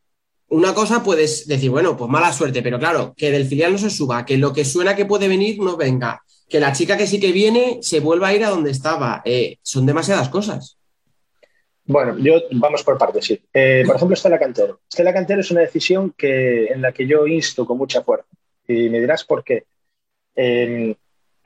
una 0.49 0.73
cosa 0.73 1.03
puedes 1.03 1.47
decir, 1.47 1.71
bueno, 1.71 1.97
pues 1.97 2.09
mala 2.09 2.33
suerte, 2.33 2.63
pero 2.63 2.79
claro, 2.79 3.13
que 3.17 3.31
del 3.31 3.47
filial 3.47 3.73
no 3.73 3.79
se 3.79 3.91
suba, 3.91 4.25
que 4.25 4.39
lo 4.39 4.53
que 4.53 4.65
suena 4.65 4.97
que 4.97 5.05
puede 5.05 5.29
venir 5.29 5.59
no 5.59 5.77
venga, 5.77 6.23
que 6.49 6.61
la 6.61 6.73
chica 6.73 6.97
que 6.97 7.07
sí 7.07 7.21
que 7.21 7.33
viene 7.33 7.81
se 7.83 8.01
vuelva 8.01 8.29
a 8.29 8.35
ir 8.35 8.45
a 8.45 8.51
donde 8.51 8.71
estaba. 8.71 9.21
Eh, 9.25 9.59
son 9.63 9.85
demasiadas 9.85 10.29
cosas. 10.31 10.79
Bueno, 11.85 12.17
yo 12.19 12.35
vamos 12.53 12.83
por 12.85 12.97
partes, 12.97 13.25
sí. 13.25 13.41
Eh, 13.53 13.83
por 13.85 13.97
ejemplo, 13.97 14.15
Estela 14.15 14.39
Cantero. 14.39 14.81
Estela 14.89 15.13
Cantero 15.13 15.41
es 15.41 15.51
una 15.51 15.63
decisión 15.63 16.15
que, 16.17 16.67
en 16.67 16.81
la 16.81 16.93
que 16.93 17.07
yo 17.07 17.27
insto 17.27 17.67
con 17.67 17.77
mucha 17.77 18.03
fuerza. 18.03 18.29
Y 18.69 18.89
me 18.89 19.01
dirás 19.01 19.25
por 19.25 19.43
qué. 19.43 19.65
Eh, 20.37 20.95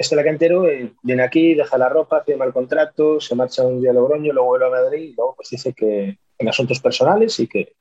Estela 0.03 0.23
Cantero 0.23 0.69
eh, 0.69 0.93
viene 1.03 1.23
aquí, 1.23 1.55
deja 1.55 1.79
la 1.79 1.89
ropa, 1.89 2.23
firma 2.23 2.45
el 2.45 2.53
contrato, 2.53 3.21
se 3.21 3.35
marcha 3.35 3.63
un 3.63 3.81
día 3.81 3.91
a 3.91 3.95
Logroño, 3.95 4.33
luego 4.33 4.49
vuelve 4.49 4.67
a 4.67 4.71
Madrid 4.71 5.11
y 5.11 5.15
luego 5.15 5.35
pues 5.35 5.49
dice 5.51 5.73
que 5.73 6.19
en 6.39 6.49
asuntos 6.49 6.81
personales 6.81 7.39
y 7.41 7.47
que, 7.47 7.75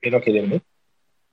que 0.00 0.10
no 0.10 0.20
quiere 0.20 0.42
venir. 0.42 0.62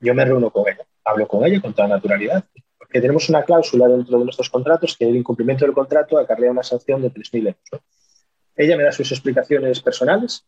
Yo 0.00 0.14
me 0.14 0.24
reúno 0.24 0.50
con 0.50 0.68
ella, 0.68 0.86
hablo 1.04 1.26
con 1.28 1.44
ella 1.44 1.60
con 1.60 1.74
toda 1.74 1.88
naturalidad, 1.88 2.44
porque 2.78 3.00
tenemos 3.00 3.28
una 3.28 3.42
cláusula 3.42 3.88
dentro 3.88 4.18
de 4.18 4.24
nuestros 4.24 4.48
contratos 4.48 4.96
que 4.96 5.08
el 5.08 5.16
incumplimiento 5.16 5.64
del 5.64 5.74
contrato 5.74 6.18
acarrea 6.18 6.50
una 6.50 6.62
sanción 6.62 7.02
de 7.02 7.12
3.000 7.12 7.38
euros. 7.38 7.56
¿no? 7.72 7.80
Ella 8.54 8.76
me 8.76 8.84
da 8.84 8.92
sus 8.92 9.10
explicaciones 9.12 9.80
personales, 9.80 10.46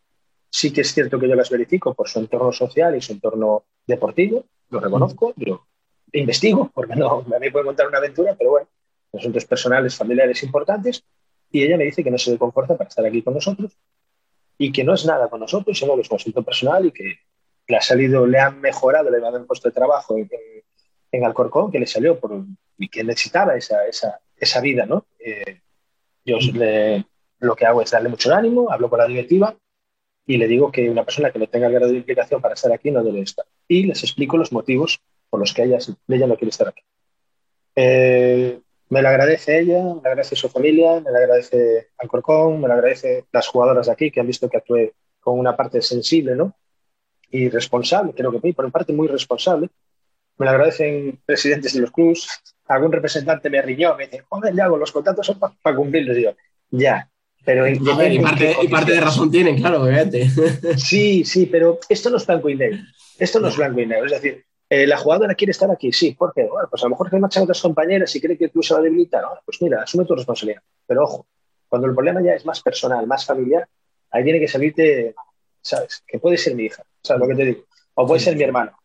sí 0.48 0.72
que 0.72 0.82
es 0.82 0.94
cierto 0.94 1.18
que 1.18 1.28
yo 1.28 1.34
las 1.34 1.50
verifico 1.50 1.94
por 1.94 2.08
su 2.08 2.20
entorno 2.20 2.52
social 2.52 2.96
y 2.96 3.00
su 3.00 3.12
entorno 3.12 3.64
deportivo, 3.86 4.44
lo 4.70 4.80
reconozco, 4.80 5.34
yo 5.36 5.66
investigo, 6.12 6.70
porque 6.72 6.94
no 6.94 7.22
me 7.22 7.50
puede 7.50 7.66
contar 7.66 7.88
una 7.88 7.98
aventura, 7.98 8.34
pero 8.38 8.50
bueno, 8.50 8.68
asuntos 9.12 9.44
personales, 9.44 9.96
familiares 9.96 10.42
importantes, 10.42 11.04
y 11.50 11.62
ella 11.62 11.76
me 11.76 11.84
dice 11.84 12.04
que 12.04 12.10
no 12.10 12.18
se 12.18 12.30
le 12.30 12.38
conforta 12.38 12.76
para 12.76 12.88
estar 12.88 13.04
aquí 13.06 13.22
con 13.22 13.34
nosotros 13.34 13.76
y 14.58 14.72
que 14.72 14.84
no 14.84 14.94
es 14.94 15.06
nada 15.06 15.28
con 15.28 15.40
nosotros, 15.40 15.78
sino 15.78 15.94
que 15.94 16.02
es 16.02 16.10
un 16.10 16.16
asunto 16.16 16.42
personal 16.42 16.86
y 16.86 16.92
que 16.92 17.20
le 17.68 17.76
ha 17.76 17.80
salido, 17.80 18.26
le 18.26 18.38
han 18.38 18.60
mejorado, 18.60 19.10
le 19.10 19.16
han 19.16 19.22
dado 19.22 19.38
un 19.38 19.46
puesto 19.46 19.68
de 19.68 19.74
trabajo 19.74 20.16
en, 20.16 20.28
en, 21.12 21.24
Alcorcón, 21.24 21.70
que 21.70 21.78
le 21.78 21.86
salió 21.86 22.18
por, 22.18 22.44
y 22.78 22.88
que 22.88 23.04
necesitaba 23.04 23.56
esa, 23.56 23.86
esa, 23.86 24.20
esa 24.36 24.60
vida, 24.60 24.84
¿no? 24.84 25.06
Eh, 25.18 25.60
yo 26.24 26.38
le, 26.38 27.06
lo 27.40 27.54
que 27.54 27.66
hago 27.66 27.82
es 27.82 27.90
darle 27.90 28.08
mucho 28.08 28.34
ánimo, 28.34 28.70
hablo 28.70 28.90
con 28.90 28.98
la 28.98 29.06
directiva 29.06 29.56
y 30.26 30.36
le 30.36 30.46
digo 30.46 30.70
que 30.70 30.90
una 30.90 31.04
persona 31.04 31.30
que 31.30 31.38
no 31.38 31.46
tenga 31.46 31.68
grado 31.68 31.90
de 31.90 31.98
implicación 31.98 32.42
para 32.42 32.54
estar 32.54 32.72
aquí 32.72 32.90
no 32.90 33.02
debe 33.02 33.20
estar. 33.20 33.46
Y 33.66 33.84
les 33.84 34.02
explico 34.02 34.36
los 34.36 34.52
motivos 34.52 35.00
por 35.30 35.40
los 35.40 35.54
que 35.54 35.62
ella, 35.62 35.78
ella 36.08 36.26
no 36.26 36.36
quiere 36.36 36.50
estar 36.50 36.68
aquí. 36.68 36.82
Eh, 37.76 38.60
me 38.90 39.02
lo 39.02 39.08
agradece 39.08 39.60
ella, 39.60 39.78
me 39.78 40.00
lo 40.02 40.08
agradece 40.08 40.36
su 40.36 40.48
familia, 40.48 41.00
me 41.00 41.10
lo 41.10 41.16
agradece 41.16 41.88
Alcorcón, 41.98 42.60
me 42.60 42.68
lo 42.68 42.74
agradece 42.74 43.26
las 43.32 43.46
jugadoras 43.48 43.86
de 43.86 43.92
aquí 43.92 44.10
que 44.10 44.20
han 44.20 44.26
visto 44.26 44.48
que 44.48 44.56
actué 44.56 44.94
con 45.20 45.38
una 45.38 45.56
parte 45.56 45.82
sensible 45.82 46.34
¿no? 46.34 46.54
y 47.30 47.48
responsable, 47.48 48.14
creo 48.14 48.32
que 48.32 48.52
por 48.52 48.64
una 48.64 48.72
parte 48.72 48.92
muy 48.92 49.08
responsable. 49.08 49.68
Me 50.38 50.46
lo 50.46 50.52
agradecen 50.52 51.20
presidentes 51.26 51.74
de 51.74 51.80
los 51.80 51.90
clubes, 51.90 52.28
algún 52.68 52.92
representante 52.92 53.50
me 53.50 53.60
riñó, 53.60 53.96
me 53.96 54.06
dice, 54.06 54.22
joder, 54.28 54.54
ya 54.54 54.66
hago 54.66 54.78
los 54.78 54.92
contratos 54.92 55.26
son 55.26 55.38
para 55.38 55.52
pa 55.60 55.74
cumplirlos. 55.74 56.16
Y 56.16 56.22
yo, 56.22 56.36
ya, 56.70 57.10
pero 57.44 57.66
en, 57.66 57.88
A 57.88 57.96
ver, 57.96 58.12
y, 58.12 58.18
parte, 58.20 58.56
y 58.62 58.68
parte 58.68 58.92
de 58.92 59.00
razón 59.00 59.30
tienen, 59.30 59.56
claro, 59.56 59.82
obviamente. 59.82 60.28
Sí, 60.76 61.24
sí, 61.24 61.46
pero 61.46 61.80
esto 61.88 62.08
no 62.10 62.18
es 62.18 62.26
blanco 62.26 62.48
y 62.50 62.56
negro. 62.56 62.78
Esto 63.18 63.40
no 63.40 63.48
es 63.48 63.56
blanco 63.56 63.80
y 63.80 63.86
negro. 63.86 64.06
Es 64.06 64.12
decir, 64.12 64.44
eh, 64.70 64.86
la 64.86 64.98
jugadora 64.98 65.34
quiere 65.34 65.52
estar 65.52 65.70
aquí, 65.70 65.92
sí, 65.92 66.12
¿por 66.12 66.32
qué? 66.34 66.44
Bueno, 66.44 66.68
pues 66.70 66.82
a 66.82 66.86
lo 66.86 66.90
mejor 66.90 67.10
que 67.10 67.18
marchan 67.18 67.44
otras 67.44 67.60
compañeras 67.60 68.14
y 68.14 68.20
cree 68.20 68.36
que 68.36 68.50
club 68.50 68.64
se 68.64 68.74
va 68.74 68.80
a 68.80 68.82
debilitar. 68.82 69.24
Bueno, 69.24 69.40
pues 69.44 69.62
mira, 69.62 69.82
asume 69.82 70.04
tu 70.04 70.14
responsabilidad. 70.14 70.62
Pero 70.86 71.04
ojo, 71.04 71.26
cuando 71.68 71.88
el 71.88 71.94
problema 71.94 72.22
ya 72.22 72.34
es 72.34 72.44
más 72.44 72.60
personal, 72.62 73.06
más 73.06 73.24
familiar, 73.24 73.68
ahí 74.10 74.24
tiene 74.24 74.40
que 74.40 74.48
salirte, 74.48 75.14
¿sabes? 75.60 76.02
Que 76.06 76.18
puede 76.18 76.36
ser 76.36 76.54
mi 76.54 76.64
hija, 76.64 76.82
¿sabes 77.02 77.20
lo 77.20 77.28
que 77.28 77.34
te 77.34 77.44
digo? 77.44 77.64
O 77.94 78.06
puede 78.06 78.20
ser 78.20 78.36
mi 78.36 78.42
hermano. 78.42 78.78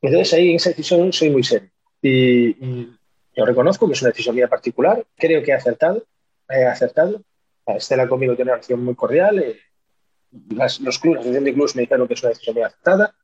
Entonces 0.00 0.32
ahí 0.34 0.50
en 0.50 0.56
esa 0.56 0.70
decisión 0.70 1.12
soy 1.12 1.30
muy 1.30 1.42
serio. 1.42 1.70
Y, 2.02 2.50
y 2.64 2.98
yo 3.36 3.44
reconozco 3.44 3.86
que 3.86 3.92
es 3.92 4.02
una 4.02 4.10
decisión 4.10 4.34
mía 4.34 4.48
particular, 4.48 5.04
creo 5.16 5.42
que 5.42 5.50
he 5.50 5.54
acertado, 5.54 6.04
he 6.48 6.64
acertado. 6.64 7.22
Estela 7.66 8.08
conmigo 8.08 8.34
tiene 8.34 8.50
una 8.50 8.56
relación 8.56 8.84
muy 8.84 8.94
cordial. 8.94 9.38
Eh, 9.40 9.60
las, 10.50 10.80
los 10.80 10.98
clubes, 10.98 11.16
la 11.16 11.20
asociación 11.20 11.44
de 11.44 11.54
clubes 11.54 11.76
me 11.76 11.82
dijeron 11.82 12.08
que 12.08 12.14
es 12.14 12.22
una 12.22 12.30
decisión 12.30 12.54
muy 12.54 12.62
acertada. 12.64 13.14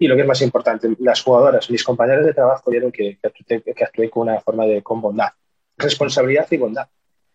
Y 0.00 0.08
lo 0.08 0.16
que 0.16 0.22
es 0.22 0.26
más 0.26 0.40
importante, 0.40 0.88
las 1.00 1.22
jugadoras, 1.22 1.70
mis 1.70 1.84
compañeros 1.84 2.24
de 2.24 2.32
trabajo 2.32 2.70
vieron 2.70 2.90
que, 2.90 3.18
que, 3.20 3.84
actué, 3.84 4.08
con 4.08 4.28
una 4.28 4.40
forma 4.40 4.64
de 4.64 4.82
con 4.82 4.98
bondad, 5.02 5.28
responsabilidad 5.76 6.46
y 6.50 6.56
bondad. 6.56 6.88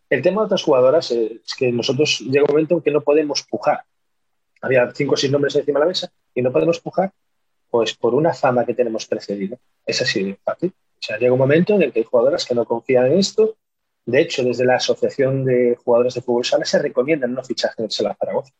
El 0.09 0.23
tema 0.23 0.41
de 0.41 0.45
otras 0.47 0.63
jugadoras 0.63 1.11
es 1.11 1.53
que 1.55 1.71
nosotros 1.71 2.21
llega 2.21 2.43
un 2.43 2.49
momento 2.49 2.73
en 2.73 2.81
que 2.81 2.89
no 2.89 3.01
podemos 3.01 3.43
pujar. 3.43 3.83
Había 4.61 4.91
cinco 4.95 5.13
o 5.13 5.17
seis 5.17 5.31
nombres 5.31 5.55
encima 5.55 5.77
de 5.77 5.85
la 5.85 5.89
mesa 5.89 6.11
y 6.33 6.41
no 6.41 6.51
podemos 6.51 6.79
pujar 6.79 7.13
pues 7.69 7.93
por 7.93 8.15
una 8.15 8.33
fama 8.33 8.65
que 8.65 8.73
tenemos 8.73 9.05
precedida. 9.05 9.57
Es 9.85 10.01
así 10.01 10.23
de 10.23 10.39
fácil. 10.43 10.73
O 10.75 11.01
sea, 11.01 11.19
llega 11.19 11.33
un 11.33 11.39
momento 11.39 11.75
en 11.75 11.83
el 11.83 11.93
que 11.93 11.99
hay 11.99 12.05
jugadoras 12.05 12.47
que 12.47 12.55
no 12.55 12.65
confían 12.65 13.05
en 13.11 13.19
esto. 13.19 13.57
De 14.07 14.21
hecho, 14.21 14.43
desde 14.43 14.65
la 14.65 14.77
Asociación 14.77 15.45
de 15.45 15.77
Jugadores 15.83 16.15
de 16.15 16.21
Fútbol 16.21 16.45
Sala 16.45 16.65
se 16.65 16.79
recomiendan 16.79 17.31
no 17.35 17.43
fichajes 17.43 17.77
en 17.77 17.91
Sala 17.91 18.15
Zaragoza. 18.19 18.53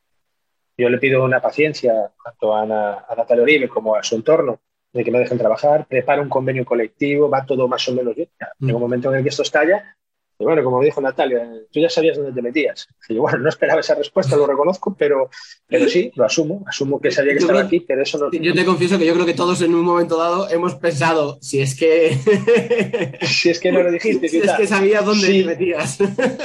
Yo 0.77 0.89
le 0.89 0.97
pido 0.97 1.23
una 1.23 1.41
paciencia 1.41 2.11
tanto 2.23 2.55
a, 2.55 2.63
Ana, 2.63 3.05
a 3.07 3.15
Natalia 3.15 3.43
Oribe 3.43 3.69
como 3.69 3.95
a 3.95 4.03
su 4.03 4.15
entorno 4.15 4.59
de 4.91 5.03
que 5.03 5.11
me 5.11 5.19
dejen 5.19 5.37
trabajar, 5.37 5.87
preparo 5.87 6.21
un 6.21 6.29
convenio 6.29 6.63
colectivo, 6.63 7.29
va 7.29 7.45
todo 7.45 7.67
más 7.67 7.87
o 7.89 7.93
menos 7.93 8.15
bien. 8.15 8.29
Llega 8.59 8.75
un 8.75 8.81
momento 8.81 9.09
en 9.09 9.17
el 9.17 9.23
que 9.23 9.29
esto 9.29 9.41
estalla 9.41 9.97
Y 10.37 10.43
bueno, 10.43 10.65
como 10.65 10.81
dijo 10.83 10.99
Natalia, 10.99 11.49
tú 11.71 11.79
ya 11.79 11.89
sabías 11.89 12.17
dónde 12.17 12.33
te 12.33 12.41
metías. 12.41 12.87
Y 13.07 13.15
yo, 13.15 13.21
bueno, 13.21 13.37
no 13.37 13.47
esperaba 13.47 13.79
esa 13.79 13.95
respuesta, 13.95 14.35
lo 14.35 14.45
reconozco, 14.45 14.93
pero, 14.99 15.29
pero 15.65 15.87
sí, 15.87 16.11
lo 16.15 16.25
asumo. 16.25 16.61
Asumo 16.67 16.99
que 16.99 17.09
sabía 17.09 17.31
que 17.33 17.39
Yo 17.39 17.45
estaba 17.45 17.59
creo- 17.59 17.67
aquí, 17.67 17.79
pero 17.79 18.03
eso 18.03 18.17
no. 18.17 18.29
Yo 18.31 18.53
te 18.53 18.65
confieso 18.65 18.97
que 18.99 19.05
yo 19.05 19.13
creo 19.13 19.25
que 19.25 19.33
todos 19.33 19.61
en 19.61 19.73
un 19.73 19.85
momento 19.85 20.17
dado 20.17 20.49
hemos 20.49 20.75
pensado, 20.75 21.37
si 21.41 21.61
es 21.61 21.77
que. 21.79 22.17
Si 23.21 23.49
es 23.49 23.59
que 23.59 23.71
no 23.71 23.81
lo 23.83 23.91
dijiste, 23.91 24.27
si 24.27 24.39
es 24.39 24.51
que 24.53 24.67
sabías 24.67 25.05
dónde 25.05 25.25
Sí. 25.27 25.39
te 25.41 25.45
metías. 25.45 25.97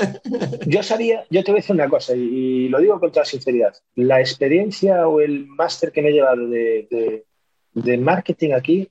Yo 0.66 0.82
sabía, 0.82 1.24
yo 1.30 1.42
te 1.42 1.50
voy 1.50 1.58
a 1.58 1.62
decir 1.62 1.74
una 1.74 1.88
cosa, 1.88 2.14
y, 2.14 2.20
y 2.20 2.68
lo 2.68 2.78
digo 2.78 2.98
con 3.00 3.10
toda 3.10 3.24
sinceridad. 3.24 3.74
La 3.96 4.20
experiencia 4.20 5.08
o 5.08 5.20
el 5.20 5.46
máster 5.46 5.90
que 5.92 6.02
me 6.02 6.10
he 6.10 6.12
llevado 6.12 6.46
de, 6.48 6.86
de- 6.90 7.24
de 7.72 7.98
marketing 7.98 8.52
aquí 8.52 8.88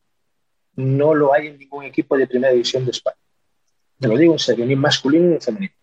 no 0.76 1.14
lo 1.14 1.34
hay 1.34 1.48
en 1.48 1.58
ningún 1.60 1.84
equipo 1.86 2.18
de 2.18 2.28
primera 2.28 2.52
división 2.54 2.86
de 2.86 2.92
España. 2.92 3.18
Te 4.00 4.08
lo 4.08 4.18
digo 4.18 4.34
en 4.34 4.40
serio, 4.40 4.66
ni 4.66 4.76
masculino 4.76 5.28
ni 5.34 5.40
femenino. 5.40 5.74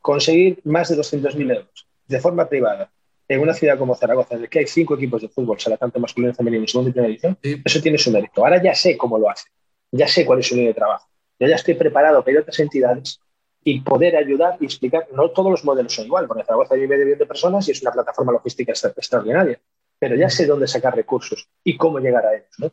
Conseguir 0.00 0.60
más 0.64 0.88
de 0.88 0.96
200.000 0.96 1.50
euros 1.54 1.86
de 2.06 2.20
forma 2.20 2.48
privada 2.48 2.90
en 3.28 3.40
una 3.40 3.52
ciudad 3.52 3.78
como 3.78 3.94
Zaragoza, 3.94 4.34
en 4.36 4.42
la 4.42 4.48
que 4.48 4.60
hay 4.60 4.66
cinco 4.66 4.94
equipos 4.94 5.20
de 5.20 5.28
fútbol, 5.28 5.60
sala 5.60 5.76
tanto 5.76 6.00
masculino, 6.00 6.32
femenino 6.34 6.64
y 6.64 6.68
segunda 6.68 6.88
y 6.88 6.92
primera 6.92 7.08
división, 7.08 7.38
eso 7.64 7.80
tiene 7.82 7.98
su 7.98 8.10
mérito. 8.10 8.42
Ahora 8.42 8.62
ya 8.62 8.74
sé 8.74 8.96
cómo 8.96 9.18
lo 9.18 9.28
hace, 9.28 9.48
ya 9.92 10.08
sé 10.08 10.24
cuál 10.24 10.38
es 10.38 10.46
su 10.46 10.54
línea 10.54 10.70
de 10.70 10.74
trabajo. 10.74 11.06
Yo 11.38 11.46
ya 11.46 11.56
estoy 11.56 11.74
preparado 11.74 12.20
para 12.22 12.32
ir 12.32 12.38
a 12.38 12.40
otras 12.40 12.58
entidades 12.60 13.20
y 13.62 13.80
poder 13.82 14.16
ayudar 14.16 14.56
y 14.60 14.64
explicar. 14.64 15.06
No 15.12 15.30
todos 15.30 15.50
los 15.50 15.64
modelos 15.64 15.92
son 15.92 16.06
igual, 16.06 16.26
porque 16.26 16.44
Zaragoza 16.44 16.74
hay 16.74 16.86
medio 16.88 17.04
millón 17.04 17.18
de 17.18 17.26
personas 17.26 17.68
y 17.68 17.72
es 17.72 17.82
una 17.82 17.92
plataforma 17.92 18.32
logística 18.32 18.72
extra- 18.72 18.90
extraordinaria, 18.96 19.60
pero 19.98 20.16
ya 20.16 20.30
sé 20.30 20.46
dónde 20.46 20.66
sacar 20.66 20.96
recursos 20.96 21.46
y 21.62 21.76
cómo 21.76 21.98
llegar 21.98 22.24
a 22.24 22.34
ellos. 22.34 22.48
¿no? 22.58 22.72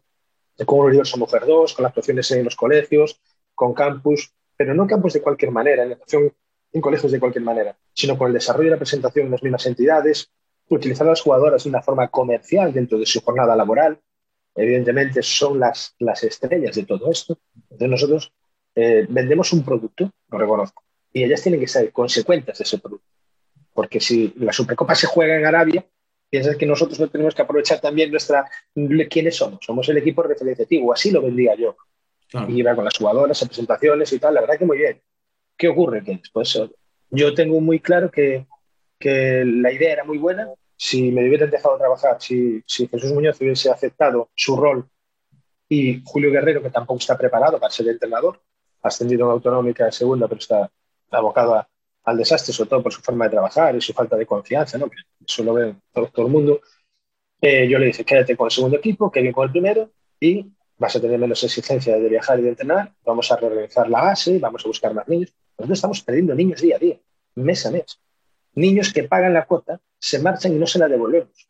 De 0.57 0.65
cómo 0.65 0.83
Universo 0.83 1.17
Mujer 1.17 1.45
2, 1.45 1.73
con 1.73 1.83
las 1.83 1.89
actuaciones 1.89 2.31
en 2.31 2.45
los 2.45 2.55
colegios, 2.55 3.19
con 3.53 3.73
campus, 3.73 4.31
pero 4.57 4.73
no 4.73 4.87
campus 4.87 5.13
de 5.13 5.21
cualquier 5.21 5.51
manera, 5.51 5.83
en 5.83 5.93
actuación 5.93 6.33
en 6.75 6.81
colegios 6.81 7.11
de 7.11 7.19
cualquier 7.21 7.43
manera, 7.43 7.77
sino 7.93 8.17
con 8.17 8.27
el 8.27 8.33
desarrollo 8.33 8.67
y 8.67 8.71
la 8.71 8.77
presentación 8.77 9.27
en 9.27 9.31
las 9.31 9.41
mismas 9.41 9.65
entidades, 9.65 10.29
utilizar 10.67 11.07
a 11.07 11.11
las 11.11 11.21
jugadoras 11.21 11.63
de 11.63 11.69
una 11.69 11.81
forma 11.81 12.09
comercial 12.09 12.73
dentro 12.73 12.97
de 12.97 13.05
su 13.05 13.21
jornada 13.21 13.55
laboral. 13.55 13.97
Evidentemente 14.53 15.23
son 15.23 15.59
las, 15.59 15.95
las 15.99 16.23
estrellas 16.23 16.75
de 16.75 16.83
todo 16.83 17.09
esto. 17.09 17.37
Entonces 17.55 17.89
nosotros 17.89 18.33
eh, 18.75 19.05
vendemos 19.09 19.53
un 19.53 19.63
producto, 19.63 20.11
lo 20.29 20.37
reconozco, 20.37 20.83
y 21.13 21.23
ellas 21.23 21.41
tienen 21.41 21.61
que 21.61 21.67
ser 21.67 21.93
consecuentes 21.93 22.57
de 22.57 22.63
ese 22.63 22.77
producto. 22.77 23.07
Porque 23.73 24.01
si 24.01 24.33
la 24.37 24.51
Supercopa 24.51 24.95
se 24.95 25.07
juega 25.07 25.37
en 25.37 25.45
Arabia, 25.45 25.85
piensas 26.29 26.57
que 26.57 26.65
nosotros 26.65 26.99
no 26.99 27.09
tenemos 27.09 27.33
que 27.33 27.41
aprovechar 27.41 27.79
también 27.79 28.11
nuestra 28.11 28.49
quiénes 29.09 29.37
somos. 29.37 29.59
Somos 29.65 29.87
el 29.87 29.97
equipo 29.97 30.23
representativo, 30.23 30.91
así 30.91 31.11
lo 31.11 31.21
vendía 31.21 31.55
yo. 31.55 31.77
Y 32.47 32.59
iba 32.59 32.75
con 32.75 32.83
las 32.85 32.97
jugadoras, 32.97 33.41
a 33.43 33.45
presentaciones 33.45 34.11
y 34.13 34.19
tal, 34.19 34.33
la 34.33 34.41
verdad 34.41 34.57
que 34.57 34.65
muy 34.65 34.77
bien. 34.77 35.01
¿Qué 35.57 35.67
ocurre? 35.69 36.03
Que 36.03 36.11
eh, 36.13 36.69
yo 37.11 37.33
tengo 37.33 37.61
muy 37.61 37.79
claro 37.79 38.11
que, 38.11 38.45
que 38.99 39.43
la 39.45 39.71
idea 39.71 39.93
era 39.93 40.03
muy 40.03 40.17
buena. 40.17 40.49
Si 40.75 41.11
me 41.11 41.25
hubieran 41.27 41.49
dejado 41.49 41.77
trabajar, 41.77 42.17
si, 42.19 42.61
si 42.65 42.87
Jesús 42.87 43.13
Muñoz 43.13 43.39
hubiese 43.39 43.69
aceptado 43.69 44.29
su 44.35 44.57
rol 44.57 44.89
y 45.69 46.01
Julio 46.03 46.31
Guerrero, 46.31 46.61
que 46.61 46.69
tampoco 46.69 46.99
está 46.99 47.17
preparado 47.17 47.59
para 47.59 47.71
ser 47.71 47.87
entrenador, 47.87 48.41
ascendido 48.81 49.25
en 49.25 49.31
autonómica 49.31 49.85
de 49.85 49.91
segunda, 49.91 50.27
pero 50.27 50.39
está 50.39 50.69
abocado 51.11 51.55
a- 51.55 51.69
al 52.03 52.17
desastre, 52.17 52.53
sobre 52.53 52.69
todo 52.69 52.83
por 52.83 52.93
su 52.93 53.01
forma 53.01 53.25
de 53.25 53.31
trabajar 53.31 53.75
y 53.75 53.81
su 53.81 53.93
falta 53.93 54.15
de 54.15 54.25
confianza, 54.27 54.77
¿no? 54.77 54.89
que 54.89 54.97
eso 55.25 55.43
lo 55.43 55.53
ve 55.53 55.75
todo, 55.91 56.07
todo 56.07 56.25
el 56.27 56.31
mundo. 56.31 56.61
Eh, 57.41 57.67
yo 57.67 57.79
le 57.79 57.87
dije, 57.87 58.03
quédate 58.03 58.35
con 58.37 58.45
el 58.45 58.51
segundo 58.51 58.77
equipo, 58.77 59.09
que 59.09 59.31
con 59.31 59.45
el 59.45 59.51
primero, 59.51 59.89
y 60.19 60.45
vas 60.77 60.95
a 60.95 61.01
tener 61.01 61.17
menos 61.19 61.43
exigencia 61.43 61.97
de 61.97 62.09
viajar 62.09 62.39
y 62.39 62.43
de 62.43 62.49
entrenar, 62.49 62.93
vamos 63.05 63.31
a 63.31 63.37
reorganizar 63.37 63.89
la 63.89 64.01
base, 64.01 64.39
vamos 64.39 64.63
a 64.65 64.67
buscar 64.67 64.93
más 64.93 65.07
niños. 65.07 65.33
Nosotros 65.57 65.77
estamos 65.77 66.01
perdiendo 66.01 66.35
niños 66.35 66.61
día 66.61 66.75
a 66.75 66.79
día, 66.79 66.99
mes 67.35 67.65
a 67.65 67.71
mes. 67.71 67.99
Niños 68.53 68.91
que 68.93 69.03
pagan 69.03 69.33
la 69.33 69.45
cuota, 69.45 69.79
se 69.99 70.19
marchan 70.19 70.53
y 70.53 70.55
no 70.55 70.67
se 70.67 70.79
la 70.79 70.87
devolvemos. 70.87 71.47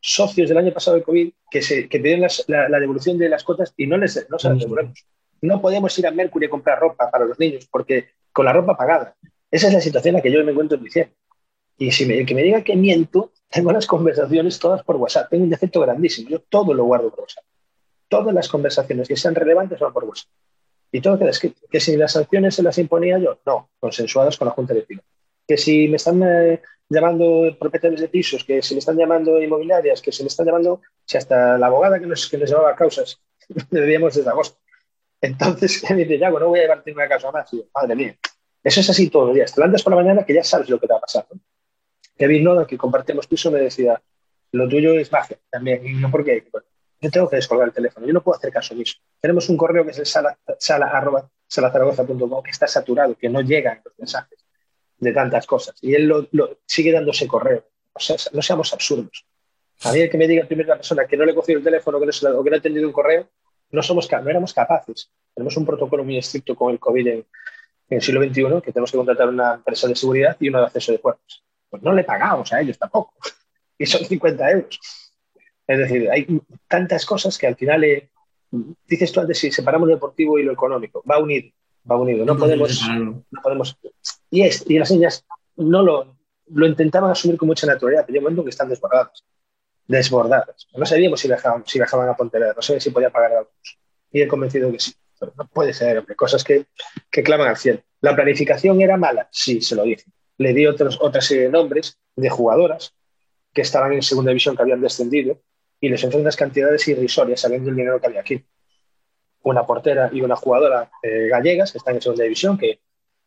Socios 0.00 0.48
del 0.48 0.58
año 0.58 0.72
pasado 0.72 0.96
de 0.96 1.02
COVID 1.02 1.32
que, 1.50 1.60
se, 1.62 1.88
que 1.88 1.98
pidieron 1.98 2.22
las- 2.22 2.44
la, 2.48 2.68
la 2.68 2.80
devolución 2.80 3.18
de 3.18 3.28
las 3.28 3.44
cuotas 3.44 3.74
y 3.76 3.86
no, 3.86 3.96
les, 3.98 4.26
no 4.30 4.38
se 4.38 4.48
las 4.48 4.58
devolvemos. 4.58 5.04
No 5.42 5.60
podemos 5.60 5.98
ir 5.98 6.06
a 6.06 6.10
Mercury 6.10 6.46
a 6.46 6.50
comprar 6.50 6.78
ropa 6.80 7.10
para 7.10 7.24
los 7.26 7.38
niños 7.38 7.66
porque 7.70 8.10
con 8.32 8.44
la 8.46 8.52
ropa 8.52 8.76
pagada. 8.76 9.16
Esa 9.50 9.68
es 9.68 9.74
la 9.74 9.80
situación 9.80 10.12
en 10.14 10.16
la 10.18 10.22
que 10.22 10.30
yo 10.32 10.42
me 10.44 10.52
encuentro 10.52 10.78
en 10.78 10.84
diciembre. 10.84 11.14
Y 11.76 11.90
si 11.92 12.06
me, 12.06 12.18
el 12.18 12.26
que 12.26 12.34
me 12.34 12.42
diga 12.42 12.62
que 12.62 12.76
miento, 12.76 13.32
tengo 13.48 13.72
las 13.72 13.86
conversaciones 13.86 14.58
todas 14.58 14.82
por 14.82 14.96
WhatsApp. 14.96 15.28
Tengo 15.30 15.44
un 15.44 15.50
defecto 15.50 15.80
grandísimo. 15.80 16.28
Yo 16.30 16.40
todo 16.40 16.72
lo 16.74 16.84
guardo 16.84 17.10
por 17.10 17.20
WhatsApp. 17.20 17.44
Todas 18.10 18.34
las 18.34 18.48
conversaciones 18.48 19.08
que 19.08 19.16
sean 19.16 19.34
relevantes 19.34 19.78
van 19.78 19.94
por 19.94 20.04
WhatsApp. 20.04 20.28
Y 20.92 21.00
todo 21.00 21.18
queda 21.18 21.30
escrito. 21.30 21.62
Que 21.70 21.80
si 21.80 21.96
las 21.96 22.12
sanciones 22.12 22.56
se 22.56 22.62
las 22.62 22.76
imponía 22.76 23.18
yo, 23.18 23.40
no, 23.46 23.70
consensuadas 23.80 24.36
con 24.36 24.48
la 24.48 24.52
Junta 24.52 24.74
Directiva. 24.74 25.02
Que 25.46 25.56
si 25.56 25.88
me 25.88 25.96
están 25.96 26.22
eh, 26.22 26.60
llamando 26.88 27.56
propietarios 27.58 28.00
de 28.00 28.08
pisos, 28.08 28.44
que 28.44 28.60
si 28.60 28.74
me 28.74 28.80
están 28.80 28.98
llamando 28.98 29.40
inmobiliarias, 29.40 30.02
que 30.02 30.12
si 30.12 30.22
me 30.22 30.26
están 30.26 30.46
llamando, 30.46 30.82
si 31.06 31.16
hasta 31.16 31.56
la 31.56 31.68
abogada 31.68 31.98
que 31.98 32.06
nos, 32.06 32.28
que 32.28 32.36
nos 32.36 32.50
llevaba 32.50 32.74
causas, 32.74 33.20
debíamos 33.70 34.14
desde 34.14 34.28
agosto. 34.28 34.58
Entonces, 35.20 35.88
me 35.90 35.96
dice, 36.04 36.18
Yago, 36.18 36.40
no 36.40 36.48
voy 36.48 36.58
a 36.58 36.62
llevarte 36.62 36.92
una 36.92 37.08
causa 37.08 37.30
más. 37.30 37.52
Y 37.54 37.58
yo, 37.58 37.64
madre 37.72 37.94
mía, 37.94 38.16
eso 38.62 38.80
es 38.80 38.90
así 38.90 39.08
todos 39.08 39.28
los 39.28 39.34
días. 39.36 39.54
Te 39.54 39.60
levantas 39.60 39.82
por 39.82 39.92
la 39.92 40.02
mañana 40.02 40.24
que 40.24 40.34
ya 40.34 40.44
sabes 40.44 40.68
lo 40.68 40.78
que 40.78 40.86
te 40.86 40.92
va 40.92 40.98
a 40.98 41.02
pasar. 41.02 41.26
Kevin 42.16 42.44
Noda, 42.44 42.66
que 42.66 42.76
compartimos 42.76 43.26
piso, 43.26 43.50
me 43.50 43.60
decía, 43.60 44.00
lo 44.52 44.68
tuyo 44.68 44.92
es 44.98 45.10
magia 45.10 45.38
también. 45.48 45.86
Y 45.86 45.94
no 45.94 46.10
porque 46.10 46.44
yo 47.00 47.10
tengo 47.10 47.28
que 47.28 47.36
descolgar 47.36 47.68
el 47.68 47.74
teléfono, 47.74 48.06
yo 48.06 48.12
no 48.12 48.22
puedo 48.22 48.36
hacer 48.38 48.52
caso 48.52 48.74
omiso. 48.74 48.98
Tenemos 49.20 49.48
un 49.48 49.56
correo 49.56 49.84
que 49.84 49.90
es 49.92 49.98
el 49.98 50.06
sala, 50.06 50.38
sala 50.58 51.28
salazaragoza.com 51.46 52.42
que 52.42 52.50
está 52.50 52.66
saturado, 52.66 53.16
que 53.16 53.28
no 53.28 53.40
llegan 53.40 53.80
los 53.84 53.94
mensajes 53.98 54.38
de 54.98 55.12
tantas 55.12 55.46
cosas. 55.46 55.76
Y 55.80 55.94
él 55.94 56.06
lo, 56.06 56.28
lo- 56.32 56.58
sigue 56.66 56.92
dando 56.92 57.10
ese 57.12 57.26
correo. 57.26 57.66
O 57.92 58.00
sea, 58.00 58.16
no 58.32 58.42
seamos 58.42 58.72
absurdos. 58.72 59.26
A 59.82 59.92
mí 59.92 60.00
el 60.00 60.10
que 60.10 60.18
me 60.18 60.28
diga 60.28 60.44
primero 60.46 60.68
la 60.68 60.76
persona 60.76 61.06
que 61.06 61.16
no 61.16 61.24
le 61.24 61.32
he 61.32 61.34
cogido 61.34 61.58
el 61.58 61.64
teléfono 61.64 61.98
que 61.98 62.06
no 62.06 62.38
o 62.38 62.44
que 62.44 62.50
no 62.50 62.54
ha 62.54 62.58
entendido 62.58 62.86
un 62.86 62.92
correo, 62.92 63.28
no, 63.70 63.82
somos, 63.82 64.08
no 64.10 64.28
éramos 64.30 64.52
capaces. 64.52 65.10
Tenemos 65.34 65.56
un 65.56 65.64
protocolo 65.64 66.04
muy 66.04 66.18
estricto 66.18 66.54
con 66.54 66.70
el 66.72 66.78
COVID 66.78 67.06
en, 67.06 67.14
en 67.18 67.26
el 67.88 68.02
siglo 68.02 68.22
XXI, 68.22 68.60
que 68.62 68.72
tenemos 68.72 68.90
que 68.90 68.96
contratar 68.98 69.28
una 69.28 69.54
empresa 69.54 69.88
de 69.88 69.96
seguridad 69.96 70.36
y 70.38 70.48
uno 70.50 70.58
de 70.60 70.66
acceso 70.66 70.92
de 70.92 70.98
puertas. 70.98 71.42
Pues 71.70 71.82
no 71.82 71.92
le 71.94 72.04
pagamos 72.04 72.52
a 72.52 72.60
ellos 72.60 72.78
tampoco. 72.78 73.14
Y 73.78 73.86
son 73.86 74.04
50 74.04 74.50
euros. 74.50 74.78
Es 75.70 75.78
decir, 75.78 76.10
hay 76.10 76.26
tantas 76.66 77.06
cosas 77.06 77.38
que 77.38 77.46
al 77.46 77.54
final 77.54 77.84
eh, 77.84 78.10
dices 78.88 79.12
tú 79.12 79.20
antes 79.20 79.38
si 79.38 79.52
separamos 79.52 79.86
lo 79.86 79.94
deportivo 79.94 80.36
y 80.36 80.42
lo 80.42 80.50
económico. 80.50 81.00
Va 81.08 81.18
unido, 81.18 81.48
va 81.88 81.96
unido. 81.96 82.24
No 82.24 82.36
podemos, 82.36 82.82
no 82.88 83.40
podemos. 83.40 83.78
Y, 84.30 84.42
es, 84.42 84.64
y 84.68 84.80
las 84.80 84.90
niñas 84.90 85.24
no 85.54 85.84
lo, 85.84 86.16
lo 86.46 86.66
intentaban 86.66 87.12
asumir 87.12 87.38
con 87.38 87.46
mucha 87.46 87.68
naturalidad, 87.68 88.04
pero 88.04 88.14
hay 88.14 88.18
un 88.18 88.24
momento 88.24 88.40
en 88.40 88.46
que 88.46 88.50
están 88.50 88.68
desbordadas. 88.68 89.24
Desbordadas. 89.86 90.66
No 90.76 90.84
sabíamos 90.84 91.20
si 91.20 91.28
viajaban, 91.28 91.62
si 91.64 91.78
viajaban 91.78 92.08
a 92.08 92.16
Pontevedra, 92.16 92.54
no 92.56 92.62
sabíamos 92.62 92.82
si 92.82 92.90
podía 92.90 93.10
pagar 93.10 93.32
algo. 93.34 93.50
Y 94.10 94.22
he 94.22 94.26
convencido 94.26 94.72
que 94.72 94.80
sí. 94.80 94.92
Pero 95.20 95.34
no 95.38 95.46
puede 95.46 95.72
ser, 95.72 95.98
hombre, 95.98 96.16
cosas 96.16 96.42
que, 96.42 96.66
que 97.12 97.22
claman 97.22 97.46
al 97.46 97.58
cielo. 97.58 97.80
¿La 98.00 98.16
planificación 98.16 98.80
era 98.80 98.96
mala? 98.96 99.28
Sí, 99.30 99.60
se 99.60 99.76
lo 99.76 99.84
dije. 99.84 100.02
Le 100.36 100.52
di 100.52 100.66
otros, 100.66 100.98
otra 101.00 101.20
serie 101.20 101.44
de 101.44 101.50
nombres 101.50 102.00
de 102.16 102.28
jugadoras 102.28 102.92
que 103.52 103.62
estaban 103.62 103.92
en 103.92 104.02
segunda 104.02 104.30
división, 104.30 104.56
que 104.56 104.62
habían 104.62 104.80
descendido, 104.80 105.40
y 105.80 105.88
les 105.88 106.00
ofrecen 106.02 106.20
unas 106.20 106.36
cantidades 106.36 106.86
irrisorias 106.88 107.40
sabiendo 107.40 107.70
el 107.70 107.76
dinero 107.76 108.00
que 108.00 108.06
había 108.06 108.20
aquí. 108.20 108.44
Una 109.42 109.66
portera 109.66 110.10
y 110.12 110.20
una 110.20 110.36
jugadora 110.36 110.90
eh, 111.02 111.28
gallegas 111.28 111.72
que 111.72 111.78
están 111.78 111.94
en 111.94 112.02
segunda 112.02 112.24
división, 112.24 112.58
que, 112.58 112.80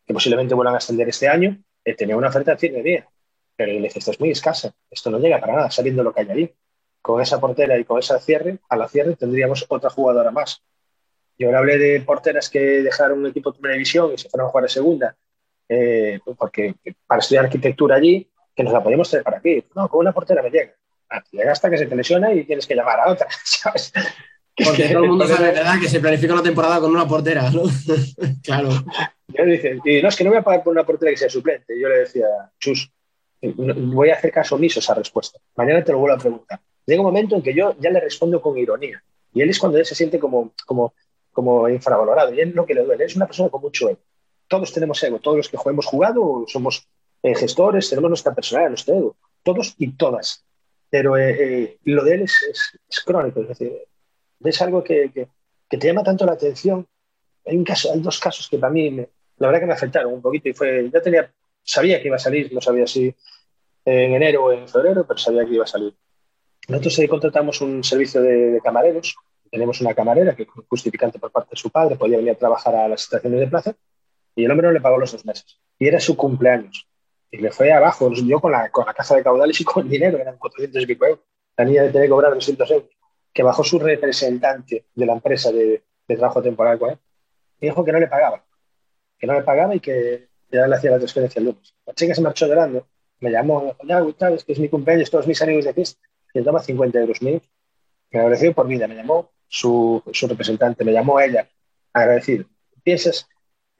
que 0.05 0.13
posiblemente 0.13 0.53
vuelvan 0.53 0.75
a 0.75 0.77
ascender 0.77 1.09
este 1.09 1.27
año, 1.27 1.57
eh, 1.83 1.95
tenía 1.95 2.15
una 2.15 2.29
oferta 2.29 2.51
de 2.51 2.57
100 2.57 2.73
de 2.73 2.83
día. 2.83 3.07
Pero 3.55 3.73
le 3.73 3.81
dije, 3.81 3.99
esto 3.99 4.11
es 4.11 4.19
muy 4.19 4.31
escasa, 4.31 4.73
esto 4.89 5.09
no 5.09 5.19
llega 5.19 5.39
para 5.39 5.55
nada, 5.55 5.71
sabiendo 5.71 6.03
lo 6.03 6.13
que 6.13 6.21
hay 6.21 6.29
allí. 6.29 6.53
Con 7.01 7.21
esa 7.21 7.39
portera 7.39 7.77
y 7.77 7.83
con 7.83 7.99
esa 7.99 8.19
cierre, 8.19 8.59
a 8.69 8.77
la 8.77 8.87
cierre 8.87 9.15
tendríamos 9.15 9.65
otra 9.67 9.89
jugadora 9.89 10.31
más. 10.31 10.63
Yo 11.37 11.47
ahora 11.47 11.59
hablé 11.59 11.77
de 11.77 12.01
porteras 12.01 12.49
que 12.49 12.59
dejaron 12.59 13.19
un 13.19 13.27
equipo 13.27 13.51
de 13.51 13.55
primera 13.55 13.73
división 13.73 14.13
y 14.13 14.17
se 14.17 14.29
fueron 14.29 14.47
a 14.47 14.51
jugar 14.51 14.65
a 14.65 14.69
segunda, 14.69 15.17
eh, 15.67 16.19
porque 16.37 16.75
para 17.07 17.19
estudiar 17.19 17.45
arquitectura 17.45 17.95
allí, 17.95 18.29
que 18.55 18.63
nos 18.63 18.71
la 18.71 18.83
podemos 18.83 19.09
traer 19.09 19.23
para 19.23 19.37
aquí. 19.37 19.65
No, 19.75 19.89
con 19.89 20.01
una 20.01 20.13
portera 20.13 20.41
me 20.41 20.51
llega. 20.51 20.73
Llega 21.31 21.51
hasta 21.51 21.69
que 21.69 21.77
se 21.77 21.85
te 21.85 21.95
lesiona 21.95 22.33
y 22.33 22.45
tienes 22.45 22.67
que 22.67 22.75
llamar 22.75 22.99
a 22.99 23.11
otra, 23.11 23.27
¿sabes? 23.43 23.91
Porque 24.55 24.89
todo 24.89 25.03
el 25.03 25.09
mundo 25.09 25.27
sabe, 25.27 25.51
¿verdad? 25.51 25.79
Que 25.81 25.89
se 25.89 25.99
planifica 25.99 26.33
una 26.33 26.43
temporada 26.43 26.79
con 26.79 26.91
una 26.91 27.07
portera, 27.07 27.49
¿no? 27.49 27.63
claro. 28.43 28.69
Yo 29.27 29.45
le 29.45 29.53
dije, 29.53 29.79
y 29.83 30.01
no, 30.01 30.09
es 30.09 30.15
que 30.15 30.23
no 30.23 30.29
voy 30.29 30.39
a 30.39 30.43
pagar 30.43 30.63
por 30.63 30.71
una 30.71 30.85
portera 30.85 31.11
que 31.11 31.17
sea 31.17 31.29
suplente. 31.29 31.79
Yo 31.79 31.89
le 31.89 31.99
decía, 31.99 32.27
Chus, 32.59 32.91
voy 33.41 34.09
a 34.09 34.15
hacer 34.15 34.31
caso 34.31 34.55
omiso 34.55 34.79
esa 34.79 34.93
respuesta. 34.93 35.39
Mañana 35.55 35.83
te 35.83 35.91
lo 35.91 35.97
vuelvo 35.97 36.17
a 36.17 36.19
preguntar. 36.19 36.59
Llega 36.85 37.01
un 37.01 37.07
momento 37.07 37.35
en 37.35 37.41
que 37.41 37.53
yo 37.53 37.75
ya 37.79 37.89
le 37.89 37.99
respondo 37.99 38.41
con 38.41 38.57
ironía. 38.57 39.03
Y 39.33 39.41
él 39.41 39.49
es 39.49 39.57
cuando 39.57 39.79
él 39.79 39.85
se 39.85 39.95
siente 39.95 40.19
como, 40.19 40.53
como, 40.65 40.93
como 41.31 41.67
infravalorado. 41.67 42.33
Y 42.33 42.41
él 42.41 42.51
lo 42.53 42.65
que 42.65 42.75
le 42.75 42.83
duele. 42.83 43.05
Es 43.05 43.15
una 43.15 43.25
persona 43.25 43.49
con 43.49 43.61
mucho 43.61 43.89
ego. 43.89 43.99
Todos 44.47 44.71
tenemos 44.71 45.01
ego. 45.03 45.19
Todos 45.19 45.37
los 45.37 45.49
que 45.49 45.57
hemos 45.65 45.85
jugado 45.85 46.45
somos 46.47 46.87
eh, 47.23 47.33
gestores, 47.33 47.89
tenemos 47.89 48.09
nuestra 48.09 48.35
personalidad, 48.35 48.69
nuestro 48.69 48.95
ego. 48.95 49.15
Todos 49.41 49.73
y 49.79 49.91
todas. 49.93 50.45
Pero 50.93 51.17
eh, 51.17 51.31
eh, 51.39 51.77
lo 51.85 52.03
de 52.03 52.13
él 52.13 52.21
es, 52.21 52.35
es- 52.51 52.79
es 52.87 52.99
crónico. 52.99 53.41
Es 53.41 53.47
decir, 53.47 53.71
es 54.43 54.61
algo 54.61 54.83
que, 54.83 55.09
que- 55.11 55.27
que 55.67 55.77
te 55.79 55.87
llama 55.87 56.03
tanto 56.03 56.23
la 56.23 56.33
atención. 56.33 56.87
Hay, 57.47 57.57
un 57.57 57.63
caso, 57.63 57.91
hay 57.91 57.99
dos 57.99 58.19
casos 58.19 58.47
que 58.47 58.59
para 58.59 58.71
mí 58.71 58.91
me, 58.91 59.09
la 59.37 59.47
verdad 59.47 59.61
que 59.61 59.65
me 59.65 59.73
afectaron 59.73 60.13
un 60.13 60.21
poquito 60.21 60.49
y 60.49 60.53
fue, 60.53 60.87
ya 60.93 61.01
tenía, 61.01 61.33
sabía 61.63 61.99
que 61.99 62.09
iba 62.09 62.17
a 62.17 62.19
salir, 62.19 62.53
no 62.53 62.61
sabía 62.61 62.85
si 62.85 63.13
en 63.85 64.13
enero 64.13 64.45
o 64.45 64.51
en 64.53 64.67
febrero, 64.67 65.03
pero 65.07 65.17
sabía 65.17 65.43
que 65.45 65.55
iba 65.55 65.63
a 65.63 65.67
salir. 65.75 65.95
Nosotros 66.67 66.99
eh, 66.99 67.07
contratamos 67.09 67.59
un 67.61 67.83
servicio 67.83 68.21
de, 68.21 68.51
de 68.51 68.61
camareros, 68.61 69.15
tenemos 69.49 69.81
una 69.81 69.95
camarera 69.95 70.35
que 70.35 70.45
justificante 70.69 71.17
por 71.17 71.31
parte 71.31 71.49
de 71.55 71.57
su 71.57 71.71
padre, 71.71 71.95
podía 71.95 72.17
venir 72.17 72.33
a 72.33 72.37
trabajar 72.37 72.75
a 72.75 72.87
las 72.87 73.01
estaciones 73.01 73.39
de 73.39 73.47
plaza 73.47 73.75
y 74.35 74.45
el 74.45 74.51
hombre 74.51 74.67
no 74.67 74.73
le 74.73 74.79
pagó 74.81 74.99
los 74.99 75.11
dos 75.11 75.25
meses. 75.25 75.59
Y 75.79 75.87
era 75.87 75.99
su 75.99 76.15
cumpleaños. 76.15 76.87
Y 77.33 77.37
le 77.37 77.51
fue 77.51 77.71
abajo, 77.73 78.11
yo 78.13 78.39
con 78.39 78.51
la, 78.51 78.69
con 78.69 78.85
la 78.85 78.93
caja 78.93 79.15
de 79.15 79.23
caudales 79.23 79.59
y 79.59 79.63
con 79.63 79.85
el 79.85 79.89
dinero, 79.89 80.19
eran 80.19 80.37
400 80.37 80.83
y 80.83 80.85
pico 80.85 81.07
euros. 81.07 81.25
La 81.57 81.65
niña 81.65 81.81
de 81.81 81.89
tener 81.89 82.05
que 82.05 82.11
cobrar 82.11 82.31
200 82.31 82.69
euros. 82.69 82.89
Que 83.33 83.41
bajó 83.41 83.63
su 83.63 83.79
representante 83.79 84.85
de 84.93 85.05
la 85.07 85.13
empresa 85.13 85.51
de, 85.51 85.83
de 86.07 86.15
trabajo 86.15 86.43
temporal 86.43 86.77
con 86.77 86.91
él 86.91 86.99
y 87.59 87.65
dijo 87.65 87.83
que 87.83 87.91
no 87.91 87.99
le 87.99 88.05
pagaba. 88.05 88.45
Que 89.17 89.25
no 89.25 89.33
le 89.33 89.41
pagaba 89.41 89.73
y 89.73 89.79
que 89.79 90.27
ya 90.51 90.67
le 90.67 90.75
hacía 90.75 90.91
la 90.91 90.99
transferencia 90.99 91.39
el 91.39 91.45
lunes. 91.45 91.73
La 91.87 91.93
chica 91.95 92.13
se 92.13 92.21
marchó 92.21 92.45
llorando, 92.45 92.87
me 93.19 93.31
llamó, 93.31 93.75
ya, 93.83 93.99
Gustavo, 94.01 94.37
que 94.45 94.53
es 94.53 94.59
mi 94.59 94.69
cumpleaños, 94.69 95.09
todos 95.09 95.25
mis 95.25 95.41
amigos 95.41 95.65
de 95.65 95.73
fiesta. 95.73 96.07
Y 96.35 96.39
le 96.39 96.45
toma 96.45 96.59
50 96.59 96.99
euros 96.99 97.19
míos. 97.23 97.41
Me 98.11 98.19
agradeció 98.19 98.53
por 98.53 98.67
vida, 98.67 98.87
me 98.87 98.95
llamó 98.95 99.31
su, 99.47 100.03
su 100.11 100.27
representante, 100.27 100.83
me 100.83 100.91
llamó 100.93 101.19
ella, 101.19 101.49
agradecido. 101.93 102.45
Piensas 102.83 103.27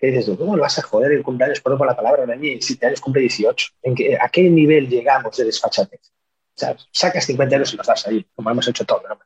que 0.03 0.11
dices 0.11 0.37
¿cómo 0.37 0.57
lo 0.57 0.63
vas 0.63 0.77
a 0.77 0.81
joder 0.81 1.13
el 1.13 1.23
cumpleaños 1.23 1.61
por 1.61 1.77
por 1.77 1.87
la 1.87 1.95
palabra 1.95 2.25
de 2.25 2.35
mí? 2.35 2.61
Si 2.61 2.75
te 2.75 2.87
años 2.87 2.99
cumple 2.99 3.21
18. 3.21 3.67
¿En 3.83 3.95
qué, 3.95 4.17
¿A 4.19 4.27
qué 4.27 4.49
nivel 4.49 4.89
llegamos 4.89 5.37
de 5.37 5.45
desfachatez? 5.45 6.01
O 6.01 6.59
sea, 6.59 6.75
sacas 6.91 7.25
50 7.25 7.55
euros 7.55 7.73
y 7.73 7.77
los 7.77 7.87
das 7.87 8.05
ahí, 8.05 8.25
como 8.35 8.51
hemos 8.51 8.67
hecho 8.67 8.83
todo. 8.83 9.01
¿no? 9.07 9.17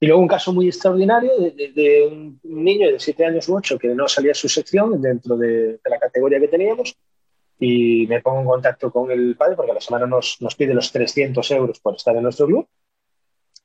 Y 0.00 0.06
luego 0.06 0.22
un 0.22 0.26
caso 0.26 0.54
muy 0.54 0.68
extraordinario 0.68 1.38
de, 1.38 1.50
de, 1.50 1.72
de, 1.74 2.06
un 2.06 2.40
niño 2.64 2.90
de 2.90 2.98
7 2.98 3.26
años 3.26 3.46
u 3.50 3.56
8 3.56 3.78
que 3.78 3.88
no 3.88 4.08
salía 4.08 4.32
su 4.32 4.48
sección 4.48 5.02
dentro 5.02 5.36
de, 5.36 5.48
de, 5.48 5.90
la 5.90 5.98
categoría 5.98 6.40
que 6.40 6.48
teníamos 6.48 6.96
y 7.58 8.06
me 8.06 8.22
pongo 8.22 8.40
en 8.40 8.46
contacto 8.46 8.90
con 8.90 9.10
el 9.10 9.36
padre 9.36 9.54
porque 9.54 9.72
a 9.72 9.74
la 9.74 9.82
semana 9.82 10.06
nos, 10.06 10.38
nos 10.40 10.54
pide 10.54 10.72
los 10.72 10.90
300 10.90 11.50
euros 11.50 11.78
por 11.78 11.96
estar 11.96 12.16
en 12.16 12.22
nuestro 12.22 12.46
club 12.46 12.66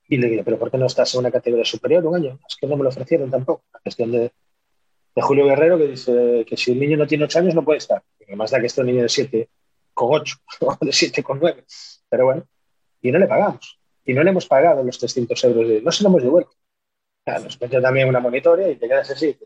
y 0.06 0.18
le 0.18 0.28
digo, 0.28 0.44
pero 0.44 0.58
¿por 0.58 0.70
qué 0.70 0.76
no 0.76 0.84
estás 0.84 1.14
en 1.14 1.20
una 1.20 1.30
categoría 1.30 1.64
superior 1.64 2.04
un 2.04 2.14
año? 2.14 2.38
Es 2.46 2.56
que 2.56 2.66
no 2.66 2.76
me 2.76 2.82
lo 2.82 2.90
ofrecieron 2.90 3.30
tampoco. 3.30 3.64
La 3.72 3.80
gestión 3.82 4.12
de, 4.12 4.30
de 5.16 5.22
Julio 5.22 5.46
Guerrero 5.46 5.78
que 5.78 5.88
dice 5.88 6.44
que 6.46 6.56
si 6.58 6.72
el 6.72 6.78
niño 6.78 6.98
no 6.98 7.06
tiene 7.06 7.24
8 7.24 7.38
años 7.38 7.54
no 7.54 7.64
puede 7.64 7.78
estar. 7.78 8.02
Y 8.28 8.36
más 8.36 8.50
da 8.50 8.60
que 8.60 8.66
esté 8.66 8.82
un 8.82 8.88
niño 8.88 9.02
de 9.02 9.08
7 9.08 9.48
con 9.94 10.12
8 10.12 10.36
o 10.60 10.76
de 10.80 10.92
7 10.92 11.22
con 11.22 11.40
9. 11.40 11.64
Pero 12.10 12.26
bueno, 12.26 12.46
y 13.00 13.10
no 13.10 13.18
le 13.18 13.26
pagamos. 13.26 13.80
Y 14.04 14.12
no 14.12 14.22
le 14.22 14.30
hemos 14.30 14.46
pagado 14.46 14.84
los 14.84 14.98
300 14.98 15.42
euros. 15.44 15.68
De, 15.68 15.80
no 15.80 15.90
se 15.90 16.02
lo 16.02 16.10
hemos 16.10 16.22
devuelto. 16.22 16.52
Claro, 17.24 17.44
nos 17.44 17.60
metió 17.60 17.80
también 17.80 18.08
una 18.08 18.20
monitoria 18.20 18.68
y 18.68 18.76
te 18.76 18.86
quedas 18.86 19.10
así. 19.10 19.36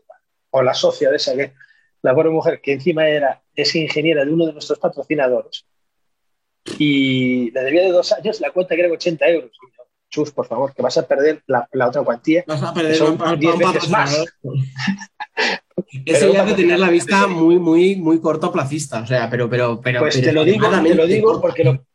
O 0.49 0.61
la 0.61 0.73
socia 0.73 1.09
de 1.09 1.15
esa 1.15 1.35
que, 1.35 1.53
la 2.01 2.13
pobre 2.13 2.29
mujer, 2.29 2.59
que 2.61 2.73
encima 2.73 3.07
era, 3.07 3.41
es 3.55 3.73
ingeniera 3.73 4.25
de 4.25 4.33
uno 4.33 4.47
de 4.47 4.53
nuestros 4.53 4.77
patrocinadores. 4.77 5.65
Y 6.77 7.49
le 7.51 7.61
debía 7.61 7.83
de 7.83 7.91
dos 7.91 8.11
años 8.11 8.41
la 8.41 8.51
cuenta 8.51 8.75
que 8.75 8.81
era 8.81 8.91
80 8.91 9.27
euros. 9.29 9.51
Yo, 9.53 9.83
Chus, 10.09 10.31
por 10.31 10.45
favor, 10.45 10.75
que 10.75 10.81
vas 10.81 10.97
a 10.97 11.07
perder 11.07 11.41
la, 11.47 11.67
la 11.71 11.87
otra 11.87 12.03
cuantía. 12.03 12.43
Vas 12.45 12.61
a 12.61 12.73
perder 12.73 12.95
son 12.95 13.21
un, 13.21 13.39
10 13.39 13.57
veces 13.57 13.89
más. 13.89 14.25
Eso 16.05 16.31
ya 16.31 16.45
de 16.45 16.53
tener 16.53 16.79
la 16.79 16.89
vista 16.89 17.27
muy, 17.27 17.59
muy, 17.59 17.95
muy 17.95 18.19
cortoplacista. 18.19 19.01
O 19.01 19.07
sea, 19.07 19.29
pero, 19.29 19.49
pero, 19.49 19.81
pero. 19.81 19.99
Pues 19.99 20.15
pero 20.15 20.27
te 20.27 20.33
lo 20.33 20.43
digo, 20.43 20.69
te 20.69 20.95
lo 20.95 21.07
digo 21.07 21.41
porque 21.41 21.63
lo, 21.63 21.85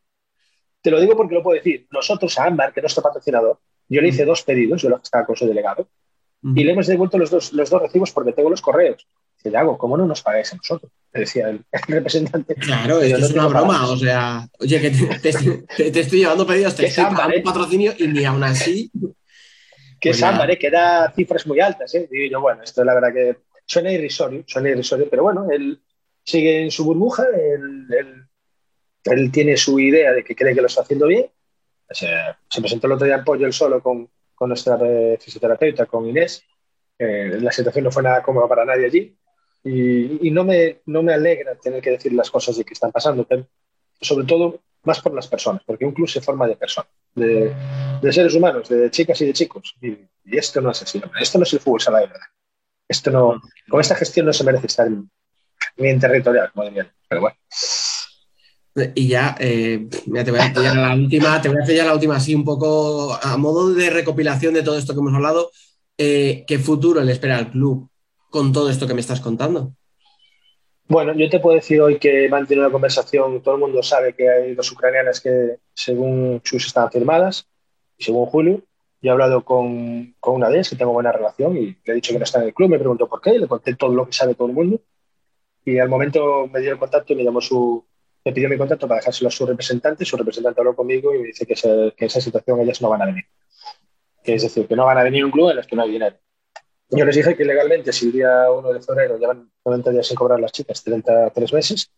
te 0.81 0.91
lo 0.91 0.99
digo 0.99 1.15
porque 1.15 1.35
lo 1.35 1.43
puedo 1.43 1.55
decir. 1.55 1.87
Nosotros 1.91 2.37
a 2.37 2.45
Ámbar, 2.45 2.73
que 2.73 2.79
es 2.79 2.83
nuestro 2.83 3.03
patrocinador, 3.03 3.59
yo 3.89 4.01
le 4.01 4.09
hice 4.09 4.25
dos 4.25 4.43
pedidos, 4.43 4.81
yo 4.81 4.89
lo 4.89 4.97
estaba 4.97 5.25
con 5.25 5.35
su 5.35 5.47
delegado, 5.47 5.87
y 6.43 6.63
le 6.63 6.71
hemos 6.71 6.87
devuelto 6.87 7.17
los 7.17 7.29
dos, 7.29 7.51
los 7.53 7.69
dos 7.69 7.81
recibos 7.81 8.11
porque 8.11 8.31
tengo 8.31 8.49
los 8.49 8.61
correos. 8.61 9.07
Dice, 9.37 9.51
Dago, 9.51 9.77
¿cómo 9.77 9.97
no 9.97 10.05
nos 10.05 10.21
pagáis 10.21 10.53
a 10.53 10.57
nosotros? 10.57 10.91
Le 11.13 11.21
decía 11.21 11.49
el, 11.49 11.65
representante. 11.87 12.55
Claro, 12.55 13.01
esto 13.01 13.19
no 13.19 13.25
es 13.25 13.33
una 13.33 13.47
broma. 13.47 13.89
O 13.89 13.97
sea, 13.97 14.47
oye, 14.59 14.81
que 14.81 14.91
te, 14.91 15.31
te, 15.31 15.33
te, 15.75 15.91
te 15.91 15.99
estoy 15.99 16.19
llevando 16.19 16.45
pedidos, 16.45 16.75
te 16.75 16.85
estoy 16.87 17.05
pagando 17.05 17.35
¿eh? 17.35 17.41
patrocinio 17.41 17.93
y 17.97 18.07
ni 18.07 18.25
aún 18.25 18.43
así. 18.43 18.91
Que 19.99 20.09
Pues 20.09 20.17
es. 20.17 20.23
Ámbar, 20.23 20.51
¿eh? 20.51 20.57
que 20.57 20.69
da 20.69 21.11
cifras 21.11 21.45
muy 21.47 21.59
altas. 21.59 21.93
¿eh? 21.95 22.07
Digo 22.09 22.31
yo, 22.31 22.41
bueno, 22.41 22.63
esto 22.63 22.83
la 22.83 22.93
verdad 22.93 23.13
que 23.13 23.37
suena 23.65 23.91
irrisorio, 23.91 24.43
suena 24.47 24.69
irrisorio, 24.69 25.07
pero 25.09 25.23
bueno, 25.23 25.47
él 25.51 25.81
sigue 26.23 26.63
en 26.63 26.71
su 26.71 26.85
burbuja, 26.85 27.25
él, 27.33 27.87
él, 27.89 28.27
él 29.05 29.31
tiene 29.31 29.57
su 29.57 29.79
idea 29.79 30.13
de 30.13 30.23
que 30.23 30.35
cree 30.35 30.53
que 30.53 30.61
lo 30.61 30.67
está 30.67 30.81
haciendo 30.81 31.07
bien. 31.07 31.25
O 31.89 31.93
sea, 31.93 32.37
se 32.49 32.61
presentó 32.61 32.87
el 32.87 32.93
otro 32.93 33.05
día 33.05 33.15
en 33.15 33.23
Pollo 33.23 33.45
él 33.45 33.53
solo 33.53 33.81
con, 33.81 34.09
con 34.35 34.49
nuestra 34.49 34.77
fisioterapeuta, 35.19 35.85
con 35.85 36.05
Inés. 36.05 36.43
Eh, 36.99 37.37
la 37.39 37.51
situación 37.51 37.85
no 37.85 37.91
fue 37.91 38.03
nada 38.03 38.21
cómoda 38.21 38.47
para 38.47 38.65
nadie 38.65 38.85
allí. 38.85 39.17
Y, 39.63 40.27
y 40.27 40.31
no, 40.31 40.43
me, 40.43 40.81
no 40.85 41.01
me 41.01 41.13
alegra 41.13 41.55
tener 41.55 41.81
que 41.81 41.91
decir 41.91 42.13
las 42.13 42.29
cosas 42.29 42.57
de 42.57 42.63
que 42.63 42.73
están 42.73 42.91
pasando, 42.91 43.27
sobre 43.99 44.25
todo 44.25 44.61
más 44.83 45.01
por 45.01 45.13
las 45.13 45.27
personas, 45.27 45.61
porque 45.65 45.85
un 45.85 45.91
club 45.91 46.07
se 46.07 46.21
forma 46.21 46.47
de 46.47 46.55
personas, 46.55 46.89
de, 47.15 47.53
seres 48.11 48.35
humanos, 48.35 48.69
de 48.69 48.89
chicas 48.91 49.19
y 49.21 49.25
de 49.25 49.33
chicos. 49.33 49.75
Y, 49.81 49.97
esto 50.29 50.59
no 50.59 50.71
es 50.71 50.81
así, 50.81 51.01
esto 51.21 51.37
no 51.37 51.43
es 51.43 51.53
el 51.53 51.59
fútbol 51.59 51.79
sala 51.79 51.99
de 51.99 52.07
verdad. 52.07 52.27
Esto 52.87 53.11
no, 53.11 53.41
con 53.69 53.79
esta 53.79 53.95
gestión 53.95 54.25
no 54.25 54.33
se 54.33 54.43
merece 54.43 54.67
estar 54.67 54.89
ni 54.89 55.87
en 55.89 55.99
territorial, 55.99 56.51
como 56.51 56.65
dirían. 56.65 56.91
Pero 57.07 57.21
bueno, 57.21 57.37
Y 58.93 59.07
ya, 59.07 59.35
eh, 59.39 59.87
mira, 60.05 60.23
te 60.25 60.31
voy 60.31 60.39
a 60.41 60.45
hacer 60.45 60.75
la 60.75 60.93
última, 60.95 61.41
te 61.41 61.49
voy 61.49 61.59
a 61.59 61.63
hacer 61.63 61.75
ya 61.75 61.85
la 61.85 61.93
última, 61.93 62.17
así 62.17 62.35
un 62.35 62.43
poco 62.43 63.17
a 63.21 63.37
modo 63.37 63.73
de 63.73 63.89
recopilación 63.89 64.53
de 64.53 64.63
todo 64.63 64.77
esto 64.77 64.93
que 64.93 64.99
hemos 64.99 65.13
hablado. 65.13 65.51
Eh, 65.97 66.43
¿Qué 66.45 66.59
futuro 66.59 67.01
le 67.01 67.13
espera 67.13 67.37
al 67.37 67.51
club 67.51 67.89
con 68.29 68.51
todo 68.51 68.69
esto 68.69 68.85
que 68.85 68.93
me 68.93 69.01
estás 69.01 69.21
contando? 69.21 69.73
Bueno, 70.89 71.13
yo 71.13 71.29
te 71.29 71.39
puedo 71.39 71.55
decir 71.55 71.81
hoy 71.81 71.99
que 71.99 72.29
mantenido 72.29 72.65
una 72.65 72.71
conversación, 72.71 73.41
todo 73.41 73.55
el 73.55 73.61
mundo 73.61 73.83
sabe 73.83 74.13
que 74.13 74.29
hay 74.29 74.55
dos 74.55 74.71
ucranianas 74.71 75.19
que 75.19 75.57
según 75.73 76.41
Chus 76.41 76.67
están 76.67 76.89
firmadas 76.89 77.47
y 77.97 78.05
según 78.05 78.25
Julio. 78.27 78.61
Yo 79.01 79.09
he 79.09 79.11
hablado 79.11 79.43
con, 79.43 80.15
con 80.19 80.35
una 80.35 80.49
de 80.49 80.55
ellas 80.55 80.69
que 80.69 80.75
tengo 80.77 80.93
buena 80.93 81.11
relación 81.11 81.57
y 81.57 81.77
le 81.83 81.91
he 81.91 81.93
dicho 81.93 82.13
que 82.13 82.19
no 82.19 82.23
está 82.23 82.39
en 82.39 82.47
el 82.47 82.53
club, 82.53 82.69
me 82.69 82.79
preguntó 82.79 83.07
por 83.07 83.21
qué 83.21 83.35
y 83.35 83.39
le 83.39 83.47
conté 83.47 83.75
todo 83.75 83.93
lo 83.93 84.05
que 84.05 84.13
sabe 84.13 84.33
todo 84.33 84.47
el 84.47 84.53
mundo. 84.53 84.81
Y 85.65 85.77
al 85.77 85.89
momento 85.89 86.47
me 86.47 86.61
dio 86.61 86.71
el 86.71 86.79
contacto 86.79 87.11
y 87.11 87.17
me 87.17 87.23
llamó 87.25 87.41
su, 87.41 87.85
me 88.23 88.31
pidió 88.31 88.49
mi 88.49 88.57
contacto 88.57 88.87
para 88.87 88.99
dejárselo 88.99 89.27
a 89.27 89.31
su 89.31 89.45
representante. 89.45 90.05
Su 90.05 90.15
representante 90.15 90.61
habló 90.61 90.75
conmigo 90.75 91.13
y 91.13 91.19
me 91.19 91.27
dice 91.27 91.45
que, 91.45 91.55
se, 91.57 91.93
que 91.97 92.05
esa 92.05 92.21
situación 92.21 92.61
ellas 92.61 92.81
no 92.81 92.89
van 92.89 93.01
a 93.01 93.05
venir. 93.07 93.25
Que 94.23 94.35
es 94.35 94.43
decir, 94.43 94.67
que 94.67 94.75
no 94.75 94.85
van 94.85 94.97
a 94.97 95.03
venir 95.03 95.25
un 95.25 95.31
club 95.31 95.49
en 95.49 95.57
el 95.57 95.67
que 95.67 95.75
no 95.75 95.83
hay 95.83 95.91
dinero. 95.91 96.15
Yo 96.89 97.03
les 97.05 97.15
dije 97.15 97.35
que 97.35 97.43
legalmente, 97.43 97.91
si 97.91 98.05
el 98.05 98.11
día 98.13 98.49
1 98.49 98.73
de 98.73 98.81
febrero 98.81 99.17
llevan 99.17 99.51
90 99.65 99.91
días 99.91 100.07
sin 100.07 100.15
cobrar 100.15 100.39
las 100.39 100.51
chicas, 100.51 100.83
33 100.83 101.53
meses, 101.53 101.91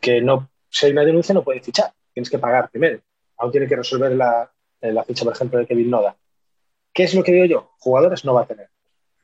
que 0.00 0.20
no, 0.20 0.50
si 0.70 0.86
hay 0.86 0.92
una 0.92 1.04
denuncia 1.04 1.34
no 1.34 1.44
pueden 1.44 1.62
fichar, 1.62 1.92
tienes 2.12 2.30
que 2.30 2.38
pagar 2.38 2.70
primero. 2.70 3.00
Aún 3.36 3.52
tiene 3.52 3.66
que 3.66 3.76
resolver 3.76 4.12
la, 4.12 4.50
la 4.80 5.04
ficha, 5.04 5.24
por 5.24 5.34
ejemplo, 5.34 5.58
de 5.58 5.66
Kevin 5.66 5.90
Noda. 5.90 6.16
¿Qué 6.92 7.04
es 7.04 7.14
lo 7.14 7.22
que 7.22 7.32
digo 7.32 7.44
yo? 7.44 7.70
Jugadoras 7.78 8.24
no 8.24 8.34
va 8.34 8.42
a 8.42 8.46
tener. 8.46 8.68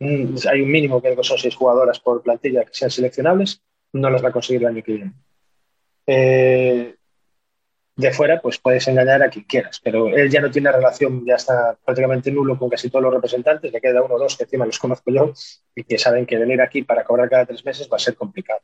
Mm, 0.00 0.34
hay 0.50 0.62
un 0.62 0.70
mínimo 0.70 1.00
que 1.00 1.16
son 1.22 1.38
seis 1.38 1.54
jugadoras 1.54 2.00
por 2.00 2.22
plantilla 2.22 2.64
que 2.64 2.72
sean 2.72 2.90
seleccionables, 2.90 3.62
no 3.92 4.10
las 4.10 4.24
va 4.24 4.28
a 4.30 4.32
conseguir 4.32 4.62
el 4.62 4.68
año 4.68 4.82
que 4.82 4.92
viene. 4.92 5.12
Eh, 6.06 6.96
de 8.00 8.12
fuera, 8.12 8.40
pues 8.40 8.58
puedes 8.58 8.86
engañar 8.88 9.22
a 9.22 9.30
quien 9.30 9.44
quieras, 9.44 9.80
pero 9.82 10.08
él 10.08 10.30
ya 10.30 10.40
no 10.40 10.50
tiene 10.50 10.72
relación, 10.72 11.24
ya 11.24 11.34
está 11.34 11.76
prácticamente 11.84 12.30
nulo 12.30 12.58
con 12.58 12.68
casi 12.68 12.90
todos 12.90 13.02
los 13.02 13.14
representantes, 13.14 13.72
le 13.72 13.80
queda 13.80 14.02
uno 14.02 14.14
o 14.14 14.18
dos 14.18 14.36
que 14.36 14.44
encima 14.44 14.66
los 14.66 14.78
conozco 14.78 15.10
yo 15.10 15.32
y 15.74 15.84
que 15.84 15.98
saben 15.98 16.26
que 16.26 16.38
venir 16.38 16.60
aquí 16.60 16.82
para 16.82 17.04
cobrar 17.04 17.28
cada 17.28 17.46
tres 17.46 17.64
meses 17.64 17.88
va 17.90 17.96
a 17.96 18.00
ser 18.00 18.14
complicado. 18.14 18.60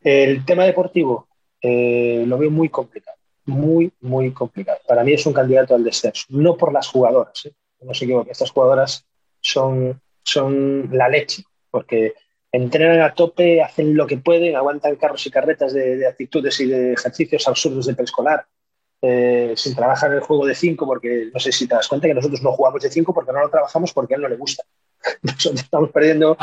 El 0.00 0.44
tema 0.44 0.64
deportivo 0.64 1.28
eh, 1.60 2.24
lo 2.26 2.38
veo 2.38 2.50
muy 2.50 2.68
complicado, 2.68 3.18
muy, 3.46 3.92
muy 4.00 4.32
complicado. 4.32 4.78
Para 4.86 5.04
mí 5.04 5.12
es 5.12 5.26
un 5.26 5.32
candidato 5.32 5.74
al 5.74 5.84
descenso, 5.84 6.24
no 6.30 6.56
por 6.56 6.72
las 6.72 6.88
jugadoras, 6.88 7.46
¿eh? 7.46 7.52
no 7.82 7.94
se 7.94 8.04
equivoque, 8.04 8.32
estas 8.32 8.50
jugadoras 8.50 9.06
son, 9.40 10.00
son 10.22 10.88
la 10.92 11.08
leche, 11.08 11.42
porque 11.70 12.14
entrenan 12.52 13.00
a 13.00 13.14
tope, 13.14 13.62
hacen 13.62 13.96
lo 13.96 14.06
que 14.06 14.18
pueden, 14.18 14.56
aguantan 14.56 14.96
carros 14.96 15.26
y 15.26 15.30
carretas 15.30 15.72
de, 15.72 15.96
de 15.96 16.06
actitudes 16.06 16.60
y 16.60 16.66
de 16.66 16.92
ejercicios 16.94 17.46
absurdos 17.46 17.86
de 17.86 17.94
preescolar, 17.94 18.46
eh, 19.02 19.54
sin 19.56 19.74
trabajar 19.74 20.12
el 20.12 20.20
juego 20.20 20.44
de 20.44 20.54
5, 20.54 20.84
porque 20.84 21.30
no 21.32 21.40
sé 21.40 21.52
si 21.52 21.66
te 21.66 21.74
das 21.74 21.88
cuenta 21.88 22.06
que 22.06 22.12
nosotros 22.12 22.42
no 22.42 22.52
jugamos 22.52 22.82
de 22.82 22.90
5 22.90 23.14
porque 23.14 23.32
no 23.32 23.40
lo 23.40 23.48
trabajamos 23.48 23.94
porque 23.94 24.14
a 24.14 24.16
él 24.16 24.22
no 24.22 24.28
le 24.28 24.36
gusta. 24.36 24.64
Nosotros 25.22 25.62
estamos 25.62 25.90
perdiendo 25.90 26.36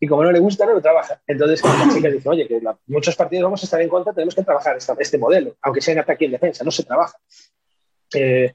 y 0.00 0.08
como 0.08 0.24
no 0.24 0.32
le 0.32 0.40
gusta, 0.40 0.66
no 0.66 0.72
lo 0.72 0.82
trabaja. 0.82 1.22
Entonces, 1.26 1.62
cuando 1.62 1.86
la 1.86 1.94
chica 1.94 2.10
dice, 2.10 2.28
oye, 2.28 2.48
que 2.48 2.60
la, 2.60 2.76
muchos 2.88 3.14
partidos 3.14 3.44
vamos 3.44 3.62
a 3.62 3.66
estar 3.66 3.80
en 3.80 3.88
contra, 3.88 4.12
tenemos 4.12 4.34
que 4.34 4.42
trabajar 4.42 4.76
esta, 4.76 4.96
este 4.98 5.18
modelo, 5.18 5.56
aunque 5.62 5.80
sea 5.80 5.92
en 5.92 6.00
ataque 6.00 6.24
y 6.24 6.26
en 6.26 6.32
defensa, 6.32 6.64
no 6.64 6.72
se 6.72 6.82
trabaja. 6.82 7.16
Eh, 8.14 8.52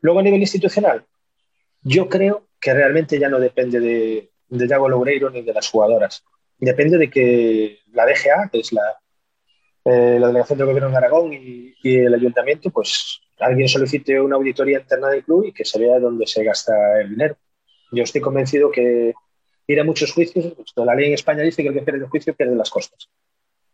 luego, 0.00 0.18
a 0.18 0.22
nivel 0.24 0.40
institucional, 0.40 1.04
yo 1.82 2.08
creo 2.08 2.48
que 2.60 2.74
realmente 2.74 3.20
ya 3.20 3.28
no 3.28 3.38
depende 3.38 3.78
de, 3.78 4.29
de 4.50 4.68
Yago 4.68 4.88
Loureiro 4.88 5.30
ni 5.30 5.42
de 5.42 5.52
las 5.52 5.68
jugadoras. 5.68 6.24
Depende 6.58 6.98
de 6.98 7.08
que 7.08 7.78
la 7.92 8.04
DGA, 8.04 8.50
que 8.52 8.60
es 8.60 8.72
la, 8.72 8.82
eh, 9.84 10.18
la 10.20 10.26
Delegación 10.26 10.58
del 10.58 10.66
Gobierno 10.66 10.90
de 10.90 10.96
Aragón 10.96 11.32
y, 11.32 11.74
el 11.82 12.12
Ayuntamiento, 12.12 12.70
pues 12.70 13.20
alguien 13.38 13.68
solicite 13.68 14.20
una 14.20 14.36
auditoría 14.36 14.80
interna 14.80 15.08
del 15.08 15.24
club 15.24 15.46
y 15.46 15.52
que 15.52 15.64
se 15.64 15.78
vea 15.78 15.98
dónde 15.98 16.26
se 16.26 16.44
gasta 16.44 17.00
el 17.00 17.10
dinero. 17.10 17.36
Yo 17.92 18.02
estoy 18.02 18.20
convencido 18.20 18.70
que 18.70 19.14
ir 19.66 19.80
a 19.80 19.84
muchos 19.84 20.12
juicios, 20.12 20.52
pues, 20.54 20.72
la 20.76 20.94
ley 20.94 21.08
en 21.08 21.14
España 21.14 21.42
dice 21.42 21.62
que 21.62 21.68
el 21.68 21.74
que 21.74 21.82
pierde 21.82 22.00
el 22.00 22.10
juicio 22.10 22.34
pierde 22.34 22.54
las 22.54 22.70
costas. 22.70 23.08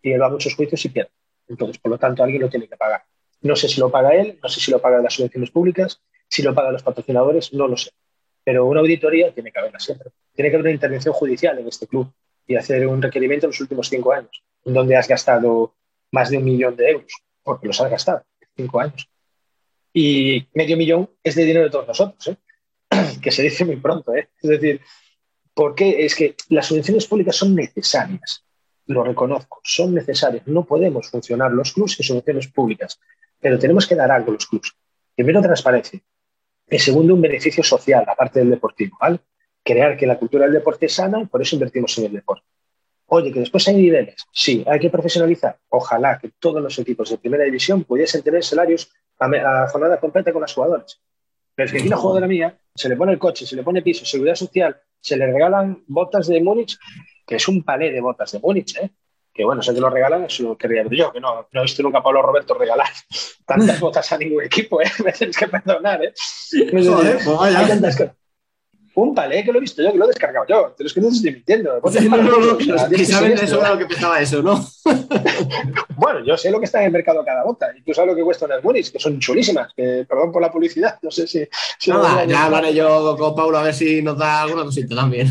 Y 0.03 0.13
él 0.13 0.23
va 0.23 0.27
a 0.27 0.31
muchos 0.31 0.55
juicios 0.55 0.85
y 0.85 0.91
pierde. 0.91 1.11
Entonces, 1.49 1.79
por 1.79 1.91
lo 1.91 1.99
tanto, 1.99 2.23
alguien 2.23 2.43
lo 2.43 2.49
tiene 2.49 2.69
que 2.69 2.77
pagar. 2.77 3.03
No 3.41 3.57
sé 3.57 3.69
si 3.69 3.81
lo 3.81 3.91
paga 3.91 4.15
él, 4.15 4.39
no 4.43 4.49
sé 4.49 4.61
si 4.61 4.71
lo 4.71 4.81
pagan 4.81 5.03
las 5.03 5.15
subvenciones 5.15 5.51
públicas, 5.51 6.01
si 6.29 6.43
lo 6.43 6.55
pagan 6.55 6.73
los 6.73 6.83
patrocinadores, 6.83 7.53
no 7.53 7.67
lo 7.67 7.77
sé. 7.77 7.91
Pero 8.47 8.65
una 8.65 8.79
auditoría 8.79 9.35
tiene 9.35 9.51
que 9.51 9.59
haberla 9.59 9.81
siempre. 9.81 10.11
Tiene 10.33 10.51
que 10.51 10.55
haber 10.55 10.67
una 10.67 10.75
intervención 10.75 11.13
judicial 11.13 11.59
en 11.59 11.67
este 11.67 11.89
club 11.89 12.13
y 12.47 12.55
hacer 12.55 12.87
un 12.87 13.03
requerimiento 13.03 13.47
en 13.47 13.51
los 13.51 13.61
últimos 13.61 13.89
cinco 13.89 14.13
años, 14.13 14.41
donde 14.65 14.95
has 14.95 15.09
gastado 15.09 15.75
más 16.13 16.31
de 16.31 16.39
un 16.39 16.45
millón 16.45 16.77
de 16.77 16.91
euros, 16.91 17.13
porque 17.43 17.67
los 17.67 17.81
has 17.81 17.91
gastado 17.91 18.23
cinco 18.55 18.79
años. 18.79 19.11
Y 19.93 20.47
medio 20.55 20.77
millón 20.77 21.11
es 21.25 21.35
de 21.35 21.45
dinero 21.45 21.65
de 21.65 21.71
todos 21.71 21.89
nosotros, 21.89 22.29
¿eh? 22.29 22.37
que 23.21 23.33
se 23.33 23.43
dice 23.43 23.65
muy 23.65 23.79
pronto. 23.79 24.15
¿eh? 24.15 24.29
Es 24.41 24.49
decir, 24.49 24.81
¿por 25.53 25.75
qué? 25.75 26.07
Es 26.07 26.15
que 26.15 26.37
las 26.51 26.67
subvenciones 26.67 27.05
públicas 27.09 27.35
son 27.35 27.53
necesarias, 27.53 28.45
lo 28.87 29.03
reconozco, 29.03 29.61
son 29.65 29.93
necesarias. 29.93 30.47
No 30.47 30.65
podemos 30.65 31.11
funcionar 31.11 31.51
los 31.51 31.73
clubes 31.73 31.95
sin 31.95 32.07
subvenciones 32.07 32.47
públicas, 32.47 33.01
pero 33.41 33.59
tenemos 33.59 33.89
que 33.89 33.97
dar 33.97 34.13
algo 34.13 34.31
a 34.31 34.35
los 34.35 34.47
clubes. 34.47 34.71
Primero, 35.17 35.43
transparencia. 35.43 36.01
Y 36.69 36.79
segundo, 36.79 37.15
un 37.15 37.21
beneficio 37.21 37.63
social, 37.63 38.05
aparte 38.07 38.41
del 38.41 38.51
deportivo. 38.51 38.97
¿vale? 39.01 39.21
Crear 39.63 39.97
que 39.97 40.07
la 40.07 40.19
cultura 40.19 40.45
del 40.45 40.55
deporte 40.55 40.87
es 40.87 40.95
sana 40.95 41.21
y 41.21 41.27
por 41.27 41.43
eso 41.43 41.57
invertimos 41.57 41.97
en 41.99 42.07
el 42.07 42.13
deporte. 42.13 42.45
Oye, 43.09 43.33
que 43.33 43.41
después 43.41 43.67
hay 43.69 43.77
niveles. 43.77 44.27
Sí, 44.33 44.65
hay 44.67 44.81
que 44.81 44.91
profesionalizar. 44.91 45.59
Ojalá 45.69 46.19
que 46.19 46.33
todos 46.41 46.61
los 46.61 46.77
equipos 46.79 47.09
de 47.11 47.19
primera 47.19 47.45
división 47.45 47.85
pudiesen 47.85 48.23
tener 48.23 48.43
salarios 48.43 48.91
a, 49.19 49.69
jornada 49.69 50.01
completa 50.01 50.33
con 50.33 50.43
los 50.43 50.53
jugadores. 50.53 51.01
Pero 51.55 51.67
es 51.67 51.73
que 51.73 51.79
aquí 51.79 51.87
una 51.87 51.97
jugadora 51.97 52.27
mía 52.27 52.59
se 52.75 52.89
le 52.89 52.97
pone 52.97 53.13
el 53.13 53.19
coche, 53.19 53.47
se 53.47 53.55
le 53.55 53.63
pone 53.63 53.81
piso, 53.81 54.05
seguridad 54.05 54.35
social, 54.35 54.77
se 55.01 55.17
le 55.17 55.27
regalan 55.27 55.85
botas 55.87 56.27
de 56.27 56.41
Múnich, 56.41 56.77
que 57.27 57.37
es 57.37 57.49
un 57.49 57.63
palé 57.63 57.93
de 57.93 58.01
botas 58.01 58.33
de 58.33 58.41
Múnich, 58.41 58.77
¿eh? 58.77 58.91
Que 59.37 59.45
bueno, 59.45 59.63
sé 59.63 59.75
que 59.75 59.81
lo 59.81 59.91
regalan, 59.91 60.25
eso 60.25 60.43
lo 60.43 60.57
querría 60.57 60.83
ver 60.83 60.95
yo, 60.95 61.13
que 61.13 61.21
no, 61.21 61.47
no 61.53 61.61
he 61.61 61.63
visto 61.63 61.83
nunca 61.83 61.99
a 61.99 62.03
Pablo 62.03 62.23
Roberto 62.23 62.55
regalar 62.55 62.89
tantas 63.47 63.79
botas 63.79 64.11
a 64.11 64.19
ningún 64.19 64.43
equipo, 64.43 64.81
¿eh? 64.81 64.91
me 65.05 65.13
tienes 65.13 65.37
que 65.37 65.47
perdonar. 65.47 66.03
¿eh? 66.03 66.15
Joder, 66.73 67.19
pues 67.23 67.37
vaya. 67.37 67.69
Cosas. 67.69 68.13
Un 68.95 69.15
palé 69.15 69.45
que 69.45 69.53
lo 69.53 69.59
he 69.59 69.61
visto 69.61 69.83
yo, 69.83 69.93
que 69.93 69.99
lo 69.99 70.07
he 70.07 70.09
descargado 70.09 70.47
yo, 70.49 70.75
pero 70.75 70.87
es 70.87 70.95
que 70.95 71.03
no 71.03 71.09
te 71.09 71.17
estoy 71.17 71.33
mintiendo. 71.33 71.83
Sí, 71.91 72.09
no, 72.09 72.17
no, 72.17 72.39
no, 72.39 72.57
O 72.57 72.59
sea, 72.59 72.89
que 72.89 72.95
tienes 72.95 73.11
saben 73.11 73.35
que 73.35 73.35
de 73.35 73.41
ser 73.41 73.49
sobra 73.51 73.67
esto, 73.67 73.75
lo 73.75 73.79
que 73.79 73.95
pesaba 73.95 74.21
eso, 74.21 74.43
¿no? 74.43 74.67
Bueno, 75.97 76.25
yo 76.25 76.37
sé 76.39 76.51
lo 76.51 76.59
que 76.59 76.65
está 76.65 76.81
en 76.81 76.87
el 76.87 76.93
mercado 76.93 77.23
cada 77.23 77.45
bota, 77.45 77.69
y 77.77 77.83
tú 77.83 77.93
sabes 77.93 78.11
lo 78.11 78.17
que 78.17 78.23
cuesta 78.23 78.47
unas 78.47 78.65
Múnich, 78.65 78.91
que 78.91 78.99
son 78.99 79.19
chulísimas, 79.19 79.73
que 79.75 80.07
perdón 80.09 80.33
por 80.33 80.41
la 80.41 80.51
publicidad, 80.51 80.99
no 81.03 81.11
sé 81.11 81.27
si... 81.27 81.47
si 81.79 81.91
Nada, 81.91 82.25
ya 82.25 82.47
hablaré 82.47 82.73
yo 82.73 83.17
con 83.19 83.35
Paulo 83.35 83.59
a 83.59 83.63
ver 83.65 83.75
si 83.75 84.01
nos 84.01 84.17
da 84.17 84.43
alguna 84.43 84.65
cosita 84.65 84.95
también 84.95 85.31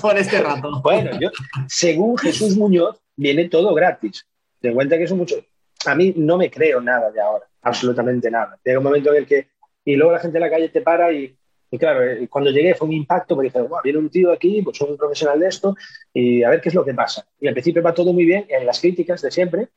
por 0.00 0.18
este 0.18 0.40
rato. 0.40 0.80
Bueno, 0.82 1.12
yo, 1.20 1.30
según 1.68 2.18
Jesús 2.18 2.56
Muñoz, 2.56 2.96
viene 3.18 3.48
todo 3.48 3.74
gratis. 3.74 4.24
Ten 4.60 4.70
en 4.70 4.74
cuenta 4.74 4.96
que 4.96 5.06
son 5.06 5.18
muchos. 5.18 5.44
A 5.86 5.94
mí 5.94 6.14
no 6.16 6.38
me 6.38 6.50
creo 6.50 6.80
nada 6.80 7.10
de 7.10 7.20
ahora, 7.20 7.46
absolutamente 7.62 8.30
nada. 8.30 8.58
Llega 8.64 8.78
un 8.78 8.84
momento 8.84 9.10
en 9.12 9.18
el 9.18 9.26
que. 9.26 9.48
Y 9.84 9.96
luego 9.96 10.12
la 10.12 10.20
gente 10.20 10.38
en 10.38 10.42
la 10.42 10.50
calle 10.50 10.68
te 10.68 10.80
para 10.82 11.12
y, 11.12 11.36
y 11.70 11.78
claro, 11.78 12.02
eh, 12.04 12.28
cuando 12.28 12.50
llegué 12.50 12.74
fue 12.74 12.88
un 12.88 12.94
impacto 12.94 13.34
porque 13.34 13.48
dije, 13.48 13.62
"Buah, 13.62 13.80
viene 13.82 13.98
un 13.98 14.10
tío 14.10 14.32
aquí, 14.32 14.62
pues 14.62 14.76
soy 14.76 14.90
un 14.90 14.96
profesional 14.96 15.38
de 15.40 15.48
esto 15.48 15.76
y 16.12 16.42
a 16.42 16.50
ver 16.50 16.60
qué 16.60 16.68
es 16.68 16.74
lo 16.74 16.84
que 16.84 16.94
pasa. 16.94 17.26
Y 17.40 17.48
al 17.48 17.54
principio 17.54 17.82
va 17.82 17.94
todo 17.94 18.12
muy 18.12 18.24
bien, 18.24 18.46
en 18.48 18.66
las 18.66 18.80
críticas 18.80 19.22
de 19.22 19.30
siempre, 19.30 19.68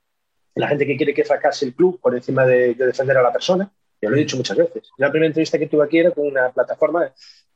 la 0.56 0.68
gente 0.68 0.86
que 0.86 0.98
quiere 0.98 1.14
que 1.14 1.24
fracase 1.24 1.66
el 1.66 1.74
club 1.74 2.00
por 2.02 2.14
encima 2.16 2.46
de, 2.46 2.74
de 2.76 2.86
defender 2.88 3.18
a 3.18 3.22
la 3.22 3.32
persona, 3.32 3.72
yo 4.02 4.10
lo 4.10 4.16
he 4.16 4.20
dicho 4.20 4.36
muchas 4.36 4.58
veces. 4.58 4.90
La 4.98 5.10
primera 5.12 5.28
entrevista 5.28 5.58
que 5.58 5.68
tuve 5.68 5.86
aquí 5.86 6.00
era 6.00 6.12
con 6.12 6.28
una 6.28 6.50
plataforma 6.52 7.14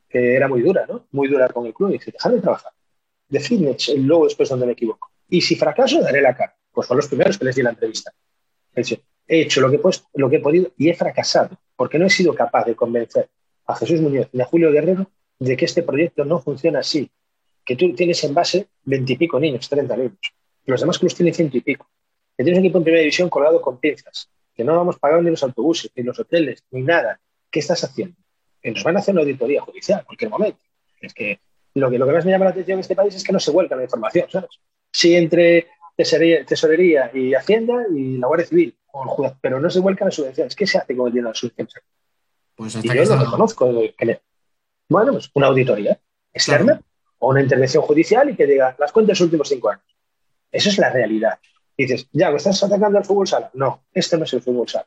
que 0.08 0.34
era 0.36 0.48
muy 0.48 0.62
dura, 0.62 0.86
¿no? 0.88 1.06
Muy 1.10 1.28
dura 1.28 1.48
con 1.48 1.66
el 1.66 1.74
club 1.74 1.90
y 1.90 1.94
dije, 1.94 2.12
dejadme 2.12 2.40
trabajar. 2.40 2.72
Decidme 3.28 3.76
luego 3.98 4.24
después 4.24 4.48
donde 4.48 4.66
me 4.66 4.72
equivoco. 4.72 5.10
Y 5.28 5.40
si 5.40 5.56
fracaso, 5.56 6.00
daré 6.00 6.20
la 6.20 6.34
cara. 6.36 6.56
Pues 6.72 6.86
son 6.88 6.96
los 6.96 7.08
primeros 7.08 7.38
que 7.38 7.44
les 7.44 7.56
di 7.56 7.62
la 7.62 7.70
entrevista. 7.70 8.12
He 9.28 9.40
hecho 9.42 9.60
lo 9.60 9.70
que, 9.70 9.76
he 9.76 9.78
puesto- 9.78 10.06
lo 10.14 10.30
que 10.30 10.36
he 10.36 10.40
podido 10.40 10.72
y 10.76 10.88
he 10.88 10.94
fracasado, 10.94 11.58
porque 11.74 11.98
no 11.98 12.06
he 12.06 12.10
sido 12.10 12.34
capaz 12.34 12.64
de 12.64 12.76
convencer 12.76 13.28
a 13.66 13.74
Jesús 13.74 14.00
Muñoz 14.00 14.28
y 14.32 14.40
a 14.40 14.44
Julio 14.44 14.70
Guerrero 14.70 15.10
de 15.38 15.56
que 15.56 15.64
este 15.64 15.82
proyecto 15.82 16.24
no 16.24 16.40
funciona 16.40 16.80
así. 16.80 17.10
Que 17.64 17.74
tú 17.74 17.92
tienes 17.94 18.22
en 18.22 18.34
base 18.34 18.68
veintipico 18.84 19.40
niños, 19.40 19.68
30 19.68 19.96
niños. 19.96 20.18
Los 20.66 20.80
demás 20.80 20.98
clubes 20.98 21.16
tienen 21.16 21.34
ciento 21.34 21.56
y 21.56 21.60
pico. 21.62 21.88
Que 22.36 22.44
tienes 22.44 22.60
un 22.60 22.64
equipo 22.66 22.78
en 22.78 22.84
primera 22.84 23.00
división 23.00 23.28
colgado 23.28 23.60
con 23.60 23.78
pinzas. 23.78 24.30
Que 24.54 24.62
no 24.62 24.76
vamos 24.76 24.98
pagando 24.98 25.24
ni 25.24 25.30
los 25.30 25.42
autobuses, 25.42 25.90
ni 25.96 26.02
los 26.04 26.18
hoteles, 26.20 26.62
ni 26.70 26.82
nada. 26.82 27.18
¿Qué 27.50 27.58
estás 27.60 27.82
haciendo? 27.82 28.16
Que 28.62 28.70
nos 28.70 28.84
van 28.84 28.96
a 28.96 29.00
hacer 29.00 29.12
una 29.12 29.22
auditoría 29.22 29.60
judicial 29.62 30.00
en 30.00 30.06
cualquier 30.06 30.30
momento. 30.30 30.58
Es 31.00 31.12
que 31.12 31.40
lo 31.74 31.90
que, 31.90 31.98
lo 31.98 32.06
que 32.06 32.12
más 32.12 32.24
me 32.24 32.30
llama 32.30 32.44
la 32.44 32.52
atención 32.52 32.76
en 32.76 32.80
este 32.80 32.94
país 32.94 33.14
es 33.14 33.24
que 33.24 33.32
no 33.32 33.40
se 33.40 33.50
vuelca 33.50 33.74
la 33.74 33.82
información, 33.82 34.30
¿sabes? 34.30 34.50
Sí, 34.96 35.14
entre 35.14 35.66
tesorería, 35.94 36.42
tesorería 36.46 37.10
y 37.12 37.34
Hacienda 37.34 37.84
y 37.94 38.16
la 38.16 38.28
Guardia 38.28 38.46
Civil, 38.46 38.74
o 38.92 39.02
el 39.02 39.08
juzgado, 39.10 39.38
pero 39.42 39.60
no 39.60 39.68
se 39.68 39.80
vuelcan 39.80 40.06
las 40.06 40.14
subvenciones. 40.14 40.56
¿Qué 40.56 40.66
se 40.66 40.78
hace 40.78 40.96
con 40.96 41.08
el 41.08 41.12
dinero 41.12 41.28
de 41.28 41.32
las 41.32 41.38
subvenciones? 41.38 41.84
Pues 42.54 42.74
Y 42.76 42.78
hasta 42.78 42.94
yo 42.94 43.02
que 43.58 43.72
lo 43.72 43.82
que 43.94 44.06
le- 44.06 44.22
Bueno, 44.88 45.12
pues 45.12 45.30
una 45.34 45.48
auditoría 45.48 46.00
externa 46.32 46.80
o 47.18 47.28
una 47.28 47.42
intervención 47.42 47.82
judicial 47.82 48.30
y 48.30 48.36
que 48.36 48.46
diga 48.46 48.74
las 48.78 48.90
cuentas 48.90 49.08
de 49.08 49.12
los 49.12 49.26
últimos 49.26 49.48
cinco 49.50 49.68
años. 49.68 49.84
Eso 50.50 50.70
es 50.70 50.78
la 50.78 50.88
realidad. 50.90 51.38
Y 51.76 51.82
dices, 51.82 52.08
ya, 52.12 52.30
¿me 52.30 52.38
estás 52.38 52.62
atacando 52.62 52.96
al 52.96 53.04
fútbol 53.04 53.26
sala? 53.28 53.50
No, 53.52 53.84
este 53.92 54.16
no 54.16 54.24
es 54.24 54.32
el 54.32 54.40
fútbol 54.40 54.66
sala. 54.66 54.86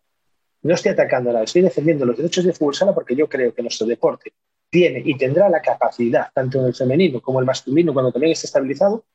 No 0.63 0.73
estoy 0.73 0.93
atacando 0.93 1.31
nada, 1.31 1.43
estoy 1.43 1.61
defendiendo 1.61 2.03
los 2.07 2.17
derechos 2.17 2.45
del 2.45 2.55
fútbol 2.55 2.73
sala 2.73 2.95
porque 2.95 3.15
yo 3.15 3.29
creo 3.29 3.53
que 3.53 3.61
nuestro 3.61 3.85
deporte 3.85 4.33
tiene 4.71 5.03
y 5.05 5.15
tendrá 5.15 5.49
la 5.49 5.61
capacidad, 5.61 6.31
tanto 6.33 6.59
en 6.61 6.65
el 6.65 6.73
femenino 6.73 7.21
como 7.21 7.39
el 7.39 7.45
masculino, 7.45 7.93
cuando 7.93 8.11
también 8.11 8.31
esté 8.31 8.47
estabilizado, 8.47 9.05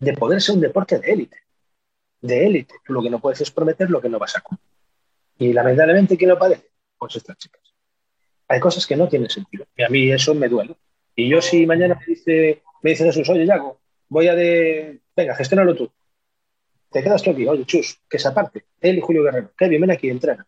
de 0.00 0.12
poder 0.14 0.40
ser 0.40 0.54
un 0.56 0.60
deporte 0.60 0.98
de 0.98 1.12
élite. 1.12 1.38
De 2.20 2.46
élite. 2.46 2.74
Lo 2.86 3.02
que 3.02 3.10
no 3.10 3.20
puedes 3.20 3.40
es 3.40 3.50
prometer 3.50 3.90
lo 3.90 4.00
que 4.00 4.08
no 4.08 4.18
vas 4.18 4.36
a 4.36 4.40
cumplir. 4.40 4.68
Y 5.38 5.52
lamentablemente, 5.52 6.16
¿quién 6.16 6.30
lo 6.30 6.38
padece? 6.38 6.70
Pues 6.98 7.16
estas 7.16 7.36
chicas. 7.38 7.62
Hay 8.48 8.60
cosas 8.60 8.86
que 8.86 8.96
no 8.96 9.08
tienen 9.08 9.30
sentido. 9.30 9.66
Y 9.76 9.82
a 9.82 9.88
mí 9.88 10.10
eso 10.10 10.34
me 10.34 10.48
duele. 10.48 10.76
Y 11.14 11.28
yo 11.28 11.40
si 11.40 11.66
mañana 11.66 11.96
me 11.98 12.06
dice, 12.06 12.62
me 12.82 12.90
dice 12.90 13.04
Jesús, 13.04 13.28
oye, 13.28 13.46
Yago, 13.46 13.80
voy 14.08 14.28
a 14.28 14.34
de... 14.34 15.00
Venga, 15.16 15.34
gestiónalo 15.34 15.74
tú. 15.74 15.90
Te 16.90 17.02
quedas 17.02 17.22
tú 17.22 17.30
aquí, 17.30 17.46
oye, 17.46 17.64
Chus, 17.66 18.00
que 18.08 18.18
se 18.18 18.28
aparte. 18.28 18.64
Él 18.80 18.98
y 18.98 19.00
Julio 19.00 19.22
Guerrero. 19.24 19.52
Kevin, 19.56 19.82
ven 19.82 19.90
aquí, 19.90 20.08
entrena. 20.08 20.46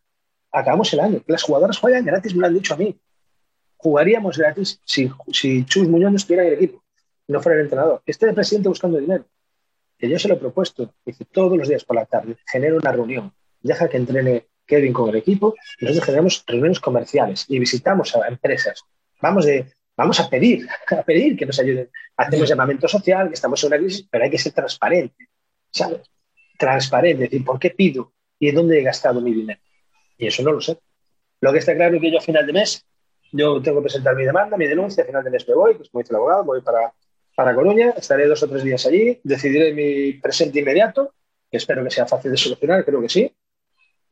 Acabamos 0.50 0.92
el 0.92 1.00
año. 1.00 1.22
Las 1.26 1.42
jugadoras 1.42 1.78
juegan 1.78 2.04
gratis, 2.04 2.34
me 2.34 2.40
lo 2.40 2.46
han 2.46 2.54
dicho 2.54 2.74
a 2.74 2.76
mí. 2.76 2.98
Jugaríamos 3.76 4.38
gratis 4.38 4.80
si, 4.84 5.10
si 5.32 5.64
Chus 5.64 5.88
Muñoz 5.88 6.10
no 6.10 6.16
estuviera 6.16 6.42
en 6.42 6.48
el 6.48 6.54
equipo, 6.54 6.82
no 7.28 7.40
fuera 7.40 7.58
el 7.58 7.64
entrenador. 7.64 8.02
Esté 8.04 8.26
de 8.26 8.34
presidente 8.34 8.68
buscando 8.68 8.98
dinero. 8.98 9.24
Que 10.00 10.08
yo 10.08 10.18
se 10.18 10.28
lo 10.28 10.34
he 10.34 10.38
propuesto. 10.38 10.94
Dice, 11.04 11.26
todos 11.26 11.58
los 11.58 11.68
días 11.68 11.84
por 11.84 11.96
la 11.96 12.06
tarde, 12.06 12.36
genera 12.50 12.74
una 12.74 12.90
reunión. 12.90 13.34
Deja 13.60 13.88
que 13.88 13.98
entrene 13.98 14.46
Kevin 14.66 14.92
con 14.92 15.10
el 15.10 15.16
equipo 15.16 15.54
y 15.78 15.84
nosotros 15.84 16.06
generamos 16.06 16.44
reuniones 16.46 16.80
comerciales 16.80 17.44
y 17.48 17.58
visitamos 17.58 18.16
a 18.16 18.26
empresas. 18.28 18.82
Vamos, 19.20 19.44
de, 19.44 19.74
vamos 19.96 20.18
a 20.20 20.30
pedir, 20.30 20.66
a 20.90 21.02
pedir 21.02 21.36
que 21.36 21.44
nos 21.44 21.58
ayuden. 21.58 21.90
Hacemos 22.16 22.48
llamamiento 22.48 22.88
social, 22.88 23.28
que 23.28 23.34
estamos 23.34 23.62
en 23.62 23.66
una 23.68 23.78
crisis, 23.78 24.06
pero 24.10 24.24
hay 24.24 24.30
que 24.30 24.38
ser 24.38 24.52
transparente, 24.52 25.28
¿sabes? 25.70 26.00
Transparente, 26.56 27.24
es 27.24 27.30
decir, 27.30 27.44
¿por 27.44 27.58
qué 27.58 27.70
pido 27.70 28.12
y 28.38 28.48
en 28.48 28.54
dónde 28.54 28.78
he 28.78 28.82
gastado 28.82 29.20
mi 29.20 29.34
dinero? 29.34 29.60
Y 30.16 30.26
eso 30.26 30.42
no 30.42 30.52
lo 30.52 30.60
sé. 30.60 30.78
Lo 31.40 31.52
que 31.52 31.58
está 31.58 31.74
claro 31.74 31.96
es 31.96 32.00
que 32.00 32.10
yo 32.10 32.18
a 32.18 32.22
final 32.22 32.46
de 32.46 32.52
mes, 32.52 32.86
yo 33.32 33.60
tengo 33.60 33.78
que 33.78 33.84
presentar 33.84 34.14
mi 34.14 34.24
demanda, 34.24 34.56
mi 34.56 34.66
denuncia, 34.66 35.02
a 35.02 35.06
final 35.06 35.24
de 35.24 35.30
mes 35.30 35.48
me 35.48 35.54
voy, 35.54 35.74
pues 35.74 35.88
como 35.90 36.02
dice 36.02 36.12
el 36.12 36.16
abogado, 36.16 36.44
voy 36.44 36.60
para, 36.60 36.92
para 37.34 37.54
Coruña, 37.54 37.90
estaré 37.96 38.26
dos 38.26 38.42
o 38.42 38.48
tres 38.48 38.62
días 38.62 38.84
allí, 38.86 39.20
decidiré 39.22 39.72
mi 39.72 40.14
presente 40.14 40.60
inmediato, 40.60 41.14
que 41.50 41.56
espero 41.56 41.82
que 41.82 41.90
sea 41.90 42.06
fácil 42.06 42.30
de 42.30 42.36
solucionar, 42.36 42.84
creo 42.84 43.00
que 43.00 43.08
sí, 43.08 43.32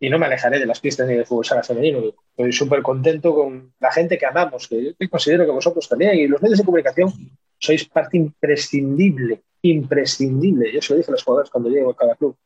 y 0.00 0.08
no 0.08 0.18
me 0.18 0.26
alejaré 0.26 0.58
de 0.58 0.66
las 0.66 0.80
pistas 0.80 1.08
ni 1.08 1.14
del 1.14 1.26
fútbol 1.26 1.44
sala 1.44 1.62
femenino. 1.62 2.00
Estoy 2.36 2.52
súper 2.52 2.82
contento 2.82 3.34
con 3.34 3.72
la 3.80 3.90
gente 3.90 4.16
que 4.16 4.26
amamos, 4.26 4.68
que 4.68 4.94
yo 4.98 5.10
considero 5.10 5.44
que 5.44 5.50
vosotros 5.50 5.88
también, 5.88 6.16
y 6.16 6.28
los 6.28 6.40
medios 6.40 6.58
de 6.58 6.64
comunicación 6.64 7.12
sois 7.58 7.84
parte 7.88 8.16
imprescindible, 8.16 9.42
imprescindible. 9.62 10.72
Yo 10.72 10.80
se 10.80 10.92
lo 10.92 10.98
dije 10.98 11.10
a 11.10 11.12
los 11.12 11.24
jugadores 11.24 11.50
cuando 11.50 11.68
llego 11.68 11.90
a 11.90 11.96
cada 11.96 12.14
club. 12.14 12.36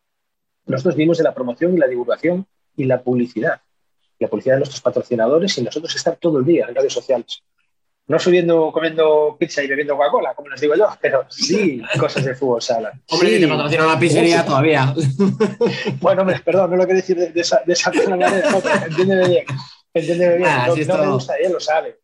Nosotros 0.67 0.97
vivimos 0.97 1.18
de 1.18 1.25
la 1.25 1.34
promoción 1.34 1.75
y 1.75 1.78
la 1.78 1.86
divulgación 1.86 2.47
y 2.76 2.84
la 2.84 3.02
publicidad. 3.02 3.60
La 4.18 4.28
publicidad 4.28 4.55
de 4.55 4.60
nuestros 4.60 4.81
patrocinadores 4.81 5.59
y 5.59 5.62
nosotros 5.62 5.94
estar 5.94 6.17
todo 6.17 6.39
el 6.39 6.44
día 6.44 6.67
en 6.68 6.75
redes 6.75 6.92
sociales. 6.92 7.42
No 8.09 8.19
subiendo, 8.19 8.73
comiendo 8.73 9.37
pizza 9.39 9.63
y 9.63 9.69
bebiendo 9.69 9.97
Coca-Cola, 9.97 10.35
como 10.35 10.49
les 10.49 10.61
digo 10.61 10.75
yo, 10.75 10.89
pero 11.01 11.25
sí 11.31 11.81
cosas 11.99 12.25
de 12.25 12.35
fútbol 12.35 12.61
sala. 12.61 12.93
Hombre, 13.09 13.29
Sí. 13.29 13.35
que 13.37 13.41
te 13.41 13.49
patrocina 13.49 13.87
una 13.87 13.99
pizzería 13.99 14.45
todavía. 14.45 14.93
Bueno, 16.01 16.23
hombre, 16.23 16.41
perdón, 16.45 16.71
no 16.73 16.77
lo 16.77 16.85
quiero 16.85 16.97
decir 17.01 17.17
de, 17.17 17.31
de 17.33 17.41
esa, 17.41 17.63
de 17.65 17.73
esa 17.73 17.93
manera. 18.09 18.51
no, 18.51 18.59
entiéndeme 18.87 19.29
bien. 19.29 19.45
Entiéndeme 19.95 20.37
bien. 20.39 20.49
Ah, 20.49 20.67
no, 20.69 20.75
no 20.97 21.05
me 21.05 21.13
gusta, 21.13 21.37
ella 21.39 21.51
lo 21.51 21.61
sabe. 21.61 22.01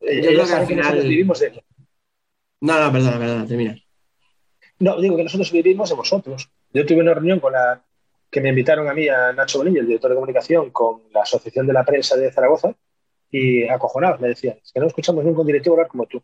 Eh, 0.00 0.16
Yo 0.16 0.28
creo 0.28 0.30
ella 0.32 0.44
que 0.46 0.52
al 0.52 0.60
que 0.60 0.74
final- 0.74 1.02
vivimos 1.02 1.40
de. 1.40 1.62
No, 2.60 2.78
no, 2.80 2.92
perdona, 2.92 3.18
perdona, 3.18 3.46
termina. 3.46 3.76
No, 4.78 5.00
digo 5.00 5.16
que 5.16 5.24
nosotros 5.24 5.50
vivimos 5.52 5.88
de 5.88 5.94
vosotros. 5.96 6.48
Yo 6.72 6.84
tuve 6.86 7.00
una 7.00 7.14
reunión 7.14 7.40
con 7.40 7.52
la 7.52 7.82
que 8.30 8.40
me 8.40 8.50
invitaron 8.50 8.88
a 8.88 8.94
mí, 8.94 9.08
a 9.08 9.32
Nacho 9.32 9.58
Bonilla, 9.58 9.80
el 9.80 9.86
director 9.86 10.10
de 10.10 10.16
comunicación, 10.16 10.70
con 10.70 11.02
la 11.12 11.22
Asociación 11.22 11.66
de 11.66 11.72
la 11.72 11.84
Prensa 11.84 12.16
de 12.16 12.30
Zaragoza, 12.32 12.74
y 13.32 13.66
acojonados 13.68 14.20
me 14.20 14.28
decían, 14.28 14.58
es 14.62 14.70
que 14.72 14.78
no 14.78 14.86
escuchamos 14.86 15.24
nunca 15.24 15.40
un 15.40 15.46
directivo 15.48 15.74
hablar 15.74 15.88
como 15.88 16.06
tú. 16.06 16.22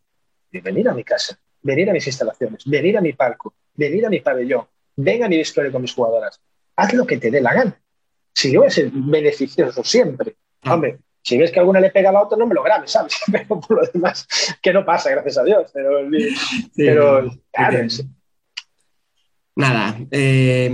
Y 0.53 0.61
venir 0.61 0.89
a 0.89 0.95
mi 0.95 1.03
casa 1.03 1.39
venir 1.63 1.91
a 1.91 1.93
mis 1.93 2.07
instalaciones, 2.07 2.65
venir 2.65 2.97
a 2.99 3.01
mi 3.01 3.13
palco, 3.13 3.55
venir 3.75 4.07
a 4.07 4.11
mi 4.11 4.21
pabellón, 4.21 4.67
ven 4.97 5.25
a 5.25 5.29
mi 5.29 5.37
vestuario 5.37 5.73
con 5.73 5.83
mis 5.83 5.93
jugadoras. 5.93 6.41
Haz 6.77 6.93
lo 6.95 7.07
que 7.07 7.19
te 7.19 7.31
dé 7.31 7.41
la 7.41 7.55
gana. 7.55 7.81
Si 8.33 8.53
yo 8.53 8.65
es 8.65 8.79
el 8.79 8.91
beneficioso 8.95 9.83
siempre. 9.83 10.37
Hombre, 10.65 10.99
si 11.23 11.37
ves 11.37 11.51
que 11.51 11.59
alguna 11.59 11.81
le 11.81 11.91
pega 11.91 12.11
a 12.11 12.13
la 12.13 12.23
otra, 12.23 12.39
no 12.39 12.47
me 12.47 12.55
lo 12.55 12.63
grabes, 12.63 12.93
¿sabes? 12.93 13.17
Pero 13.33 13.61
por 13.61 13.83
lo 13.83 13.87
demás, 13.93 14.27
que 14.63 14.73
no 14.73 14.85
pasa, 14.85 15.11
gracias 15.11 15.39
a 15.39 15.45
Dios. 15.45 15.71
Pero, 15.73 16.09
pero 16.77 17.31
claro, 17.53 17.79
entiendo. 17.79 18.15
Nada, 19.57 19.99
eh, 20.13 20.71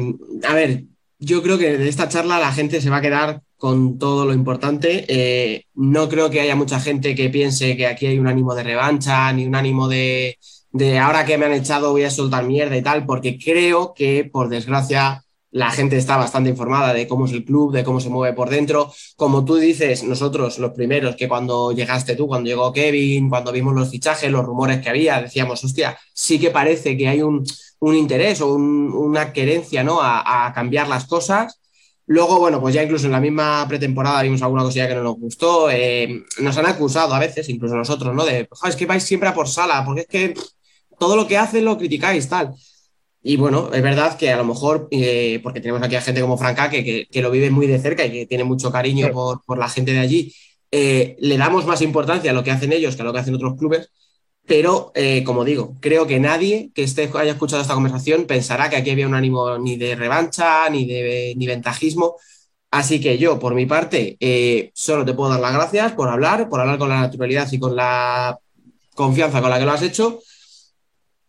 a 0.47 0.55
ver, 0.55 0.83
yo 1.19 1.43
creo 1.43 1.57
que 1.57 1.79
de 1.79 1.89
esta 1.89 2.09
charla 2.09 2.39
la 2.39 2.53
gente 2.53 2.83
se 2.83 2.91
va 2.91 2.99
a 2.99 3.01
quedar 3.01 3.41
con 3.65 3.99
todo 3.99 4.27
lo 4.27 4.35
importante. 4.35 4.91
Eh, 5.09 5.65
no 5.75 6.09
creo 6.11 6.29
que 6.31 6.41
haya 6.41 6.55
mucha 6.57 6.79
gente 6.81 7.15
que 7.15 7.31
piense 7.31 7.77
que 7.79 7.87
aquí 7.87 8.07
hay 8.07 8.19
un 8.19 8.27
ánimo 8.29 8.55
de 8.55 8.63
revancha, 8.63 9.33
ni 9.33 9.47
un 9.47 9.55
ánimo 9.55 9.89
de, 9.89 10.39
de 10.71 10.99
ahora 10.99 11.25
que 11.25 11.39
me 11.39 11.47
han 11.47 11.53
echado 11.55 11.93
voy 11.93 12.03
a 12.05 12.11
soltar 12.11 12.45
mierda 12.45 12.77
y 12.77 12.83
tal, 12.83 13.07
porque 13.07 13.39
creo 13.39 13.95
que, 13.95 14.29
por 14.31 14.49
desgracia, 14.51 15.23
la 15.51 15.71
gente 15.71 15.97
está 15.97 16.17
bastante 16.19 16.51
informada 16.51 16.93
de 16.93 17.07
cómo 17.09 17.25
es 17.27 17.33
el 17.33 17.45
club, 17.45 17.73
de 17.73 17.85
cómo 17.85 18.01
se 18.01 18.11
mueve 18.11 18.35
por 18.37 18.51
dentro. 18.51 18.93
Como 19.17 19.45
tú 19.47 19.55
dices, 19.57 20.03
nosotros 20.05 20.59
los 20.59 20.73
primeros 20.73 21.17
que 21.17 21.29
cuando 21.29 21.73
llegaste 21.73 22.17
tú, 22.17 22.27
cuando 22.27 22.49
llegó 22.51 22.73
Kevin, 22.73 23.31
cuando 23.31 23.53
vimos 23.53 23.75
los 23.75 23.89
fichajes, 23.91 24.31
los 24.31 24.45
rumores 24.45 24.81
que 24.83 24.91
había, 24.91 25.23
decíamos, 25.23 25.63
hostia, 25.65 25.97
sí 26.13 26.39
que 26.39 26.51
parece 26.51 26.97
que 26.99 27.09
hay 27.09 27.23
un, 27.23 27.45
un 27.81 27.95
interés 27.97 28.41
o 28.43 28.53
un- 28.55 28.93
una 28.93 29.33
querencia 29.33 29.83
¿no? 29.85 30.01
a 30.03 30.53
cambiar 30.55 30.89
las 30.89 31.07
cosas. 31.07 31.61
Luego, 32.07 32.39
bueno, 32.39 32.61
pues 32.61 32.75
ya 32.75 32.83
incluso 32.83 33.07
en 33.07 33.13
la 33.13 33.21
misma 33.21 33.65
pretemporada 33.67 34.23
vimos 34.23 34.43
alguna 34.43 34.63
cosilla 34.63 34.89
que 34.89 34.95
no 34.95 35.03
nos 35.03 35.17
gustó. 35.19 35.71
eh, 35.71 36.23
nos 36.41 36.57
han 36.59 36.67
acusado 36.67 37.15
a 37.15 37.19
veces, 37.19 37.49
incluso 37.49 37.75
nosotros, 37.77 38.15
¿no? 38.15 38.25
De, 38.27 38.47
"Jo, 38.51 38.69
es 38.69 38.77
que 38.77 38.87
vais 38.87 39.03
siempre 39.03 39.29
a 39.29 39.35
por 39.35 39.49
sala, 39.49 39.83
porque 39.85 40.03
es 40.03 40.07
que 40.09 40.35
todo 40.99 41.17
lo 41.17 41.27
que 41.27 41.39
hacen 41.39 41.65
lo 41.65 41.79
criticáis, 41.79 42.29
tal. 42.29 42.51
Y 43.23 43.37
bueno, 43.37 43.71
es 43.73 43.83
verdad 43.83 44.19
que 44.19 44.31
a 44.31 44.37
lo 44.37 44.45
mejor, 44.45 44.89
eh, 44.91 45.41
porque 45.43 45.61
tenemos 45.61 45.83
aquí 45.83 45.97
a 45.97 46.01
gente 46.03 46.21
como 46.21 46.37
Franca 46.39 46.69
que, 46.71 46.85
que- 46.85 47.07
que 47.11 47.23
lo 47.23 47.31
vive 47.31 47.51
muy 47.51 47.67
de 47.67 47.79
cerca 47.81 48.05
y 48.05 48.13
que 48.13 48.27
tiene 48.27 48.45
mucho 48.45 48.71
cariño 48.71 49.11
por, 49.13 49.43
por 49.45 49.59
la 49.59 49.69
gente 49.69 49.93
de 49.93 50.01
allí, 50.01 50.35
eh, 50.71 51.17
le 51.21 51.39
damos 51.39 51.65
más 51.67 51.81
importancia 51.83 52.31
a 52.31 52.35
lo 52.35 52.45
que 52.45 52.51
hacen 52.51 52.73
ellos 52.73 52.97
que 52.97 53.03
a 53.03 53.05
lo 53.07 53.13
que 53.15 53.21
hacen 53.21 53.35
otros 53.35 53.55
clubes. 53.59 53.91
Pero, 54.47 54.93
eh, 54.95 55.25
como 55.25 55.45
digo, 55.45 55.77
creo 55.81 56.07
que 56.07 56.21
nadie 56.21 56.71
que 56.75 56.83
esté, 56.83 57.11
haya 57.15 57.33
escuchado 57.33 57.63
esta 57.63 57.75
conversación 57.75 58.27
pensará 58.27 58.69
que 58.69 58.77
aquí 58.77 58.91
había 58.91 59.07
un 59.07 59.15
ánimo 59.15 59.59
ni 59.59 59.77
de 59.77 59.97
revancha, 59.97 60.69
ni 60.71 60.87
de 60.87 61.35
ni 61.37 61.47
ventajismo. 61.47 62.17
Así 62.71 63.01
que 63.01 63.17
yo, 63.19 63.39
por 63.39 63.55
mi 63.55 63.67
parte, 63.67 64.17
eh, 64.21 64.71
solo 64.75 65.05
te 65.05 65.15
puedo 65.15 65.31
dar 65.31 65.41
las 65.41 65.55
gracias 65.55 65.93
por 65.93 66.09
hablar, 66.09 66.49
por 66.49 66.61
hablar 66.61 66.79
con 66.79 66.89
la 66.89 67.01
naturalidad 67.01 67.49
y 67.53 67.59
con 67.59 67.77
la 67.77 68.39
confianza 68.95 69.41
con 69.41 69.51
la 69.51 69.59
que 69.59 69.65
lo 69.65 69.73
has 69.73 69.83
hecho, 69.83 70.21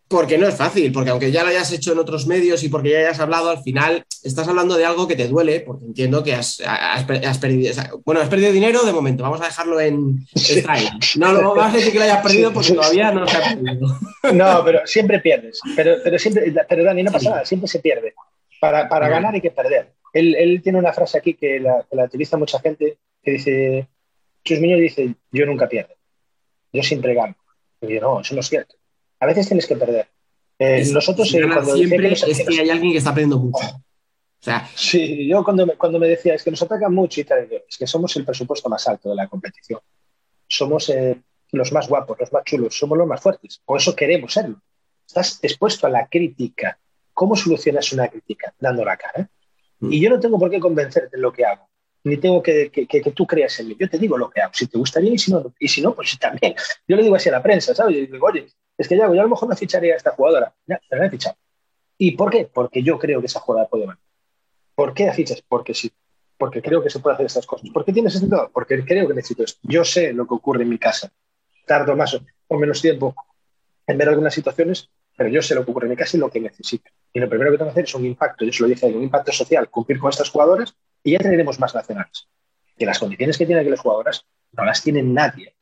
porque 0.08 0.38
no 0.38 0.46
es 0.46 0.54
fácil, 0.54 0.92
porque 0.92 1.10
aunque 1.10 1.32
ya 1.32 1.42
lo 1.42 1.48
hayas 1.48 1.72
hecho 1.72 1.92
en 1.92 1.98
otros 1.98 2.26
medios 2.26 2.62
y 2.62 2.68
porque 2.68 2.90
ya 2.90 2.98
hayas 2.98 3.18
hablado, 3.18 3.50
al 3.50 3.62
final 3.62 4.04
estás 4.22 4.46
hablando 4.46 4.76
de 4.76 4.84
algo 4.84 5.08
que 5.08 5.16
te 5.16 5.26
duele, 5.26 5.60
porque 5.60 5.84
entiendo 5.84 6.22
que 6.22 6.34
has, 6.34 6.62
has 6.64 7.04
has 7.10 7.38
perdido, 7.38 7.74
bueno, 8.04 8.20
has 8.20 8.28
perdido 8.28 8.52
dinero 8.52 8.84
de 8.84 8.92
momento, 8.92 9.24
vamos 9.24 9.40
a 9.40 9.46
dejarlo 9.46 9.80
en. 9.80 10.24
No, 11.16 11.32
no 11.32 11.54
vas 11.54 11.74
a 11.74 11.76
decir 11.76 11.92
que 11.92 11.98
lo 11.98 12.04
hayas 12.04 12.22
perdido 12.22 12.52
porque 12.52 12.72
todavía 12.72 13.10
no 13.10 13.26
se 13.26 13.36
ha 13.36 13.40
perdido. 13.40 13.98
No, 14.32 14.64
pero 14.64 14.80
siempre 14.86 15.20
pierdes. 15.20 15.60
Pero, 15.76 15.96
pero 16.02 16.18
siempre, 16.18 16.52
pero 16.68 16.82
Dani, 16.82 17.04
no 17.04 17.12
pasa 17.12 17.30
nada, 17.30 17.44
siempre 17.44 17.68
se 17.68 17.78
pierde. 17.78 18.12
Para, 18.60 18.88
para 18.88 19.08
ganar 19.08 19.34
hay 19.34 19.40
que 19.40 19.52
perder. 19.52 19.92
Él, 20.12 20.34
él 20.34 20.62
tiene 20.62 20.78
una 20.78 20.92
frase 20.92 21.18
aquí 21.18 21.34
que 21.34 21.60
la, 21.60 21.84
que 21.88 21.94
la 21.94 22.04
utiliza 22.04 22.36
mucha 22.36 22.58
gente 22.58 22.98
que 23.22 23.30
dice, 23.32 23.86
Chus 24.44 24.58
Miño 24.60 24.78
dice, 24.78 25.14
yo 25.30 25.46
nunca 25.46 25.68
pierdo, 25.68 25.94
yo 26.72 26.82
siempre 26.82 27.14
gano. 27.14 27.36
Y 27.82 27.94
yo, 27.94 28.00
no, 28.00 28.20
eso 28.20 28.34
no 28.34 28.40
es 28.40 28.48
cierto. 28.48 28.74
A 29.20 29.26
veces 29.26 29.46
tienes 29.48 29.66
que 29.66 29.76
perder. 29.76 30.08
Eh, 30.58 30.78
Es- 30.80 30.92
nosotros 30.92 31.28
si 31.28 31.38
eh, 31.38 31.42
cuando 31.52 31.74
siempre 31.76 32.08
que 32.08 32.14
es 32.14 32.44
que 32.46 32.60
hay 32.60 32.70
alguien 32.70 32.92
que 32.92 32.98
está 32.98 33.12
perdiendo 33.12 33.38
mucho. 33.38 33.66
O 33.66 34.42
sea, 34.46 34.68
Sí, 34.74 35.26
yo 35.26 35.42
cuando 35.42 35.66
me, 35.66 35.74
cuando 35.76 35.98
me 35.98 36.08
decía, 36.08 36.34
es 36.34 36.42
que 36.42 36.50
nos 36.50 36.62
atacan 36.62 36.94
mucho 36.94 37.20
y 37.20 37.24
tal, 37.24 37.48
yo, 37.50 37.58
es 37.68 37.76
que 37.78 37.86
somos 37.86 38.14
el 38.16 38.24
presupuesto 38.24 38.68
más 38.68 38.86
alto 38.86 39.08
de 39.10 39.16
la 39.16 39.26
competición. 39.28 39.80
Somos 40.46 40.88
eh, 40.90 41.20
los 41.52 41.72
más 41.72 41.88
guapos, 41.88 42.18
los 42.20 42.32
más 42.32 42.44
chulos, 42.44 42.76
somos 42.76 42.96
los 42.96 43.06
más 43.06 43.20
fuertes. 43.20 43.60
Por 43.64 43.78
eso 43.80 43.94
queremos 43.96 44.32
serlo. 44.32 44.60
Estás 45.06 45.38
expuesto 45.42 45.86
a 45.86 45.90
la 45.90 46.06
crítica. 46.06 46.78
¿Cómo 47.12 47.34
solucionas 47.36 47.92
una 47.92 48.08
crítica? 48.08 48.54
Dando 48.58 48.84
la 48.84 48.96
cara. 48.96 49.28
Y 49.80 50.00
yo 50.00 50.10
no 50.10 50.20
tengo 50.20 50.38
por 50.38 50.50
qué 50.50 50.58
convencerte 50.60 51.16
de 51.16 51.22
lo 51.22 51.32
que 51.32 51.44
hago. 51.44 51.68
Ni 52.06 52.18
tengo 52.18 52.40
que, 52.40 52.70
que, 52.70 52.86
que- 52.86 53.10
tú 53.10 53.26
creas 53.26 53.58
en 53.58 53.68
mí. 53.68 53.76
Yo 53.78 53.90
te 53.90 53.98
digo 53.98 54.16
lo 54.16 54.30
que 54.30 54.40
hago. 54.40 54.52
Si 54.54 54.68
te 54.68 54.78
gusta 54.78 55.00
bien 55.00 55.14
y 55.14 55.18
si 55.18 55.32
no, 55.32 55.52
y 55.58 55.66
si 55.66 55.82
no, 55.82 55.92
pues 55.92 56.16
también. 56.18 56.54
Yo 56.86 56.96
le 56.96 57.02
digo 57.02 57.16
así 57.16 57.28
a 57.28 57.32
la 57.32 57.42
prensa, 57.42 57.74
¿sabes? 57.74 57.96
Yo 57.96 58.00
digo, 58.12 58.26
oye, 58.28 58.46
es 58.78 58.86
que 58.88 58.96
ya, 58.96 59.06
yo 59.06 59.20
a 59.20 59.24
lo 59.24 59.28
mejor 59.28 59.48
no 59.48 59.56
ficharía 59.56 59.94
a 59.94 59.96
esta 59.96 60.12
jugadora. 60.12 60.54
Ya, 60.66 60.78
pero 60.88 61.02
la 61.02 61.08
he 61.08 61.10
fichado. 61.10 61.36
¿Y 61.98 62.12
por 62.12 62.30
qué? 62.30 62.48
Porque 62.52 62.82
yo 62.82 62.98
creo 62.98 63.18
que 63.20 63.26
esa 63.26 63.40
jugadora 63.40 63.68
puede 63.68 63.86
valer. 63.86 64.00
¿Por 64.76 64.94
qué 64.94 65.06
la 65.06 65.14
fichas? 65.14 65.42
Porque 65.48 65.74
sí. 65.74 65.90
Porque 66.38 66.62
creo 66.62 66.80
que 66.82 66.90
se 66.90 67.00
puede 67.00 67.14
hacer 67.14 67.26
estas 67.26 67.44
cosas. 67.46 67.70
¿Por 67.70 67.84
qué 67.84 67.92
tienes 67.92 68.14
este? 68.14 68.28
Porque 68.52 68.84
creo 68.84 69.08
que 69.08 69.14
necesito 69.14 69.42
esto. 69.42 69.58
Yo 69.64 69.84
sé 69.84 70.12
lo 70.12 70.26
que 70.28 70.34
ocurre 70.34 70.62
en 70.62 70.68
mi 70.68 70.78
casa. 70.78 71.10
Tardo 71.66 71.96
más 71.96 72.14
o 72.48 72.58
menos 72.58 72.80
tiempo 72.80 73.14
en 73.86 73.98
ver 73.98 74.08
algunas 74.10 74.32
situaciones, 74.34 74.90
pero 75.16 75.28
yo 75.28 75.42
sé 75.42 75.54
lo 75.56 75.64
que 75.64 75.70
ocurre 75.72 75.86
en 75.86 75.90
mi 75.90 75.96
casa 75.96 76.16
y 76.16 76.20
lo 76.20 76.30
que 76.30 76.38
necesito. 76.40 76.88
Y 77.12 77.18
lo 77.18 77.28
primero 77.28 77.50
que 77.50 77.56
tengo 77.58 77.68
que 77.70 77.72
hacer 77.72 77.84
es 77.84 77.94
un 77.96 78.04
impacto, 78.04 78.44
yo 78.44 78.52
se 78.52 78.62
lo 78.62 78.68
dije, 78.68 78.86
un 78.86 79.02
impacto 79.02 79.32
social, 79.32 79.68
cumplir 79.70 79.98
con 79.98 80.10
estas 80.10 80.28
jugadoras 80.30 80.76
y 81.06 81.12
ya 81.12 81.18
traeremos 81.18 81.58
más 81.60 81.74
nacionales. 81.74 82.28
Que 82.76 82.84
las 82.84 82.98
condiciones 82.98 83.38
que 83.38 83.46
tienen 83.46 83.62
aquí 83.62 83.70
las 83.70 83.80
jugadoras 83.80 84.24
no 84.52 84.64
las 84.64 84.82
tiene 84.82 85.02
nadie. 85.02 85.54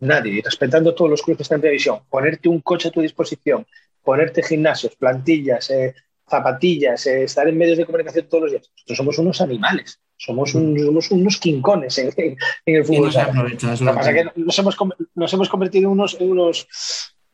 Nadie. 0.00 0.32
Y 0.34 0.40
respetando 0.42 0.94
todos 0.94 1.10
los 1.10 1.22
clubes 1.22 1.38
que 1.38 1.42
están 1.44 1.56
en 1.56 1.62
televisión, 1.62 2.00
ponerte 2.10 2.48
un 2.48 2.60
coche 2.60 2.88
a 2.88 2.90
tu 2.92 3.00
disposición, 3.00 3.66
ponerte 4.02 4.42
gimnasios, 4.42 4.94
plantillas, 4.96 5.70
eh, 5.70 5.94
zapatillas, 6.28 7.06
eh, 7.06 7.24
estar 7.24 7.48
en 7.48 7.56
medios 7.56 7.78
de 7.78 7.86
comunicación 7.86 8.26
todos 8.28 8.42
los 8.44 8.50
días. 8.52 8.70
Nosotros 8.76 8.96
somos 8.98 9.18
unos 9.18 9.40
animales, 9.40 10.00
somos, 10.16 10.54
un- 10.54 10.78
somos 10.78 11.10
unos 11.10 11.36
quincones 11.38 11.96
en, 11.98 12.10
en- 12.16 12.36
en 12.66 12.76
el 12.76 12.84
fútbol. 12.84 13.10
Lo 13.14 13.92
que 13.92 13.96
pasa 13.96 14.10
es 14.10 14.16
que 14.34 14.40
nos 14.40 14.58
hemos, 14.58 14.76
nos 15.14 15.32
hemos 15.32 15.48
convertido 15.48 15.84
en 15.88 15.92
unos, 15.92 16.16
en 16.20 16.30
unos, 16.30 16.68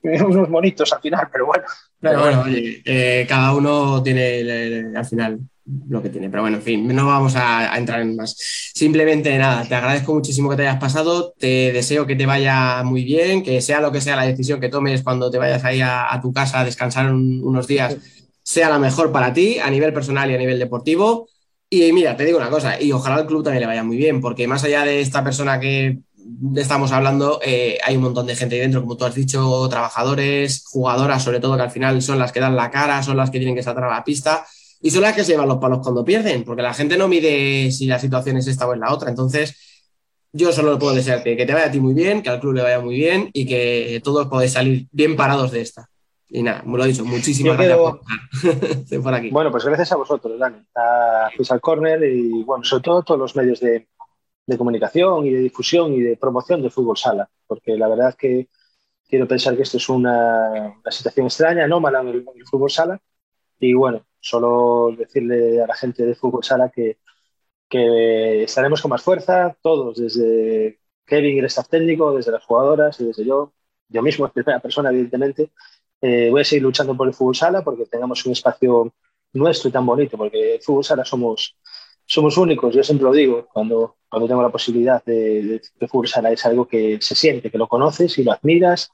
unos 0.03 0.49
monitos 0.49 0.93
al 0.93 1.01
final, 1.01 1.29
pero 1.33 1.47
bueno. 1.47 1.65
Pero 2.01 2.21
bueno, 2.21 2.43
oye, 2.43 2.83
eh, 2.85 3.27
cada 3.29 3.55
uno 3.55 4.03
tiene 4.03 4.85
al 4.97 5.05
final 5.07 5.41
lo 5.89 6.03
que 6.03 6.09
tiene. 6.09 6.29
Pero 6.29 6.43
bueno, 6.43 6.57
en 6.59 6.63
fin, 6.63 6.87
no 6.89 7.07
vamos 7.07 7.35
a, 7.37 7.77
entrar 7.77 8.01
en 8.01 8.17
más. 8.17 8.37
Simplemente 8.75 9.37
nada, 9.39 9.65
te 9.67 9.75
agradezco 9.75 10.15
muchísimo 10.15 10.51
que 10.51 10.57
te 10.57 10.63
hayas 10.63 10.81
pasado, 10.81 11.35
te 11.39 11.73
deseo 11.73 12.07
que 12.07 12.17
te 12.17 12.27
vaya 12.27 12.83
muy 12.85 13.05
bien, 13.05 13.43
que 13.43 13.61
sea 13.61 13.81
lo 13.81 13.93
que 13.93 14.01
sea 14.01 14.17
la 14.17 14.27
decisión 14.27 14.61
que 14.61 14.69
tomes 14.69 15.03
cuando 15.03 15.31
te 15.31 15.39
vayas 15.39 15.65
ahí 15.65 15.81
a, 15.81 16.13
a 16.13 16.21
tu 16.21 16.33
casa 16.33 16.61
a 16.61 16.65
descansar 16.65 17.13
un- 17.13 17.41
unos 17.45 17.67
días, 17.67 17.97
sea 18.43 18.69
la 18.69 18.79
mejor 18.79 19.13
para 19.13 19.33
ti 19.33 19.59
a 19.59 19.71
nivel 19.71 19.93
personal 19.93 20.31
y 20.31 20.35
a 20.35 20.39
nivel 20.39 20.59
deportivo. 20.59 21.29
Y 21.71 21.91
mira, 21.93 22.17
te 22.17 22.25
digo 22.25 22.39
una 22.39 22.51
cosa, 22.51 22.81
y 22.81 22.93
ojalá 22.93 23.17
al 23.17 23.27
club 23.27 23.43
también 23.45 23.63
le 23.63 23.67
vaya 23.67 23.83
muy 23.85 23.97
bien, 23.97 24.21
porque 24.21 24.47
más 24.47 24.63
allá 24.65 24.85
de 24.85 25.01
esta 25.01 25.25
persona 25.25 25.59
que 25.59 26.01
estamos 26.57 26.93
hablando, 26.93 27.41
eh, 27.43 27.79
hay 27.85 27.97
un 27.97 28.03
montón 28.03 28.27
de 28.27 28.37
gente 28.37 28.57
ahí 28.57 28.61
dentro, 28.61 28.83
como 28.83 28.97
tú 28.97 29.05
has 29.07 29.15
dicho, 29.15 29.69
trabajadores, 29.71 30.65
jugadoras, 30.67 31.23
sobre 31.23 31.41
todo, 31.41 31.57
que 31.57 31.63
al 31.63 31.71
final 31.71 32.03
son 32.03 32.19
las 32.19 32.31
que 32.31 32.41
dan 32.41 32.57
la 32.57 32.71
cara, 32.71 33.03
son 33.03 33.17
las 33.17 33.31
que 33.31 33.39
tienen 33.39 33.55
que 33.57 33.63
saltar 33.63 33.85
a 33.85 33.91
la 33.91 34.05
pista 34.05 34.45
y 34.83 34.91
son 34.91 35.03
las 35.03 35.15
que 35.15 35.25
se 35.25 35.33
llevan 35.33 35.49
los 35.49 35.59
palos 35.59 35.79
cuando 35.83 36.05
pierden, 36.05 36.45
porque 36.45 36.63
la 36.63 36.75
gente 36.75 36.97
no 36.99 37.09
mide 37.09 37.71
si 37.71 37.87
la 37.87 37.99
situación 37.99 38.37
es 38.37 38.47
esta 38.49 38.67
o 38.67 38.75
es 38.75 38.81
la 38.81 38.93
otra. 38.93 39.09
Entonces, 39.11 39.57
yo 40.33 40.51
solo 40.53 40.79
puedo 40.79 40.95
desearte 40.95 41.37
que 41.37 41.47
te 41.47 41.53
vaya 41.55 41.67
a 41.67 41.71
ti 41.71 41.79
muy 41.81 41.95
bien, 41.95 42.23
que 42.23 42.31
al 42.31 42.41
club 42.41 42.55
le 42.55 42.63
vaya 42.63 42.81
muy 42.81 42.97
bien 42.97 43.31
y 43.33 43.47
que 43.47 44.01
todos 44.03 44.27
podáis 44.27 44.53
salir 44.53 44.89
bien 44.91 45.15
parados 45.17 45.51
de 45.53 45.61
esta. 45.61 45.89
Y 46.29 46.43
nada, 46.43 46.63
me 46.65 46.79
lo 46.79 46.85
he 46.85 46.89
dicho, 46.89 47.05
muchísimas 47.05 47.59
Yo 47.59 47.63
gracias 47.65 47.79
quedo- 47.79 48.01
por 48.63 48.71
Estoy 48.79 48.99
por 49.03 49.15
aquí. 49.15 49.31
Bueno, 49.31 49.51
pues 49.51 49.65
gracias 49.67 49.93
a 49.93 49.97
vosotros, 49.97 50.39
Dani, 50.39 50.57
a 50.75 51.29
Fisal 51.37 51.61
Corner 51.61 52.03
y, 52.05 52.43
bueno, 52.43 52.65
sobre 52.65 52.83
todo 52.83 52.99
a 53.01 53.03
todos 53.05 53.21
los 53.21 53.37
medios 53.37 53.61
de, 53.61 53.87
de 54.47 54.59
comunicación 54.59 55.27
y 55.27 55.31
de 55.31 55.41
difusión 55.41 55.93
y 55.93 56.01
de 56.01 56.17
promoción 56.17 56.63
de 56.63 56.71
fútbol 56.71 56.97
sala, 56.97 57.29
porque 57.47 57.77
la 57.77 57.87
verdad 57.89 58.15
que 58.19 58.49
quiero 59.07 59.29
pensar 59.29 59.55
que 59.55 59.63
esto 59.63 59.77
es 59.77 59.89
una, 59.91 60.75
una 60.83 60.91
situación 60.91 61.27
extraña, 61.27 61.65
anómala 61.65 62.01
en 62.01 62.09
el, 62.09 62.17
en 62.21 62.41
el 62.41 62.47
fútbol 62.47 62.71
sala. 62.71 62.99
Y 63.61 63.75
bueno, 63.75 64.03
solo 64.23 64.95
decirle 64.97 65.63
a 65.63 65.67
la 65.67 65.75
gente 65.75 66.07
de 66.07 66.15
fútbol 66.15 66.45
sala 66.45 66.71
que, 66.71 66.99
que 67.69 68.45
estaremos 68.45 68.81
con 68.83 68.91
más 68.91 69.03
fuerza, 69.03 69.57
todos, 69.63 69.99
desde 69.99 70.81
Kevin 71.07 71.39
el 71.39 71.47
staff 71.47 71.69
técnico, 71.69 72.15
desde 72.15 72.33
las 72.33 72.45
jugadoras 72.45 73.01
y 73.01 73.07
desde 73.07 73.25
yo, 73.27 73.53
yo 73.89 74.03
mismo 74.03 74.27
en 74.27 74.33
primera 74.33 74.61
persona, 74.61 74.91
evidentemente. 74.91 75.53
Eh, 76.01 76.31
voy 76.31 76.43
a 76.43 76.45
seguir 76.45 76.63
luchando 76.65 76.97
por 76.97 77.09
el 77.09 77.15
fútbol 77.15 77.37
sala 77.37 77.63
porque 77.63 77.87
tengamos 77.87 78.25
un 78.27 78.33
espacio 78.33 78.93
nuestro 79.35 79.69
y 79.69 79.73
tan 79.73 79.87
bonito, 79.87 80.17
porque 80.17 80.57
el 80.57 80.63
fútbol 80.63 80.85
sala 80.85 81.05
somos, 81.05 81.57
somos 82.07 82.37
únicos, 82.37 82.75
yo 82.75 82.83
siempre 82.85 83.05
lo 83.05 83.13
digo, 83.13 83.49
cuando, 83.53 83.97
cuando 84.09 84.29
tengo 84.29 84.43
la 84.43 84.51
posibilidad 84.51 85.03
de, 85.05 85.43
de, 85.43 85.63
de 85.81 85.89
fútbol 85.89 86.09
sala 86.09 86.31
es 86.33 86.45
algo 86.47 86.67
que 86.69 86.99
se 87.01 87.15
siente, 87.15 87.51
que 87.51 87.59
lo 87.59 87.69
conoces 87.69 88.19
y 88.19 88.25
lo 88.25 88.33
admiras 88.33 88.91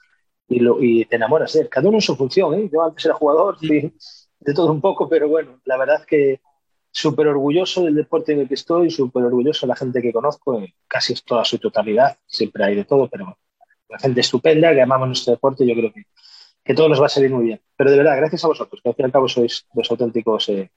y, 0.48 0.60
lo, 0.60 0.82
y 0.82 1.04
te 1.04 1.16
enamoras 1.16 1.52
de 1.52 1.62
él. 1.62 1.68
Cada 1.68 1.88
uno 1.88 1.98
en 1.98 2.02
su 2.02 2.16
función, 2.16 2.54
¿eh? 2.54 2.70
yo 2.72 2.82
antes 2.82 3.04
era 3.04 3.14
jugador 3.14 3.56
y 3.60 3.92
de 4.40 4.54
todo 4.54 4.72
un 4.72 4.80
poco, 4.80 5.08
pero 5.08 5.28
bueno, 5.28 5.60
la 5.64 5.76
verdad 5.76 6.04
que 6.04 6.40
súper 6.90 7.28
orgulloso 7.28 7.84
del 7.84 7.94
deporte 7.94 8.32
en 8.32 8.40
el 8.40 8.48
que 8.48 8.54
estoy, 8.54 8.90
súper 8.90 9.24
orgulloso 9.24 9.66
de 9.66 9.68
la 9.68 9.76
gente 9.76 10.02
que 10.02 10.12
conozco, 10.12 10.58
en 10.58 10.72
casi 10.86 11.14
toda 11.14 11.44
su 11.44 11.58
totalidad, 11.58 12.16
siempre 12.26 12.64
hay 12.64 12.74
de 12.74 12.84
todo, 12.84 13.08
pero 13.08 13.38
la 13.88 13.98
gente 13.98 14.20
estupenda 14.20 14.72
que 14.72 14.82
amamos 14.82 15.08
nuestro 15.08 15.32
deporte, 15.32 15.66
yo 15.66 15.74
creo 15.74 15.92
que, 15.92 16.04
que 16.64 16.74
todo 16.74 16.88
nos 16.88 17.00
va 17.00 17.06
a 17.06 17.10
salir 17.10 17.30
muy 17.30 17.44
bien. 17.44 17.60
Pero 17.76 17.90
de 17.90 17.98
verdad, 17.98 18.16
gracias 18.16 18.44
a 18.44 18.48
vosotros, 18.48 18.80
que 18.82 18.88
al 18.88 18.94
fin 18.94 19.04
y 19.04 19.06
al 19.06 19.12
cabo 19.12 19.28
sois 19.28 19.66
los 19.74 19.90
auténticos 19.90 20.48
eh, 20.50 20.70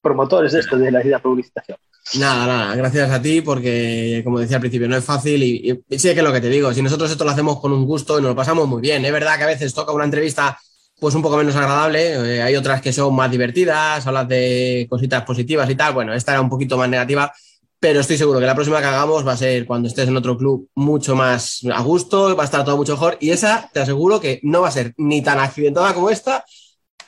promotores 0.00 0.52
de 0.52 0.60
esto, 0.60 0.76
de 0.76 0.90
la 0.90 1.04
idea 1.04 1.20
publicitación. 1.20 1.78
Nada, 2.18 2.46
nada, 2.46 2.74
gracias 2.74 3.10
a 3.10 3.20
ti 3.20 3.42
porque, 3.42 4.22
como 4.24 4.40
decía 4.40 4.56
al 4.56 4.62
principio, 4.62 4.88
no 4.88 4.96
es 4.96 5.04
fácil 5.04 5.42
y, 5.42 5.82
y 5.88 5.98
sí 5.98 6.08
que 6.14 6.20
es 6.20 6.24
lo 6.24 6.32
que 6.32 6.40
te 6.40 6.48
digo, 6.48 6.72
si 6.72 6.80
nosotros 6.80 7.10
esto 7.10 7.24
lo 7.24 7.30
hacemos 7.30 7.60
con 7.60 7.72
un 7.72 7.84
gusto 7.84 8.18
y 8.18 8.22
nos 8.22 8.30
lo 8.30 8.36
pasamos 8.36 8.66
muy 8.66 8.80
bien, 8.80 9.04
es 9.04 9.12
verdad 9.12 9.36
que 9.36 9.44
a 9.44 9.48
veces 9.48 9.74
toca 9.74 9.92
una 9.92 10.04
entrevista 10.04 10.58
pues 11.00 11.14
un 11.14 11.22
poco 11.22 11.36
menos 11.36 11.54
agradable, 11.54 12.36
eh, 12.36 12.42
hay 12.42 12.56
otras 12.56 12.80
que 12.80 12.92
son 12.92 13.14
más 13.14 13.30
divertidas, 13.30 14.06
hablas 14.06 14.28
de 14.28 14.86
cositas 14.90 15.22
positivas 15.22 15.68
y 15.70 15.74
tal, 15.74 15.94
bueno, 15.94 16.12
esta 16.12 16.32
era 16.32 16.40
un 16.40 16.48
poquito 16.48 16.76
más 16.76 16.88
negativa, 16.88 17.32
pero 17.80 18.00
estoy 18.00 18.16
seguro 18.16 18.40
que 18.40 18.46
la 18.46 18.54
próxima 18.54 18.80
que 18.80 18.86
hagamos 18.86 19.26
va 19.26 19.32
a 19.32 19.36
ser 19.36 19.64
cuando 19.66 19.88
estés 19.88 20.08
en 20.08 20.16
otro 20.16 20.36
club 20.36 20.68
mucho 20.74 21.14
más 21.14 21.60
a 21.72 21.82
gusto, 21.82 22.34
va 22.34 22.42
a 22.42 22.46
estar 22.46 22.64
todo 22.64 22.76
mucho 22.76 22.94
mejor 22.94 23.16
y 23.20 23.30
esa 23.30 23.70
te 23.72 23.80
aseguro 23.80 24.20
que 24.20 24.40
no 24.42 24.62
va 24.62 24.68
a 24.68 24.72
ser 24.72 24.92
ni 24.96 25.22
tan 25.22 25.38
accidentada 25.38 25.94
como 25.94 26.10
esta, 26.10 26.44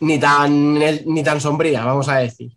ni 0.00 0.18
tan, 0.18 0.78
ni 0.78 1.22
tan 1.24 1.40
sombría, 1.40 1.84
vamos 1.84 2.08
a 2.08 2.18
decir. 2.18 2.52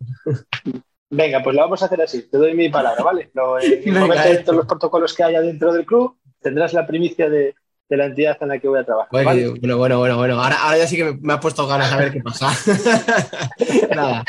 Venga, 1.10 1.42
pues 1.42 1.54
lo 1.54 1.62
vamos 1.62 1.82
a 1.82 1.86
hacer 1.86 2.02
así. 2.02 2.22
Te 2.22 2.38
doy 2.38 2.54
mi 2.54 2.68
palabra, 2.70 3.02
¿vale? 3.02 3.30
Venga, 3.34 4.00
momento 4.00 4.28
de 4.28 4.32
hecho. 4.32 4.44
todos 4.44 4.56
los 4.56 4.66
protocolos 4.66 5.14
que 5.14 5.22
haya 5.22 5.40
dentro 5.40 5.72
del 5.72 5.84
club, 5.84 6.16
tendrás 6.40 6.72
la 6.72 6.86
primicia 6.86 7.28
de, 7.28 7.54
de 7.88 7.96
la 7.96 8.06
entidad 8.06 8.36
en 8.40 8.48
la 8.48 8.58
que 8.58 8.68
voy 8.68 8.80
a 8.80 8.84
trabajar. 8.84 9.08
Bueno, 9.10 9.28
¿vale? 9.28 9.48
bueno, 9.48 9.76
bueno, 9.76 9.98
bueno, 9.98 10.16
bueno. 10.16 10.42
Ahora, 10.42 10.56
ahora 10.62 10.78
ya 10.78 10.86
sí 10.86 10.96
que 10.96 11.04
me, 11.04 11.18
me 11.20 11.32
has 11.34 11.40
puesto 11.40 11.66
ganas 11.66 11.92
a 11.92 11.96
ver 11.96 12.12
qué 12.12 12.20
pasa. 12.20 12.50
Nada, 13.94 14.24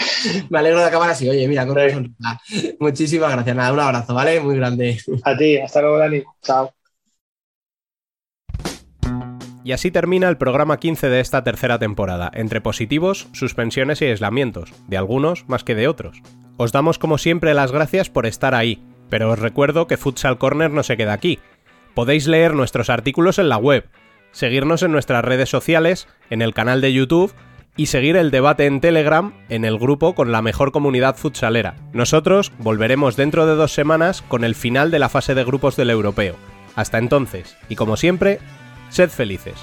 me 0.50 0.60
alegro 0.60 0.80
de 0.80 0.86
acabar 0.86 1.10
así. 1.10 1.28
Oye, 1.30 1.48
mira, 1.48 1.66
con 1.66 1.78
una 1.78 1.90
sonrisa. 1.90 2.42
Muchísimas 2.80 3.32
gracias. 3.32 3.56
Nada, 3.56 3.74
un 3.74 3.80
abrazo, 3.80 4.14
¿vale? 4.14 4.40
Muy 4.40 4.58
grande. 4.58 4.98
A 5.24 5.38
ti, 5.38 5.58
hasta 5.58 5.82
luego, 5.82 5.98
Dani. 5.98 6.24
Chao. 6.42 6.74
Y 9.64 9.72
así 9.72 9.90
termina 9.90 10.30
el 10.30 10.38
programa 10.38 10.78
15 10.78 11.10
de 11.10 11.20
esta 11.20 11.44
tercera 11.44 11.80
temporada, 11.80 12.30
entre 12.36 12.62
positivos, 12.62 13.28
suspensiones 13.34 14.00
y 14.00 14.06
aislamientos, 14.06 14.72
de 14.88 14.96
algunos 14.96 15.50
más 15.50 15.64
que 15.64 15.74
de 15.74 15.88
otros. 15.88 16.22
Os 16.58 16.72
damos 16.72 17.00
como 17.00 17.18
siempre 17.18 17.56
las 17.56 17.72
gracias 17.72 18.12
por 18.12 18.28
estar 18.28 18.54
ahí, 18.54 18.84
pero 19.10 19.32
os 19.32 19.40
recuerdo 19.40 19.88
que 19.88 19.98
Futsal 19.98 20.38
Corner 20.38 20.70
no 20.70 20.84
se 20.84 20.98
queda 20.98 21.14
aquí. 21.14 21.40
Podéis 21.96 22.28
leer 22.28 22.54
nuestros 22.54 22.90
artículos 22.90 23.40
en 23.40 23.48
la 23.48 23.58
web, 23.58 23.88
seguirnos 24.32 24.84
en 24.84 24.92
nuestras 24.92 25.24
redes 25.24 25.50
sociales, 25.50 26.08
en 26.30 26.42
el 26.42 26.54
canal 26.54 26.82
de 26.82 26.92
YouTube 26.92 27.34
y 27.78 27.86
seguir 27.86 28.18
el 28.18 28.32
debate 28.32 28.66
en 28.66 28.82
Telegram 28.82 29.34
en 29.48 29.64
el 29.64 29.80
grupo 29.80 30.14
con 30.14 30.34
la 30.34 30.42
mejor 30.42 30.74
comunidad 30.74 31.16
futsalera. 31.16 31.76
Nosotros 31.94 32.52
volveremos 32.60 33.16
dentro 33.16 33.46
de 33.46 33.56
dos 33.56 33.74
semanas 33.74 34.22
con 34.28 34.44
el 34.44 34.56
final 34.56 34.92
de 34.92 35.00
la 35.00 35.10
fase 35.10 35.36
de 35.36 35.46
grupos 35.46 35.78
del 35.78 35.90
europeo. 35.90 36.36
Hasta 36.76 36.98
entonces, 36.98 37.56
y 37.70 37.76
como 37.76 37.96
siempre, 37.96 38.40
sed 38.90 39.10
felices. 39.10 39.56